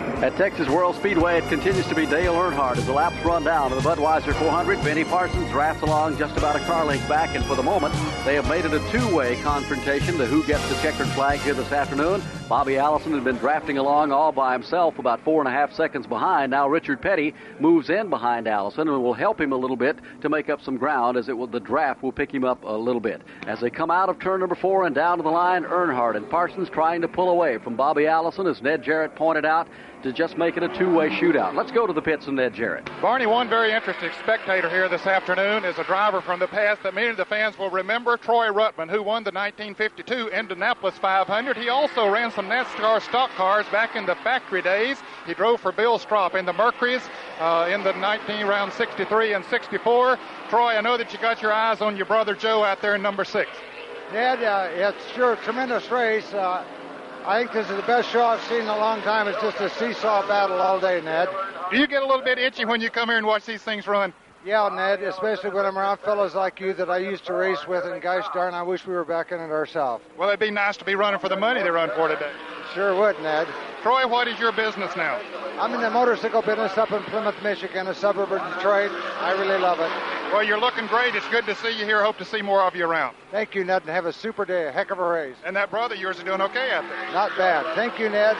At 0.00 0.36
Texas 0.36 0.68
World 0.68 0.94
Speedway, 0.96 1.38
it 1.38 1.48
continues 1.48 1.86
to 1.88 1.94
be 1.94 2.06
Dale 2.06 2.34
Earnhardt 2.34 2.76
as 2.76 2.86
the 2.86 2.92
laps 2.92 3.16
run 3.24 3.42
down 3.42 3.70
to 3.70 3.74
the 3.74 3.82
Budweiser 3.82 4.32
400. 4.34 4.82
Benny 4.82 5.04
Parsons 5.04 5.50
drafts 5.50 5.82
along 5.82 6.16
just 6.16 6.36
about 6.36 6.54
a 6.54 6.60
car 6.60 6.84
length 6.84 7.08
back, 7.08 7.34
and 7.34 7.44
for 7.44 7.56
the 7.56 7.62
moment, 7.62 7.92
they 8.24 8.34
have 8.34 8.48
made 8.48 8.64
it 8.64 8.72
a 8.72 8.90
two-way 8.92 9.34
confrontation 9.42 10.16
The 10.16 10.26
who 10.26 10.44
gets 10.44 10.68
the 10.68 10.76
checkered 10.76 11.08
flag 11.08 11.40
here 11.40 11.54
this 11.54 11.72
afternoon. 11.72 12.22
Bobby 12.48 12.76
Allison 12.76 13.12
had 13.12 13.24
been 13.24 13.38
drafting 13.38 13.78
along 13.78 14.12
all 14.12 14.30
by 14.30 14.52
himself, 14.52 14.98
about 14.98 15.24
four 15.24 15.40
and 15.40 15.48
a 15.48 15.50
half 15.50 15.72
seconds 15.72 16.06
behind. 16.06 16.50
Now 16.50 16.68
Richard 16.68 17.00
Petty 17.00 17.34
moves 17.58 17.88
in 17.88 18.10
behind 18.10 18.46
Allison 18.46 18.88
and 18.88 19.02
will 19.02 19.14
help 19.14 19.40
him 19.40 19.52
a 19.52 19.56
little 19.56 19.76
bit 19.76 19.96
to 20.20 20.28
make 20.28 20.50
up 20.50 20.60
some 20.62 20.76
ground 20.76 21.16
as 21.16 21.28
it 21.28 21.32
will, 21.36 21.46
the 21.46 21.58
draft 21.58 22.02
will 22.02 22.12
pick 22.12 22.30
him 22.30 22.44
up 22.44 22.62
a 22.64 22.76
little 22.76 23.00
bit. 23.00 23.22
As 23.46 23.60
they 23.60 23.70
come 23.70 23.90
out 23.90 24.08
of 24.08 24.18
turn 24.18 24.40
number 24.40 24.54
four 24.54 24.84
and 24.84 24.94
down 24.94 25.16
to 25.16 25.22
the 25.22 25.30
line, 25.30 25.64
Earnhardt 25.64 26.14
and 26.14 26.28
Parsons 26.28 26.68
trying 26.68 27.00
to 27.00 27.08
pull 27.08 27.30
away 27.30 27.58
from 27.58 27.74
Bobby 27.74 28.06
Allison, 28.06 28.46
as 28.46 28.60
Ned 28.60 28.82
Jarrett 28.82 29.16
pointed 29.16 29.46
out 29.46 29.66
to 30.02 30.12
just 30.12 30.36
make 30.36 30.56
it 30.56 30.62
a 30.62 30.68
two-way 30.68 31.08
shootout. 31.10 31.54
Let's 31.54 31.70
go 31.70 31.86
to 31.86 31.92
the 31.92 32.02
pits 32.02 32.26
and 32.26 32.36
Ned 32.36 32.54
Jarrett. 32.54 32.88
Barney, 33.00 33.26
one 33.26 33.48
very 33.48 33.72
interesting 33.72 34.10
spectator 34.20 34.68
here 34.68 34.88
this 34.88 35.06
afternoon 35.06 35.64
is 35.64 35.78
a 35.78 35.84
driver 35.84 36.20
from 36.20 36.40
the 36.40 36.48
past 36.48 36.82
that 36.82 36.94
many 36.94 37.08
of 37.08 37.16
the 37.16 37.24
fans 37.24 37.58
will 37.58 37.70
remember, 37.70 38.16
Troy 38.16 38.48
Ruttman, 38.48 38.90
who 38.90 39.02
won 39.02 39.22
the 39.22 39.30
1952 39.30 40.28
Indianapolis 40.28 40.96
500. 40.98 41.56
He 41.56 41.68
also 41.68 42.08
ran 42.08 42.30
some 42.32 42.46
NASCAR 42.46 43.00
stock 43.02 43.30
cars 43.30 43.66
back 43.70 43.96
in 43.96 44.04
the 44.04 44.16
factory 44.16 44.62
days. 44.62 44.98
He 45.26 45.34
drove 45.34 45.60
for 45.60 45.72
Bill 45.72 45.98
Stroppe 45.98 46.34
in 46.34 46.46
the 46.46 46.52
Mercury's 46.52 47.02
uh, 47.38 47.68
in 47.72 47.82
the 47.84 47.92
19 47.92 48.46
round 48.46 48.72
63 48.72 49.34
and 49.34 49.44
64. 49.44 50.18
Troy, 50.48 50.76
I 50.76 50.80
know 50.80 50.96
that 50.96 51.12
you 51.12 51.18
got 51.18 51.42
your 51.42 51.52
eyes 51.52 51.80
on 51.80 51.96
your 51.96 52.06
brother 52.06 52.34
Joe 52.34 52.64
out 52.64 52.82
there 52.82 52.94
in 52.94 53.02
number 53.02 53.24
six. 53.24 53.50
Yeah, 54.12 54.38
yeah 54.40 54.88
it's 54.88 55.12
sure 55.12 55.34
a 55.34 55.36
tremendous 55.36 55.90
race. 55.90 56.32
Uh, 56.34 56.64
I 57.24 57.38
think 57.38 57.52
this 57.52 57.70
is 57.70 57.76
the 57.76 57.82
best 57.82 58.10
show 58.10 58.24
I've 58.24 58.42
seen 58.48 58.62
in 58.62 58.68
a 58.68 58.76
long 58.76 59.00
time. 59.02 59.28
It's 59.28 59.40
just 59.40 59.60
a 59.60 59.70
seesaw 59.70 60.26
battle 60.26 60.60
all 60.60 60.80
day, 60.80 61.00
Ned. 61.00 61.28
Do 61.70 61.78
you 61.78 61.86
get 61.86 62.02
a 62.02 62.06
little 62.06 62.24
bit 62.24 62.36
itchy 62.36 62.64
when 62.64 62.80
you 62.80 62.90
come 62.90 63.08
here 63.10 63.18
and 63.18 63.24
watch 63.26 63.46
these 63.46 63.62
things 63.62 63.86
run? 63.86 64.12
Yeah, 64.44 64.68
Ned, 64.74 65.02
especially 65.02 65.50
when 65.50 65.64
I'm 65.64 65.78
around 65.78 65.98
fellows 65.98 66.34
like 66.34 66.58
you 66.58 66.72
that 66.74 66.90
I 66.90 66.98
used 66.98 67.24
to 67.26 67.32
race 67.32 67.64
with, 67.68 67.84
and 67.84 68.02
gosh 68.02 68.26
darn, 68.34 68.54
I 68.54 68.62
wish 68.62 68.84
we 68.84 68.92
were 68.92 69.04
back 69.04 69.30
in 69.30 69.38
it 69.38 69.50
ourselves. 69.50 70.04
Well, 70.18 70.28
it'd 70.30 70.40
be 70.40 70.50
nice 70.50 70.76
to 70.78 70.84
be 70.84 70.96
running 70.96 71.20
for 71.20 71.28
the 71.28 71.36
money 71.36 71.62
they 71.62 71.70
run 71.70 71.90
for 71.94 72.08
today. 72.08 72.32
Sure 72.74 72.98
would, 72.98 73.20
Ned. 73.22 73.46
Troy, 73.82 74.06
what 74.06 74.26
is 74.26 74.40
your 74.40 74.50
business 74.50 74.96
now? 74.96 75.20
I'm 75.60 75.72
in 75.74 75.80
the 75.80 75.90
motorcycle 75.90 76.42
business 76.42 76.76
up 76.76 76.90
in 76.90 77.02
Plymouth, 77.04 77.40
Michigan, 77.42 77.86
a 77.86 77.94
suburb 77.94 78.32
of 78.32 78.54
Detroit. 78.54 78.90
I 79.20 79.32
really 79.32 79.60
love 79.60 79.78
it. 79.78 79.90
Well, 80.32 80.42
you're 80.42 80.58
looking 80.58 80.86
great. 80.88 81.14
It's 81.14 81.28
good 81.28 81.46
to 81.46 81.54
see 81.54 81.78
you 81.78 81.84
here. 81.84 82.02
Hope 82.02 82.18
to 82.18 82.24
see 82.24 82.42
more 82.42 82.62
of 82.62 82.74
you 82.74 82.86
around. 82.86 83.14
Thank 83.30 83.54
you, 83.54 83.62
Ned, 83.62 83.82
and 83.82 83.90
have 83.90 84.06
a 84.06 84.12
super 84.12 84.44
day. 84.44 84.66
A 84.66 84.72
heck 84.72 84.90
of 84.90 84.98
a 84.98 85.06
race. 85.06 85.36
And 85.44 85.54
that 85.54 85.70
brother 85.70 85.94
of 85.94 86.00
yours 86.00 86.16
is 86.18 86.24
doing 86.24 86.40
okay 86.40 86.72
out 86.72 86.88
there. 86.88 87.12
Not 87.12 87.30
bad. 87.36 87.64
Thank 87.76 87.98
you, 88.00 88.08
Ned. 88.08 88.36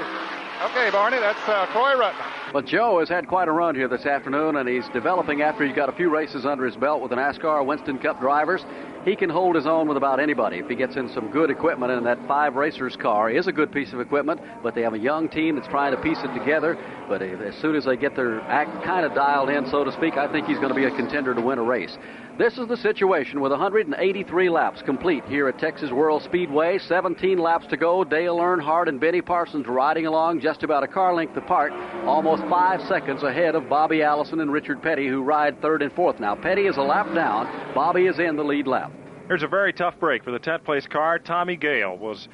Okay, 0.63 0.91
Barney, 0.91 1.19
that's 1.19 1.41
uh, 1.49 1.67
Troy 1.73 1.95
Ruttman. 1.97 2.53
But 2.53 2.67
Joe 2.67 3.01
has 3.01 3.09
had 3.09 3.27
quite 3.27 3.49
a 3.49 3.51
run 3.51 3.75
here 3.75 3.89
this 3.89 4.07
afternoon, 4.07 4.57
and 4.57 4.69
he's 4.69 4.87
developing 4.91 5.43
after 5.43 5.67
he's 5.67 5.75
got 5.75 5.89
a 5.89 5.93
few 5.93 6.09
races 6.09 6.47
under 6.47 6.65
his 6.65 6.77
belt 6.77 7.03
with 7.03 7.11
the 7.11 7.17
NASCAR 7.17 7.67
Winston 7.67 7.99
Cup 7.99 8.21
drivers. 8.21 8.65
He 9.05 9.17
can 9.17 9.29
hold 9.29 9.57
his 9.57 9.67
own 9.67 9.89
with 9.89 9.97
about 9.97 10.21
anybody 10.21 10.59
if 10.59 10.69
he 10.69 10.77
gets 10.77 10.95
in 10.95 11.09
some 11.09 11.33
good 11.33 11.51
equipment. 11.51 11.91
And 11.91 12.07
that 12.07 12.19
five 12.29 12.55
racers 12.55 12.95
car 12.95 13.29
is 13.29 13.49
a 13.49 13.53
good 13.53 13.73
piece 13.73 13.93
of 13.93 13.99
equipment, 13.99 14.41
but 14.63 14.77
they 14.77 14.83
have 14.83 14.95
a 14.95 14.99
young 14.99 15.29
team 15.29 15.57
that's 15.57 15.67
trying 15.67 15.97
to 15.97 16.01
piece 16.01 16.19
it 16.23 16.33
together. 16.39 16.79
But 17.09 17.23
as 17.23 17.57
soon 17.57 17.75
as 17.75 17.85
they 17.85 17.97
get 17.97 18.15
their 18.15 18.41
act 18.43 18.85
kind 18.85 19.05
of 19.05 19.15
dialed 19.15 19.49
in, 19.49 19.67
so 19.69 19.83
to 19.83 19.91
speak, 19.91 20.17
I 20.17 20.31
think 20.31 20.47
he's 20.47 20.59
going 20.59 20.69
to 20.69 20.77
be 20.77 20.85
a 20.85 20.95
contender 20.95 21.35
to 21.35 21.41
win 21.41 21.59
a 21.59 21.65
race. 21.65 21.99
This 22.39 22.57
is 22.57 22.67
the 22.67 22.79
situation 22.79 23.43
with 23.43 23.53
183 23.53 24.49
laps 24.49 24.81
complete 24.81 25.23
here 25.27 25.49
at 25.49 25.59
Texas 25.59 25.91
World 25.91 26.23
Speedway. 26.23 26.79
17 26.79 27.37
laps 27.37 27.67
to 27.67 27.77
go. 27.77 28.05
Dale 28.05 28.39
Earnhardt 28.39 28.89
and 28.89 28.99
Benny 28.99 29.21
Parsons 29.21 29.67
riding 29.67 30.07
along 30.07 30.41
just 30.41 30.63
about 30.63 30.83
a 30.83 30.89
car 30.89 31.15
length 31.15 31.37
apart, 31.37 31.75
almost 32.07 32.43
five 32.45 32.81
seconds 32.89 33.23
ahead 33.23 33.55
of 33.55 33.69
Bobby 33.69 34.03
Allison 34.03 34.41
and 34.41 34.51
Richard 34.51 34.81
Petty, 34.81 35.07
who 35.09 35.23
ride 35.23 35.61
third 35.61 35.83
and 35.83 35.93
fourth. 35.93 36.21
Now, 36.21 36.35
Petty 36.35 36.67
is 36.67 36.79
a 36.79 36.83
lap 36.83 37.15
down. 37.15 37.75
Bobby 37.75 38.07
is 38.07 38.19
in 38.19 38.35
the 38.37 38.45
lead 38.45 38.67
lap. 38.67 38.91
Here's 39.29 39.43
a 39.43 39.49
very 39.49 39.75
tough 39.75 40.01
break 40.01 40.25
for 40.25 40.31
the 40.31 40.41
10th 40.41 40.65
place 40.65 40.87
car. 40.87 41.19
Tommy 41.19 41.57
Gale 41.57 41.99
was 41.99 42.29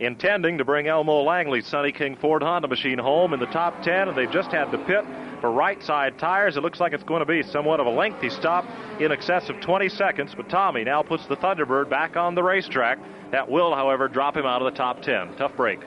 intending 0.00 0.56
to 0.58 0.64
bring 0.64 0.86
Elmo 0.86 1.22
Langley's 1.24 1.66
Sunny 1.66 1.92
King 1.92 2.16
Ford 2.16 2.42
Honda 2.42 2.68
machine 2.68 2.98
home 2.98 3.34
in 3.34 3.38
the 3.38 3.46
top 3.46 3.82
10, 3.82 4.08
and 4.08 4.16
they 4.16 4.26
just 4.26 4.50
had 4.50 4.70
to 4.70 4.78
pit 4.78 5.04
for 5.42 5.50
right 5.50 5.82
side 5.82 6.18
tires. 6.18 6.56
It 6.56 6.62
looks 6.62 6.80
like 6.80 6.94
it's 6.94 7.02
going 7.02 7.18
to 7.18 7.26
be 7.26 7.42
somewhat 7.42 7.80
of 7.80 7.86
a 7.86 7.90
lengthy 7.90 8.30
stop 8.30 8.64
in 9.00 9.10
excess 9.10 9.50
of 9.50 9.60
20 9.60 9.88
seconds, 9.90 10.32
but 10.34 10.48
Tommy 10.48 10.84
now 10.84 11.02
puts 11.02 11.26
the 11.26 11.36
Thunderbird 11.36 11.90
back 11.90 12.16
on 12.16 12.36
the 12.36 12.42
racetrack. 12.42 12.98
That 13.32 13.50
will, 13.50 13.74
however, 13.74 14.06
drop 14.08 14.36
him 14.36 14.46
out 14.46 14.62
of 14.62 14.72
the 14.72 14.78
top 14.78 15.02
10. 15.02 15.36
Tough 15.36 15.56
break. 15.56 15.80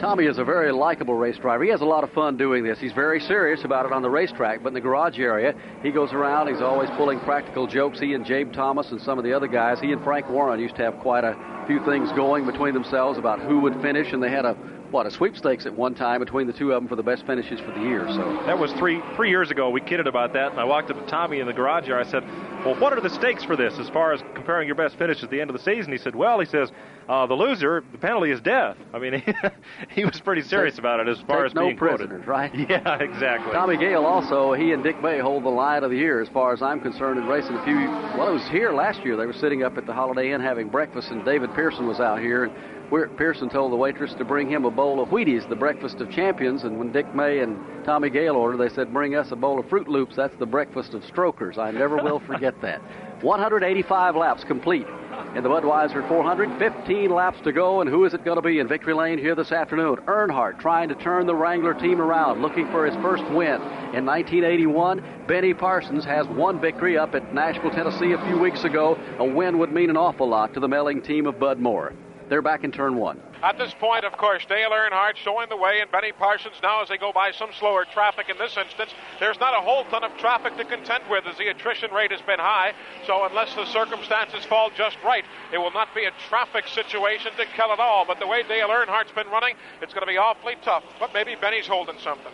Tommy 0.00 0.26
is 0.26 0.38
a 0.38 0.44
very 0.44 0.72
likable 0.72 1.14
race 1.14 1.36
driver. 1.38 1.64
He 1.64 1.70
has 1.70 1.80
a 1.80 1.84
lot 1.86 2.04
of 2.04 2.12
fun 2.12 2.36
doing 2.36 2.62
this. 2.62 2.78
He's 2.78 2.92
very 2.92 3.20
serious 3.20 3.64
about 3.64 3.84
it 3.84 3.92
on 3.92 4.00
the 4.00 4.08
racetrack, 4.08 4.62
but 4.62 4.68
in 4.68 4.74
the 4.74 4.80
garage 4.80 5.18
area, 5.18 5.54
he 5.82 5.90
goes 5.90 6.12
around. 6.12 6.48
He's 6.48 6.62
always 6.62 6.88
pulling 6.96 7.18
practical 7.20 7.66
jokes. 7.66 7.98
He 7.98 8.14
and 8.14 8.24
Jabe 8.24 8.52
Thomas 8.52 8.90
and 8.92 9.00
some 9.00 9.18
of 9.18 9.24
the 9.24 9.32
other 9.32 9.48
guys, 9.48 9.80
he 9.80 9.92
and 9.92 10.02
Frank 10.04 10.28
Warren 10.30 10.60
used 10.60 10.76
to 10.76 10.82
have 10.82 10.98
quite 11.00 11.24
a 11.24 11.36
few 11.66 11.84
things 11.84 12.10
going 12.12 12.46
between 12.46 12.74
themselves 12.74 13.18
about 13.18 13.40
who 13.40 13.60
would 13.60 13.80
finish, 13.82 14.12
and 14.12 14.22
they 14.22 14.30
had 14.30 14.44
a 14.44 14.56
what 14.94 15.06
a 15.06 15.10
sweepstakes 15.10 15.66
at 15.66 15.74
one 15.74 15.92
time 15.92 16.20
between 16.20 16.46
the 16.46 16.52
two 16.52 16.70
of 16.70 16.80
them 16.80 16.88
for 16.88 16.94
the 16.94 17.02
best 17.02 17.26
finishes 17.26 17.58
for 17.58 17.72
the 17.72 17.80
year. 17.80 18.06
So 18.10 18.42
that 18.46 18.56
was 18.56 18.72
three 18.74 19.02
three 19.16 19.28
years 19.28 19.50
ago. 19.50 19.68
We 19.68 19.80
kidded 19.80 20.06
about 20.06 20.32
that, 20.34 20.52
and 20.52 20.60
I 20.60 20.64
walked 20.64 20.88
up 20.88 20.96
to 21.04 21.06
Tommy 21.10 21.40
in 21.40 21.48
the 21.48 21.52
garage 21.52 21.86
here. 21.86 21.98
I 21.98 22.04
said, 22.04 22.22
"Well, 22.64 22.76
what 22.76 22.92
are 22.92 23.00
the 23.00 23.10
stakes 23.10 23.42
for 23.42 23.56
this 23.56 23.76
as 23.80 23.90
far 23.90 24.12
as 24.12 24.22
comparing 24.34 24.68
your 24.68 24.76
best 24.76 24.96
finish 24.96 25.20
at 25.24 25.30
the 25.30 25.40
end 25.40 25.50
of 25.50 25.56
the 25.56 25.62
season?" 25.62 25.90
He 25.90 25.98
said, 25.98 26.14
"Well, 26.14 26.38
he 26.38 26.46
says 26.46 26.70
uh, 27.08 27.26
the 27.26 27.34
loser, 27.34 27.82
the 27.90 27.98
penalty 27.98 28.30
is 28.30 28.40
death." 28.40 28.76
I 28.94 29.00
mean, 29.00 29.14
he, 29.14 29.34
he 30.00 30.04
was 30.04 30.20
pretty 30.20 30.42
serious 30.42 30.78
about 30.78 31.00
it 31.00 31.08
as 31.08 31.18
far 31.22 31.44
as 31.44 31.54
no 31.54 31.62
being 31.66 31.76
prisoners, 31.76 32.24
quoted. 32.24 32.28
right? 32.28 32.54
Yeah, 32.70 32.98
exactly. 32.98 33.52
Tommy 33.52 33.76
Gale 33.76 34.04
also, 34.04 34.52
he 34.52 34.70
and 34.70 34.84
Dick 34.84 35.02
May 35.02 35.18
hold 35.18 35.42
the 35.42 35.48
line 35.48 35.82
of 35.82 35.90
the 35.90 35.96
year 35.96 36.22
as 36.22 36.28
far 36.28 36.52
as 36.52 36.62
I'm 36.62 36.80
concerned 36.80 37.18
in 37.18 37.26
racing. 37.26 37.56
A 37.56 37.64
few, 37.64 37.76
well, 38.16 38.28
it 38.28 38.32
was 38.32 38.46
here 38.48 38.72
last 38.72 39.04
year. 39.04 39.16
They 39.16 39.26
were 39.26 39.32
sitting 39.32 39.64
up 39.64 39.76
at 39.76 39.86
the 39.86 39.92
Holiday 39.92 40.32
Inn 40.32 40.40
having 40.40 40.68
breakfast, 40.68 41.10
and 41.10 41.24
David 41.24 41.52
Pearson 41.52 41.88
was 41.88 41.98
out 41.98 42.20
here. 42.20 42.44
And 42.44 42.52
Pearson 42.90 43.48
told 43.48 43.72
the 43.72 43.76
waitress 43.76 44.14
to 44.14 44.24
bring 44.24 44.48
him 44.48 44.64
a 44.64 44.70
bowl 44.70 45.00
of 45.00 45.08
Wheaties, 45.08 45.48
the 45.48 45.56
breakfast 45.56 46.00
of 46.00 46.10
champions. 46.10 46.64
And 46.64 46.78
when 46.78 46.92
Dick 46.92 47.14
May 47.14 47.40
and 47.40 47.58
Tommy 47.84 48.10
Gale 48.10 48.36
ordered, 48.36 48.58
they 48.58 48.74
said, 48.74 48.92
bring 48.92 49.16
us 49.16 49.32
a 49.32 49.36
bowl 49.36 49.58
of 49.58 49.66
Froot 49.66 49.88
Loops. 49.88 50.16
That's 50.16 50.36
the 50.36 50.46
breakfast 50.46 50.94
of 50.94 51.04
strokers. 51.04 51.58
I 51.58 51.70
never 51.70 51.96
will 51.96 52.20
forget 52.20 52.60
that. 52.62 52.80
185 53.22 54.16
laps 54.16 54.44
complete 54.44 54.86
in 55.34 55.42
the 55.42 55.48
Budweiser 55.48 56.06
400. 56.08 56.58
15 56.58 57.10
laps 57.10 57.40
to 57.42 57.52
go, 57.52 57.80
and 57.80 57.88
who 57.88 58.04
is 58.04 58.14
it 58.14 58.24
going 58.24 58.36
to 58.36 58.42
be 58.42 58.58
in 58.58 58.68
victory 58.68 58.94
lane 58.94 59.18
here 59.18 59.34
this 59.34 59.50
afternoon? 59.50 59.96
Earnhardt 60.06 60.60
trying 60.60 60.88
to 60.90 60.94
turn 60.94 61.26
the 61.26 61.34
Wrangler 61.34 61.74
team 61.74 62.00
around, 62.00 62.42
looking 62.42 62.66
for 62.70 62.86
his 62.86 62.94
first 62.96 63.24
win. 63.30 63.62
In 63.94 64.04
1981, 64.04 65.02
Benny 65.26 65.54
Parsons 65.54 66.04
has 66.04 66.26
one 66.28 66.60
victory 66.60 66.98
up 66.98 67.14
at 67.14 67.34
Nashville, 67.34 67.70
Tennessee 67.70 68.12
a 68.12 68.26
few 68.26 68.38
weeks 68.38 68.64
ago. 68.64 68.98
A 69.18 69.24
win 69.24 69.58
would 69.58 69.72
mean 69.72 69.90
an 69.90 69.96
awful 69.96 70.28
lot 70.28 70.54
to 70.54 70.60
the 70.60 70.68
Melling 70.68 71.02
team 71.02 71.26
of 71.26 71.38
Bud 71.38 71.58
Moore. 71.58 71.92
They're 72.28 72.42
back 72.42 72.64
in 72.64 72.72
turn 72.72 72.96
one. 72.96 73.20
At 73.42 73.58
this 73.58 73.74
point, 73.74 74.04
of 74.04 74.12
course, 74.16 74.44
Dale 74.48 74.70
Earnhardt 74.70 75.16
showing 75.16 75.48
the 75.50 75.56
way, 75.56 75.80
and 75.80 75.90
Benny 75.90 76.12
Parsons 76.12 76.54
now 76.62 76.82
as 76.82 76.88
they 76.88 76.96
go 76.96 77.12
by 77.12 77.30
some 77.32 77.50
slower 77.58 77.84
traffic 77.84 78.30
in 78.30 78.38
this 78.38 78.56
instance. 78.56 78.90
There's 79.20 79.38
not 79.38 79.52
a 79.52 79.60
whole 79.60 79.84
ton 79.84 80.02
of 80.02 80.16
traffic 80.16 80.56
to 80.56 80.64
contend 80.64 81.04
with 81.10 81.26
as 81.26 81.36
the 81.36 81.48
attrition 81.48 81.92
rate 81.92 82.10
has 82.10 82.22
been 82.22 82.38
high. 82.38 82.72
So 83.06 83.26
unless 83.26 83.54
the 83.54 83.66
circumstances 83.66 84.44
fall 84.46 84.70
just 84.74 84.96
right, 85.04 85.24
it 85.52 85.58
will 85.58 85.72
not 85.72 85.94
be 85.94 86.06
a 86.06 86.12
traffic 86.28 86.66
situation 86.68 87.32
to 87.36 87.44
kill 87.54 87.72
it 87.72 87.80
all. 87.80 88.06
But 88.06 88.18
the 88.18 88.26
way 88.26 88.42
Dale 88.42 88.68
Earnhardt's 88.68 89.12
been 89.12 89.28
running, 89.28 89.56
it's 89.82 89.92
going 89.92 90.06
to 90.06 90.10
be 90.10 90.16
awfully 90.16 90.56
tough. 90.62 90.84
But 90.98 91.12
maybe 91.12 91.34
Benny's 91.38 91.66
holding 91.66 91.98
something. 91.98 92.32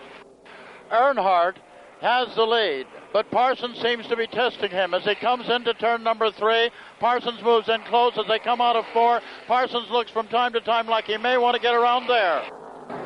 Earnhardt 0.93 1.57
has 2.01 2.35
the 2.35 2.47
lead, 2.47 2.87
but 3.13 3.31
Parsons 3.31 3.79
seems 3.81 4.07
to 4.07 4.17
be 4.17 4.27
testing 4.27 4.71
him 4.71 4.95
as 4.95 5.05
he 5.05 5.15
comes 5.15 5.49
into 5.49 5.75
turn 5.75 6.03
number 6.03 6.31
three. 6.31 6.71
Parsons 7.01 7.43
moves 7.43 7.69
in 7.69 7.81
close 7.83 8.13
as 8.19 8.27
they 8.29 8.39
come 8.39 8.61
out 8.61 8.77
of 8.77 8.85
four. 8.93 9.21
Parsons 9.47 9.91
looks 9.91 10.11
from 10.11 10.29
time 10.29 10.53
to 10.53 10.61
time 10.61 10.87
like 10.87 11.07
he 11.07 11.17
may 11.17 11.39
want 11.39 11.57
to 11.57 11.61
get 11.61 11.75
around 11.75 12.07
there. 12.07 12.60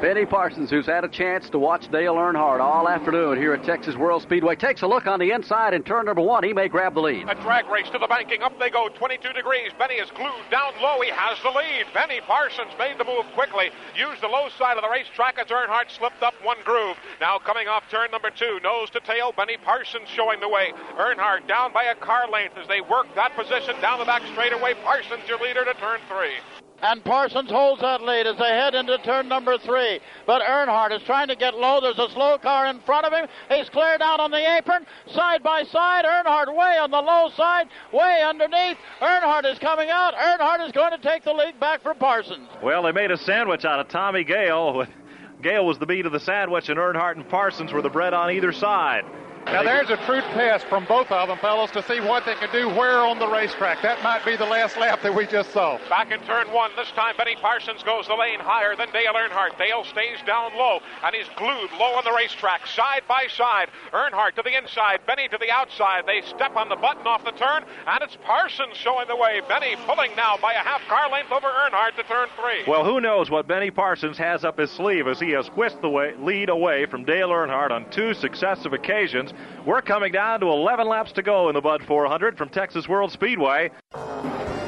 Benny 0.05 0.27
Parsons, 0.27 0.69
who's 0.69 0.85
had 0.85 1.03
a 1.03 1.09
chance 1.09 1.49
to 1.49 1.59
watch 1.59 1.91
Dale 1.91 2.17
Earnhardt 2.17 2.61
all 2.61 2.89
afternoon 2.89 3.39
here 3.39 3.55
at 3.55 3.65
Texas 3.65 3.97
World 3.97 4.21
Speedway, 4.21 4.55
takes 4.55 4.83
a 4.83 4.87
look 4.87 5.07
on 5.07 5.19
the 5.19 5.31
inside 5.31 5.73
in 5.73 5.83
turn 5.83 6.05
number 6.05 6.21
one. 6.21 6.45
He 6.45 6.53
may 6.53 6.69
grab 6.69 6.93
the 6.93 7.01
lead. 7.01 7.27
A 7.27 7.35
drag 7.37 7.67
race 7.71 7.89
to 7.89 7.99
the 7.99 8.07
banking. 8.07 8.43
Up 8.43 8.59
they 8.59 8.69
go, 8.69 8.89
22 8.89 9.33
degrees. 9.33 9.73
Benny 9.79 9.95
is 9.95 10.11
glued 10.11 10.45
down 10.51 10.73
low. 10.83 11.01
He 11.01 11.09
has 11.09 11.39
the 11.43 11.49
lead. 11.49 11.87
Benny 11.95 12.21
Parsons 12.21 12.73
made 12.79 12.99
the 12.99 13.05
move 13.05 13.25
quickly. 13.35 13.71
Used 13.97 14.21
the 14.21 14.29
low 14.29 14.51
side 14.59 14.77
of 14.77 14.83
the 14.83 14.91
racetrack 14.91 15.39
as 15.39 15.47
Earnhardt 15.47 15.91
slipped 15.91 16.23
up 16.23 16.35
one 16.43 16.59
groove. 16.65 16.99
Now 17.21 17.39
coming 17.39 17.69
off 17.69 17.85
turn 17.91 18.11
number 18.11 18.31
two, 18.31 18.61
nose 18.63 18.91
to 18.91 19.01
tail. 19.01 19.33
Benny 19.33 19.57
Parsons 19.57 20.09
showing 20.09 20.39
the 20.41 20.49
way. 20.51 20.73
Earnhardt 20.99 21.49
down 21.49 21.73
by 21.73 21.85
a 21.85 21.95
car 21.95 22.29
length 22.29 22.59
as 22.59 22.69
they 22.69 22.83
work 22.83 23.07
that 23.15 23.35
position 23.37 23.81
down 23.81 24.01
the 24.01 24.05
back 24.05 24.23
straightaway. 24.33 24.75
Parsons 24.85 25.25
your 25.29 25.41
leader 25.41 25.65
to 25.65 25.73
turn 25.75 26.01
three 26.09 26.64
and 26.85 27.03
Parsons 27.03 27.51
holds 27.51 27.81
that 27.81 28.03
lead 28.03 28.27
as 28.27 28.37
they 28.37 28.51
head 28.51 28.75
into 28.75 28.99
turn 28.99 29.27
number 29.27 29.57
three. 29.57 30.01
But 30.27 30.43
Earnhardt 30.43 30.95
is 30.95 31.03
trying 31.05 31.29
to 31.29 31.37
get 31.37 31.55
low. 31.55 31.81
There's 31.81 31.99
a 31.99 32.13
slow 32.13 32.37
car 32.37 32.67
in 32.67 32.79
front 32.81 33.07
of 33.07 33.13
him. 33.13 33.27
He's 33.49 33.71
cleared 33.71 34.03
out 34.03 34.21
on 34.21 34.31
the 34.31 34.57
apron, 34.59 34.87
side 35.07 35.43
by 35.43 35.63
side. 35.63 36.05
Earnhardt 36.05 36.55
way 36.55 36.77
on 36.79 36.91
the 36.91 37.01
low 37.01 37.31
side, 37.35 37.69
way 37.91 38.23
underneath. 38.23 38.77
Earnhardt 39.01 39.51
is 39.51 39.59
coming 39.59 39.89
out. 39.89 40.15
Earnhardt 40.15 40.67
is 40.67 40.73
going 40.73 40.91
to 40.91 40.99
take 40.99 41.25
the 41.25 41.33
lead 41.33 41.59
back 41.59 41.83
from 41.83 41.97
Parsons. 41.97 42.49
Well, 42.63 42.83
they 42.83 42.93
made 42.93 43.11
a 43.11 43.17
sandwich 43.17 43.65
out 43.65 43.81
of 43.81 43.89
Tommy 43.89 44.23
Gale. 44.23 44.87
Gale 45.43 45.65
was 45.65 45.79
the 45.79 45.87
meat 45.87 46.05
of 46.05 46.13
the 46.13 46.21
sandwich, 46.21 46.69
and 46.69 46.79
Earnhardt 46.79 47.17
and 47.17 47.29
Parsons 47.29 47.73
were 47.73 47.83
the 47.83 47.89
bread 47.89 48.13
on 48.13 48.31
either 48.31 48.53
side. 48.53 49.05
Now 49.47 49.63
there's 49.63 49.91
a 49.91 49.97
true 50.05 50.21
test 50.35 50.67
from 50.67 50.85
both 50.87 51.13
of 51.13 51.29
them, 51.29 51.39
fellows, 51.39 51.71
to 51.73 51.83
see 51.85 52.01
what 52.01 52.27
they 52.27 52.35
can 52.35 52.51
do 52.51 52.69
where 52.71 52.99
on 52.99 53.21
the 53.21 53.29
racetrack. 53.29 53.83
That 53.83 54.03
might 54.03 54.25
be 54.25 54.37
the 54.37 54.45
last 54.45 54.77
lap 54.77 55.01
that 55.03 55.15
we 55.15 55.27
just 55.27 55.53
saw. 55.53 55.79
Back 55.89 56.11
in 56.11 56.19
turn 56.23 56.51
one, 56.51 56.73
this 56.77 56.91
time 56.93 57.15
Benny 57.17 57.37
Parsons 57.37 57.83
goes 57.85 58.09
the 58.09 58.15
lane 58.15 58.41
higher 58.41 58.75
than 58.75 58.91
Dale 58.91 59.13
Earnhardt. 59.15 59.57
Dale 59.57 59.85
stays 59.85 60.19
down 60.27 60.57
low, 60.57 60.81
and 61.05 61.15
he's 61.15 61.29
glued 61.37 61.71
low 61.79 61.95
on 61.95 62.05
the 62.05 62.13
racetrack, 62.13 62.67
side 62.67 63.03
by 63.07 63.29
side. 63.29 63.69
Earnhardt 63.93 64.35
to 64.35 64.43
the 64.43 64.57
inside, 64.57 65.07
Benny 65.07 65.29
to 65.29 65.39
the 65.39 65.51
outside. 65.53 66.05
They 66.07 66.23
step 66.23 66.57
on 66.57 66.69
the 66.69 66.77
button 66.77 67.07
off 67.07 67.25
the 67.25 67.31
turn, 67.33 67.65
and 67.87 68.03
it's 68.03 68.17
Parsons 68.25 68.77
showing 68.77 69.07
the 69.07 69.17
way. 69.17 69.41
Benny 69.47 69.77
pulling 69.87 70.17
now 70.17 70.37
by 70.41 70.55
a 70.55 70.65
half 70.65 70.81
car 70.89 71.11
length 71.11 71.31
over 71.31 71.47
Earnhardt 71.47 71.97
to 71.97 72.03
turn 72.05 72.29
three. 72.41 72.65
Well, 72.67 72.85
who 72.85 73.01
knows 73.01 73.31
what 73.31 73.47
Benny 73.47 73.71
Parsons 73.71 74.19
has 74.19 74.43
up 74.43 74.59
his 74.59 74.71
sleeve 74.71 75.07
as 75.07 75.21
he 75.21 75.31
has 75.31 75.47
whisked 75.49 75.83
the 75.83 75.91
way, 75.91 76.15
lead 76.19 76.49
away 76.49 76.87
from 76.87 77.05
Dale 77.05 77.29
Earnhardt 77.29 77.71
on 77.71 77.89
two 77.91 78.15
successive 78.15 78.73
occasions. 78.73 79.34
We're 79.67 79.83
coming 79.83 80.13
down 80.13 80.41
to 80.41 80.47
11 80.47 80.87
laps 80.87 81.13
to 81.13 81.23
go 81.23 81.49
in 81.49 81.55
the 81.55 81.61
Bud 81.61 81.83
400 81.83 82.37
from 82.37 82.49
Texas 82.49 82.89
World 82.89 83.13
Speedway. 83.13 83.71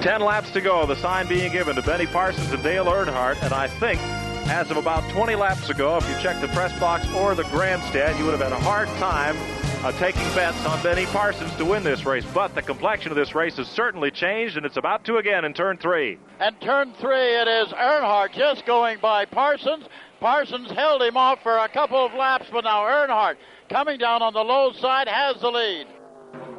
10 0.02 0.20
laps 0.20 0.51
to 0.52 0.60
go, 0.60 0.86
the 0.86 0.97
sign 0.97 1.26
being 1.26 1.51
given 1.51 1.74
to 1.76 1.82
Benny 1.82 2.06
Parsons 2.06 2.51
and 2.52 2.62
Dale 2.62 2.86
Earnhardt, 2.86 3.43
and 3.43 3.52
I 3.52 3.66
think 3.66 4.01
as 4.48 4.70
of 4.70 4.76
about 4.76 5.09
20 5.10 5.34
laps 5.34 5.70
ago, 5.70 5.97
if 5.97 6.09
you 6.09 6.14
checked 6.22 6.40
the 6.40 6.48
press 6.48 6.78
box 6.78 7.06
or 7.14 7.34
the 7.34 7.43
grandstand, 7.44 8.18
you 8.18 8.24
would 8.24 8.38
have 8.38 8.40
had 8.40 8.52
a 8.52 8.60
hard 8.60 8.88
time 9.01 9.36
uh, 9.84 9.93
taking 9.98 10.22
bets 10.34 10.64
on 10.66 10.82
Benny 10.82 11.06
Parsons 11.06 11.55
to 11.56 11.64
win 11.64 11.82
this 11.82 12.05
race. 12.05 12.24
But 12.32 12.55
the 12.55 12.62
complexion 12.62 13.10
of 13.10 13.16
this 13.16 13.34
race 13.34 13.56
has 13.56 13.68
certainly 13.68 14.10
changed, 14.10 14.56
and 14.56 14.64
it's 14.64 14.76
about 14.76 15.05
to 15.05 15.16
again 15.16 15.44
in 15.44 15.52
turn 15.52 15.78
three. 15.78 16.18
And 16.40 16.60
turn 16.60 16.93
three, 17.01 17.34
it 17.36 17.48
is 17.48 17.72
Earnhardt 17.72 18.32
just 18.32 18.66
going 18.66 18.98
by 19.01 19.24
Parsons. 19.24 19.84
Parsons 20.20 20.70
held 20.70 21.02
him 21.02 21.16
off 21.16 21.43
for 21.43 21.59
a 21.59 21.68
couple 21.68 22.05
of 22.05 22.14
laps, 22.14 22.47
but 22.51 22.64
now 22.64 22.82
Earnhardt 22.82 23.36
coming 23.68 23.98
down 23.98 24.22
on 24.22 24.32
the 24.32 24.40
low 24.40 24.72
side 24.72 25.09
has 25.09 25.40
the 25.40 25.51
lead. 25.51 25.86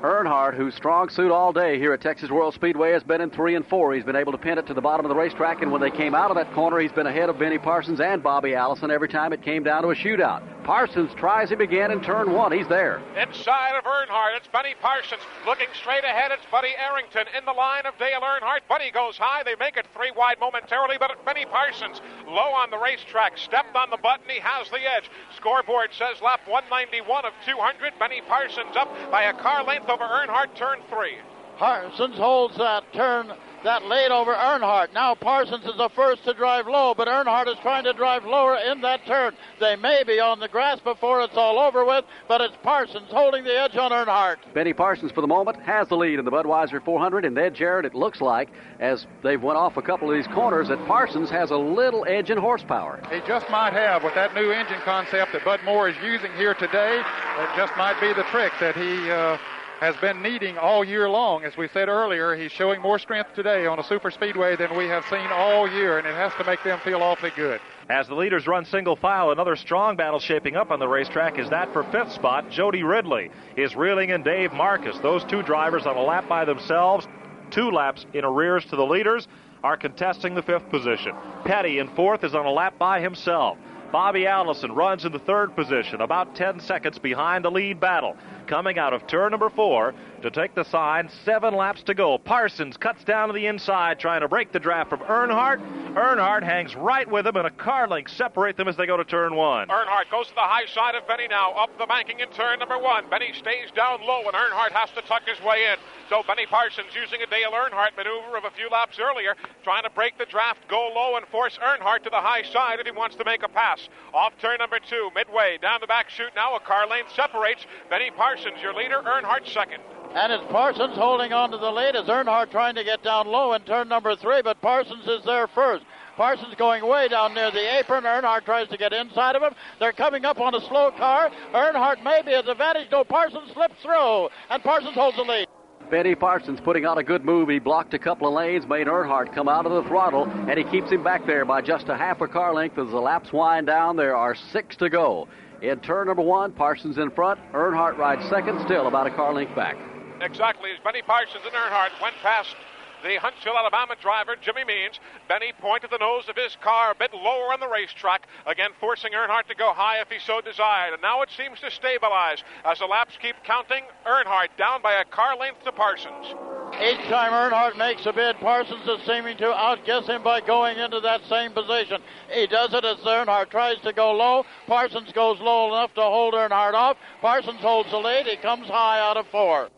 Earnhardt, 0.03 0.55
whose 0.55 0.75
strong 0.75 1.09
suit 1.09 1.31
all 1.31 1.51
day 1.51 1.79
here 1.79 1.91
at 1.91 2.01
Texas 2.01 2.29
World 2.29 2.53
Speedway, 2.53 2.91
has 2.91 3.01
been 3.01 3.19
in 3.19 3.31
three 3.31 3.55
and 3.55 3.65
four. 3.65 3.95
He's 3.95 4.03
been 4.03 4.15
able 4.15 4.31
to 4.31 4.37
pin 4.37 4.59
it 4.59 4.67
to 4.67 4.75
the 4.75 4.81
bottom 4.81 5.05
of 5.05 5.09
the 5.09 5.15
racetrack, 5.15 5.63
and 5.63 5.71
when 5.71 5.81
they 5.81 5.89
came 5.89 6.13
out 6.13 6.29
of 6.29 6.37
that 6.37 6.53
corner, 6.53 6.79
he's 6.79 6.91
been 6.91 7.07
ahead 7.07 7.29
of 7.29 7.39
Benny 7.39 7.57
Parsons 7.57 7.99
and 7.99 8.21
Bobby 8.21 8.53
Allison 8.53 8.91
every 8.91 9.09
time 9.09 9.33
it 9.33 9.41
came 9.41 9.63
down 9.63 9.81
to 9.81 9.89
a 9.89 9.95
shootout. 9.95 10.43
Parsons 10.63 11.09
tries 11.15 11.49
him 11.49 11.61
again 11.61 11.91
in 11.91 12.01
turn 12.01 12.31
one. 12.33 12.51
He's 12.51 12.67
there. 12.67 13.01
Inside 13.15 13.77
of 13.77 13.85
Earnhardt, 13.85 14.35
it's 14.35 14.49
Benny 14.51 14.75
Parsons. 14.81 15.21
Looking 15.47 15.71
straight 15.79 16.03
ahead, 16.03 16.31
it's 16.31 16.45
Buddy 16.51 16.75
Arrington 16.77 17.25
in 17.37 17.45
the 17.45 17.53
line 17.53 17.85
of 17.85 17.97
Dale 17.97 18.19
Earnhardt. 18.19 18.67
Buddy 18.67 18.91
goes 18.91 19.17
high. 19.17 19.43
They 19.43 19.55
make 19.55 19.77
it 19.77 19.87
three 19.95 20.11
wide 20.11 20.39
momentarily, 20.39 20.97
but 20.99 21.23
Benny 21.25 21.45
Parsons 21.45 22.01
low 22.27 22.51
on 22.51 22.69
the 22.69 22.77
racetrack. 22.77 23.37
Stepped 23.37 23.77
on 23.77 23.89
the 23.89 23.97
button. 23.97 24.27
He 24.27 24.41
has 24.41 24.69
the 24.69 24.83
edge. 24.83 25.09
Scoreboard 25.37 25.89
says 25.95 26.21
lap 26.21 26.41
191 26.45 27.25
of 27.25 27.31
200. 27.45 27.93
Benny 27.97 28.21
Parsons 28.27 28.75
up 28.75 28.91
by 29.09 29.31
a 29.31 29.33
car 29.39 29.63
length 29.63 29.86
over 29.89 30.03
Earnhardt, 30.03 30.55
turn 30.55 30.79
three. 30.89 31.17
Parsons 31.57 32.17
holds 32.17 32.55
that 32.57 32.83
turn 32.93 33.31
that 33.63 33.83
laid 33.85 34.11
over 34.11 34.33
Earnhardt. 34.33 34.93
Now 34.93 35.15
Parsons 35.15 35.65
is 35.65 35.75
the 35.77 35.89
first 35.95 36.23
to 36.25 36.33
drive 36.33 36.67
low, 36.67 36.93
but 36.95 37.07
Earnhardt 37.07 37.47
is 37.47 37.57
trying 37.61 37.83
to 37.85 37.93
drive 37.93 38.23
lower 38.23 38.55
in 38.55 38.81
that 38.81 39.05
turn. 39.05 39.35
They 39.59 39.75
may 39.75 40.03
be 40.05 40.19
on 40.19 40.39
the 40.39 40.47
grass 40.47 40.79
before 40.79 41.21
it's 41.21 41.35
all 41.35 41.59
over 41.59 41.83
with, 41.83 42.05
but 42.27 42.39
it's 42.39 42.55
Parsons 42.63 43.07
holding 43.09 43.43
the 43.43 43.59
edge 43.59 43.75
on 43.75 43.91
Earnhardt. 43.91 44.37
Benny 44.53 44.73
Parsons, 44.73 45.11
for 45.11 45.21
the 45.21 45.27
moment, 45.27 45.61
has 45.63 45.87
the 45.89 45.97
lead 45.97 46.19
in 46.19 46.25
the 46.25 46.31
Budweiser 46.31 46.83
400, 46.83 47.25
and 47.25 47.35
then 47.35 47.53
Jarrett, 47.53 47.85
it 47.85 47.95
looks 47.95 48.21
like, 48.21 48.49
as 48.79 49.07
they've 49.23 49.41
went 49.41 49.57
off 49.57 49.77
a 49.77 49.81
couple 49.81 50.09
of 50.09 50.15
these 50.15 50.27
corners, 50.27 50.67
that 50.67 50.79
Parsons 50.87 51.29
has 51.29 51.51
a 51.51 51.57
little 51.57 52.05
edge 52.07 52.29
in 52.29 52.37
horsepower. 52.37 53.01
He 53.11 53.19
just 53.27 53.49
might 53.49 53.73
have 53.73 54.03
with 54.03 54.13
that 54.15 54.35
new 54.35 54.51
engine 54.51 54.79
concept 54.85 55.33
that 55.33 55.43
Bud 55.43 55.59
Moore 55.65 55.89
is 55.89 55.95
using 56.03 56.31
here 56.33 56.53
today. 56.53 57.01
It 57.01 57.49
just 57.57 57.75
might 57.75 57.99
be 57.99 58.13
the 58.13 58.23
trick 58.31 58.53
that 58.59 58.75
he. 58.75 59.09
Uh, 59.09 59.37
has 59.79 59.95
been 59.97 60.21
needing 60.23 60.57
all 60.57 60.83
year 60.83 61.07
long. 61.07 61.43
As 61.43 61.55
we 61.55 61.67
said 61.67 61.87
earlier, 61.87 62.35
he's 62.35 62.51
showing 62.51 62.81
more 62.81 62.97
strength 62.97 63.33
today 63.35 63.67
on 63.67 63.79
a 63.79 63.83
super 63.83 64.09
speedway 64.09 64.55
than 64.55 64.75
we 64.75 64.87
have 64.87 65.03
seen 65.09 65.27
all 65.31 65.69
year, 65.69 65.99
and 65.99 66.07
it 66.07 66.15
has 66.15 66.31
to 66.39 66.43
make 66.43 66.63
them 66.63 66.79
feel 66.83 67.03
awfully 67.03 67.31
good. 67.35 67.61
As 67.89 68.07
the 68.07 68.15
leaders 68.15 68.47
run 68.47 68.65
single 68.65 68.95
file, 68.95 69.31
another 69.31 69.55
strong 69.55 69.95
battle 69.95 70.19
shaping 70.19 70.55
up 70.55 70.71
on 70.71 70.79
the 70.79 70.87
racetrack 70.87 71.37
is 71.37 71.49
that 71.51 71.71
for 71.73 71.83
fifth 71.83 72.11
spot. 72.11 72.49
Jody 72.49 72.83
Ridley 72.83 73.29
is 73.55 73.75
reeling 73.75 74.09
in 74.09 74.23
Dave 74.23 74.51
Marcis. 74.51 74.99
Those 75.01 75.23
two 75.25 75.43
drivers 75.43 75.85
on 75.85 75.95
a 75.95 76.01
lap 76.01 76.27
by 76.27 76.43
themselves, 76.43 77.07
two 77.51 77.69
laps 77.69 78.05
in 78.13 78.25
arrears 78.25 78.65
to 78.65 78.75
the 78.75 78.85
leaders, 78.85 79.27
are 79.63 79.77
contesting 79.77 80.33
the 80.33 80.41
fifth 80.41 80.69
position. 80.69 81.15
Petty 81.45 81.79
in 81.79 81.87
fourth 81.95 82.23
is 82.23 82.35
on 82.35 82.45
a 82.45 82.51
lap 82.51 82.77
by 82.77 82.99
himself. 82.99 83.57
Bobby 83.91 84.27
Allison 84.27 84.71
runs 84.73 85.05
in 85.05 85.11
the 85.11 85.19
third 85.19 85.55
position, 85.55 86.01
about 86.01 86.35
10 86.35 86.59
seconds 86.59 86.99
behind 86.99 87.45
the 87.45 87.51
lead 87.51 87.79
battle 87.79 88.15
coming 88.47 88.77
out 88.77 88.93
of 88.93 89.07
turn 89.07 89.31
number 89.31 89.49
four 89.49 89.93
to 90.21 90.31
take 90.31 90.55
the 90.55 90.63
sign. 90.63 91.09
Seven 91.23 91.53
laps 91.55 91.83
to 91.83 91.93
go. 91.93 92.17
Parsons 92.17 92.77
cuts 92.77 93.03
down 93.03 93.27
to 93.27 93.33
the 93.33 93.47
inside, 93.47 93.99
trying 93.99 94.21
to 94.21 94.27
break 94.27 94.51
the 94.51 94.59
draft 94.59 94.89
from 94.89 94.99
Earnhardt. 95.01 95.59
Earnhardt 95.93 96.43
hangs 96.43 96.75
right 96.75 97.09
with 97.09 97.27
him, 97.27 97.35
and 97.35 97.47
a 97.47 97.51
car 97.51 97.87
link 97.87 98.09
separate 98.09 98.57
them 98.57 98.67
as 98.67 98.75
they 98.77 98.85
go 98.85 98.97
to 98.97 99.05
turn 99.05 99.35
one. 99.35 99.67
Earnhardt 99.67 100.09
goes 100.11 100.27
to 100.27 100.35
the 100.35 100.41
high 100.41 100.65
side 100.67 100.95
of 100.95 101.07
Benny 101.07 101.27
now, 101.27 101.51
up 101.53 101.77
the 101.77 101.85
banking 101.85 102.19
in 102.19 102.29
turn 102.29 102.59
number 102.59 102.77
one. 102.77 103.09
Benny 103.09 103.33
stays 103.33 103.71
down 103.75 104.01
low, 104.01 104.21
and 104.25 104.33
Earnhardt 104.33 104.71
has 104.71 104.89
to 104.91 105.01
tuck 105.03 105.23
his 105.27 105.41
way 105.43 105.65
in. 105.71 105.77
So 106.09 106.23
Benny 106.25 106.45
Parsons 106.45 106.95
using 106.95 107.21
a 107.21 107.27
Dale 107.27 107.51
Earnhardt 107.51 107.95
maneuver 107.97 108.37
of 108.37 108.45
a 108.45 108.51
few 108.51 108.69
laps 108.69 108.99
earlier, 108.99 109.35
trying 109.63 109.83
to 109.83 109.89
break 109.89 110.17
the 110.17 110.25
draft, 110.25 110.67
go 110.67 110.91
low, 110.95 111.17
and 111.17 111.25
force 111.27 111.57
Earnhardt 111.61 112.03
to 112.03 112.09
the 112.09 112.21
high 112.21 112.43
side 112.43 112.79
if 112.79 112.85
he 112.85 112.91
wants 112.91 113.15
to 113.17 113.25
make 113.25 113.43
a 113.43 113.49
pass. 113.49 113.89
Off 114.13 114.33
turn 114.41 114.57
number 114.59 114.79
two, 114.79 115.09
midway 115.15 115.57
down 115.61 115.79
the 115.81 115.87
back 115.87 116.09
chute 116.09 116.31
now, 116.35 116.55
a 116.55 116.59
car 116.59 116.87
lane 116.87 117.05
separates. 117.15 117.65
Benny 117.89 118.11
Parsons, 118.11 118.61
your 118.61 118.73
leader, 118.73 119.01
Earnhardt 119.05 119.47
second. 119.47 119.81
And 120.17 120.33
it's 120.33 120.51
Parsons 120.51 120.95
holding 120.95 121.31
on 121.31 121.51
to 121.51 121.57
the 121.57 121.69
lead 121.69 121.95
as 121.95 122.05
Earnhardt 122.05 122.49
trying 122.49 122.73
to 122.73 122.83
get 122.83 123.03
down 123.03 123.27
low 123.27 123.53
in 123.53 123.61
turn 123.61 123.87
number 123.87 124.15
three, 124.15 124.41
but 124.41 124.59
Parsons 124.63 125.05
is 125.05 125.23
there 125.25 125.45
first. 125.45 125.85
Parsons 126.15 126.55
going 126.57 126.83
way 126.87 127.07
down 127.07 127.35
near 127.35 127.51
the 127.51 127.77
apron. 127.77 128.03
Earnhardt 128.03 128.43
tries 128.43 128.67
to 128.69 128.77
get 128.77 128.93
inside 128.93 129.35
of 129.35 129.43
him. 129.43 129.53
They're 129.79 129.93
coming 129.93 130.25
up 130.25 130.39
on 130.39 130.55
a 130.55 130.61
slow 130.61 130.89
car. 130.97 131.29
Earnhardt 131.53 132.03
may 132.03 132.23
be 132.25 132.33
at 132.33 132.49
advantage. 132.49 132.87
No, 132.91 133.03
Parsons 133.03 133.51
slips 133.53 133.75
through, 133.83 134.29
and 134.49 134.63
Parsons 134.63 134.95
holds 134.95 135.17
the 135.17 135.23
lead. 135.23 135.47
Benny 135.91 136.15
Parsons 136.15 136.59
putting 136.61 136.87
on 136.87 136.97
a 136.97 137.03
good 137.03 137.23
move. 137.23 137.47
He 137.49 137.59
blocked 137.59 137.93
a 137.93 137.99
couple 137.99 138.27
of 138.27 138.33
lanes, 138.33 138.65
made 138.65 138.87
Earnhardt 138.87 139.35
come 139.35 139.47
out 139.47 139.67
of 139.67 139.71
the 139.71 139.87
throttle, 139.87 140.23
and 140.49 140.57
he 140.57 140.63
keeps 140.63 140.89
him 140.89 141.03
back 141.03 141.27
there 141.27 141.45
by 141.45 141.61
just 141.61 141.89
a 141.89 141.95
half 141.95 142.21
a 142.21 142.27
car 142.27 142.55
length 142.55 142.79
as 142.79 142.89
the 142.89 142.99
laps 142.99 143.31
wind 143.31 143.67
down. 143.67 143.95
There 143.95 144.15
are 144.15 144.33
six 144.33 144.75
to 144.77 144.89
go. 144.89 145.27
In 145.61 145.79
turn 145.81 146.07
number 146.07 146.23
one, 146.23 146.53
Parsons 146.53 146.97
in 146.97 147.11
front. 147.11 147.39
Earnhardt 147.53 147.99
rides 147.99 148.27
second, 148.31 148.59
still 148.65 148.87
about 148.87 149.05
a 149.05 149.11
car 149.11 149.31
length 149.31 149.55
back. 149.55 149.77
Exactly, 150.21 150.71
as 150.71 150.79
Benny 150.83 151.01
Parsons 151.01 151.45
and 151.45 151.53
Earnhardt 151.53 152.01
went 152.01 152.15
past 152.23 152.55
the 153.03 153.17
Huntsville, 153.17 153.57
Alabama 153.57 153.95
driver, 154.01 154.35
Jimmy 154.35 154.63
Means. 154.63 154.99
Benny 155.29 155.53
pointed 155.61 155.91
the 155.91 155.99
nose 155.99 156.27
of 156.29 156.35
his 156.35 156.57
car 156.61 156.91
a 156.91 156.95
bit 156.95 157.13
lower 157.13 157.53
on 157.53 157.59
the 157.59 157.67
racetrack, 157.67 158.27
again 158.47 158.71
forcing 158.79 159.13
Earnhardt 159.13 159.47
to 159.47 159.55
go 159.55 159.73
high 159.73 160.01
if 160.01 160.09
he 160.09 160.17
so 160.19 160.41
desired. 160.41 160.93
And 160.93 161.01
now 161.01 161.21
it 161.21 161.29
seems 161.37 161.59
to 161.59 161.69
stabilize 161.69 162.43
as 162.65 162.79
the 162.79 162.85
laps 162.85 163.13
keep 163.21 163.35
counting. 163.43 163.83
Earnhardt 164.05 164.57
down 164.57 164.81
by 164.81 164.93
a 164.95 165.05
car 165.05 165.37
length 165.37 165.63
to 165.65 165.71
Parsons. 165.71 166.33
Each 166.81 167.07
time 167.07 167.31
Earnhardt 167.31 167.77
makes 167.77 168.05
a 168.05 168.13
bid, 168.13 168.37
Parsons 168.39 168.87
is 168.87 169.05
seeming 169.05 169.37
to 169.37 169.53
outguess 169.53 170.07
him 170.07 170.23
by 170.23 170.41
going 170.41 170.77
into 170.77 170.99
that 170.99 171.21
same 171.29 171.53
position. 171.53 172.01
He 172.33 172.47
does 172.47 172.73
it 172.73 172.83
as 172.83 172.97
Earnhardt 172.97 173.49
tries 173.51 173.79
to 173.81 173.93
go 173.93 174.11
low. 174.11 174.43
Parsons 174.65 175.11
goes 175.13 175.39
low 175.39 175.67
enough 175.67 175.93
to 175.93 176.01
hold 176.01 176.33
Earnhardt 176.33 176.73
off. 176.73 176.97
Parsons 177.21 177.61
holds 177.61 177.91
the 177.91 177.97
lead. 177.97 178.25
He 178.25 178.37
comes 178.37 178.67
high 178.67 178.99
out 178.99 179.17
of 179.17 179.27
four. 179.27 179.69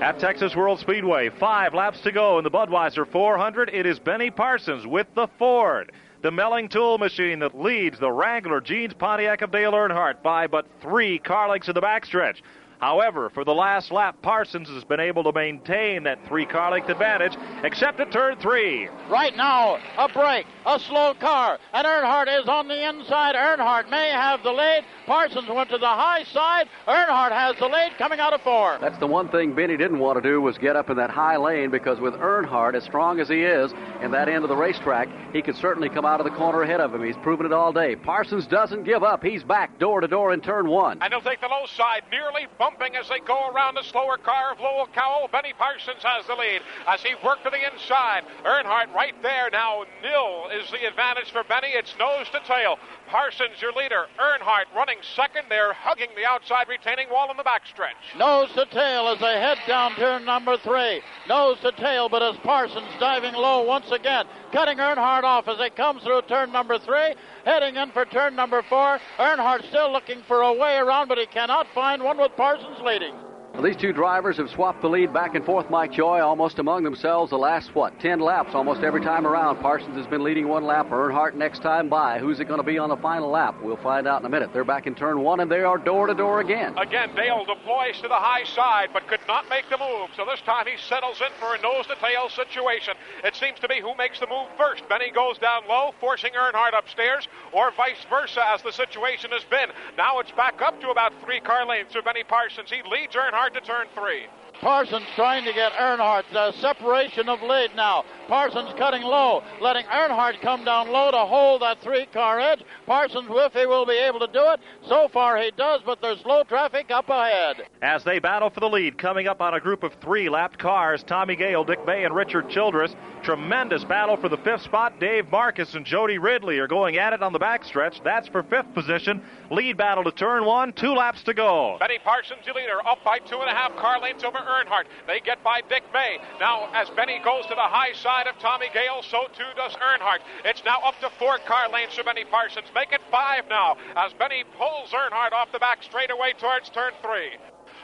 At 0.00 0.18
Texas 0.18 0.56
World 0.56 0.80
Speedway, 0.80 1.28
five 1.28 1.74
laps 1.74 2.00
to 2.00 2.10
go 2.10 2.38
in 2.38 2.44
the 2.44 2.50
Budweiser 2.50 3.06
400. 3.06 3.70
It 3.72 3.86
is 3.86 4.00
Benny 4.00 4.30
Parsons 4.30 4.84
with 4.84 5.06
the 5.14 5.28
Ford, 5.38 5.92
the 6.22 6.30
Melling 6.32 6.68
tool 6.68 6.98
machine 6.98 7.38
that 7.38 7.58
leads 7.58 8.00
the 8.00 8.10
Wrangler 8.10 8.60
Jeans 8.60 8.94
Pontiac 8.94 9.42
of 9.42 9.52
Dale 9.52 9.72
Earnhardt 9.72 10.22
by 10.22 10.48
but 10.48 10.66
three 10.80 11.18
car 11.18 11.48
lengths 11.48 11.68
in 11.68 11.74
the 11.74 11.80
backstretch. 11.80 12.42
However, 12.82 13.30
for 13.30 13.44
the 13.44 13.54
last 13.54 13.92
lap, 13.92 14.16
Parsons 14.22 14.68
has 14.68 14.82
been 14.82 14.98
able 14.98 15.22
to 15.22 15.32
maintain 15.32 16.02
that 16.02 16.18
three 16.26 16.44
car 16.44 16.72
length 16.72 16.88
advantage, 16.88 17.36
except 17.62 18.00
at 18.00 18.10
turn 18.10 18.36
three. 18.38 18.88
Right 19.08 19.36
now, 19.36 19.78
a 19.96 20.08
break, 20.08 20.46
a 20.66 20.80
slow 20.80 21.14
car, 21.14 21.60
and 21.72 21.86
Earnhardt 21.86 22.40
is 22.40 22.48
on 22.48 22.66
the 22.66 22.88
inside. 22.88 23.36
Earnhardt 23.36 23.88
may 23.88 24.10
have 24.10 24.42
the 24.42 24.50
lead. 24.50 24.84
Parsons 25.06 25.48
went 25.48 25.70
to 25.70 25.78
the 25.78 25.86
high 25.86 26.24
side. 26.24 26.68
Earnhardt 26.88 27.30
has 27.30 27.54
the 27.60 27.68
lead 27.68 27.92
coming 27.98 28.18
out 28.18 28.32
of 28.32 28.40
four. 28.40 28.78
That's 28.80 28.98
the 28.98 29.06
one 29.06 29.28
thing 29.28 29.54
Benny 29.54 29.76
didn't 29.76 30.00
want 30.00 30.20
to 30.20 30.28
do 30.28 30.40
was 30.40 30.58
get 30.58 30.74
up 30.74 30.90
in 30.90 30.96
that 30.96 31.10
high 31.10 31.36
lane 31.36 31.70
because 31.70 32.00
with 32.00 32.14
Earnhardt, 32.14 32.74
as 32.74 32.82
strong 32.82 33.20
as 33.20 33.28
he 33.28 33.42
is, 33.42 33.72
in 34.02 34.10
that 34.10 34.28
end 34.28 34.42
of 34.42 34.48
the 34.48 34.56
racetrack, 34.56 35.08
he 35.32 35.40
could 35.40 35.54
certainly 35.54 35.88
come 35.88 36.04
out 36.04 36.18
of 36.18 36.24
the 36.24 36.36
corner 36.36 36.62
ahead 36.62 36.80
of 36.80 36.92
him. 36.92 37.04
He's 37.04 37.16
proven 37.18 37.46
it 37.46 37.52
all 37.52 37.72
day. 37.72 37.94
Parsons 37.94 38.48
doesn't 38.48 38.82
give 38.82 39.04
up. 39.04 39.22
He's 39.22 39.44
back 39.44 39.78
door 39.78 40.00
to 40.00 40.08
door 40.08 40.32
in 40.32 40.40
turn 40.40 40.68
one. 40.68 40.98
And 41.00 41.12
he'll 41.12 41.22
take 41.22 41.40
the 41.40 41.46
low 41.46 41.66
side, 41.66 42.02
nearly 42.10 42.48
bump 42.58 42.71
as 42.80 43.08
they 43.08 43.20
go 43.20 43.48
around 43.50 43.74
the 43.74 43.84
slower 43.84 44.16
car 44.16 44.52
of 44.52 44.60
Lowell 44.60 44.88
Cowell. 44.94 45.28
Benny 45.30 45.52
Parsons 45.56 46.02
has 46.02 46.26
the 46.26 46.34
lead 46.34 46.62
as 46.88 47.02
he 47.02 47.14
worked 47.24 47.44
to 47.44 47.50
the 47.50 47.72
inside. 47.72 48.24
Earnhardt 48.44 48.92
right 48.94 49.14
there 49.22 49.50
now. 49.50 49.84
Nil 50.02 50.50
is 50.50 50.70
the 50.70 50.86
advantage 50.86 51.30
for 51.30 51.44
Benny. 51.44 51.68
It's 51.68 51.94
nose 51.98 52.26
to 52.32 52.40
tail. 52.46 52.78
Parsons, 53.08 53.60
your 53.60 53.72
leader. 53.72 54.06
Earnhardt 54.18 54.66
running 54.74 54.98
second. 55.14 55.44
They're 55.48 55.72
hugging 55.72 56.08
the 56.16 56.24
outside 56.24 56.68
retaining 56.68 57.08
wall 57.10 57.30
in 57.30 57.36
the 57.36 57.44
backstretch. 57.44 58.18
Nose 58.18 58.50
to 58.54 58.66
tail 58.66 59.08
as 59.08 59.20
they 59.20 59.38
head 59.38 59.58
down 59.66 59.94
turn 59.94 60.24
number 60.24 60.56
three. 60.58 61.02
Nose 61.28 61.58
to 61.60 61.72
tail, 61.72 62.08
but 62.08 62.22
as 62.22 62.36
Parsons 62.38 62.88
diving 62.98 63.34
low 63.34 63.62
once 63.62 63.90
again, 63.90 64.26
cutting 64.52 64.78
Earnhardt 64.78 65.24
off 65.24 65.46
as 65.46 65.58
they 65.58 65.70
come 65.70 66.00
through 66.00 66.22
turn 66.22 66.50
number 66.52 66.78
three, 66.78 67.14
heading 67.44 67.76
in 67.76 67.90
for 67.90 68.04
turn 68.04 68.36
number 68.36 68.62
four. 68.68 68.98
Earnhardt 69.18 69.68
still 69.68 69.92
looking 69.92 70.22
for 70.26 70.42
a 70.42 70.52
way 70.52 70.76
around, 70.76 71.08
but 71.08 71.18
he 71.18 71.26
cannot 71.26 71.66
find 71.74 72.02
one 72.02 72.18
with 72.18 72.36
Parsons 72.36 72.78
leading. 72.84 73.14
Well, 73.52 73.62
these 73.70 73.76
two 73.76 73.92
drivers 73.92 74.38
have 74.38 74.48
swapped 74.48 74.80
the 74.80 74.88
lead 74.88 75.12
back 75.12 75.34
and 75.34 75.44
forth, 75.44 75.68
Mike 75.68 75.92
Joy, 75.92 76.20
almost 76.20 76.58
among 76.58 76.84
themselves 76.84 77.28
the 77.28 77.36
last, 77.36 77.74
what, 77.74 78.00
10 78.00 78.18
laps 78.18 78.54
almost 78.54 78.80
every 78.80 79.02
time 79.02 79.26
around. 79.26 79.60
Parsons 79.60 79.94
has 79.94 80.06
been 80.06 80.24
leading 80.24 80.48
one 80.48 80.64
lap. 80.64 80.88
Earnhardt 80.88 81.34
next 81.34 81.60
time 81.60 81.90
by. 81.90 82.18
Who's 82.18 82.40
it 82.40 82.46
going 82.46 82.60
to 82.60 82.66
be 82.66 82.78
on 82.78 82.88
the 82.88 82.96
final 82.96 83.28
lap? 83.28 83.54
We'll 83.62 83.76
find 83.76 84.08
out 84.08 84.20
in 84.20 84.26
a 84.26 84.30
minute. 84.30 84.54
They're 84.54 84.64
back 84.64 84.86
in 84.86 84.94
turn 84.94 85.20
one, 85.20 85.40
and 85.40 85.50
they 85.50 85.60
are 85.60 85.76
door 85.76 86.06
to 86.06 86.14
door 86.14 86.40
again. 86.40 86.78
Again, 86.78 87.14
Dale 87.14 87.44
deploys 87.44 88.00
to 88.00 88.08
the 88.08 88.16
high 88.16 88.44
side, 88.44 88.88
but 88.94 89.06
could 89.06 89.20
not 89.28 89.46
make 89.50 89.68
the 89.68 89.76
move. 89.76 90.08
So 90.16 90.24
this 90.24 90.40
time 90.40 90.64
he 90.66 90.78
settles 90.88 91.20
in 91.20 91.30
for 91.38 91.54
a 91.54 91.60
nose 91.60 91.86
to 91.88 91.94
tail 91.96 92.30
situation. 92.30 92.94
It 93.22 93.36
seems 93.36 93.58
to 93.60 93.68
be 93.68 93.82
who 93.82 93.94
makes 93.96 94.18
the 94.18 94.28
move 94.28 94.48
first. 94.56 94.88
Benny 94.88 95.10
goes 95.10 95.36
down 95.36 95.68
low, 95.68 95.92
forcing 96.00 96.32
Earnhardt 96.32 96.72
upstairs, 96.76 97.28
or 97.52 97.70
vice 97.76 98.02
versa, 98.08 98.42
as 98.48 98.62
the 98.62 98.72
situation 98.72 99.30
has 99.30 99.44
been. 99.44 99.68
Now 99.98 100.20
it's 100.20 100.32
back 100.32 100.62
up 100.62 100.80
to 100.80 100.88
about 100.88 101.12
three 101.22 101.40
car 101.40 101.66
lengths 101.66 101.92
for 101.92 102.00
Benny 102.00 102.24
Parsons. 102.24 102.70
He 102.70 102.80
leads 102.88 103.14
Earnhardt 103.14 103.41
to 103.50 103.60
turn 103.60 103.86
three. 103.94 104.26
Parsons 104.62 105.06
trying 105.16 105.44
to 105.44 105.52
get 105.52 105.72
Earnhardt 105.72 106.32
uh, 106.32 106.52
separation 106.52 107.28
of 107.28 107.42
lead 107.42 107.74
now. 107.74 108.04
Parsons 108.28 108.72
cutting 108.78 109.02
low, 109.02 109.42
letting 109.60 109.84
Earnhardt 109.86 110.40
come 110.40 110.64
down 110.64 110.88
low 110.92 111.10
to 111.10 111.18
hold 111.18 111.62
that 111.62 111.80
three 111.82 112.06
car 112.06 112.38
edge. 112.38 112.62
Parsons, 112.86 113.26
if 113.28 113.52
he 113.54 113.66
will 113.66 113.84
be 113.84 113.98
able 113.98 114.20
to 114.20 114.28
do 114.28 114.50
it, 114.52 114.60
so 114.86 115.08
far 115.12 115.36
he 115.36 115.50
does, 115.56 115.80
but 115.84 116.00
there's 116.00 116.24
low 116.24 116.44
traffic 116.44 116.92
up 116.92 117.08
ahead. 117.08 117.56
As 117.82 118.04
they 118.04 118.20
battle 118.20 118.50
for 118.50 118.60
the 118.60 118.68
lead, 118.68 118.98
coming 118.98 119.26
up 119.26 119.40
on 119.40 119.54
a 119.54 119.60
group 119.60 119.82
of 119.82 119.94
three 119.94 120.28
lapped 120.28 120.60
cars, 120.60 121.02
Tommy 121.02 121.34
Gale, 121.34 121.64
Dick 121.64 121.84
May, 121.84 122.04
and 122.04 122.14
Richard 122.14 122.48
Childress. 122.48 122.94
Tremendous 123.24 123.82
battle 123.84 124.16
for 124.16 124.28
the 124.28 124.36
fifth 124.38 124.62
spot. 124.62 125.00
Dave 125.00 125.26
Marcis 125.26 125.74
and 125.74 125.84
Jody 125.84 126.18
Ridley 126.18 126.58
are 126.58 126.68
going 126.68 126.98
at 126.98 127.12
it 127.12 127.22
on 127.22 127.32
the 127.32 127.38
backstretch. 127.40 128.02
That's 128.04 128.28
for 128.28 128.44
fifth 128.44 128.72
position. 128.74 129.22
Lead 129.52 129.76
battle 129.76 130.02
to 130.02 130.10
turn 130.12 130.46
one, 130.46 130.72
two 130.72 130.94
laps 130.94 131.22
to 131.24 131.34
go. 131.34 131.76
Benny 131.78 131.98
Parsons, 131.98 132.40
your 132.46 132.54
leader, 132.54 132.80
up 132.88 133.04
by 133.04 133.18
two 133.18 133.36
and 133.36 133.50
a 133.50 133.52
half 133.52 133.76
car 133.76 134.00
lengths 134.00 134.24
over 134.24 134.38
Earnhardt. 134.38 134.84
They 135.06 135.20
get 135.20 135.44
by 135.44 135.60
Dick 135.68 135.82
May. 135.92 136.16
Now, 136.40 136.70
as 136.72 136.88
Benny 136.96 137.20
goes 137.22 137.44
to 137.52 137.54
the 137.54 137.68
high 137.68 137.92
side 137.92 138.26
of 138.26 138.38
Tommy 138.38 138.68
Gale, 138.72 139.02
so 139.02 139.26
too 139.36 139.52
does 139.54 139.76
Earnhardt. 139.76 140.20
It's 140.46 140.64
now 140.64 140.78
up 140.86 140.98
to 141.00 141.10
four 141.18 141.36
car 141.46 141.68
lengths 141.68 141.96
for 141.96 142.02
Benny 142.02 142.24
Parsons. 142.24 142.68
Make 142.74 142.92
it 142.92 143.02
five 143.10 143.44
now 143.50 143.76
as 143.94 144.14
Benny 144.14 144.42
pulls 144.56 144.88
Earnhardt 144.88 145.32
off 145.32 145.52
the 145.52 145.58
back 145.58 145.82
straightaway 145.82 146.32
towards 146.40 146.70
turn 146.70 146.92
three. 147.02 147.36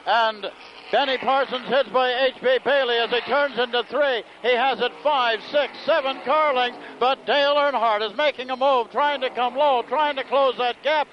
And 0.07 0.49
Benny 0.91 1.19
Parsons 1.19 1.67
hits 1.67 1.89
by 1.89 2.09
H.B. 2.33 2.59
Bailey 2.65 2.95
as 2.95 3.11
he 3.11 3.21
turns 3.21 3.59
into 3.59 3.83
three. 3.83 4.23
He 4.41 4.55
has 4.55 4.79
it 4.79 4.91
five, 5.03 5.39
six, 5.51 5.73
seven 5.85 6.17
car 6.25 6.55
lengths, 6.55 6.79
but 6.99 7.27
Dale 7.27 7.53
Earnhardt 7.53 8.09
is 8.09 8.17
making 8.17 8.49
a 8.49 8.57
move, 8.57 8.89
trying 8.89 9.21
to 9.21 9.29
come 9.29 9.55
low, 9.55 9.83
trying 9.83 10.15
to 10.15 10.23
close 10.23 10.57
that 10.57 10.81
gap. 10.81 11.07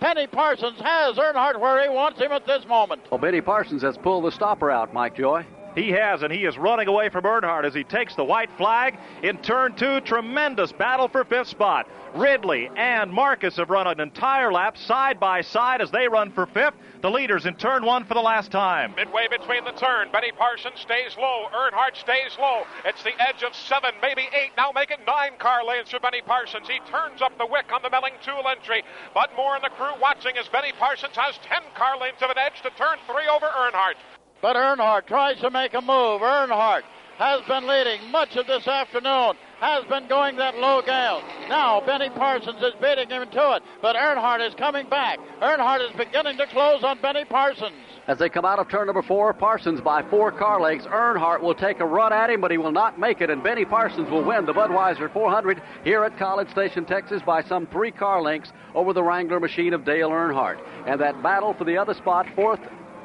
Benny 0.00 0.26
Parsons 0.26 0.80
has 0.80 1.16
Earnhardt 1.16 1.58
where 1.58 1.82
he 1.82 1.88
wants 1.88 2.20
him 2.20 2.32
at 2.32 2.46
this 2.46 2.66
moment. 2.66 3.02
Well, 3.10 3.20
Benny 3.20 3.40
Parsons 3.40 3.82
has 3.82 3.96
pulled 3.96 4.24
the 4.24 4.32
stopper 4.32 4.70
out, 4.70 4.92
Mike 4.92 5.16
Joy. 5.16 5.46
He 5.74 5.90
has, 5.90 6.22
and 6.22 6.32
he 6.32 6.44
is 6.44 6.56
running 6.56 6.88
away 6.88 7.08
from 7.08 7.24
Earnhardt 7.24 7.64
as 7.64 7.74
he 7.74 7.84
takes 7.84 8.14
the 8.14 8.24
white 8.24 8.50
flag 8.56 8.96
in 9.22 9.38
turn 9.38 9.74
two. 9.74 10.00
Tremendous 10.02 10.72
battle 10.72 11.08
for 11.08 11.24
fifth 11.24 11.48
spot. 11.48 11.88
Ridley 12.14 12.70
and 12.76 13.12
Marcis 13.12 13.56
have 13.56 13.70
run 13.70 13.88
an 13.88 13.98
entire 13.98 14.52
lap 14.52 14.78
side 14.78 15.18
by 15.18 15.40
side 15.40 15.80
as 15.80 15.90
they 15.90 16.06
run 16.06 16.30
for 16.30 16.46
fifth. 16.46 16.74
The 17.02 17.10
leaders 17.10 17.44
in 17.44 17.56
turn 17.56 17.84
one 17.84 18.04
for 18.04 18.14
the 18.14 18.22
last 18.22 18.52
time. 18.52 18.94
Midway 18.94 19.26
between 19.28 19.64
the 19.64 19.72
turn, 19.72 20.08
Benny 20.12 20.30
Parsons 20.30 20.78
stays 20.78 21.16
low. 21.18 21.46
Earnhardt 21.52 21.96
stays 21.96 22.38
low. 22.38 22.62
It's 22.84 23.02
the 23.02 23.12
edge 23.20 23.42
of 23.42 23.52
seven, 23.54 23.90
maybe 24.00 24.22
eight. 24.32 24.52
Now 24.56 24.70
making 24.72 24.98
nine 25.06 25.32
car 25.38 25.64
lanes 25.66 25.90
for 25.90 25.98
Benny 25.98 26.22
Parsons. 26.22 26.68
He 26.68 26.78
turns 26.88 27.20
up 27.20 27.36
the 27.36 27.46
wick 27.46 27.72
on 27.74 27.82
the 27.82 27.90
Melling 27.90 28.14
Tool 28.24 28.46
entry. 28.48 28.84
Bud 29.12 29.30
Moore 29.36 29.56
and 29.56 29.64
the 29.64 29.74
crew 29.74 29.92
watching 30.00 30.38
as 30.38 30.46
Benny 30.48 30.72
Parsons 30.78 31.16
has 31.16 31.34
ten 31.42 31.62
car 31.74 31.98
lanes 31.98 32.22
of 32.22 32.30
an 32.30 32.38
edge 32.38 32.62
to 32.62 32.70
turn 32.78 32.96
three 33.10 33.26
over 33.26 33.46
Earnhardt. 33.46 33.98
But 34.44 34.56
Earnhardt 34.56 35.06
tries 35.06 35.40
to 35.40 35.50
make 35.50 35.72
a 35.72 35.80
move. 35.80 36.20
Earnhardt 36.20 36.82
has 37.16 37.40
been 37.48 37.66
leading 37.66 38.10
much 38.10 38.36
of 38.36 38.46
this 38.46 38.68
afternoon, 38.68 39.36
has 39.58 39.84
been 39.86 40.06
going 40.06 40.36
that 40.36 40.58
low 40.58 40.82
gale. 40.82 41.22
Now 41.48 41.80
Benny 41.80 42.10
Parsons 42.10 42.60
is 42.60 42.74
beating 42.78 43.08
him 43.08 43.26
to 43.30 43.52
it, 43.52 43.62
but 43.80 43.96
Earnhardt 43.96 44.46
is 44.46 44.54
coming 44.56 44.86
back. 44.90 45.18
Earnhardt 45.40 45.88
is 45.88 45.96
beginning 45.96 46.36
to 46.36 46.46
close 46.48 46.84
on 46.84 47.00
Benny 47.00 47.24
Parsons. 47.24 47.72
As 48.06 48.18
they 48.18 48.28
come 48.28 48.44
out 48.44 48.58
of 48.58 48.68
turn 48.68 48.84
number 48.84 49.00
four, 49.00 49.32
Parsons 49.32 49.80
by 49.80 50.02
four 50.10 50.30
car 50.30 50.60
lengths. 50.60 50.86
Earnhardt 50.88 51.40
will 51.40 51.54
take 51.54 51.80
a 51.80 51.86
run 51.86 52.12
at 52.12 52.28
him, 52.28 52.42
but 52.42 52.50
he 52.50 52.58
will 52.58 52.70
not 52.70 53.00
make 53.00 53.22
it, 53.22 53.30
and 53.30 53.42
Benny 53.42 53.64
Parsons 53.64 54.10
will 54.10 54.22
win 54.22 54.44
the 54.44 54.52
Budweiser 54.52 55.10
400 55.10 55.62
here 55.84 56.04
at 56.04 56.18
College 56.18 56.50
Station, 56.50 56.84
Texas, 56.84 57.22
by 57.24 57.42
some 57.44 57.66
three 57.68 57.90
car 57.90 58.20
lengths 58.20 58.52
over 58.74 58.92
the 58.92 59.02
Wrangler 59.02 59.40
machine 59.40 59.72
of 59.72 59.86
Dale 59.86 60.10
Earnhardt. 60.10 60.58
And 60.86 61.00
that 61.00 61.22
battle 61.22 61.54
for 61.54 61.64
the 61.64 61.78
other 61.78 61.94
spot, 61.94 62.26
fourth 62.36 62.60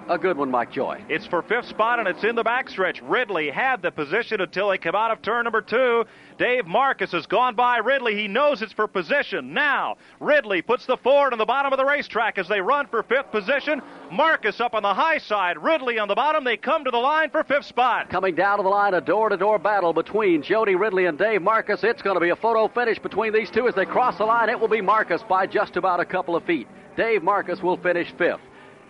a 0.10 0.18
good 0.18 0.38
one, 0.38 0.50
Mike 0.50 0.72
Joy. 0.72 1.04
It's 1.08 1.28
for 1.28 1.44
fifth 1.44 1.68
spot, 1.68 2.00
and 2.00 2.08
it's 2.08 2.24
in 2.24 2.36
the 2.36 2.44
backstretch. 2.44 3.00
Ridley 3.04 3.52
had 3.52 3.84
the 3.84 3.92
position 3.92 4.42
until 4.42 4.70
they 4.70 4.80
come 4.80 4.96
out 4.96 5.12
of 5.12 5.22
turn 5.22 5.44
number 5.44 5.62
two. 5.62 6.04
Dave 6.40 6.66
Marcis 6.66 7.12
has 7.12 7.28
gone 7.28 7.56
by 7.56 7.78
Ridley. 7.78 8.16
He 8.16 8.28
knows 8.28 8.64
it's 8.64 8.74
for 8.74 8.88
position. 8.88 9.54
Now, 9.54 9.98
Ridley 10.20 10.64
puts 10.64 10.88
the 10.88 10.98
Ford 10.98 11.32
on 11.32 11.38
the 11.38 11.46
bottom 11.46 11.72
of 11.72 11.78
the 11.78 11.86
racetrack 11.86 12.40
as 12.40 12.48
they 12.48 12.60
run 12.60 12.88
for 12.88 13.04
fifth 13.04 13.32
position. 13.32 13.82
Marcis 14.12 14.60
up 14.60 14.74
on 14.74 14.82
the 14.82 14.94
high 14.94 15.20
side, 15.20 15.62
Ridley 15.62 16.00
on 16.00 16.08
the 16.08 16.16
bottom. 16.16 16.44
They 16.44 16.58
come 16.58 16.84
to 16.86 16.92
the 16.92 16.98
line 16.98 17.30
for 17.30 17.44
fifth 17.44 17.66
spot. 17.66 18.10
Coming 18.10 18.34
down 18.34 18.58
to 18.58 18.64
the 18.64 18.70
line, 18.70 18.96
a 18.96 19.02
door 19.02 19.30
to 19.30 19.38
door 19.38 19.60
battle 19.60 19.94
between 19.94 20.42
Jody 20.42 20.74
Ridley 20.74 21.06
and 21.06 21.20
Dave 21.20 21.42
Marcis. 21.42 21.84
It's 21.84 22.02
going 22.02 22.16
to 22.16 22.22
be 22.22 22.30
a 22.30 22.36
photo 22.36 22.68
finish 22.68 22.98
between 22.98 23.32
these 23.32 23.52
two 23.52 23.68
as 23.68 23.76
they 23.76 23.86
cross 23.86 24.18
the 24.18 24.26
line. 24.26 24.50
It 24.50 24.60
will 24.60 24.68
be 24.68 24.82
Marcis 24.82 25.22
by 25.28 25.46
just 25.46 25.78
about 25.78 26.00
a 26.00 26.06
couple 26.06 26.36
of 26.36 26.44
feet. 26.46 26.68
Dave 26.98 27.22
Marcis 27.22 27.62
will 27.62 27.78
finish 27.78 28.12
fifth. 28.18 28.42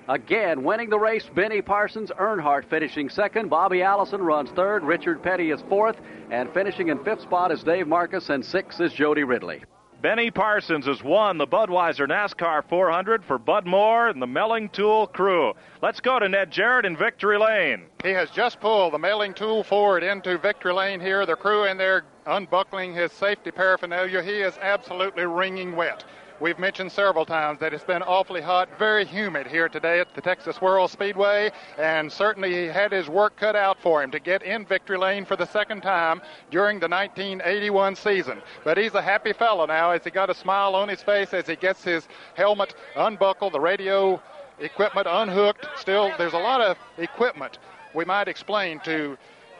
Again, 0.10 0.64
winning 0.64 0.90
the 0.90 0.98
race, 0.98 1.30
Benny 1.36 1.62
Parsons, 1.62 2.10
Earnhardt 2.20 2.68
finishing 2.68 3.10
second, 3.10 3.48
Bobby 3.48 3.84
Allison 3.84 4.24
runs 4.24 4.50
third, 4.50 4.84
Richard 4.84 5.22
Petty 5.22 5.52
is 5.52 5.62
fourth, 5.70 5.98
and 6.32 6.52
finishing 6.52 6.88
in 6.88 7.04
fifth 7.04 7.22
spot 7.22 7.52
is 7.52 7.62
Dave 7.62 7.86
Marcis, 7.86 8.32
and 8.32 8.44
sixth 8.44 8.82
is 8.82 8.92
Jody 8.92 9.24
Ridley. 9.24 9.62
Benny 10.02 10.32
Parsons 10.32 10.88
has 10.88 11.04
won 11.04 11.38
the 11.38 11.46
Budweiser 11.46 12.08
NASCAR 12.08 12.68
400 12.68 13.24
for 13.24 13.38
Bud 13.38 13.68
Moore 13.68 14.08
and 14.08 14.20
the 14.20 14.26
Melling 14.26 14.70
Tool 14.70 15.06
crew. 15.06 15.54
Let's 15.84 16.00
go 16.00 16.18
to 16.18 16.28
Ned 16.28 16.50
Jarrett 16.50 16.86
in 16.86 16.98
Victory 16.98 17.38
Lane. 17.38 17.86
He 18.02 18.10
has 18.10 18.32
just 18.32 18.60
pulled 18.60 18.94
the 18.94 18.98
Melling 18.98 19.36
Tool 19.36 19.62
forward 19.64 20.02
into 20.02 20.40
Victory 20.40 20.74
Lane 20.74 21.00
here. 21.02 21.28
The 21.28 21.36
crew 21.36 21.66
in 21.66 21.78
there 21.78 22.06
unbuckling 22.26 22.96
his 22.96 23.12
safety 23.12 23.52
paraphernalia. 23.52 24.24
He 24.24 24.40
is 24.40 24.58
absolutely 24.60 25.26
wringing 25.26 25.76
wet. 25.76 26.04
We've 26.42 26.58
mentioned 26.58 26.94
several 26.94 27.26
times 27.26 27.60
that 27.60 27.74
it's 27.74 27.84
been 27.84 28.02
awfully 28.02 28.40
hot, 28.40 28.70
very 28.80 29.04
humid 29.04 29.46
here 29.46 29.68
today 29.68 30.00
at 30.00 30.14
the 30.16 30.22
Texas 30.22 30.62
World 30.62 30.90
Speedway, 30.90 31.52
and 31.78 32.10
certainly 32.10 32.54
he 32.54 32.68
had 32.68 32.94
his 32.94 33.10
work 33.10 33.36
cut 33.36 33.58
out 33.58 33.78
for 33.82 34.02
him 34.02 34.10
to 34.12 34.20
get 34.20 34.42
in 34.44 34.66
victory 34.66 34.98
lane 34.98 35.26
for 35.26 35.36
the 35.36 35.46
second 35.46 35.82
time 35.82 36.22
during 36.50 36.80
the 36.80 36.88
1981 36.88 37.94
season. 37.98 38.42
But 38.64 38.78
he's 38.78 38.94
a 38.94 39.02
happy 39.02 39.34
fellow 39.34 39.66
now 39.66 39.92
as 39.92 40.06
he 40.06 40.12
got 40.12 40.30
a 40.30 40.34
smile 40.34 40.76
on 40.76 40.88
his 40.88 41.04
face 41.04 41.34
as 41.34 41.46
he 41.46 41.58
gets 41.58 41.84
his 41.84 42.08
helmet 42.36 42.74
unbuckled, 42.96 43.52
the 43.52 43.60
radio 43.60 44.22
equipment 44.60 45.08
unhooked. 45.10 45.68
Still, 45.78 46.14
there's 46.18 46.32
a 46.32 46.38
lot 46.38 46.62
of 46.62 46.78
equipment 46.98 47.58
we 47.94 48.06
might 48.06 48.30
explain 48.30 48.80
to 48.82 49.18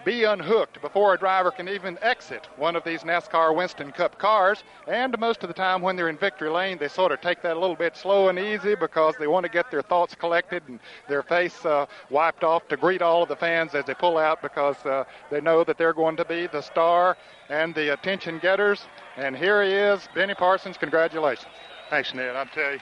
be 0.10 0.24
unhooked 0.24 0.82
before 0.82 1.14
a 1.14 1.20
driver 1.20 1.52
can 1.52 1.70
even 1.70 1.96
exit 2.02 2.48
one 2.58 2.76
of 2.76 2.84
these 2.84 3.02
NASCAR 3.02 3.56
Winston 3.56 3.92
Cup 3.92 4.18
cars. 4.18 4.64
And 4.88 5.16
most 5.20 5.44
of 5.44 5.50
the 5.50 5.54
time, 5.54 5.84
when 5.84 5.96
they're 5.96 6.10
in 6.10 6.18
victory 6.18 6.50
lane, 6.50 6.80
they 6.80 6.88
sort 6.88 7.12
of 7.12 7.22
take 7.22 7.44
that 7.44 7.56
a 7.56 7.60
little 7.60 7.76
bit 7.76 7.96
slow 7.96 8.28
and 8.28 8.40
easy 8.40 8.74
because 8.74 9.14
they 9.20 9.28
want 9.28 9.46
to 9.46 9.52
get 9.52 9.70
their 9.70 9.84
thoughts 9.84 10.16
collected 10.16 10.64
and 10.68 10.80
their 11.08 11.22
face 11.22 11.64
uh, 11.64 11.86
wiped 12.10 12.44
off 12.44 12.68
to 12.70 12.76
greet 12.76 13.04
all 13.04 13.22
of 13.22 13.30
the 13.30 13.36
fans 13.36 13.76
as 13.76 13.86
they 13.86 13.94
pull 13.94 14.18
out 14.18 14.42
because 14.42 14.84
uh, 14.84 15.04
they 15.30 15.42
know 15.42 15.64
that 15.64 15.78
they're 15.78 15.94
going 15.94 16.18
to 16.18 16.26
be 16.26 16.48
the 16.48 16.62
star 16.62 17.16
and 17.50 17.76
the 17.76 17.94
attention 17.94 18.40
getters. 18.40 18.88
And 19.16 19.38
here 19.38 19.62
he 19.62 19.70
is, 19.70 20.10
Benny 20.16 20.34
Parsons. 20.34 20.76
Congratulations. 20.76 21.54
Thanks, 21.92 22.16
Ned. 22.16 22.36
I'll 22.36 22.48
tell 22.48 22.72
you, 22.72 22.80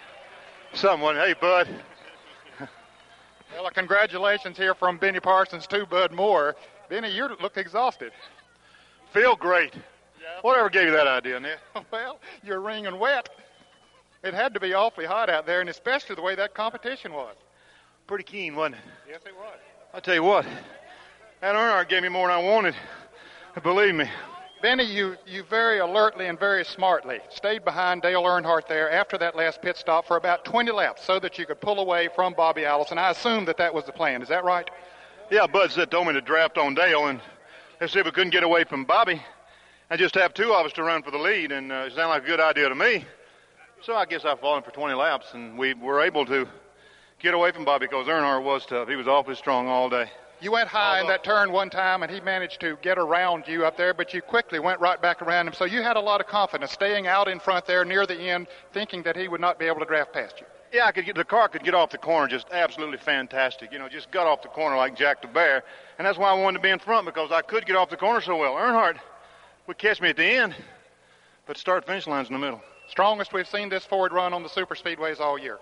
someone, 0.71 1.17
hey, 1.17 1.35
bud. 1.41 1.67
well, 3.53 3.69
congratulations 3.71 4.55
here 4.55 4.73
from 4.73 4.97
Benny 4.97 5.19
Parsons 5.19 5.67
to 5.67 5.85
Bud 5.85 6.13
Moore. 6.13 6.55
Benny, 6.89 7.11
you 7.11 7.30
look 7.41 7.57
exhausted. 7.57 8.11
Feel 9.11 9.35
great. 9.35 9.73
Yeah. 9.73 10.41
Whatever 10.41 10.69
gave 10.69 10.88
you 10.88 10.91
that 10.91 11.07
idea, 11.07 11.39
Ned? 11.39 11.57
Well, 11.91 12.19
you're 12.43 12.59
wringing 12.59 12.97
wet. 12.99 13.30
It 14.23 14.34
had 14.34 14.53
to 14.55 14.59
be 14.59 14.73
awfully 14.73 15.05
hot 15.05 15.30
out 15.30 15.45
there, 15.45 15.61
and 15.61 15.69
especially 15.69 16.15
the 16.15 16.22
way 16.22 16.35
that 16.35 16.53
competition 16.53 17.14
was. 17.14 17.35
pretty 18.07 18.23
keen, 18.23 18.55
wasn't 18.55 18.76
it? 18.76 18.81
Yes, 19.09 19.22
it 19.26 19.35
was. 19.35 19.57
I'll 19.93 20.01
tell 20.01 20.15
you 20.15 20.23
what, 20.23 20.45
that 21.41 21.55
Earnhardt 21.55 21.88
gave 21.88 22.03
me 22.03 22.09
more 22.09 22.27
than 22.27 22.38
I 22.38 22.43
wanted. 22.43 22.76
Believe 23.64 23.95
me. 23.95 24.09
Benny, 24.61 24.84
you, 24.84 25.15
you 25.27 25.43
very 25.43 25.80
alertly 25.80 26.27
and 26.27 26.39
very 26.39 26.65
smartly 26.65 27.19
stayed 27.30 27.64
behind 27.64 28.01
Dale 28.01 28.23
Earnhardt 28.23 28.68
there 28.68 28.91
after 28.91 29.18
that 29.19 29.35
last 29.35 29.61
pit 29.61 29.77
stop 29.77 30.07
for 30.07 30.18
about 30.18 30.45
20 30.45 30.72
laps 30.72 31.03
so 31.05 31.19
that 31.19 31.38
you 31.38 31.45
could 31.45 31.61
pull 31.61 31.80
away 31.80 32.09
from 32.15 32.34
Bobby 32.34 32.65
Allison. 32.65 32.97
I 32.97 33.11
assume 33.11 33.45
that 33.45 33.57
that 33.57 33.73
was 33.73 33.85
the 33.85 33.91
plan. 33.91 34.22
Is 34.23 34.30
that 34.30 34.43
right? 34.43 34.68
Yeah, 35.29 35.45
Bud 35.45 35.71
said 35.71 35.91
told 35.91 36.07
me 36.07 36.13
to 36.13 36.21
draft 36.21 36.57
on 36.57 36.73
Dale, 36.73 37.07
and 37.07 37.19
let's 37.81 37.91
see 37.91 37.99
if 37.99 38.05
we 38.05 38.11
couldn't 38.11 38.29
get 38.29 38.43
away 38.43 38.63
from 38.63 38.85
Bobby. 38.85 39.21
And 39.89 39.99
just 39.99 40.15
have 40.15 40.33
two 40.33 40.53
of 40.53 40.65
us 40.65 40.71
to 40.73 40.83
run 40.83 41.03
for 41.03 41.11
the 41.11 41.17
lead, 41.17 41.51
and 41.51 41.69
uh, 41.69 41.85
it 41.87 41.93
sounded 41.93 42.09
like 42.09 42.23
a 42.23 42.27
good 42.27 42.39
idea 42.39 42.69
to 42.69 42.75
me. 42.75 43.05
So 43.81 43.93
I 43.93 44.05
guess 44.05 44.23
I've 44.23 44.39
fallen 44.39 44.63
for 44.63 44.71
20 44.71 44.93
laps, 44.93 45.33
and 45.33 45.57
we 45.57 45.73
were 45.73 46.01
able 46.01 46.25
to 46.27 46.47
get 47.19 47.33
away 47.33 47.51
from 47.51 47.65
Bobby 47.65 47.87
because 47.87 48.07
Earnhardt 48.07 48.43
was 48.43 48.65
tough. 48.65 48.87
He 48.87 48.95
was 48.95 49.07
awfully 49.07 49.35
strong 49.35 49.67
all 49.67 49.89
day. 49.89 50.09
You 50.39 50.51
went 50.51 50.69
high 50.69 51.01
in 51.01 51.07
that 51.07 51.25
turn 51.25 51.51
one 51.51 51.69
time, 51.69 52.03
and 52.03 52.11
he 52.11 52.21
managed 52.21 52.61
to 52.61 52.77
get 52.81 52.97
around 52.97 53.45
you 53.47 53.65
up 53.65 53.75
there, 53.75 53.93
but 53.93 54.13
you 54.13 54.21
quickly 54.21 54.59
went 54.59 54.79
right 54.79 55.01
back 55.01 55.21
around 55.21 55.47
him. 55.47 55.53
So 55.53 55.65
you 55.65 55.81
had 55.81 55.97
a 55.97 56.01
lot 56.01 56.21
of 56.21 56.27
confidence 56.27 56.71
staying 56.71 57.07
out 57.07 57.27
in 57.27 57.39
front 57.39 57.65
there 57.65 57.83
near 57.83 58.05
the 58.05 58.17
end, 58.17 58.47
thinking 58.71 59.03
that 59.03 59.17
he 59.17 59.27
would 59.27 59.41
not 59.41 59.59
be 59.59 59.65
able 59.65 59.79
to 59.79 59.85
draft 59.85 60.13
past 60.13 60.39
you. 60.39 60.45
Yeah, 60.73 60.85
I 60.85 60.91
could 60.91 61.06
get 61.06 61.15
the 61.15 61.23
car 61.23 61.48
could 61.48 61.64
get 61.64 61.73
off 61.73 61.91
the 61.91 61.98
corner 61.98 62.27
just 62.27 62.48
absolutely 62.52 62.98
fantastic. 62.98 63.72
You 63.72 63.80
know, 63.80 63.88
just 63.88 64.11
got 64.11 64.27
off 64.27 64.41
the 64.41 64.49
corner 64.49 64.76
like 64.76 64.98
Jack 64.98 65.22
the 65.22 65.27
Bear, 65.27 65.64
and 65.98 66.06
that's 66.06 66.18
why 66.18 66.30
I 66.30 66.34
wanted 66.34 66.57
to 66.57 66.64
be 66.64 66.69
in 66.69 66.80
front 66.80 67.06
because 67.06 67.31
I 67.31 67.41
could 67.41 67.65
get 67.65 67.76
off 67.76 67.89
the 67.89 67.98
corner 67.98 68.19
so 68.22 68.38
well. 68.38 68.53
Earnhardt 68.53 68.98
would 69.68 69.77
catch 69.77 70.02
me 70.02 70.10
at 70.10 70.18
the 70.18 70.26
end, 70.26 70.56
but 71.45 71.57
start 71.57 71.85
finish 71.85 72.06
line's 72.06 72.27
in 72.27 72.34
the 72.34 72.39
middle. 72.39 72.61
Strongest 72.89 73.34
we've 73.34 73.48
seen 73.48 73.69
this 73.69 73.85
Ford 73.85 74.11
run 74.11 74.34
on 74.34 74.44
the 74.44 74.49
super 74.49 74.76
speedways 74.76 75.19
all 75.19 75.38
year. 75.38 75.57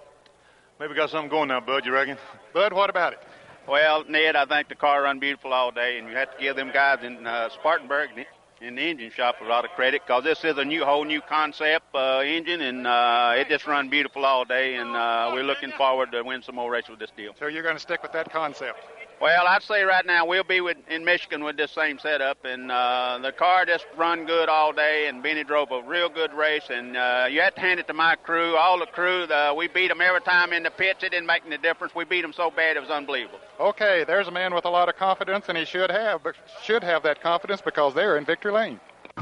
Maybe 0.79 0.93
got 0.95 1.09
something 1.09 1.29
going 1.29 1.49
now, 1.49 1.59
Bud. 1.59 1.85
You 1.85 1.93
reckon? 1.93 2.17
Bud, 2.53 2.73
what 2.73 2.89
about 2.89 3.13
it? 3.13 3.19
Well, 3.67 4.03
Ned, 4.07 4.35
I 4.35 4.45
think 4.45 4.69
the 4.69 4.75
car 4.75 5.03
run 5.03 5.19
beautiful 5.19 5.53
all 5.53 5.71
day, 5.71 5.97
and 5.97 6.07
you 6.07 6.15
have 6.15 6.35
to 6.35 6.41
give 6.41 6.55
them 6.55 6.71
guys 6.73 7.03
in 7.03 7.25
uh, 7.25 7.49
Spartanburg 7.49 8.09
in 8.61 8.75
the 8.75 8.81
engine 8.81 9.11
shop 9.11 9.35
a 9.41 9.45
lot 9.45 9.65
of 9.65 9.71
credit 9.71 10.01
because 10.05 10.23
this 10.23 10.43
is 10.43 10.57
a 10.57 10.65
new, 10.65 10.85
whole 10.85 11.03
new 11.03 11.21
concept 11.21 11.85
uh, 11.93 12.21
engine, 12.25 12.61
and 12.61 12.87
uh, 12.87 13.33
it 13.35 13.49
just 13.49 13.67
run 13.67 13.89
beautiful 13.89 14.25
all 14.25 14.45
day, 14.45 14.75
and 14.75 14.95
uh, 14.95 15.31
we're 15.33 15.43
looking 15.43 15.71
forward 15.71 16.11
to 16.11 16.21
win 16.23 16.41
some 16.41 16.55
more 16.55 16.71
races 16.71 16.89
with 16.89 16.99
this 16.99 17.11
deal. 17.15 17.33
So 17.37 17.47
you're 17.47 17.63
going 17.63 17.75
to 17.75 17.81
stick 17.81 18.01
with 18.01 18.13
that 18.13 18.31
concept? 18.31 18.79
Well, 19.21 19.47
I'd 19.47 19.63
say 19.63 19.83
right 19.83 20.05
now 20.05 20.25
we'll 20.25 20.43
be 20.43 20.59
with, 20.59 20.77
in 20.89 21.05
Michigan 21.05 21.43
with 21.43 21.55
this 21.55 21.71
same 21.71 21.99
setup, 21.99 22.43
and 22.43 22.69
uh, 22.69 23.19
the 23.21 23.31
car 23.31 23.65
just 23.65 23.85
run 23.97 24.25
good 24.25 24.49
all 24.49 24.73
day. 24.73 25.07
And 25.07 25.23
Benny 25.23 25.43
drove 25.43 25.71
a 25.71 25.81
real 25.83 26.09
good 26.09 26.33
race, 26.33 26.65
and 26.69 26.97
uh, 26.97 27.27
you 27.29 27.39
have 27.41 27.55
to 27.55 27.61
hand 27.61 27.79
it 27.79 27.87
to 27.87 27.93
my 27.93 28.15
crew, 28.17 28.57
all 28.57 28.77
the 28.77 28.85
crew. 28.87 29.25
The, 29.25 29.53
we 29.55 29.69
beat 29.69 29.87
them 29.87 30.01
every 30.01 30.21
time 30.21 30.51
in 30.51 30.63
the 30.63 30.71
pits. 30.71 31.01
It 31.03 31.11
didn't 31.11 31.27
make 31.27 31.43
any 31.45 31.57
difference. 31.57 31.95
We 31.95 32.03
beat 32.03 32.21
them 32.21 32.33
so 32.33 32.51
bad 32.51 32.75
it 32.75 32.81
was 32.81 32.89
unbelievable. 32.89 33.39
Okay, 33.59 34.03
there's 34.05 34.27
a 34.27 34.31
man 34.31 34.53
with 34.53 34.65
a 34.65 34.69
lot 34.69 34.89
of 34.89 34.97
confidence, 34.97 35.45
and 35.47 35.57
he 35.57 35.65
should 35.65 35.89
have, 35.89 36.21
but 36.21 36.35
should 36.63 36.83
have 36.83 37.03
that 37.03 37.21
confidence 37.21 37.61
because 37.61 37.93
they're 37.93 38.17
in 38.17 38.25
victory 38.25 38.51
lane. 38.51 38.79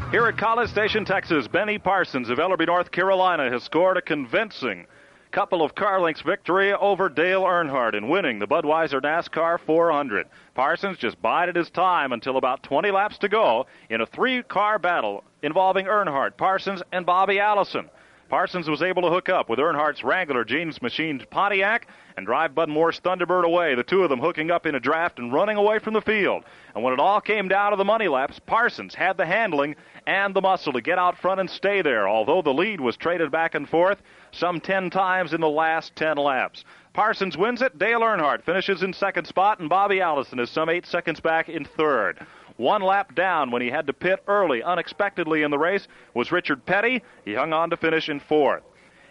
Here 0.09 0.25
at 0.25 0.37
College 0.37 0.69
Station, 0.69 1.05
Texas, 1.05 1.47
Benny 1.47 1.77
Parsons 1.77 2.29
of 2.29 2.39
Ellerbe, 2.39 2.65
North 2.65 2.91
Carolina, 2.91 3.51
has 3.51 3.63
scored 3.63 3.97
a 3.97 4.01
convincing 4.01 4.87
couple 5.33 5.63
of 5.63 5.73
car 5.73 5.99
lengths 5.99 6.21
victory 6.21 6.71
over 6.73 7.09
Dale 7.09 7.41
Earnhardt 7.41 7.95
in 7.95 8.07
winning 8.07 8.37
the 8.37 8.45
Budweiser 8.45 9.01
NASCAR 9.01 9.59
400. 9.59 10.27
Parsons 10.53 10.99
just 10.99 11.19
bided 11.23 11.55
his 11.55 11.71
time 11.71 12.11
until 12.11 12.37
about 12.37 12.61
20 12.61 12.91
laps 12.91 13.17
to 13.17 13.27
go 13.27 13.65
in 13.89 13.99
a 13.99 14.05
three-car 14.05 14.77
battle 14.77 15.23
involving 15.41 15.87
Earnhardt, 15.87 16.37
Parsons, 16.37 16.83
and 16.91 17.03
Bobby 17.03 17.39
Allison. 17.39 17.89
Parsons 18.33 18.67
was 18.67 18.81
able 18.81 19.03
to 19.03 19.11
hook 19.11 19.29
up 19.29 19.47
with 19.47 19.59
Earnhardt's 19.59 20.03
Wrangler 20.03 20.43
Jeans 20.43 20.81
machined 20.81 21.29
Pontiac 21.29 21.85
and 22.17 22.25
drive 22.25 22.55
Bud 22.55 22.67
Moore's 22.67 22.99
Thunderbird 22.99 23.43
away, 23.43 23.75
the 23.75 23.83
two 23.83 24.01
of 24.01 24.09
them 24.09 24.19
hooking 24.19 24.49
up 24.49 24.65
in 24.65 24.73
a 24.73 24.79
draft 24.79 25.19
and 25.19 25.31
running 25.31 25.55
away 25.55 25.77
from 25.77 25.93
the 25.93 26.01
field. 26.01 26.43
And 26.73 26.83
when 26.83 26.93
it 26.93 26.99
all 26.99 27.21
came 27.21 27.47
down 27.47 27.69
to 27.69 27.77
the 27.77 27.85
money 27.85 28.07
laps, 28.07 28.39
Parsons 28.39 28.95
had 28.95 29.17
the 29.17 29.25
handling 29.27 29.75
and 30.07 30.33
the 30.33 30.41
muscle 30.41 30.73
to 30.73 30.81
get 30.81 30.97
out 30.97 31.15
front 31.15 31.41
and 31.41 31.47
stay 31.47 31.83
there, 31.83 32.09
although 32.09 32.41
the 32.41 32.55
lead 32.55 32.81
was 32.81 32.97
traded 32.97 33.29
back 33.29 33.53
and 33.53 33.69
forth 33.69 34.01
some 34.31 34.59
10 34.59 34.89
times 34.89 35.35
in 35.35 35.39
the 35.39 35.47
last 35.47 35.95
10 35.95 36.17
laps. 36.17 36.65
Parsons 36.93 37.37
wins 37.37 37.61
it. 37.61 37.77
Dale 37.77 38.01
Earnhardt 38.01 38.41
finishes 38.41 38.81
in 38.81 38.93
second 38.93 39.25
spot, 39.25 39.59
and 39.59 39.69
Bobby 39.69 40.01
Allison 40.01 40.39
is 40.39 40.49
some 40.49 40.69
eight 40.69 40.87
seconds 40.87 41.19
back 41.19 41.49
in 41.49 41.65
third. 41.65 42.25
One 42.57 42.81
lap 42.81 43.15
down 43.15 43.51
when 43.51 43.61
he 43.61 43.69
had 43.69 43.87
to 43.87 43.93
pit 43.93 44.23
early, 44.27 44.61
unexpectedly 44.61 45.43
in 45.43 45.51
the 45.51 45.57
race, 45.57 45.87
was 46.13 46.31
Richard 46.31 46.65
Petty. 46.65 47.03
He 47.25 47.33
hung 47.33 47.53
on 47.53 47.69
to 47.71 47.77
finish 47.77 48.09
in 48.09 48.19
fourth. 48.19 48.63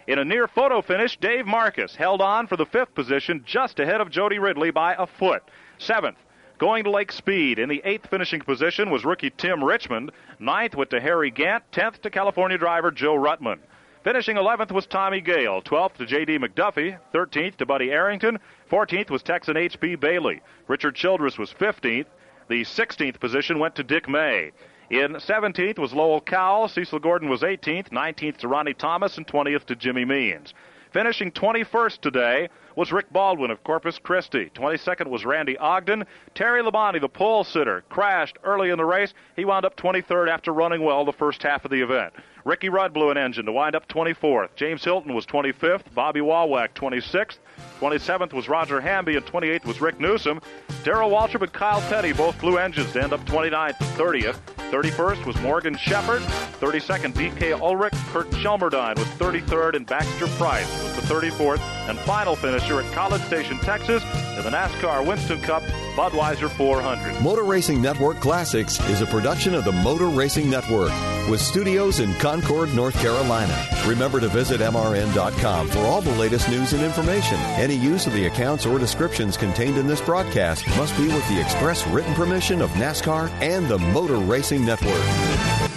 In 0.07 0.19
a 0.19 0.25
near 0.25 0.47
photo 0.47 0.81
finish, 0.81 1.17
Dave 1.17 1.45
Marcis 1.45 1.95
held 1.95 2.21
on 2.21 2.47
for 2.47 2.57
the 2.57 2.65
fifth 2.65 2.93
position 2.93 3.43
just 3.45 3.79
ahead 3.79 4.01
of 4.01 4.09
Jody 4.09 4.39
Ridley 4.39 4.71
by 4.71 4.95
a 4.97 5.07
foot. 5.07 5.43
Seventh, 5.77 6.17
Going 6.59 6.83
to 6.83 6.91
Lake 6.91 7.11
Speed 7.11 7.59
in 7.59 7.67
the 7.67 7.81
eighth 7.83 8.07
finishing 8.07 8.39
position 8.39 8.89
was 8.89 9.03
rookie 9.03 9.31
Tim 9.31 9.63
Richmond. 9.63 10.11
Ninth 10.39 10.75
went 10.75 10.91
to 10.91 11.01
Harry 11.01 11.31
Gant. 11.31 11.63
Tenth 11.71 12.01
to 12.03 12.09
California 12.09 12.57
driver 12.57 12.91
Joe 12.91 13.15
Ruttman. 13.15 13.59
Finishing 14.03 14.37
11th 14.37 14.71
was 14.71 14.85
Tommy 14.85 15.19
Gale. 15.19 15.61
12th 15.61 15.95
to 15.95 16.05
J.D. 16.05 16.37
McDuffie. 16.37 16.97
13th 17.13 17.57
to 17.57 17.65
Buddy 17.65 17.91
Arrington. 17.91 18.39
14th 18.71 19.09
was 19.09 19.23
Texan 19.23 19.57
H.B. 19.57 19.95
Bailey. 19.95 20.41
Richard 20.67 20.95
Childress 20.95 21.37
was 21.37 21.53
15th. 21.53 22.05
The 22.49 22.63
16th 22.63 23.19
position 23.19 23.59
went 23.59 23.75
to 23.75 23.83
Dick 23.83 24.09
May. 24.09 24.51
In 24.89 25.13
17th 25.13 25.79
was 25.79 25.93
Lowell 25.93 26.21
Cowell. 26.21 26.67
Cecil 26.67 26.99
Gordon 26.99 27.29
was 27.29 27.41
18th. 27.41 27.89
19th 27.89 28.37
to 28.37 28.47
Ronnie 28.47 28.73
Thomas. 28.73 29.17
And 29.17 29.25
20th 29.25 29.65
to 29.65 29.75
Jimmy 29.75 30.05
Means. 30.05 30.53
Finishing 30.91 31.31
21st 31.31 32.01
today 32.01 32.49
was 32.75 32.91
Rick 32.91 33.11
Baldwin 33.11 33.51
of 33.51 33.63
Corpus 33.63 33.99
Christi. 33.99 34.51
22nd 34.55 35.07
was 35.07 35.25
Randy 35.25 35.57
Ogden. 35.57 36.05
Terry 36.35 36.61
Labonte, 36.61 37.01
the 37.01 37.09
pole 37.09 37.43
sitter, 37.43 37.83
crashed 37.89 38.37
early 38.43 38.69
in 38.69 38.77
the 38.77 38.85
race. 38.85 39.13
He 39.35 39.45
wound 39.45 39.65
up 39.65 39.75
23rd 39.75 40.29
after 40.29 40.51
running 40.53 40.83
well 40.83 41.05
the 41.05 41.13
first 41.13 41.43
half 41.43 41.65
of 41.65 41.71
the 41.71 41.81
event. 41.81 42.13
Ricky 42.45 42.67
Rudd 42.67 42.93
blew 42.93 43.09
an 43.09 43.17
engine 43.17 43.45
to 43.45 43.51
wind 43.51 43.75
up 43.75 43.87
24th. 43.87 44.49
James 44.55 44.83
Hylton 44.83 45.13
was 45.13 45.25
25th. 45.25 45.93
Bobby 45.93 46.19
Wawak 46.19 46.73
26th. 46.73 47.37
27th 47.79 48.33
was 48.33 48.49
Roger 48.49 48.81
Hamby, 48.81 49.15
and 49.15 49.25
28th 49.25 49.65
was 49.65 49.79
Rick 49.79 49.99
Newsom. 49.99 50.41
Darrell 50.83 51.09
Waltrip 51.09 51.41
and 51.41 51.53
Kyle 51.53 51.81
Petty 51.81 52.11
both 52.11 52.39
blew 52.39 52.57
engines 52.57 52.91
to 52.93 53.01
end 53.01 53.13
up 53.13 53.23
29th 53.25 53.79
and 53.79 53.89
30th. 53.97 54.37
31st 54.71 55.25
was 55.25 55.39
Morgan 55.41 55.77
Shepherd. 55.77 56.21
32nd, 56.59 57.13
DK 57.13 57.59
Ulrich. 57.59 57.93
Kirk 58.11 58.29
Shelmerdine 58.31 58.97
was 58.97 59.07
33rd, 59.19 59.75
and 59.75 59.85
Baxter 59.85 60.27
Price 60.27 60.67
was 60.83 60.95
the 60.95 61.01
34th 61.01 61.59
and 61.87 61.97
final 61.99 62.35
finisher 62.35 62.79
at 62.79 62.91
College 62.93 63.21
Station, 63.23 63.57
Texas, 63.59 64.03
in 64.37 64.43
the 64.43 64.49
NASCAR 64.49 65.05
Winston 65.05 65.39
Cup 65.41 65.63
Budweiser 65.95 66.49
400. 66.49 67.21
Motor 67.21 67.43
Racing 67.43 67.81
Network 67.81 68.19
Classics 68.19 68.79
is 68.89 69.01
a 69.01 69.05
production 69.05 69.53
of 69.53 69.63
the 69.63 69.71
Motor 69.71 70.07
Racing 70.07 70.49
Network 70.49 70.91
with 71.29 71.39
studios 71.39 71.99
in 71.99 72.13
Concord, 72.15 72.73
North 72.73 72.95
Carolina. 72.95 73.67
Remember 73.85 74.19
to 74.19 74.27
visit 74.27 74.61
MRN.com 74.61 75.67
for 75.67 75.79
all 75.79 76.01
the 76.01 76.15
latest 76.15 76.49
news 76.49 76.73
and 76.73 76.83
information. 76.83 77.37
Any 77.57 77.75
use 77.75 78.07
of 78.07 78.13
the 78.13 78.25
accounts 78.25 78.65
or 78.65 78.79
descriptions 78.79 79.37
contained 79.37 79.77
in 79.77 79.87
this 79.87 80.01
broadcast 80.01 80.67
must 80.69 80.95
be 80.97 81.07
with 81.07 81.27
the 81.29 81.39
express 81.39 81.85
written 81.87 82.13
permission 82.13 82.61
of 82.61 82.69
NASCAR 82.71 83.29
and 83.41 83.67
the 83.67 83.79
Motor 83.79 84.17
Racing 84.17 84.65
Network. 84.65 85.72